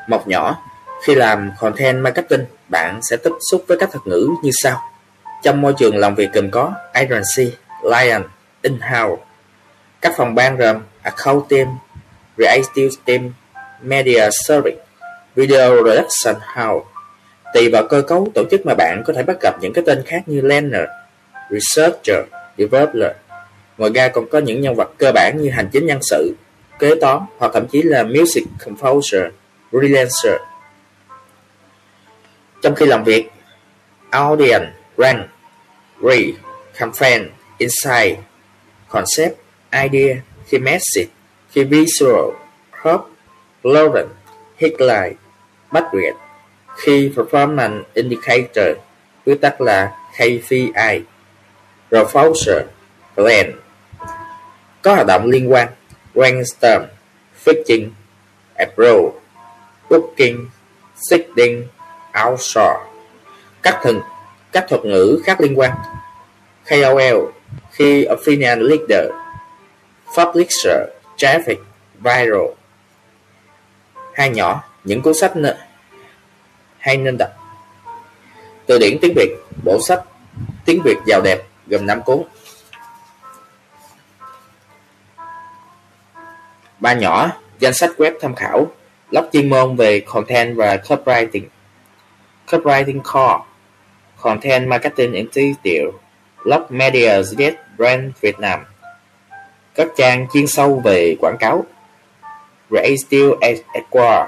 Một 0.07 0.27
nhỏ, 0.27 0.63
khi 1.05 1.15
làm 1.15 1.51
content 1.59 2.03
marketing, 2.03 2.45
bạn 2.69 2.99
sẽ 3.09 3.17
tiếp 3.17 3.29
xúc 3.51 3.63
với 3.67 3.77
các 3.79 3.91
thuật 3.91 4.07
ngữ 4.07 4.27
như 4.43 4.49
sau. 4.53 4.81
Trong 5.43 5.61
môi 5.61 5.73
trường 5.77 5.97
làm 5.97 6.15
việc 6.15 6.29
cần 6.33 6.51
có 6.51 6.73
agency, 6.93 7.57
lion 7.83 8.23
in-house, 8.61 9.23
các 10.01 10.13
phòng 10.17 10.35
ban 10.35 10.57
gồm 10.57 10.75
account 11.01 11.49
team, 11.49 11.67
creative 12.35 12.95
team, 13.05 13.33
media 13.81 14.29
service, 14.47 14.77
video 15.35 15.81
production 15.81 16.35
house. 16.55 16.85
Tùy 17.53 17.69
vào 17.69 17.87
cơ 17.87 18.01
cấu 18.01 18.27
tổ 18.33 18.43
chức 18.51 18.65
mà 18.65 18.73
bạn 18.77 19.03
có 19.05 19.13
thể 19.13 19.23
bắt 19.23 19.37
gặp 19.41 19.55
những 19.61 19.73
cái 19.73 19.83
tên 19.87 20.03
khác 20.05 20.21
như 20.25 20.41
learner, 20.41 20.89
researcher, 21.49 22.25
developer, 22.57 23.11
Ngoài 23.77 23.91
ra 23.95 24.07
còn 24.07 24.29
có 24.29 24.39
những 24.39 24.61
nhân 24.61 24.75
vật 24.75 24.91
cơ 24.97 25.11
bản 25.11 25.37
như 25.41 25.49
hành 25.49 25.69
chính 25.71 25.85
nhân 25.85 25.99
sự, 26.01 26.35
kế 26.79 26.95
toán 27.01 27.19
hoặc 27.37 27.51
thậm 27.53 27.67
chí 27.67 27.81
là 27.81 28.03
music 28.03 28.43
composer, 28.65 29.23
freelancer. 29.71 30.37
Trong 32.61 32.75
khi 32.75 32.85
làm 32.85 33.03
việc, 33.03 33.29
audience, 34.09 34.71
rank, 34.97 35.27
read, 36.01 36.35
campaign, 36.77 37.29
insight, 37.57 38.19
concept, 38.89 39.35
idea, 39.71 40.15
key 40.49 40.59
message, 40.59 41.07
key 41.53 41.63
visual, 41.63 42.35
hope, 42.71 43.09
relevant, 43.63 44.09
headline, 44.57 45.15
budget, 45.71 46.15
key 46.85 47.09
performance 47.15 47.83
indicator, 47.93 48.77
viết 49.25 49.41
tắt 49.41 49.61
là 49.61 49.91
KPI, 50.17 51.01
proposal, 51.89 52.61
plan, 53.15 53.51
có 54.81 54.95
hoạt 54.95 55.07
động 55.07 55.25
liên 55.25 55.51
quan 55.51 55.67
brainstorm, 56.15 56.83
fishing, 57.45 57.89
approach, 58.55 59.13
booking, 59.89 60.49
setting, 60.95 61.67
outsource. 62.13 62.85
Các 63.61 63.79
thần 63.83 64.01
các 64.51 64.65
thuật 64.69 64.85
ngữ 64.85 65.21
khác 65.25 65.41
liên 65.41 65.59
quan 65.59 65.71
KOL, 66.69 67.31
khi 67.71 68.05
Opinion 68.05 68.59
Leader, 68.59 69.11
Publisher, 70.17 70.89
Traffic, 71.17 71.57
Viral. 71.99 72.53
Hai 74.13 74.29
nhỏ, 74.29 74.63
những 74.83 75.01
cuốn 75.01 75.13
sách 75.13 75.35
nữa 75.35 75.55
hay 76.77 76.97
nên 76.97 77.17
đọc. 77.17 77.29
Từ 78.65 78.79
điển 78.79 78.97
tiếng 79.01 79.13
Việt, 79.15 79.29
bộ 79.63 79.79
sách 79.87 80.03
Tiếng 80.65 80.81
Việt 80.81 80.97
giàu 81.05 81.21
đẹp 81.21 81.39
gồm 81.67 81.85
5 81.85 82.01
cuốn. 82.05 82.23
Ba 86.83 86.93
nhỏ, 86.93 87.31
danh 87.59 87.73
sách 87.73 87.91
web 87.97 88.11
tham 88.21 88.35
khảo, 88.35 88.67
blog 89.11 89.25
chuyên 89.33 89.49
môn 89.49 89.75
về 89.75 89.99
content 89.99 90.57
và 90.57 90.75
copywriting. 90.75 91.43
Copywriting 92.47 93.01
Core, 93.01 93.43
Content 94.21 94.67
Marketing 94.67 95.13
and 95.13 95.27
Digital, 95.31 95.87
blog 96.45 96.61
Media 96.69 97.21
Z 97.21 97.51
Brand 97.77 98.11
Việt 98.21 98.39
Nam. 98.39 98.59
Các 99.75 99.87
trang 99.97 100.27
chuyên 100.33 100.47
sâu 100.47 100.81
về 100.83 101.15
quảng 101.19 101.37
cáo. 101.39 101.65
Radio 102.69 103.29
Equa, 103.73 104.27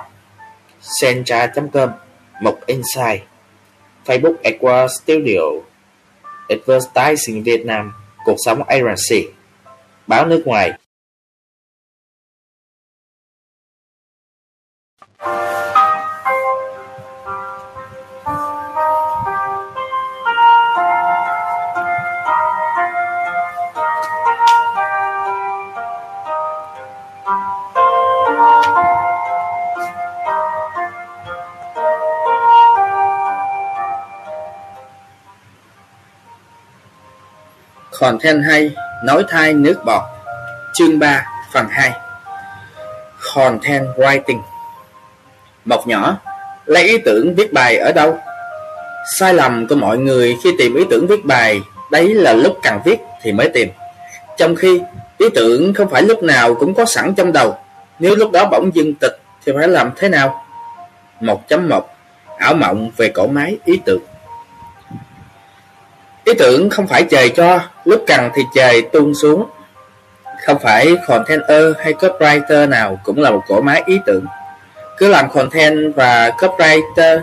Sencha.com, 0.82 1.90
Mục 2.42 2.60
Insight, 2.66 3.24
Facebook 4.06 4.36
Equa 4.44 4.88
Studio, 4.88 5.42
Advertising 6.50 7.44
Việt 7.44 7.66
Nam, 7.66 7.94
Cuộc 8.26 8.38
sống 8.46 8.64
Agency, 8.64 9.28
báo 10.08 10.26
nước 10.26 10.42
ngoài. 10.46 10.74
Content 38.00 38.44
hay, 38.44 38.72
nói 39.04 39.24
thai 39.30 39.54
nước 39.54 39.86
bọt. 39.86 40.02
Chương 40.74 41.00
3, 41.00 41.26
phần 41.54 41.66
2 41.70 41.92
Content 43.36 43.88
Writing. 43.98 44.42
Một 45.66 45.88
nhỏ, 45.88 46.18
lấy 46.66 46.84
ý 46.84 46.98
tưởng 46.98 47.36
viết 47.36 47.54
bài 47.54 47.78
ở 47.78 47.92
đâu? 47.92 48.18
Sai 49.20 49.34
lầm 49.34 49.68
của 49.68 49.76
mọi 49.76 49.98
người 49.98 50.38
khi 50.44 50.50
tìm 50.58 50.76
ý 50.76 50.84
tưởng 50.90 51.08
viết 51.08 51.26
bài 51.26 51.62
Đấy 51.92 52.14
là 52.14 52.34
lúc 52.34 52.58
cần 52.64 52.80
viết 52.86 53.00
thì 53.22 53.32
mới 53.32 53.50
tìm. 53.50 53.70
Trong 54.38 54.56
khi 54.56 54.82
ý 55.18 55.30
tưởng 55.36 55.74
không 55.74 55.90
phải 55.90 56.02
lúc 56.02 56.24
nào 56.24 56.56
cũng 56.56 56.74
có 56.74 56.86
sẵn 56.86 57.14
trong 57.16 57.34
đầu. 57.34 57.58
Nếu 58.00 58.16
lúc 58.16 58.32
đó 58.32 58.46
bỗng 58.52 58.76
dưng 58.76 58.94
tịch 58.94 59.20
thì 59.46 59.52
phải 59.58 59.68
làm 59.68 59.92
thế 59.96 60.10
nào? 60.10 60.46
1.1 61.22 61.82
Ảo 62.38 62.54
mộng 62.54 62.92
về 62.98 63.10
cổ 63.10 63.28
máy 63.28 63.58
ý 63.66 63.80
tưởng. 63.86 64.02
Ý 66.26 66.34
tưởng 66.34 66.70
không 66.70 66.88
phải 66.88 67.04
trời 67.04 67.30
cho, 67.30 67.60
lúc 67.84 68.04
cần 68.08 68.30
thì 68.36 68.42
trời 68.56 68.82
tuôn 68.82 69.14
xuống. 69.16 69.46
Không 70.46 70.60
phải 70.60 70.96
container 71.08 71.64
hay 71.80 71.94
copywriter 71.94 72.70
nào 72.70 73.00
cũng 73.04 73.22
là 73.22 73.32
một 73.32 73.42
cỗ 73.48 73.62
máy 73.62 73.84
ý 73.86 74.00
tưởng. 74.06 74.26
Cứ 74.98 75.08
làm 75.08 75.30
content 75.30 75.96
và 75.96 76.30
copywriter 76.30 77.20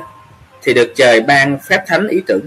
thì 0.62 0.74
được 0.74 0.93
trời 0.97 1.20
ban 1.20 1.59
phép 1.59 1.83
thánh 1.87 2.09
ý 2.09 2.23
tưởng. 2.27 2.41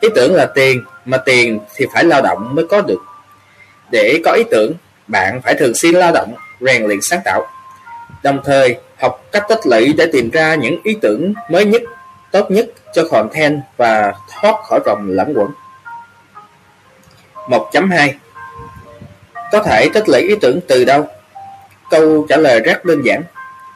Ý 0.00 0.08
tưởng 0.14 0.34
là 0.34 0.46
tiền, 0.46 0.84
mà 1.04 1.16
tiền 1.18 1.60
thì 1.74 1.86
phải 1.92 2.04
lao 2.04 2.22
động 2.22 2.54
mới 2.54 2.66
có 2.70 2.80
được. 2.80 3.00
Để 3.90 4.20
có 4.24 4.32
ý 4.32 4.42
tưởng, 4.50 4.72
bạn 5.06 5.40
phải 5.42 5.54
thường 5.54 5.72
xuyên 5.74 5.94
lao 5.94 6.12
động, 6.12 6.34
rèn 6.60 6.86
luyện 6.86 6.98
sáng 7.02 7.20
tạo. 7.24 7.46
Đồng 8.22 8.40
thời, 8.44 8.76
học 9.00 9.24
cách 9.32 9.44
tích 9.48 9.66
lũy 9.66 9.92
để 9.92 10.06
tìm 10.12 10.30
ra 10.30 10.54
những 10.54 10.80
ý 10.82 10.96
tưởng 11.02 11.34
mới 11.50 11.64
nhất, 11.64 11.82
tốt 12.32 12.50
nhất 12.50 12.66
cho 12.94 13.04
content 13.10 13.60
và 13.76 14.12
thoát 14.30 14.54
khỏi 14.68 14.80
vòng 14.86 15.08
lẫn 15.10 15.32
quẩn. 15.36 15.50
1.2 17.48 18.12
Có 19.52 19.62
thể 19.62 19.88
tích 19.94 20.08
lũy 20.08 20.20
ý 20.20 20.34
tưởng 20.40 20.60
từ 20.68 20.84
đâu? 20.84 21.06
Câu 21.90 22.26
trả 22.28 22.36
lời 22.36 22.60
rất 22.60 22.84
đơn 22.84 23.02
giản. 23.04 23.22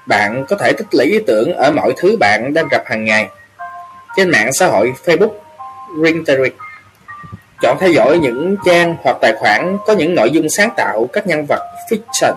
Bạn 0.06 0.44
có 0.48 0.56
thể 0.56 0.72
tích 0.72 0.86
lũy 0.92 1.06
ý 1.06 1.18
tưởng 1.26 1.52
ở 1.54 1.70
mọi 1.70 1.92
thứ 1.96 2.16
bạn 2.20 2.54
đang 2.54 2.68
gặp 2.68 2.82
hàng 2.86 3.04
ngày. 3.04 3.28
Trên 4.16 4.30
mạng 4.30 4.50
xã 4.52 4.66
hội 4.66 4.94
Facebook, 5.04 5.32
Pinterest. 6.04 6.54
Chọn 7.62 7.78
theo 7.80 7.90
dõi 7.90 8.18
những 8.18 8.56
trang 8.64 8.96
hoặc 9.02 9.16
tài 9.20 9.32
khoản 9.38 9.78
có 9.86 9.92
những 9.92 10.14
nội 10.14 10.30
dung 10.30 10.48
sáng 10.48 10.70
tạo 10.76 11.08
các 11.12 11.26
nhân 11.26 11.46
vật 11.48 11.62
fiction 11.90 12.34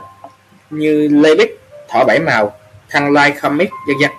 như 0.70 1.08
Lê 1.12 1.36
Bích, 1.36 1.60
Thỏ 1.90 2.04
Bảy 2.04 2.20
Màu, 2.20 2.54
Thăng 2.90 3.12
Lai 3.12 3.32
Comic, 3.42 3.70
vân 3.88 3.96
vân. 4.02 4.12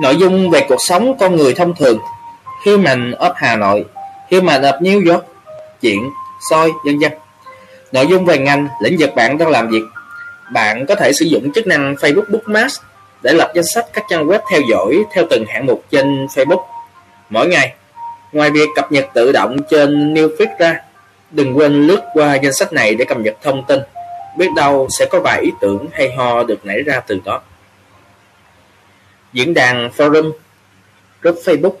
Nội 0.00 0.16
dung 0.16 0.50
về 0.50 0.66
cuộc 0.68 0.78
sống 0.78 1.18
con 1.18 1.36
người 1.36 1.54
thông 1.54 1.74
thường 1.74 1.98
Human 2.66 3.10
of 3.10 3.32
Hà 3.36 3.56
Nội 3.56 3.84
Human 4.30 4.62
of 4.62 4.80
New 4.80 5.12
York 5.12 5.24
chuyện, 5.80 6.10
soi, 6.50 6.70
vân 6.84 6.98
vân. 6.98 7.12
Nội 7.92 8.06
dung 8.06 8.24
về 8.24 8.38
ngành, 8.38 8.68
lĩnh 8.82 8.96
vực 8.98 9.10
bạn 9.14 9.38
đang 9.38 9.48
làm 9.48 9.68
việc. 9.68 9.82
Bạn 10.52 10.86
có 10.86 10.94
thể 10.94 11.12
sử 11.12 11.24
dụng 11.24 11.52
chức 11.52 11.66
năng 11.66 11.94
Facebook 11.94 12.30
Bookmarks 12.30 12.80
để 13.22 13.32
lập 13.32 13.52
danh 13.54 13.64
sách 13.74 13.86
các 13.92 14.04
trang 14.10 14.26
web 14.26 14.40
theo 14.50 14.60
dõi 14.70 15.04
theo 15.12 15.24
từng 15.30 15.44
hạng 15.48 15.66
mục 15.66 15.84
trên 15.90 16.26
Facebook 16.26 16.62
mỗi 17.30 17.48
ngày. 17.48 17.74
Ngoài 18.32 18.50
việc 18.50 18.68
cập 18.74 18.92
nhật 18.92 19.06
tự 19.14 19.32
động 19.32 19.56
trên 19.70 20.14
Newsfeed 20.14 20.58
ra, 20.58 20.80
đừng 21.30 21.58
quên 21.58 21.86
lướt 21.86 22.00
qua 22.14 22.34
danh 22.34 22.54
sách 22.54 22.72
này 22.72 22.94
để 22.94 23.04
cập 23.04 23.18
nhật 23.18 23.36
thông 23.42 23.64
tin. 23.68 23.80
Biết 24.38 24.48
đâu 24.56 24.88
sẽ 24.98 25.06
có 25.06 25.20
vài 25.20 25.40
ý 25.42 25.50
tưởng 25.60 25.86
hay 25.92 26.12
ho 26.12 26.44
được 26.44 26.66
nảy 26.66 26.82
ra 26.82 27.00
từ 27.00 27.20
đó. 27.24 27.40
Diễn 29.32 29.54
đàn 29.54 29.90
forum, 29.96 30.32
group 31.22 31.36
Facebook 31.44 31.74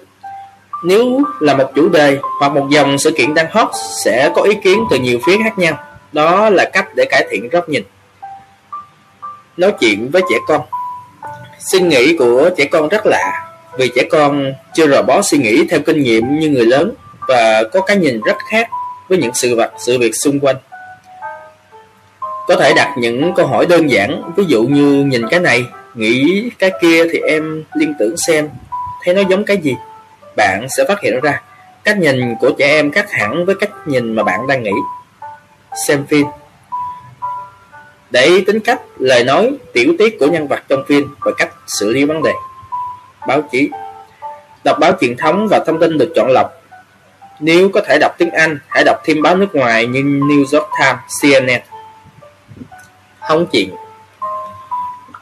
nếu 0.84 1.22
là 1.40 1.54
một 1.54 1.70
chủ 1.74 1.88
đề 1.88 2.18
hoặc 2.40 2.48
một 2.48 2.66
dòng 2.70 2.98
sự 2.98 3.10
kiện 3.10 3.34
đang 3.34 3.46
hot 3.50 3.68
sẽ 4.04 4.30
có 4.34 4.42
ý 4.42 4.54
kiến 4.64 4.84
từ 4.90 4.98
nhiều 4.98 5.18
phía 5.26 5.36
khác 5.44 5.58
nhau. 5.58 5.78
Đó 6.12 6.50
là 6.50 6.70
cách 6.72 6.88
để 6.96 7.04
cải 7.10 7.26
thiện 7.30 7.48
góc 7.48 7.68
nhìn. 7.68 7.82
Nói 9.56 9.72
chuyện 9.80 10.10
với 10.12 10.22
trẻ 10.30 10.36
con 10.46 10.60
Suy 11.58 11.80
nghĩ 11.80 12.16
của 12.16 12.50
trẻ 12.56 12.64
con 12.64 12.88
rất 12.88 13.06
lạ 13.06 13.48
vì 13.78 13.92
trẻ 13.96 14.02
con 14.10 14.52
chưa 14.74 14.88
rò 14.88 15.02
bó 15.02 15.22
suy 15.22 15.38
nghĩ 15.38 15.66
theo 15.70 15.80
kinh 15.80 16.02
nghiệm 16.02 16.38
như 16.38 16.48
người 16.48 16.66
lớn 16.66 16.92
và 17.28 17.62
có 17.72 17.80
cái 17.80 17.96
nhìn 17.96 18.20
rất 18.20 18.36
khác 18.50 18.68
với 19.08 19.18
những 19.18 19.34
sự 19.34 19.56
vật, 19.56 19.72
sự 19.78 19.98
việc 19.98 20.12
xung 20.14 20.40
quanh. 20.40 20.56
Có 22.48 22.56
thể 22.56 22.72
đặt 22.76 22.94
những 22.98 23.34
câu 23.34 23.46
hỏi 23.46 23.66
đơn 23.66 23.90
giản, 23.90 24.22
ví 24.36 24.44
dụ 24.46 24.62
như 24.62 25.04
nhìn 25.04 25.28
cái 25.30 25.40
này, 25.40 25.64
nghĩ 25.94 26.50
cái 26.58 26.70
kia 26.82 27.04
thì 27.12 27.18
em 27.18 27.64
liên 27.74 27.94
tưởng 27.98 28.14
xem 28.16 28.48
thấy 29.04 29.14
nó 29.14 29.22
giống 29.30 29.44
cái 29.44 29.56
gì 29.56 29.74
bạn 30.38 30.66
sẽ 30.76 30.84
phát 30.88 31.00
hiện 31.00 31.20
ra 31.20 31.42
cách 31.84 31.98
nhìn 31.98 32.34
của 32.40 32.50
trẻ 32.58 32.66
em 32.66 32.90
khác 32.90 33.10
hẳn 33.10 33.44
với 33.44 33.54
cách 33.60 33.70
nhìn 33.86 34.14
mà 34.14 34.22
bạn 34.22 34.46
đang 34.46 34.62
nghĩ. 34.62 34.72
Xem 35.86 36.06
phim 36.06 36.26
Để 38.10 38.44
tính 38.46 38.60
cách, 38.60 38.80
lời 38.98 39.24
nói, 39.24 39.50
tiểu 39.72 39.92
tiết 39.98 40.16
của 40.20 40.26
nhân 40.26 40.48
vật 40.48 40.62
trong 40.68 40.84
phim 40.88 41.14
và 41.20 41.32
cách 41.38 41.52
xử 41.66 41.92
lý 41.92 42.04
vấn 42.04 42.22
đề. 42.22 42.32
Báo 43.26 43.42
chí 43.42 43.70
Đọc 44.64 44.76
báo 44.80 44.92
truyền 45.00 45.16
thống 45.16 45.48
và 45.50 45.64
thông 45.66 45.80
tin 45.80 45.98
được 45.98 46.12
chọn 46.16 46.30
lọc. 46.30 46.62
Nếu 47.40 47.68
có 47.68 47.80
thể 47.86 47.98
đọc 48.00 48.12
tiếng 48.18 48.30
Anh, 48.30 48.58
hãy 48.68 48.84
đọc 48.84 48.96
thêm 49.04 49.22
báo 49.22 49.36
nước 49.36 49.54
ngoài 49.54 49.86
như 49.86 50.00
New 50.00 50.38
York 50.38 50.70
Times, 50.80 51.00
CNN. 51.20 51.60
Hóng 53.18 53.46
chuyện 53.52 53.70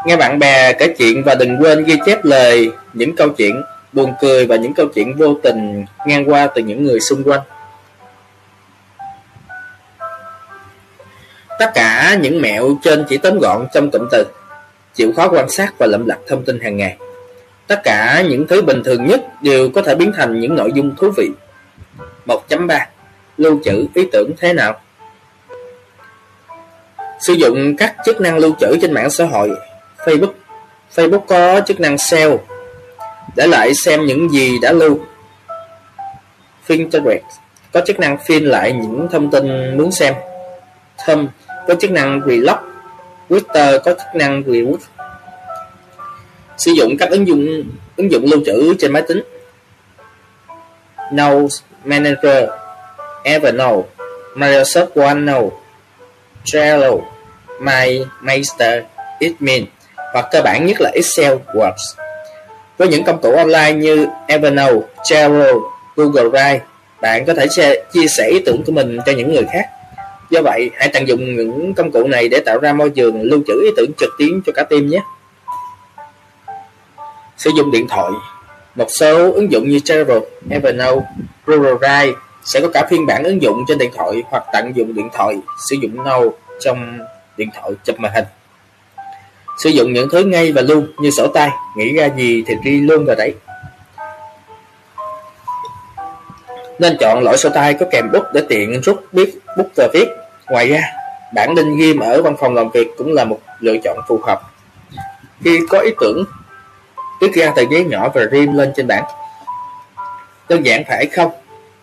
Nghe 0.06 0.16
bạn 0.16 0.38
bè 0.38 0.72
kể 0.72 0.94
chuyện 0.98 1.22
và 1.26 1.34
đừng 1.34 1.56
quên 1.60 1.84
ghi 1.84 1.98
chép 2.06 2.24
lời 2.24 2.70
những 2.93 3.16
câu 3.16 3.28
chuyện 3.28 3.62
buồn 3.97 4.14
cười 4.20 4.47
và 4.47 4.56
những 4.56 4.74
câu 4.74 4.86
chuyện 4.94 5.16
vô 5.16 5.35
tình 5.43 5.85
ngang 6.06 6.31
qua 6.31 6.47
từ 6.55 6.62
những 6.62 6.85
người 6.85 7.01
xung 7.01 7.24
quanh. 7.24 7.40
Tất 11.59 11.70
cả 11.74 12.16
những 12.20 12.43
mẹo 12.43 12.78
trên 12.82 13.05
chỉ 13.09 13.18
tóm 13.18 13.39
gọn 13.39 13.66
trong 13.74 13.90
cụm 13.90 14.09
từ, 14.10 14.24
chịu 14.94 15.12
khó 15.16 15.28
quan 15.28 15.48
sát 15.48 15.74
và 15.78 15.86
lậm 15.86 16.06
lặt 16.06 16.18
thông 16.27 16.44
tin 16.44 16.60
hàng 16.60 16.77
ngày. 16.77 16.97
Tất 17.66 17.81
cả 17.85 18.24
những 18.28 18.47
thứ 18.47 18.62
bình 18.62 18.82
thường 18.85 19.06
nhất 19.06 19.43
đều 19.43 19.68
có 19.70 19.82
thể 19.82 19.94
biến 19.94 20.12
thành 20.16 20.40
những 20.40 20.55
nội 20.55 20.73
dung 20.74 20.94
thú 20.97 21.10
vị. 21.16 21.31
1.3 22.27 22.86
Lưu 23.36 23.60
trữ 23.64 23.86
ý 23.94 24.09
tưởng 24.12 24.31
thế 24.39 24.52
nào? 24.52 24.81
Sử 27.20 27.32
dụng 27.32 27.77
các 27.77 27.97
chức 28.05 28.20
năng 28.20 28.39
lưu 28.39 28.55
trữ 28.60 28.77
trên 28.82 28.93
mạng 28.93 29.10
xã 29.10 29.24
hội 29.24 29.51
Facebook 29.98 30.32
Facebook 30.94 31.20
có 31.20 31.60
chức 31.66 31.81
năng 31.81 31.98
Sale 31.98 32.36
để 33.35 33.47
lại 33.47 33.74
xem 33.74 34.07
những 34.07 34.28
gì 34.28 34.59
đã 34.62 34.73
lưu. 34.73 34.98
Pinterest 36.69 37.24
có 37.73 37.81
chức 37.86 38.01
năng 38.01 38.19
phiên 38.27 38.44
lại 38.44 38.73
những 38.73 39.09
thông 39.12 39.31
tin 39.31 39.77
muốn 39.78 39.93
xem. 39.93 40.15
Thumb 41.07 41.28
có 41.69 41.74
chức 41.74 41.90
năng 41.90 42.20
relock. 42.27 42.61
Twitter 43.28 43.78
có 43.78 43.93
chức 43.93 44.15
năng 44.15 44.43
reroute. 44.47 44.85
Sử 46.59 46.73
dụng 46.73 46.97
các 46.98 47.11
ứng 47.11 47.28
dụng 47.28 47.65
ứng 47.97 48.12
dụng 48.12 48.24
lưu 48.31 48.40
trữ 48.47 48.74
trên 48.78 48.93
máy 48.93 49.03
tính. 49.09 49.23
Notes 51.12 51.61
Manager, 51.85 52.48
Evernote, 53.24 53.89
Microsoft 54.35 54.86
OneNote, 54.94 55.57
Trello, 56.44 56.90
My 57.61 58.01
Master, 58.20 58.85
Admin 59.20 59.66
hoặc 60.12 60.28
cơ 60.31 60.40
bản 60.44 60.66
nhất 60.66 60.77
là 60.81 60.90
Excel 60.94 61.35
Works. 61.55 62.05
Với 62.78 62.89
những 62.89 63.05
công 63.05 63.20
cụ 63.23 63.32
online 63.32 63.73
như 63.73 64.07
Evernote, 64.27 64.86
Trello, 65.05 65.53
Google 65.97 66.28
Drive, 66.31 66.61
bạn 67.01 67.24
có 67.27 67.35
thể 67.35 67.47
chia 67.93 68.07
sẻ 68.07 68.28
ý 68.31 68.39
tưởng 68.47 68.62
của 68.66 68.73
mình 68.73 68.98
cho 69.07 69.12
những 69.12 69.32
người 69.32 69.44
khác. 69.53 69.65
Do 70.31 70.43
vậy, 70.43 70.70
hãy 70.74 70.90
tận 70.93 71.09
dụng 71.09 71.36
những 71.36 71.74
công 71.74 71.90
cụ 71.90 72.09
này 72.09 72.28
để 72.28 72.40
tạo 72.40 72.59
ra 72.59 72.73
môi 72.73 72.90
trường 72.90 73.23
lưu 73.23 73.40
trữ 73.47 73.53
ý 73.65 73.70
tưởng 73.77 73.90
trực 73.98 74.11
tuyến 74.19 74.43
cho 74.47 74.53
cả 74.53 74.62
team 74.62 74.86
nhé. 74.86 74.98
Sử 77.36 77.51
dụng 77.57 77.70
điện 77.70 77.86
thoại 77.89 78.11
Một 78.74 78.86
số 78.89 79.32
ứng 79.32 79.53
dụng 79.53 79.69
như 79.69 79.78
Trello, 79.78 80.15
Evernote, 80.51 81.07
Google 81.47 81.74
Drive 81.81 82.19
sẽ 82.44 82.61
có 82.61 82.69
cả 82.69 82.86
phiên 82.90 83.07
bản 83.07 83.24
ứng 83.24 83.43
dụng 83.43 83.65
trên 83.69 83.78
điện 83.78 83.90
thoại 83.97 84.23
hoặc 84.31 84.44
tận 84.53 84.73
dụng 84.74 84.94
điện 84.94 85.09
thoại 85.12 85.36
sử 85.70 85.77
dụng 85.82 85.97
Note 85.97 86.36
trong 86.61 86.98
điện 87.36 87.48
thoại 87.55 87.70
chụp 87.85 88.01
màn 88.01 88.12
hình. 88.15 88.24
Sử 89.58 89.70
dụng 89.70 89.92
những 89.92 90.08
thứ 90.12 90.24
ngay 90.24 90.52
và 90.52 90.62
luôn 90.62 90.86
như 90.98 91.10
sổ 91.10 91.26
tay, 91.28 91.50
nghĩ 91.76 91.92
ra 91.92 92.08
gì 92.16 92.44
thì 92.46 92.54
ghi 92.64 92.80
luôn 92.80 93.04
rồi 93.04 93.16
đấy. 93.16 93.34
Nên 96.78 96.96
chọn 97.00 97.22
loại 97.22 97.36
sổ 97.36 97.48
tay 97.54 97.74
có 97.74 97.86
kèm 97.90 98.12
bút 98.12 98.22
để 98.34 98.42
tiện 98.48 98.80
rút 98.80 99.12
biết 99.12 99.38
bút 99.56 99.68
và 99.76 99.88
viết. 99.94 100.08
Ngoài 100.48 100.68
ra, 100.68 100.80
bản 101.34 101.54
đinh 101.54 101.78
ghim 101.78 101.98
ở 101.98 102.22
văn 102.22 102.36
phòng 102.40 102.54
làm 102.54 102.70
việc 102.70 102.88
cũng 102.98 103.12
là 103.12 103.24
một 103.24 103.40
lựa 103.60 103.76
chọn 103.84 103.98
phù 104.08 104.20
hợp. 104.26 104.40
Khi 105.44 105.60
có 105.68 105.78
ý 105.78 105.90
tưởng, 106.00 106.24
viết 107.20 107.32
ra 107.34 107.52
tờ 107.56 107.62
giấy 107.70 107.84
nhỏ 107.84 108.08
và 108.14 108.22
rim 108.32 108.52
lên 108.52 108.72
trên 108.76 108.86
bảng. 108.86 109.04
Đơn 110.48 110.66
giản 110.66 110.82
phải 110.88 111.06
không? 111.06 111.30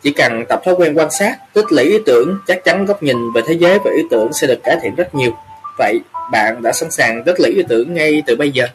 Chỉ 0.02 0.12
cần 0.12 0.46
tập 0.50 0.62
thói 0.66 0.76
quen 0.76 0.94
quan 0.98 1.12
sát, 1.12 1.36
tích 1.54 1.66
lũy 1.72 1.84
ý 1.84 1.98
tưởng, 2.06 2.38
chắc 2.48 2.64
chắn 2.64 2.86
góc 2.86 3.04
nhìn 3.04 3.32
về 3.36 3.42
thế 3.48 3.54
giới 3.54 3.80
và 3.80 3.92
ý 3.96 4.02
tưởng 4.12 4.34
sẽ 4.34 4.48
được 4.48 4.60
cải 4.64 4.78
thiện 4.82 4.96
rất 4.96 5.16
nhiều. 5.16 5.32
Vậy, 5.78 6.02
bạn 6.32 6.62
đã 6.62 6.72
sẵn 6.74 6.92
sàng 6.92 7.24
tích 7.24 7.40
lũy 7.40 7.52
ý 7.52 7.64
tưởng 7.70 7.94
ngay 7.94 8.24
từ 8.26 8.36
bây 8.36 8.52
giờ? 8.52 8.68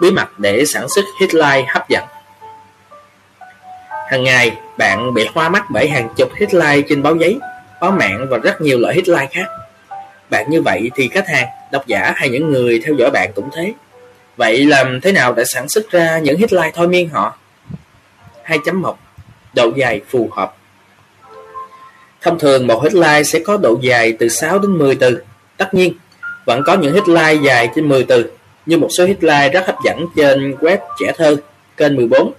Bí 0.00 0.10
mật 0.10 0.38
để 0.38 0.64
sản 0.66 0.86
xuất 0.88 1.04
headline 1.20 1.66
hấp 1.68 1.88
dẫn 1.88 2.04
Hàng 4.10 4.24
ngày, 4.24 4.56
bạn 4.78 5.14
bị 5.14 5.28
hoa 5.34 5.48
mắt 5.48 5.64
bởi 5.70 5.88
hàng 5.88 6.08
chục 6.16 6.30
headline 6.34 6.86
trên 6.88 7.02
báo 7.02 7.16
giấy, 7.16 7.38
báo 7.80 7.90
mạng 7.90 8.26
và 8.30 8.38
rất 8.38 8.60
nhiều 8.60 8.78
loại 8.78 8.94
headline 8.94 9.26
khác. 9.26 9.46
Bạn 10.30 10.50
như 10.50 10.62
vậy 10.62 10.90
thì 10.94 11.08
khách 11.08 11.28
hàng, 11.28 11.48
độc 11.72 11.86
giả 11.86 12.12
hay 12.16 12.28
những 12.28 12.50
người 12.50 12.80
theo 12.84 12.94
dõi 12.98 13.10
bạn 13.10 13.32
cũng 13.34 13.50
thế. 13.56 13.72
Vậy 14.36 14.64
làm 14.64 15.00
thế 15.00 15.12
nào 15.12 15.32
để 15.32 15.44
sản 15.46 15.68
xuất 15.68 15.90
ra 15.90 16.18
những 16.18 16.38
headline 16.38 16.70
thôi 16.74 16.88
miên 16.88 17.08
họ? 17.08 17.36
2.1 18.46 18.94
Độ 19.54 19.70
dài 19.76 20.00
phù 20.10 20.28
hợp 20.32 20.56
Thông 22.20 22.38
thường 22.38 22.66
một 22.66 22.82
headline 22.82 23.22
sẽ 23.22 23.38
có 23.38 23.56
độ 23.56 23.78
dài 23.80 24.12
từ 24.18 24.28
6 24.28 24.58
đến 24.58 24.78
10 24.78 24.94
từ. 24.94 25.22
Tất 25.60 25.74
nhiên, 25.74 25.92
vẫn 26.46 26.62
có 26.66 26.76
những 26.76 26.94
headline 26.94 27.42
dài 27.42 27.68
trên 27.74 27.88
10 27.88 28.04
từ, 28.04 28.30
như 28.66 28.78
một 28.78 28.88
số 28.98 29.06
headline 29.06 29.48
rất 29.48 29.66
hấp 29.66 29.76
dẫn 29.84 30.06
trên 30.16 30.56
web 30.60 30.78
trẻ 30.98 31.12
thơ, 31.16 31.36
kênh 31.76 31.96
14. 31.96 32.32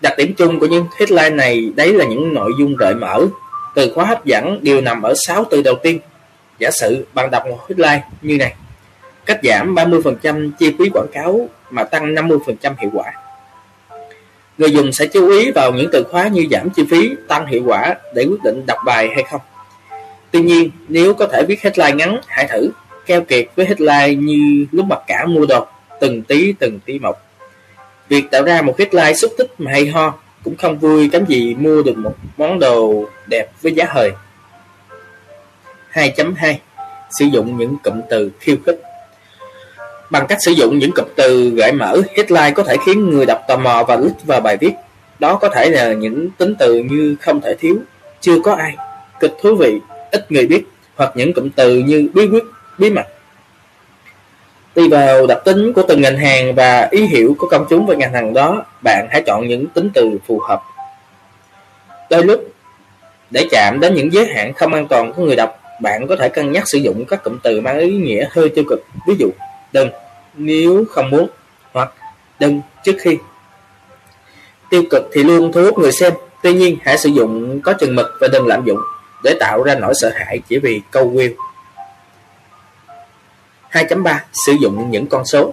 Đặc 0.00 0.14
điểm 0.18 0.34
chung 0.34 0.60
của 0.60 0.66
những 0.66 0.86
headline 0.98 1.30
này 1.30 1.72
đấy 1.76 1.92
là 1.92 2.04
những 2.04 2.34
nội 2.34 2.52
dung 2.58 2.76
gợi 2.76 2.94
mở. 2.94 3.26
Từ 3.74 3.92
khóa 3.94 4.04
hấp 4.04 4.24
dẫn 4.24 4.58
đều 4.62 4.80
nằm 4.80 5.02
ở 5.02 5.14
6 5.26 5.44
từ 5.50 5.62
đầu 5.62 5.74
tiên. 5.82 5.98
Giả 6.58 6.70
sử 6.80 7.06
bạn 7.14 7.30
đọc 7.30 7.42
một 7.46 7.58
headline 7.68 8.04
như 8.22 8.36
này. 8.36 8.54
Cách 9.26 9.40
giảm 9.42 9.74
30% 9.74 10.50
chi 10.58 10.74
phí 10.78 10.88
quảng 10.94 11.08
cáo 11.12 11.48
mà 11.70 11.84
tăng 11.84 12.14
50% 12.14 12.38
hiệu 12.78 12.90
quả. 12.94 13.12
Người 14.58 14.72
dùng 14.72 14.92
sẽ 14.92 15.06
chú 15.06 15.28
ý 15.28 15.50
vào 15.50 15.72
những 15.72 15.88
từ 15.92 16.04
khóa 16.10 16.28
như 16.28 16.46
giảm 16.50 16.70
chi 16.70 16.84
phí, 16.90 17.10
tăng 17.28 17.46
hiệu 17.46 17.62
quả 17.66 17.94
để 18.14 18.24
quyết 18.24 18.42
định 18.44 18.66
đọc 18.66 18.78
bài 18.86 19.08
hay 19.14 19.24
không. 19.30 19.40
Tuy 20.32 20.42
nhiên, 20.42 20.70
nếu 20.88 21.14
có 21.14 21.26
thể 21.26 21.42
viết 21.48 21.62
headline 21.62 21.92
ngắn, 21.92 22.20
hãy 22.26 22.46
thử 22.50 22.70
keo 23.06 23.20
kiệt 23.20 23.46
với 23.56 23.66
headline 23.66 24.14
như 24.14 24.66
lúc 24.72 24.86
mặc 24.86 25.00
cả 25.06 25.26
mua 25.26 25.46
đồ, 25.46 25.66
từng 26.00 26.22
tí 26.22 26.52
từng 26.52 26.80
tí 26.84 26.98
một. 26.98 27.16
Việc 28.08 28.30
tạo 28.30 28.42
ra 28.42 28.62
một 28.62 28.78
headline 28.78 29.14
xúc 29.14 29.32
tích 29.38 29.50
mà 29.58 29.70
hay 29.70 29.86
ho 29.86 30.14
cũng 30.44 30.56
không 30.56 30.78
vui 30.78 31.08
kém 31.12 31.24
gì 31.26 31.54
mua 31.54 31.82
được 31.82 31.96
một 31.96 32.14
món 32.36 32.58
đồ 32.58 33.04
đẹp 33.26 33.46
với 33.62 33.72
giá 33.72 33.84
hời. 33.88 34.12
2.2 35.92 36.54
Sử 37.18 37.24
dụng 37.24 37.58
những 37.58 37.76
cụm 37.84 38.00
từ 38.10 38.30
khiêu 38.40 38.56
khích 38.66 38.80
Bằng 40.10 40.26
cách 40.26 40.38
sử 40.44 40.52
dụng 40.52 40.78
những 40.78 40.92
cụm 40.92 41.04
từ 41.16 41.50
gợi 41.50 41.72
mở, 41.72 42.02
headline 42.16 42.50
có 42.50 42.62
thể 42.62 42.76
khiến 42.86 43.10
người 43.10 43.26
đọc 43.26 43.40
tò 43.48 43.56
mò 43.56 43.84
và 43.88 43.96
lít 43.96 44.12
vào 44.24 44.40
bài 44.40 44.56
viết. 44.56 44.72
Đó 45.18 45.36
có 45.36 45.48
thể 45.48 45.70
là 45.70 45.92
những 45.92 46.30
tính 46.30 46.54
từ 46.58 46.74
như 46.78 47.16
không 47.20 47.40
thể 47.40 47.54
thiếu, 47.54 47.76
chưa 48.20 48.40
có 48.40 48.54
ai, 48.54 48.76
kịch 49.20 49.34
thú 49.42 49.56
vị, 49.56 49.80
ít 50.12 50.32
người 50.32 50.46
biết, 50.46 50.64
hoặc 50.96 51.12
những 51.14 51.32
cụm 51.32 51.48
từ 51.56 51.78
như 51.78 52.08
bí 52.14 52.26
quyết, 52.26 52.44
bí 52.78 52.90
mật. 52.90 53.06
Tùy 54.74 54.88
vào 54.88 55.26
đặc 55.26 55.38
tính 55.44 55.72
của 55.72 55.82
từng 55.88 56.00
ngành 56.00 56.16
hàng 56.16 56.54
và 56.54 56.88
ý 56.90 57.06
hiểu 57.06 57.36
của 57.38 57.48
công 57.50 57.66
chúng 57.70 57.86
về 57.86 57.96
ngành 57.96 58.12
hàng 58.12 58.34
đó, 58.34 58.64
bạn 58.84 59.06
hãy 59.10 59.22
chọn 59.26 59.48
những 59.48 59.66
tính 59.66 59.90
từ 59.94 60.18
phù 60.26 60.40
hợp. 60.48 60.62
Đôi 62.10 62.24
lúc, 62.24 62.52
để 63.30 63.48
chạm 63.50 63.80
đến 63.80 63.94
những 63.94 64.12
giới 64.12 64.26
hạn 64.26 64.52
không 64.52 64.74
an 64.74 64.88
toàn 64.88 65.12
của 65.12 65.24
người 65.24 65.36
đọc, 65.36 65.58
bạn 65.82 66.06
có 66.08 66.16
thể 66.16 66.28
cân 66.28 66.52
nhắc 66.52 66.62
sử 66.66 66.78
dụng 66.78 67.04
các 67.04 67.24
cụm 67.24 67.38
từ 67.42 67.60
mang 67.60 67.78
ý 67.78 67.90
nghĩa 67.90 68.26
hơi 68.30 68.48
tiêu 68.48 68.64
cực. 68.68 68.84
Ví 69.06 69.14
dụ, 69.18 69.30
đừng, 69.72 69.90
nếu 70.34 70.84
không 70.90 71.10
muốn, 71.10 71.28
hoặc 71.72 71.92
đừng 72.40 72.60
trước 72.84 72.96
khi. 73.00 73.18
Tiêu 74.70 74.82
cực 74.90 75.02
thì 75.12 75.22
luôn 75.22 75.52
thu 75.52 75.62
hút 75.62 75.78
người 75.78 75.92
xem, 75.92 76.12
tuy 76.42 76.54
nhiên 76.54 76.76
hãy 76.82 76.98
sử 76.98 77.08
dụng 77.08 77.60
có 77.60 77.72
chừng 77.72 77.96
mực 77.96 78.06
và 78.20 78.28
đừng 78.28 78.46
lạm 78.46 78.64
dụng 78.64 78.78
để 79.24 79.36
tạo 79.40 79.62
ra 79.62 79.74
nỗi 79.74 79.94
sợ 80.00 80.12
hãi 80.14 80.40
chỉ 80.48 80.58
vì 80.58 80.80
câu 80.90 81.12
view. 81.14 81.34
2.3 83.72 84.18
Sử 84.46 84.52
dụng 84.60 84.90
những 84.90 85.06
con 85.06 85.26
số 85.26 85.52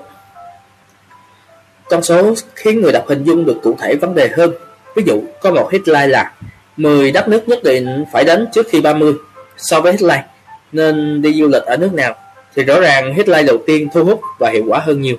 Con 1.90 2.04
số 2.04 2.34
khiến 2.56 2.82
người 2.82 2.92
đọc 2.92 3.06
hình 3.08 3.24
dung 3.24 3.46
được 3.46 3.60
cụ 3.64 3.78
thể 3.80 3.96
vấn 3.96 4.16
đề 4.16 4.30
hơn. 4.38 4.54
Ví 4.96 5.04
dụ, 5.06 5.22
có 5.42 5.52
một 5.52 5.70
headline 5.72 6.08
là 6.08 6.32
10 6.78 7.12
đất 7.12 7.28
nước 7.28 7.50
nhất 7.50 7.60
định 7.64 8.06
phải 8.14 8.24
đến 8.24 8.48
trước 8.54 8.68
khi 8.70 8.82
30 8.82 9.14
so 9.58 9.82
với 9.82 9.92
headline 9.92 10.26
nên 10.72 11.22
đi 11.22 11.34
du 11.42 11.48
lịch 11.48 11.64
ở 11.64 11.78
nước 11.78 11.94
nào 11.94 12.16
thì 12.56 12.64
rõ 12.64 12.80
ràng 12.80 13.14
headline 13.14 13.44
đầu 13.44 13.58
tiên 13.68 13.88
thu 13.94 14.04
hút 14.04 14.22
và 14.40 14.50
hiệu 14.50 14.64
quả 14.68 14.80
hơn 14.80 15.02
nhiều. 15.02 15.16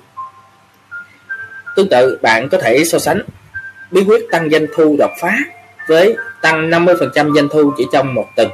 Tương 1.75 1.89
tự, 1.89 2.19
bạn 2.21 2.49
có 2.49 2.57
thể 2.57 2.83
so 2.85 2.99
sánh 2.99 3.21
bí 3.91 4.03
quyết 4.03 4.25
tăng 4.31 4.49
doanh 4.49 4.65
thu 4.75 4.95
đột 4.99 5.11
phá 5.21 5.37
với 5.87 6.15
tăng 6.41 6.69
50% 6.69 7.35
doanh 7.35 7.49
thu 7.49 7.73
chỉ 7.77 7.85
trong 7.93 8.13
một 8.13 8.27
tuần. 8.35 8.49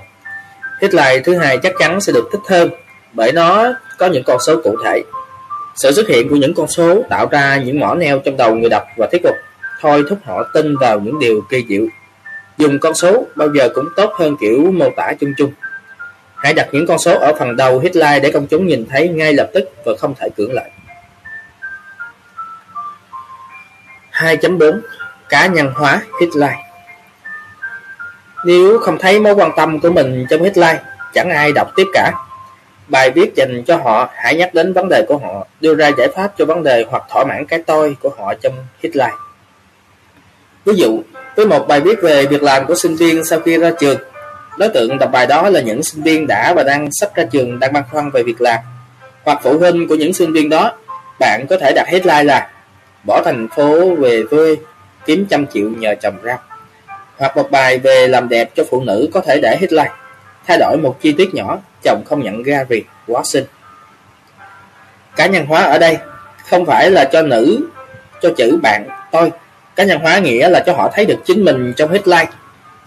Headline 0.81 1.23
thứ 1.23 1.35
hai 1.35 1.57
chắc 1.57 1.73
chắn 1.79 2.01
sẽ 2.01 2.13
được 2.13 2.29
thích 2.31 2.41
hơn 2.49 2.69
bởi 3.13 3.31
nó 3.31 3.73
có 3.97 4.07
những 4.07 4.23
con 4.23 4.37
số 4.47 4.61
cụ 4.63 4.75
thể. 4.85 5.03
Sự 5.75 5.91
xuất 5.91 6.07
hiện 6.07 6.29
của 6.29 6.35
những 6.35 6.53
con 6.53 6.67
số 6.67 7.03
tạo 7.09 7.27
ra 7.31 7.57
những 7.57 7.79
mỏ 7.79 7.95
neo 7.95 8.19
trong 8.19 8.37
đầu 8.37 8.55
người 8.55 8.69
đọc 8.69 8.83
và 8.97 9.07
thuyết 9.11 9.23
phục, 9.23 9.35
thôi 9.81 10.03
thúc 10.09 10.19
họ 10.25 10.43
tin 10.53 10.77
vào 10.77 10.99
những 10.99 11.19
điều 11.19 11.41
kỳ 11.49 11.65
diệu. 11.69 11.85
Dùng 12.57 12.79
con 12.79 12.93
số 12.93 13.25
bao 13.35 13.47
giờ 13.55 13.69
cũng 13.75 13.85
tốt 13.95 14.11
hơn 14.19 14.37
kiểu 14.41 14.71
mô 14.71 14.89
tả 14.97 15.13
chung 15.19 15.33
chung. 15.37 15.51
Hãy 16.35 16.53
đặt 16.53 16.67
những 16.71 16.87
con 16.87 16.99
số 16.99 17.19
ở 17.19 17.33
phần 17.39 17.55
đầu 17.55 17.79
headline 17.79 18.19
để 18.19 18.31
công 18.31 18.47
chúng 18.47 18.67
nhìn 18.67 18.85
thấy 18.89 19.09
ngay 19.09 19.33
lập 19.33 19.49
tức 19.53 19.69
và 19.85 19.93
không 19.99 20.13
thể 20.19 20.29
cưỡng 20.37 20.53
lại. 20.53 20.71
2.4 24.11 24.79
Cá 25.29 25.47
nhân 25.47 25.71
hóa 25.75 26.01
headline 26.21 26.66
nếu 28.47 28.79
không 28.79 28.97
thấy 28.99 29.19
mối 29.19 29.33
quan 29.33 29.51
tâm 29.57 29.79
của 29.79 29.89
mình 29.89 30.25
trong 30.29 30.43
headline, 30.43 30.79
chẳng 31.13 31.29
ai 31.29 31.51
đọc 31.51 31.67
tiếp 31.75 31.87
cả. 31.93 32.11
Bài 32.87 33.11
viết 33.11 33.35
dành 33.35 33.63
cho 33.67 33.77
họ 33.77 34.09
hãy 34.13 34.35
nhắc 34.35 34.53
đến 34.53 34.73
vấn 34.73 34.89
đề 34.89 35.05
của 35.07 35.17
họ, 35.17 35.47
đưa 35.61 35.75
ra 35.75 35.91
giải 35.97 36.07
pháp 36.15 36.31
cho 36.37 36.45
vấn 36.45 36.63
đề 36.63 36.85
hoặc 36.89 37.03
thỏa 37.09 37.25
mãn 37.25 37.45
cái 37.45 37.63
tôi 37.65 37.97
của 38.01 38.09
họ 38.17 38.33
trong 38.33 38.53
headline. 38.83 39.15
Ví 40.65 40.73
dụ, 40.75 41.01
với 41.35 41.45
một 41.45 41.67
bài 41.67 41.81
viết 41.81 42.01
về 42.01 42.25
việc 42.25 42.43
làm 42.43 42.65
của 42.65 42.75
sinh 42.75 42.95
viên 42.95 43.25
sau 43.25 43.39
khi 43.39 43.57
ra 43.57 43.71
trường, 43.79 43.97
Đối 44.57 44.69
tượng 44.69 44.97
đọc 44.97 45.11
bài 45.11 45.27
đó 45.27 45.49
là 45.49 45.61
những 45.61 45.83
sinh 45.83 46.03
viên 46.03 46.27
đã 46.27 46.53
và 46.53 46.63
đang 46.63 46.89
sắp 46.91 47.09
ra 47.15 47.23
trường 47.23 47.59
đang 47.59 47.73
băn 47.73 47.83
khoăn 47.91 48.09
về 48.09 48.23
việc 48.23 48.41
làm. 48.41 48.59
Hoặc 49.23 49.39
phụ 49.43 49.57
huynh 49.57 49.87
của 49.87 49.95
những 49.95 50.13
sinh 50.13 50.33
viên 50.33 50.49
đó, 50.49 50.71
bạn 51.19 51.45
có 51.49 51.57
thể 51.57 51.71
đặt 51.75 51.87
headline 51.87 52.23
là 52.23 52.49
Bỏ 53.05 53.21
thành 53.25 53.47
phố 53.55 53.95
về 53.95 54.23
quê, 54.29 54.55
kiếm 55.05 55.25
trăm 55.29 55.47
triệu 55.47 55.69
nhờ 55.69 55.95
trồng 56.01 56.15
rau. 56.23 56.39
Hoặc 57.17 57.37
một 57.37 57.51
bài 57.51 57.77
về 57.77 58.07
làm 58.07 58.29
đẹp 58.29 58.49
cho 58.55 58.63
phụ 58.69 58.81
nữ 58.81 59.09
có 59.13 59.21
thể 59.21 59.39
để 59.41 59.57
headline 59.59 59.91
Thay 60.47 60.57
đổi 60.57 60.77
một 60.77 60.97
chi 61.01 61.11
tiết 61.11 61.33
nhỏ, 61.33 61.57
chồng 61.83 62.03
không 62.05 62.23
nhận 62.23 62.43
ra 62.43 62.63
vì 62.69 62.83
quá 63.07 63.21
xinh. 63.23 63.45
Cá 65.15 65.27
nhân 65.27 65.45
hóa 65.45 65.61
ở 65.61 65.77
đây 65.77 65.97
không 66.49 66.65
phải 66.65 66.91
là 66.91 67.05
cho 67.05 67.21
nữ, 67.21 67.67
cho 68.21 68.29
chữ 68.37 68.59
bạn, 68.63 68.87
tôi. 69.11 69.31
Cá 69.75 69.83
nhân 69.83 69.99
hóa 69.99 70.19
nghĩa 70.19 70.49
là 70.49 70.63
cho 70.65 70.73
họ 70.73 70.89
thấy 70.93 71.05
được 71.05 71.17
chính 71.25 71.45
mình 71.45 71.73
trong 71.75 71.91
headline, 71.91 72.31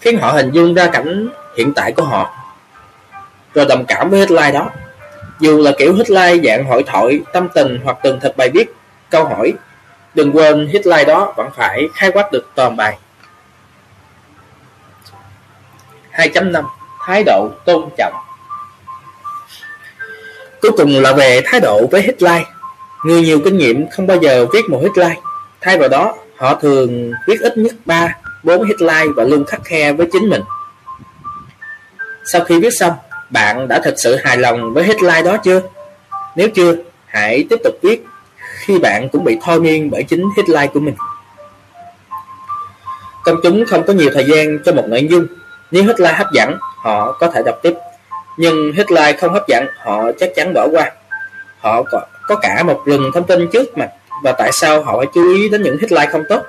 khiến 0.00 0.18
họ 0.18 0.32
hình 0.32 0.50
dung 0.52 0.74
ra 0.74 0.86
cảnh 0.86 1.28
hiện 1.56 1.72
tại 1.74 1.92
của 1.92 2.02
họ 2.02 2.34
rồi 3.54 3.66
đồng 3.66 3.84
cảm 3.84 4.10
với 4.10 4.18
headline 4.18 4.52
đó 4.52 4.70
dù 5.40 5.62
là 5.62 5.72
kiểu 5.78 5.94
headline 5.94 6.48
dạng 6.48 6.64
hội 6.64 6.82
thoại 6.86 7.20
tâm 7.32 7.48
tình 7.54 7.80
hoặc 7.84 7.96
từng 8.02 8.20
thật 8.20 8.36
bài 8.36 8.50
viết 8.54 8.74
câu 9.10 9.24
hỏi 9.24 9.52
đừng 10.14 10.32
quên 10.32 10.68
headline 10.72 11.04
đó 11.04 11.34
vẫn 11.36 11.48
phải 11.56 11.88
khai 11.94 12.10
quát 12.10 12.32
được 12.32 12.50
toàn 12.54 12.76
bài 12.76 12.98
2.5 16.28 16.64
thái 17.06 17.22
độ 17.24 17.50
tôn 17.64 17.88
trọng. 17.98 18.12
Cuối 20.60 20.72
cùng 20.76 21.02
là 21.02 21.12
về 21.12 21.40
thái 21.44 21.60
độ 21.60 21.86
với 21.90 22.02
headline. 22.02 22.44
Người 23.04 23.22
nhiều 23.22 23.40
kinh 23.44 23.56
nghiệm 23.56 23.88
không 23.90 24.06
bao 24.06 24.16
giờ 24.16 24.46
viết 24.52 24.70
một 24.70 24.82
headline. 24.82 25.20
Thay 25.60 25.78
vào 25.78 25.88
đó, 25.88 26.14
họ 26.36 26.54
thường 26.54 27.12
viết 27.26 27.40
ít 27.40 27.58
nhất 27.58 27.72
3, 27.84 28.16
4 28.42 28.64
headline 28.64 29.12
và 29.16 29.24
luôn 29.24 29.44
khắc 29.44 29.60
khe 29.64 29.92
với 29.92 30.08
chính 30.12 30.28
mình. 30.28 30.42
Sau 32.24 32.44
khi 32.44 32.60
viết 32.60 32.70
xong, 32.70 32.92
bạn 33.30 33.68
đã 33.68 33.80
thật 33.84 33.94
sự 33.96 34.16
hài 34.16 34.36
lòng 34.36 34.74
với 34.74 34.84
headline 34.84 35.22
đó 35.22 35.36
chưa? 35.36 35.62
Nếu 36.36 36.48
chưa, 36.54 36.74
hãy 37.06 37.46
tiếp 37.50 37.56
tục 37.64 37.74
viết 37.82 38.04
khi 38.58 38.78
bạn 38.78 39.08
cũng 39.08 39.24
bị 39.24 39.38
thôi 39.42 39.60
miên 39.60 39.90
bởi 39.90 40.02
chính 40.02 40.24
headline 40.36 40.66
của 40.66 40.80
mình. 40.80 40.94
Công 43.24 43.36
chúng 43.42 43.64
không 43.66 43.86
có 43.86 43.92
nhiều 43.92 44.10
thời 44.14 44.24
gian 44.24 44.58
cho 44.64 44.72
một 44.72 44.84
nội 44.88 45.06
dung. 45.10 45.26
Nếu 45.70 45.84
headline 45.84 46.14
hấp 46.14 46.32
dẫn, 46.32 46.58
họ 46.76 47.12
có 47.12 47.26
thể 47.26 47.42
đọc 47.46 47.58
tiếp. 47.62 47.74
Nhưng 48.36 48.72
headline 48.72 49.18
không 49.20 49.32
hấp 49.32 49.48
dẫn, 49.48 49.66
họ 49.84 50.02
chắc 50.18 50.30
chắn 50.36 50.54
bỏ 50.54 50.68
qua. 50.72 50.90
Họ 51.60 51.82
có, 51.82 52.00
có 52.26 52.36
cả 52.36 52.62
một 52.62 52.82
rừng 52.86 53.10
thông 53.14 53.26
tin 53.26 53.48
trước 53.52 53.78
mặt 53.78 53.88
và 54.22 54.32
tại 54.32 54.50
sao 54.52 54.82
họ 54.82 54.96
phải 54.98 55.06
chú 55.14 55.34
ý 55.34 55.48
đến 55.48 55.62
những 55.62 55.78
headline 55.78 56.06
không 56.06 56.22
tốt. 56.28 56.42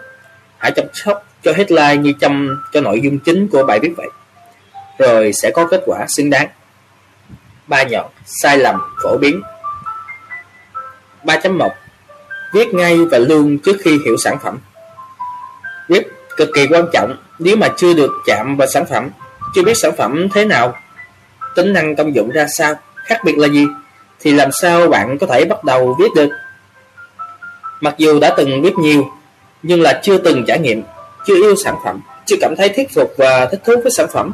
Hãy 0.57 0.71
chăm 0.71 0.85
sóc 0.93 1.25
cho 1.43 1.53
headline 1.53 1.95
như 1.95 2.13
chăm 2.19 2.63
cho 2.73 2.81
nội 2.81 3.01
dung 3.01 3.19
chính 3.19 3.47
của 3.47 3.63
bài 3.63 3.79
viết 3.79 3.93
vậy. 3.97 4.07
Rồi 4.99 5.31
sẽ 5.33 5.51
có 5.51 5.67
kết 5.67 5.81
quả 5.85 6.05
xứng 6.07 6.29
đáng. 6.29 6.47
Ba 7.67 7.83
nhọn, 7.83 8.05
sai 8.25 8.57
lầm, 8.57 8.81
phổ 9.03 9.17
biến 9.17 9.41
3.1 11.23 11.69
Viết 12.53 12.73
ngay 12.73 12.97
và 13.11 13.17
luôn 13.17 13.57
trước 13.57 13.77
khi 13.83 13.99
hiểu 14.05 14.17
sản 14.17 14.37
phẩm 14.43 14.57
Viết 15.87 16.07
cực 16.37 16.49
kỳ 16.53 16.67
quan 16.67 16.85
trọng 16.93 17.15
nếu 17.39 17.55
mà 17.55 17.67
chưa 17.77 17.93
được 17.93 18.11
chạm 18.25 18.57
vào 18.57 18.67
sản 18.67 18.85
phẩm, 18.89 19.09
chưa 19.55 19.63
biết 19.63 19.77
sản 19.77 19.91
phẩm 19.97 20.27
thế 20.33 20.45
nào, 20.45 20.73
tính 21.55 21.73
năng 21.73 21.95
công 21.95 22.15
dụng 22.15 22.29
ra 22.29 22.45
sao, 22.57 22.75
khác 22.95 23.17
biệt 23.25 23.37
là 23.37 23.47
gì, 23.47 23.65
thì 24.19 24.31
làm 24.31 24.49
sao 24.51 24.87
bạn 24.87 25.17
có 25.17 25.27
thể 25.27 25.45
bắt 25.45 25.63
đầu 25.63 25.95
viết 25.99 26.09
được. 26.15 26.29
Mặc 27.81 27.95
dù 27.97 28.19
đã 28.19 28.33
từng 28.37 28.61
viết 28.61 28.73
nhiều, 28.77 29.11
nhưng 29.63 29.81
là 29.81 29.99
chưa 30.03 30.17
từng 30.17 30.45
trải 30.47 30.59
nghiệm, 30.59 30.83
chưa 31.25 31.35
yêu 31.35 31.55
sản 31.63 31.75
phẩm, 31.85 32.01
chưa 32.25 32.35
cảm 32.41 32.55
thấy 32.57 32.69
thuyết 32.69 32.87
phục 32.95 33.13
và 33.17 33.45
thích 33.45 33.61
thú 33.65 33.73
với 33.83 33.91
sản 33.91 34.07
phẩm, 34.13 34.31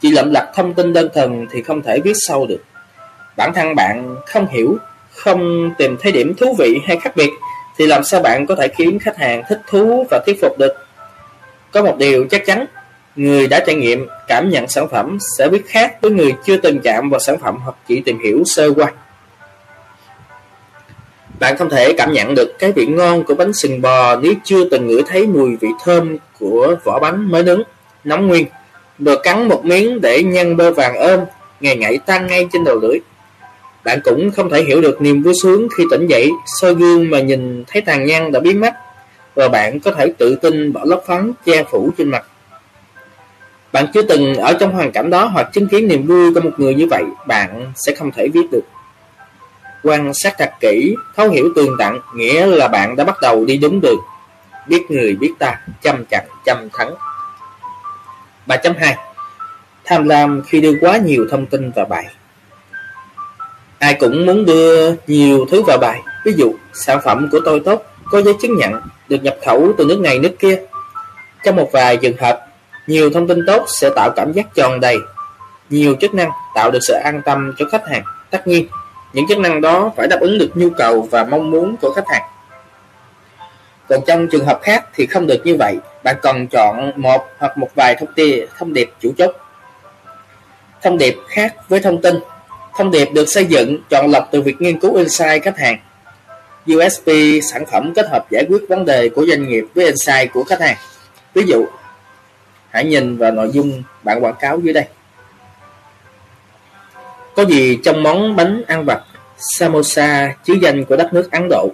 chỉ 0.00 0.10
lậm 0.10 0.30
lặt 0.30 0.48
thông 0.54 0.74
tin 0.74 0.92
đơn 0.92 1.08
thuần 1.14 1.46
thì 1.50 1.62
không 1.62 1.82
thể 1.82 2.00
viết 2.04 2.12
sâu 2.14 2.46
được. 2.46 2.60
Bản 3.36 3.52
thân 3.54 3.74
bạn 3.74 4.16
không 4.26 4.46
hiểu, 4.48 4.76
không 5.14 5.70
tìm 5.78 5.96
thấy 6.00 6.12
điểm 6.12 6.34
thú 6.34 6.54
vị 6.58 6.80
hay 6.86 6.96
khác 6.96 7.16
biệt, 7.16 7.30
thì 7.78 7.86
làm 7.86 8.04
sao 8.04 8.20
bạn 8.20 8.46
có 8.46 8.54
thể 8.54 8.68
khiến 8.68 8.98
khách 8.98 9.16
hàng 9.16 9.42
thích 9.48 9.60
thú 9.70 10.06
và 10.10 10.20
thuyết 10.26 10.40
phục 10.42 10.58
được? 10.58 10.81
Có 11.72 11.82
một 11.82 11.96
điều 11.98 12.26
chắc 12.30 12.46
chắn, 12.46 12.66
người 13.16 13.46
đã 13.46 13.64
trải 13.66 13.74
nghiệm 13.74 14.06
cảm 14.28 14.50
nhận 14.50 14.68
sản 14.68 14.88
phẩm 14.88 15.18
sẽ 15.38 15.48
biết 15.48 15.62
khác 15.66 16.00
với 16.00 16.10
người 16.10 16.34
chưa 16.44 16.56
từng 16.56 16.80
chạm 16.80 17.10
vào 17.10 17.20
sản 17.20 17.38
phẩm 17.38 17.58
hoặc 17.64 17.76
chỉ 17.88 18.00
tìm 18.00 18.18
hiểu 18.18 18.42
sơ 18.46 18.72
qua. 18.72 18.92
Bạn 21.40 21.56
không 21.56 21.70
thể 21.70 21.92
cảm 21.98 22.12
nhận 22.12 22.34
được 22.34 22.58
cái 22.58 22.72
vị 22.72 22.86
ngon 22.86 23.24
của 23.24 23.34
bánh 23.34 23.52
sừng 23.52 23.82
bò 23.82 24.16
nếu 24.16 24.32
chưa 24.44 24.68
từng 24.68 24.86
ngửi 24.86 25.02
thấy 25.06 25.26
mùi 25.26 25.56
vị 25.56 25.68
thơm 25.84 26.16
của 26.38 26.76
vỏ 26.84 26.98
bánh 27.00 27.30
mới 27.30 27.42
nướng, 27.42 27.62
nóng 28.04 28.28
nguyên. 28.28 28.46
Rồi 28.98 29.18
cắn 29.22 29.48
một 29.48 29.64
miếng 29.64 30.00
để 30.00 30.22
nhân 30.22 30.56
bơ 30.56 30.72
vàng 30.72 30.96
ôm, 30.96 31.20
ngày 31.60 31.76
ngậy 31.76 31.98
tan 32.06 32.26
ngay 32.26 32.48
trên 32.52 32.64
đầu 32.64 32.78
lưỡi. 32.82 32.98
Bạn 33.84 34.00
cũng 34.04 34.30
không 34.30 34.50
thể 34.50 34.62
hiểu 34.62 34.80
được 34.80 35.02
niềm 35.02 35.22
vui 35.22 35.34
sướng 35.42 35.68
khi 35.76 35.84
tỉnh 35.90 36.06
dậy, 36.06 36.30
soi 36.60 36.74
gương 36.74 37.10
mà 37.10 37.20
nhìn 37.20 37.64
thấy 37.66 37.82
tàn 37.82 38.06
nhang 38.06 38.32
đã 38.32 38.40
biến 38.40 38.60
mất 38.60 38.74
và 39.34 39.48
bạn 39.48 39.80
có 39.80 39.90
thể 39.90 40.12
tự 40.18 40.36
tin 40.36 40.72
bỏ 40.72 40.80
lớp 40.84 41.00
phấn 41.06 41.32
che 41.46 41.64
phủ 41.64 41.90
trên 41.98 42.08
mặt. 42.08 42.24
Bạn 43.72 43.86
chưa 43.94 44.02
từng 44.02 44.34
ở 44.34 44.52
trong 44.60 44.72
hoàn 44.72 44.92
cảnh 44.92 45.10
đó 45.10 45.24
hoặc 45.24 45.50
chứng 45.52 45.68
kiến 45.68 45.88
niềm 45.88 46.06
vui 46.06 46.34
của 46.34 46.40
một 46.40 46.50
người 46.56 46.74
như 46.74 46.86
vậy, 46.90 47.04
bạn 47.26 47.72
sẽ 47.76 47.94
không 47.94 48.10
thể 48.12 48.28
viết 48.28 48.50
được. 48.50 48.64
Quan 49.82 50.12
sát 50.14 50.34
thật 50.38 50.50
kỹ, 50.60 50.96
thấu 51.16 51.28
hiểu 51.28 51.48
tường 51.56 51.76
tận, 51.78 51.98
nghĩa 52.14 52.46
là 52.46 52.68
bạn 52.68 52.96
đã 52.96 53.04
bắt 53.04 53.16
đầu 53.22 53.44
đi 53.44 53.56
đúng 53.56 53.80
đường. 53.80 54.00
Biết 54.68 54.82
người 54.88 55.16
biết 55.16 55.32
ta, 55.38 55.60
chăm 55.82 56.04
chặt, 56.10 56.22
chăm 56.44 56.68
thắng. 56.72 56.94
3.2 58.46 58.94
Tham 59.84 60.08
lam 60.08 60.42
khi 60.46 60.60
đưa 60.60 60.74
quá 60.80 60.96
nhiều 60.96 61.26
thông 61.30 61.46
tin 61.46 61.70
vào 61.70 61.86
bài 61.86 62.06
Ai 63.78 63.94
cũng 63.94 64.26
muốn 64.26 64.44
đưa 64.44 64.94
nhiều 65.06 65.46
thứ 65.50 65.62
vào 65.62 65.78
bài 65.78 66.02
Ví 66.24 66.32
dụ, 66.36 66.54
sản 66.72 67.00
phẩm 67.04 67.28
của 67.32 67.40
tôi 67.44 67.60
tốt, 67.64 67.84
có 68.12 68.22
giấy 68.22 68.34
chứng 68.40 68.56
nhận, 68.56 68.72
được 69.08 69.22
nhập 69.22 69.36
khẩu 69.46 69.72
từ 69.78 69.84
nước 69.84 70.00
này 70.00 70.18
nước 70.18 70.36
kia. 70.38 70.60
Trong 71.44 71.56
một 71.56 71.68
vài 71.72 71.96
trường 71.96 72.16
hợp, 72.16 72.46
nhiều 72.86 73.10
thông 73.10 73.28
tin 73.28 73.38
tốt 73.46 73.64
sẽ 73.80 73.90
tạo 73.96 74.10
cảm 74.16 74.32
giác 74.32 74.54
tròn 74.54 74.80
đầy, 74.80 74.96
nhiều 75.70 75.94
chức 76.00 76.14
năng 76.14 76.30
tạo 76.54 76.70
được 76.70 76.78
sự 76.82 76.94
an 77.04 77.22
tâm 77.24 77.54
cho 77.58 77.66
khách 77.72 77.88
hàng. 77.88 78.02
Tất 78.30 78.46
nhiên, 78.46 78.66
những 79.12 79.28
chức 79.28 79.38
năng 79.38 79.60
đó 79.60 79.92
phải 79.96 80.08
đáp 80.08 80.20
ứng 80.20 80.38
được 80.38 80.50
nhu 80.54 80.70
cầu 80.70 81.08
và 81.10 81.24
mong 81.24 81.50
muốn 81.50 81.76
của 81.76 81.92
khách 81.92 82.04
hàng. 82.08 82.22
Còn 83.88 84.00
trong 84.06 84.28
trường 84.28 84.44
hợp 84.44 84.60
khác 84.62 84.84
thì 84.94 85.06
không 85.06 85.26
được 85.26 85.40
như 85.44 85.56
vậy, 85.58 85.76
bạn 86.04 86.16
cần 86.22 86.46
chọn 86.46 86.92
một 86.96 87.26
hoặc 87.38 87.58
một 87.58 87.68
vài 87.74 87.96
thông 88.00 88.12
tin 88.14 88.46
thông 88.58 88.72
điệp 88.72 88.90
chủ 89.00 89.12
chốt. 89.18 89.30
Thông 90.82 90.98
điệp 90.98 91.16
khác 91.28 91.54
với 91.68 91.80
thông 91.80 92.02
tin. 92.02 92.14
Thông 92.78 92.90
điệp 92.90 93.08
được 93.14 93.24
xây 93.28 93.44
dựng 93.44 93.78
chọn 93.90 94.10
lọc 94.10 94.28
từ 94.32 94.42
việc 94.42 94.60
nghiên 94.60 94.80
cứu 94.80 94.94
insight 94.94 95.42
khách 95.42 95.58
hàng 95.58 95.78
USP 96.70 97.10
sản 97.50 97.66
phẩm 97.66 97.92
kết 97.94 98.06
hợp 98.10 98.26
giải 98.30 98.46
quyết 98.48 98.62
vấn 98.68 98.84
đề 98.84 99.08
của 99.08 99.26
doanh 99.26 99.48
nghiệp 99.48 99.64
với 99.74 99.84
insight 99.84 100.32
của 100.32 100.44
khách 100.44 100.60
hàng. 100.60 100.76
Ví 101.34 101.42
dụ, 101.46 101.66
hãy 102.70 102.84
nhìn 102.84 103.16
vào 103.16 103.32
nội 103.32 103.50
dung 103.52 103.82
bản 104.02 104.24
quảng 104.24 104.34
cáo 104.40 104.60
dưới 104.60 104.72
đây. 104.72 104.84
Có 107.36 107.44
gì 107.44 107.78
trong 107.84 108.02
món 108.02 108.36
bánh 108.36 108.62
ăn 108.66 108.84
vặt 108.84 109.02
samosa 109.38 110.34
chứa 110.44 110.54
danh 110.62 110.84
của 110.84 110.96
đất 110.96 111.14
nước 111.14 111.30
Ấn 111.30 111.48
Độ? 111.50 111.68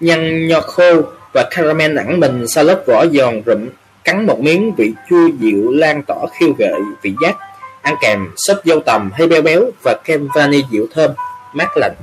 Nhân 0.00 0.48
nho 0.48 0.60
khô 0.60 1.02
và 1.34 1.48
caramel 1.50 1.98
ẩn 1.98 2.20
mình 2.20 2.48
sau 2.48 2.64
lớp 2.64 2.82
vỏ 2.86 3.06
giòn 3.06 3.42
rụm, 3.46 3.68
cắn 4.04 4.26
một 4.26 4.40
miếng 4.40 4.74
vị 4.74 4.92
chua 5.10 5.28
dịu 5.38 5.70
lan 5.70 6.02
tỏa 6.02 6.18
khiêu 6.32 6.52
gợi 6.58 6.80
vị 7.02 7.14
giác 7.22 7.36
ăn 7.82 7.94
kèm 8.00 8.28
súp 8.36 8.58
dâu 8.64 8.80
tầm 8.80 9.10
hay 9.14 9.26
béo 9.26 9.42
béo 9.42 9.62
và 9.84 9.94
kem 10.04 10.28
vani 10.34 10.62
dịu 10.70 10.86
thơm, 10.94 11.10
mát 11.52 11.76
lạnh. 11.76 11.94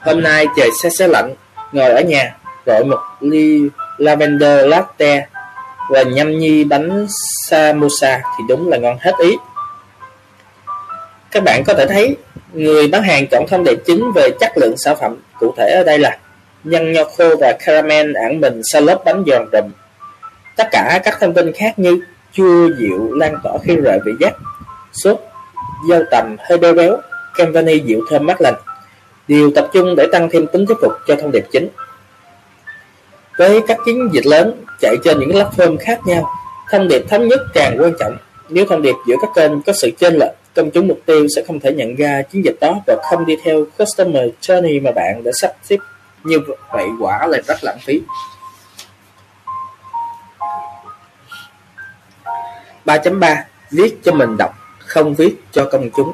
Hôm 0.00 0.22
nay 0.22 0.46
trời 0.56 0.70
se 0.82 0.88
se 0.98 1.08
lạnh, 1.08 1.34
ngồi 1.72 1.90
ở 1.90 2.00
nhà, 2.00 2.36
gọi 2.66 2.84
một 2.84 3.00
ly 3.20 3.68
lavender 3.98 4.66
latte 4.66 5.26
và 5.90 6.02
nhâm 6.02 6.38
nhi 6.38 6.64
bánh 6.64 7.06
samosa 7.46 8.20
thì 8.38 8.44
đúng 8.48 8.68
là 8.68 8.76
ngon 8.76 8.98
hết 9.00 9.12
ý. 9.18 9.36
Các 11.30 11.42
bạn 11.44 11.62
có 11.66 11.74
thể 11.74 11.86
thấy 11.86 12.16
người 12.52 12.88
bán 12.88 13.02
hàng 13.02 13.26
chọn 13.26 13.46
thông 13.48 13.64
đệ 13.64 13.76
chính 13.86 14.12
về 14.14 14.30
chất 14.40 14.52
lượng 14.56 14.74
sản 14.76 14.96
phẩm 15.00 15.16
cụ 15.38 15.54
thể 15.56 15.70
ở 15.70 15.84
đây 15.84 15.98
là 15.98 16.18
nhân 16.64 16.92
nho 16.92 17.04
khô 17.04 17.36
và 17.40 17.56
caramel 17.66 18.16
ẩn 18.16 18.40
mình 18.40 18.60
sau 18.64 18.82
lớp 18.82 19.02
bánh 19.04 19.24
giòn 19.26 19.48
rụm. 19.52 19.70
Tất 20.56 20.68
cả 20.72 21.00
các 21.04 21.16
thông 21.20 21.34
tin 21.34 21.52
khác 21.52 21.78
như 21.78 22.00
chua 22.32 22.68
dịu 22.78 23.12
lan 23.12 23.36
tỏa 23.42 23.52
khi 23.64 23.76
rời 23.76 23.98
vị 24.04 24.12
giác 24.20 24.32
sốt, 25.02 25.20
dâu 25.88 26.02
tầm 26.10 26.36
hơi 26.48 26.58
béo 26.58 26.74
béo, 26.74 26.96
kem 27.36 27.52
vani 27.52 27.78
dịu 27.78 28.00
thơm 28.10 28.26
mát 28.26 28.40
lành, 28.40 28.54
đều 29.28 29.50
tập 29.54 29.68
trung 29.72 29.94
để 29.96 30.06
tăng 30.12 30.28
thêm 30.30 30.46
tính 30.46 30.66
thuyết 30.66 30.78
phục 30.82 30.92
cho 31.06 31.16
thông 31.16 31.32
điệp 31.32 31.44
chính. 31.52 31.68
Với 33.38 33.60
các 33.66 33.78
chiến 33.84 34.08
dịch 34.12 34.26
lớn 34.26 34.64
chạy 34.80 34.96
trên 35.04 35.18
những 35.18 35.30
platform 35.30 35.76
khác 35.80 36.00
nhau, 36.06 36.30
thông 36.70 36.88
điệp 36.88 37.02
thống 37.08 37.28
nhất 37.28 37.40
càng 37.54 37.76
quan 37.78 37.92
trọng. 38.00 38.16
Nếu 38.48 38.64
thông 38.64 38.82
điệp 38.82 38.94
giữa 39.06 39.16
các 39.20 39.30
kênh 39.34 39.62
có 39.62 39.72
sự 39.72 39.90
chênh 39.98 40.14
lệch, 40.14 40.32
công 40.54 40.70
chúng 40.70 40.88
mục 40.88 41.00
tiêu 41.06 41.26
sẽ 41.36 41.42
không 41.46 41.60
thể 41.60 41.72
nhận 41.72 41.96
ra 41.96 42.22
chiến 42.22 42.44
dịch 42.44 42.56
đó 42.60 42.80
và 42.86 42.96
không 43.10 43.26
đi 43.26 43.36
theo 43.44 43.64
customer 43.78 44.30
journey 44.40 44.82
mà 44.82 44.90
bạn 44.92 45.24
đã 45.24 45.30
sắp 45.34 45.52
xếp. 45.62 45.76
Như 46.24 46.38
vậy 46.72 46.86
quả 47.00 47.26
là 47.26 47.38
rất 47.46 47.56
lãng 47.62 47.78
phí. 47.86 48.00
3.3 52.84 53.36
Viết 53.70 53.98
cho 54.04 54.12
mình 54.12 54.36
đọc 54.38 54.57
không 54.88 55.14
viết 55.14 55.36
cho 55.52 55.68
công 55.72 55.90
chúng. 55.96 56.12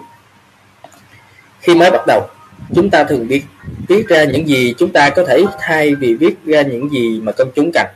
Khi 1.61 1.75
mới 1.75 1.91
bắt 1.91 2.01
đầu, 2.07 2.27
chúng 2.75 2.91
ta 2.91 3.05
thường 3.05 3.27
viết 3.29 3.43
viết 3.89 4.09
ra 4.09 4.25
những 4.25 4.49
gì 4.49 4.75
chúng 4.79 4.93
ta 4.93 5.11
có 5.11 5.25
thể 5.25 5.45
thay 5.61 5.95
vì 5.95 6.15
viết 6.15 6.35
ra 6.45 6.63
những 6.63 6.91
gì 6.91 7.21
mà 7.23 7.33
công 7.33 7.51
chúng 7.55 7.73
cần. 7.73 7.87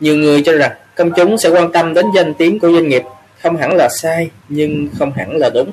Nhiều 0.00 0.16
người 0.16 0.42
cho 0.42 0.52
rằng 0.52 0.72
công 0.94 1.10
chúng 1.16 1.38
sẽ 1.38 1.48
quan 1.48 1.72
tâm 1.72 1.94
đến 1.94 2.06
danh 2.14 2.34
tiếng 2.34 2.58
của 2.58 2.72
doanh 2.72 2.88
nghiệp, 2.88 3.02
không 3.42 3.56
hẳn 3.56 3.74
là 3.74 3.88
sai 3.88 4.30
nhưng 4.48 4.88
không 4.98 5.12
hẳn 5.12 5.36
là 5.36 5.50
đúng. 5.54 5.70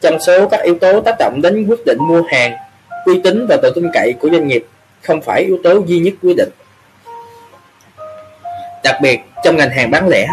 Trong 0.00 0.18
số 0.26 0.48
các 0.48 0.60
yếu 0.64 0.78
tố 0.78 1.00
tác 1.00 1.14
động 1.18 1.40
đến 1.42 1.66
quyết 1.68 1.86
định 1.86 1.98
mua 2.00 2.22
hàng, 2.22 2.56
uy 3.04 3.20
tín 3.24 3.46
và 3.48 3.56
độ 3.62 3.70
tin 3.74 3.90
cậy 3.94 4.14
của 4.20 4.30
doanh 4.30 4.48
nghiệp 4.48 4.66
không 5.02 5.22
phải 5.22 5.42
yếu 5.42 5.58
tố 5.64 5.82
duy 5.86 5.98
nhất 5.98 6.14
quyết 6.22 6.34
định. 6.36 6.50
Đặc 8.84 8.96
biệt 9.02 9.20
trong 9.44 9.56
ngành 9.56 9.70
hàng 9.70 9.90
bán 9.90 10.08
lẻ, 10.08 10.28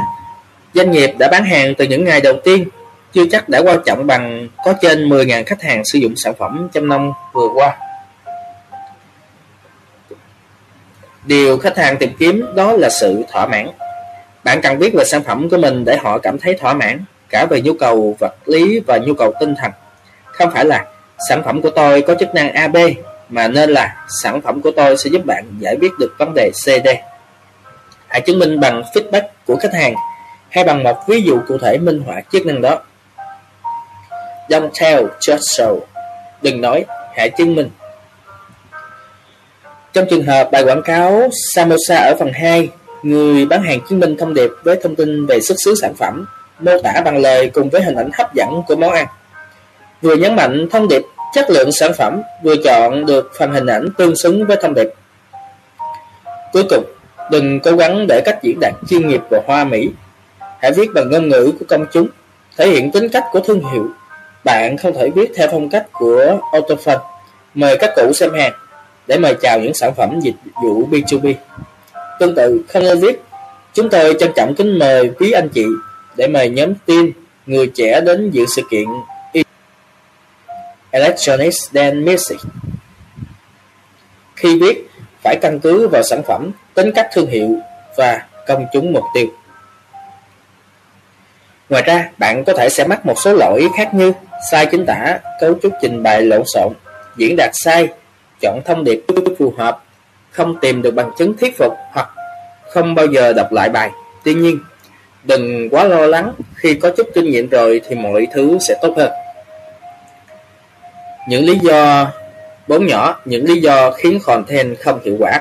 Doanh 0.76 0.92
nghiệp 0.92 1.12
đã 1.20 1.28
bán 1.32 1.46
hàng 1.46 1.76
từ 1.76 1.86
những 1.86 2.06
ngày 2.06 2.22
đầu 2.22 2.34
tiên 2.44 2.68
chưa 3.14 3.26
chắc 3.32 3.50
đã 3.50 3.60
quan 3.60 3.80
trọng 3.86 4.08
bằng 4.08 4.48
có 4.66 4.74
trên 4.82 5.10
10.000 5.10 5.44
khách 5.46 5.62
hàng 5.62 5.86
sử 5.86 6.00
dụng 6.00 6.14
sản 6.16 6.34
phẩm 6.40 6.70
trong 6.74 6.88
năm 6.88 7.12
vừa 7.34 7.48
qua. 7.56 7.78
Điều 11.26 11.58
khách 11.58 11.78
hàng 11.78 11.98
tìm 11.98 12.12
kiếm 12.20 12.46
đó 12.56 12.74
là 12.74 12.90
sự 12.90 13.24
thỏa 13.32 13.46
mãn. 13.48 13.68
Bạn 14.44 14.62
cần 14.62 14.80
biết 14.80 14.94
về 14.94 15.06
sản 15.06 15.24
phẩm 15.24 15.50
của 15.50 15.58
mình 15.58 15.86
để 15.86 15.98
họ 15.98 16.18
cảm 16.18 16.38
thấy 16.40 16.54
thỏa 16.54 16.74
mãn, 16.74 17.06
cả 17.30 17.46
về 17.46 17.62
nhu 17.62 17.74
cầu 17.74 18.16
vật 18.20 18.34
lý 18.46 18.80
và 18.88 18.98
nhu 18.98 19.14
cầu 19.14 19.34
tinh 19.40 19.56
thần. 19.56 19.72
Không 20.26 20.52
phải 20.52 20.66
là 20.66 20.86
sản 21.30 21.44
phẩm 21.44 21.62
của 21.62 21.70
tôi 21.70 22.02
có 22.02 22.16
chức 22.20 22.36
năng 22.36 22.52
AB, 22.54 22.78
mà 23.30 23.48
nên 23.48 23.70
là 23.70 24.06
sản 24.24 24.42
phẩm 24.42 24.62
của 24.62 24.72
tôi 24.72 24.98
sẽ 24.98 25.10
giúp 25.10 25.26
bạn 25.26 25.46
giải 25.60 25.78
quyết 25.80 25.92
được 26.00 26.16
vấn 26.20 26.34
đề 26.36 26.52
CD. 26.54 26.88
Hãy 28.08 28.22
chứng 28.22 28.40
minh 28.40 28.60
bằng 28.60 28.84
feedback 28.94 29.24
của 29.46 29.56
khách 29.56 29.74
hàng 29.74 29.96
hay 30.56 30.64
bằng 30.64 30.84
một 30.84 31.08
ví 31.08 31.22
dụ 31.22 31.40
cụ 31.48 31.58
thể 31.58 31.78
minh 31.78 32.04
họa 32.06 32.22
chức 32.32 32.46
năng 32.46 32.62
đó. 32.62 32.80
Don't 34.50 34.70
tell, 34.82 35.06
just 35.20 35.38
show. 35.38 35.80
Đừng 36.42 36.62
nói, 36.62 36.86
hãy 37.16 37.30
chứng 37.30 37.56
minh. 37.56 37.70
Trong 39.94 40.06
trường 40.10 40.26
hợp 40.26 40.50
bài 40.52 40.64
quảng 40.64 40.82
cáo 40.82 41.30
Samosa 41.54 41.96
ở 41.96 42.16
phần 42.20 42.32
2, 42.34 42.70
người 43.04 43.46
bán 43.46 43.64
hàng 43.64 43.80
chứng 43.90 44.00
minh 44.00 44.18
thông 44.18 44.34
điệp 44.34 44.50
với 44.64 44.80
thông 44.84 44.96
tin 44.96 45.26
về 45.26 45.42
xuất 45.42 45.56
xứ 45.66 45.76
sản 45.82 45.94
phẩm, 45.96 46.26
mô 46.60 46.72
tả 46.84 47.02
bằng 47.06 47.18
lời 47.18 47.50
cùng 47.54 47.70
với 47.70 47.82
hình 47.82 47.96
ảnh 47.96 48.10
hấp 48.14 48.34
dẫn 48.34 48.64
của 48.68 48.76
món 48.76 48.92
ăn. 48.92 49.08
Vừa 50.02 50.16
nhấn 50.16 50.36
mạnh 50.36 50.68
thông 50.72 50.88
điệp 50.88 51.02
chất 51.34 51.50
lượng 51.50 51.72
sản 51.72 51.92
phẩm, 51.98 52.22
vừa 52.44 52.56
chọn 52.64 53.06
được 53.06 53.32
phần 53.38 53.52
hình 53.52 53.68
ảnh 53.68 53.90
tương 53.98 54.16
xứng 54.16 54.46
với 54.48 54.58
thông 54.62 54.74
điệp. 54.74 54.88
Cuối 56.54 56.64
cùng, 56.70 56.84
đừng 57.32 57.60
cố 57.60 57.72
gắng 57.76 58.06
để 58.08 58.22
cách 58.26 58.40
diễn 58.42 58.60
đạt 58.62 58.74
chuyên 58.90 59.08
nghiệp 59.08 59.22
và 59.30 59.42
hoa 59.48 59.64
mỹ. 59.64 59.90
Hãy 60.66 60.72
viết 60.72 60.94
bằng 60.94 61.10
ngôn 61.10 61.30
ngữ 61.30 61.54
của 61.60 61.66
công 61.70 61.86
chúng, 61.94 62.08
thể 62.58 62.68
hiện 62.68 62.92
tính 62.92 63.10
cách 63.10 63.24
của 63.32 63.40
thương 63.40 63.62
hiệu. 63.72 63.88
Bạn 64.44 64.78
không 64.78 64.94
thể 64.94 65.10
viết 65.10 65.32
theo 65.36 65.48
phong 65.52 65.70
cách 65.70 65.86
của 65.92 66.38
Autofun, 66.52 67.00
mời 67.54 67.78
các 67.78 67.92
cụ 67.96 68.14
xem 68.14 68.34
hàng 68.34 68.54
để 69.08 69.18
mời 69.18 69.36
chào 69.42 69.60
những 69.60 69.74
sản 69.74 69.94
phẩm 69.96 70.20
dịch 70.22 70.36
vụ 70.64 70.88
B2B. 70.88 71.34
Tương 72.20 72.36
tự, 72.36 72.62
không 72.70 72.84
viết 73.02 73.22
Chúng 73.74 73.90
tôi 73.90 74.16
trân 74.20 74.32
trọng 74.36 74.56
kính 74.56 74.80
mời 74.80 75.10
quý 75.20 75.32
anh 75.32 75.50
chị 75.50 75.66
để 76.16 76.28
mời 76.28 76.50
nhóm 76.50 76.74
team 76.86 77.12
người 77.46 77.72
trẻ 77.76 78.02
đến 78.02 78.32
dự 78.32 78.46
sự 78.56 78.62
kiện 78.70 78.86
Electronics 80.92 81.72
dan 81.74 82.06
Music. 82.06 82.40
Khi 84.36 84.60
viết, 84.60 84.90
phải 85.24 85.38
căn 85.42 85.60
cứ 85.60 85.88
vào 85.88 86.04
sản 86.04 86.22
phẩm, 86.28 86.52
tính 86.74 86.92
cách 86.96 87.10
thương 87.14 87.28
hiệu 87.28 87.50
và 87.98 88.26
công 88.48 88.66
chúng 88.74 88.94
mục 88.94 89.04
tiêu. 89.14 89.28
Ngoài 91.70 91.84
ra, 91.86 92.10
bạn 92.18 92.44
có 92.44 92.54
thể 92.54 92.70
sẽ 92.70 92.88
mắc 92.88 93.06
một 93.06 93.20
số 93.20 93.34
lỗi 93.34 93.68
khác 93.78 93.94
như 93.94 94.14
sai 94.52 94.66
chính 94.66 94.86
tả, 94.86 95.20
cấu 95.40 95.56
trúc 95.64 95.74
trình 95.82 96.04
bày 96.04 96.22
lộn 96.22 96.44
xộn, 96.46 96.74
diễn 97.18 97.36
đạt 97.36 97.50
sai, 97.54 97.88
chọn 98.42 98.62
thông 98.66 98.84
điệp 98.84 99.04
chưa 99.08 99.36
phù 99.40 99.54
hợp, 99.58 99.84
không 100.32 100.60
tìm 100.62 100.82
được 100.82 100.92
bằng 100.92 101.12
chứng 101.18 101.38
thuyết 101.38 101.58
phục 101.58 101.74
hoặc 101.92 102.10
không 102.70 102.96
bao 102.96 103.06
giờ 103.06 103.34
đọc 103.34 103.52
lại 103.52 103.70
bài. 103.70 103.90
Tuy 104.24 104.34
nhiên, 104.34 104.60
đừng 105.24 105.70
quá 105.72 105.84
lo 105.84 106.08
lắng, 106.08 106.34
khi 106.56 106.74
có 106.74 106.92
chút 106.98 107.08
kinh 107.14 107.32
nghiệm 107.32 107.50
rồi 107.50 107.82
thì 107.88 107.96
mọi 107.96 108.28
thứ 108.34 108.58
sẽ 108.68 108.76
tốt 108.82 108.94
hơn. 108.98 109.12
Những 111.30 111.46
lý 111.46 111.60
do 111.62 112.12
bốn 112.68 112.86
nhỏ, 112.86 113.20
những 113.26 113.46
lý 113.46 113.62
do 113.62 113.92
khiến 113.92 114.20
content 114.26 114.80
không 114.80 115.00
hiệu 115.06 115.16
quả. 115.20 115.40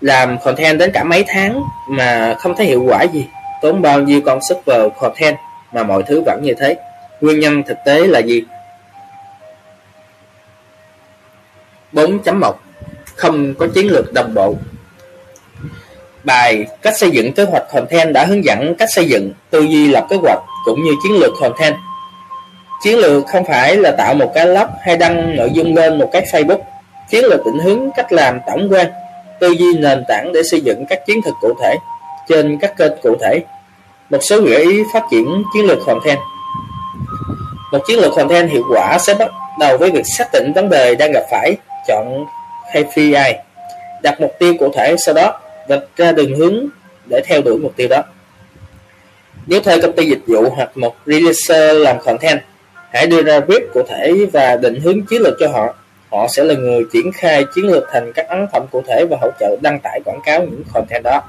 Làm 0.00 0.38
content 0.38 0.78
đến 0.78 0.90
cả 0.94 1.04
mấy 1.04 1.24
tháng 1.28 1.62
mà 1.88 2.36
không 2.38 2.54
thấy 2.56 2.66
hiệu 2.66 2.84
quả 2.88 3.02
gì, 3.02 3.26
tốn 3.64 3.82
bao 3.82 4.00
nhiêu 4.00 4.20
công 4.20 4.38
sức 4.48 4.58
vào 4.66 4.90
content 4.90 5.36
mà 5.72 5.82
mọi 5.82 6.02
thứ 6.02 6.22
vẫn 6.26 6.40
như 6.42 6.54
thế. 6.60 6.76
Nguyên 7.20 7.40
nhân 7.40 7.62
thực 7.62 7.76
tế 7.84 8.06
là 8.06 8.18
gì? 8.18 8.42
4.1 11.92 12.52
Không 13.14 13.54
có 13.54 13.66
chiến 13.74 13.90
lược 13.90 14.12
đồng 14.12 14.34
bộ 14.34 14.54
Bài 16.24 16.66
Cách 16.82 16.98
xây 16.98 17.10
dựng 17.10 17.32
kế 17.32 17.44
hoạch 17.44 17.62
content 17.72 18.12
đã 18.12 18.24
hướng 18.24 18.44
dẫn 18.44 18.74
cách 18.74 18.88
xây 18.94 19.04
dựng, 19.04 19.32
tư 19.50 19.60
duy 19.60 19.88
lập 19.88 20.06
kế 20.10 20.16
hoạch 20.16 20.38
cũng 20.64 20.84
như 20.84 20.92
chiến 21.02 21.12
lược 21.18 21.32
content. 21.40 21.74
Chiến 22.82 22.98
lược 22.98 23.26
không 23.26 23.44
phải 23.44 23.76
là 23.76 23.90
tạo 23.98 24.14
một 24.14 24.32
cái 24.34 24.46
blog 24.46 24.68
hay 24.80 24.96
đăng 24.96 25.36
nội 25.36 25.50
dung 25.52 25.74
lên 25.74 25.98
một 25.98 26.10
cái 26.12 26.24
Facebook. 26.32 26.58
Chiến 27.10 27.24
lược 27.24 27.46
định 27.46 27.58
hướng 27.58 27.90
cách 27.96 28.12
làm 28.12 28.40
tổng 28.46 28.68
quan, 28.70 28.86
tư 29.40 29.50
duy 29.50 29.78
nền 29.78 30.04
tảng 30.08 30.32
để 30.32 30.42
xây 30.50 30.60
dựng 30.60 30.86
các 30.86 31.06
chiến 31.06 31.22
thuật 31.22 31.34
cụ 31.40 31.54
thể 31.62 31.76
trên 32.28 32.58
các 32.58 32.76
kênh 32.76 32.92
cụ 33.02 33.16
thể. 33.20 33.40
Một 34.10 34.18
số 34.20 34.40
gợi 34.40 34.62
ý 34.62 34.82
phát 34.92 35.02
triển 35.10 35.42
chiến 35.54 35.66
lược 35.66 35.78
content. 35.86 36.18
Một 37.72 37.78
chiến 37.86 37.98
lược 37.98 38.12
content 38.16 38.50
hiệu 38.50 38.62
quả 38.68 38.98
sẽ 38.98 39.14
bắt 39.14 39.30
đầu 39.58 39.78
với 39.78 39.90
việc 39.90 40.04
xác 40.18 40.32
định 40.32 40.52
vấn 40.52 40.68
đề 40.68 40.94
đang 40.94 41.12
gặp 41.12 41.22
phải, 41.30 41.56
chọn 41.88 42.24
KPI, 42.72 43.32
đặt 44.02 44.20
mục 44.20 44.32
tiêu 44.38 44.54
cụ 44.58 44.72
thể, 44.74 44.96
sau 44.98 45.14
đó 45.14 45.40
vạch 45.68 45.82
ra 45.96 46.12
đường 46.12 46.36
hướng 46.36 46.66
để 47.10 47.22
theo 47.26 47.42
đuổi 47.42 47.58
mục 47.58 47.72
tiêu 47.76 47.88
đó. 47.88 48.02
Nếu 49.46 49.60
thuê 49.60 49.80
công 49.80 49.92
ty 49.96 50.06
dịch 50.06 50.22
vụ 50.26 50.50
hoặc 50.50 50.76
một 50.76 50.96
releaser 51.06 51.82
làm 51.82 51.96
content, 52.00 52.40
hãy 52.92 53.06
đưa 53.06 53.22
ra 53.22 53.40
brief 53.40 53.60
cụ 53.74 53.82
thể 53.88 54.26
và 54.32 54.56
định 54.56 54.80
hướng 54.80 55.02
chiến 55.02 55.22
lược 55.22 55.34
cho 55.40 55.48
họ. 55.48 55.74
Họ 56.10 56.26
sẽ 56.28 56.44
là 56.44 56.54
người 56.54 56.82
triển 56.92 57.12
khai 57.12 57.44
chiến 57.54 57.64
lược 57.64 57.84
thành 57.92 58.12
các 58.14 58.28
ấn 58.28 58.46
phẩm 58.52 58.62
cụ 58.70 58.82
thể 58.88 59.06
và 59.10 59.16
hỗ 59.20 59.28
trợ 59.40 59.56
đăng 59.60 59.80
tải 59.82 60.00
quảng 60.04 60.20
cáo 60.24 60.40
những 60.40 60.62
content 60.74 61.04
đó. 61.04 61.20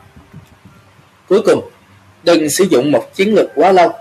Cuối 1.29 1.41
cùng, 1.45 1.69
đừng 2.25 2.49
sử 2.49 2.63
dụng 2.63 2.91
một 2.91 3.15
chiến 3.15 3.35
lược 3.35 3.49
quá 3.55 3.71
lâu. 3.71 3.93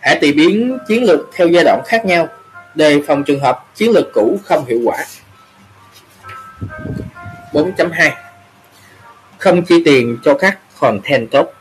Hãy 0.00 0.18
tùy 0.20 0.32
biến 0.32 0.78
chiến 0.88 1.04
lược 1.04 1.20
theo 1.34 1.48
giai 1.48 1.64
đoạn 1.64 1.82
khác 1.86 2.04
nhau, 2.04 2.28
đề 2.74 3.00
phòng 3.06 3.24
trường 3.24 3.40
hợp 3.40 3.64
chiến 3.74 3.90
lược 3.90 4.12
cũ 4.14 4.38
không 4.44 4.64
hiệu 4.66 4.80
quả. 4.84 5.04
4.2 7.52 8.10
Không 9.38 9.64
chi 9.64 9.82
tiền 9.84 10.18
cho 10.24 10.34
các 10.34 10.58
content 10.80 11.30
tốt 11.30 11.52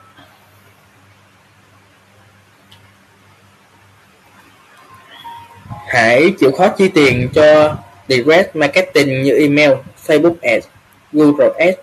Hãy 5.94 6.34
chịu 6.40 6.52
khó 6.52 6.70
chi 6.70 6.88
tiền 6.88 7.30
cho 7.34 7.78
direct 8.08 8.56
marketing 8.56 9.24
như 9.24 9.38
email, 9.38 9.72
Facebook 10.08 10.36
Ads, 10.42 10.68
Google 11.12 11.50
Ads. 11.60 11.78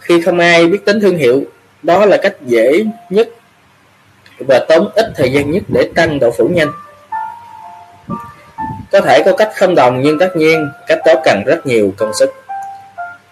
Khi 0.00 0.20
không 0.20 0.38
ai 0.38 0.66
biết 0.66 0.84
tính 0.84 1.00
thương 1.00 1.16
hiệu, 1.16 1.44
đó 1.82 2.06
là 2.06 2.16
cách 2.16 2.34
dễ 2.46 2.84
nhất 3.10 3.28
và 4.38 4.64
tốn 4.68 4.90
ít 4.94 5.06
thời 5.16 5.32
gian 5.32 5.50
nhất 5.50 5.62
để 5.68 5.88
tăng 5.94 6.18
độ 6.18 6.30
phủ 6.30 6.48
nhanh. 6.48 6.72
Có 8.92 9.00
thể 9.00 9.22
có 9.24 9.32
cách 9.36 9.50
không 9.56 9.74
đồng 9.74 10.02
nhưng 10.02 10.18
tất 10.18 10.36
nhiên 10.36 10.70
cách 10.86 10.98
đó 11.06 11.14
cần 11.24 11.42
rất 11.46 11.66
nhiều 11.66 11.94
công 11.96 12.14
sức. 12.14 12.30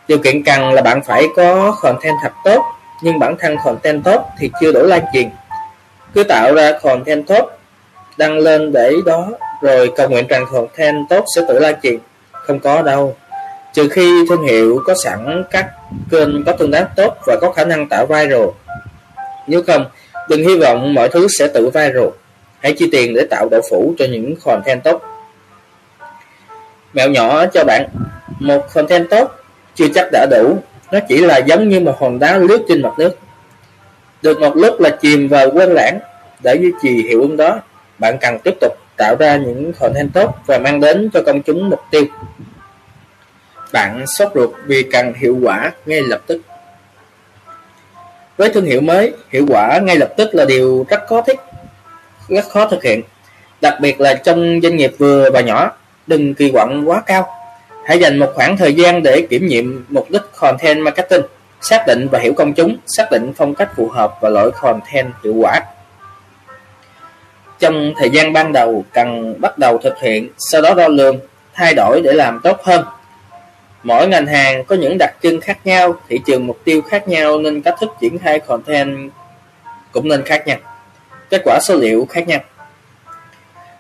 Điều 0.09 0.19
kiện 0.19 0.45
cần 0.45 0.73
là 0.73 0.83
bạn 0.83 1.03
phải 1.03 1.25
có 1.37 1.77
content 1.83 2.15
thật 2.23 2.33
tốt, 2.45 2.65
nhưng 3.03 3.19
bản 3.19 3.37
thân 3.39 3.57
content 3.65 4.05
tốt 4.05 4.31
thì 4.39 4.51
chưa 4.61 4.73
đủ 4.73 4.83
lan 4.83 5.03
truyền. 5.13 5.31
Cứ 6.15 6.25
tạo 6.25 6.55
ra 6.55 6.73
content 6.83 7.27
tốt, 7.27 7.51
đăng 8.17 8.39
lên 8.39 8.73
để 8.73 8.93
đó, 9.07 9.29
rồi 9.63 9.93
cầu 9.97 10.09
nguyện 10.09 10.27
rằng 10.27 10.45
content 10.53 11.09
tốt 11.09 11.25
sẽ 11.35 11.43
tự 11.49 11.59
lan 11.59 11.75
truyền. 11.83 11.99
Không 12.33 12.61
có 12.61 12.83
đâu. 12.83 13.17
Trừ 13.75 13.89
khi 13.89 14.25
thương 14.29 14.43
hiệu 14.43 14.83
có 14.85 14.95
sẵn 15.05 15.45
các 15.51 15.71
kênh 16.11 16.45
có 16.45 16.53
tương 16.53 16.73
tác 16.73 16.89
tốt 16.97 17.17
và 17.27 17.37
có 17.41 17.53
khả 17.53 17.65
năng 17.65 17.87
tạo 17.89 18.07
viral. 18.07 18.47
Nếu 19.47 19.63
không, 19.67 19.87
đừng 20.29 20.49
hy 20.49 20.57
vọng 20.57 20.95
mọi 20.95 21.09
thứ 21.09 21.27
sẽ 21.39 21.49
tự 21.55 21.67
viral. 21.67 22.09
Hãy 22.61 22.73
chi 22.79 22.89
tiền 22.93 23.15
để 23.15 23.27
tạo 23.31 23.49
độ 23.51 23.61
phủ 23.71 23.95
cho 23.99 24.07
những 24.11 24.35
content 24.45 24.85
tốt. 24.85 25.03
Mẹo 26.93 27.11
nhỏ 27.11 27.47
cho 27.47 27.65
bạn 27.65 27.89
Một 28.39 28.67
content 28.75 29.11
tốt 29.11 29.31
chưa 29.75 29.89
chắc 29.95 30.09
đã 30.13 30.27
đủ 30.31 30.59
Nó 30.93 30.99
chỉ 31.09 31.19
là 31.19 31.39
giống 31.39 31.69
như 31.69 31.81
một 31.81 31.99
hòn 31.99 32.19
đá 32.19 32.39
lướt 32.39 32.63
trên 32.69 32.83
mặt 32.83 32.99
nước 32.99 33.19
Được 34.23 34.41
một 34.41 34.57
lúc 34.57 34.81
là 34.81 34.91
chìm 34.91 35.29
vào 35.29 35.51
quên 35.51 35.71
lãng 35.71 35.99
Để 36.43 36.55
duy 36.55 36.73
trì 36.83 37.03
hiệu 37.09 37.21
ứng 37.21 37.37
đó 37.37 37.61
Bạn 37.99 38.19
cần 38.21 38.39
tiếp 38.39 38.55
tục 38.61 38.73
tạo 38.97 39.17
ra 39.19 39.37
những 39.37 39.73
content 39.73 40.13
tốt 40.15 40.35
Và 40.47 40.59
mang 40.59 40.81
đến 40.81 41.11
cho 41.15 41.23
công 41.27 41.43
chúng 41.43 41.71
mục 41.71 41.81
tiêu 41.91 42.05
bạn 43.73 44.05
sốt 44.07 44.33
ruột 44.35 44.51
vì 44.67 44.83
cần 44.83 45.13
hiệu 45.15 45.39
quả 45.43 45.71
ngay 45.87 46.01
lập 46.03 46.21
tức 46.27 46.41
Với 48.37 48.49
thương 48.49 48.65
hiệu 48.65 48.81
mới, 48.81 49.13
hiệu 49.31 49.47
quả 49.49 49.79
ngay 49.79 49.97
lập 49.97 50.13
tức 50.17 50.35
là 50.35 50.45
điều 50.45 50.87
rất 50.89 51.07
khó 51.07 51.23
thích 51.23 51.39
Rất 52.29 52.49
khó 52.49 52.69
thực 52.69 52.83
hiện 52.83 53.03
Đặc 53.61 53.75
biệt 53.81 54.01
là 54.01 54.15
trong 54.15 54.61
doanh 54.63 54.77
nghiệp 54.77 54.93
vừa 54.99 55.31
và 55.31 55.41
nhỏ 55.41 55.73
đừng 56.07 56.35
kỳ 56.35 56.51
vọng 56.51 56.89
quá 56.89 57.03
cao. 57.07 57.29
Hãy 57.85 57.99
dành 57.99 58.19
một 58.19 58.33
khoảng 58.35 58.57
thời 58.57 58.75
gian 58.75 59.03
để 59.03 59.27
kiểm 59.31 59.47
nghiệm 59.47 59.85
mục 59.89 60.11
đích 60.11 60.23
content 60.37 60.79
marketing, 60.79 61.23
xác 61.61 61.85
định 61.87 62.09
và 62.13 62.19
hiểu 62.19 62.33
công 62.37 62.53
chúng, 62.53 62.77
xác 62.87 63.11
định 63.11 63.33
phong 63.37 63.55
cách 63.55 63.71
phù 63.77 63.89
hợp 63.89 64.15
và 64.21 64.29
loại 64.29 64.47
content 64.61 65.13
hiệu 65.25 65.35
quả. 65.35 65.61
Trong 67.59 67.93
thời 67.99 68.11
gian 68.11 68.33
ban 68.33 68.53
đầu 68.53 68.85
cần 68.93 69.41
bắt 69.41 69.59
đầu 69.59 69.79
thực 69.79 69.99
hiện, 69.99 70.29
sau 70.39 70.63
đó 70.63 70.75
đo 70.75 70.89
lường, 70.89 71.19
thay 71.55 71.75
đổi 71.75 72.01
để 72.05 72.13
làm 72.13 72.41
tốt 72.43 72.61
hơn. 72.65 72.85
Mỗi 73.83 74.09
ngành 74.09 74.27
hàng 74.27 74.65
có 74.65 74.77
những 74.77 74.99
đặc 74.99 75.15
trưng 75.23 75.41
khác 75.41 75.59
nhau, 75.65 75.95
thị 76.09 76.21
trường 76.27 76.47
mục 76.47 76.59
tiêu 76.65 76.83
khác 76.83 77.09
nhau 77.09 77.39
nên 77.39 77.63
cách 77.63 77.75
thức 77.81 77.91
triển 78.01 78.19
khai 78.19 78.41
content 78.41 79.11
cũng 79.93 80.09
nên 80.09 80.25
khác 80.25 80.47
nhau. 80.47 80.59
Kết 81.31 81.43
quả 81.45 81.59
số 81.63 81.75
liệu 81.75 82.07
khác 82.11 82.29
nhau. 82.29 82.41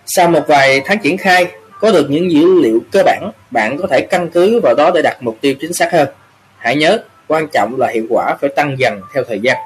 Sau 0.06 0.28
một 0.28 0.44
vài 0.48 0.80
tháng 0.84 0.98
triển 0.98 1.18
khai, 1.18 1.46
có 1.80 1.92
được 1.92 2.10
những 2.10 2.32
dữ 2.32 2.60
liệu 2.62 2.80
cơ 2.92 3.02
bản, 3.02 3.30
bạn 3.50 3.78
có 3.78 3.86
thể 3.90 4.00
căn 4.00 4.28
cứ 4.30 4.60
vào 4.62 4.74
đó 4.74 4.90
để 4.94 5.02
đặt 5.02 5.16
mục 5.20 5.36
tiêu 5.40 5.54
chính 5.60 5.72
xác 5.72 5.92
hơn. 5.92 6.08
Hãy 6.58 6.76
nhớ, 6.76 6.98
quan 7.28 7.48
trọng 7.52 7.80
là 7.80 7.88
hiệu 7.88 8.06
quả 8.08 8.36
phải 8.40 8.50
tăng 8.56 8.78
dần 8.78 9.00
theo 9.14 9.24
thời 9.28 9.40
gian. 9.40 9.56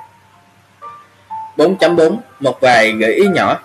4.4 1.57 2.17
Một 2.41 2.61
vài 2.61 2.93
gợi 2.93 3.15
ý 3.15 3.27
nhỏ 3.35 3.61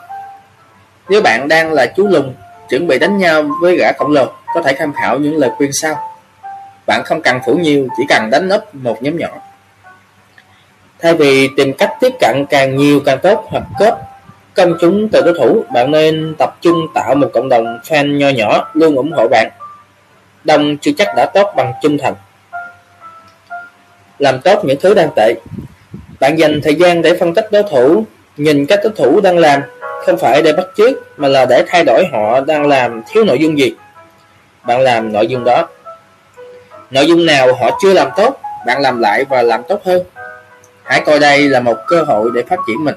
Nếu 1.09 1.21
bạn 1.21 1.47
đang 1.47 1.73
là 1.73 1.85
chú 1.85 2.07
lùng 2.07 2.33
chuẩn 2.69 2.87
bị 2.87 2.99
đánh 2.99 3.17
nhau 3.17 3.49
với 3.61 3.77
gã 3.77 3.91
khổng 3.97 4.11
lồ 4.11 4.25
có 4.53 4.61
thể 4.61 4.75
tham 4.77 4.93
khảo 4.93 5.19
những 5.19 5.37
lời 5.37 5.49
khuyên 5.57 5.69
sau 5.73 6.08
bạn 6.89 7.03
không 7.03 7.21
cần 7.21 7.39
phủ 7.45 7.53
nhiều, 7.53 7.87
chỉ 7.97 8.03
cần 8.09 8.29
đánh 8.29 8.49
úp 8.49 8.75
một 8.75 9.03
nhóm 9.03 9.17
nhỏ. 9.17 9.27
Thay 10.99 11.13
vì 11.13 11.49
tìm 11.57 11.73
cách 11.73 11.91
tiếp 11.99 12.13
cận 12.19 12.45
càng 12.49 12.77
nhiều 12.77 12.99
càng 13.05 13.19
tốt 13.19 13.45
hoặc 13.49 13.63
kết 13.79 13.93
công 14.55 14.77
chúng 14.81 15.09
từ 15.11 15.21
đối 15.21 15.33
thủ, 15.33 15.63
bạn 15.73 15.91
nên 15.91 16.35
tập 16.37 16.57
trung 16.61 16.87
tạo 16.93 17.15
một 17.15 17.29
cộng 17.33 17.49
đồng 17.49 17.79
fan 17.87 18.17
nho 18.17 18.29
nhỏ 18.29 18.69
luôn 18.73 18.95
ủng 18.95 19.11
hộ 19.11 19.27
bạn. 19.27 19.49
Đông 20.43 20.77
chưa 20.77 20.91
chắc 20.97 21.07
đã 21.15 21.25
tốt 21.33 21.53
bằng 21.55 21.73
trung 21.81 21.97
thành. 21.97 22.13
Làm 24.19 24.41
tốt 24.41 24.65
những 24.65 24.77
thứ 24.81 24.93
đang 24.93 25.09
tệ. 25.15 25.33
Bạn 26.19 26.39
dành 26.39 26.61
thời 26.63 26.75
gian 26.75 27.01
để 27.01 27.17
phân 27.19 27.33
tích 27.33 27.47
đối 27.51 27.63
thủ, 27.63 28.05
nhìn 28.37 28.65
cách 28.65 28.79
đối 28.83 28.93
thủ 28.93 29.21
đang 29.21 29.37
làm, 29.37 29.61
không 30.05 30.17
phải 30.17 30.41
để 30.41 30.53
bắt 30.53 30.65
chước, 30.77 31.19
mà 31.19 31.27
là 31.27 31.45
để 31.45 31.63
thay 31.67 31.83
đổi 31.83 32.03
họ 32.11 32.41
đang 32.41 32.67
làm 32.67 33.01
thiếu 33.11 33.23
nội 33.23 33.39
dung 33.39 33.59
gì. 33.59 33.75
Bạn 34.63 34.79
làm 34.79 35.13
nội 35.13 35.27
dung 35.27 35.43
đó 35.43 35.67
nội 36.91 37.07
dung 37.07 37.25
nào 37.25 37.53
họ 37.53 37.77
chưa 37.81 37.93
làm 37.93 38.09
tốt, 38.17 38.41
bạn 38.65 38.81
làm 38.81 38.99
lại 38.99 39.25
và 39.29 39.41
làm 39.41 39.63
tốt 39.67 39.81
hơn? 39.85 40.03
Hãy 40.83 41.03
coi 41.05 41.19
đây 41.19 41.49
là 41.49 41.59
một 41.59 41.77
cơ 41.87 42.03
hội 42.03 42.31
để 42.33 42.43
phát 42.49 42.59
triển 42.67 42.83
mình. 42.83 42.95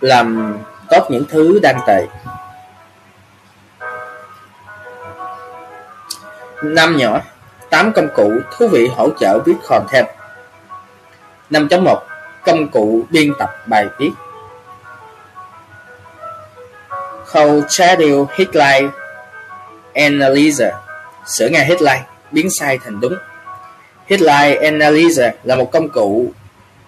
Làm 0.00 0.58
tốt 0.88 1.06
những 1.10 1.24
thứ 1.28 1.60
đang 1.62 1.80
tệ. 1.86 2.06
Năm 6.62 6.96
nhỏ 6.96 7.20
8 7.70 7.92
công 7.92 8.08
cụ 8.14 8.32
thú 8.56 8.68
vị 8.68 8.90
hỗ 8.96 9.08
trợ 9.20 9.38
viết 9.38 9.54
content. 9.68 10.06
5.1 11.50 11.96
công 12.44 12.68
cụ 12.68 13.04
biên 13.10 13.32
tập 13.38 13.50
bài 13.66 13.86
viết. 13.98 14.10
Khâu 17.24 17.62
schedule 17.68 18.24
headline 18.30 18.88
analyzer 19.94 20.70
sửa 21.26 21.48
ngay 21.48 21.64
headline 21.64 22.02
biến 22.30 22.48
sai 22.50 22.78
thành 22.84 23.00
đúng. 23.00 23.14
Headline 24.06 24.70
analyzer 24.70 25.30
là 25.44 25.56
một 25.56 25.72
công 25.72 25.88
cụ 25.88 26.32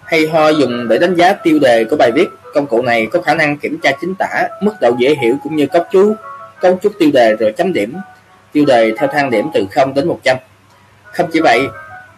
hay 0.04 0.26
ho 0.26 0.48
dùng 0.48 0.88
để 0.88 0.98
đánh 0.98 1.14
giá 1.14 1.32
tiêu 1.32 1.58
đề 1.58 1.84
của 1.84 1.96
bài 1.96 2.10
viết. 2.14 2.28
Công 2.54 2.66
cụ 2.66 2.82
này 2.82 3.06
có 3.06 3.22
khả 3.22 3.34
năng 3.34 3.58
kiểm 3.58 3.78
tra 3.82 3.92
chính 4.00 4.14
tả, 4.14 4.48
mức 4.62 4.72
độ 4.80 4.94
dễ 4.98 5.14
hiểu 5.22 5.36
cũng 5.42 5.56
như 5.56 5.66
cấu 5.66 5.84
trúc 5.92 6.14
cấu 6.60 6.78
trúc 6.82 6.92
tiêu 6.98 7.10
đề 7.12 7.36
rồi 7.36 7.52
chấm 7.52 7.72
điểm. 7.72 7.94
Tiêu 8.52 8.64
đề 8.64 8.92
theo 8.98 9.08
thang 9.12 9.30
điểm 9.30 9.46
từ 9.54 9.66
0 9.70 9.94
đến 9.94 10.08
100 10.08 10.36
không 11.12 11.30
chỉ 11.32 11.40
vậy, 11.40 11.60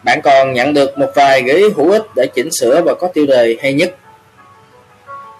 bạn 0.04 0.20
còn 0.22 0.52
nhận 0.52 0.74
được 0.74 0.98
một 0.98 1.10
vài 1.14 1.42
gợi 1.42 1.56
ý 1.56 1.64
hữu 1.76 1.90
ích 1.90 2.02
để 2.16 2.26
chỉnh 2.34 2.48
sửa 2.60 2.82
và 2.82 2.94
có 2.94 3.08
tiêu 3.14 3.26
đề 3.26 3.56
hay 3.62 3.74
nhất. 3.74 3.94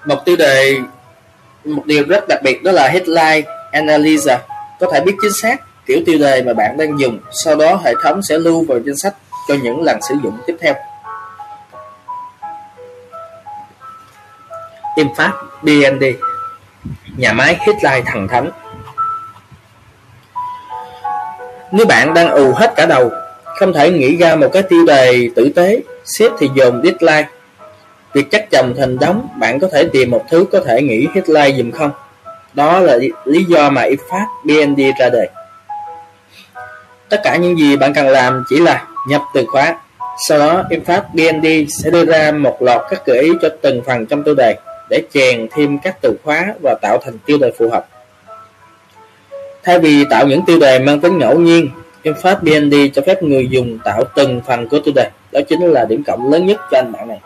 Một 0.07 0.25
tiêu 0.25 0.37
đề, 0.37 0.77
một 1.65 1.87
điều 1.87 2.05
rất 2.09 2.29
đặc 2.29 2.43
biệt 2.43 2.63
đó 2.63 2.73
là 2.73 2.89
headline 2.89 3.43
analyzer 3.73 4.39
có 4.81 4.91
thể 4.93 5.01
biết 5.01 5.15
chính 5.23 5.33
xác 5.43 5.57
kiểu 5.87 6.01
tiêu 6.07 6.19
đề 6.19 6.43
mà 6.43 6.53
bạn 6.55 6.77
đang 6.77 7.01
dùng, 7.01 7.19
sau 7.45 7.57
đó 7.57 7.81
hệ 7.85 7.95
thống 8.03 8.23
sẽ 8.23 8.39
lưu 8.39 8.65
vào 8.69 8.79
danh 8.79 8.97
sách 8.97 9.15
cho 9.49 9.55
những 9.63 9.83
lần 9.83 10.03
sử 10.09 10.15
dụng 10.23 10.39
tiếp 10.47 10.57
theo. 10.61 10.75
Infact 14.97 15.33
BND 15.63 16.05
Nhà 17.17 17.33
máy 17.33 17.59
Hitline 17.67 18.03
thần 18.07 18.29
thánh 18.29 18.51
Nếu 21.73 21.87
bạn 21.87 22.15
đang 22.15 22.31
ù 22.31 22.53
hết 22.53 22.73
cả 22.77 22.87
đầu 22.87 23.11
không 23.59 23.73
thể 23.73 23.91
nghĩ 23.91 24.17
ra 24.17 24.37
một 24.37 24.49
cái 24.53 24.63
tiêu 24.63 24.85
đề 24.87 25.29
tử 25.37 25.49
tế 25.55 25.83
Xếp 26.05 26.31
thì 26.39 26.51
dồn 26.55 26.83
deadline. 26.83 27.29
Việc 28.13 28.31
chắc 28.31 28.51
chồng 28.51 28.75
thành 28.79 28.99
đóng 28.99 29.29
Bạn 29.37 29.61
có 29.61 29.69
thể 29.73 29.89
tìm 29.93 30.11
một 30.11 30.25
thứ 30.31 30.45
có 30.53 30.61
thể 30.67 30.83
nghĩ 30.83 31.07
headline 31.15 31.59
dùm 31.59 31.71
không? 31.71 31.91
Đó 32.55 32.81
là 32.81 32.99
lý 33.25 33.45
do 33.45 33.71
mà 33.71 33.83
IFAT 33.83 34.27
BND 34.45 34.81
ra 35.01 35.09
đời. 35.09 35.29
Tất 37.09 37.21
cả 37.25 37.37
những 37.37 37.59
gì 37.59 37.77
bạn 37.77 37.95
cần 37.95 38.09
làm 38.09 38.45
chỉ 38.49 38.61
là 38.61 38.87
nhập 39.09 39.23
từ 39.35 39.45
khóa. 39.47 39.79
Sau 40.29 40.39
đó 40.39 40.63
IFAT 40.71 41.03
BND 41.13 41.73
sẽ 41.83 41.91
đưa 41.91 42.05
ra 42.05 42.33
một 42.33 42.63
loạt 42.63 42.81
các 42.91 43.07
gợi 43.07 43.19
ý 43.19 43.33
cho 43.43 43.49
từng 43.63 43.83
phần 43.87 44.07
trong 44.07 44.25
tiêu 44.25 44.35
đề 44.35 44.57
Để 44.91 45.03
chèn 45.13 45.49
thêm 45.51 45.79
các 45.79 45.97
từ 46.01 46.17
khóa 46.25 46.55
và 46.63 46.75
tạo 46.83 46.99
thành 47.05 47.19
tiêu 47.27 47.39
đề 47.41 47.53
phù 47.59 47.71
hợp. 47.71 47.87
Thay 49.63 49.79
vì 49.79 50.05
tạo 50.11 50.27
những 50.27 50.45
tiêu 50.47 50.59
đề 50.59 50.79
mang 50.79 51.01
tính 51.01 51.19
ngẫu 51.19 51.39
nhiên 51.39 51.71
Phương 52.05 52.37
BND 52.43 52.75
cho 52.95 53.03
phép 53.07 53.23
người 53.23 53.49
dùng 53.49 53.79
tạo 53.85 54.05
từng 54.15 54.41
phần 54.47 54.69
của 54.69 54.79
tiêu 54.85 54.95
đề, 54.95 55.11
đó 55.33 55.41
chính 55.49 55.61
là 55.61 55.85
điểm 55.85 56.03
cộng 56.07 56.33
lớn 56.33 56.47
nhất 56.47 56.61
cho 56.71 56.79
anh 56.79 56.93
bạn 56.93 57.09
này. 57.09 57.21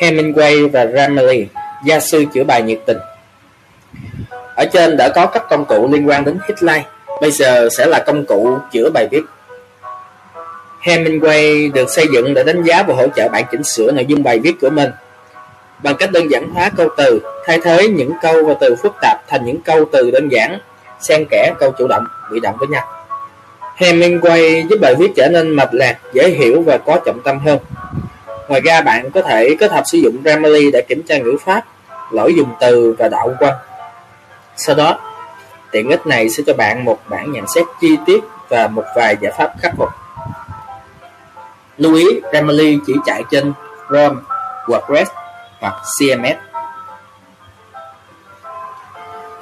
Hemingway 0.00 0.68
và 0.68 0.84
Grammarly, 0.84 1.46
gia 1.84 2.00
sư 2.00 2.24
chữa 2.34 2.44
bài 2.44 2.62
nhiệt 2.62 2.78
tình. 2.86 2.98
Ở 4.56 4.64
trên 4.72 4.96
đã 4.96 5.08
có 5.14 5.26
các 5.26 5.42
công 5.50 5.64
cụ 5.64 5.88
liên 5.92 6.08
quan 6.08 6.24
đến 6.24 6.38
headline, 6.48 6.88
bây 7.20 7.30
giờ 7.30 7.68
sẽ 7.78 7.86
là 7.86 8.04
công 8.06 8.24
cụ 8.24 8.58
chữa 8.72 8.90
bài 8.94 9.08
viết. 9.10 9.22
Hemingway 10.82 11.72
được 11.72 11.90
xây 11.90 12.06
dựng 12.12 12.34
để 12.34 12.44
đánh 12.44 12.62
giá 12.62 12.82
và 12.82 12.94
hỗ 12.94 13.08
trợ 13.16 13.28
bạn 13.28 13.44
chỉnh 13.52 13.62
sửa 13.62 13.92
nội 13.92 14.06
dung 14.08 14.22
bài 14.22 14.38
viết 14.38 14.52
của 14.60 14.70
mình. 14.70 14.90
Bằng 15.82 15.96
cách 15.96 16.12
đơn 16.12 16.30
giản 16.30 16.50
hóa 16.50 16.70
câu 16.76 16.88
từ, 16.96 17.20
thay 17.46 17.58
thế 17.64 17.88
những 17.88 18.12
câu 18.22 18.44
và 18.44 18.54
từ 18.60 18.76
phức 18.82 18.94
tạp 19.02 19.28
thành 19.28 19.44
những 19.44 19.60
câu 19.60 19.84
từ 19.92 20.10
đơn 20.10 20.28
giản 20.28 20.58
xen 21.00 21.26
kẽ 21.30 21.54
câu 21.58 21.70
chủ 21.78 21.86
động 21.88 22.04
bị 22.32 22.40
động 22.40 22.56
với 22.58 22.68
nhau. 22.68 22.84
Hemingway 23.78 24.68
giúp 24.68 24.76
bài 24.80 24.94
viết 24.94 25.10
trở 25.16 25.28
nên 25.28 25.50
mạch 25.50 25.74
lạc 25.74 25.98
dễ 26.12 26.28
hiểu 26.28 26.62
và 26.62 26.78
có 26.78 27.00
trọng 27.06 27.20
tâm 27.24 27.38
hơn. 27.38 27.58
Ngoài 28.48 28.60
ra 28.60 28.80
bạn 28.80 29.10
có 29.10 29.22
thể 29.22 29.56
kết 29.60 29.70
hợp 29.70 29.82
sử 29.86 29.98
dụng 29.98 30.22
Grammarly 30.22 30.70
để 30.70 30.82
kiểm 30.88 31.02
tra 31.02 31.18
ngữ 31.18 31.36
pháp 31.44 31.64
lỗi 32.14 32.34
dùng 32.36 32.48
từ 32.60 32.96
và 32.98 33.08
đạo 33.08 33.34
quan 33.40 33.54
sau 34.56 34.76
đó 34.76 34.98
tiện 35.70 35.90
ích 35.90 36.06
này 36.06 36.30
sẽ 36.30 36.42
cho 36.46 36.54
bạn 36.54 36.84
một 36.84 36.98
bản 37.08 37.32
nhận 37.32 37.44
xét 37.54 37.64
chi 37.80 37.96
tiết 38.06 38.24
và 38.48 38.68
một 38.68 38.84
vài 38.96 39.16
giải 39.20 39.32
pháp 39.32 39.52
khắc 39.60 39.72
phục 39.76 39.88
lưu 41.76 41.94
ý 41.94 42.04
Grammarly 42.30 42.78
chỉ 42.86 42.92
chạy 43.06 43.22
trên 43.30 43.52
Chrome, 43.88 44.20
WordPress 44.66 45.06
hoặc 45.60 45.74
CMS 45.98 46.36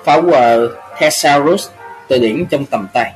Power 0.04 0.68
Thesaurus 0.96 1.68
từ 2.08 2.18
điển 2.18 2.46
trong 2.50 2.66
tầm 2.66 2.86
tay. 2.92 3.12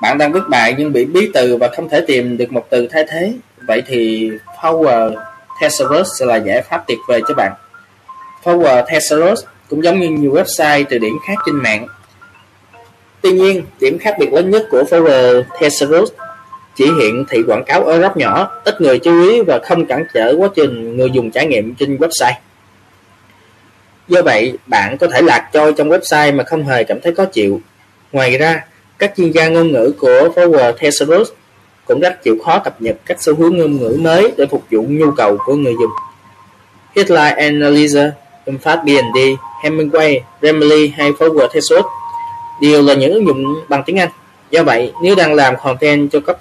Bạn 0.00 0.18
đang 0.18 0.32
viết 0.32 0.40
bài 0.48 0.74
nhưng 0.78 0.92
bị 0.92 1.04
bí 1.04 1.30
từ 1.34 1.56
và 1.56 1.68
không 1.76 1.88
thể 1.88 2.04
tìm 2.06 2.36
được 2.36 2.52
một 2.52 2.66
từ 2.70 2.88
thay 2.92 3.04
thế. 3.08 3.32
Vậy 3.66 3.82
thì 3.86 4.30
Power 4.62 5.14
Thesaurus 5.60 6.08
sẽ 6.18 6.26
là 6.26 6.36
giải 6.36 6.62
pháp 6.62 6.84
tuyệt 6.86 6.98
vời 7.08 7.20
cho 7.28 7.34
bạn. 7.34 7.52
Power 8.42 8.84
Thesaurus 8.88 9.44
cũng 9.70 9.84
giống 9.84 10.00
như 10.00 10.08
nhiều 10.08 10.34
website 10.34 10.84
từ 10.90 10.98
điển 10.98 11.12
khác 11.26 11.34
trên 11.46 11.56
mạng. 11.56 11.86
Tuy 13.20 13.32
nhiên, 13.32 13.62
điểm 13.80 13.98
khác 13.98 14.14
biệt 14.18 14.32
lớn 14.32 14.50
nhất 14.50 14.66
của 14.70 14.82
Power 14.82 15.42
Thesaurus 15.60 16.10
chỉ 16.76 16.84
hiện 16.84 17.24
thị 17.28 17.42
quảng 17.46 17.64
cáo 17.66 17.84
ở 17.84 17.98
góc 17.98 18.16
nhỏ, 18.16 18.50
ít 18.64 18.80
người 18.80 18.98
chú 18.98 19.22
ý 19.22 19.40
và 19.40 19.58
không 19.58 19.86
cản 19.86 20.04
trở 20.14 20.34
quá 20.38 20.48
trình 20.54 20.96
người 20.96 21.10
dùng 21.10 21.30
trải 21.30 21.46
nghiệm 21.46 21.74
trên 21.74 21.96
website. 21.96 22.34
Do 24.08 24.22
vậy, 24.22 24.58
bạn 24.66 24.98
có 24.98 25.06
thể 25.06 25.22
lạc 25.22 25.48
trôi 25.52 25.72
trong 25.72 25.88
website 25.88 26.36
mà 26.36 26.44
không 26.44 26.64
hề 26.64 26.84
cảm 26.84 27.00
thấy 27.00 27.14
khó 27.14 27.24
chịu. 27.24 27.60
Ngoài 28.12 28.38
ra, 28.38 28.64
các 28.98 29.12
chuyên 29.16 29.30
gia 29.30 29.48
ngôn 29.48 29.72
ngữ 29.72 29.92
của 29.98 30.28
Power 30.34 30.72
Thesaurus 30.72 31.28
cũng 31.84 32.00
rất 32.00 32.22
chịu 32.22 32.36
khó 32.44 32.58
cập 32.58 32.82
nhật 32.82 32.96
các 33.06 33.22
xu 33.22 33.34
hướng 33.34 33.58
ngôn 33.58 33.76
ngữ 33.76 33.96
mới 34.00 34.32
để 34.36 34.46
phục 34.50 34.64
vụ 34.70 34.84
nhu 34.88 35.10
cầu 35.10 35.38
của 35.46 35.54
người 35.54 35.74
dùng. 35.80 35.90
Headline 36.96 37.50
Analyzer, 37.50 38.10
Infast 38.46 38.84
BND, 38.84 39.18
Hemingway, 39.62 40.20
Grammarly 40.40 40.88
hay 40.88 41.10
Forward 41.10 41.48
Thesaurus 41.48 41.86
đều 42.60 42.82
là 42.82 42.94
những 42.94 43.12
ứng 43.12 43.26
dụng 43.26 43.54
bằng 43.68 43.82
tiếng 43.86 43.98
Anh. 43.98 44.08
Do 44.50 44.62
vậy, 44.62 44.92
nếu 45.02 45.14
đang 45.14 45.34
làm 45.34 45.54
content 45.62 46.10
cho 46.12 46.20
các 46.20 46.36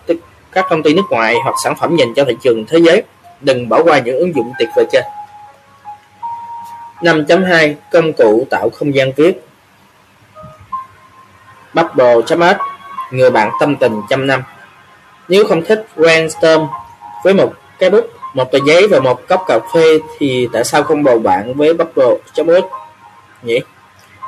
các 0.51 0.65
công 0.69 0.83
ty 0.83 0.93
nước 0.93 1.05
ngoài 1.09 1.35
hoặc 1.43 1.55
sản 1.63 1.75
phẩm 1.79 1.95
dành 1.95 2.13
cho 2.15 2.25
thị 2.25 2.37
trường 2.43 2.65
thế 2.65 2.79
giới, 2.79 3.03
đừng 3.41 3.69
bỏ 3.69 3.83
qua 3.83 3.99
những 3.99 4.17
ứng 4.19 4.35
dụng 4.35 4.53
tuyệt 4.59 4.69
vời 4.75 4.85
trên. 4.91 5.03
5.2 7.01 7.75
Công 7.91 8.13
cụ 8.13 8.47
tạo 8.49 8.69
không 8.69 8.95
gian 8.95 9.11
viết 9.15 9.45
Bubble.h 11.73 12.43
Người 13.11 13.31
bạn 13.31 13.51
tâm 13.59 13.75
tình 13.75 14.01
trăm 14.09 14.27
năm 14.27 14.43
Nếu 15.27 15.45
không 15.45 15.65
thích 15.65 15.87
brainstorm 15.95 16.67
với 17.23 17.33
một 17.33 17.53
cái 17.79 17.89
bút, 17.89 18.05
một 18.33 18.51
tờ 18.51 18.59
giấy 18.67 18.87
và 18.87 18.99
một 18.99 19.27
cốc 19.27 19.43
cà 19.47 19.59
phê 19.73 19.99
thì 20.17 20.47
tại 20.53 20.63
sao 20.63 20.83
không 20.83 21.03
bầu 21.03 21.19
bạn 21.19 21.53
với 21.53 21.73
Bubble.h 21.73 22.65
nhỉ? 23.43 23.59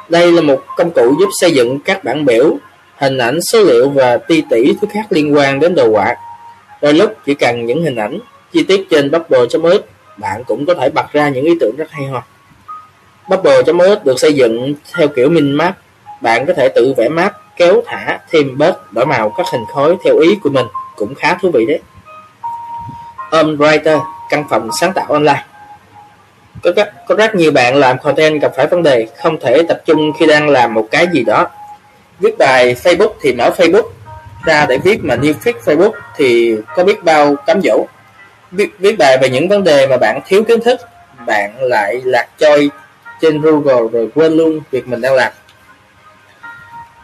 Đây 0.10 0.32
là 0.32 0.42
một 0.42 0.62
công 0.78 0.92
cụ 0.92 1.16
giúp 1.20 1.30
xây 1.42 1.52
dựng 1.52 1.80
các 1.80 2.04
bản 2.04 2.26
biểu, 2.26 2.58
hình 2.98 3.18
ảnh, 3.18 3.40
số 3.42 3.64
liệu 3.64 3.90
và 3.90 4.18
ti 4.18 4.44
tỷ 4.50 4.74
thứ 4.82 4.88
khác 4.94 5.06
liên 5.10 5.36
quan 5.36 5.60
đến 5.60 5.76
đồ 5.76 5.92
họa. 5.92 6.16
Đôi 6.82 6.94
lúc 6.94 7.14
chỉ 7.26 7.34
cần 7.34 7.66
những 7.66 7.84
hình 7.84 7.96
ảnh 7.96 8.20
chi 8.54 8.64
tiết 8.64 8.88
trên 8.90 9.12
Bubble.h 9.12 9.68
bạn 10.18 10.44
cũng 10.44 10.66
có 10.66 10.74
thể 10.74 10.90
bật 10.90 11.14
ra 11.14 11.30
những 11.30 11.46
ý 11.46 11.54
tưởng 11.60 11.76
rất 11.78 11.92
hay 11.92 12.06
ho. 12.06 12.24
Bubble.ms 13.30 14.06
được 14.06 14.20
xây 14.20 14.34
dựng 14.34 14.74
theo 14.98 15.08
kiểu 15.08 15.30
min 15.30 15.52
map. 15.52 15.78
Bạn 16.22 16.46
có 16.46 16.54
thể 16.54 16.70
tự 16.70 16.94
vẽ 16.98 17.10
map, 17.10 17.34
kéo 17.56 17.82
thả, 17.86 18.20
thêm 18.32 18.58
bớt, 18.58 18.94
đổi 18.94 19.06
màu 19.06 19.34
các 19.38 19.48
hình 19.52 19.62
khối 19.74 19.96
theo 20.04 20.18
ý 20.18 20.36
của 20.36 20.50
mình, 20.50 20.66
cũng 20.96 21.16
khá 21.16 21.38
thú 21.42 21.52
vị 21.54 21.66
đấy. 21.66 21.80
Om 23.34 23.58
Writer, 23.58 24.00
căn 24.30 24.44
phòng 24.50 24.70
sáng 24.80 24.94
tạo 24.94 25.06
online. 25.10 25.46
Có 26.64 26.72
rất, 26.76 26.94
có 27.08 27.16
rất 27.16 27.36
nhiều 27.36 27.52
bạn 27.52 27.76
làm 27.76 27.98
content 28.00 28.42
gặp 28.42 28.52
phải 28.56 28.68
vấn 28.68 28.84
đề 28.84 29.08
không 29.18 29.40
thể 29.40 29.64
tập 29.68 29.82
trung 29.86 30.12
khi 30.20 30.28
đang 30.28 30.50
làm 30.50 30.74
một 30.74 30.88
cái 30.92 31.08
gì 31.14 31.24
đó. 31.24 31.48
Viết 32.20 32.38
bài 32.38 32.76
Facebook 32.84 33.14
thì 33.22 33.34
mở 33.34 33.52
Facebook 33.58 33.90
ra 34.46 34.66
để 34.66 34.78
viết 34.78 35.04
mà 35.04 35.16
new 35.16 35.34
feed 35.44 35.54
Facebook 35.66 35.92
thì 36.16 36.56
có 36.76 36.84
biết 36.84 37.04
bao 37.04 37.36
cám 37.36 37.62
dỗ. 37.62 37.86
Viết, 38.52 38.70
viết 38.80 38.98
bài 38.98 39.18
về 39.22 39.30
những 39.30 39.48
vấn 39.48 39.64
đề 39.64 39.88
mà 39.88 39.98
bạn 39.98 40.20
thiếu 40.26 40.44
kiến 40.44 40.60
thức, 40.62 40.80
bạn 41.26 41.52
lại 41.62 42.02
lạc 42.06 42.28
trôi 42.38 42.70
trên 43.22 43.42
Google 43.42 43.90
rồi 43.92 44.10
quên 44.16 44.34
luôn 44.34 44.60
việc 44.72 44.88
mình 44.88 45.02
đang 45.02 45.14
làm. 45.16 45.32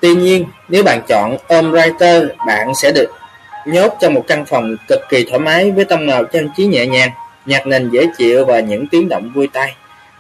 Tuy 0.02 0.16
nhiên, 0.16 0.46
nếu 0.68 0.84
bạn 0.84 1.02
chọn 1.08 1.38
Om 1.48 1.72
Writer, 1.72 2.28
bạn 2.48 2.76
sẽ 2.76 2.92
được 2.92 3.19
nhốt 3.66 3.98
trong 4.02 4.14
một 4.14 4.24
căn 4.28 4.46
phòng 4.46 4.76
cực 4.88 5.00
kỳ 5.10 5.26
thoải 5.30 5.40
mái 5.40 5.72
với 5.72 5.86
tông 5.86 6.08
màu 6.08 6.24
trang 6.24 6.50
trí 6.58 6.66
nhẹ 6.66 6.86
nhàng, 6.86 7.10
nhạc 7.46 7.68
nền 7.68 7.90
dễ 7.90 8.06
chịu 8.18 8.46
và 8.46 8.60
những 8.60 8.88
tiếng 8.88 9.10
động 9.10 9.32
vui 9.36 9.48
tai. 9.54 9.76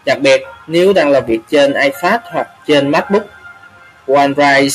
Đặc 0.05 0.19
biệt, 0.19 0.43
nếu 0.67 0.93
đang 0.93 1.09
làm 1.09 1.25
việc 1.25 1.39
trên 1.49 1.73
iPad 1.73 2.19
hoặc 2.23 2.47
trên 2.67 2.89
MacBook, 2.89 3.23
OneDrive 4.07 4.67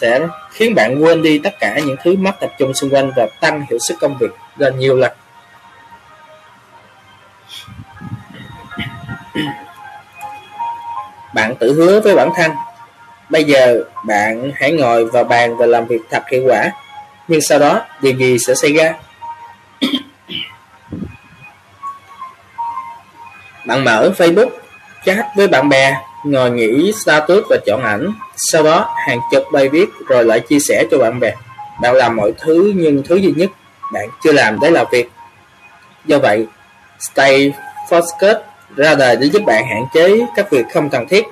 sẽ 0.00 0.20
khiến 0.50 0.74
bạn 0.74 1.02
quên 1.02 1.22
đi 1.22 1.38
tất 1.38 1.54
cả 1.60 1.78
những 1.86 1.96
thứ 2.04 2.14
mất 2.18 2.32
tập 2.40 2.50
trung 2.58 2.74
xung 2.74 2.90
quanh 2.90 3.12
và 3.16 3.26
tăng 3.40 3.66
hiệu 3.70 3.78
suất 3.78 3.98
công 4.00 4.18
việc 4.18 4.30
gần 4.56 4.78
nhiều 4.78 4.96
lần. 4.96 5.12
Bạn 11.34 11.54
tự 11.54 11.74
hứa 11.74 12.00
với 12.00 12.14
bản 12.14 12.30
thân, 12.36 12.50
bây 13.30 13.44
giờ 13.44 13.82
bạn 14.06 14.52
hãy 14.54 14.72
ngồi 14.72 15.04
vào 15.04 15.24
bàn 15.24 15.56
và 15.56 15.66
làm 15.66 15.86
việc 15.86 16.00
thật 16.10 16.22
hiệu 16.30 16.42
quả, 16.46 16.70
nhưng 17.28 17.40
sau 17.40 17.58
đó 17.58 17.80
điều 18.00 18.12
gì 18.12 18.36
sẽ 18.38 18.54
xảy 18.54 18.72
ra? 18.72 18.94
bạn 23.66 23.84
mở 23.84 24.10
Facebook, 24.16 24.48
chat 25.04 25.26
với 25.36 25.48
bạn 25.48 25.68
bè, 25.68 25.96
ngồi 26.24 26.50
nghỉ 26.50 26.92
status 26.92 27.44
và 27.50 27.56
chọn 27.66 27.82
ảnh, 27.82 28.12
sau 28.36 28.62
đó 28.62 28.94
hàng 29.06 29.20
chục 29.30 29.44
bài 29.52 29.68
viết 29.68 29.86
rồi 30.08 30.24
lại 30.24 30.40
chia 30.40 30.58
sẻ 30.68 30.84
cho 30.90 30.98
bạn 30.98 31.20
bè. 31.20 31.34
Bạn 31.80 31.94
làm 31.94 32.16
mọi 32.16 32.32
thứ 32.38 32.72
nhưng 32.76 33.02
thứ 33.02 33.16
duy 33.16 33.32
nhất 33.36 33.50
bạn 33.92 34.08
chưa 34.22 34.32
làm 34.32 34.60
đấy 34.60 34.70
là 34.70 34.84
việc. 34.92 35.10
Do 36.04 36.18
vậy, 36.18 36.46
Stay 37.00 37.52
Focused 37.88 38.40
ra 38.76 38.94
đời 38.94 39.16
để 39.16 39.26
giúp 39.26 39.42
bạn 39.46 39.66
hạn 39.66 39.86
chế 39.94 40.26
các 40.36 40.50
việc 40.50 40.66
không 40.74 40.90
cần 40.90 41.08
thiết. 41.08 41.24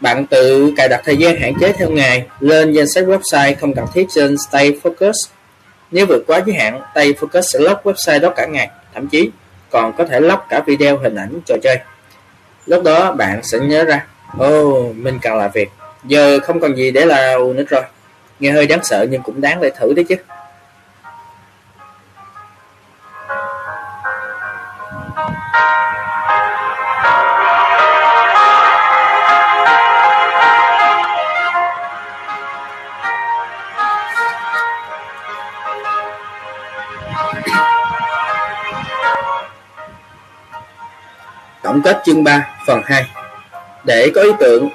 Bạn 0.00 0.26
tự 0.26 0.72
cài 0.76 0.88
đặt 0.88 1.00
thời 1.04 1.16
gian 1.16 1.36
hạn 1.36 1.52
chế 1.60 1.72
theo 1.72 1.90
ngày 1.90 2.26
lên 2.40 2.72
danh 2.72 2.88
sách 2.88 3.04
website 3.04 3.54
không 3.60 3.74
cần 3.74 3.84
thiết 3.94 4.06
trên 4.14 4.36
Stay 4.48 4.72
Focus. 4.82 5.12
Nếu 5.90 6.06
vượt 6.06 6.24
quá 6.26 6.42
giới 6.46 6.56
hạn, 6.56 6.80
Stay 6.92 7.12
Focus 7.12 7.40
sẽ 7.40 7.58
lock 7.58 7.86
website 7.86 8.20
đó 8.20 8.30
cả 8.30 8.46
ngày, 8.46 8.70
thậm 8.94 9.08
chí 9.08 9.30
còn 9.70 9.92
có 9.98 10.04
thể 10.04 10.20
lock 10.20 10.42
cả 10.48 10.62
video 10.66 10.98
hình 10.98 11.14
ảnh 11.14 11.40
trò 11.46 11.54
chơi. 11.62 11.78
Lúc 12.66 12.84
đó 12.84 13.12
bạn 13.12 13.40
sẽ 13.42 13.58
nhớ 13.58 13.84
ra, 13.84 14.06
ô, 14.38 14.60
oh, 14.60 14.96
mình 14.96 15.18
cần 15.22 15.36
làm 15.36 15.50
việc, 15.54 15.68
giờ 16.04 16.38
không 16.40 16.60
còn 16.60 16.76
gì 16.76 16.90
để 16.90 17.04
làm 17.04 17.56
nữa 17.56 17.64
rồi. 17.68 17.82
Nghe 18.40 18.50
hơi 18.50 18.66
đáng 18.66 18.84
sợ 18.84 19.06
nhưng 19.10 19.22
cũng 19.22 19.40
đáng 19.40 19.60
để 19.60 19.70
thử 19.70 19.92
đấy 19.96 20.04
chứ. 20.08 20.14
Tổng 41.76 41.82
kết 41.82 42.02
chương 42.06 42.24
3 42.24 42.48
phần 42.66 42.82
2 42.84 43.06
Để 43.84 44.10
có 44.14 44.22
ý 44.22 44.30
tưởng, 44.40 44.68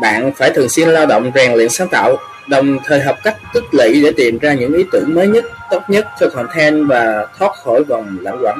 bạn 0.00 0.32
phải 0.36 0.50
thường 0.50 0.68
xuyên 0.68 0.88
lao 0.88 1.06
động 1.06 1.30
rèn 1.34 1.52
luyện 1.52 1.68
sáng 1.68 1.88
tạo, 1.88 2.16
đồng 2.48 2.78
thời 2.84 3.00
học 3.00 3.16
cách 3.24 3.36
tích 3.54 3.64
lũy 3.72 4.02
để 4.02 4.12
tìm 4.16 4.38
ra 4.38 4.52
những 4.52 4.74
ý 4.74 4.84
tưởng 4.92 5.14
mới 5.14 5.26
nhất, 5.26 5.44
tốt 5.70 5.82
nhất 5.88 6.06
cho 6.20 6.28
content 6.28 6.88
và 6.88 7.26
thoát 7.38 7.52
khỏi 7.64 7.84
vòng 7.84 8.16
lãng 8.20 8.38
quẩn. 8.42 8.58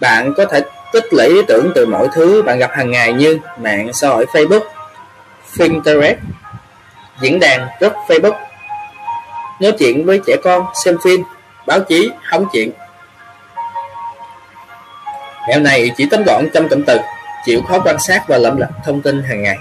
Bạn 0.00 0.34
có 0.36 0.44
thể 0.44 0.60
tích 0.92 1.04
lũy 1.10 1.26
ý 1.26 1.42
tưởng 1.48 1.72
từ 1.74 1.86
mọi 1.86 2.08
thứ 2.14 2.42
bạn 2.42 2.58
gặp 2.58 2.70
hàng 2.72 2.90
ngày 2.90 3.12
như 3.12 3.38
mạng 3.62 3.90
xã 3.92 4.08
hội 4.08 4.26
Facebook, 4.32 4.64
Pinterest, 5.58 6.18
diễn 7.20 7.40
đàn 7.40 7.68
group 7.80 7.92
Facebook, 8.08 8.34
nói 9.60 9.72
chuyện 9.78 10.06
với 10.06 10.20
trẻ 10.26 10.36
con, 10.44 10.66
xem 10.84 10.96
phim, 11.04 11.22
báo 11.66 11.80
chí, 11.80 12.10
hóng 12.22 12.46
chuyện, 12.52 12.70
Mẹo 15.48 15.60
này 15.60 15.90
chỉ 15.96 16.06
tóm 16.10 16.22
gọn 16.26 16.48
trong 16.54 16.68
cụm 16.68 16.82
từ, 16.86 16.98
chịu 17.44 17.62
khó 17.68 17.78
quan 17.84 17.96
sát 17.98 18.28
và 18.28 18.38
lẩm 18.38 18.56
lập 18.56 18.68
thông 18.84 19.00
tin 19.00 19.22
hàng 19.22 19.42
ngày. 19.42 19.56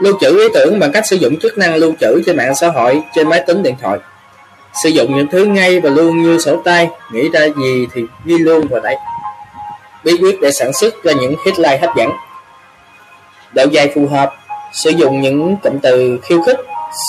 Lưu 0.00 0.18
trữ 0.20 0.38
ý 0.38 0.48
tưởng 0.54 0.78
bằng 0.78 0.92
cách 0.92 1.06
sử 1.06 1.16
dụng 1.16 1.38
chức 1.38 1.58
năng 1.58 1.74
lưu 1.74 1.94
trữ 2.00 2.22
trên 2.26 2.36
mạng 2.36 2.54
xã 2.54 2.68
hội, 2.68 3.02
trên 3.14 3.28
máy 3.28 3.42
tính 3.46 3.62
điện 3.62 3.74
thoại. 3.82 3.98
Sử 4.82 4.88
dụng 4.88 5.16
những 5.16 5.26
thứ 5.26 5.44
ngay 5.44 5.80
và 5.80 5.90
luôn 5.90 6.22
như 6.22 6.38
sổ 6.38 6.62
tay, 6.64 6.88
nghĩ 7.12 7.28
ra 7.32 7.40
gì 7.44 7.86
thì 7.94 8.04
ghi 8.24 8.38
luôn 8.38 8.68
vào 8.68 8.80
đây. 8.80 8.96
Bí 10.04 10.16
quyết 10.20 10.40
để 10.40 10.50
sản 10.50 10.72
xuất 10.72 11.04
ra 11.04 11.12
những 11.12 11.34
headline 11.46 11.78
hấp 11.78 11.96
dẫn. 11.96 12.10
Độ 13.52 13.64
dài 13.70 13.92
phù 13.94 14.06
hợp, 14.06 14.34
sử 14.72 14.90
dụng 14.90 15.20
những 15.20 15.56
cụm 15.56 15.78
từ 15.82 16.18
khiêu 16.22 16.42
khích, 16.42 16.58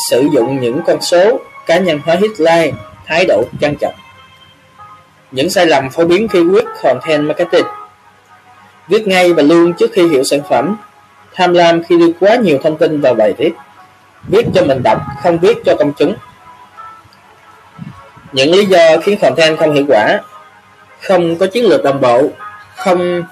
sử 0.09 0.27
dụng 0.33 0.61
những 0.61 0.82
con 0.88 1.01
số, 1.01 1.40
cá 1.66 1.77
nhân 1.77 2.00
hóa 2.06 2.16
headline, 2.16 2.77
thái 3.08 3.25
độ 3.25 3.43
trang 3.59 3.75
trọng. 3.75 3.93
Những 5.32 5.50
sai 5.50 5.66
lầm 5.66 5.90
phổ 5.90 6.06
biến 6.06 6.27
khi 6.27 6.43
viết 6.43 6.66
content 6.84 7.27
marketing. 7.27 7.66
Viết 8.88 9.08
ngay 9.08 9.34
và 9.34 9.43
luôn 9.43 9.74
trước 9.74 9.92
khi 9.93 10.08
hiểu 10.08 10.24
sản 10.24 10.40
phẩm. 10.50 10.77
Tham 11.34 11.53
lam 11.53 11.84
khi 11.84 11.98
đưa 11.98 12.11
quá 12.19 12.35
nhiều 12.35 12.60
thông 12.64 12.77
tin 12.77 13.01
vào 13.01 13.14
bài 13.14 13.34
viết. 13.38 13.51
Viết 14.27 14.45
cho 14.56 14.64
mình 14.66 14.82
đọc, 14.84 15.01
không 15.24 15.40
viết 15.40 15.58
cho 15.66 15.76
công 15.80 15.93
chúng. 15.93 16.16
Những 18.32 18.51
lý 18.51 18.66
do 18.66 18.98
khiến 19.03 19.19
content 19.22 19.60
không 19.60 19.74
hiệu 19.74 19.85
quả. 19.88 20.19
Không 21.01 21.35
có 21.35 21.48
chiến 21.48 21.66
lược 21.66 21.84
đồng 21.84 22.01
bộ. 22.01 22.30
Không 22.76 23.24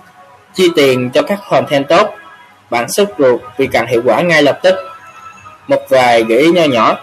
chi 0.53 0.69
tiền 0.75 1.09
cho 1.13 1.21
các 1.21 1.39
content 1.49 1.87
tốt. 1.87 2.15
Bạn 2.69 2.89
sốt 2.89 3.07
ruột 3.17 3.41
vì 3.57 3.67
cần 3.67 3.85
hiệu 3.87 4.01
quả 4.05 4.21
ngay 4.21 4.43
lập 4.43 4.59
tức. 4.63 4.75
Một 5.67 5.81
vài 5.89 6.23
gợi 6.23 6.39
ý 6.39 6.51
nho 6.51 6.63
nhỏ. 6.63 6.97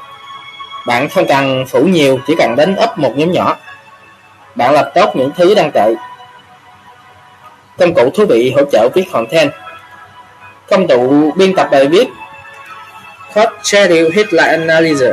Bạn 0.87 1.09
không 1.09 1.27
cần 1.29 1.67
phủ 1.67 1.83
nhiều, 1.83 2.19
chỉ 2.27 2.35
cần 2.39 2.57
đánh 2.57 2.77
ấp 2.77 2.99
một 2.99 3.13
nhóm 3.17 3.33
nhỏ 3.33 3.57
bạn 4.57 4.73
làm 4.75 4.85
tốt 4.95 5.17
những 5.17 5.31
thứ 5.37 5.55
đang 5.55 5.71
tệ. 5.75 5.95
Công 7.79 7.95
cụ 7.95 8.11
thú 8.15 8.25
vị 8.27 8.53
hỗ 8.57 8.63
trợ 8.73 8.89
viết 8.95 9.05
content. 9.13 9.53
Công 10.71 10.89
cụ 10.89 11.33
biên 11.37 11.55
tập 11.55 11.69
bài 11.71 11.89
viết 11.89 12.09
Hot 13.35 13.49
Schedule 13.63 14.11
Headline 14.15 14.67
Analyzer 14.67 15.13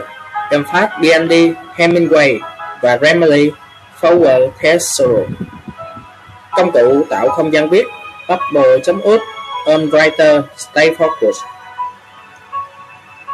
Em 0.51 0.63
phát 0.73 0.89
BND, 1.01 1.33
Hemingway 1.75 2.39
và 2.81 2.95
Grammarly 2.95 3.51
Forward 4.01 4.49
Thesaurus 4.59 5.27
Công 6.51 6.71
cụ 6.71 7.05
tạo 7.09 7.29
không 7.29 7.53
gian 7.53 7.69
viết 7.69 7.85
Bubble.ut 8.29 9.21
OnWriter 9.65 10.41
Stay 10.57 10.89
focused 10.89 11.45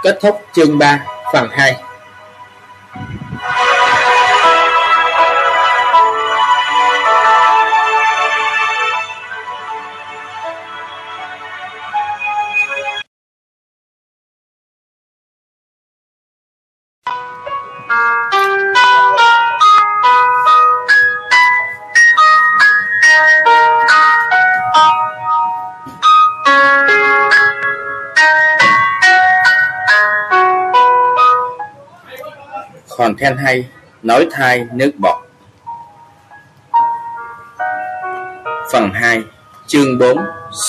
Kết 0.04 0.18
thúc 0.22 0.42
chương 0.54 0.78
3 0.78 1.00
phần 1.34 1.50
2. 1.52 1.76
Khen 33.20 33.38
hay, 33.38 33.66
nói 34.04 34.28
thai 34.32 34.66
nước 34.74 34.92
bọt. 34.98 35.18
Phần 38.72 38.90
2, 38.94 39.22
chương 39.68 39.98
4, 39.98 40.18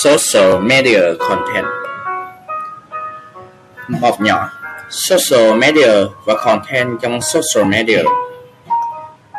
Social 0.03 0.59
Media 0.61 0.99
Content 1.19 1.65
Một 3.87 4.21
nhỏ, 4.21 4.49
Social 4.89 5.53
Media 5.53 5.91
và 6.25 6.33
Content 6.45 7.01
trong 7.01 7.19
Social 7.21 7.69
Media 7.69 8.03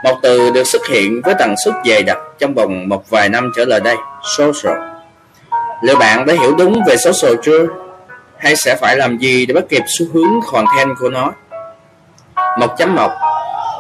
Một 0.05 0.19
từ 0.23 0.51
được 0.51 0.65
xuất 0.65 0.87
hiện 0.87 1.21
với 1.25 1.35
tần 1.39 1.55
suất 1.65 1.75
dày 1.85 2.03
đặc 2.03 2.19
trong 2.39 2.55
vòng 2.55 2.89
một 2.89 3.11
vài 3.11 3.29
năm 3.29 3.53
trở 3.57 3.65
lại 3.65 3.81
đây, 3.81 3.97
Social 4.39 4.79
Liệu 5.83 5.97
bạn 5.97 6.27
đã 6.27 6.35
hiểu 6.35 6.55
đúng 6.57 6.83
về 6.87 6.97
social 6.97 7.35
chưa? 7.43 7.67
hay 8.43 8.57
sẽ 8.57 8.77
phải 8.81 8.97
làm 8.97 9.19
gì 9.19 9.47
để 9.47 9.55
bắt 9.55 9.65
kịp 9.69 9.83
xu 9.99 10.07
hướng 10.13 10.41
content 10.53 10.97
của 10.99 11.11
nó? 11.11 11.33
1.1 12.59 13.11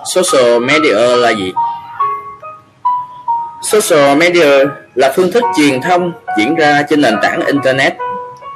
Social 0.05 0.59
media 0.61 1.17
là 1.17 1.31
gì? 1.31 1.53
Social 3.63 4.17
media 4.17 4.65
là 4.95 5.13
phương 5.17 5.33
thức 5.33 5.45
truyền 5.57 5.81
thông 5.81 6.13
diễn 6.39 6.55
ra 6.55 6.83
trên 6.89 7.01
nền 7.01 7.15
tảng 7.23 7.47
Internet, 7.47 7.93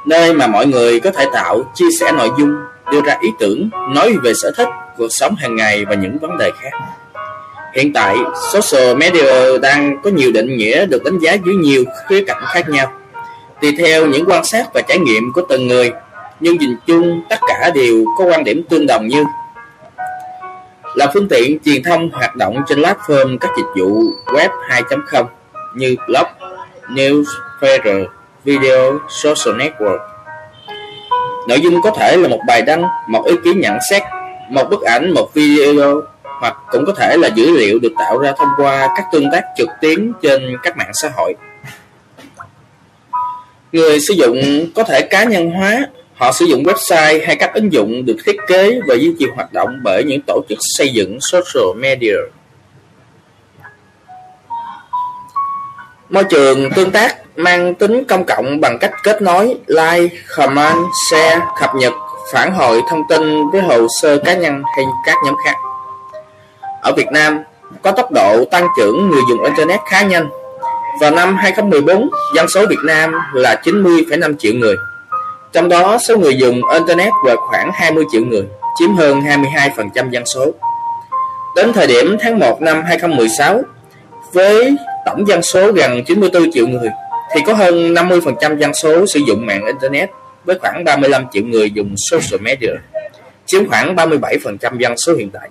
nơi 0.05 0.33
mà 0.33 0.47
mọi 0.47 0.65
người 0.65 0.99
có 0.99 1.11
thể 1.11 1.25
tạo, 1.33 1.63
chia 1.75 1.85
sẻ 1.99 2.11
nội 2.11 2.29
dung, 2.39 2.55
đưa 2.91 3.01
ra 3.01 3.17
ý 3.21 3.29
tưởng, 3.39 3.69
nói 3.89 4.13
về 4.23 4.33
sở 4.41 4.51
thích, 4.57 4.67
cuộc 4.97 5.07
sống 5.09 5.35
hàng 5.35 5.55
ngày 5.55 5.85
và 5.85 5.95
những 5.95 6.17
vấn 6.19 6.37
đề 6.37 6.51
khác. 6.61 6.77
Hiện 7.75 7.93
tại, 7.93 8.15
social 8.53 8.95
media 8.95 9.57
đang 9.61 10.01
có 10.03 10.09
nhiều 10.09 10.31
định 10.31 10.57
nghĩa 10.57 10.85
được 10.85 11.03
đánh 11.03 11.19
giá 11.19 11.33
dưới 11.45 11.55
nhiều 11.55 11.83
khía 12.07 12.23
cạnh 12.27 12.43
khác 12.45 12.69
nhau, 12.69 12.91
tùy 13.61 13.75
theo 13.77 14.05
những 14.05 14.25
quan 14.27 14.45
sát 14.45 14.65
và 14.73 14.81
trải 14.81 14.99
nghiệm 14.99 15.33
của 15.33 15.41
từng 15.49 15.67
người, 15.67 15.91
nhưng 16.39 16.57
nhìn 16.57 16.75
chung 16.87 17.21
tất 17.29 17.39
cả 17.47 17.71
đều 17.75 18.05
có 18.17 18.25
quan 18.25 18.43
điểm 18.43 18.63
tương 18.69 18.87
đồng 18.87 19.07
như 19.07 19.23
là 20.97 21.11
phương 21.13 21.27
tiện 21.29 21.57
truyền 21.65 21.83
thông 21.83 22.09
hoạt 22.09 22.35
động 22.35 22.63
trên 22.67 22.81
platform 22.81 23.37
các 23.37 23.51
dịch 23.57 23.81
vụ 23.81 24.13
web 24.25 24.49
2.0 24.69 25.25
như 25.75 25.95
blog, 26.07 26.27
news, 26.87 27.23
newsletter, 27.61 28.05
video, 28.43 28.99
social 29.09 29.61
network. 29.61 29.97
Nội 31.47 31.61
dung 31.61 31.81
có 31.81 31.91
thể 31.91 32.17
là 32.17 32.27
một 32.27 32.39
bài 32.47 32.61
đăng, 32.61 32.83
một 33.09 33.25
ý 33.25 33.35
kiến 33.43 33.59
nhận 33.59 33.77
xét, 33.89 34.03
một 34.49 34.69
bức 34.69 34.81
ảnh, 34.81 35.11
một 35.13 35.33
video 35.33 36.01
hoặc 36.39 36.57
cũng 36.71 36.85
có 36.85 36.93
thể 36.93 37.17
là 37.17 37.29
dữ 37.35 37.57
liệu 37.57 37.79
được 37.79 37.93
tạo 37.99 38.17
ra 38.17 38.33
thông 38.37 38.49
qua 38.57 38.89
các 38.95 39.05
tương 39.11 39.31
tác 39.31 39.43
trực 39.57 39.69
tuyến 39.81 40.11
trên 40.21 40.57
các 40.63 40.77
mạng 40.77 40.91
xã 40.93 41.09
hội. 41.15 41.35
Người 43.71 43.99
sử 43.99 44.13
dụng 44.13 44.37
có 44.75 44.83
thể 44.83 45.01
cá 45.01 45.23
nhân 45.23 45.51
hóa, 45.51 45.87
họ 46.17 46.31
sử 46.31 46.45
dụng 46.45 46.63
website 46.63 47.25
hay 47.25 47.35
các 47.35 47.53
ứng 47.53 47.73
dụng 47.73 48.05
được 48.05 48.15
thiết 48.25 48.35
kế 48.47 48.79
và 48.87 48.95
duy 48.95 49.13
trì 49.19 49.25
hoạt 49.35 49.53
động 49.53 49.79
bởi 49.83 50.03
những 50.03 50.21
tổ 50.27 50.41
chức 50.49 50.57
xây 50.77 50.89
dựng 50.89 51.17
social 51.21 51.79
media. 51.81 52.15
Môi 56.09 56.23
trường 56.23 56.71
tương 56.71 56.91
tác 56.91 57.15
mang 57.35 57.75
tính 57.75 58.03
công 58.07 58.25
cộng 58.25 58.61
bằng 58.61 58.77
cách 58.79 58.91
kết 59.03 59.21
nối, 59.21 59.55
like, 59.67 60.15
comment, 60.35 60.77
share, 61.09 61.39
cập 61.61 61.75
nhật, 61.75 61.93
phản 62.33 62.53
hồi 62.53 62.81
thông 62.89 63.01
tin 63.09 63.49
với 63.49 63.61
hồ 63.61 63.87
sơ 64.01 64.17
cá 64.17 64.33
nhân 64.33 64.63
hay 64.75 64.85
các 65.05 65.15
nhóm 65.25 65.35
khác. 65.45 65.55
Ở 66.81 66.93
Việt 66.97 67.07
Nam, 67.11 67.39
có 67.81 67.91
tốc 67.91 68.11
độ 68.11 68.45
tăng 68.51 68.67
trưởng 68.77 69.09
người 69.09 69.21
dùng 69.29 69.43
Internet 69.43 69.79
khá 69.89 70.01
nhanh. 70.01 70.29
Vào 71.01 71.11
năm 71.11 71.35
2014, 71.35 72.09
dân 72.35 72.47
số 72.49 72.65
Việt 72.65 72.83
Nam 72.85 73.13
là 73.33 73.61
90,5 73.63 74.37
triệu 74.37 74.53
người. 74.53 74.75
Trong 75.53 75.69
đó, 75.69 75.97
số 76.07 76.17
người 76.17 76.37
dùng 76.37 76.61
Internet 76.73 77.13
là 77.25 77.35
khoảng 77.49 77.71
20 77.73 78.03
triệu 78.11 78.21
người, 78.25 78.43
chiếm 78.79 78.95
hơn 78.95 79.21
22% 79.21 80.09
dân 80.09 80.23
số. 80.25 80.51
Đến 81.55 81.73
thời 81.73 81.87
điểm 81.87 82.17
tháng 82.19 82.39
1 82.39 82.61
năm 82.61 82.83
2016, 82.87 83.61
với 84.33 84.75
tổng 85.05 85.27
dân 85.27 85.41
số 85.41 85.71
gần 85.71 86.03
94 86.03 86.51
triệu 86.51 86.67
người, 86.67 86.89
thì 87.35 87.41
có 87.45 87.53
hơn 87.53 87.93
50% 87.93 88.57
dân 88.57 88.73
số 88.73 89.05
sử 89.05 89.19
dụng 89.27 89.45
mạng 89.45 89.65
Internet, 89.65 90.09
với 90.45 90.59
khoảng 90.59 90.83
35 90.83 91.25
triệu 91.33 91.43
người 91.43 91.71
dùng 91.71 91.95
social 92.11 92.41
media, 92.41 92.71
chiếm 93.45 93.69
khoảng 93.69 93.95
37% 93.95 94.77
dân 94.77 94.97
số 94.97 95.13
hiện 95.15 95.29
tại. 95.33 95.49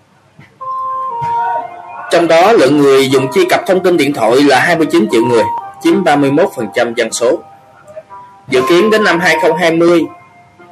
Trong 2.11 2.29
đó 2.29 2.53
lượng 2.53 2.79
người 2.79 3.09
dùng 3.09 3.33
truy 3.33 3.45
cập 3.51 3.61
thông 3.67 3.83
tin 3.83 3.97
điện 3.97 4.13
thoại 4.13 4.43
là 4.43 4.61
29 4.61 5.07
triệu 5.13 5.25
người, 5.25 5.45
chiếm 5.83 6.05
31% 6.05 6.95
dân 6.97 7.13
số. 7.13 7.43
Dự 8.49 8.63
kiến 8.69 8.91
đến 8.91 9.05
năm 9.05 9.21
2020, 9.21 10.03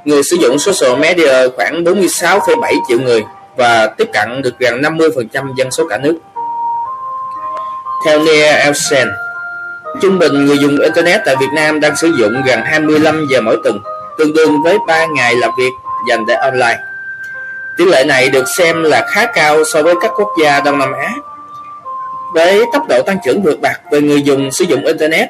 người 0.05 0.23
sử 0.23 0.36
dụng 0.36 0.59
social 0.59 0.99
media 1.01 1.49
khoảng 1.57 1.85
46,7 1.85 2.75
triệu 2.89 3.01
người 3.01 3.25
và 3.57 3.86
tiếp 3.86 4.09
cận 4.12 4.43
được 4.43 4.59
gần 4.59 4.81
50% 4.81 5.55
dân 5.55 5.70
số 5.70 5.89
cả 5.89 5.99
nước. 5.99 6.19
Theo 8.07 8.20
Nia 8.20 8.47
Elsen, 8.47 9.09
trung 10.03 10.19
bình 10.19 10.47
người 10.47 10.59
dùng 10.59 10.78
Internet 10.81 11.20
tại 11.25 11.36
Việt 11.36 11.51
Nam 11.55 11.81
đang 11.81 11.97
sử 11.97 12.12
dụng 12.19 12.43
gần 12.47 12.61
25 12.65 13.27
giờ 13.31 13.41
mỗi 13.41 13.57
tuần, 13.65 13.78
tương 14.19 14.33
đương 14.33 14.62
với 14.62 14.78
3 14.86 15.07
ngày 15.07 15.35
làm 15.36 15.51
việc 15.59 15.70
dành 16.09 16.27
để 16.27 16.35
online. 16.35 16.78
Tỷ 17.78 17.85
lệ 17.85 18.05
này 18.05 18.28
được 18.28 18.44
xem 18.57 18.83
là 18.83 19.07
khá 19.09 19.27
cao 19.27 19.65
so 19.73 19.83
với 19.83 19.94
các 20.01 20.11
quốc 20.17 20.28
gia 20.43 20.61
Đông 20.61 20.78
Nam 20.78 20.93
Á. 20.93 21.15
Với 22.35 22.65
tốc 22.73 22.89
độ 22.89 23.03
tăng 23.03 23.19
trưởng 23.25 23.43
vượt 23.43 23.61
bậc 23.61 23.77
về 23.93 24.01
người 24.01 24.23
dùng 24.23 24.53
sử 24.53 24.65
dụng 24.65 24.85
Internet, 24.85 25.28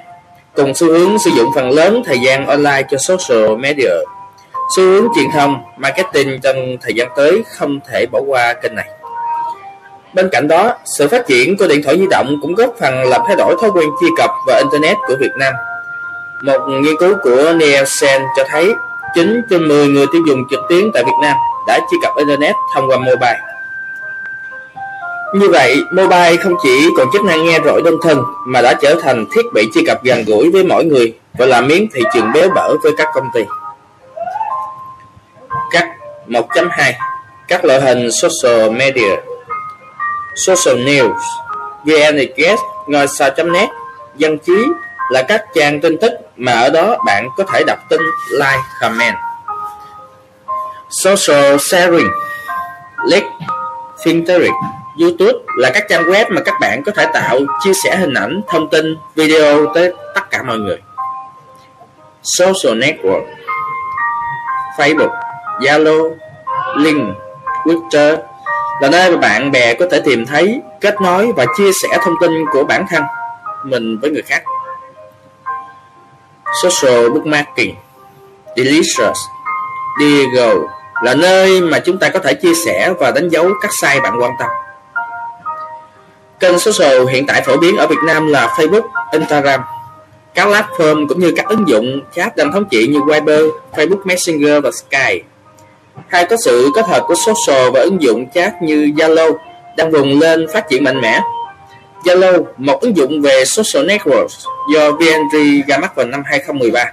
cùng 0.57 0.74
xu 0.74 0.86
hướng 0.86 1.18
sử 1.18 1.31
dụng 1.31 1.50
phần 1.55 1.70
lớn 1.70 2.02
thời 2.07 2.18
gian 2.26 2.47
online 2.47 2.83
cho 2.91 2.99
social 2.99 3.57
media, 3.57 3.91
xu 4.76 4.83
hướng 4.83 5.07
truyền 5.15 5.26
thông, 5.33 5.57
marketing 5.76 6.41
trong 6.42 6.76
thời 6.83 6.94
gian 6.94 7.08
tới 7.16 7.42
không 7.58 7.81
thể 7.91 8.07
bỏ 8.12 8.20
qua 8.26 8.55
kênh 8.62 8.74
này. 8.74 8.89
Bên 10.15 10.28
cạnh 10.33 10.49
đó, 10.49 10.74
sự 10.84 11.08
phát 11.08 11.26
triển 11.26 11.57
của 11.57 11.66
điện 11.68 11.83
thoại 11.84 11.99
di 11.99 12.07
động 12.10 12.39
cũng 12.42 12.55
góp 12.55 12.74
phần 12.81 13.02
làm 13.02 13.20
thay 13.26 13.36
đổi 13.36 13.57
thói 13.60 13.70
quen 13.70 13.89
truy 14.00 14.08
cập 14.18 14.31
vào 14.47 14.58
Internet 14.58 14.97
của 15.08 15.15
Việt 15.20 15.33
Nam. 15.39 15.55
Một 16.44 16.58
nghiên 16.68 16.97
cứu 17.00 17.15
của 17.23 17.52
Nielsen 17.52 18.23
cho 18.36 18.44
thấy 18.49 18.73
9 19.15 19.42
trên 19.50 19.68
10 19.68 19.86
người 19.86 20.07
tiêu 20.12 20.23
dùng 20.28 20.42
trực 20.50 20.60
tuyến 20.68 20.92
tại 20.94 21.05
Việt 21.05 21.18
Nam 21.23 21.36
đã 21.66 21.81
truy 21.91 21.99
cập 22.02 22.12
Internet 22.16 22.55
thông 22.74 22.91
qua 22.91 22.97
mobile. 22.97 23.53
Như 25.34 25.48
vậy, 25.50 25.76
mobile 25.90 26.36
không 26.36 26.54
chỉ 26.62 26.88
còn 26.96 27.08
chức 27.12 27.24
năng 27.24 27.44
nghe 27.44 27.58
rỗi 27.64 27.82
đơn 27.84 27.94
thân 28.02 28.22
mà 28.46 28.62
đã 28.62 28.74
trở 28.82 28.94
thành 29.02 29.26
thiết 29.34 29.42
bị 29.54 29.68
truy 29.74 29.84
cập 29.86 30.04
gần 30.04 30.24
gũi 30.26 30.50
với 30.50 30.64
mỗi 30.64 30.84
người 30.84 31.14
và 31.38 31.46
là 31.46 31.60
miếng 31.60 31.88
thị 31.94 32.02
trường 32.14 32.32
béo 32.32 32.48
bở 32.54 32.76
với 32.82 32.92
các 32.96 33.08
công 33.14 33.28
ty. 33.34 33.40
Cách 35.70 35.88
1.2 36.28 36.92
Các 37.48 37.64
loại 37.64 37.80
hình 37.80 38.08
social 38.12 38.70
media. 38.70 39.16
Social 40.36 40.78
News. 40.78 41.18
VNXS, 41.84 42.60
ngôi 42.86 43.06
sao.net 43.08 43.68
Dân 44.16 44.38
trí 44.38 44.64
là 45.10 45.22
các 45.22 45.44
trang 45.54 45.80
tin 45.80 45.96
tức 46.00 46.12
mà 46.36 46.52
ở 46.52 46.70
đó 46.70 46.96
bạn 47.06 47.28
có 47.36 47.44
thể 47.52 47.64
đọc 47.66 47.78
tin, 47.90 48.00
like, 48.30 48.62
comment. 48.80 49.16
Social 50.90 51.56
Sharing. 51.58 52.10
Leak 53.08 53.24
Filtering. 54.04 54.83
YouTube 55.00 55.39
là 55.56 55.70
các 55.74 55.84
trang 55.89 56.02
web 56.02 56.24
mà 56.31 56.40
các 56.40 56.55
bạn 56.60 56.82
có 56.82 56.92
thể 56.92 57.06
tạo, 57.12 57.39
chia 57.64 57.73
sẻ 57.84 57.97
hình 57.97 58.14
ảnh, 58.14 58.40
thông 58.48 58.70
tin, 58.70 58.97
video 59.14 59.66
tới 59.74 59.92
tất 60.14 60.31
cả 60.31 60.42
mọi 60.42 60.58
người. 60.58 60.78
Social 62.23 62.78
Network 62.78 63.24
Facebook, 64.78 65.10
Zalo, 65.60 66.10
Link, 66.76 67.16
Twitter 67.64 68.16
là 68.81 68.89
nơi 68.89 69.10
mà 69.10 69.16
bạn 69.16 69.50
bè 69.50 69.74
có 69.74 69.86
thể 69.90 70.00
tìm 70.00 70.26
thấy, 70.26 70.60
kết 70.81 71.00
nối 71.00 71.32
và 71.32 71.47
chia 71.56 71.70
sẻ 71.82 71.98
thông 72.05 72.14
tin 72.20 72.31
của 72.52 72.64
bản 72.64 72.86
thân 72.90 73.02
mình 73.64 73.98
với 73.98 74.10
người 74.10 74.23
khác. 74.23 74.42
Social 76.62 77.08
Bookmarking 77.08 77.74
Delicious 78.56 79.18
Diego 80.00 80.55
là 81.02 81.14
nơi 81.14 81.60
mà 81.60 81.78
chúng 81.78 81.98
ta 81.98 82.08
có 82.08 82.18
thể 82.18 82.34
chia 82.34 82.55
sẻ 82.66 82.92
và 82.98 83.10
đánh 83.10 83.28
dấu 83.28 83.50
các 83.62 83.70
sai 83.81 84.00
bạn 84.00 84.12
quan 84.20 84.32
tâm. 84.39 84.48
Kênh 86.44 86.58
social 86.58 87.08
hiện 87.10 87.26
tại 87.26 87.42
phổ 87.42 87.56
biến 87.56 87.76
ở 87.76 87.86
Việt 87.86 87.98
Nam 88.06 88.26
là 88.26 88.47
Facebook, 88.47 88.82
Instagram. 89.12 89.60
Các 90.34 90.48
platform 90.48 91.08
cũng 91.08 91.20
như 91.20 91.32
các 91.36 91.47
ứng 91.48 91.68
dụng 91.68 92.00
chat 92.14 92.36
đang 92.36 92.52
thống 92.52 92.64
trị 92.70 92.86
như 92.86 93.00
Viber, 93.02 93.40
Facebook 93.73 94.05
Messenger 94.05 94.64
và 94.64 94.70
Skype. 94.70 95.24
Hay 96.08 96.24
có 96.24 96.36
sự 96.44 96.70
kết 96.74 96.86
hợp 96.86 97.05
của 97.06 97.14
social 97.14 97.70
và 97.74 97.81
ứng 97.81 98.02
dụng 98.02 98.26
chat 98.34 98.62
như 98.62 98.92
Zalo 98.97 99.32
đang 99.76 99.90
vùng 99.90 100.20
lên 100.20 100.47
phát 100.52 100.68
triển 100.68 100.84
mạnh 100.84 101.00
mẽ. 101.00 101.20
Zalo, 102.05 102.44
một 102.56 102.81
ứng 102.81 102.97
dụng 102.97 103.23
về 103.23 103.44
social 103.44 103.90
networks 103.90 104.47
do 104.74 104.90
VNG 104.90 105.60
ra 105.68 105.78
mắt 105.78 105.97
vào 105.97 106.06
năm 106.06 106.23
2013. 106.24 106.84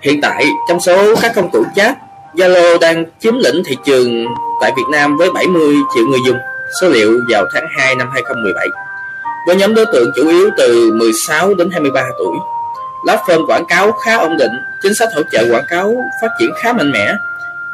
Hiện 0.00 0.20
tại, 0.20 0.46
trong 0.68 0.80
số 0.80 1.16
các 1.22 1.32
công 1.34 1.50
cụ 1.50 1.64
chat, 1.76 1.96
Zalo 2.34 2.78
đang 2.78 3.04
chiếm 3.20 3.34
lĩnh 3.38 3.62
thị 3.66 3.76
trường 3.84 4.26
tại 4.60 4.72
Việt 4.76 4.86
Nam 4.90 5.16
với 5.16 5.30
70 5.30 5.74
triệu 5.94 6.06
người 6.06 6.20
dùng 6.26 6.36
số 6.80 6.88
liệu 6.88 7.20
vào 7.30 7.46
tháng 7.52 7.66
2 7.76 7.94
năm 7.94 8.10
2017 8.12 8.68
với 9.46 9.56
nhóm 9.56 9.74
đối 9.74 9.86
tượng 9.86 10.10
chủ 10.16 10.28
yếu 10.28 10.50
từ 10.58 10.92
16 10.92 11.54
đến 11.54 11.70
23 11.70 12.02
tuổi. 12.18 12.36
Platform 13.04 13.46
quảng 13.46 13.64
cáo 13.68 13.92
khá 13.92 14.16
ổn 14.16 14.36
định, 14.36 14.52
chính 14.82 14.94
sách 14.94 15.08
hỗ 15.14 15.22
trợ 15.32 15.44
quảng 15.50 15.64
cáo 15.70 15.94
phát 16.22 16.28
triển 16.38 16.50
khá 16.62 16.72
mạnh 16.72 16.92
mẽ. 16.92 17.14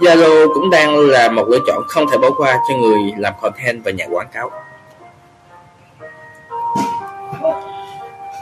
Zalo 0.01 0.55
cũng 0.55 0.71
đang 0.71 0.97
là 0.97 1.29
một 1.29 1.49
lựa 1.49 1.59
chọn 1.67 1.83
không 1.89 2.11
thể 2.11 2.19
bỏ 2.19 2.31
qua 2.39 2.59
cho 2.69 2.75
người 2.75 2.99
làm 3.19 3.33
content 3.43 3.85
và 3.85 3.91
nhà 3.91 4.05
quảng 4.11 4.29
cáo. 4.33 4.51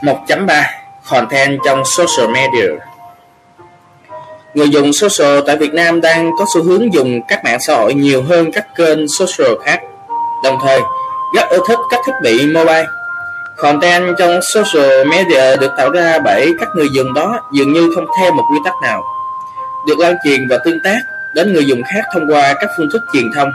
1.3 0.01 0.63
Content 1.09 1.59
trong 1.65 1.83
social 1.85 2.31
media 2.33 2.67
Người 4.53 4.69
dùng 4.69 4.93
social 4.93 5.39
tại 5.47 5.57
Việt 5.57 5.73
Nam 5.73 6.01
đang 6.01 6.31
có 6.37 6.45
xu 6.53 6.63
hướng 6.63 6.93
dùng 6.93 7.21
các 7.27 7.43
mạng 7.43 7.59
xã 7.59 7.75
hội 7.75 7.93
nhiều 7.93 8.23
hơn 8.23 8.51
các 8.51 8.75
kênh 8.75 9.07
social 9.07 9.53
khác 9.63 9.81
đồng 10.43 10.57
thời 10.61 10.81
rất 11.35 11.49
ưa 11.49 11.59
thích 11.67 11.79
các 11.89 11.99
thiết 12.05 12.13
bị 12.21 12.45
mobile. 12.47 12.87
Content 13.57 14.15
trong 14.19 14.39
social 14.53 15.07
media 15.07 15.55
được 15.55 15.71
tạo 15.77 15.89
ra 15.89 16.19
bởi 16.19 16.53
các 16.59 16.69
người 16.75 16.87
dùng 16.91 17.13
đó 17.13 17.39
dường 17.53 17.73
như 17.73 17.91
không 17.95 18.05
theo 18.19 18.31
một 18.31 18.43
quy 18.51 18.59
tắc 18.65 18.73
nào. 18.83 19.03
được 19.87 19.99
lan 19.99 20.15
truyền 20.23 20.47
và 20.47 20.57
tương 20.57 20.79
tác 20.83 20.99
đến 21.33 21.53
người 21.53 21.65
dùng 21.65 21.83
khác 21.83 22.01
thông 22.13 22.27
qua 22.31 22.53
các 22.53 22.69
phương 22.77 22.89
thức 22.93 23.01
truyền 23.13 23.31
thông. 23.35 23.51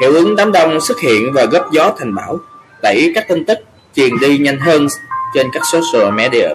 Hiệu 0.00 0.12
ứng 0.12 0.36
đám 0.36 0.52
đông 0.52 0.80
xuất 0.80 1.00
hiện 1.00 1.32
và 1.32 1.44
góp 1.44 1.72
gió 1.72 1.92
thành 1.98 2.14
bão, 2.14 2.38
đẩy 2.82 3.12
các 3.14 3.28
tin 3.28 3.44
tức 3.44 3.58
truyền 3.96 4.10
đi 4.20 4.38
nhanh 4.38 4.60
hơn 4.60 4.86
trên 5.34 5.46
các 5.52 5.62
social 5.72 6.10
media. 6.10 6.48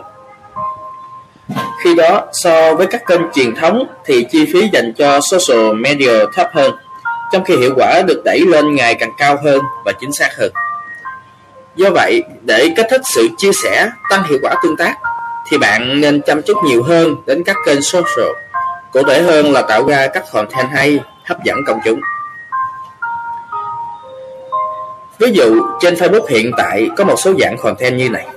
Khi 1.83 1.95
đó, 1.95 2.21
so 2.33 2.75
với 2.75 2.87
các 2.87 3.01
kênh 3.07 3.21
truyền 3.33 3.55
thống 3.55 3.83
thì 4.05 4.25
chi 4.31 4.45
phí 4.53 4.69
dành 4.73 4.93
cho 4.97 5.19
social 5.31 5.73
media 5.73 6.25
thấp 6.33 6.47
hơn, 6.53 6.71
trong 7.31 7.43
khi 7.43 7.55
hiệu 7.57 7.73
quả 7.75 8.01
được 8.01 8.21
đẩy 8.25 8.39
lên 8.39 8.75
ngày 8.75 8.95
càng 8.95 9.11
cao 9.17 9.37
hơn 9.43 9.61
và 9.85 9.91
chính 9.91 10.11
xác 10.11 10.29
hơn. 10.37 10.51
Do 11.75 11.89
vậy, 11.89 12.23
để 12.41 12.67
kích 12.75 12.87
thích 12.89 13.01
sự 13.15 13.27
chia 13.37 13.51
sẻ, 13.63 13.89
tăng 14.09 14.23
hiệu 14.23 14.39
quả 14.41 14.55
tương 14.63 14.77
tác, 14.77 14.95
thì 15.49 15.57
bạn 15.57 16.01
nên 16.01 16.21
chăm 16.21 16.41
chút 16.41 16.57
nhiều 16.65 16.83
hơn 16.83 17.15
đến 17.25 17.43
các 17.43 17.55
kênh 17.65 17.81
social. 17.81 18.29
Cụ 18.91 19.03
thể 19.03 19.21
hơn 19.21 19.51
là 19.51 19.61
tạo 19.61 19.87
ra 19.87 20.07
các 20.07 20.23
content 20.31 20.69
hay, 20.71 20.99
hấp 21.25 21.43
dẫn 21.43 21.57
công 21.67 21.79
chúng. 21.85 21.99
Ví 25.19 25.31
dụ, 25.31 25.61
trên 25.81 25.93
Facebook 25.93 26.25
hiện 26.27 26.51
tại 26.57 26.89
có 26.97 27.03
một 27.03 27.15
số 27.17 27.33
dạng 27.39 27.57
content 27.57 27.97
như 27.97 28.09
này. 28.09 28.27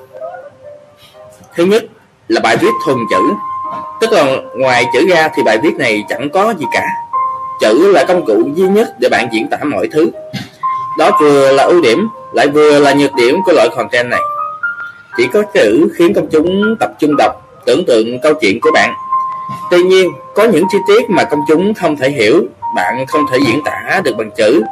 Thứ 1.55 1.65
nhất 1.65 1.85
là 2.29 2.41
bài 2.41 2.57
viết 2.57 2.71
thuần 2.85 2.99
chữ, 3.11 3.35
tức 4.01 4.13
là 4.13 4.25
ngoài 4.57 4.85
chữ 4.93 5.07
ra 5.09 5.29
thì 5.35 5.43
bài 5.43 5.59
viết 5.63 5.75
này 5.79 6.05
chẳng 6.09 6.31
có 6.31 6.55
gì 6.59 6.67
cả. 6.73 6.87
Chữ 7.61 7.93
là 7.93 8.05
công 8.05 8.27
cụ 8.27 8.49
duy 8.55 8.69
nhất 8.69 8.95
để 8.99 9.09
bạn 9.09 9.29
diễn 9.33 9.49
tả 9.49 9.57
mọi 9.65 9.89
thứ. 9.93 10.11
Đó 10.99 11.19
vừa 11.21 11.53
là 11.53 11.63
ưu 11.63 11.81
điểm, 11.81 12.09
lại 12.33 12.49
vừa 12.49 12.79
là 12.79 12.93
nhược 12.93 13.15
điểm 13.15 13.37
của 13.45 13.53
loại 13.53 13.69
content 13.77 14.11
này. 14.11 14.21
Chỉ 15.17 15.27
có 15.33 15.43
chữ 15.55 15.89
khiến 15.97 16.15
công 16.15 16.29
chúng 16.31 16.77
tập 16.81 16.91
trung 16.99 17.17
đọc, 17.19 17.33
tưởng 17.67 17.85
tượng 17.87 18.21
câu 18.23 18.35
chuyện 18.35 18.61
của 18.61 18.71
bạn. 18.75 18.95
Tuy 19.71 19.83
nhiên, 19.83 20.13
có 20.35 20.45
những 20.45 20.65
chi 20.73 20.79
tiết 20.89 21.11
mà 21.11 21.25
công 21.25 21.41
chúng 21.49 21.75
không 21.75 21.97
thể 21.97 22.11
hiểu, 22.11 22.45
bạn 22.77 23.07
không 23.07 23.27
thể 23.33 23.39
diễn 23.47 23.61
tả 23.65 24.01
được 24.05 24.17
bằng 24.17 24.31
chữ. 24.31 24.63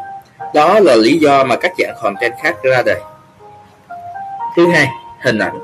Đó 0.54 0.80
là 0.80 0.96
lý 0.96 1.18
do 1.18 1.44
mà 1.44 1.56
các 1.56 1.72
dạng 1.78 1.94
content 2.02 2.32
khác 2.42 2.56
ra 2.62 2.82
đời. 2.82 3.00
Thứ 4.56 4.66
hai, 4.66 4.88
hình 5.22 5.38
ảnh. 5.38 5.58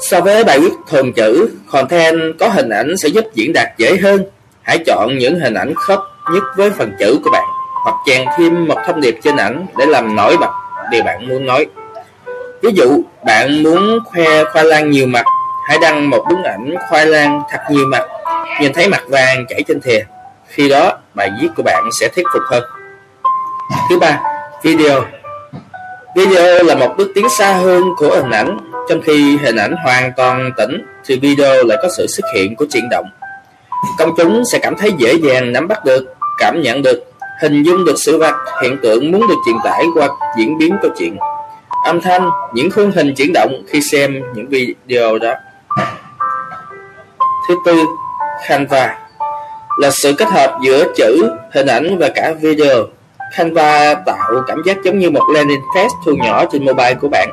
So 0.00 0.20
với 0.20 0.44
bài 0.44 0.60
viết 0.60 0.72
thuần 0.88 1.12
chữ, 1.12 1.50
content 1.70 2.38
có 2.38 2.48
hình 2.48 2.68
ảnh 2.68 2.96
sẽ 2.96 3.08
giúp 3.08 3.24
diễn 3.34 3.52
đạt 3.52 3.68
dễ 3.78 3.96
hơn. 3.96 4.24
Hãy 4.62 4.78
chọn 4.86 5.18
những 5.18 5.40
hình 5.40 5.54
ảnh 5.54 5.74
khớp 5.74 6.00
nhất 6.32 6.42
với 6.56 6.70
phần 6.70 6.92
chữ 6.98 7.18
của 7.24 7.30
bạn 7.32 7.44
hoặc 7.84 7.96
chèn 8.06 8.26
thêm 8.38 8.68
một 8.68 8.76
thông 8.86 9.00
điệp 9.00 9.18
trên 9.22 9.36
ảnh 9.36 9.66
để 9.76 9.86
làm 9.86 10.16
nổi 10.16 10.36
bật 10.36 10.50
điều 10.90 11.02
bạn 11.02 11.28
muốn 11.28 11.46
nói. 11.46 11.66
Ví 12.62 12.70
dụ, 12.74 13.02
bạn 13.26 13.62
muốn 13.62 13.98
khoe 14.04 14.44
khoai 14.44 14.64
lang 14.64 14.90
nhiều 14.90 15.06
mặt, 15.06 15.24
hãy 15.68 15.78
đăng 15.82 16.10
một 16.10 16.24
bức 16.28 16.36
ảnh 16.44 16.74
khoai 16.88 17.06
lang 17.06 17.42
thật 17.50 17.58
nhiều 17.70 17.86
mặt, 17.86 18.02
nhìn 18.60 18.72
thấy 18.72 18.88
mặt 18.88 19.02
vàng 19.08 19.46
chảy 19.48 19.62
trên 19.68 19.80
thìa. 19.80 20.00
Khi 20.46 20.68
đó, 20.68 20.98
bài 21.14 21.30
viết 21.40 21.48
của 21.56 21.62
bạn 21.62 21.84
sẽ 22.00 22.08
thuyết 22.08 22.26
phục 22.32 22.42
hơn. 22.50 22.62
Thứ 23.90 23.98
ba, 23.98 24.20
video. 24.62 25.04
Video 26.16 26.64
là 26.64 26.74
một 26.74 26.94
bước 26.96 27.08
tiến 27.14 27.28
xa 27.28 27.52
hơn 27.52 27.84
của 27.96 28.14
hình 28.14 28.30
ảnh, 28.30 28.58
trong 28.88 29.02
khi 29.02 29.38
hình 29.42 29.56
ảnh 29.56 29.74
hoàn 29.84 30.12
toàn 30.16 30.50
tĩnh 30.56 30.86
thì 31.06 31.18
video 31.18 31.64
lại 31.64 31.78
có 31.82 31.88
sự 31.96 32.06
xuất 32.06 32.26
hiện 32.34 32.56
của 32.56 32.66
chuyển 32.70 32.88
động. 32.90 33.06
Công 33.98 34.16
chúng 34.16 34.42
sẽ 34.52 34.58
cảm 34.58 34.76
thấy 34.76 34.92
dễ 34.98 35.14
dàng 35.14 35.52
nắm 35.52 35.68
bắt 35.68 35.84
được, 35.84 36.14
cảm 36.38 36.62
nhận 36.62 36.82
được 36.82 37.04
hình 37.42 37.62
dung 37.62 37.84
được 37.84 37.94
sự 37.96 38.18
vật, 38.18 38.34
hiện 38.62 38.78
tượng 38.82 39.12
muốn 39.12 39.28
được 39.28 39.34
truyền 39.46 39.56
tải 39.64 39.84
qua 39.94 40.08
diễn 40.38 40.58
biến 40.58 40.76
câu 40.82 40.90
chuyện. 40.98 41.16
Âm 41.84 42.00
thanh, 42.00 42.30
những 42.52 42.70
khung 42.70 42.90
hình 42.90 43.14
chuyển 43.14 43.32
động 43.32 43.62
khi 43.68 43.80
xem 43.92 44.22
những 44.34 44.48
video 44.48 45.18
đó. 45.18 45.34
Thứ 47.48 47.54
tư, 47.64 47.84
Canva 48.48 48.98
là 49.78 49.90
sự 49.90 50.12
kết 50.18 50.28
hợp 50.28 50.58
giữa 50.62 50.84
chữ, 50.96 51.30
hình 51.52 51.66
ảnh 51.66 51.98
và 51.98 52.08
cả 52.14 52.34
video. 52.40 52.86
Canva 53.36 53.94
tạo 53.94 54.42
cảm 54.46 54.62
giác 54.64 54.76
giống 54.84 54.98
như 54.98 55.10
một 55.10 55.24
landing 55.34 55.62
page 55.74 55.88
thu 56.04 56.12
nhỏ 56.12 56.44
trên 56.52 56.64
mobile 56.64 56.94
của 56.94 57.08
bạn. 57.08 57.28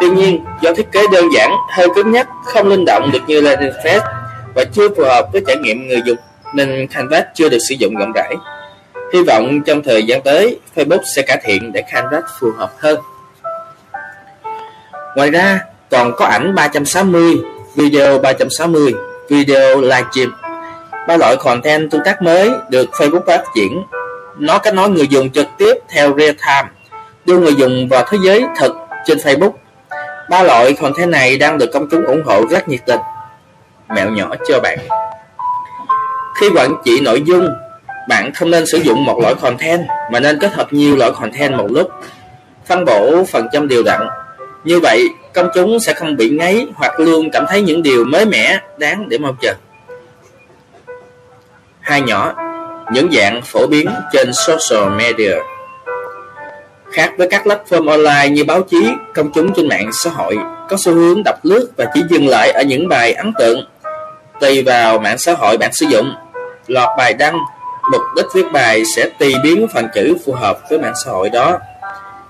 Tuy 0.00 0.08
nhiên, 0.10 0.44
do 0.60 0.74
thiết 0.74 0.92
kế 0.92 1.02
đơn 1.12 1.24
giản, 1.34 1.52
hơi 1.70 1.88
cứng 1.94 2.12
nhắc, 2.12 2.28
không 2.44 2.68
linh 2.68 2.84
động 2.84 3.10
được 3.12 3.22
như 3.26 3.40
landing 3.40 3.72
page 3.84 4.00
và 4.56 4.64
chưa 4.72 4.88
phù 4.88 5.04
hợp 5.04 5.28
với 5.32 5.42
trải 5.46 5.56
nghiệm 5.56 5.88
người 5.88 6.02
dùng, 6.04 6.18
nên 6.54 6.86
Canvas 6.86 7.24
chưa 7.34 7.48
được 7.48 7.58
sử 7.68 7.74
dụng 7.74 7.94
rộng 7.94 8.12
rãi. 8.12 8.34
Hy 9.12 9.22
vọng 9.22 9.60
trong 9.66 9.82
thời 9.82 10.02
gian 10.02 10.22
tới, 10.22 10.60
Facebook 10.76 11.02
sẽ 11.16 11.22
cải 11.22 11.40
thiện 11.44 11.72
để 11.72 11.82
Canvas 11.92 12.24
phù 12.40 12.50
hợp 12.56 12.70
hơn. 12.78 13.00
Ngoài 15.16 15.30
ra, 15.30 15.60
còn 15.90 16.12
có 16.16 16.26
ảnh 16.26 16.54
360, 16.54 17.36
video 17.74 18.18
360, 18.18 18.94
video 19.28 19.80
livestream. 19.80 20.34
Ba 21.08 21.16
loại 21.16 21.36
content 21.36 21.90
tương 21.90 22.04
tác 22.04 22.22
mới 22.22 22.50
được 22.70 22.90
Facebook 22.92 23.26
phát 23.26 23.44
triển. 23.54 23.82
Nó 24.38 24.58
kết 24.58 24.74
nối 24.74 24.88
người 24.88 25.06
dùng 25.08 25.30
trực 25.30 25.46
tiếp 25.58 25.74
theo 25.88 26.14
real 26.18 26.30
time, 26.30 26.68
đưa 27.24 27.38
người 27.38 27.54
dùng 27.54 27.88
vào 27.88 28.04
thế 28.08 28.18
giới 28.24 28.44
thực 28.58 28.76
trên 29.06 29.18
Facebook. 29.18 29.52
Ba 30.30 30.42
loại 30.42 30.72
content 30.72 31.10
này 31.10 31.38
đang 31.38 31.58
được 31.58 31.70
công 31.72 31.88
chúng 31.90 32.04
ủng 32.04 32.22
hộ 32.24 32.46
rất 32.50 32.68
nhiệt 32.68 32.80
tình. 32.86 33.00
Mẹo 33.88 34.10
nhỏ 34.10 34.34
cho 34.48 34.60
bạn. 34.60 34.78
Khi 36.40 36.48
quản 36.56 36.74
trị 36.84 37.00
nội 37.00 37.22
dung 37.26 37.48
bạn 38.08 38.32
không 38.34 38.50
nên 38.50 38.66
sử 38.66 38.78
dụng 38.78 39.04
một 39.04 39.18
loại 39.22 39.34
content 39.34 39.80
mà 40.12 40.20
nên 40.20 40.38
kết 40.38 40.52
hợp 40.52 40.72
nhiều 40.72 40.96
loại 40.96 41.10
content 41.20 41.54
một 41.54 41.66
lúc. 41.70 41.90
Phân 42.66 42.84
bổ 42.84 43.24
phần 43.24 43.48
trăm 43.52 43.68
đều 43.68 43.82
đặn. 43.82 44.08
Như 44.64 44.80
vậy, 44.80 45.08
công 45.34 45.48
chúng 45.54 45.80
sẽ 45.80 45.94
không 45.94 46.16
bị 46.16 46.30
ngấy 46.30 46.68
hoặc 46.74 47.00
luôn 47.00 47.30
cảm 47.30 47.44
thấy 47.48 47.62
những 47.62 47.82
điều 47.82 48.04
mới 48.04 48.26
mẻ 48.26 48.58
đáng 48.78 49.08
để 49.08 49.18
mong 49.18 49.36
chờ. 49.40 49.54
Hai 51.80 52.00
nhỏ, 52.00 52.34
những 52.92 53.08
dạng 53.12 53.42
phổ 53.42 53.66
biến 53.66 53.88
trên 54.12 54.30
social 54.32 54.88
media. 54.96 55.34
Khác 56.92 57.12
với 57.18 57.28
các 57.30 57.42
platform 57.44 57.88
online 57.88 58.28
như 58.28 58.44
báo 58.44 58.62
chí, 58.62 58.88
công 59.14 59.32
chúng 59.32 59.54
trên 59.54 59.68
mạng 59.68 59.90
xã 59.92 60.10
hội 60.10 60.36
có 60.68 60.76
xu 60.76 60.92
hướng 60.94 61.22
đọc 61.24 61.36
lướt 61.42 61.70
và 61.76 61.84
chỉ 61.94 62.02
dừng 62.10 62.28
lại 62.28 62.50
ở 62.50 62.62
những 62.62 62.88
bài 62.88 63.12
ấn 63.12 63.32
tượng. 63.38 63.66
Tùy 64.40 64.62
vào 64.62 64.98
mạng 64.98 65.18
xã 65.18 65.32
hội 65.32 65.58
bạn 65.58 65.72
sử 65.72 65.86
dụng, 65.86 66.14
lọt 66.66 66.88
bài 66.98 67.14
đăng 67.14 67.38
mục 67.92 68.02
đích 68.16 68.26
viết 68.34 68.52
bài 68.52 68.82
sẽ 68.96 69.08
tùy 69.18 69.34
biến 69.42 69.66
phần 69.74 69.88
chữ 69.94 70.16
phù 70.26 70.32
hợp 70.32 70.58
với 70.70 70.78
mạng 70.78 70.94
xã 71.04 71.10
hội 71.10 71.30
đó. 71.30 71.58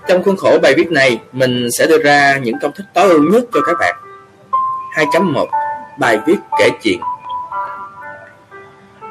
Trong 0.07 0.23
khuôn 0.23 0.37
khổ 0.37 0.57
bài 0.61 0.73
viết 0.77 0.91
này, 0.91 1.19
mình 1.31 1.67
sẽ 1.79 1.87
đưa 1.87 1.97
ra 1.97 2.37
những 2.37 2.55
công 2.61 2.71
thức 2.71 2.83
tối 2.93 3.09
ưu 3.09 3.23
nhất 3.31 3.43
cho 3.53 3.59
các 3.65 3.75
bạn. 3.79 3.95
2.1 4.95 5.45
Bài 5.99 6.19
viết 6.27 6.37
kể 6.59 6.69
chuyện 6.83 6.99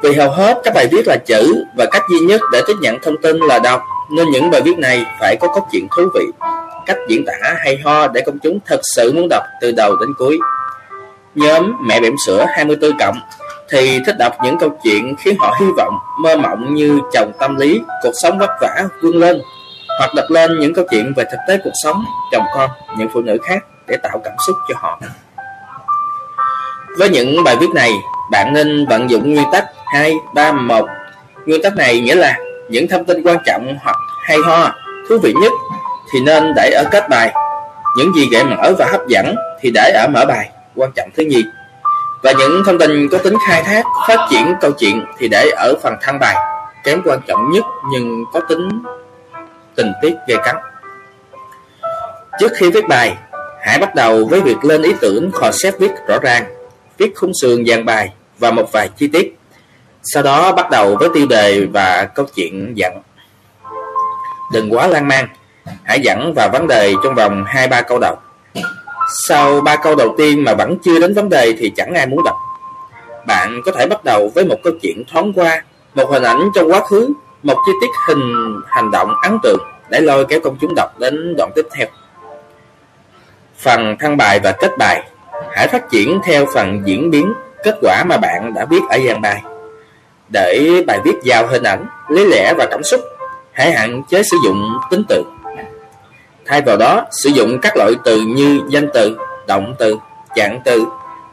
Vì 0.01 0.13
hầu 0.13 0.31
hết 0.31 0.61
các 0.63 0.73
bài 0.73 0.87
viết 0.91 1.07
là 1.07 1.17
chữ 1.17 1.65
và 1.77 1.85
cách 1.91 2.03
duy 2.11 2.19
nhất 2.19 2.41
để 2.51 2.61
tiếp 2.67 2.75
nhận 2.81 2.97
thông 3.03 3.21
tin 3.21 3.37
là 3.37 3.59
đọc, 3.59 3.81
nên 4.11 4.31
những 4.31 4.49
bài 4.49 4.61
viết 4.61 4.77
này 4.77 5.05
phải 5.19 5.35
có 5.39 5.47
cốt 5.47 5.67
truyện 5.71 5.87
thú 5.95 6.03
vị, 6.15 6.25
cách 6.85 6.97
diễn 7.07 7.25
tả 7.25 7.55
hay 7.57 7.77
ho 7.83 8.07
để 8.07 8.21
công 8.25 8.39
chúng 8.39 8.59
thật 8.65 8.79
sự 8.95 9.11
muốn 9.13 9.27
đọc 9.29 9.43
từ 9.61 9.71
đầu 9.71 9.95
đến 9.95 10.09
cuối. 10.17 10.37
Nhóm 11.37 11.73
Mẹ 11.81 11.99
Bỉm 11.99 12.15
Sữa 12.25 12.45
24 12.55 12.97
cộng 12.99 13.19
thì 13.69 13.99
thích 14.05 14.15
đọc 14.19 14.33
những 14.43 14.57
câu 14.57 14.69
chuyện 14.83 15.15
khiến 15.19 15.35
họ 15.39 15.57
hy 15.59 15.65
vọng, 15.77 15.99
mơ 16.19 16.35
mộng 16.35 16.73
như 16.73 16.99
chồng 17.13 17.31
tâm 17.39 17.55
lý, 17.55 17.81
cuộc 18.03 18.11
sống 18.13 18.37
vất 18.37 18.49
vả 18.61 18.83
vươn 19.01 19.17
lên, 19.17 19.41
hoặc 19.99 20.11
đọc 20.15 20.25
lên 20.29 20.59
những 20.59 20.73
câu 20.73 20.85
chuyện 20.91 21.13
về 21.15 21.23
thực 21.31 21.37
tế 21.47 21.57
cuộc 21.63 21.73
sống, 21.83 22.05
chồng 22.31 22.43
con, 22.53 22.69
những 22.97 23.09
phụ 23.13 23.21
nữ 23.21 23.37
khác 23.43 23.65
để 23.87 23.97
tạo 23.97 24.21
cảm 24.23 24.33
xúc 24.47 24.55
cho 24.69 24.75
họ. 24.77 24.99
Với 26.97 27.09
những 27.09 27.43
bài 27.43 27.55
viết 27.59 27.69
này, 27.75 27.91
bạn 28.31 28.53
nên 28.53 28.85
vận 28.85 29.09
dụng 29.09 29.33
nguyên 29.33 29.51
tắc 29.51 29.65
2, 29.85 30.13
3, 30.33 30.51
1. 30.51 30.85
Nguyên 31.45 31.61
tắc 31.61 31.75
này 31.75 31.99
nghĩa 31.99 32.15
là 32.15 32.37
những 32.69 32.87
thông 32.87 33.05
tin 33.05 33.23
quan 33.23 33.37
trọng 33.45 33.77
hoặc 33.83 33.97
hay 34.23 34.37
ho, 34.45 34.71
thú 35.09 35.17
vị 35.23 35.33
nhất 35.41 35.51
thì 36.13 36.19
nên 36.19 36.53
để 36.55 36.71
ở 36.71 36.83
kết 36.91 37.09
bài. 37.09 37.33
Những 37.97 38.13
gì 38.15 38.27
gợi 38.31 38.43
mở 38.43 38.73
và 38.77 38.85
hấp 38.91 39.07
dẫn 39.07 39.35
thì 39.59 39.71
để 39.73 39.91
ở 39.91 40.07
mở 40.07 40.25
bài, 40.25 40.49
quan 40.77 40.91
trọng 40.95 41.09
thứ 41.15 41.23
nhì 41.23 41.43
và 42.23 42.31
những 42.31 42.63
thông 42.65 42.79
tin 42.79 43.09
có 43.09 43.17
tính 43.17 43.33
khai 43.47 43.63
thác, 43.63 43.83
phát 44.07 44.27
triển 44.31 44.55
câu 44.61 44.71
chuyện 44.71 45.05
thì 45.17 45.27
để 45.27 45.49
ở 45.57 45.73
phần 45.83 45.93
thân 46.01 46.19
bài, 46.19 46.35
kém 46.83 47.01
quan 47.05 47.19
trọng 47.27 47.51
nhất 47.51 47.63
nhưng 47.91 48.23
có 48.33 48.39
tính 48.39 48.69
tình 49.75 49.91
tiết 50.01 50.13
gây 50.27 50.37
cấn. 50.45 50.55
Trước 52.39 52.51
khi 52.55 52.71
viết 52.71 52.87
bài, 52.87 53.17
hãy 53.61 53.79
bắt 53.79 53.95
đầu 53.95 54.25
với 54.25 54.41
việc 54.41 54.65
lên 54.65 54.81
ý 54.81 54.93
tưởng 55.01 55.31
concept 55.31 55.79
viết 55.79 55.91
rõ 56.07 56.19
ràng, 56.19 56.45
viết 56.97 57.13
khung 57.15 57.31
sườn 57.41 57.65
dàn 57.65 57.85
bài 57.85 58.09
và 58.39 58.51
một 58.51 58.71
vài 58.71 58.89
chi 58.97 59.07
tiết. 59.07 59.37
Sau 60.03 60.23
đó 60.23 60.51
bắt 60.51 60.69
đầu 60.69 60.95
với 60.99 61.09
tiêu 61.13 61.27
đề 61.27 61.65
và 61.73 62.05
câu 62.15 62.25
chuyện 62.35 62.73
dẫn. 62.75 63.01
Đừng 64.53 64.73
quá 64.73 64.87
lan 64.87 65.07
man, 65.07 65.27
hãy 65.83 65.99
dẫn 65.99 66.33
vào 66.35 66.49
vấn 66.53 66.67
đề 66.67 66.93
trong 67.03 67.15
vòng 67.15 67.43
2-3 67.43 67.83
câu 67.83 67.99
đầu. 67.99 68.15
Sau 69.27 69.61
ba 69.61 69.75
câu 69.75 69.95
đầu 69.95 70.15
tiên 70.17 70.43
mà 70.43 70.53
vẫn 70.53 70.77
chưa 70.83 70.99
đến 70.99 71.13
vấn 71.13 71.29
đề 71.29 71.53
thì 71.59 71.69
chẳng 71.75 71.93
ai 71.93 72.07
muốn 72.07 72.23
đọc. 72.23 72.35
Bạn 73.27 73.61
có 73.65 73.71
thể 73.71 73.87
bắt 73.87 74.03
đầu 74.03 74.31
với 74.35 74.45
một 74.45 74.57
câu 74.63 74.73
chuyện 74.81 75.03
thoáng 75.11 75.33
qua, 75.33 75.63
một 75.95 76.09
hình 76.11 76.23
ảnh 76.23 76.49
trong 76.55 76.71
quá 76.71 76.79
khứ, 76.79 77.09
một 77.43 77.57
chi 77.65 77.71
tiết 77.81 77.89
hình 78.07 78.21
hành 78.67 78.91
động 78.91 79.13
ấn 79.23 79.37
tượng 79.43 79.59
để 79.89 80.01
lôi 80.01 80.25
kéo 80.25 80.39
công 80.43 80.57
chúng 80.61 80.75
đọc 80.75 80.99
đến 80.99 81.35
đoạn 81.37 81.51
tiếp 81.55 81.65
theo. 81.75 81.87
Phần 83.57 83.95
thăng 83.99 84.17
bài 84.17 84.39
và 84.43 84.51
kết 84.51 84.77
bài 84.77 85.03
Hãy 85.51 85.67
phát 85.67 85.89
triển 85.89 86.19
theo 86.23 86.45
phần 86.53 86.81
diễn 86.85 87.09
biến, 87.09 87.33
kết 87.63 87.75
quả 87.81 88.03
mà 88.03 88.17
bạn 88.17 88.53
đã 88.53 88.65
viết 88.65 88.81
ở 88.89 88.97
gian 88.97 89.21
bài. 89.21 89.43
Để 90.29 90.83
bài 90.87 90.99
viết 91.05 91.15
giàu 91.23 91.47
hình 91.47 91.63
ảnh, 91.63 91.85
lý 92.09 92.25
lẽ 92.25 92.53
và 92.57 92.67
cảm 92.71 92.83
xúc, 92.83 93.01
hãy 93.51 93.71
hạn 93.71 94.03
chế 94.09 94.23
sử 94.23 94.37
dụng 94.45 94.77
tính 94.89 95.03
từ. 95.09 95.23
Thay 96.47 96.61
vào 96.61 96.77
đó, 96.77 97.05
sử 97.11 97.29
dụng 97.29 97.59
các 97.61 97.77
loại 97.77 97.91
từ 98.03 98.21
như 98.21 98.61
danh 98.69 98.89
từ, 98.93 99.17
động 99.47 99.75
từ, 99.79 99.97
trạng 100.35 100.59
từ, 100.65 100.85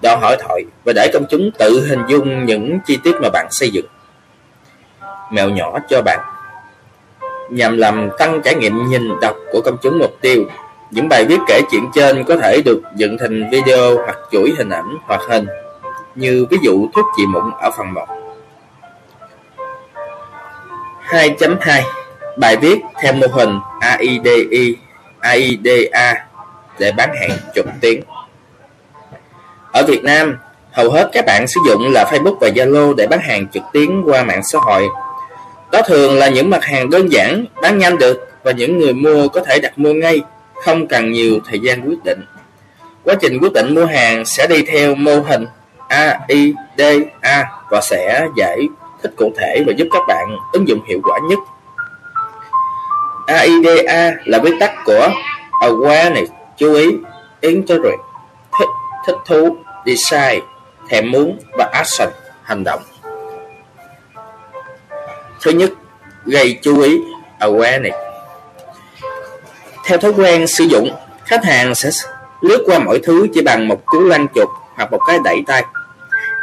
đòi 0.02 0.16
hỏi 0.16 0.36
thoại 0.40 0.64
và 0.84 0.92
để 0.96 1.10
công 1.12 1.24
chúng 1.30 1.50
tự 1.58 1.86
hình 1.88 2.02
dung 2.08 2.46
những 2.46 2.78
chi 2.86 2.98
tiết 3.04 3.14
mà 3.22 3.28
bạn 3.32 3.46
xây 3.50 3.70
dựng. 3.70 3.86
Mèo 5.30 5.50
nhỏ 5.50 5.78
cho 5.88 6.02
bạn 6.02 6.20
Nhằm 7.50 7.76
làm 7.76 8.10
tăng 8.18 8.42
trải 8.42 8.54
nghiệm 8.54 8.86
nhìn 8.88 9.20
đọc 9.20 9.36
của 9.52 9.60
công 9.60 9.76
chúng 9.82 9.98
mục 9.98 10.16
tiêu, 10.20 10.44
những 10.90 11.08
bài 11.08 11.24
viết 11.24 11.38
kể 11.46 11.60
chuyện 11.70 11.84
trên 11.94 12.24
có 12.24 12.36
thể 12.36 12.62
được 12.64 12.80
dựng 12.96 13.18
thành 13.18 13.50
video 13.50 13.96
hoặc 13.96 14.18
chuỗi 14.32 14.54
hình 14.58 14.68
ảnh 14.68 14.96
hoặc 15.06 15.20
hình, 15.28 15.46
như 16.14 16.46
ví 16.50 16.58
dụ 16.62 16.88
thuốc 16.94 17.06
trị 17.16 17.26
mụn 17.26 17.50
ở 17.60 17.70
phần 17.78 17.94
1. 17.94 18.06
2.2 21.08 21.82
Bài 22.36 22.56
viết 22.56 22.80
theo 23.02 23.12
mô 23.12 23.26
hình 23.32 23.60
AIDI, 23.80 24.76
AIDA 25.24 26.14
để 26.78 26.92
bán 26.92 27.10
hàng 27.20 27.38
trực 27.54 27.66
tuyến. 27.80 28.00
Ở 29.72 29.82
Việt 29.82 30.04
Nam, 30.04 30.38
hầu 30.72 30.90
hết 30.90 31.10
các 31.12 31.24
bạn 31.26 31.46
sử 31.48 31.60
dụng 31.68 31.92
là 31.92 32.04
Facebook 32.04 32.36
và 32.40 32.48
Zalo 32.48 32.94
để 32.94 33.06
bán 33.06 33.20
hàng 33.20 33.48
trực 33.48 33.62
tuyến 33.72 34.02
qua 34.02 34.24
mạng 34.24 34.42
xã 34.44 34.58
hội. 34.62 34.88
Đó 35.72 35.82
thường 35.86 36.18
là 36.18 36.28
những 36.28 36.50
mặt 36.50 36.64
hàng 36.64 36.90
đơn 36.90 37.12
giản, 37.12 37.44
bán 37.62 37.78
nhanh 37.78 37.98
được 37.98 38.28
và 38.42 38.52
những 38.52 38.78
người 38.78 38.92
mua 38.92 39.28
có 39.28 39.40
thể 39.40 39.58
đặt 39.58 39.78
mua 39.78 39.92
ngay, 39.92 40.20
không 40.54 40.86
cần 40.86 41.12
nhiều 41.12 41.38
thời 41.48 41.58
gian 41.58 41.88
quyết 41.88 42.04
định. 42.04 42.20
Quá 43.04 43.14
trình 43.20 43.38
quyết 43.40 43.52
định 43.52 43.74
mua 43.74 43.86
hàng 43.86 44.24
sẽ 44.24 44.46
đi 44.46 44.62
theo 44.62 44.94
mô 44.94 45.20
hình 45.20 45.46
AIDA 45.88 47.44
và 47.70 47.80
sẽ 47.82 48.26
giải 48.36 48.58
thích 49.02 49.12
cụ 49.16 49.32
thể 49.38 49.64
và 49.66 49.72
giúp 49.76 49.88
các 49.92 50.02
bạn 50.08 50.36
ứng 50.52 50.68
dụng 50.68 50.80
hiệu 50.88 51.00
quả 51.04 51.18
nhất. 51.28 51.38
AIDA 53.26 54.12
là 54.24 54.38
viết 54.38 54.54
tắt 54.60 54.72
của 54.84 55.08
Awareness, 55.60 56.26
chú 56.56 56.74
ý, 56.74 56.86
Interest, 57.40 58.00
thích, 58.58 58.68
thích 59.06 59.16
thú, 59.26 59.56
Desire, 59.86 60.40
thèm 60.88 61.10
muốn 61.10 61.38
và 61.58 61.68
Action, 61.72 62.08
hành 62.42 62.64
động. 62.64 62.82
Thứ 65.42 65.50
nhất, 65.50 65.70
gây 66.24 66.58
chú 66.62 66.80
ý, 66.80 67.00
Awareness. 67.40 67.92
Theo 69.84 69.98
thói 69.98 70.12
quen 70.12 70.46
sử 70.46 70.64
dụng, 70.64 70.90
khách 71.24 71.44
hàng 71.44 71.74
sẽ 71.74 71.90
lướt 72.40 72.62
qua 72.66 72.78
mọi 72.78 73.00
thứ 73.04 73.26
chỉ 73.34 73.40
bằng 73.42 73.68
một 73.68 73.82
cú 73.86 74.00
lăn 74.00 74.26
chuột 74.34 74.48
hoặc 74.74 74.92
một 74.92 75.00
cái 75.06 75.18
đẩy 75.24 75.42
tay. 75.46 75.64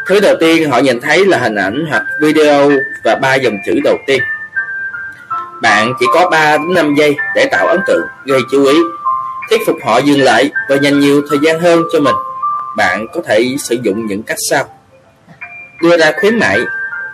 Thứ 0.08 0.19
đầu 0.19 0.35
tiên 0.40 0.72
họ 0.72 0.80
nhìn 0.80 1.01
thấy 1.01 1.26
là 1.26 1.38
hình 1.38 1.56
ảnh 1.56 1.85
hoặc 1.90 2.03
video 2.22 2.72
và 3.03 3.16
ba 3.16 3.35
dòng 3.35 3.58
chữ 3.66 3.80
đầu 3.84 3.98
tiên. 4.08 4.22
Bạn 5.62 5.94
chỉ 6.00 6.06
có 6.14 6.30
3 6.30 6.58
đến 6.58 6.74
5 6.74 6.96
giây 6.96 7.18
để 7.36 7.46
tạo 7.52 7.68
ấn 7.68 7.80
tượng, 7.88 8.02
gây 8.26 8.40
chú 8.52 8.66
ý, 8.66 8.78
thuyết 9.50 9.62
phục 9.68 9.78
họ 9.84 9.98
dừng 9.98 10.22
lại 10.22 10.52
và 10.70 10.76
dành 10.76 11.00
nhiều 11.00 11.22
thời 11.30 11.40
gian 11.42 11.60
hơn 11.60 11.84
cho 11.94 12.00
mình. 12.00 12.16
Bạn 12.78 13.08
có 13.14 13.22
thể 13.26 13.56
sử 13.60 13.76
dụng 13.82 14.06
những 14.06 14.24
cách 14.24 14.38
sau. 14.50 14.64
Đưa 15.82 15.98
ra 15.98 16.12
khuyến 16.20 16.40
mại. 16.40 16.60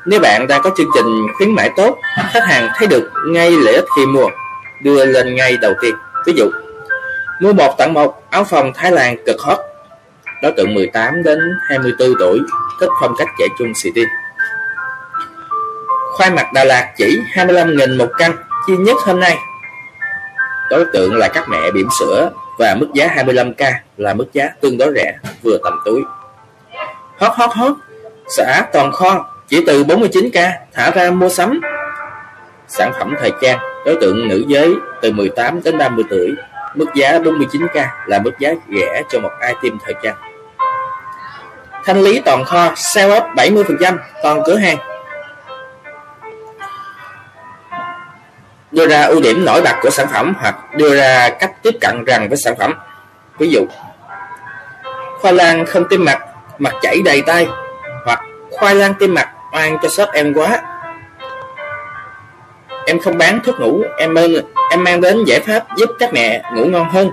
Nếu 0.05 0.19
bạn 0.19 0.47
đang 0.47 0.61
có 0.61 0.69
chương 0.77 0.89
trình 0.95 1.27
khuyến 1.37 1.55
mại 1.55 1.69
tốt, 1.75 1.97
khách 2.33 2.43
hàng 2.47 2.69
thấy 2.75 2.87
được 2.87 3.11
ngay 3.27 3.51
lợi 3.51 3.75
ích 3.75 3.85
khi 3.95 4.05
mua, 4.05 4.27
đưa 4.83 5.05
lên 5.05 5.35
ngay 5.35 5.57
đầu 5.57 5.73
tiên. 5.81 5.95
Ví 6.25 6.33
dụ, 6.37 6.49
mua 7.41 7.53
một 7.53 7.75
tặng 7.77 7.93
một 7.93 8.23
áo 8.29 8.43
phòng 8.43 8.71
Thái 8.75 8.91
Lan 8.91 9.17
cực 9.25 9.39
hot. 9.39 9.57
Đối 10.41 10.51
tượng 10.51 10.73
18 10.73 11.23
đến 11.23 11.39
24 11.69 12.13
tuổi, 12.19 12.39
thích 12.79 12.89
phong 13.01 13.15
cách 13.17 13.27
trẻ 13.39 13.45
trung 13.59 13.73
xì 13.75 13.91
tin. 13.95 14.07
Khoai 16.17 16.31
mặt 16.31 16.53
Đà 16.53 16.63
Lạt 16.63 16.93
chỉ 16.97 17.21
25.000 17.33 17.97
một 17.97 18.09
căn, 18.17 18.31
chi 18.67 18.73
nhất 18.77 18.97
hôm 19.05 19.19
nay. 19.19 19.37
Đối 20.69 20.85
tượng 20.93 21.15
là 21.15 21.27
các 21.27 21.49
mẹ 21.49 21.71
bỉm 21.71 21.87
sữa 21.99 22.31
và 22.59 22.75
mức 22.79 22.87
giá 22.93 23.07
25k 23.15 23.73
là 23.97 24.13
mức 24.13 24.25
giá 24.33 24.49
tương 24.61 24.77
đối 24.77 24.93
rẻ, 24.95 25.15
vừa 25.43 25.57
tầm 25.63 25.79
túi. 25.85 26.01
Hót 27.17 27.31
hót 27.35 27.49
hót, 27.53 27.71
xã 28.37 28.65
toàn 28.73 28.91
kho 28.91 29.25
chỉ 29.47 29.63
từ 29.67 29.83
49k 29.83 30.51
thả 30.73 30.91
ra 30.91 31.11
mua 31.11 31.29
sắm. 31.29 31.61
Sản 32.67 32.91
phẩm 32.99 33.15
thời 33.19 33.31
trang, 33.41 33.59
đối 33.85 33.95
tượng 34.01 34.27
nữ 34.27 34.43
giới 34.47 34.73
từ 35.01 35.11
18 35.11 35.63
đến 35.63 35.77
30 35.77 36.05
tuổi, 36.09 36.35
mức 36.75 36.87
giá 36.95 37.19
49k 37.19 37.87
là 38.05 38.19
mức 38.19 38.31
giá 38.39 38.49
rẻ 38.79 39.03
cho 39.09 39.19
một 39.19 39.31
item 39.47 39.77
thời 39.85 39.93
trang. 40.03 40.15
Thanh 41.85 42.01
lý 42.01 42.21
toàn 42.25 42.45
kho, 42.45 42.71
sale 42.75 43.17
up 43.17 43.23
70%, 43.35 43.97
toàn 44.23 44.41
cửa 44.45 44.55
hàng 44.55 44.77
đưa 48.71 48.87
ra 48.87 49.03
ưu 49.03 49.21
điểm 49.21 49.45
nổi 49.45 49.61
bật 49.61 49.75
của 49.81 49.89
sản 49.89 50.07
phẩm 50.13 50.33
hoặc 50.39 50.75
đưa 50.75 50.95
ra 50.95 51.29
cách 51.29 51.51
tiếp 51.63 51.77
cận 51.81 52.05
rằng 52.05 52.29
với 52.29 52.37
sản 52.37 52.55
phẩm. 52.59 52.73
Ví 53.39 53.49
dụ, 53.49 53.65
khoai 55.21 55.33
lang 55.33 55.65
không 55.65 55.87
tiêm 55.89 56.05
mặt, 56.05 56.19
mặt 56.57 56.73
chảy 56.81 57.01
đầy 57.05 57.21
tay, 57.21 57.47
hoặc 58.05 58.19
khoai 58.51 58.75
lang 58.75 58.93
tiêm 58.93 59.13
mặt 59.13 59.29
oan 59.53 59.77
cho 59.81 59.89
shop 59.89 60.09
em 60.13 60.33
quá. 60.33 60.61
Em 62.87 62.99
không 62.99 63.17
bán 63.17 63.39
thuốc 63.43 63.59
ngủ, 63.59 63.83
em 63.97 64.13
mang, 64.13 64.33
em 64.71 64.83
mang 64.83 65.01
đến 65.01 65.23
giải 65.25 65.39
pháp 65.39 65.77
giúp 65.77 65.89
các 65.99 66.13
mẹ 66.13 66.43
ngủ 66.55 66.65
ngon 66.65 66.89
hơn. 66.89 67.11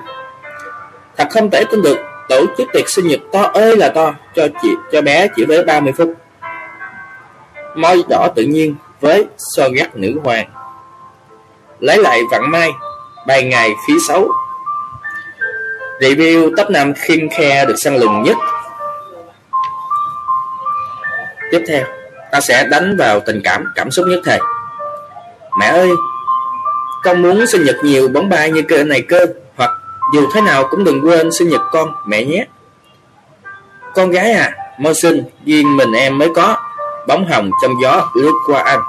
Thật 1.16 1.28
không 1.30 1.50
thể 1.50 1.64
tin 1.70 1.82
được, 1.82 1.98
tổ 2.28 2.46
chức 2.58 2.68
tiệc 2.72 2.88
sinh 2.88 3.08
nhật 3.08 3.20
to 3.32 3.42
ơi 3.42 3.76
là 3.76 3.88
to 3.88 4.14
cho 4.34 4.48
chị 4.62 4.68
cho 4.92 5.02
bé 5.02 5.28
chỉ 5.36 5.44
với 5.44 5.64
30 5.64 5.92
phút. 5.96 6.14
Môi 7.74 8.02
đỏ 8.08 8.28
tự 8.34 8.42
nhiên 8.42 8.74
với 9.00 9.26
sơ 9.38 9.68
gắt 9.68 9.96
nữ 9.96 10.20
hoàng 10.24 10.46
lấy 11.80 11.98
lại 11.98 12.20
vạn 12.30 12.50
may, 12.50 12.72
bài 13.26 13.42
ngày 13.42 13.74
phí 13.86 13.94
xấu. 14.08 14.32
Review 16.00 16.50
top 16.56 16.70
năm 16.70 16.92
khiêm 16.94 17.28
khe 17.30 17.64
được 17.64 17.74
săn 17.84 17.96
lùng 17.96 18.22
nhất. 18.22 18.36
Tiếp 21.50 21.64
theo 21.68 21.84
ta 22.32 22.40
sẽ 22.40 22.66
đánh 22.70 22.96
vào 22.96 23.20
tình 23.20 23.40
cảm 23.44 23.64
cảm 23.74 23.90
xúc 23.90 24.06
nhất 24.08 24.20
thời. 24.24 24.38
Mẹ 25.58 25.66
ơi 25.66 25.90
con 27.04 27.22
muốn 27.22 27.46
sinh 27.46 27.64
nhật 27.64 27.76
nhiều 27.82 28.08
bóng 28.08 28.28
bay 28.28 28.50
như 28.50 28.62
cơ 28.62 28.84
này 28.84 29.02
cơ 29.02 29.26
hoặc 29.56 29.70
dù 30.14 30.28
thế 30.34 30.40
nào 30.40 30.68
cũng 30.70 30.84
đừng 30.84 31.00
quên 31.06 31.32
sinh 31.32 31.48
nhật 31.48 31.60
con 31.72 31.94
mẹ 32.06 32.24
nhé. 32.24 32.46
Con 33.94 34.10
gái 34.10 34.32
à 34.32 34.52
mau 34.78 34.94
sinh 34.94 35.24
duyên 35.44 35.76
mình 35.76 35.92
em 35.92 36.18
mới 36.18 36.28
có. 36.34 36.56
Bóng 37.08 37.26
hồng 37.30 37.50
trong 37.62 37.72
gió 37.82 38.10
lướt 38.14 38.32
qua 38.46 38.62
anh 38.62 38.80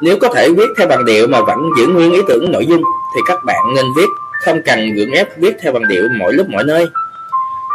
nếu 0.00 0.18
có 0.20 0.28
thể 0.34 0.48
viết 0.50 0.68
theo 0.78 0.86
bằng 0.86 1.04
điệu 1.04 1.26
mà 1.26 1.40
vẫn 1.40 1.70
giữ 1.78 1.86
nguyên 1.86 2.12
ý 2.12 2.20
tưởng 2.28 2.52
nội 2.52 2.66
dung 2.66 2.82
thì 3.14 3.20
các 3.26 3.44
bạn 3.44 3.74
nên 3.76 3.84
viết, 3.96 4.06
không 4.44 4.62
cần 4.64 4.94
gượng 4.94 5.10
ép 5.10 5.38
viết 5.38 5.56
theo 5.62 5.72
bằng 5.72 5.88
điệu 5.88 6.08
mỗi 6.18 6.32
lúc 6.32 6.46
mỗi 6.50 6.64
nơi. 6.64 6.86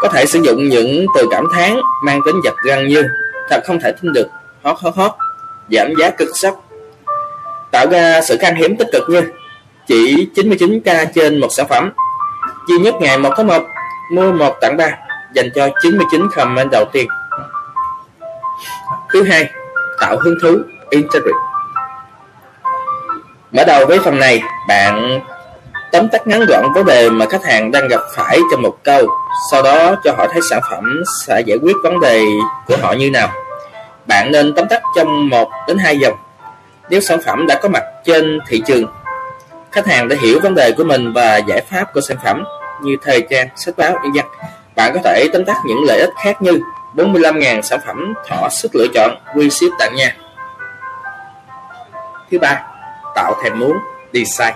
Có 0.01 0.07
thể 0.07 0.25
sử 0.25 0.41
dụng 0.41 0.69
những 0.69 1.05
từ 1.15 1.27
cảm 1.31 1.45
thán 1.53 1.77
mang 2.03 2.19
tính 2.25 2.35
giật 2.43 2.53
gân 2.65 2.87
như 2.87 3.03
thật 3.49 3.61
không 3.65 3.79
thể 3.79 3.91
tin 4.01 4.13
được, 4.13 4.27
hót 4.63 4.77
hót 4.79 4.95
hót, 4.95 5.11
giảm 5.69 5.93
giá 5.99 6.09
cực 6.09 6.29
sốc. 6.33 6.63
Tạo 7.71 7.87
ra 7.91 8.21
sự 8.21 8.37
khan 8.41 8.55
hiếm 8.55 8.75
tích 8.77 8.87
cực 8.91 9.03
như 9.09 9.21
chỉ 9.87 10.29
99k 10.35 11.05
trên 11.15 11.39
một 11.39 11.47
sản 11.51 11.67
phẩm, 11.69 11.91
duy 12.67 12.77
nhất 12.79 12.95
ngày 12.99 13.17
1 13.17 13.29
tháng 13.37 13.47
1, 13.47 13.63
mua 14.11 14.31
1 14.31 14.57
tặng 14.61 14.77
3, 14.77 14.97
dành 15.35 15.49
cho 15.55 15.69
99 15.81 16.27
comment 16.35 16.71
đầu 16.71 16.85
tiên. 16.91 17.07
Thứ 19.09 19.23
hai, 19.23 19.49
tạo 19.99 20.17
hứng 20.19 20.35
thú, 20.41 20.57
intrigue 20.89 21.31
Mở 23.51 23.63
đầu 23.63 23.85
với 23.85 23.99
phần 23.99 24.19
này, 24.19 24.41
bạn 24.67 25.21
tóm 25.91 26.07
tắt 26.07 26.27
ngắn 26.27 26.45
gọn 26.45 26.73
vấn 26.73 26.85
đề 26.85 27.09
mà 27.09 27.25
khách 27.29 27.43
hàng 27.43 27.71
đang 27.71 27.87
gặp 27.87 28.01
phải 28.15 28.39
trong 28.51 28.61
một 28.61 28.77
câu, 28.83 29.07
sau 29.51 29.63
đó 29.63 29.95
cho 30.03 30.13
họ 30.17 30.27
thấy 30.27 30.41
sản 30.49 30.61
phẩm 30.69 31.03
sẽ 31.25 31.41
giải 31.45 31.57
quyết 31.61 31.75
vấn 31.83 31.99
đề 31.99 32.23
của 32.67 32.77
họ 32.81 32.93
như 32.93 33.09
nào. 33.09 33.31
Bạn 34.05 34.31
nên 34.31 34.55
tóm 34.55 34.67
tắt 34.67 34.81
trong 34.95 35.29
1 35.29 35.49
đến 35.67 35.77
2 35.77 35.99
dòng. 35.99 36.13
Nếu 36.89 37.01
sản 37.01 37.19
phẩm 37.25 37.47
đã 37.47 37.59
có 37.61 37.69
mặt 37.69 37.83
trên 38.05 38.39
thị 38.47 38.61
trường, 38.65 38.85
khách 39.71 39.87
hàng 39.87 40.07
đã 40.07 40.15
hiểu 40.21 40.39
vấn 40.43 40.55
đề 40.55 40.71
của 40.71 40.83
mình 40.83 41.13
và 41.13 41.37
giải 41.37 41.61
pháp 41.69 41.93
của 41.93 42.01
sản 42.01 42.17
phẩm 42.23 42.43
như 42.81 42.95
thời 43.03 43.21
trang, 43.29 43.47
sách 43.55 43.77
báo, 43.77 43.91
nhân 44.03 44.15
dân. 44.15 44.25
Bạn 44.75 44.91
có 44.93 44.99
thể 45.03 45.27
tóm 45.33 45.45
tắt 45.45 45.57
những 45.65 45.83
lợi 45.87 45.99
ích 45.99 46.13
khác 46.23 46.41
như 46.41 46.59
45.000 46.95 47.61
sản 47.61 47.79
phẩm 47.85 48.13
thỏa 48.27 48.49
sức 48.49 48.75
lựa 48.75 48.87
chọn, 48.93 49.17
quy 49.35 49.49
ship 49.49 49.71
tặng 49.79 49.95
nhà. 49.95 50.15
Thứ 52.31 52.39
ba, 52.39 52.61
tạo 53.15 53.33
thèm 53.43 53.59
muốn 53.59 53.77
đi 54.11 54.25
sai. 54.25 54.53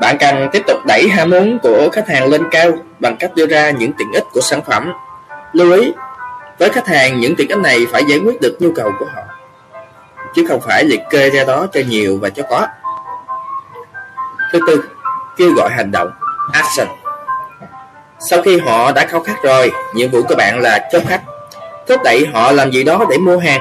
Bạn 0.00 0.16
cần 0.20 0.48
tiếp 0.52 0.62
tục 0.66 0.78
đẩy 0.86 1.08
ham 1.08 1.30
muốn 1.30 1.58
của 1.62 1.88
khách 1.92 2.08
hàng 2.08 2.28
lên 2.28 2.48
cao 2.50 2.70
bằng 2.98 3.16
cách 3.16 3.30
đưa 3.34 3.46
ra 3.46 3.70
những 3.70 3.92
tiện 3.92 4.12
ích 4.12 4.24
của 4.32 4.40
sản 4.40 4.62
phẩm. 4.62 4.92
Lưu 5.52 5.72
ý 5.72 5.92
với 6.58 6.68
khách 6.68 6.86
hàng 6.86 7.20
những 7.20 7.36
tiện 7.36 7.48
ích 7.48 7.58
này 7.58 7.86
phải 7.92 8.04
giải 8.08 8.18
quyết 8.18 8.40
được 8.40 8.56
nhu 8.60 8.72
cầu 8.74 8.90
của 8.98 9.06
họ 9.14 9.22
chứ 10.34 10.44
không 10.48 10.60
phải 10.60 10.84
liệt 10.84 11.00
kê 11.10 11.30
ra 11.30 11.44
đó 11.44 11.66
cho 11.72 11.80
nhiều 11.88 12.18
và 12.22 12.28
cho 12.28 12.42
có 12.50 12.66
thứ 14.52 14.58
tư 14.66 14.84
kêu 15.36 15.52
gọi 15.56 15.70
hành 15.70 15.90
động 15.92 16.10
action. 16.52 16.88
Sau 18.30 18.42
khi 18.42 18.58
họ 18.58 18.92
đã 18.92 19.06
khao 19.06 19.20
khát 19.20 19.42
rồi, 19.42 19.70
nhiệm 19.94 20.10
vụ 20.10 20.22
của 20.22 20.34
bạn 20.34 20.60
là 20.60 20.88
chốt 20.92 21.02
khách, 21.08 21.22
thúc 21.86 22.00
đẩy 22.04 22.26
họ 22.32 22.52
làm 22.52 22.70
gì 22.70 22.84
đó 22.84 23.04
để 23.10 23.18
mua 23.18 23.38
hàng. 23.38 23.60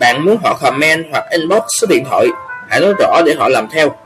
Bạn 0.00 0.24
muốn 0.24 0.38
họ 0.44 0.58
comment 0.62 1.04
hoặc 1.12 1.24
inbox 1.30 1.62
số 1.80 1.86
điện 1.86 2.04
thoại, 2.10 2.26
hãy 2.68 2.80
nói 2.80 2.94
rõ 2.98 3.22
để 3.26 3.34
họ 3.38 3.48
làm 3.48 3.68
theo. 3.70 3.96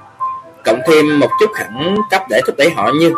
Cộng 0.64 0.80
thêm 0.86 1.20
một 1.20 1.28
chút 1.40 1.50
khẩn 1.54 1.96
cấp 2.10 2.22
để 2.30 2.40
thúc 2.46 2.56
đẩy 2.58 2.70
họ 2.70 2.90
như 3.00 3.12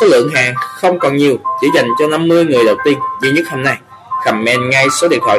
số 0.00 0.06
lượng 0.06 0.30
hàng 0.34 0.54
không 0.56 0.98
còn 0.98 1.16
nhiều, 1.16 1.36
chỉ 1.60 1.68
dành 1.74 1.86
cho 1.98 2.06
50 2.06 2.44
người 2.44 2.64
đầu 2.64 2.76
tiên 2.84 2.98
duy 3.22 3.30
nhất 3.30 3.44
hôm 3.50 3.62
nay. 3.62 3.78
Comment 4.24 4.70
ngay 4.70 4.86
số 4.90 5.08
điện 5.08 5.20
thoại. 5.26 5.38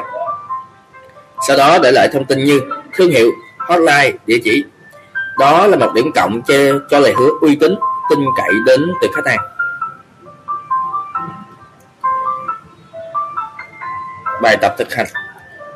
Sau 1.48 1.58
đó 1.58 1.80
để 1.84 1.92
lại 1.92 2.09
thông 2.14 2.26
tin 2.26 2.43
như 2.43 2.61
thương 2.93 3.11
hiệu, 3.11 3.32
hotline, 3.58 4.11
địa 4.26 4.38
chỉ. 4.43 4.64
Đó 5.38 5.68
là 5.68 5.77
một 5.77 5.93
điểm 5.93 6.11
cộng 6.16 6.42
cho, 6.42 6.56
cho 6.90 7.00
lời 7.00 7.14
hứa 7.18 7.30
uy 7.42 7.56
tín, 7.56 7.76
tin 8.09 8.19
cậy 8.38 8.53
đến 8.66 8.93
từ 9.01 9.08
khách 9.16 9.27
hàng. 9.27 9.40
Bài 14.42 14.58
tập 14.61 14.76
thực 14.77 14.93
hành 14.93 15.08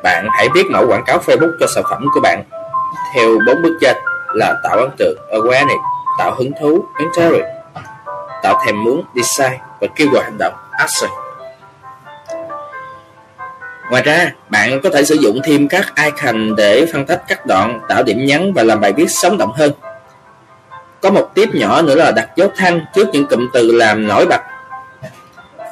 bạn 0.04 0.28
hãy 0.32 0.48
biết 0.48 0.66
mẫu 0.70 0.86
quảng 0.88 1.04
cáo 1.06 1.18
Facebook 1.18 1.52
cho 1.60 1.66
sản 1.74 1.84
phẩm 1.90 2.06
của 2.14 2.20
bạn 2.20 2.42
theo 3.14 3.28
bốn 3.46 3.62
bước 3.62 3.78
trên 3.80 3.96
là 4.34 4.54
tạo 4.62 4.76
ấn 4.78 4.90
tượng 4.98 5.18
awareness, 5.32 5.78
tạo 6.18 6.34
hứng 6.38 6.52
thú 6.60 6.84
interest, 6.98 7.44
tạo 8.42 8.62
thèm 8.66 8.84
muốn 8.84 9.04
design 9.14 9.58
và 9.80 9.86
kêu 9.96 10.08
gọi 10.12 10.24
hành 10.24 10.38
động 10.38 10.54
action. 10.72 11.10
Ngoài 13.90 14.02
ra, 14.02 14.32
bạn 14.48 14.80
có 14.82 14.90
thể 14.90 15.04
sử 15.04 15.14
dụng 15.14 15.40
thêm 15.44 15.68
các 15.68 15.92
icon 16.04 16.56
để 16.56 16.86
phân 16.92 17.06
tích 17.06 17.22
các 17.28 17.46
đoạn, 17.46 17.80
tạo 17.88 18.02
điểm 18.02 18.24
nhấn 18.26 18.52
và 18.52 18.62
làm 18.62 18.80
bài 18.80 18.92
viết 18.92 19.06
sống 19.08 19.38
động 19.38 19.52
hơn. 19.52 19.72
Có 21.02 21.10
một 21.10 21.30
tiếp 21.34 21.48
nhỏ 21.52 21.82
nữa 21.82 21.94
là 21.94 22.10
đặt 22.10 22.28
dấu 22.36 22.48
thăng 22.56 22.80
trước 22.94 23.08
những 23.12 23.26
cụm 23.26 23.48
từ 23.52 23.72
làm 23.72 24.06
nổi 24.08 24.26
bật 24.26 24.40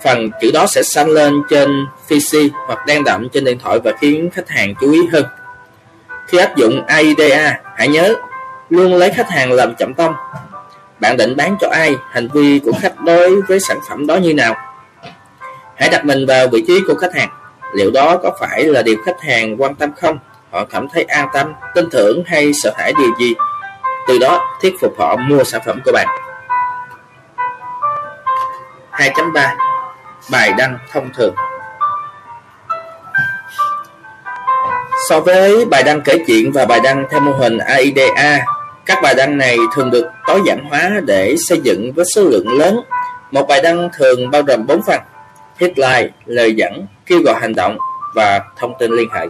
phần 0.04 0.30
chữ 0.40 0.50
đó 0.54 0.66
sẽ 0.66 0.82
xanh 0.82 1.08
lên 1.08 1.42
trên 1.50 1.86
PC 2.06 2.36
hoặc 2.66 2.86
đen 2.86 3.04
đậm 3.04 3.28
trên 3.28 3.44
điện 3.44 3.58
thoại 3.58 3.78
và 3.84 3.92
khiến 4.00 4.30
khách 4.32 4.48
hàng 4.48 4.74
chú 4.80 4.92
ý 4.92 5.00
hơn. 5.12 5.24
Khi 6.26 6.38
áp 6.38 6.56
dụng 6.56 6.86
AIDA, 6.86 7.60
hãy 7.76 7.88
nhớ 7.88 8.14
luôn 8.70 8.94
lấy 8.94 9.10
khách 9.10 9.30
hàng 9.30 9.52
làm 9.52 9.74
trọng 9.78 9.94
tâm. 9.94 10.12
Bạn 11.00 11.16
định 11.16 11.36
bán 11.36 11.56
cho 11.60 11.68
ai, 11.68 11.96
hành 12.10 12.28
vi 12.32 12.60
của 12.64 12.72
khách 12.80 13.00
đối 13.00 13.42
với 13.42 13.60
sản 13.60 13.78
phẩm 13.88 14.06
đó 14.06 14.16
như 14.16 14.34
nào? 14.34 14.56
Hãy 15.76 15.88
đặt 15.88 16.04
mình 16.04 16.26
vào 16.26 16.48
vị 16.48 16.64
trí 16.66 16.80
của 16.88 16.94
khách 16.94 17.14
hàng. 17.14 17.28
Liệu 17.74 17.90
đó 17.90 18.16
có 18.22 18.36
phải 18.40 18.64
là 18.64 18.82
điều 18.82 18.96
khách 19.04 19.20
hàng 19.20 19.62
quan 19.62 19.74
tâm 19.74 19.90
không? 20.00 20.18
Họ 20.50 20.64
cảm 20.64 20.88
thấy 20.88 21.02
an 21.04 21.28
tâm, 21.32 21.52
tin 21.74 21.90
tưởng 21.90 22.22
hay 22.26 22.52
sợ 22.62 22.72
hãi 22.76 22.92
điều 22.98 23.10
gì? 23.20 23.34
Từ 24.08 24.18
đó 24.18 24.58
thuyết 24.62 24.74
phục 24.80 24.98
họ 24.98 25.16
mua 25.16 25.44
sản 25.44 25.60
phẩm 25.66 25.80
của 25.84 25.92
bạn. 25.92 26.06
2.3 28.92 29.71
bài 30.30 30.52
đăng 30.58 30.78
thông 30.92 31.08
thường 31.16 31.34
So 35.08 35.20
với 35.20 35.64
bài 35.64 35.82
đăng 35.82 36.00
kể 36.00 36.18
chuyện 36.26 36.52
và 36.52 36.64
bài 36.64 36.80
đăng 36.84 37.04
theo 37.10 37.20
mô 37.20 37.32
hình 37.32 37.58
AIDA, 37.58 38.44
các 38.86 38.98
bài 39.02 39.14
đăng 39.14 39.38
này 39.38 39.56
thường 39.74 39.90
được 39.90 40.06
tối 40.26 40.40
giản 40.46 40.64
hóa 40.64 40.90
để 41.04 41.34
xây 41.48 41.60
dựng 41.62 41.92
với 41.92 42.04
số 42.14 42.22
lượng 42.24 42.58
lớn. 42.58 42.80
Một 43.30 43.46
bài 43.48 43.60
đăng 43.62 43.88
thường 43.98 44.30
bao 44.30 44.42
gồm 44.42 44.66
4 44.66 44.82
phần: 44.82 45.00
headline, 45.56 46.08
lời 46.26 46.54
dẫn, 46.54 46.86
kêu 47.06 47.20
gọi 47.24 47.34
hành 47.40 47.54
động 47.54 47.78
và 48.14 48.40
thông 48.58 48.74
tin 48.78 48.90
liên 48.90 49.08
hệ. 49.14 49.26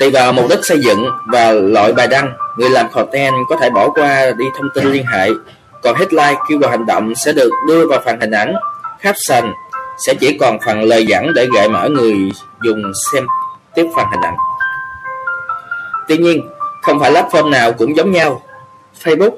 Tùy 0.00 0.10
vào 0.10 0.32
mục 0.32 0.44
đích 0.50 0.60
xây 0.62 0.78
dựng 0.80 1.10
và 1.26 1.52
loại 1.52 1.92
bài 1.92 2.06
đăng, 2.06 2.32
người 2.58 2.70
làm 2.70 2.86
content 2.92 3.34
có 3.48 3.56
thể 3.56 3.70
bỏ 3.70 3.88
qua 3.88 4.30
đi 4.38 4.44
thông 4.58 4.68
tin 4.74 4.92
liên 4.92 5.06
hệ, 5.06 5.30
còn 5.82 5.96
headline 5.96 6.40
kêu 6.48 6.58
gọi 6.58 6.70
hành 6.70 6.86
động 6.86 7.12
sẽ 7.24 7.32
được 7.32 7.50
đưa 7.68 7.88
vào 7.88 8.00
phần 8.04 8.20
hình 8.20 8.30
ảnh 8.30 8.54
caption 9.02 9.52
sẽ 10.06 10.14
chỉ 10.14 10.38
còn 10.38 10.58
phần 10.66 10.82
lời 10.82 11.06
dẫn 11.06 11.34
để 11.34 11.46
gợi 11.54 11.68
mở 11.68 11.88
người 11.88 12.14
dùng 12.64 12.92
xem 13.12 13.26
tiếp 13.74 13.86
phần 13.96 14.06
hình 14.10 14.20
ảnh. 14.20 14.36
Tuy 16.08 16.16
nhiên, 16.16 16.48
không 16.82 17.00
phải 17.00 17.12
platform 17.12 17.50
nào 17.50 17.72
cũng 17.72 17.96
giống 17.96 18.12
nhau. 18.12 18.42
Facebook, 19.04 19.36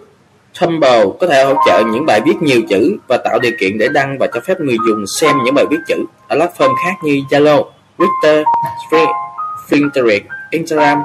Tumblr 0.60 1.08
có 1.20 1.26
thể 1.26 1.44
hỗ 1.44 1.54
trợ 1.66 1.82
những 1.86 2.06
bài 2.06 2.20
viết 2.20 2.42
nhiều 2.42 2.60
chữ 2.68 2.96
và 3.08 3.16
tạo 3.16 3.38
điều 3.38 3.52
kiện 3.60 3.78
để 3.78 3.88
đăng 3.88 4.18
và 4.18 4.26
cho 4.34 4.40
phép 4.40 4.60
người 4.60 4.76
dùng 4.88 5.04
xem 5.20 5.36
những 5.44 5.54
bài 5.54 5.64
viết 5.70 5.80
chữ 5.88 6.04
ở 6.28 6.36
platform 6.36 6.74
khác 6.84 6.94
như 7.02 7.22
Zalo, 7.30 7.64
Twitter, 7.98 8.44
Pinterest, 9.70 10.22
Instagram, 10.50 11.02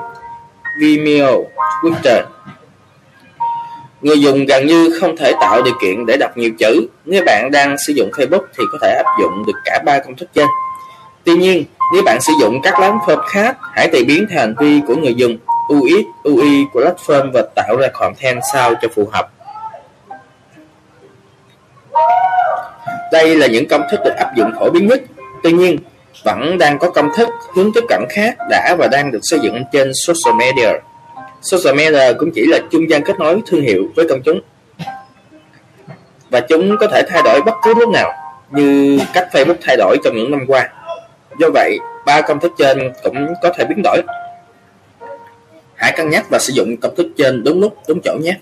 Vimeo, 0.80 1.46
Twitter 1.82 2.24
Người 4.06 4.20
dùng 4.20 4.46
gần 4.46 4.66
như 4.68 4.98
không 5.00 5.18
thể 5.18 5.34
tạo 5.42 5.62
điều 5.62 5.74
kiện 5.82 6.06
để 6.06 6.18
đọc 6.18 6.38
nhiều 6.38 6.52
chữ. 6.60 6.88
Nếu 7.06 7.24
bạn 7.26 7.50
đang 7.52 7.76
sử 7.88 7.94
dụng 7.94 8.10
Facebook 8.12 8.46
thì 8.58 8.64
có 8.72 8.78
thể 8.82 9.02
áp 9.06 9.10
dụng 9.22 9.44
được 9.48 9.54
cả 9.66 9.80
ba 9.86 10.00
công 10.00 10.16
thức 10.16 10.30
trên. 10.34 10.48
Tuy 11.24 11.36
nhiên, 11.36 11.64
nếu 11.94 12.04
bạn 12.04 12.22
sử 12.22 12.34
dụng 12.42 12.62
các 12.64 12.74
platform 12.74 13.18
khác, 13.18 13.58
hãy 13.74 13.88
tùy 13.88 14.04
biến 14.04 14.26
theo 14.30 14.40
hành 14.40 14.56
vi 14.60 14.82
của 14.88 14.96
người 14.96 15.14
dùng, 15.14 15.38
UX, 15.74 16.06
UI 16.24 16.66
của 16.74 16.82
platform 16.82 17.32
và 17.34 17.42
tạo 17.56 17.76
ra 17.78 17.88
content 17.94 18.40
sao 18.54 18.74
cho 18.82 18.88
phù 18.96 19.10
hợp. 19.12 19.30
Đây 23.12 23.36
là 23.36 23.48
những 23.48 23.68
công 23.68 23.82
thức 23.92 24.00
được 24.06 24.14
áp 24.18 24.36
dụng 24.36 24.52
phổ 24.60 24.70
biến 24.70 24.88
nhất. 24.88 25.02
Tuy 25.44 25.52
nhiên, 25.52 25.78
vẫn 26.24 26.58
đang 26.58 26.80
có 26.80 26.90
công 26.90 27.10
thức 27.18 27.30
hướng 27.56 27.74
tiếp 27.74 27.84
cận 27.90 28.06
khác 28.10 28.36
đã 28.50 28.76
và 28.80 28.88
đang 28.92 29.12
được 29.12 29.22
xây 29.24 29.40
dựng 29.40 29.64
trên 29.72 29.92
social 29.94 30.36
media. 30.40 30.70
Social 31.46 31.76
media 31.76 32.14
cũng 32.20 32.32
chỉ 32.32 32.46
là 32.46 32.60
trung 32.72 32.90
gian 32.90 33.04
kết 33.04 33.20
nối 33.20 33.42
thương 33.48 33.62
hiệu 33.62 33.84
với 33.96 34.06
công 34.10 34.22
chúng 34.22 34.40
và 36.30 36.40
chúng 36.40 36.78
có 36.80 36.88
thể 36.88 37.04
thay 37.10 37.22
đổi 37.24 37.42
bất 37.46 37.54
cứ 37.64 37.74
lúc 37.74 37.90
nào 37.90 38.12
như 38.52 39.00
cách 39.14 39.28
Facebook 39.32 39.56
thay 39.62 39.78
đổi 39.78 39.98
trong 40.04 40.16
những 40.16 40.32
năm 40.32 40.46
qua. 40.48 40.70
Do 41.40 41.48
vậy, 41.54 41.78
ba 42.06 42.22
công 42.22 42.40
thức 42.40 42.52
trên 42.58 42.94
cũng 43.04 43.34
có 43.42 43.54
thể 43.58 43.66
biến 43.66 43.82
đổi. 43.84 44.02
Hãy 45.76 45.94
cân 45.98 46.10
nhắc 46.10 46.26
và 46.30 46.40
sử 46.40 46.54
dụng 46.54 46.78
công 46.82 46.96
thức 46.96 47.08
trên 47.18 47.44
đúng 47.44 47.62
lúc, 47.62 47.78
đúng 47.88 48.00
chỗ 48.04 48.18
nhé. 48.22 48.38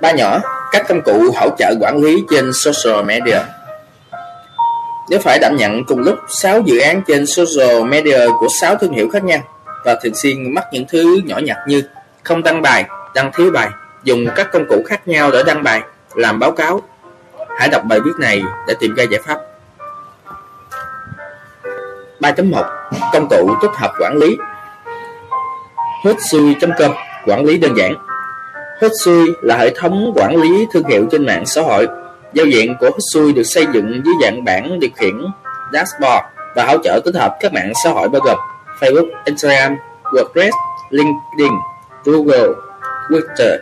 Ba 0.00 0.12
nhỏ, 0.12 0.40
các 0.72 0.86
công 0.88 1.02
cụ 1.02 1.30
hỗ 1.36 1.48
trợ 1.58 1.74
quản 1.80 2.02
lý 2.02 2.22
trên 2.30 2.50
social 2.52 3.04
media. 3.04 3.38
Nếu 5.10 5.20
phải 5.20 5.38
đảm 5.38 5.56
nhận 5.56 5.84
cùng 5.84 5.98
lúc 5.98 6.18
6 6.28 6.60
dự 6.60 6.78
án 6.78 7.02
trên 7.06 7.26
social 7.26 7.84
media 7.84 8.18
của 8.38 8.48
6 8.60 8.76
thương 8.76 8.92
hiệu 8.92 9.08
khác 9.08 9.24
nhau 9.24 9.38
và 9.84 9.94
thường 10.02 10.14
xuyên 10.14 10.54
mắc 10.54 10.64
những 10.72 10.84
thứ 10.88 11.20
nhỏ 11.24 11.38
nhặt 11.38 11.56
như 11.66 11.82
không 12.22 12.42
đăng 12.42 12.62
bài, 12.62 12.84
đăng 13.14 13.30
thiếu 13.32 13.50
bài, 13.50 13.68
dùng 14.04 14.26
các 14.36 14.52
công 14.52 14.64
cụ 14.68 14.82
khác 14.86 15.08
nhau 15.08 15.30
để 15.30 15.42
đăng 15.46 15.62
bài, 15.62 15.80
làm 16.14 16.38
báo 16.38 16.52
cáo. 16.52 16.80
Hãy 17.58 17.68
đọc 17.68 17.82
bài 17.84 18.00
viết 18.00 18.12
này 18.18 18.42
để 18.68 18.74
tìm 18.80 18.94
ra 18.94 19.04
giải 19.10 19.20
pháp. 19.24 19.38
3.1 22.20 22.62
Công 23.12 23.28
cụ 23.28 23.54
tích 23.62 23.70
hợp 23.74 23.92
quản 24.00 24.16
lý 24.16 24.36
Hootsuite.com 26.04 26.92
Quản 27.26 27.44
lý 27.44 27.58
đơn 27.58 27.74
giản 27.76 27.94
Hootsuite 28.80 29.32
là 29.42 29.56
hệ 29.56 29.70
thống 29.76 30.12
quản 30.16 30.36
lý 30.36 30.66
thương 30.72 30.84
hiệu 30.84 31.06
trên 31.10 31.26
mạng 31.26 31.46
xã 31.46 31.62
hội 31.62 31.88
Giao 32.34 32.46
diện 32.46 32.74
của 32.80 32.90
Hootsuite 32.90 33.36
được 33.36 33.42
xây 33.42 33.66
dựng 33.74 34.02
dưới 34.04 34.14
dạng 34.22 34.44
bảng 34.44 34.80
điều 34.80 34.90
khiển 34.96 35.14
dashboard 35.72 36.26
và 36.56 36.64
hỗ 36.64 36.78
trợ 36.84 37.00
tích 37.04 37.14
hợp 37.14 37.36
các 37.40 37.52
mạng 37.52 37.72
xã 37.84 37.90
hội 37.90 38.08
bao 38.08 38.22
gồm 38.24 38.38
Facebook, 38.80 39.08
Instagram, 39.24 39.76
WordPress, 40.04 40.50
LinkedIn, 40.90 41.52
Google, 42.04 42.48
Twitter. 43.08 43.58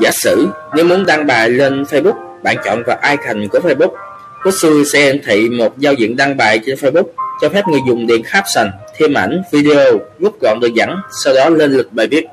Giả 0.00 0.10
sử 0.22 0.48
nếu 0.74 0.84
muốn 0.84 1.06
đăng 1.06 1.26
bài 1.26 1.50
lên 1.50 1.82
Facebook, 1.82 2.42
bạn 2.42 2.56
chọn 2.64 2.82
vào 2.86 2.98
icon 3.10 3.48
của 3.48 3.58
Facebook. 3.58 3.90
Hootsuite 4.44 4.84
sẽ 4.92 5.00
hiển 5.00 5.22
thị 5.26 5.48
một 5.48 5.78
giao 5.78 5.94
diện 5.94 6.16
đăng 6.16 6.36
bài 6.36 6.60
trên 6.66 6.76
Facebook 6.76 7.06
cho 7.40 7.48
phép 7.48 7.68
người 7.68 7.80
dùng 7.88 8.06
điền 8.06 8.22
caption, 8.22 8.70
thêm 8.98 9.14
ảnh, 9.14 9.42
video, 9.52 9.98
rút 10.18 10.40
gọn 10.40 10.60
được 10.60 10.74
dẫn, 10.74 10.96
sau 11.24 11.34
đó 11.34 11.48
lên 11.48 11.72
lịch 11.72 11.92
bài 11.92 12.06
viết. 12.06 12.26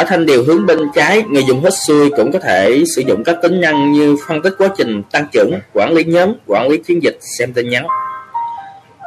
Ở 0.00 0.04
thanh 0.04 0.26
điều 0.26 0.44
hướng 0.44 0.66
bên 0.66 0.78
trái, 0.94 1.22
người 1.30 1.44
dùng 1.48 1.60
hết 1.60 1.70
xuôi 1.86 2.10
cũng 2.16 2.32
có 2.32 2.38
thể 2.38 2.82
sử 2.96 3.02
dụng 3.06 3.24
các 3.24 3.36
tính 3.42 3.60
năng 3.60 3.92
như 3.92 4.16
phân 4.28 4.42
tích 4.42 4.54
quá 4.58 4.68
trình 4.76 5.02
tăng 5.12 5.26
trưởng, 5.32 5.50
quản 5.72 5.92
lý 5.92 6.04
nhóm, 6.04 6.32
quản 6.46 6.68
lý 6.68 6.78
chiến 6.78 7.02
dịch, 7.02 7.18
xem 7.38 7.52
tin 7.52 7.70
nhắn. 7.70 7.86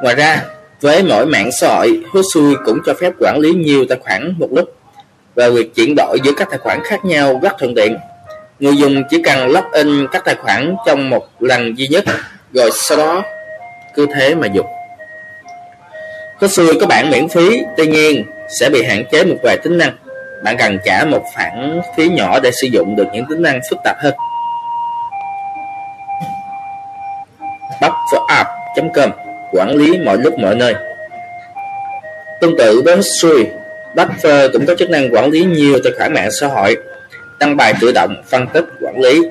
Ngoài 0.03 0.15
ra, 0.15 0.41
với 0.81 1.03
mỗi 1.03 1.25
mạng 1.25 1.49
xã 1.59 1.67
hội, 1.67 2.01
Hootsuite 2.11 2.61
cũng 2.65 2.79
cho 2.85 2.93
phép 2.93 3.13
quản 3.19 3.39
lý 3.39 3.53
nhiều 3.53 3.85
tài 3.89 3.97
khoản 4.01 4.35
một 4.37 4.47
lúc 4.51 4.75
và 5.35 5.49
việc 5.49 5.75
chuyển 5.75 5.95
đổi 5.97 6.17
giữa 6.23 6.31
các 6.37 6.47
tài 6.49 6.59
khoản 6.59 6.79
khác 6.83 7.05
nhau 7.05 7.39
rất 7.43 7.53
thuận 7.59 7.75
tiện. 7.75 7.97
Người 8.59 8.75
dùng 8.75 9.03
chỉ 9.09 9.21
cần 9.23 9.47
login 9.47 10.07
các 10.11 10.25
tài 10.25 10.35
khoản 10.35 10.75
trong 10.87 11.09
một 11.09 11.27
lần 11.39 11.77
duy 11.77 11.87
nhất, 11.87 12.03
rồi 12.53 12.69
sau 12.73 12.97
đó 12.97 13.23
cứ 13.95 14.07
thế 14.15 14.35
mà 14.35 14.47
dùng. 14.47 14.67
Hootsuite 16.37 16.79
có 16.79 16.87
bản 16.87 17.11
miễn 17.11 17.27
phí, 17.27 17.61
tuy 17.77 17.87
nhiên 17.87 18.25
sẽ 18.59 18.69
bị 18.69 18.83
hạn 18.83 19.03
chế 19.11 19.23
một 19.23 19.37
vài 19.43 19.57
tính 19.57 19.77
năng 19.77 19.93
bạn 20.43 20.57
cần 20.57 20.79
trả 20.85 21.05
một 21.05 21.23
khoản 21.33 21.81
phí 21.97 22.09
nhỏ 22.09 22.39
để 22.39 22.51
sử 22.61 22.67
dụng 22.67 22.95
được 22.95 23.07
những 23.13 23.25
tính 23.29 23.41
năng 23.41 23.59
phức 23.69 23.79
tạp 23.83 23.95
hơn. 23.99 24.13
bufforapp.com 27.81 29.11
Quản 29.51 29.75
lý 29.75 29.97
mọi 29.97 30.17
lúc 30.17 30.39
mọi 30.39 30.55
nơi 30.55 30.75
Tương 32.41 32.57
tự 32.57 32.81
với 32.85 32.95
Hootsuite, 32.95 33.51
Buffer 33.95 34.49
cũng 34.53 34.65
có 34.65 34.75
chức 34.75 34.89
năng 34.89 35.13
quản 35.13 35.29
lý 35.29 35.43
nhiều 35.43 35.79
tài 35.83 35.93
khoản 35.97 36.13
mạng 36.13 36.29
xã 36.39 36.47
hội, 36.47 36.77
đăng 37.39 37.57
bài 37.57 37.73
tự 37.81 37.91
động, 37.91 38.15
phân 38.29 38.47
tích, 38.47 38.65
quản 38.81 38.99
lý. 38.99 39.21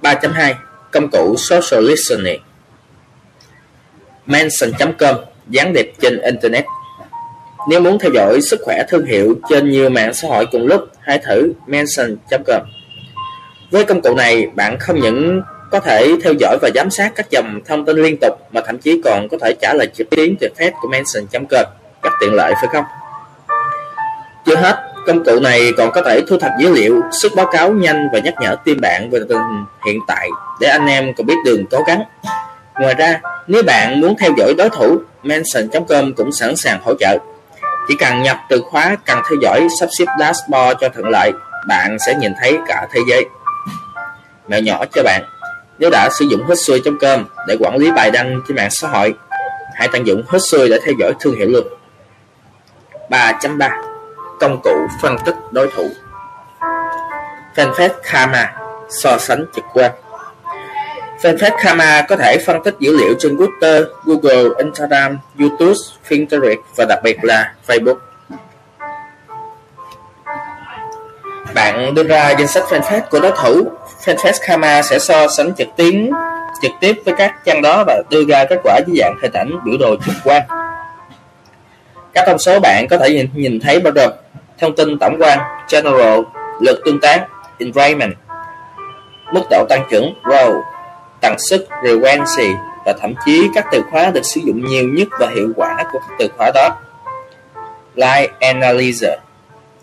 3.2 0.01 0.53
Công 0.91 1.09
cụ 1.09 1.35
Social 1.37 1.83
Listening. 1.83 2.41
Manson.com 4.25 5.15
Gián 5.47 5.73
điệp 5.73 5.93
trên 6.01 6.21
Internet. 6.21 6.65
Nếu 7.67 7.81
muốn 7.81 7.99
theo 7.99 8.11
dõi 8.13 8.39
sức 8.41 8.59
khỏe 8.63 8.83
thương 8.89 9.05
hiệu 9.05 9.35
trên 9.49 9.69
nhiều 9.69 9.89
mạng 9.89 10.13
xã 10.13 10.27
hội 10.27 10.45
cùng 10.51 10.67
lúc, 10.67 10.81
hãy 10.99 11.19
thử 11.25 11.53
Mention.com 11.67 12.61
Với 13.71 13.85
công 13.85 14.01
cụ 14.01 14.15
này, 14.15 14.47
bạn 14.55 14.79
không 14.79 14.99
những 14.99 15.41
có 15.71 15.79
thể 15.79 16.15
theo 16.23 16.33
dõi 16.39 16.57
và 16.61 16.69
giám 16.75 16.89
sát 16.89 17.11
các 17.15 17.29
dòng 17.29 17.59
thông 17.65 17.85
tin 17.85 17.97
liên 17.97 18.17
tục 18.17 18.33
mà 18.51 18.61
thậm 18.65 18.77
chí 18.77 19.01
còn 19.03 19.27
có 19.31 19.37
thể 19.41 19.53
trả 19.61 19.73
lời 19.73 19.87
trực 19.93 20.09
tuyến 20.09 20.35
tuyệt 20.39 20.51
phép 20.57 20.71
của 20.81 20.87
Mention.com 20.87 21.65
rất 22.03 22.13
tiện 22.21 22.33
lợi 22.33 22.53
phải 22.55 22.67
không? 22.73 22.85
Chưa 24.45 24.55
hết, 24.55 24.75
công 25.05 25.23
cụ 25.23 25.39
này 25.39 25.71
còn 25.77 25.91
có 25.91 26.01
thể 26.01 26.21
thu 26.27 26.37
thập 26.37 26.51
dữ 26.59 26.73
liệu, 26.73 27.01
xuất 27.11 27.35
báo 27.35 27.45
cáo 27.51 27.71
nhanh 27.71 28.07
và 28.13 28.19
nhắc 28.19 28.33
nhở 28.41 28.55
team 28.65 28.81
bạn 28.81 29.09
về 29.09 29.19
tình 29.29 29.37
hình 29.37 29.65
hiện 29.85 29.99
tại 30.07 30.29
để 30.61 30.67
anh 30.67 30.87
em 30.87 31.13
còn 31.17 31.27
biết 31.27 31.35
đường 31.45 31.65
cố 31.71 31.83
gắng. 31.87 32.03
Ngoài 32.79 32.93
ra, 32.93 33.21
nếu 33.47 33.63
bạn 33.63 34.01
muốn 34.01 34.15
theo 34.19 34.31
dõi 34.37 34.53
đối 34.57 34.69
thủ, 34.69 34.97
Mention.com 35.23 36.13
cũng 36.13 36.31
sẵn 36.31 36.55
sàng 36.55 36.79
hỗ 36.83 36.93
trợ. 36.99 37.17
Chỉ 37.89 37.95
cần 37.95 38.21
nhập 38.21 38.37
từ 38.49 38.61
khóa 38.61 38.95
cần 39.05 39.19
theo 39.29 39.37
dõi 39.41 39.67
sắp 39.79 39.89
xếp 39.99 40.05
dashboard 40.19 40.79
cho 40.81 40.89
thuận 40.89 41.09
lợi, 41.09 41.31
bạn 41.67 41.97
sẽ 41.99 42.15
nhìn 42.15 42.33
thấy 42.41 42.57
cả 42.67 42.87
thế 42.91 43.01
giới. 43.09 43.25
Mẹo 44.47 44.61
nhỏ 44.61 44.85
cho 44.93 45.03
bạn 45.03 45.23
nếu 45.79 45.89
đã 45.89 46.09
sử 46.19 46.25
dụng 46.25 46.43
Hootsuite.com 46.43 47.25
để 47.47 47.57
quản 47.59 47.77
lý 47.77 47.91
bài 47.91 48.11
đăng 48.11 48.41
trên 48.47 48.57
mạng 48.57 48.69
xã 48.71 48.87
hội, 48.87 49.13
hãy 49.75 49.87
tận 49.91 50.07
dụng 50.07 50.23
Hootsuite 50.27 50.67
để 50.69 50.79
theo 50.85 50.93
dõi 50.99 51.13
thương 51.19 51.35
hiệu 51.35 51.47
luôn. 51.47 51.67
3.3 53.09 53.69
Công 54.39 54.61
cụ 54.63 54.87
phân 55.01 55.17
tích 55.25 55.35
đối 55.51 55.71
thủ 55.75 55.89
Fanpage 57.55 57.89
Karma 58.03 58.53
so 58.89 59.17
sánh 59.17 59.45
trực 59.55 59.65
quan 59.73 59.91
Fanpage 61.21 61.57
Karma 61.63 62.05
có 62.09 62.15
thể 62.15 62.37
phân 62.45 62.63
tích 62.63 62.75
dữ 62.79 62.97
liệu 62.97 63.13
trên 63.19 63.37
Twitter, 63.37 63.85
Google, 64.05 64.49
Instagram, 64.57 65.19
YouTube, 65.39 65.73
Pinterest 66.09 66.59
và 66.77 66.85
đặc 66.89 66.99
biệt 67.03 67.17
là 67.23 67.53
Facebook. 67.67 67.95
Bạn 71.53 71.93
đưa 71.93 72.03
ra 72.03 72.29
danh 72.29 72.47
sách 72.47 72.63
fanpage 72.69 73.01
của 73.09 73.19
đối 73.19 73.31
thủ 73.31 73.71
fanpage 74.05 74.47
Karma 74.47 74.81
sẽ 74.81 74.99
so 74.99 75.27
sánh 75.27 75.55
trực 75.55 75.67
tuyến 75.77 76.11
trực 76.61 76.71
tiếp 76.79 76.95
với 77.05 77.13
các 77.17 77.35
trang 77.45 77.61
đó 77.61 77.83
và 77.87 78.01
đưa 78.09 78.25
ra 78.25 78.45
kết 78.45 78.59
quả 78.63 78.79
dưới 78.87 78.97
dạng 78.99 79.15
hình 79.21 79.33
ảnh 79.33 79.49
biểu 79.65 79.77
đồ 79.79 79.95
trực 80.05 80.15
quan. 80.23 80.41
Các 82.13 82.23
thông 82.27 82.39
số 82.39 82.59
bạn 82.59 82.87
có 82.89 82.97
thể 82.97 83.09
nhìn, 83.09 83.29
nhìn 83.33 83.59
thấy 83.59 83.79
bao 83.79 83.93
gồm 83.93 84.11
thông 84.57 84.75
tin 84.75 84.99
tổng 84.99 85.17
quan 85.19 85.39
general, 85.71 86.19
lượt 86.61 86.79
tương 86.85 86.99
tác 86.99 87.27
engagement, 87.57 88.13
mức 89.33 89.41
độ 89.49 89.65
tăng 89.69 89.83
trưởng 89.91 90.13
(Growth) 90.23 90.61
tần 91.21 91.35
suất 91.49 91.65
frequency 91.83 92.55
và 92.85 92.93
thậm 93.01 93.13
chí 93.25 93.47
các 93.55 93.65
từ 93.71 93.81
khóa 93.91 94.11
được 94.11 94.25
sử 94.35 94.41
dụng 94.45 94.65
nhiều 94.65 94.83
nhất 94.83 95.07
và 95.19 95.27
hiệu 95.35 95.47
quả 95.55 95.83
của 95.91 95.99
các 95.99 96.15
từ 96.19 96.27
khóa 96.37 96.51
đó. 96.53 96.69
Like 97.95 98.33
Analyzer 98.39 99.17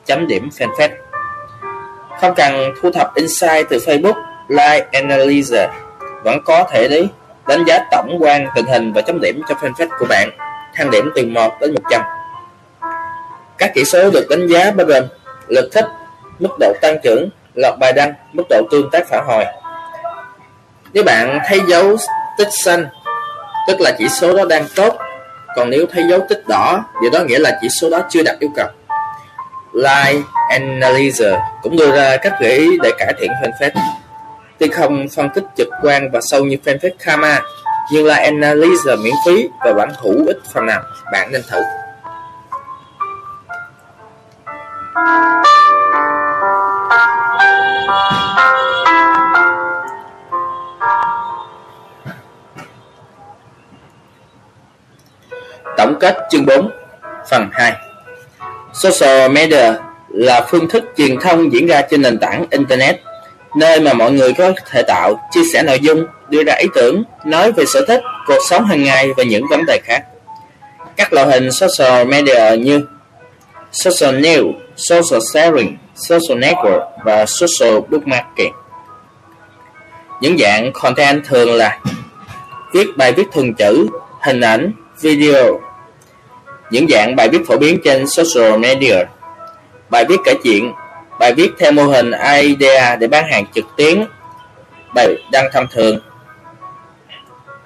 chấm 0.06 0.26
điểm 0.26 0.48
fanpage 0.58 0.94
không 2.20 2.34
cần 2.34 2.74
thu 2.82 2.90
thập 2.90 3.14
insight 3.14 3.68
từ 3.70 3.78
Facebook, 3.78 4.22
Like 4.48 4.86
Analyzer 4.92 5.68
vẫn 6.24 6.38
có 6.44 6.64
thể 6.72 6.88
đấy 6.88 7.08
đánh 7.48 7.64
giá 7.64 7.78
tổng 7.90 8.16
quan 8.20 8.46
tình 8.54 8.66
hình 8.66 8.92
và 8.92 9.00
chấm 9.00 9.20
điểm 9.20 9.42
cho 9.48 9.54
fanpage 9.54 9.88
của 9.98 10.06
bạn, 10.08 10.30
thang 10.74 10.90
điểm 10.90 11.10
từ 11.14 11.26
1 11.26 11.60
đến 11.60 11.74
100. 11.74 12.02
Các 13.58 13.72
chỉ 13.74 13.84
số 13.84 14.10
được 14.10 14.26
đánh 14.30 14.46
giá 14.46 14.70
bao 14.70 14.86
gồm 14.86 15.04
lượt 15.48 15.68
thích, 15.72 15.86
mức 16.38 16.50
độ 16.60 16.72
tăng 16.80 16.96
trưởng, 17.02 17.28
lọt 17.54 17.78
bài 17.78 17.92
đăng, 17.92 18.12
mức 18.32 18.44
độ 18.50 18.62
tương 18.70 18.90
tác 18.90 19.08
phản 19.08 19.24
hồi. 19.26 19.44
Nếu 20.96 21.04
bạn 21.04 21.38
thấy 21.46 21.60
dấu 21.68 21.96
tích 22.38 22.48
xanh, 22.64 22.86
tức 23.68 23.80
là 23.80 23.92
chỉ 23.98 24.08
số 24.08 24.36
đó 24.36 24.44
đang 24.48 24.64
tốt, 24.74 24.98
còn 25.56 25.70
nếu 25.70 25.86
thấy 25.92 26.04
dấu 26.10 26.20
tích 26.28 26.42
đỏ, 26.48 26.84
điều 27.02 27.10
đó 27.10 27.20
nghĩa 27.24 27.38
là 27.38 27.58
chỉ 27.60 27.68
số 27.80 27.90
đó 27.90 28.00
chưa 28.10 28.22
đạt 28.22 28.36
yêu 28.38 28.50
cầu. 28.56 28.66
Like 29.72 30.22
Analyzer 30.50 31.40
cũng 31.62 31.76
đưa 31.76 31.96
ra 31.96 32.16
các 32.16 32.40
gợi 32.40 32.52
ý 32.52 32.78
để 32.82 32.92
cải 32.98 33.14
thiện 33.18 33.30
fanpage. 33.42 33.80
Tuy 34.58 34.68
không 34.68 35.06
phân 35.16 35.28
tích 35.34 35.44
trực 35.56 35.68
quan 35.82 36.10
và 36.12 36.20
sâu 36.22 36.44
như 36.44 36.56
fanpage 36.64 36.90
Karma, 37.04 37.40
nhưng 37.92 38.06
Like 38.06 38.30
Analyzer 38.30 39.02
miễn 39.02 39.14
phí 39.26 39.48
và 39.64 39.72
vẫn 39.72 39.90
hữu 40.02 40.26
ích 40.26 40.38
phần 40.54 40.66
nào, 40.66 40.82
bạn 41.12 41.32
nên 41.32 41.42
thử. 41.50 41.60
Tổng 55.76 55.94
kết 56.00 56.16
chương 56.30 56.46
4 56.46 56.70
Phần 57.30 57.48
2 57.52 57.72
Social 58.72 59.30
media 59.30 59.72
là 60.08 60.46
phương 60.50 60.68
thức 60.68 60.84
truyền 60.96 61.20
thông 61.20 61.52
diễn 61.52 61.66
ra 61.66 61.82
trên 61.90 62.02
nền 62.02 62.18
tảng 62.18 62.44
Internet, 62.50 63.00
nơi 63.56 63.80
mà 63.80 63.92
mọi 63.92 64.12
người 64.12 64.32
có 64.32 64.52
thể 64.70 64.82
tạo, 64.82 65.28
chia 65.30 65.40
sẻ 65.52 65.62
nội 65.62 65.78
dung, 65.80 66.06
đưa 66.28 66.44
ra 66.44 66.54
ý 66.54 66.66
tưởng, 66.74 67.02
nói 67.24 67.52
về 67.52 67.64
sở 67.66 67.84
thích, 67.88 68.00
cuộc 68.26 68.38
sống 68.48 68.64
hàng 68.64 68.84
ngày 68.84 69.08
và 69.16 69.24
những 69.24 69.46
vấn 69.50 69.66
đề 69.66 69.80
khác. 69.84 70.04
Các 70.96 71.12
loại 71.12 71.26
hình 71.26 71.52
social 71.52 72.06
media 72.06 72.56
như 72.56 72.86
social 73.72 74.14
news, 74.14 74.52
social 74.76 75.20
sharing, 75.32 75.76
social 75.94 76.38
network 76.38 76.80
và 77.04 77.26
social 77.26 77.78
bookmarking. 77.88 78.52
Những 80.20 80.38
dạng 80.38 80.72
content 80.72 81.24
thường 81.24 81.52
là 81.52 81.78
viết 82.72 82.86
bài 82.96 83.12
viết 83.12 83.26
thuần 83.32 83.54
chữ, 83.54 83.86
hình 84.20 84.40
ảnh, 84.40 84.72
video, 85.00 85.60
những 86.70 86.86
dạng 86.88 87.16
bài 87.16 87.28
viết 87.28 87.46
phổ 87.46 87.56
biến 87.56 87.80
trên 87.84 88.06
social 88.06 88.58
media. 88.58 88.96
Bài 89.90 90.04
viết 90.08 90.16
kể 90.24 90.34
chuyện. 90.44 90.72
Bài 91.18 91.34
viết 91.34 91.50
theo 91.58 91.72
mô 91.72 91.84
hình 91.84 92.10
idea 92.42 92.96
để 92.96 93.06
bán 93.06 93.24
hàng 93.30 93.44
trực 93.54 93.64
tuyến. 93.76 94.04
Bài 94.94 95.16
đăng 95.32 95.48
thông 95.52 95.66
thường. 95.72 95.98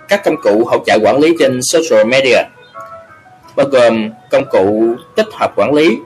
Các 0.09 0.25
công 0.25 0.37
cụ 0.43 0.65
hỗ 0.65 0.79
trợ 0.87 0.99
quản 1.03 1.19
lý 1.19 1.35
trên 1.39 1.61
social 1.63 2.07
media 2.07 2.43
bao 3.57 3.67
gồm 3.67 4.11
công 4.31 4.45
cụ 4.51 4.95
tích 5.15 5.29
hợp 5.33 5.53
quản 5.57 5.75
lý 5.75 5.99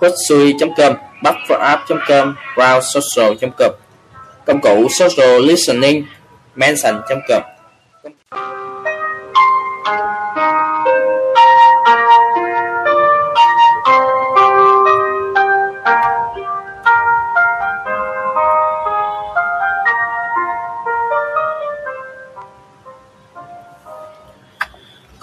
hotsuite.com, 0.00 0.94
bufferapp.com 1.22 2.34
browsesocial.com 2.56 3.72
công 4.46 4.60
cụ 4.60 4.88
social 4.88 5.40
listening 5.42 6.04
mention.com 6.54 7.42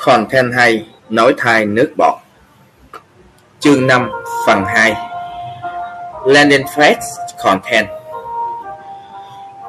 Content 0.06 0.54
hay 0.54 0.86
Nói 1.10 1.34
thai 1.38 1.66
nước 1.66 1.92
bọt. 1.98 2.14
Chương 3.60 3.88
5 3.88 4.12
Phần 4.48 4.64
2 4.66 4.94
Landing 6.26 6.66
Page 6.78 7.00
Content 7.44 7.88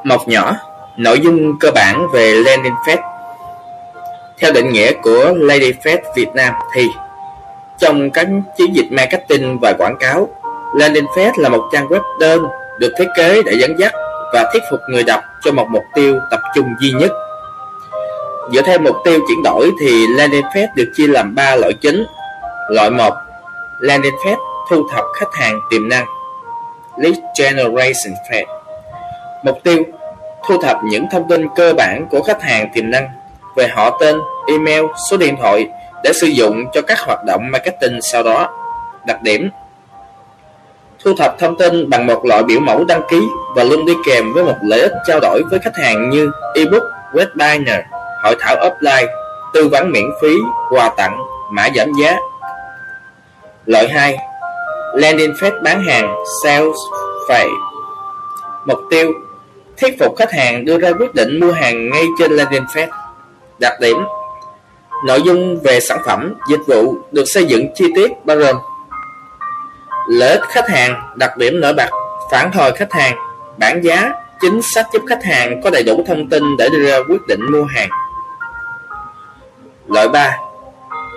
Mọc 0.05 0.29
nhỏ, 0.29 0.57
Nội 0.97 1.21
dung 1.21 1.59
cơ 1.59 1.71
bản 1.75 2.07
về 2.13 2.35
landing 2.35 2.75
page 2.87 3.03
Theo 4.39 4.53
định 4.53 4.73
nghĩa 4.73 4.93
của 4.93 5.33
Lady 5.37 5.73
Fed 5.73 5.99
Việt 6.17 6.29
Nam 6.35 6.55
thì, 6.75 6.89
Trong 7.79 8.11
các 8.11 8.27
chiến 8.59 8.73
dịch 8.77 8.93
marketing 8.93 9.59
và 9.59 9.73
quảng 9.73 9.97
cáo 10.01 10.29
Landing 10.75 11.07
page 11.17 11.33
là 11.37 11.49
một 11.49 11.69
trang 11.73 11.87
web 11.87 12.19
đơn 12.21 12.47
được 12.79 12.93
thiết 12.99 13.09
kế 13.17 13.43
để 13.43 13.53
dẫn 13.61 13.79
dắt 13.79 13.93
và 14.33 14.51
thuyết 14.53 14.63
phục 14.71 14.81
người 14.89 15.05
đọc 15.05 15.21
cho 15.45 15.53
một 15.53 15.67
mục 15.71 15.85
tiêu 15.95 16.19
tập 16.31 16.41
trung 16.55 16.67
duy 16.81 16.93
nhất. 16.93 17.11
Dựa 18.53 18.63
theo 18.63 18.79
mục 18.79 18.97
tiêu 19.05 19.19
chuyển 19.29 19.43
đổi 19.43 19.71
thì 19.81 20.07
landing 20.07 20.45
page 20.55 20.73
được 20.75 20.93
chia 20.97 21.07
làm 21.07 21.35
3 21.35 21.57
loại 21.57 21.73
chính. 21.81 22.05
Loại 22.71 22.91
1 22.91 23.15
Landing 23.81 24.15
page 24.25 24.37
thu 24.71 24.89
thập 24.93 25.05
khách 25.21 25.35
hàng 25.35 25.61
tiềm 25.71 25.89
năng 25.89 26.07
Lead 26.97 27.17
Generation 27.39 28.15
Page 28.31 28.47
Mục 29.45 29.59
tiêu 29.63 29.83
thu 30.47 30.63
thập 30.63 30.77
những 30.85 31.07
thông 31.13 31.29
tin 31.29 31.49
cơ 31.57 31.73
bản 31.77 32.07
của 32.11 32.23
khách 32.23 32.43
hàng 32.43 32.69
tiềm 32.75 32.91
năng 32.91 33.09
về 33.57 33.69
họ 33.69 33.99
tên, 34.01 34.21
email, 34.49 34.85
số 35.11 35.17
điện 35.17 35.37
thoại 35.41 35.69
để 36.05 36.13
sử 36.13 36.27
dụng 36.27 36.65
cho 36.73 36.83
các 36.83 36.99
hoạt 37.01 37.25
động 37.25 37.51
marketing 37.51 37.99
sau 38.03 38.23
đó. 38.23 38.49
Đặc 39.07 39.23
điểm 39.23 39.51
Thu 41.05 41.15
thập 41.19 41.39
thông 41.39 41.57
tin 41.59 41.91
bằng 41.91 42.07
một 42.07 42.25
loại 42.25 42.43
biểu 42.43 42.61
mẫu 42.61 42.85
đăng 42.85 43.03
ký 43.11 43.21
và 43.57 43.65
luôn 43.65 43.87
đi 43.87 43.93
kèm 44.07 44.33
với 44.33 44.45
một 44.45 44.57
lợi 44.63 44.81
ích 44.81 44.93
trao 45.07 45.21
đổi 45.21 45.43
với 45.51 45.59
khách 45.59 45.77
hàng 45.77 46.11
như 46.11 46.31
ebook, 46.55 46.83
webinar, 47.13 47.83
hội 48.23 48.37
thảo 48.41 48.57
offline, 48.57 49.07
tư 49.55 49.69
vấn 49.69 49.91
miễn 49.91 50.11
phí, 50.23 50.37
quà 50.71 50.89
tặng, 50.97 51.19
mã 51.51 51.69
giảm 51.77 51.93
giá. 52.03 52.17
Loại 53.67 53.89
2 53.89 54.17
Landing 54.95 55.35
page 55.41 55.57
bán 55.63 55.83
hàng 55.83 56.17
Sales 56.45 56.77
Page 57.29 57.51
Mục 58.67 58.79
tiêu 58.91 59.13
Thuyết 59.81 59.99
phục 60.01 60.17
khách 60.17 60.33
hàng 60.33 60.65
đưa 60.65 60.79
ra 60.79 60.91
quyết 60.99 61.15
định 61.15 61.41
mua 61.41 61.53
hàng 61.53 61.91
ngay 61.91 62.05
trên 62.19 62.33
landing 62.33 62.65
page 62.75 62.91
Đặc 63.59 63.73
điểm 63.81 63.97
Nội 65.07 65.23
dung 65.23 65.61
về 65.61 65.81
sản 65.81 65.99
phẩm, 66.07 66.35
dịch 66.51 66.61
vụ 66.67 66.95
được 67.13 67.25
xây 67.27 67.45
dựng 67.45 67.67
chi 67.75 67.93
tiết 67.95 68.25
bao 68.25 68.37
gồm 68.37 68.57
Lợi 70.09 70.31
ích 70.31 70.43
khách 70.49 70.69
hàng, 70.69 71.13
đặc 71.17 71.37
điểm 71.37 71.61
nổi 71.61 71.75
bật, 71.75 71.91
phản 72.31 72.53
hồi 72.53 72.73
khách 72.73 72.93
hàng, 72.93 73.17
bảng 73.59 73.85
giá, 73.85 74.13
chính 74.41 74.61
sách 74.75 74.87
giúp 74.93 75.03
khách 75.09 75.25
hàng 75.25 75.61
có 75.63 75.71
đầy 75.71 75.83
đủ 75.83 76.05
thông 76.07 76.29
tin 76.29 76.43
để 76.59 76.69
đưa 76.69 76.91
ra 76.91 76.99
quyết 77.09 77.27
định 77.29 77.41
mua 77.53 77.65
hàng. 77.65 77.89
Loại 79.93 80.09
3 80.09 80.37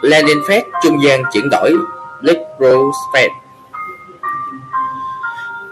Landing 0.01 0.41
page 0.49 0.63
trung 0.83 1.03
gian 1.03 1.23
chuyển 1.33 1.49
đổi 1.49 1.73
Lead 2.21 2.37
Fed 3.13 3.29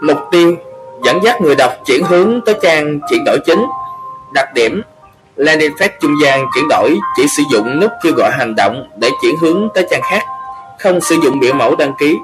Mục 0.00 0.18
tiêu 0.30 0.56
dẫn 1.04 1.20
dắt 1.24 1.40
người 1.40 1.56
đọc 1.56 1.72
chuyển 1.86 2.04
hướng 2.04 2.40
tới 2.46 2.54
trang 2.62 3.00
chuyển 3.10 3.24
đổi 3.24 3.38
chính. 3.46 3.66
Đặc 4.32 4.54
điểm 4.54 4.82
Landing 5.36 5.72
page 5.80 5.94
trung 6.00 6.14
gian 6.22 6.46
chuyển 6.54 6.68
đổi 6.68 6.98
chỉ 7.16 7.26
sử 7.36 7.42
dụng 7.52 7.80
nút 7.80 7.90
kêu 8.02 8.12
gọi 8.16 8.30
hành 8.30 8.54
động 8.54 8.90
để 8.96 9.10
chuyển 9.22 9.34
hướng 9.40 9.68
tới 9.74 9.86
trang 9.90 10.02
khác, 10.02 10.22
không 10.78 11.00
sử 11.00 11.16
dụng 11.22 11.40
biểu 11.40 11.54
mẫu 11.54 11.76
đăng 11.76 11.94
ký. 11.98 12.16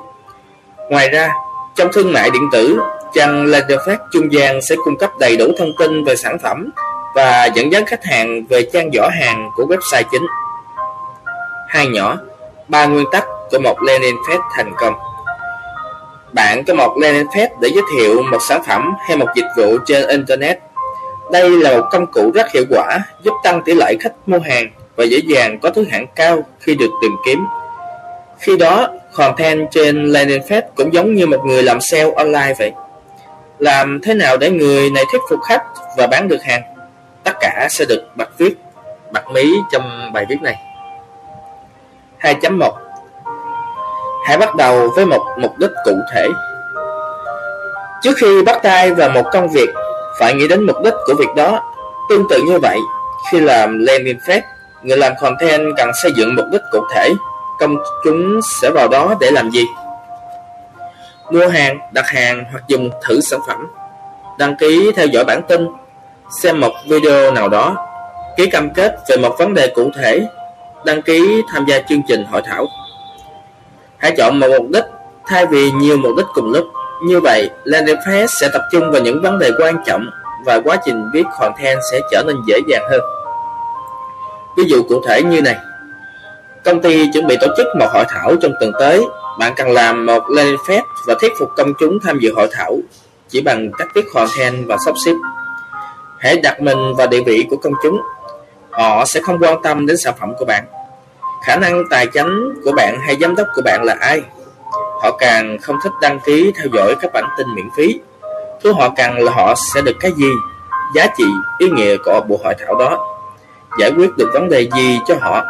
Ngoài 0.90 1.08
ra, 1.08 1.32
trong 1.76 1.92
thương 1.92 2.12
mại 2.12 2.30
điện 2.30 2.48
tử, 2.52 2.80
trang 3.14 3.46
landing 3.46 3.78
page 3.86 4.02
trung 4.12 4.32
gian 4.32 4.60
sẽ 4.68 4.76
cung 4.84 4.98
cấp 4.98 5.10
đầy 5.18 5.36
đủ 5.36 5.46
thông 5.58 5.72
tin 5.78 6.04
về 6.04 6.16
sản 6.16 6.38
phẩm 6.38 6.70
và 7.14 7.48
dẫn 7.54 7.72
dắt 7.72 7.82
khách 7.86 8.04
hàng 8.04 8.46
về 8.46 8.62
trang 8.72 8.90
giỏ 8.92 9.08
hàng 9.20 9.50
của 9.56 9.64
website 9.64 10.02
chính. 10.10 10.26
Hai 11.70 11.86
nhỏ, 11.86 12.18
ba 12.68 12.86
nguyên 12.86 13.06
tắc 13.12 13.24
của 13.50 13.58
một 13.58 13.82
Lenin 13.82 14.14
Fest 14.28 14.40
thành 14.56 14.72
công. 14.78 14.94
Bạn 16.32 16.64
có 16.64 16.74
một 16.74 16.96
Lenin 17.02 17.26
Fest 17.26 17.48
để 17.60 17.68
giới 17.74 17.82
thiệu 17.92 18.22
một 18.22 18.38
sản 18.48 18.62
phẩm 18.66 18.94
hay 19.08 19.16
một 19.16 19.26
dịch 19.36 19.46
vụ 19.56 19.78
trên 19.86 20.08
Internet. 20.08 20.58
Đây 21.32 21.50
là 21.50 21.76
một 21.76 21.88
công 21.90 22.06
cụ 22.06 22.30
rất 22.34 22.52
hiệu 22.52 22.64
quả 22.70 22.98
giúp 23.22 23.34
tăng 23.44 23.62
tỷ 23.62 23.74
lệ 23.74 23.96
khách 24.00 24.12
mua 24.26 24.38
hàng 24.38 24.70
và 24.96 25.04
dễ 25.04 25.18
dàng 25.26 25.58
có 25.62 25.70
thứ 25.70 25.84
hạng 25.90 26.06
cao 26.16 26.44
khi 26.60 26.74
được 26.74 26.90
tìm 27.02 27.12
kiếm. 27.24 27.44
Khi 28.38 28.56
đó, 28.56 28.88
content 29.12 29.70
trên 29.70 30.06
landing 30.06 30.42
page 30.42 30.66
cũng 30.74 30.94
giống 30.94 31.14
như 31.14 31.26
một 31.26 31.44
người 31.44 31.62
làm 31.62 31.78
sale 31.80 32.10
online 32.16 32.54
vậy. 32.58 32.72
Làm 33.58 34.00
thế 34.02 34.14
nào 34.14 34.36
để 34.36 34.50
người 34.50 34.90
này 34.90 35.04
thuyết 35.12 35.20
phục 35.30 35.40
khách 35.42 35.62
và 35.96 36.06
bán 36.06 36.28
được 36.28 36.42
hàng? 36.42 36.62
Tất 37.24 37.32
cả 37.40 37.68
sẽ 37.70 37.84
được 37.88 38.02
bật 38.16 38.38
viết, 38.38 38.54
bật 39.12 39.30
mí 39.32 39.52
trong 39.72 40.12
bài 40.12 40.26
viết 40.28 40.42
này. 40.42 40.69
2.1 42.20 42.72
Hãy 44.26 44.38
bắt 44.38 44.54
đầu 44.56 44.90
với 44.96 45.06
một 45.06 45.26
mục 45.38 45.58
đích 45.58 45.70
cụ 45.84 45.92
thể. 46.14 46.28
Trước 48.02 48.12
khi 48.16 48.42
bắt 48.42 48.60
tay 48.62 48.94
vào 48.94 49.10
một 49.10 49.24
công 49.32 49.48
việc, 49.48 49.68
phải 50.18 50.34
nghĩ 50.34 50.48
đến 50.48 50.66
mục 50.66 50.76
đích 50.84 50.94
của 51.06 51.14
việc 51.18 51.28
đó. 51.36 51.72
Tương 52.08 52.28
tự 52.30 52.42
như 52.46 52.58
vậy, 52.58 52.78
khi 53.30 53.40
làm 53.40 53.78
landing 53.78 54.18
page, 54.28 54.46
người 54.82 54.96
làm 54.96 55.12
content 55.20 55.76
cần 55.76 55.90
xây 56.02 56.12
dựng 56.16 56.34
mục 56.34 56.44
đích 56.52 56.60
cụ 56.72 56.80
thể. 56.94 57.10
Công 57.58 57.76
chúng 58.04 58.40
sẽ 58.60 58.70
vào 58.70 58.88
đó 58.88 59.14
để 59.20 59.30
làm 59.30 59.50
gì? 59.50 59.66
Mua 61.30 61.48
hàng, 61.48 61.78
đặt 61.92 62.08
hàng 62.08 62.44
hoặc 62.50 62.62
dùng 62.68 62.90
thử 63.08 63.20
sản 63.20 63.40
phẩm. 63.46 63.66
Đăng 64.38 64.56
ký 64.56 64.92
theo 64.96 65.06
dõi 65.06 65.24
bản 65.24 65.42
tin, 65.48 65.68
xem 66.42 66.60
một 66.60 66.72
video 66.88 67.32
nào 67.32 67.48
đó, 67.48 67.76
ký 68.36 68.46
cam 68.46 68.70
kết 68.70 68.96
về 69.08 69.16
một 69.16 69.34
vấn 69.38 69.54
đề 69.54 69.72
cụ 69.74 69.90
thể, 69.96 70.20
đăng 70.84 71.02
ký 71.02 71.42
tham 71.48 71.64
gia 71.68 71.78
chương 71.78 72.02
trình 72.08 72.24
hội 72.24 72.42
thảo. 72.44 72.66
Hãy 73.98 74.14
chọn 74.18 74.40
một 74.40 74.46
mục 74.58 74.70
đích 74.70 74.84
thay 75.26 75.46
vì 75.46 75.70
nhiều 75.70 75.96
mục 75.96 76.16
đích 76.16 76.26
cùng 76.34 76.52
lúc. 76.52 76.64
Như 77.06 77.20
vậy, 77.20 77.50
landing 77.64 77.96
page 78.06 78.26
sẽ 78.40 78.48
tập 78.52 78.62
trung 78.72 78.90
vào 78.90 79.02
những 79.02 79.22
vấn 79.22 79.38
đề 79.38 79.50
quan 79.58 79.76
trọng 79.86 80.06
và 80.44 80.60
quá 80.64 80.76
trình 80.84 81.10
viết 81.14 81.24
content 81.38 81.78
sẽ 81.92 82.00
trở 82.10 82.22
nên 82.26 82.36
dễ 82.46 82.58
dàng 82.68 82.82
hơn. 82.90 83.00
Ví 84.56 84.64
dụ 84.64 84.82
cụ 84.82 85.02
thể 85.06 85.22
như 85.22 85.42
này. 85.42 85.56
Công 86.64 86.82
ty 86.82 87.10
chuẩn 87.12 87.26
bị 87.26 87.36
tổ 87.40 87.46
chức 87.56 87.66
một 87.78 87.86
hội 87.92 88.04
thảo 88.08 88.36
trong 88.42 88.52
tuần 88.60 88.72
tới. 88.78 89.04
Bạn 89.38 89.52
cần 89.56 89.70
làm 89.70 90.06
một 90.06 90.22
landing 90.28 90.58
page 90.68 90.82
và 91.06 91.14
thuyết 91.20 91.32
phục 91.38 91.48
công 91.56 91.72
chúng 91.80 91.98
tham 92.04 92.18
dự 92.18 92.32
hội 92.36 92.48
thảo 92.52 92.78
chỉ 93.28 93.40
bằng 93.40 93.70
cách 93.78 93.88
viết 93.94 94.04
content 94.14 94.66
và 94.66 94.76
sắp 94.84 94.94
xếp. 95.04 95.14
Hãy 96.18 96.36
đặt 96.42 96.60
mình 96.60 96.94
vào 96.96 97.06
địa 97.06 97.20
vị 97.26 97.46
của 97.50 97.56
công 97.56 97.72
chúng. 97.82 98.00
Họ 98.70 99.04
sẽ 99.04 99.20
không 99.20 99.38
quan 99.40 99.62
tâm 99.62 99.86
đến 99.86 99.96
sản 99.96 100.14
phẩm 100.20 100.32
của 100.38 100.44
bạn. 100.44 100.64
Khả 101.46 101.56
năng 101.56 101.82
tài 101.90 102.06
chính 102.06 102.54
của 102.64 102.72
bạn 102.76 103.00
hay 103.06 103.16
giám 103.20 103.36
đốc 103.36 103.46
của 103.54 103.62
bạn 103.64 103.82
là 103.84 103.96
ai? 104.00 104.20
Họ 105.02 105.16
càng 105.18 105.58
không 105.62 105.76
thích 105.82 105.92
đăng 106.02 106.20
ký 106.20 106.52
theo 106.56 106.66
dõi 106.72 106.94
các 107.00 107.12
bản 107.12 107.24
tin 107.38 107.54
miễn 107.54 107.66
phí. 107.76 108.00
Thứ 108.62 108.72
họ 108.72 108.88
cần 108.96 109.18
là 109.18 109.32
họ 109.32 109.54
sẽ 109.74 109.80
được 109.80 109.96
cái 110.00 110.12
gì? 110.16 110.30
Giá 110.94 111.06
trị, 111.18 111.24
ý 111.58 111.70
nghĩa 111.70 111.96
của 112.04 112.20
buổi 112.28 112.38
hội 112.44 112.54
thảo 112.58 112.74
đó. 112.78 113.06
Giải 113.80 113.90
quyết 113.96 114.10
được 114.16 114.30
vấn 114.34 114.48
đề 114.48 114.68
gì 114.76 114.98
cho 115.06 115.14
họ? 115.20 115.44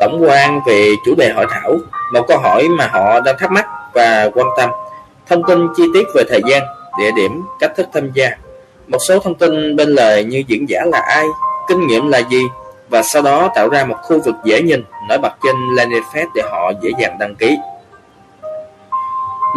Tổng 0.00 0.22
quan 0.22 0.60
về 0.66 0.94
chủ 1.06 1.14
đề 1.18 1.32
hội 1.36 1.46
thảo, 1.50 1.76
một 2.12 2.24
câu 2.28 2.38
hỏi 2.38 2.68
mà 2.68 2.86
họ 2.86 3.20
đang 3.20 3.38
thắc 3.38 3.50
mắc 3.50 3.66
và 3.94 4.28
quan 4.34 4.46
tâm. 4.56 4.70
Thông 5.28 5.42
tin 5.48 5.68
chi 5.76 5.82
tiết 5.94 6.06
về 6.14 6.22
thời 6.28 6.40
gian, 6.50 6.62
địa 6.98 7.10
điểm, 7.16 7.42
cách 7.60 7.72
thức 7.76 7.86
tham 7.94 8.10
gia. 8.14 8.30
Một 8.88 8.98
số 9.08 9.18
thông 9.18 9.34
tin 9.34 9.76
bên 9.76 9.88
lề 9.88 10.24
như 10.24 10.42
diễn 10.46 10.68
giả 10.68 10.80
là 10.84 11.00
ai? 11.00 11.26
Kinh 11.68 11.86
nghiệm 11.86 12.08
là 12.08 12.18
gì 12.18 12.42
và 12.88 13.02
sau 13.02 13.22
đó 13.22 13.50
tạo 13.54 13.68
ra 13.68 13.84
một 13.84 13.96
khu 14.02 14.20
vực 14.20 14.34
dễ 14.44 14.62
nhìn 14.62 14.84
nổi 15.08 15.18
bật 15.18 15.32
trên 15.42 15.56
landing 15.76 16.02
page 16.14 16.26
để 16.34 16.42
họ 16.50 16.72
dễ 16.82 16.90
dàng 17.00 17.18
đăng 17.18 17.34
ký. 17.34 17.56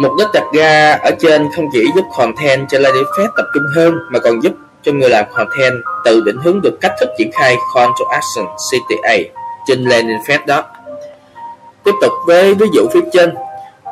Mục 0.00 0.12
đích 0.18 0.28
đặt 0.34 0.44
ra 0.54 0.92
ở 0.92 1.10
trên 1.18 1.48
không 1.56 1.68
chỉ 1.72 1.84
giúp 1.96 2.04
content 2.16 2.68
trên 2.68 2.82
landing 2.82 3.04
page 3.18 3.30
tập 3.36 3.44
trung 3.54 3.62
hơn 3.74 3.94
mà 4.10 4.18
còn 4.18 4.42
giúp 4.42 4.52
cho 4.82 4.92
người 4.92 5.10
làm 5.10 5.24
content 5.34 5.74
tự 6.04 6.20
định 6.20 6.36
hướng 6.44 6.60
được 6.62 6.78
cách 6.80 6.92
thức 7.00 7.08
triển 7.18 7.30
khai 7.32 7.56
call 7.74 7.90
to 7.98 8.04
action 8.10 8.46
CTA 8.46 9.16
trên 9.66 9.84
landing 9.84 10.18
page 10.28 10.44
đó. 10.46 10.64
Tiếp 11.84 11.92
tục 12.00 12.12
với 12.26 12.54
ví 12.54 12.66
dụ 12.72 12.88
phía 12.94 13.00
trên, 13.12 13.34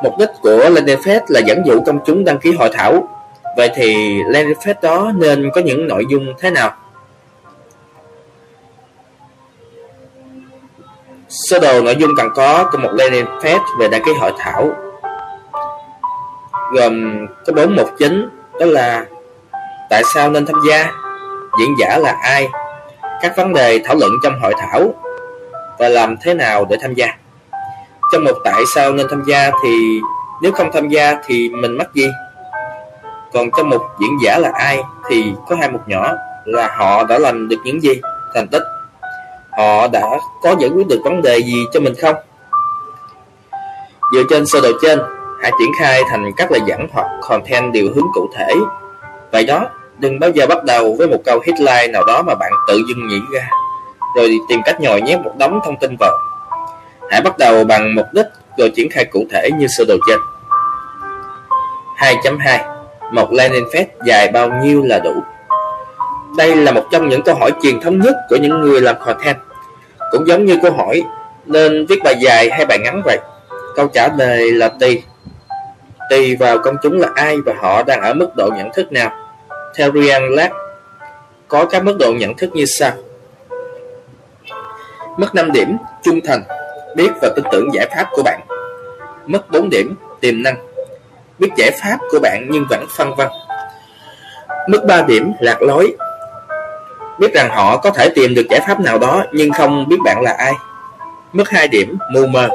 mục 0.03 0.13
đích 0.19 0.29
của 0.41 0.69
landing 0.69 1.01
page 1.05 1.25
là 1.27 1.39
dẫn 1.39 1.65
dụ 1.65 1.81
công 1.85 1.99
chúng 2.05 2.25
đăng 2.25 2.39
ký 2.39 2.51
hội 2.51 2.69
thảo. 2.73 3.07
Vậy 3.57 3.69
thì 3.75 4.19
landing 4.27 4.57
page 4.65 4.79
đó 4.81 5.11
nên 5.15 5.49
có 5.55 5.61
những 5.61 5.87
nội 5.87 6.05
dung 6.09 6.33
thế 6.39 6.49
nào? 6.49 6.73
Sơ 11.35 11.59
đồ 11.59 11.81
nội 11.81 11.95
dung 11.95 12.11
cần 12.17 12.29
có 12.35 12.69
của 12.71 12.77
một 12.77 12.89
landing 12.93 13.25
page 13.43 13.63
về 13.79 13.87
đăng 13.87 14.03
ký 14.05 14.11
hội 14.19 14.33
thảo 14.37 14.71
gồm 16.73 17.25
có 17.45 17.53
bốn 17.53 17.75
mục 17.75 17.89
chính 17.97 18.29
đó 18.59 18.65
là 18.65 19.05
tại 19.89 20.03
sao 20.13 20.29
nên 20.29 20.45
tham 20.45 20.55
gia, 20.69 20.91
diễn 21.59 21.69
giả 21.79 21.97
là 21.97 22.17
ai, 22.21 22.47
các 23.21 23.37
vấn 23.37 23.53
đề 23.53 23.79
thảo 23.85 23.95
luận 23.95 24.11
trong 24.23 24.39
hội 24.41 24.53
thảo 24.57 24.93
và 25.79 25.89
làm 25.89 26.15
thế 26.21 26.33
nào 26.33 26.65
để 26.69 26.77
tham 26.81 26.93
gia. 26.93 27.07
Trong 28.11 28.23
một 28.23 28.37
tại 28.43 28.61
sao 28.75 28.93
nên 28.93 29.07
tham 29.09 29.23
gia 29.27 29.51
thì 29.63 29.99
nếu 30.41 30.51
không 30.51 30.71
tham 30.73 30.89
gia 30.89 31.15
thì 31.25 31.49
mình 31.49 31.77
mất 31.77 31.93
gì? 31.93 32.07
Còn 33.33 33.49
trong 33.57 33.69
một 33.69 33.81
diễn 33.99 34.17
giả 34.23 34.39
là 34.39 34.51
ai 34.53 34.83
thì 35.09 35.33
có 35.49 35.55
hai 35.59 35.69
mục 35.71 35.81
nhỏ 35.87 36.13
là 36.45 36.75
họ 36.77 37.03
đã 37.03 37.19
làm 37.19 37.47
được 37.47 37.57
những 37.63 37.83
gì, 37.83 38.01
thành 38.33 38.47
tích 38.47 38.63
họ 39.57 39.87
đã 39.87 40.01
có 40.41 40.55
giải 40.59 40.69
quyết 40.69 40.87
được 40.87 40.99
vấn 41.03 41.21
đề 41.21 41.37
gì 41.37 41.65
cho 41.73 41.79
mình 41.79 41.93
không? 42.01 42.15
Dựa 44.13 44.23
trên 44.29 44.45
sơ 44.45 44.61
đồ 44.61 44.69
trên, 44.81 44.99
hãy 45.41 45.51
triển 45.59 45.71
khai 45.79 46.03
thành 46.09 46.31
các 46.37 46.51
lời 46.51 46.61
dẫn 46.65 46.87
hoặc 46.91 47.07
content 47.21 47.73
điều 47.73 47.87
hướng 47.95 48.07
cụ 48.13 48.29
thể. 48.35 48.53
Vậy 49.31 49.45
đó, 49.45 49.69
đừng 49.97 50.19
bao 50.19 50.29
giờ 50.29 50.47
bắt 50.47 50.63
đầu 50.63 50.95
với 50.97 51.07
một 51.07 51.19
câu 51.25 51.39
headline 51.45 51.87
nào 51.87 52.05
đó 52.05 52.21
mà 52.21 52.35
bạn 52.35 52.51
tự 52.67 52.81
dưng 52.87 53.07
nghĩ 53.07 53.19
ra, 53.33 53.49
rồi 54.15 54.37
tìm 54.49 54.61
cách 54.65 54.81
nhồi 54.81 55.01
nhét 55.01 55.19
một 55.19 55.31
đống 55.37 55.59
thông 55.65 55.77
tin 55.77 55.95
vào. 55.99 56.17
Hãy 57.11 57.21
bắt 57.21 57.37
đầu 57.37 57.63
bằng 57.63 57.95
mục 57.95 58.05
đích 58.13 58.25
rồi 58.57 58.69
triển 58.75 58.89
khai 58.89 59.05
cụ 59.05 59.25
thể 59.31 59.49
như 59.59 59.67
sơ 59.67 59.85
đồ 59.87 59.95
trên. 60.07 60.19
2.2 61.97 62.59
Một 63.11 63.31
landing 63.31 63.65
page 63.73 63.87
dài 64.05 64.31
bao 64.33 64.49
nhiêu 64.63 64.83
là 64.85 64.99
đủ? 64.99 65.23
Đây 66.37 66.55
là 66.55 66.71
một 66.71 66.83
trong 66.91 67.09
những 67.09 67.21
câu 67.21 67.35
hỏi 67.35 67.51
truyền 67.63 67.81
thống 67.81 67.99
nhất 67.99 68.15
của 68.29 68.35
những 68.35 68.61
người 68.61 68.81
làm 68.81 68.95
content. 68.99 69.37
Cũng 70.11 70.27
giống 70.27 70.45
như 70.45 70.57
câu 70.61 70.71
hỏi 70.71 71.03
nên 71.45 71.85
viết 71.85 71.99
bài 72.03 72.15
dài 72.19 72.49
hay 72.51 72.65
bài 72.65 72.79
ngắn 72.79 73.01
vậy. 73.05 73.17
Câu 73.75 73.87
trả 73.87 74.09
lời 74.17 74.51
là 74.51 74.69
tùy. 74.79 75.03
Tùy 76.09 76.35
vào 76.35 76.57
công 76.57 76.75
chúng 76.83 76.99
là 76.99 77.09
ai 77.15 77.37
và 77.45 77.53
họ 77.61 77.83
đang 77.83 78.01
ở 78.01 78.13
mức 78.13 78.29
độ 78.37 78.49
nhận 78.57 78.73
thức 78.73 78.91
nào. 78.91 79.11
Theo 79.75 79.91
Ryan 79.91 80.29
Lack, 80.29 80.53
có 81.47 81.65
các 81.65 81.83
mức 81.83 81.97
độ 81.99 82.13
nhận 82.13 82.37
thức 82.37 82.49
như 82.53 82.65
sau. 82.65 82.91
Mức 85.17 85.35
5 85.35 85.51
điểm, 85.51 85.77
trung 86.03 86.19
thành, 86.25 86.43
biết 86.95 87.09
và 87.21 87.29
tin 87.35 87.45
tưởng 87.51 87.73
giải 87.73 87.87
pháp 87.95 88.07
của 88.11 88.23
bạn. 88.23 88.39
Mức 89.25 89.51
4 89.51 89.69
điểm, 89.69 89.95
tiềm 90.21 90.43
năng, 90.43 90.55
biết 91.39 91.49
giải 91.57 91.71
pháp 91.81 91.97
của 92.11 92.19
bạn 92.19 92.47
nhưng 92.49 92.65
vẫn 92.69 92.85
phân 92.97 93.15
vân. 93.15 93.27
Mức 94.67 94.81
3 94.87 95.01
điểm, 95.01 95.33
lạc 95.39 95.61
lối, 95.61 95.95
biết 97.19 97.33
rằng 97.33 97.49
họ 97.49 97.77
có 97.77 97.89
thể 97.89 98.09
tìm 98.09 98.35
được 98.35 98.45
giải 98.49 98.59
pháp 98.67 98.79
nào 98.79 98.97
đó 98.97 99.23
nhưng 99.31 99.51
không 99.51 99.89
biết 99.89 99.97
bạn 100.05 100.21
là 100.21 100.31
ai. 100.31 100.53
Mức 101.33 101.49
2 101.49 101.67
điểm, 101.67 101.97
mù 102.13 102.25
mờ, 102.25 102.49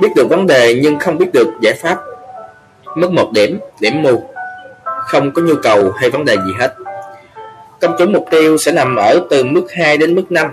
biết 0.00 0.08
được 0.16 0.28
vấn 0.28 0.46
đề 0.46 0.80
nhưng 0.82 0.98
không 0.98 1.18
biết 1.18 1.32
được 1.32 1.48
giải 1.60 1.74
pháp. 1.74 1.98
Mức 2.96 3.10
1 3.10 3.32
điểm, 3.32 3.60
điểm 3.80 4.02
mù, 4.02 4.22
không 4.84 5.32
có 5.32 5.42
nhu 5.42 5.54
cầu 5.62 5.90
hay 5.90 6.10
vấn 6.10 6.24
đề 6.24 6.36
gì 6.36 6.52
hết. 6.58 6.74
Công 7.80 7.94
chúng 7.98 8.12
mục 8.12 8.24
tiêu 8.30 8.58
sẽ 8.58 8.72
nằm 8.72 8.96
ở 8.96 9.20
từ 9.30 9.44
mức 9.44 9.72
2 9.72 9.96
đến 9.96 10.14
mức 10.14 10.32
5. 10.32 10.50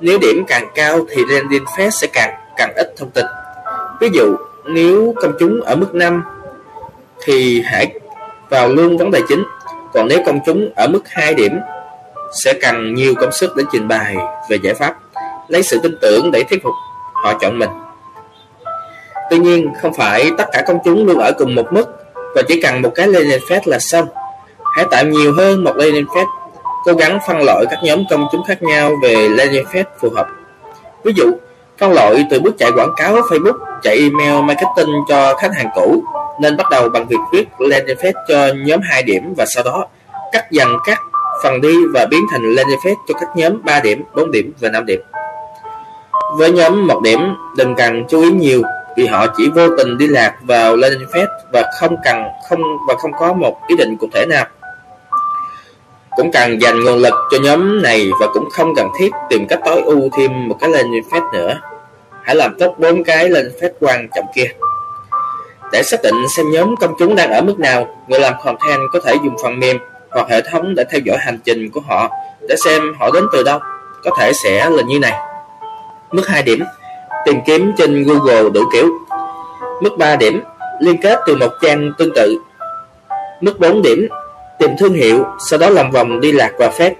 Nếu 0.00 0.18
điểm 0.18 0.44
càng 0.46 0.68
cao 0.74 1.00
thì 1.10 1.22
landing 1.28 1.64
page 1.78 1.90
sẽ 1.90 2.06
càng 2.12 2.34
càng 2.56 2.72
ít 2.76 2.94
thông 2.96 3.10
tin. 3.10 3.26
Ví 4.00 4.08
dụ, 4.12 4.36
nếu 4.66 5.14
công 5.22 5.32
chúng 5.38 5.60
ở 5.60 5.76
mức 5.76 5.94
5 5.94 6.22
thì 7.24 7.62
hãy 7.66 8.00
vào 8.48 8.68
luôn 8.68 8.98
vấn 8.98 9.10
đề 9.10 9.20
chính. 9.28 9.44
Còn 9.94 10.08
nếu 10.08 10.22
công 10.26 10.40
chúng 10.46 10.68
ở 10.76 10.88
mức 10.88 11.08
2 11.08 11.34
điểm 11.34 11.60
sẽ 12.44 12.52
cần 12.52 12.94
nhiều 12.94 13.14
công 13.14 13.32
sức 13.32 13.56
để 13.56 13.64
trình 13.72 13.88
bày 13.88 14.16
về 14.50 14.58
giải 14.62 14.74
pháp, 14.74 14.94
lấy 15.48 15.62
sự 15.62 15.78
tin 15.82 15.98
tưởng 16.00 16.30
để 16.30 16.42
thuyết 16.50 16.62
phục 16.62 16.72
họ 17.12 17.38
chọn 17.40 17.58
mình. 17.58 17.70
Tuy 19.30 19.38
nhiên, 19.38 19.72
không 19.82 19.94
phải 19.94 20.30
tất 20.38 20.44
cả 20.52 20.62
công 20.66 20.78
chúng 20.84 21.06
luôn 21.06 21.18
ở 21.18 21.32
cùng 21.38 21.54
một 21.54 21.72
mức 21.72 21.84
và 22.34 22.42
chỉ 22.48 22.62
cần 22.62 22.82
một 22.82 22.92
cái 22.94 23.08
landing 23.08 23.40
page 23.50 23.62
là 23.64 23.78
xong. 23.80 24.06
Hãy 24.76 24.84
tạo 24.90 25.04
nhiều 25.04 25.32
hơn 25.38 25.64
một 25.64 25.76
landing 25.76 26.06
page, 26.14 26.30
cố 26.84 26.92
gắng 26.92 27.18
phân 27.26 27.42
loại 27.42 27.64
các 27.70 27.78
nhóm 27.82 28.04
công 28.10 28.26
chúng 28.32 28.44
khác 28.44 28.62
nhau 28.62 28.92
về 29.02 29.28
landing 29.28 29.64
page 29.64 29.90
phù 30.00 30.10
hợp. 30.10 30.26
Ví 31.04 31.12
dụ, 31.16 31.30
con 31.82 31.92
lội 31.92 32.24
từ 32.30 32.40
bước 32.40 32.54
chạy 32.58 32.70
quảng 32.76 32.92
cáo 32.96 33.14
Facebook, 33.14 33.58
chạy 33.82 33.96
email 33.96 34.44
marketing 34.44 34.94
cho 35.08 35.34
khách 35.34 35.54
hàng 35.54 35.68
cũ, 35.74 36.02
nên 36.40 36.56
bắt 36.56 36.66
đầu 36.70 36.88
bằng 36.88 37.06
việc 37.06 37.16
viết 37.32 37.44
landing 37.58 37.96
page 37.96 38.12
cho 38.28 38.48
nhóm 38.64 38.80
2 38.82 39.02
điểm 39.02 39.34
và 39.36 39.44
sau 39.54 39.64
đó 39.64 39.86
cắt 40.32 40.50
dần 40.50 40.68
các 40.86 40.98
phần 41.42 41.60
đi 41.60 41.74
và 41.94 42.06
biến 42.10 42.20
thành 42.30 42.54
landing 42.54 42.78
page 42.84 42.96
cho 43.08 43.14
các 43.20 43.28
nhóm 43.36 43.62
3 43.64 43.80
điểm, 43.80 44.04
4 44.14 44.30
điểm 44.30 44.52
và 44.60 44.68
5 44.68 44.86
điểm. 44.86 45.00
Với 46.38 46.52
nhóm 46.52 46.86
một 46.86 47.02
điểm, 47.02 47.18
đừng 47.56 47.74
cần 47.74 48.04
chú 48.08 48.20
ý 48.20 48.30
nhiều 48.30 48.62
vì 48.96 49.06
họ 49.06 49.26
chỉ 49.36 49.48
vô 49.54 49.68
tình 49.76 49.98
đi 49.98 50.06
lạc 50.06 50.34
vào 50.42 50.76
landing 50.76 51.08
page 51.12 51.32
và 51.52 51.70
không 51.80 51.96
cần 52.04 52.24
không 52.48 52.60
và 52.88 52.94
không 52.98 53.12
có 53.18 53.32
một 53.32 53.56
ý 53.68 53.76
định 53.76 53.96
cụ 53.96 54.08
thể 54.14 54.26
nào. 54.26 54.44
Cũng 56.16 56.32
cần 56.32 56.62
dành 56.62 56.84
nguồn 56.84 56.98
lực 56.98 57.14
cho 57.30 57.38
nhóm 57.42 57.82
này 57.82 58.10
và 58.20 58.26
cũng 58.34 58.48
không 58.50 58.74
cần 58.74 58.88
thiết 58.98 59.10
tìm 59.30 59.46
cách 59.48 59.60
tối 59.64 59.82
ưu 59.82 60.08
thêm 60.16 60.48
một 60.48 60.56
cái 60.60 60.70
landing 60.70 61.10
page 61.10 61.26
nữa. 61.32 61.60
Hãy 62.24 62.36
làm 62.36 62.54
tốt 62.58 62.74
bốn 62.78 63.04
cái 63.04 63.28
lên 63.28 63.52
phép 63.60 63.70
quan 63.80 64.08
trọng 64.14 64.26
kia. 64.34 64.48
Để 65.72 65.82
xác 65.82 66.02
định 66.02 66.28
xem 66.36 66.46
nhóm 66.50 66.74
công 66.76 66.94
chúng 66.98 67.16
đang 67.16 67.30
ở 67.30 67.42
mức 67.42 67.58
nào, 67.58 67.96
người 68.08 68.20
làm 68.20 68.34
content 68.44 68.80
có 68.92 69.00
thể 69.04 69.14
dùng 69.24 69.36
phần 69.42 69.60
mềm 69.60 69.78
hoặc 70.10 70.26
hệ 70.30 70.40
thống 70.40 70.74
để 70.74 70.84
theo 70.90 71.00
dõi 71.04 71.16
hành 71.20 71.38
trình 71.44 71.70
của 71.70 71.80
họ 71.80 72.10
để 72.48 72.56
xem 72.64 72.82
họ 72.98 73.10
đến 73.14 73.24
từ 73.32 73.42
đâu. 73.42 73.58
Có 74.04 74.10
thể 74.18 74.32
sẽ 74.44 74.70
là 74.70 74.82
như 74.82 74.98
này. 74.98 75.12
Mức 76.12 76.28
2 76.28 76.42
điểm 76.42 76.64
tìm 77.24 77.40
kiếm 77.46 77.72
trên 77.78 78.04
Google 78.04 78.50
đủ 78.50 78.60
kiểu. 78.72 78.88
Mức 79.80 79.90
3 79.98 80.16
điểm, 80.16 80.42
liên 80.80 81.02
kết 81.02 81.18
từ 81.26 81.36
một 81.36 81.50
trang 81.62 81.92
tương 81.98 82.14
tự. 82.14 82.38
Mức 83.40 83.60
4 83.60 83.82
điểm, 83.82 84.08
tìm 84.58 84.70
thương 84.78 84.92
hiệu, 84.92 85.24
sau 85.50 85.58
đó 85.58 85.70
làm 85.70 85.90
vòng 85.90 86.20
đi 86.20 86.32
lạc 86.32 86.52
và 86.58 86.68
phép. 86.68 86.94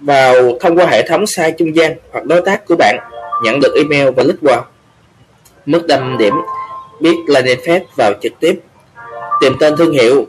Vào 0.00 0.34
thông 0.60 0.76
qua 0.78 0.86
hệ 0.86 1.08
thống 1.08 1.24
sai 1.26 1.52
trung 1.58 1.76
gian 1.76 1.94
hoặc 2.12 2.24
đối 2.24 2.40
tác 2.40 2.66
của 2.66 2.76
bạn, 2.78 2.98
nhận 3.42 3.60
được 3.60 3.74
email 3.74 4.10
và 4.16 4.22
lít 4.22 4.36
vào. 4.42 4.64
Mức 5.66 5.86
đâm 5.88 6.18
điểm, 6.18 6.34
biết 7.00 7.16
landing 7.26 7.60
page 7.66 7.84
vào 7.96 8.12
trực 8.22 8.32
tiếp. 8.40 8.60
Tìm 9.40 9.56
tên 9.60 9.76
thương 9.76 9.92
hiệu, 9.92 10.26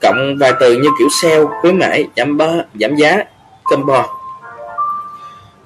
cộng 0.00 0.38
vài 0.40 0.52
từ 0.60 0.72
như 0.72 0.88
kiểu 0.98 1.08
sale, 1.22 1.44
khuyến 1.60 1.78
mãi, 1.78 2.08
giảm, 2.16 2.36
bá, 2.36 2.48
giảm 2.80 2.96
giá, 2.96 3.24
combo. 3.64 4.06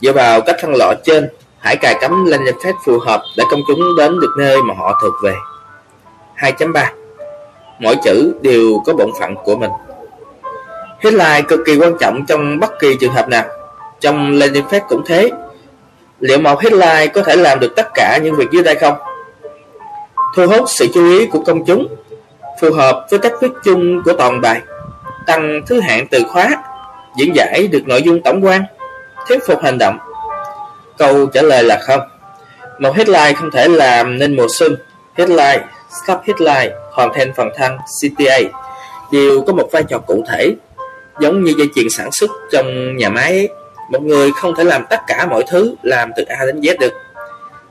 Dựa 0.01 0.13
vào 0.13 0.41
cách 0.41 0.57
phân 0.63 0.75
loại 0.75 0.97
trên, 1.05 1.29
Hãy 1.67 1.77
cài 1.77 1.95
cắm 2.01 2.25
landing 2.25 2.55
page 2.65 2.79
phù 2.85 2.99
hợp 2.99 3.23
để 3.37 3.45
công 3.51 3.61
chúng 3.69 3.81
đến 3.99 4.21
được 4.21 4.31
nơi 4.39 4.57
mà 4.63 4.75
họ 4.75 4.99
thuộc 5.03 5.15
về. 5.23 5.35
2.3 6.37 6.87
Mỗi 7.79 7.97
chữ 8.05 8.35
đều 8.43 8.83
có 8.87 8.95
bổn 8.95 9.11
phận 9.21 9.35
của 9.45 9.57
mình. 9.57 9.71
Headline 11.01 11.43
cực 11.49 11.61
kỳ 11.67 11.77
quan 11.79 11.99
trọng 11.99 12.27
trong 12.27 12.61
bất 12.61 12.71
kỳ 12.81 12.97
trường 13.01 13.13
hợp 13.13 13.29
nào. 13.29 13.45
Trong 14.01 14.33
landing 14.33 14.65
page 14.65 14.85
cũng 14.89 15.03
thế. 15.07 15.31
Liệu 16.21 16.39
một 16.39 16.61
headline 16.61 17.07
có 17.07 17.23
thể 17.23 17.37
làm 17.37 17.61
được 17.61 17.77
tất 17.77 17.89
cả 17.95 18.19
những 18.23 18.37
việc 18.37 18.47
dưới 18.53 18.63
đây 18.63 18.75
không? 18.75 18.95
Thu 20.35 20.47
hút 20.47 20.65
sự 20.67 20.87
chú 20.95 21.11
ý 21.11 21.27
của 21.27 21.41
công 21.47 21.65
chúng, 21.65 21.87
phù 22.61 22.73
hợp 22.73 23.07
với 23.11 23.19
cách 23.19 23.33
viết 23.41 23.51
chung 23.65 24.03
của 24.05 24.13
toàn 24.13 24.41
bài, 24.41 24.61
tăng 25.27 25.63
thứ 25.67 25.81
hạng 25.81 26.07
từ 26.07 26.23
khóa, 26.29 26.63
diễn 27.19 27.37
giải 27.37 27.69
được 27.73 27.83
nội 27.87 28.03
dung 28.03 28.23
tổng 28.23 28.45
quan, 28.45 28.63
thuyết 29.29 29.47
phục 29.47 29.63
hành 29.63 29.79
động, 29.79 29.99
Câu 30.99 31.27
trả 31.27 31.43
lời 31.43 31.65
là 31.65 31.79
không. 31.79 32.01
Một 32.79 32.97
headline 32.97 33.33
không 33.33 33.51
thể 33.51 33.69
làm 33.69 34.19
nên 34.19 34.37
mùa 34.37 34.47
xuân. 34.59 34.77
Headline, 35.15 35.65
sub 36.07 36.19
headline, 36.27 36.77
content 36.97 37.37
phần 37.37 37.49
thân 37.57 37.77
CTA 37.79 38.39
đều 39.13 39.43
có 39.43 39.53
một 39.53 39.69
vai 39.73 39.83
trò 39.89 39.99
cụ 39.99 40.25
thể, 40.29 40.55
giống 41.21 41.45
như 41.45 41.55
dây 41.59 41.69
chuyền 41.75 41.87
sản 41.91 42.13
xuất 42.13 42.31
trong 42.53 42.97
nhà 42.97 43.09
máy 43.09 43.33
ấy. 43.33 43.49
Một 43.91 44.03
người 44.03 44.31
không 44.33 44.55
thể 44.55 44.65
làm 44.65 44.85
tất 44.91 45.01
cả 45.07 45.27
mọi 45.27 45.45
thứ 45.49 45.75
làm 45.83 46.11
từ 46.17 46.23
A 46.23 46.45
đến 46.45 46.61
Z 46.61 46.79
được. 46.79 46.93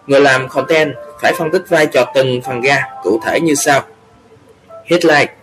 Người 0.08 0.22
làm 0.22 0.50
content 0.50 0.94
phải 1.22 1.34
phân 1.38 1.52
tích 1.52 1.64
vai 1.69 1.85
trò 1.85 2.06
từng 2.16 2.42
phần 2.42 2.61
ra 2.61 2.84
cụ 3.03 3.19
thể 3.26 3.40
như 3.42 3.56
sau. 3.56 3.82
Headline 4.85 5.34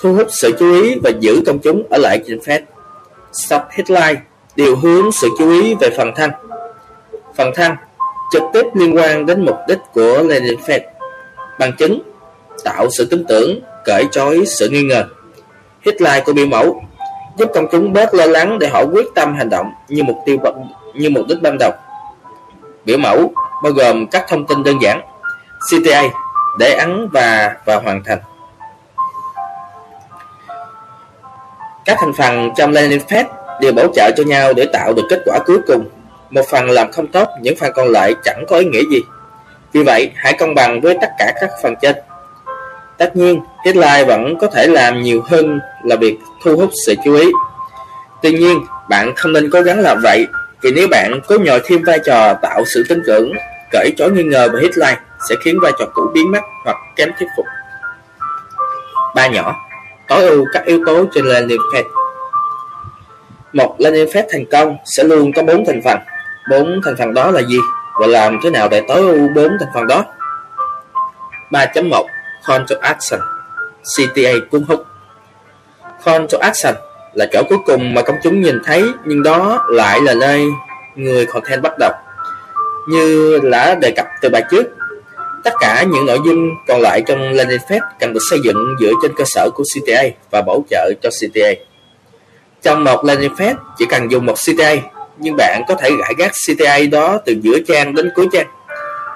Thu 0.00 0.14
hút 0.14 0.26
sự 0.30 0.56
chú 0.58 0.82
ý 0.82 0.94
và 1.04 1.10
giữ 1.20 1.42
công 1.46 1.58
chúng 1.58 1.82
ở 1.90 1.98
lại 1.98 2.22
trên 2.26 2.40
phép. 2.42 2.62
Sub 3.32 3.60
headline 3.70 4.20
Điều 4.56 4.76
hướng 4.76 5.12
sự 5.12 5.28
chú 5.38 5.50
ý 5.50 5.74
về 5.74 5.90
phần 5.96 6.12
thanh 6.16 6.30
Phần 7.36 7.54
thăng 7.54 7.76
trực 8.32 8.42
tiếp 8.52 8.66
liên 8.74 8.96
quan 8.96 9.26
đến 9.26 9.44
mục 9.44 9.56
đích 9.68 9.78
của 9.92 10.22
landing 10.22 10.60
page. 10.68 10.86
Bằng 11.58 11.72
chứng 11.78 12.02
tạo 12.64 12.88
sự 12.90 13.04
tin 13.10 13.24
tưởng, 13.28 13.60
cởi 13.84 14.04
trói 14.12 14.46
sự 14.46 14.68
nghi 14.68 14.82
ngờ. 14.82 15.04
Headline 15.80 16.20
của 16.24 16.32
biểu 16.32 16.46
mẫu 16.46 16.82
giúp 17.36 17.50
công 17.54 17.66
chúng 17.72 17.92
bớt 17.92 18.14
lo 18.14 18.26
lắng 18.26 18.58
để 18.58 18.68
họ 18.68 18.84
quyết 18.92 19.06
tâm 19.14 19.34
hành 19.34 19.48
động 19.50 19.72
như 19.88 20.02
mục 20.02 20.16
tiêu 20.26 20.38
như 20.94 21.10
mục 21.10 21.26
đích 21.28 21.42
ban 21.42 21.56
đầu. 21.58 21.72
Biểu 22.84 22.98
mẫu 22.98 23.32
bao 23.62 23.72
gồm 23.72 24.06
các 24.06 24.24
thông 24.28 24.46
tin 24.46 24.62
đơn 24.62 24.76
giản, 24.82 25.00
CTA 25.70 26.02
để 26.58 26.74
ấn 26.74 27.08
và 27.12 27.56
và 27.64 27.76
hoàn 27.76 28.04
thành. 28.04 28.18
Các 31.84 31.96
thành 32.00 32.12
phần 32.12 32.50
trong 32.56 32.72
landing 32.72 33.00
page 33.08 33.28
đều 33.60 33.72
bổ 33.72 33.86
trợ 33.94 34.10
cho 34.16 34.24
nhau 34.24 34.52
để 34.52 34.66
tạo 34.72 34.92
được 34.92 35.02
kết 35.10 35.22
quả 35.24 35.38
cuối 35.46 35.58
cùng 35.66 35.88
một 36.30 36.42
phần 36.50 36.70
làm 36.70 36.92
không 36.92 37.06
tốt, 37.06 37.28
những 37.40 37.56
phần 37.56 37.72
còn 37.74 37.88
lại 37.88 38.14
chẳng 38.24 38.44
có 38.48 38.58
ý 38.58 38.64
nghĩa 38.64 38.82
gì. 38.90 39.02
Vì 39.72 39.82
vậy, 39.82 40.12
hãy 40.16 40.32
cân 40.38 40.54
bằng 40.54 40.80
với 40.80 40.98
tất 41.00 41.10
cả 41.18 41.32
các 41.40 41.50
phần 41.62 41.74
trên. 41.82 41.96
Tất 43.00 43.16
nhiên, 43.16 43.40
headline 43.64 44.04
vẫn 44.04 44.38
có 44.40 44.46
thể 44.46 44.66
làm 44.66 45.02
nhiều 45.02 45.22
hơn 45.28 45.60
là 45.84 45.96
việc 45.96 46.18
thu 46.44 46.56
hút 46.56 46.70
sự 46.86 46.94
chú 47.04 47.14
ý. 47.14 47.26
Tuy 48.22 48.32
nhiên, 48.32 48.64
bạn 48.88 49.14
không 49.16 49.32
nên 49.32 49.50
cố 49.50 49.62
gắng 49.62 49.80
làm 49.80 50.00
vậy, 50.02 50.26
vì 50.62 50.70
nếu 50.72 50.88
bạn 50.88 51.20
cố 51.28 51.38
nhồi 51.38 51.60
thêm 51.64 51.82
vai 51.82 51.98
trò 52.06 52.34
tạo 52.34 52.64
sự 52.64 52.84
tin 52.88 53.02
tưởng, 53.06 53.32
cởi 53.72 53.90
trói 53.96 54.10
nghi 54.10 54.22
ngờ 54.22 54.48
về 54.52 54.60
headline 54.60 55.00
sẽ 55.28 55.34
khiến 55.44 55.58
vai 55.62 55.72
trò 55.78 55.84
cũ 55.94 56.02
biến 56.14 56.30
mất 56.30 56.40
hoặc 56.64 56.76
kém 56.96 57.10
thuyết 57.18 57.28
phục. 57.36 57.46
Ba 59.14 59.28
nhỏ, 59.28 59.54
tối 60.08 60.28
ưu 60.28 60.44
các 60.52 60.64
yếu 60.64 60.80
tố 60.86 61.04
trên 61.14 61.24
landing 61.24 61.62
page. 61.74 61.88
Một 63.52 63.74
landing 63.78 64.06
page 64.14 64.28
thành 64.32 64.44
công 64.52 64.76
sẽ 64.84 65.04
luôn 65.04 65.32
có 65.32 65.42
bốn 65.42 65.64
thành 65.66 65.80
phần 65.84 65.98
bốn 66.50 66.80
thành 66.84 66.94
phần 66.98 67.14
đó 67.14 67.30
là 67.30 67.40
gì 67.40 67.58
và 68.00 68.06
làm 68.06 68.38
thế 68.42 68.50
nào 68.50 68.68
để 68.68 68.82
tối 68.88 69.00
ưu 69.00 69.28
bốn 69.34 69.48
thành 69.60 69.68
phần 69.74 69.86
đó 69.86 70.04
3.1 71.50 72.06
Call 72.46 72.62
to 72.68 72.76
Action 72.80 73.20
CTA 73.96 74.30
cuốn 74.50 74.62
hút. 74.62 74.86
Call 76.04 76.24
to 76.32 76.38
Action 76.40 76.74
là 77.14 77.26
chỗ 77.32 77.42
cuối 77.48 77.58
cùng 77.66 77.94
mà 77.94 78.02
công 78.02 78.16
chúng 78.22 78.40
nhìn 78.40 78.58
thấy, 78.64 78.84
nhưng 79.04 79.22
đó 79.22 79.64
lại 79.68 80.00
là 80.00 80.14
nơi 80.14 80.44
người 80.94 81.26
content 81.26 81.62
bắt 81.62 81.72
đầu. 81.78 81.92
Như 82.88 83.38
đã 83.50 83.74
đề 83.74 83.90
cập 83.90 84.06
từ 84.20 84.28
bài 84.28 84.42
trước, 84.50 84.62
tất 85.44 85.54
cả 85.60 85.82
những 85.82 86.06
nội 86.06 86.18
dung 86.24 86.50
còn 86.68 86.80
lại 86.80 87.02
trong 87.06 87.32
landing 87.32 87.60
page 87.68 87.80
cần 88.00 88.12
được 88.12 88.20
xây 88.30 88.38
dựng 88.44 88.76
dựa 88.80 88.92
trên 89.02 89.12
cơ 89.16 89.24
sở 89.26 89.48
của 89.54 89.64
CTA 89.74 90.02
và 90.30 90.42
bổ 90.42 90.64
trợ 90.70 90.92
cho 91.02 91.10
CTA 91.10 91.50
trong 92.62 92.84
một 92.84 93.04
landing 93.04 93.36
page, 93.38 93.54
chỉ 93.78 93.86
cần 93.86 94.10
dùng 94.10 94.26
một 94.26 94.34
CTA 94.34 94.74
nhưng 95.18 95.36
bạn 95.36 95.62
có 95.68 95.74
thể 95.74 95.90
gãi 95.90 96.14
gác 96.18 96.32
CTA 96.32 96.78
đó 96.92 97.18
từ 97.26 97.34
giữa 97.42 97.58
trang 97.68 97.94
đến 97.94 98.10
cuối 98.14 98.28
trang. 98.32 98.46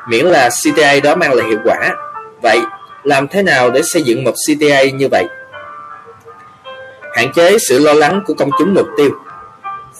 Miễn 0.09 0.27
là 0.27 0.49
CTA 0.49 1.01
đó 1.03 1.15
mang 1.15 1.35
lại 1.35 1.49
hiệu 1.49 1.59
quả. 1.65 1.95
Vậy 2.43 2.59
làm 3.05 3.29
thế 3.29 3.43
nào 3.43 3.71
để 3.71 3.81
xây 3.85 4.03
dựng 4.03 4.25
một 4.25 4.33
CTA 4.33 4.83
như 4.85 5.09
vậy? 5.11 5.25
Hạn 7.13 7.33
chế 7.35 7.59
sự 7.59 7.79
lo 7.79 7.93
lắng 7.93 8.23
của 8.27 8.35
công 8.35 8.51
chúng 8.59 8.75
mục 8.75 8.87
tiêu. 8.97 9.11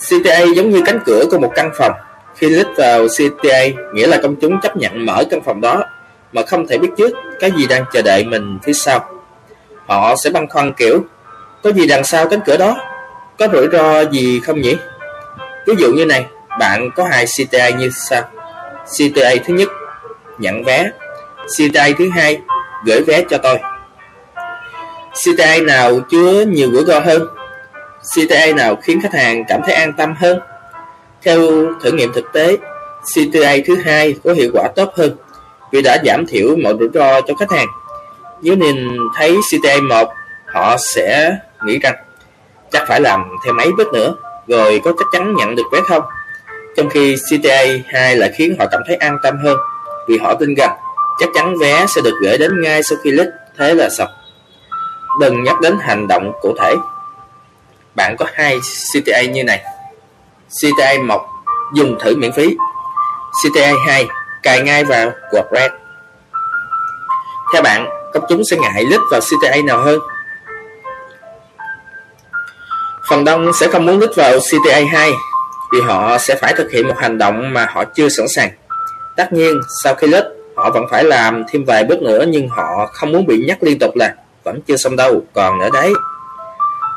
CTA 0.09 0.41
giống 0.57 0.71
như 0.71 0.83
cánh 0.87 1.01
cửa 1.07 1.25
của 1.31 1.39
một 1.39 1.53
căn 1.55 1.71
phòng. 1.79 1.93
Khi 2.37 2.49
click 2.49 2.71
vào 2.77 3.07
CTA 3.09 3.67
nghĩa 3.95 4.07
là 4.07 4.19
công 4.23 4.37
chúng 4.37 4.61
chấp 4.61 4.77
nhận 4.77 5.07
mở 5.07 5.25
căn 5.31 5.43
phòng 5.43 5.61
đó, 5.61 5.85
mà 6.33 6.43
không 6.47 6.67
thể 6.67 6.79
biết 6.79 6.89
trước 6.97 7.13
cái 7.41 7.51
gì 7.57 7.67
đang 7.67 7.85
chờ 7.93 8.03
đợi 8.03 8.25
mình 8.25 8.59
phía 8.63 8.73
sau. 8.73 9.09
Họ 9.87 10.15
sẽ 10.25 10.31
băn 10.31 10.49
khoăn 10.49 10.73
kiểu, 10.73 11.05
có 11.63 11.73
gì 11.73 11.87
đằng 11.87 12.05
sau 12.05 12.29
cánh 12.29 12.41
cửa 12.47 12.57
đó? 12.57 12.77
Có 13.39 13.49
rủi 13.53 13.69
ro 13.73 14.01
gì 14.01 14.41
không 14.41 14.61
nhỉ? 14.61 14.77
Ví 15.67 15.75
dụ 15.79 15.93
như 15.93 16.05
này, 16.05 16.27
bạn 16.59 16.91
có 16.97 17.05
hai 17.05 17.25
CTA 17.27 17.71
như 17.71 17.91
sau. 17.91 18.23
CTA 18.85 19.31
thứ 19.45 19.55
nhất, 19.55 19.69
nhận 20.39 20.65
vé. 20.65 20.91
CTA 21.57 21.89
thứ 21.99 22.09
hai 22.09 22.41
gửi 22.87 23.03
vé 23.03 23.23
cho 23.31 23.39
tôi. 23.39 23.59
CTA 25.15 25.57
nào 25.63 26.01
chứa 26.11 26.45
nhiều 26.49 26.71
rủi 26.73 26.85
ro 26.85 27.01
hơn? 27.01 27.29
CTA 28.03 28.47
nào 28.57 28.77
khiến 28.77 29.01
khách 29.03 29.15
hàng 29.15 29.45
cảm 29.49 29.61
thấy 29.67 29.75
an 29.75 29.93
tâm 29.93 30.15
hơn? 30.19 30.41
Theo 31.23 31.41
thử 31.83 31.93
nghiệm 31.93 32.13
thực 32.13 32.33
tế 32.33 32.57
CTA 33.15 33.53
thứ 33.67 33.77
hai 33.85 34.15
có 34.25 34.33
hiệu 34.33 34.51
quả 34.53 34.69
tốt 34.77 34.91
hơn 34.97 35.17
vì 35.73 35.83
đã 35.83 35.99
giảm 36.05 36.27
thiểu 36.27 36.57
mọi 36.57 36.75
rủi 36.79 36.89
ro 36.95 37.21
cho 37.21 37.35
khách 37.35 37.51
hàng. 37.51 37.67
Nếu 38.43 38.57
nhìn 38.57 38.99
thấy 39.17 39.37
CTA 39.37 39.77
1 39.89 40.09
họ 40.47 40.77
sẽ 40.95 41.37
nghĩ 41.65 41.79
rằng 41.79 41.95
chắc 42.71 42.83
phải 42.89 43.01
làm 43.01 43.25
theo 43.45 43.55
mấy 43.55 43.69
bước 43.79 43.93
nữa 43.93 44.15
rồi 44.49 44.81
có 44.85 44.93
chắc 44.99 45.07
chắn 45.13 45.35
nhận 45.35 45.55
được 45.55 45.63
vé 45.73 45.81
không? 45.89 46.03
Trong 46.77 46.89
khi 46.89 47.17
CTA 47.17 47.65
2 47.87 48.17
lại 48.17 48.31
khiến 48.35 48.57
họ 48.59 48.67
cảm 48.71 48.81
thấy 48.87 48.97
an 48.97 49.19
tâm 49.23 49.39
hơn 49.45 49.57
vì 50.09 50.19
họ 50.19 50.35
tin 50.35 50.55
rằng 50.55 50.77
chắc 51.21 51.29
chắn 51.35 51.59
vé 51.59 51.87
sẽ 51.87 52.01
được 52.01 52.15
gửi 52.23 52.39
đến 52.39 52.63
ngay 52.63 52.83
sau 52.83 52.99
khi 53.03 53.11
click 53.11 53.31
thế 53.59 53.75
là 53.75 53.89
sập 53.99 54.09
đừng 55.21 55.45
nhắc 55.45 55.61
đến 55.61 55.79
hành 55.81 56.09
động 56.09 56.33
cụ 56.41 56.55
thể. 56.61 56.75
Bạn 57.95 58.17
có 58.19 58.27
hai 58.35 58.59
CTA 58.61 59.23
như 59.23 59.45
này. 59.45 59.65
CTA 60.49 60.95
1 61.03 61.27
dùng 61.75 61.99
thử 62.01 62.17
miễn 62.17 62.33
phí. 62.33 62.57
CTA 63.43 63.73
2 63.87 64.07
cài 64.43 64.63
ngay 64.63 64.85
vào 64.85 65.13
quạt 65.31 65.45
red 65.53 65.71
theo 67.55 67.63
bạn 67.63 67.89
công 68.13 68.25
chúng 68.29 68.43
sẽ 68.51 68.57
ngại 68.57 68.85
lít 68.85 69.01
vào 69.11 69.21
CTA 69.21 69.57
nào 69.65 69.79
hơn? 69.79 70.01
Phần 73.11 73.25
đông 73.25 73.53
sẽ 73.53 73.69
không 73.69 73.87
muốn 73.87 73.99
lít 73.99 74.11
vào 74.17 74.39
CTA 74.39 74.81
2 74.93 75.13
vì 75.73 75.81
họ 75.81 76.19
sẽ 76.19 76.35
phải 76.41 76.55
thực 76.57 76.71
hiện 76.71 76.89
một 76.89 76.95
hành 76.99 77.19
động 77.19 77.53
mà 77.53 77.67
họ 77.71 77.85
chưa 77.85 78.09
sẵn 78.09 78.27
sàng. 78.29 78.51
Tất 79.17 79.33
nhiên, 79.33 79.61
sau 79.83 79.95
khi 79.95 80.07
lít 80.07 80.25
họ 80.65 80.71
vẫn 80.71 80.85
phải 80.91 81.05
làm 81.05 81.45
thêm 81.49 81.65
vài 81.65 81.85
bước 81.85 82.03
nữa 82.03 82.25
nhưng 82.29 82.49
họ 82.49 82.87
không 82.93 83.13
muốn 83.13 83.27
bị 83.27 83.45
nhắc 83.47 83.63
liên 83.63 83.79
tục 83.79 83.97
là 83.97 84.15
vẫn 84.45 84.61
chưa 84.67 84.77
xong 84.77 84.97
đâu 84.97 85.23
còn 85.35 85.59
nữa 85.59 85.69
đấy 85.73 85.93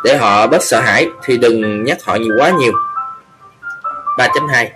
để 0.03 0.17
họ 0.17 0.47
bớt 0.47 0.63
sợ 0.63 0.79
hãi 0.79 1.07
thì 1.23 1.37
đừng 1.37 1.83
nhắc 1.83 1.97
họ 2.03 2.15
nhiều 2.15 2.35
quá 2.39 2.49
nhiều 2.49 2.71
3.2 4.17 4.67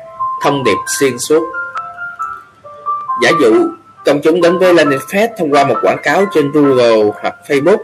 Thông 0.44 0.64
điệp 0.64 0.78
xuyên 1.00 1.20
suốt 1.20 1.44
Giả 3.24 3.30
dụ 3.42 3.68
công 4.06 4.22
chúng 4.22 4.42
đến 4.42 4.60
với 4.60 4.74
landing 4.74 5.00
page 5.14 5.34
thông 5.38 5.52
qua 5.52 5.64
một 5.64 5.76
quảng 5.82 6.02
cáo 6.04 6.26
trên 6.34 6.52
Google 6.52 7.12
hoặc 7.22 7.36
Facebook 7.48 7.78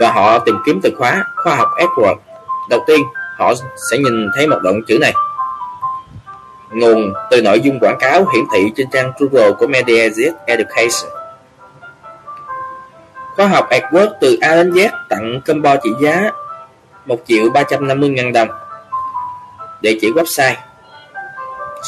và 0.00 0.12
họ 0.12 0.38
tìm 0.38 0.54
kiếm 0.66 0.80
từ 0.82 0.90
khóa 0.98 1.24
khoa 1.44 1.54
học 1.54 1.68
AdWords. 1.76 2.16
Đầu 2.70 2.84
tiên, 2.86 3.00
họ 3.38 3.54
sẽ 3.90 3.98
nhìn 3.98 4.28
thấy 4.36 4.46
một 4.46 4.58
đoạn 4.62 4.80
chữ 4.86 4.98
này. 5.00 5.12
Nguồn 6.74 7.12
từ 7.30 7.42
nội 7.42 7.60
dung 7.60 7.80
quảng 7.80 7.98
cáo 8.00 8.26
hiển 8.34 8.44
thị 8.54 8.72
trên 8.76 8.86
trang 8.92 9.12
Google 9.18 9.52
của 9.58 9.66
MediaZ 9.66 10.32
Education. 10.46 11.10
Khóa 13.36 13.46
học 13.46 13.68
AdWords 13.70 14.10
từ 14.20 14.38
A 14.40 14.54
đến 14.54 14.70
Z 14.70 14.88
tặng 15.08 15.40
combo 15.46 15.76
trị 15.76 15.90
giá 16.02 16.30
1 17.06 17.16
triệu 17.26 17.50
350 17.50 18.08
ngàn 18.08 18.32
đồng. 18.32 18.48
Địa 19.80 19.98
chỉ 20.00 20.10
website 20.10 20.54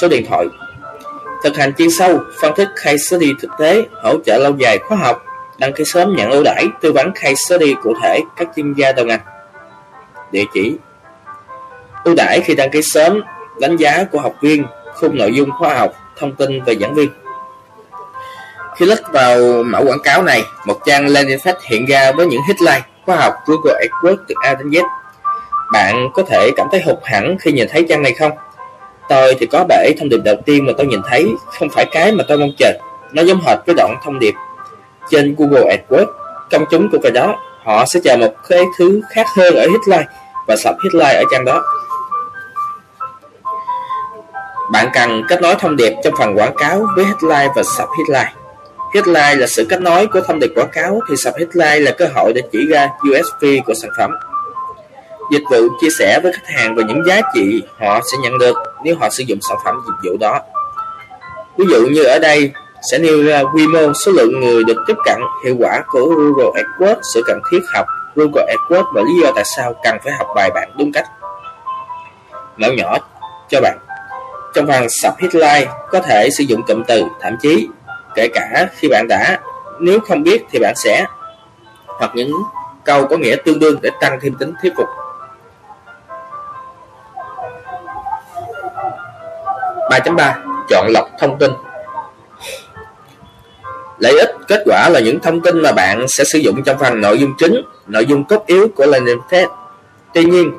Số 0.01 0.09
điện 0.09 0.27
thoại 0.29 0.47
Thực 1.43 1.57
hành 1.57 1.73
chuyên 1.79 1.91
sâu, 1.91 2.21
phân 2.41 2.55
tích 2.57 2.69
case 2.77 2.97
study 2.97 3.33
thực 3.41 3.51
tế, 3.59 3.87
hỗ 4.03 4.19
trợ 4.27 4.39
lâu 4.39 4.57
dài 4.57 4.79
khóa 4.79 4.99
học, 4.99 5.25
đăng 5.59 5.73
ký 5.73 5.85
sớm 5.85 6.17
nhận 6.17 6.31
ưu 6.31 6.43
đãi, 6.45 6.67
tư 6.81 6.93
vấn 6.93 7.13
case 7.13 7.35
study 7.35 7.75
cụ 7.83 7.95
thể 8.03 8.21
các 8.37 8.49
chuyên 8.57 8.73
gia 8.73 8.93
đầu 8.93 9.07
ngành. 9.07 9.21
Địa 10.33 10.45
chỉ 10.55 10.77
Ưu 12.05 12.15
đãi 12.15 12.41
khi 12.41 12.55
đăng 12.55 12.71
ký 12.71 12.81
sớm, 12.83 13.23
đánh 13.61 13.77
giá 13.77 14.05
của 14.13 14.21
học 14.21 14.35
viên, 14.41 14.65
khung 14.95 15.17
nội 15.17 15.33
dung 15.35 15.51
khoa 15.59 15.75
học, 15.75 15.93
thông 16.17 16.35
tin 16.35 16.65
về 16.65 16.77
giảng 16.81 16.95
viên. 16.95 17.09
Khi 18.77 18.87
click 18.87 19.13
vào 19.13 19.63
mẫu 19.63 19.85
quảng 19.85 20.03
cáo 20.05 20.23
này, 20.23 20.43
một 20.67 20.79
trang 20.87 21.09
landing 21.09 21.39
page 21.45 21.59
hiện 21.63 21.87
ra 21.87 22.13
với 22.13 22.27
những 22.27 22.41
headline 22.49 22.87
khoa 23.07 23.17
học 23.17 23.35
Google 23.47 23.87
AdWords 23.87 24.17
từ 24.29 24.35
A 24.43 24.55
đến 24.55 24.71
Z. 24.71 24.85
Bạn 25.73 26.09
có 26.15 26.23
thể 26.23 26.51
cảm 26.57 26.69
thấy 26.71 26.81
hụt 26.81 26.99
hẳn 27.05 27.37
khi 27.41 27.53
nhìn 27.53 27.69
thấy 27.71 27.87
trang 27.89 28.03
này 28.03 28.13
không? 28.13 28.33
Tôi 29.09 29.35
thì 29.41 29.47
có 29.47 29.65
bể 29.69 29.93
thông 29.99 30.09
điệp 30.09 30.21
đầu 30.25 30.37
tiên 30.47 30.67
mà 30.67 30.73
tôi 30.79 30.87
nhìn 30.87 31.01
thấy 31.09 31.29
không 31.59 31.69
phải 31.71 31.87
cái 31.93 32.13
mà 32.13 32.25
tôi 32.29 32.39
mong 32.39 32.53
chờ. 32.59 32.73
Nó 33.13 33.23
giống 33.23 33.41
hệt 33.41 33.59
với 33.67 33.75
đoạn 33.75 33.97
thông 34.05 34.19
điệp 34.19 34.35
trên 35.11 35.35
Google 35.39 35.77
AdWords. 35.77 36.07
Công 36.51 36.65
chúng 36.71 36.89
của 36.93 36.99
cái 37.03 37.13
đó, 37.13 37.37
họ 37.65 37.85
sẽ 37.87 38.01
chờ 38.05 38.17
một 38.17 38.35
cái 38.49 38.65
thứ 38.79 39.01
khác 39.15 39.27
hơn 39.37 39.55
ở 39.55 39.61
headline 39.61 40.09
và 40.47 40.57
sub 40.57 40.75
headline 40.85 41.15
ở 41.15 41.25
trang 41.31 41.45
đó. 41.45 41.63
Bạn 44.71 44.89
cần 44.95 45.23
kết 45.29 45.43
nối 45.43 45.55
thông 45.59 45.77
điệp 45.77 45.93
trong 46.05 46.15
phần 46.19 46.39
quảng 46.39 46.55
cáo 46.57 46.87
với 46.97 47.05
headline 47.05 47.53
và 47.57 47.63
subheadline. 47.63 48.33
headline. 48.33 48.33
Headline 48.95 49.41
là 49.41 49.47
sự 49.47 49.67
kết 49.69 49.81
nối 49.81 50.07
của 50.07 50.21
thông 50.21 50.41
điệp 50.41 50.53
quảng 50.55 50.71
cáo 50.73 51.01
thì 51.09 51.17
subheadline 51.17 51.81
là 51.81 51.91
cơ 51.91 52.07
hội 52.15 52.33
để 52.33 52.43
chỉ 52.53 52.67
ra 52.67 52.89
USP 53.11 53.67
của 53.67 53.75
sản 53.75 53.91
phẩm. 53.99 54.11
Dịch 55.33 55.43
vụ 55.51 55.59
chia 55.81 55.89
sẻ 55.99 56.21
với 56.23 56.33
khách 56.33 56.47
hàng 56.47 56.75
về 56.75 56.85
những 56.85 57.05
giá 57.07 57.21
trị 57.35 57.63
họ 57.79 58.01
sẽ 58.13 58.19
nhận 58.23 58.39
được 58.39 58.57
nếu 58.85 58.97
họ 59.01 59.09
sử 59.11 59.25
dụng 59.27 59.39
sản 59.49 59.59
phẩm 59.65 59.75
dịch 59.87 60.11
vụ 60.11 60.17
đó. 60.21 60.41
Ví 61.57 61.67
dụ 61.71 61.87
như 61.87 62.03
ở 62.03 62.19
đây 62.19 62.53
sẽ 62.91 62.99
nêu 62.99 63.23
ra 63.23 63.43
quy 63.55 63.67
mô 63.67 63.93
số 63.93 64.13
lượng 64.13 64.41
người 64.41 64.65
được 64.65 64.77
tiếp 64.87 64.97
cận 65.05 65.21
hiệu 65.45 65.57
quả 65.59 65.85
của 65.89 66.07
Google 66.07 66.63
AdWords, 66.63 67.01
sự 67.15 67.23
cần 67.27 67.41
thiết 67.51 67.59
học 67.75 67.87
Google 68.15 68.55
AdWords 68.55 68.93
và 68.95 69.03
lý 69.03 69.13
do 69.23 69.33
tại 69.35 69.45
sao 69.57 69.75
cần 69.85 69.97
phải 70.05 70.13
học 70.13 70.27
bài 70.35 70.51
bản 70.55 70.71
đúng 70.79 70.93
cách. 70.93 71.07
Mẫu 72.57 72.73
nhỏ 72.73 72.99
cho 73.51 73.61
bạn. 73.61 73.79
Trong 74.57 74.67
phần 74.67 74.87
subheadline 74.89 75.73
có 75.91 76.01
thể 76.01 76.29
sử 76.31 76.45
dụng 76.45 76.63
cụm 76.63 76.83
từ, 76.89 77.03
thậm 77.21 77.37
chí 77.43 77.69
kể 78.15 78.29
cả 78.29 78.69
khi 78.77 78.89
bạn 78.89 79.07
đã 79.09 79.39
nếu 79.79 80.01
không 80.01 80.23
biết 80.23 80.45
thì 80.51 80.59
bạn 80.59 80.75
sẽ 80.77 81.05
hoặc 81.87 82.11
những 82.15 82.33
câu 82.85 83.07
có 83.07 83.17
nghĩa 83.17 83.37
tương 83.45 83.59
đương 83.59 83.79
để 83.83 83.91
tăng 84.01 84.19
thêm 84.23 84.35
tính 84.35 84.53
thuyết 84.63 84.73
phục 84.77 84.87
3.3 89.91 90.33
Chọn 90.69 90.87
lọc 90.89 91.11
thông 91.19 91.39
tin 91.39 91.51
Lợi 93.99 94.19
ích 94.19 94.31
kết 94.49 94.63
quả 94.67 94.89
là 94.89 95.01
những 95.01 95.21
thông 95.21 95.41
tin 95.41 95.63
mà 95.63 95.73
bạn 95.73 96.09
sẽ 96.09 96.25
sử 96.25 96.39
dụng 96.39 96.63
trong 96.63 96.79
phần 96.79 97.01
nội 97.01 97.19
dung 97.19 97.35
chính, 97.39 97.63
nội 97.87 98.07
dung 98.07 98.25
cốt 98.25 98.47
yếu 98.47 98.69
của 98.77 98.87
landing 98.87 99.21
page. 99.31 99.47
Tuy 100.15 100.25
nhiên, 100.25 100.53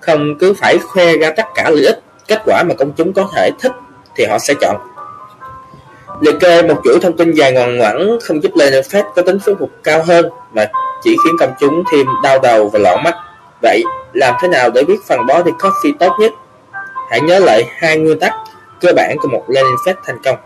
không 0.00 0.38
cứ 0.38 0.54
phải 0.54 0.78
khoe 0.78 1.16
ra 1.16 1.30
tất 1.30 1.44
cả 1.54 1.70
lợi 1.70 1.86
ích, 1.86 2.02
kết 2.28 2.42
quả 2.46 2.62
mà 2.68 2.74
công 2.74 2.92
chúng 2.92 3.12
có 3.12 3.28
thể 3.34 3.50
thích 3.60 3.72
thì 4.16 4.24
họ 4.24 4.38
sẽ 4.38 4.54
chọn. 4.60 4.76
Liệt 6.20 6.34
kê 6.40 6.62
một 6.62 6.80
chuỗi 6.84 6.98
thông 7.02 7.16
tin 7.16 7.32
dài 7.32 7.52
ngoằn 7.52 7.78
ngoẵng 7.78 8.18
không 8.22 8.42
giúp 8.42 8.52
lên 8.56 8.82
phép 8.90 9.02
có 9.16 9.22
tính 9.22 9.38
thuyết 9.44 9.54
phục 9.58 9.70
cao 9.82 10.02
hơn 10.02 10.30
mà 10.52 10.66
chỉ 11.02 11.16
khiến 11.24 11.34
công 11.40 11.52
chúng 11.60 11.82
thêm 11.92 12.06
đau 12.22 12.38
đầu 12.38 12.68
và 12.68 12.78
lỏ 12.78 12.96
mắt. 13.04 13.14
Vậy, 13.62 13.82
làm 14.12 14.34
thế 14.40 14.48
nào 14.48 14.70
để 14.70 14.82
biết 14.82 14.96
phần 15.06 15.26
body 15.26 15.50
copy 15.50 15.92
tốt 15.98 16.12
nhất? 16.20 16.32
Hãy 17.10 17.20
nhớ 17.20 17.38
lại 17.38 17.62
hai 17.76 17.98
nguyên 17.98 18.18
tắc 18.18 18.32
cơ 18.80 18.92
bản 18.96 19.16
của 19.18 19.28
một 19.28 19.44
landing 19.48 19.76
page 19.86 19.98
thành 20.04 20.18
công. 20.24 20.36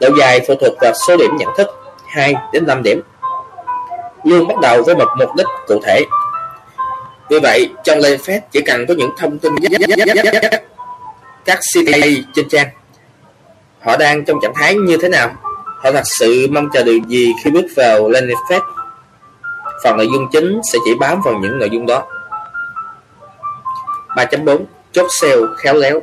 Độ 0.00 0.08
dài 0.18 0.40
phụ 0.48 0.54
thuộc 0.60 0.72
vào 0.80 0.92
số 1.08 1.16
điểm 1.16 1.30
nhận 1.38 1.48
thức 1.56 1.68
2 2.06 2.34
đến 2.52 2.66
5 2.66 2.82
điểm. 2.82 3.02
Luôn 4.24 4.48
bắt 4.48 4.54
đầu 4.62 4.82
với 4.82 4.94
một 4.94 5.08
mục 5.18 5.28
đích 5.36 5.46
cụ 5.66 5.80
thể. 5.84 6.00
Vì 7.30 7.38
vậy, 7.38 7.70
trong 7.84 7.98
landing 7.98 8.20
page 8.26 8.40
chỉ 8.50 8.60
cần 8.60 8.86
có 8.86 8.94
những 8.94 9.10
thông 9.18 9.38
tin 9.38 9.52
các 11.48 11.58
CTA 11.58 12.08
trên 12.34 12.48
trang. 12.48 12.68
Họ 13.80 13.96
đang 13.96 14.24
trong 14.24 14.38
trạng 14.42 14.54
thái 14.54 14.74
như 14.74 14.96
thế 14.96 15.08
nào? 15.08 15.30
Họ 15.82 15.92
thật 15.92 16.02
sự 16.04 16.46
mong 16.50 16.68
chờ 16.72 16.82
điều 16.82 16.98
gì 17.06 17.32
khi 17.44 17.50
bước 17.50 17.66
vào 17.76 18.08
landing 18.08 18.36
page. 18.50 18.64
Phần 19.84 19.96
nội 19.96 20.08
dung 20.12 20.28
chính 20.32 20.60
sẽ 20.72 20.78
chỉ 20.84 20.94
bám 20.94 21.20
vào 21.24 21.34
những 21.34 21.58
nội 21.58 21.70
dung 21.70 21.86
đó. 21.86 22.06
3.4 24.16 24.64
Chốt 24.92 25.06
sale 25.20 25.42
khéo 25.56 25.74
léo 25.74 26.02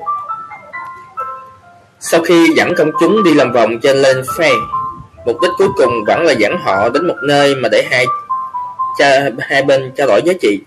Sau 1.99 2.21
khi 2.21 2.47
dẫn 2.55 2.75
công 2.77 2.91
chúng 2.99 3.23
đi 3.23 3.33
làm 3.33 3.51
vòng 3.51 3.79
trên 3.79 3.97
lên 3.97 4.21
fan 4.21 4.59
mục 5.25 5.41
đích 5.41 5.51
cuối 5.57 5.67
cùng 5.77 6.05
vẫn 6.05 6.25
là 6.25 6.33
dẫn 6.33 6.57
họ 6.63 6.89
đến 6.89 7.07
một 7.07 7.17
nơi 7.23 7.55
mà 7.55 7.69
để 7.69 7.87
hai 7.91 8.05
cha, 8.97 9.29
hai 9.39 9.63
bên 9.63 9.91
trao 9.95 10.07
đổi 10.07 10.21
giá 10.25 10.33
trị. 10.41 10.59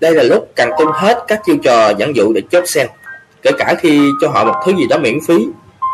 Đây 0.00 0.14
là 0.14 0.22
lúc 0.22 0.48
cần 0.56 0.70
tung 0.78 0.92
hết 0.92 1.24
các 1.28 1.40
chiêu 1.44 1.56
trò 1.62 1.90
dẫn 1.98 2.16
dụ 2.16 2.32
để 2.32 2.42
chốt 2.50 2.64
sale. 2.66 2.88
Kể 3.42 3.50
cả 3.58 3.74
khi 3.78 4.00
cho 4.20 4.28
họ 4.28 4.44
một 4.44 4.54
thứ 4.64 4.72
gì 4.72 4.86
đó 4.90 4.98
miễn 4.98 5.18
phí, 5.28 5.46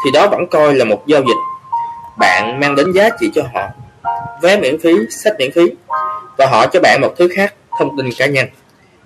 thì 0.04 0.10
đó 0.10 0.28
vẫn 0.28 0.46
coi 0.46 0.74
là 0.74 0.84
một 0.84 1.06
giao 1.06 1.20
dịch. 1.20 1.36
Bạn 2.18 2.60
mang 2.60 2.74
đến 2.74 2.92
giá 2.92 3.08
trị 3.20 3.30
cho 3.34 3.42
họ, 3.54 3.68
vé 4.42 4.56
miễn 4.56 4.78
phí, 4.80 4.92
sách 5.10 5.34
miễn 5.38 5.52
phí, 5.52 5.70
và 6.38 6.46
họ 6.46 6.66
cho 6.66 6.80
bạn 6.80 7.00
một 7.00 7.14
thứ 7.18 7.28
khác, 7.36 7.54
thông 7.78 7.96
tin 7.96 8.10
cá 8.18 8.26
nhân. 8.26 8.46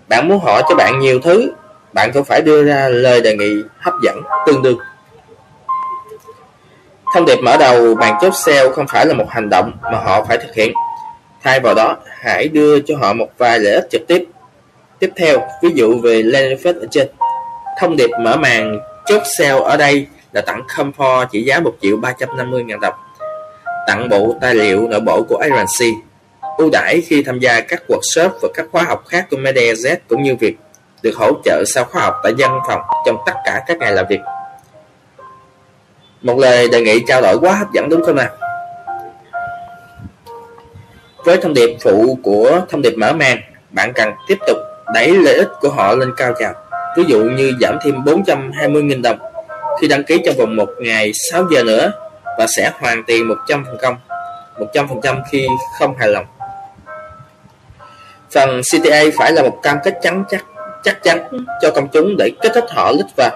Bạn 0.08 0.28
muốn 0.28 0.40
họ 0.40 0.62
cho 0.68 0.74
bạn 0.74 0.98
nhiều 1.00 1.20
thứ, 1.20 1.52
bạn 1.92 2.10
cũng 2.14 2.24
phải 2.24 2.40
đưa 2.40 2.64
ra 2.64 2.88
lời 2.88 3.20
đề 3.20 3.36
nghị 3.36 3.62
hấp 3.78 3.94
dẫn 4.02 4.22
tương 4.46 4.62
đương. 4.62 4.78
Thông 7.14 7.24
điệp 7.24 7.38
mở 7.42 7.56
đầu 7.56 7.94
bàn 7.94 8.18
chốt 8.20 8.32
sale 8.34 8.70
không 8.74 8.86
phải 8.88 9.06
là 9.06 9.14
một 9.14 9.26
hành 9.28 9.48
động 9.48 9.72
mà 9.82 9.98
họ 9.98 10.24
phải 10.24 10.38
thực 10.38 10.54
hiện. 10.54 10.72
Thay 11.42 11.60
vào 11.60 11.74
đó, 11.74 11.96
hãy 12.20 12.48
đưa 12.48 12.80
cho 12.80 12.94
họ 13.00 13.12
một 13.12 13.28
vài 13.38 13.58
lợi 13.58 13.72
ích 13.72 13.86
trực 13.90 14.06
tiếp. 14.06 14.24
Tiếp 14.98 15.10
theo, 15.16 15.38
ví 15.62 15.70
dụ 15.74 16.00
về 16.02 16.22
landing 16.22 16.58
page 16.64 16.80
ở 16.80 16.86
trên. 16.90 17.08
Thông 17.80 17.96
điệp 17.96 18.10
mở 18.20 18.36
màn 18.36 18.80
chốt 19.06 19.22
sale 19.38 19.60
ở 19.64 19.76
đây 19.76 20.06
là 20.32 20.40
tặng 20.40 20.62
Comfort 20.76 21.26
chỉ 21.26 21.42
giá 21.42 21.60
1 21.60 21.72
triệu 21.80 21.96
350 21.96 22.64
ngàn 22.64 22.80
đồng. 22.80 22.94
Tặng 23.86 24.08
bộ 24.08 24.36
tài 24.40 24.54
liệu 24.54 24.88
nội 24.88 25.00
bộ 25.00 25.22
của 25.28 25.36
Iron 25.44 25.66
Sea. 25.78 25.88
Ưu 26.58 26.70
đãi 26.72 27.00
khi 27.06 27.22
tham 27.22 27.38
gia 27.38 27.60
các 27.60 27.82
workshop 27.88 28.30
và 28.42 28.48
các 28.54 28.66
khóa 28.72 28.82
học 28.82 29.04
khác 29.08 29.26
của 29.30 29.36
Media 29.36 29.72
Z 29.72 29.96
cũng 30.08 30.22
như 30.22 30.36
việc 30.36 30.56
được 31.02 31.16
hỗ 31.16 31.32
trợ 31.44 31.64
sau 31.66 31.84
khóa 31.84 32.02
học 32.02 32.14
tại 32.22 32.32
văn 32.38 32.58
phòng 32.68 32.80
trong 33.06 33.16
tất 33.26 33.32
cả 33.44 33.62
các 33.66 33.78
ngày 33.78 33.92
làm 33.92 34.06
việc. 34.08 34.20
Một 36.22 36.38
lời 36.38 36.68
đề 36.68 36.80
nghị 36.80 37.00
trao 37.08 37.22
đổi 37.22 37.38
quá 37.38 37.54
hấp 37.54 37.72
dẫn 37.72 37.88
đúng 37.88 38.04
không 38.04 38.16
nào? 38.16 38.28
Với 41.24 41.36
thông 41.36 41.54
điệp 41.54 41.76
phụ 41.82 42.18
của 42.22 42.60
thông 42.68 42.82
điệp 42.82 42.94
mở 42.96 43.12
màn, 43.12 43.38
bạn 43.70 43.92
cần 43.94 44.12
tiếp 44.28 44.38
tục 44.46 44.56
đẩy 44.94 45.08
lợi 45.08 45.34
ích 45.34 45.48
của 45.60 45.68
họ 45.68 45.94
lên 45.94 46.12
cao 46.16 46.32
trào. 46.40 46.54
Ví 46.96 47.04
dụ 47.06 47.18
như 47.18 47.52
giảm 47.60 47.78
thêm 47.84 47.94
420.000 48.04 49.02
đồng 49.02 49.18
khi 49.80 49.88
đăng 49.88 50.04
ký 50.04 50.22
trong 50.24 50.36
vòng 50.38 50.56
1 50.56 50.68
ngày 50.78 51.12
6 51.30 51.44
giờ 51.54 51.62
nữa 51.62 51.92
và 52.38 52.46
sẽ 52.56 52.72
hoàn 52.78 53.04
tiền 53.04 53.28
100%, 53.46 53.94
100% 54.72 55.22
khi 55.30 55.46
không 55.78 55.94
hài 55.98 56.08
lòng. 56.08 56.26
Phần 58.30 58.60
CTA 58.72 59.02
phải 59.18 59.32
là 59.32 59.42
một 59.42 59.58
cam 59.62 59.78
kết 59.84 59.94
chắn 60.02 60.24
chắc 60.30 60.44
chắc 60.84 61.02
chắn 61.02 61.28
cho 61.62 61.70
công 61.70 61.88
chúng 61.88 62.16
để 62.18 62.30
kích 62.42 62.52
thích 62.54 62.64
họ 62.70 62.92
lít 62.92 63.06
vào. 63.16 63.30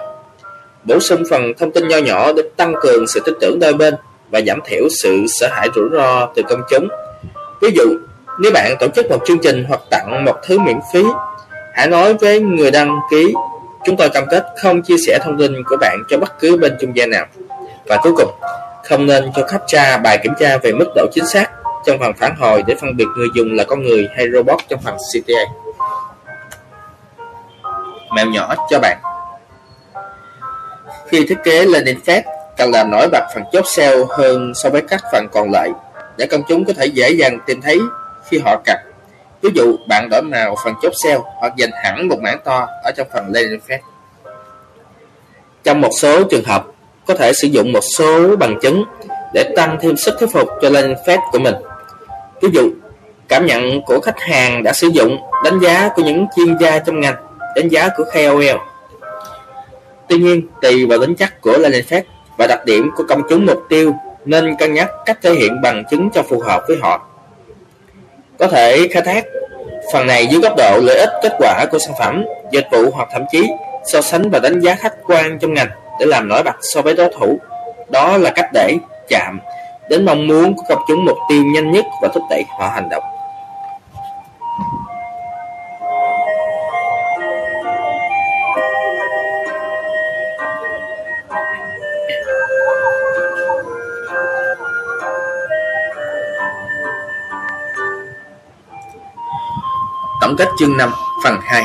Bổ 0.83 0.99
sung 0.99 1.23
phần 1.29 1.53
thông 1.57 1.71
tin 1.71 1.87
nho 1.87 1.97
nhỏ 1.97 2.33
để 2.33 2.43
tăng 2.57 2.73
cường 2.81 3.07
sự 3.07 3.19
tin 3.25 3.35
tưởng 3.41 3.59
đôi 3.59 3.73
bên 3.73 3.95
và 4.29 4.41
giảm 4.47 4.59
thiểu 4.65 4.87
sự 5.03 5.25
sợ 5.27 5.47
hãi 5.51 5.67
rủi 5.75 5.89
ro 5.91 6.29
từ 6.35 6.43
công 6.49 6.61
chúng. 6.69 6.87
Ví 7.61 7.69
dụ, 7.75 7.83
nếu 8.39 8.51
bạn 8.51 8.75
tổ 8.79 8.87
chức 8.95 9.09
một 9.09 9.19
chương 9.25 9.39
trình 9.43 9.65
hoặc 9.67 9.79
tặng 9.89 10.25
một 10.25 10.35
thứ 10.43 10.59
miễn 10.59 10.79
phí, 10.93 11.03
hãy 11.75 11.87
nói 11.87 12.13
với 12.13 12.39
người 12.39 12.71
đăng 12.71 12.99
ký 13.11 13.33
chúng 13.85 13.97
tôi 13.97 14.09
cam 14.09 14.25
kết 14.29 14.45
không 14.57 14.81
chia 14.81 14.95
sẻ 15.07 15.19
thông 15.23 15.37
tin 15.37 15.63
của 15.63 15.77
bạn 15.81 15.97
cho 16.09 16.17
bất 16.17 16.39
cứ 16.39 16.57
bên 16.57 16.77
trung 16.81 16.95
gian 16.95 17.09
nào. 17.09 17.25
Và 17.85 17.97
cuối 18.03 18.13
cùng, 18.17 18.31
không 18.83 19.05
nên 19.05 19.31
cho 19.35 19.47
khách 19.47 19.61
tra 19.67 19.97
bài 19.97 20.19
kiểm 20.23 20.33
tra 20.39 20.57
về 20.57 20.71
mức 20.71 20.87
độ 20.95 21.07
chính 21.13 21.27
xác 21.27 21.51
trong 21.85 21.99
phần 21.99 22.13
phản 22.13 22.35
hồi 22.35 22.63
để 22.67 22.75
phân 22.75 22.97
biệt 22.97 23.05
người 23.17 23.27
dùng 23.35 23.53
là 23.53 23.63
con 23.63 23.83
người 23.83 24.07
hay 24.15 24.25
robot 24.33 24.59
trong 24.69 24.81
phần 24.81 24.95
CTA 24.97 25.43
mèo 28.15 28.25
nhỏ 28.25 28.55
cho 28.69 28.79
bạn. 28.79 28.97
Khi 31.07 31.25
thiết 31.29 31.37
kế 31.43 31.65
landing 31.65 31.99
page, 32.07 32.23
cần 32.57 32.71
làm 32.71 32.91
nổi 32.91 33.07
bật 33.11 33.23
phần 33.33 33.43
chốt 33.51 33.63
sale 33.67 34.03
hơn 34.09 34.53
so 34.55 34.69
với 34.69 34.81
các 34.81 35.01
phần 35.11 35.27
còn 35.31 35.51
lại 35.51 35.71
để 36.17 36.27
công 36.27 36.41
chúng 36.47 36.65
có 36.65 36.73
thể 36.73 36.85
dễ 36.85 37.09
dàng 37.09 37.39
tìm 37.45 37.61
thấy 37.61 37.79
khi 38.29 38.39
họ 38.45 38.61
cần. 38.65 38.77
Ví 39.45 39.51
dụ, 39.53 39.77
bạn 39.87 40.09
đổi 40.09 40.21
màu 40.21 40.55
phần 40.63 40.73
chốt 40.81 40.93
sale 41.03 41.19
hoặc 41.39 41.53
dành 41.57 41.69
hẳn 41.83 42.07
một 42.07 42.19
mảng 42.21 42.37
to 42.45 42.67
ở 42.83 42.91
trong 42.97 43.07
phần 43.13 43.25
landing 43.33 43.59
page. 43.69 43.81
Trong 45.63 45.81
một 45.81 45.89
số 45.99 46.23
trường 46.23 46.43
hợp, 46.43 46.65
có 47.07 47.13
thể 47.13 47.31
sử 47.33 47.47
dụng 47.47 47.73
một 47.73 47.83
số 47.97 48.35
bằng 48.35 48.59
chứng 48.61 48.83
để 49.33 49.53
tăng 49.55 49.77
thêm 49.81 49.97
sức 49.97 50.15
thuyết 50.19 50.29
phục 50.33 50.49
cho 50.61 50.69
landing 50.69 50.97
page 51.07 51.21
của 51.31 51.39
mình. 51.39 51.55
Ví 52.41 52.49
dụ, 52.53 52.69
cảm 53.27 53.45
nhận 53.45 53.81
của 53.81 53.99
khách 53.99 54.19
hàng 54.19 54.63
đã 54.63 54.73
sử 54.73 54.87
dụng, 54.87 55.17
đánh 55.43 55.59
giá 55.59 55.89
của 55.95 56.03
những 56.03 56.25
chuyên 56.35 56.57
gia 56.57 56.79
trong 56.79 56.99
ngành 56.99 57.15
đánh 57.55 57.67
giá 57.67 57.89
của 57.97 58.03
KOL. 58.13 58.57
Tuy 60.07 60.17
nhiên, 60.17 60.47
tùy 60.61 60.85
vào 60.85 60.99
tính 60.99 61.15
chất 61.15 61.41
của 61.41 61.57
landing 61.57 61.85
page 61.89 62.05
và 62.37 62.47
đặc 62.47 62.65
điểm 62.65 62.91
của 62.95 63.03
công 63.09 63.21
chúng 63.29 63.45
mục 63.45 63.63
tiêu 63.69 63.95
nên 64.25 64.55
cân 64.59 64.73
nhắc 64.73 64.89
cách 65.05 65.17
thể 65.21 65.33
hiện 65.33 65.61
bằng 65.61 65.83
chứng 65.91 66.09
cho 66.13 66.23
phù 66.23 66.39
hợp 66.39 66.63
với 66.67 66.77
họ. 66.81 67.07
Có 68.39 68.47
thể 68.47 68.87
khai 68.91 69.01
thác 69.01 69.25
phần 69.93 70.07
này 70.07 70.27
dưới 70.27 70.41
góc 70.41 70.53
độ 70.57 70.79
lợi 70.81 70.97
ích 70.99 71.09
kết 71.23 71.31
quả 71.39 71.65
của 71.71 71.79
sản 71.79 71.95
phẩm, 71.99 72.25
dịch 72.51 72.67
vụ 72.71 72.91
hoặc 72.93 73.09
thậm 73.11 73.21
chí 73.31 73.47
so 73.85 74.01
sánh 74.01 74.29
và 74.29 74.39
đánh 74.39 74.59
giá 74.59 74.75
khách 74.75 74.93
quan 75.07 75.39
trong 75.39 75.53
ngành 75.53 75.69
để 75.99 76.05
làm 76.05 76.27
nổi 76.27 76.43
bật 76.43 76.55
so 76.61 76.81
với 76.81 76.95
đối 76.95 77.09
thủ. 77.19 77.39
Đó 77.89 78.17
là 78.17 78.29
cách 78.29 78.49
để 78.53 78.75
chạm 79.09 79.39
đến 79.89 80.05
mong 80.05 80.27
muốn 80.27 80.55
của 80.55 80.63
công 80.69 80.83
chúng 80.87 81.05
mục 81.05 81.17
tiêu 81.29 81.43
nhanh 81.53 81.71
nhất 81.71 81.85
và 82.01 82.07
thúc 82.13 82.23
đẩy 82.29 82.43
họ 82.59 82.67
hành 82.67 82.89
động. 82.89 83.03
Tổng 100.25 100.35
kết 100.37 100.49
chương 100.59 100.77
5 100.77 100.91
phần 101.23 101.39
2 101.43 101.63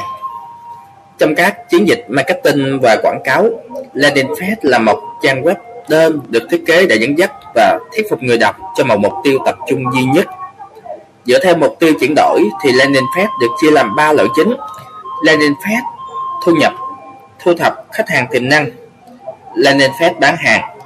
Trong 1.18 1.34
các 1.34 1.70
chiến 1.70 1.88
dịch 1.88 2.04
marketing 2.08 2.78
và 2.82 2.96
quảng 3.02 3.20
cáo, 3.24 3.48
landing 3.92 4.28
page 4.28 4.56
là 4.62 4.78
một 4.78 5.02
trang 5.22 5.42
web 5.42 5.54
đơn 5.88 6.20
được 6.28 6.42
thiết 6.50 6.62
kế 6.66 6.86
để 6.86 6.96
dẫn 6.96 7.18
dắt 7.18 7.30
và 7.54 7.78
thuyết 7.92 8.06
phục 8.10 8.22
người 8.22 8.38
đọc 8.38 8.56
cho 8.76 8.84
một 8.84 8.96
mục 9.00 9.12
tiêu 9.24 9.38
tập 9.44 9.56
trung 9.68 9.84
duy 9.94 10.04
nhất. 10.04 10.26
Dựa 11.24 11.38
theo 11.44 11.56
mục 11.56 11.76
tiêu 11.78 11.92
chuyển 12.00 12.14
đổi 12.16 12.42
thì 12.62 12.72
landing 12.72 13.04
page 13.16 13.30
được 13.40 13.48
chia 13.60 13.70
làm 13.70 13.96
3 13.96 14.12
loại 14.12 14.28
chính. 14.36 14.54
Landing 15.24 15.54
page 15.54 15.84
thu 16.44 16.52
nhập, 16.54 16.72
thu 17.38 17.54
thập 17.54 17.86
khách 17.92 18.08
hàng 18.08 18.26
tiềm 18.30 18.48
năng, 18.48 18.70
landing 19.54 19.92
page 20.00 20.14
bán 20.20 20.36
hàng, 20.36 20.78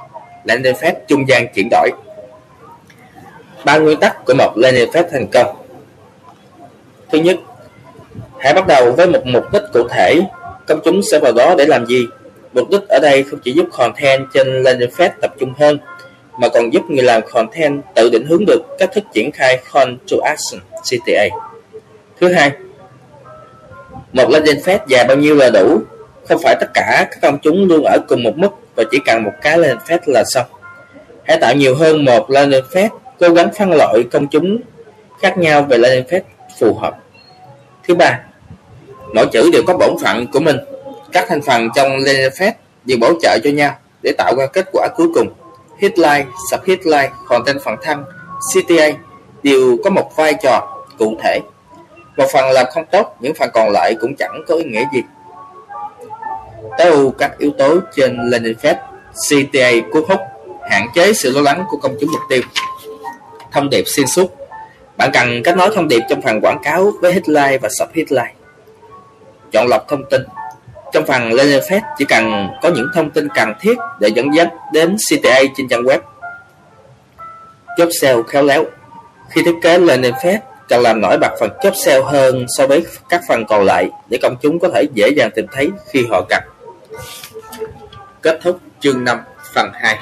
landing 0.43 0.75
page 0.81 0.99
trung 1.07 1.27
gian 1.27 1.47
chuyển 1.53 1.67
đổi. 1.71 1.91
Ba 3.65 3.77
nguyên 3.77 3.99
tắc 3.99 4.25
của 4.25 4.33
một 4.33 4.53
landing 4.55 4.91
page 4.93 5.09
thành 5.11 5.27
công. 5.27 5.55
Thứ 7.11 7.17
nhất, 7.17 7.37
Hãy 8.39 8.53
bắt 8.53 8.67
đầu 8.67 8.91
với 8.91 9.07
một 9.07 9.25
mục 9.25 9.43
đích 9.53 9.61
cụ 9.73 9.87
thể, 9.87 10.19
công 10.67 10.79
chúng 10.83 11.01
sẽ 11.11 11.19
vào 11.19 11.31
đó 11.33 11.55
để 11.57 11.65
làm 11.65 11.85
gì? 11.85 12.07
Mục 12.53 12.69
đích 12.69 12.81
ở 12.89 12.99
đây 13.01 13.23
không 13.23 13.39
chỉ 13.43 13.51
giúp 13.51 13.65
content 13.77 14.27
trên 14.33 14.63
landing 14.63 14.89
page 14.97 15.13
tập 15.21 15.33
trung 15.39 15.53
hơn, 15.59 15.77
mà 16.39 16.49
còn 16.49 16.73
giúp 16.73 16.83
người 16.89 17.03
làm 17.03 17.21
content 17.31 17.81
tự 17.95 18.09
định 18.09 18.25
hướng 18.25 18.45
được 18.45 18.61
cách 18.79 18.89
thức 18.93 19.03
triển 19.13 19.31
khai 19.31 19.59
Call 19.73 19.93
to 20.11 20.17
Action 20.23 20.61
CTA. 20.81 21.35
Thứ 22.19 22.33
hai, 22.33 22.51
một 24.13 24.29
landing 24.29 24.63
page 24.65 24.83
dài 24.87 25.05
bao 25.07 25.17
nhiêu 25.17 25.35
là 25.35 25.49
đủ, 25.49 25.81
không 26.27 26.41
phải 26.43 26.55
tất 26.59 26.67
cả 26.73 27.07
các 27.11 27.19
công 27.21 27.37
chúng 27.39 27.67
luôn 27.67 27.83
ở 27.83 27.97
cùng 28.07 28.23
một 28.23 28.37
mức 28.37 28.49
và 28.75 28.83
chỉ 28.91 28.99
cần 29.05 29.23
một 29.23 29.33
cái 29.41 29.57
landing 29.57 29.87
page 29.89 30.03
là 30.07 30.23
xong. 30.25 30.45
Hãy 31.23 31.37
tạo 31.41 31.55
nhiều 31.55 31.75
hơn 31.75 32.05
một 32.05 32.31
landing 32.31 32.63
page, 32.73 32.89
cố 33.19 33.29
gắng 33.29 33.49
phân 33.57 33.71
loại 33.71 34.03
công 34.11 34.27
chúng 34.27 34.57
khác 35.21 35.37
nhau 35.37 35.63
về 35.69 35.77
landing 35.77 36.07
page 36.11 36.25
phù 36.59 36.73
hợp. 36.73 36.97
Thứ 37.87 37.95
ba, 37.95 38.19
mỗi 39.13 39.25
chữ 39.31 39.49
đều 39.53 39.63
có 39.67 39.77
bổn 39.77 39.95
phận 40.03 40.27
của 40.27 40.39
mình. 40.39 40.57
Các 41.11 41.25
thành 41.29 41.41
phần 41.41 41.67
trong 41.75 41.97
Lenefest 41.97 42.51
đều 42.85 42.97
bổ 43.01 43.13
trợ 43.21 43.37
cho 43.43 43.49
nhau 43.49 43.75
để 44.03 44.11
tạo 44.17 44.35
ra 44.37 44.45
kết 44.53 44.65
quả 44.71 44.87
cuối 44.95 45.07
cùng. 45.13 45.27
Hitline, 45.77 46.25
subhitline, 46.51 47.09
content 47.27 47.61
phần 47.63 47.75
thân, 47.81 48.03
CTA 48.53 48.89
đều 49.43 49.77
có 49.83 49.89
một 49.89 50.15
vai 50.15 50.33
trò 50.43 50.83
cụ 50.97 51.17
thể. 51.23 51.39
Một 52.17 52.25
phần 52.33 52.51
làm 52.51 52.65
không 52.73 52.85
tốt, 52.91 53.15
những 53.19 53.33
phần 53.33 53.49
còn 53.53 53.69
lại 53.69 53.95
cũng 54.01 54.15
chẳng 54.15 54.43
có 54.47 54.55
ý 54.55 54.63
nghĩa 54.63 54.83
gì. 54.93 55.01
Tối 56.77 56.91
ưu 56.91 57.11
các 57.11 57.37
yếu 57.37 57.51
tố 57.57 57.79
trên 57.95 58.17
Lenefest, 58.29 58.75
CTA 59.29 59.71
cuốn 59.91 60.03
hút, 60.07 60.19
hạn 60.69 60.87
chế 60.95 61.13
sự 61.13 61.31
lo 61.31 61.41
lắng 61.41 61.65
của 61.69 61.77
công 61.77 61.95
chúng 62.01 62.11
mục 62.11 62.21
tiêu. 62.29 62.41
Thông 63.51 63.69
điệp 63.69 63.83
xuyên 63.87 64.07
suốt 64.07 64.44
bạn 64.97 65.09
cần 65.13 65.43
kết 65.43 65.57
nối 65.57 65.69
thông 65.75 65.87
điệp 65.87 66.01
trong 66.09 66.21
phần 66.21 66.41
quảng 66.41 66.59
cáo 66.63 66.91
với 67.01 67.13
headline 67.13 67.57
và 67.57 67.69
subheadline. 67.79 68.33
Chọn 69.51 69.67
lọc 69.67 69.87
thông 69.87 70.09
tin. 70.09 70.21
Trong 70.93 71.05
phần 71.05 71.33
landing 71.33 71.61
page 71.69 71.81
chỉ 71.97 72.05
cần 72.05 72.49
có 72.61 72.69
những 72.69 72.87
thông 72.93 73.09
tin 73.09 73.27
cần 73.35 73.53
thiết 73.59 73.77
để 73.99 74.09
dẫn 74.15 74.35
dắt 74.35 74.49
đến 74.73 74.95
CTA 75.09 75.39
trên 75.57 75.67
trang 75.67 75.83
web. 75.83 75.99
Chốt 77.77 77.89
sale 78.01 78.21
khéo 78.27 78.43
léo 78.43 78.65
Khi 79.29 79.41
thiết 79.43 79.55
kế 79.61 79.77
landing 79.77 80.13
page 80.13 80.39
cần 80.69 80.81
làm 80.81 81.01
nổi 81.01 81.17
bật 81.17 81.31
phần 81.39 81.49
chốt 81.63 81.73
sale 81.85 82.01
hơn 82.01 82.45
so 82.57 82.67
với 82.67 82.85
các 83.09 83.21
phần 83.27 83.45
còn 83.45 83.63
lại 83.63 83.89
để 84.09 84.17
công 84.21 84.35
chúng 84.41 84.59
có 84.59 84.69
thể 84.73 84.83
dễ 84.93 85.09
dàng 85.09 85.29
tìm 85.35 85.45
thấy 85.51 85.69
khi 85.91 86.05
họ 86.09 86.21
cần. 86.29 86.43
Kết 88.21 88.39
thúc 88.43 88.59
chương 88.79 89.03
5 89.03 89.19
phần 89.53 89.69
2 89.73 89.97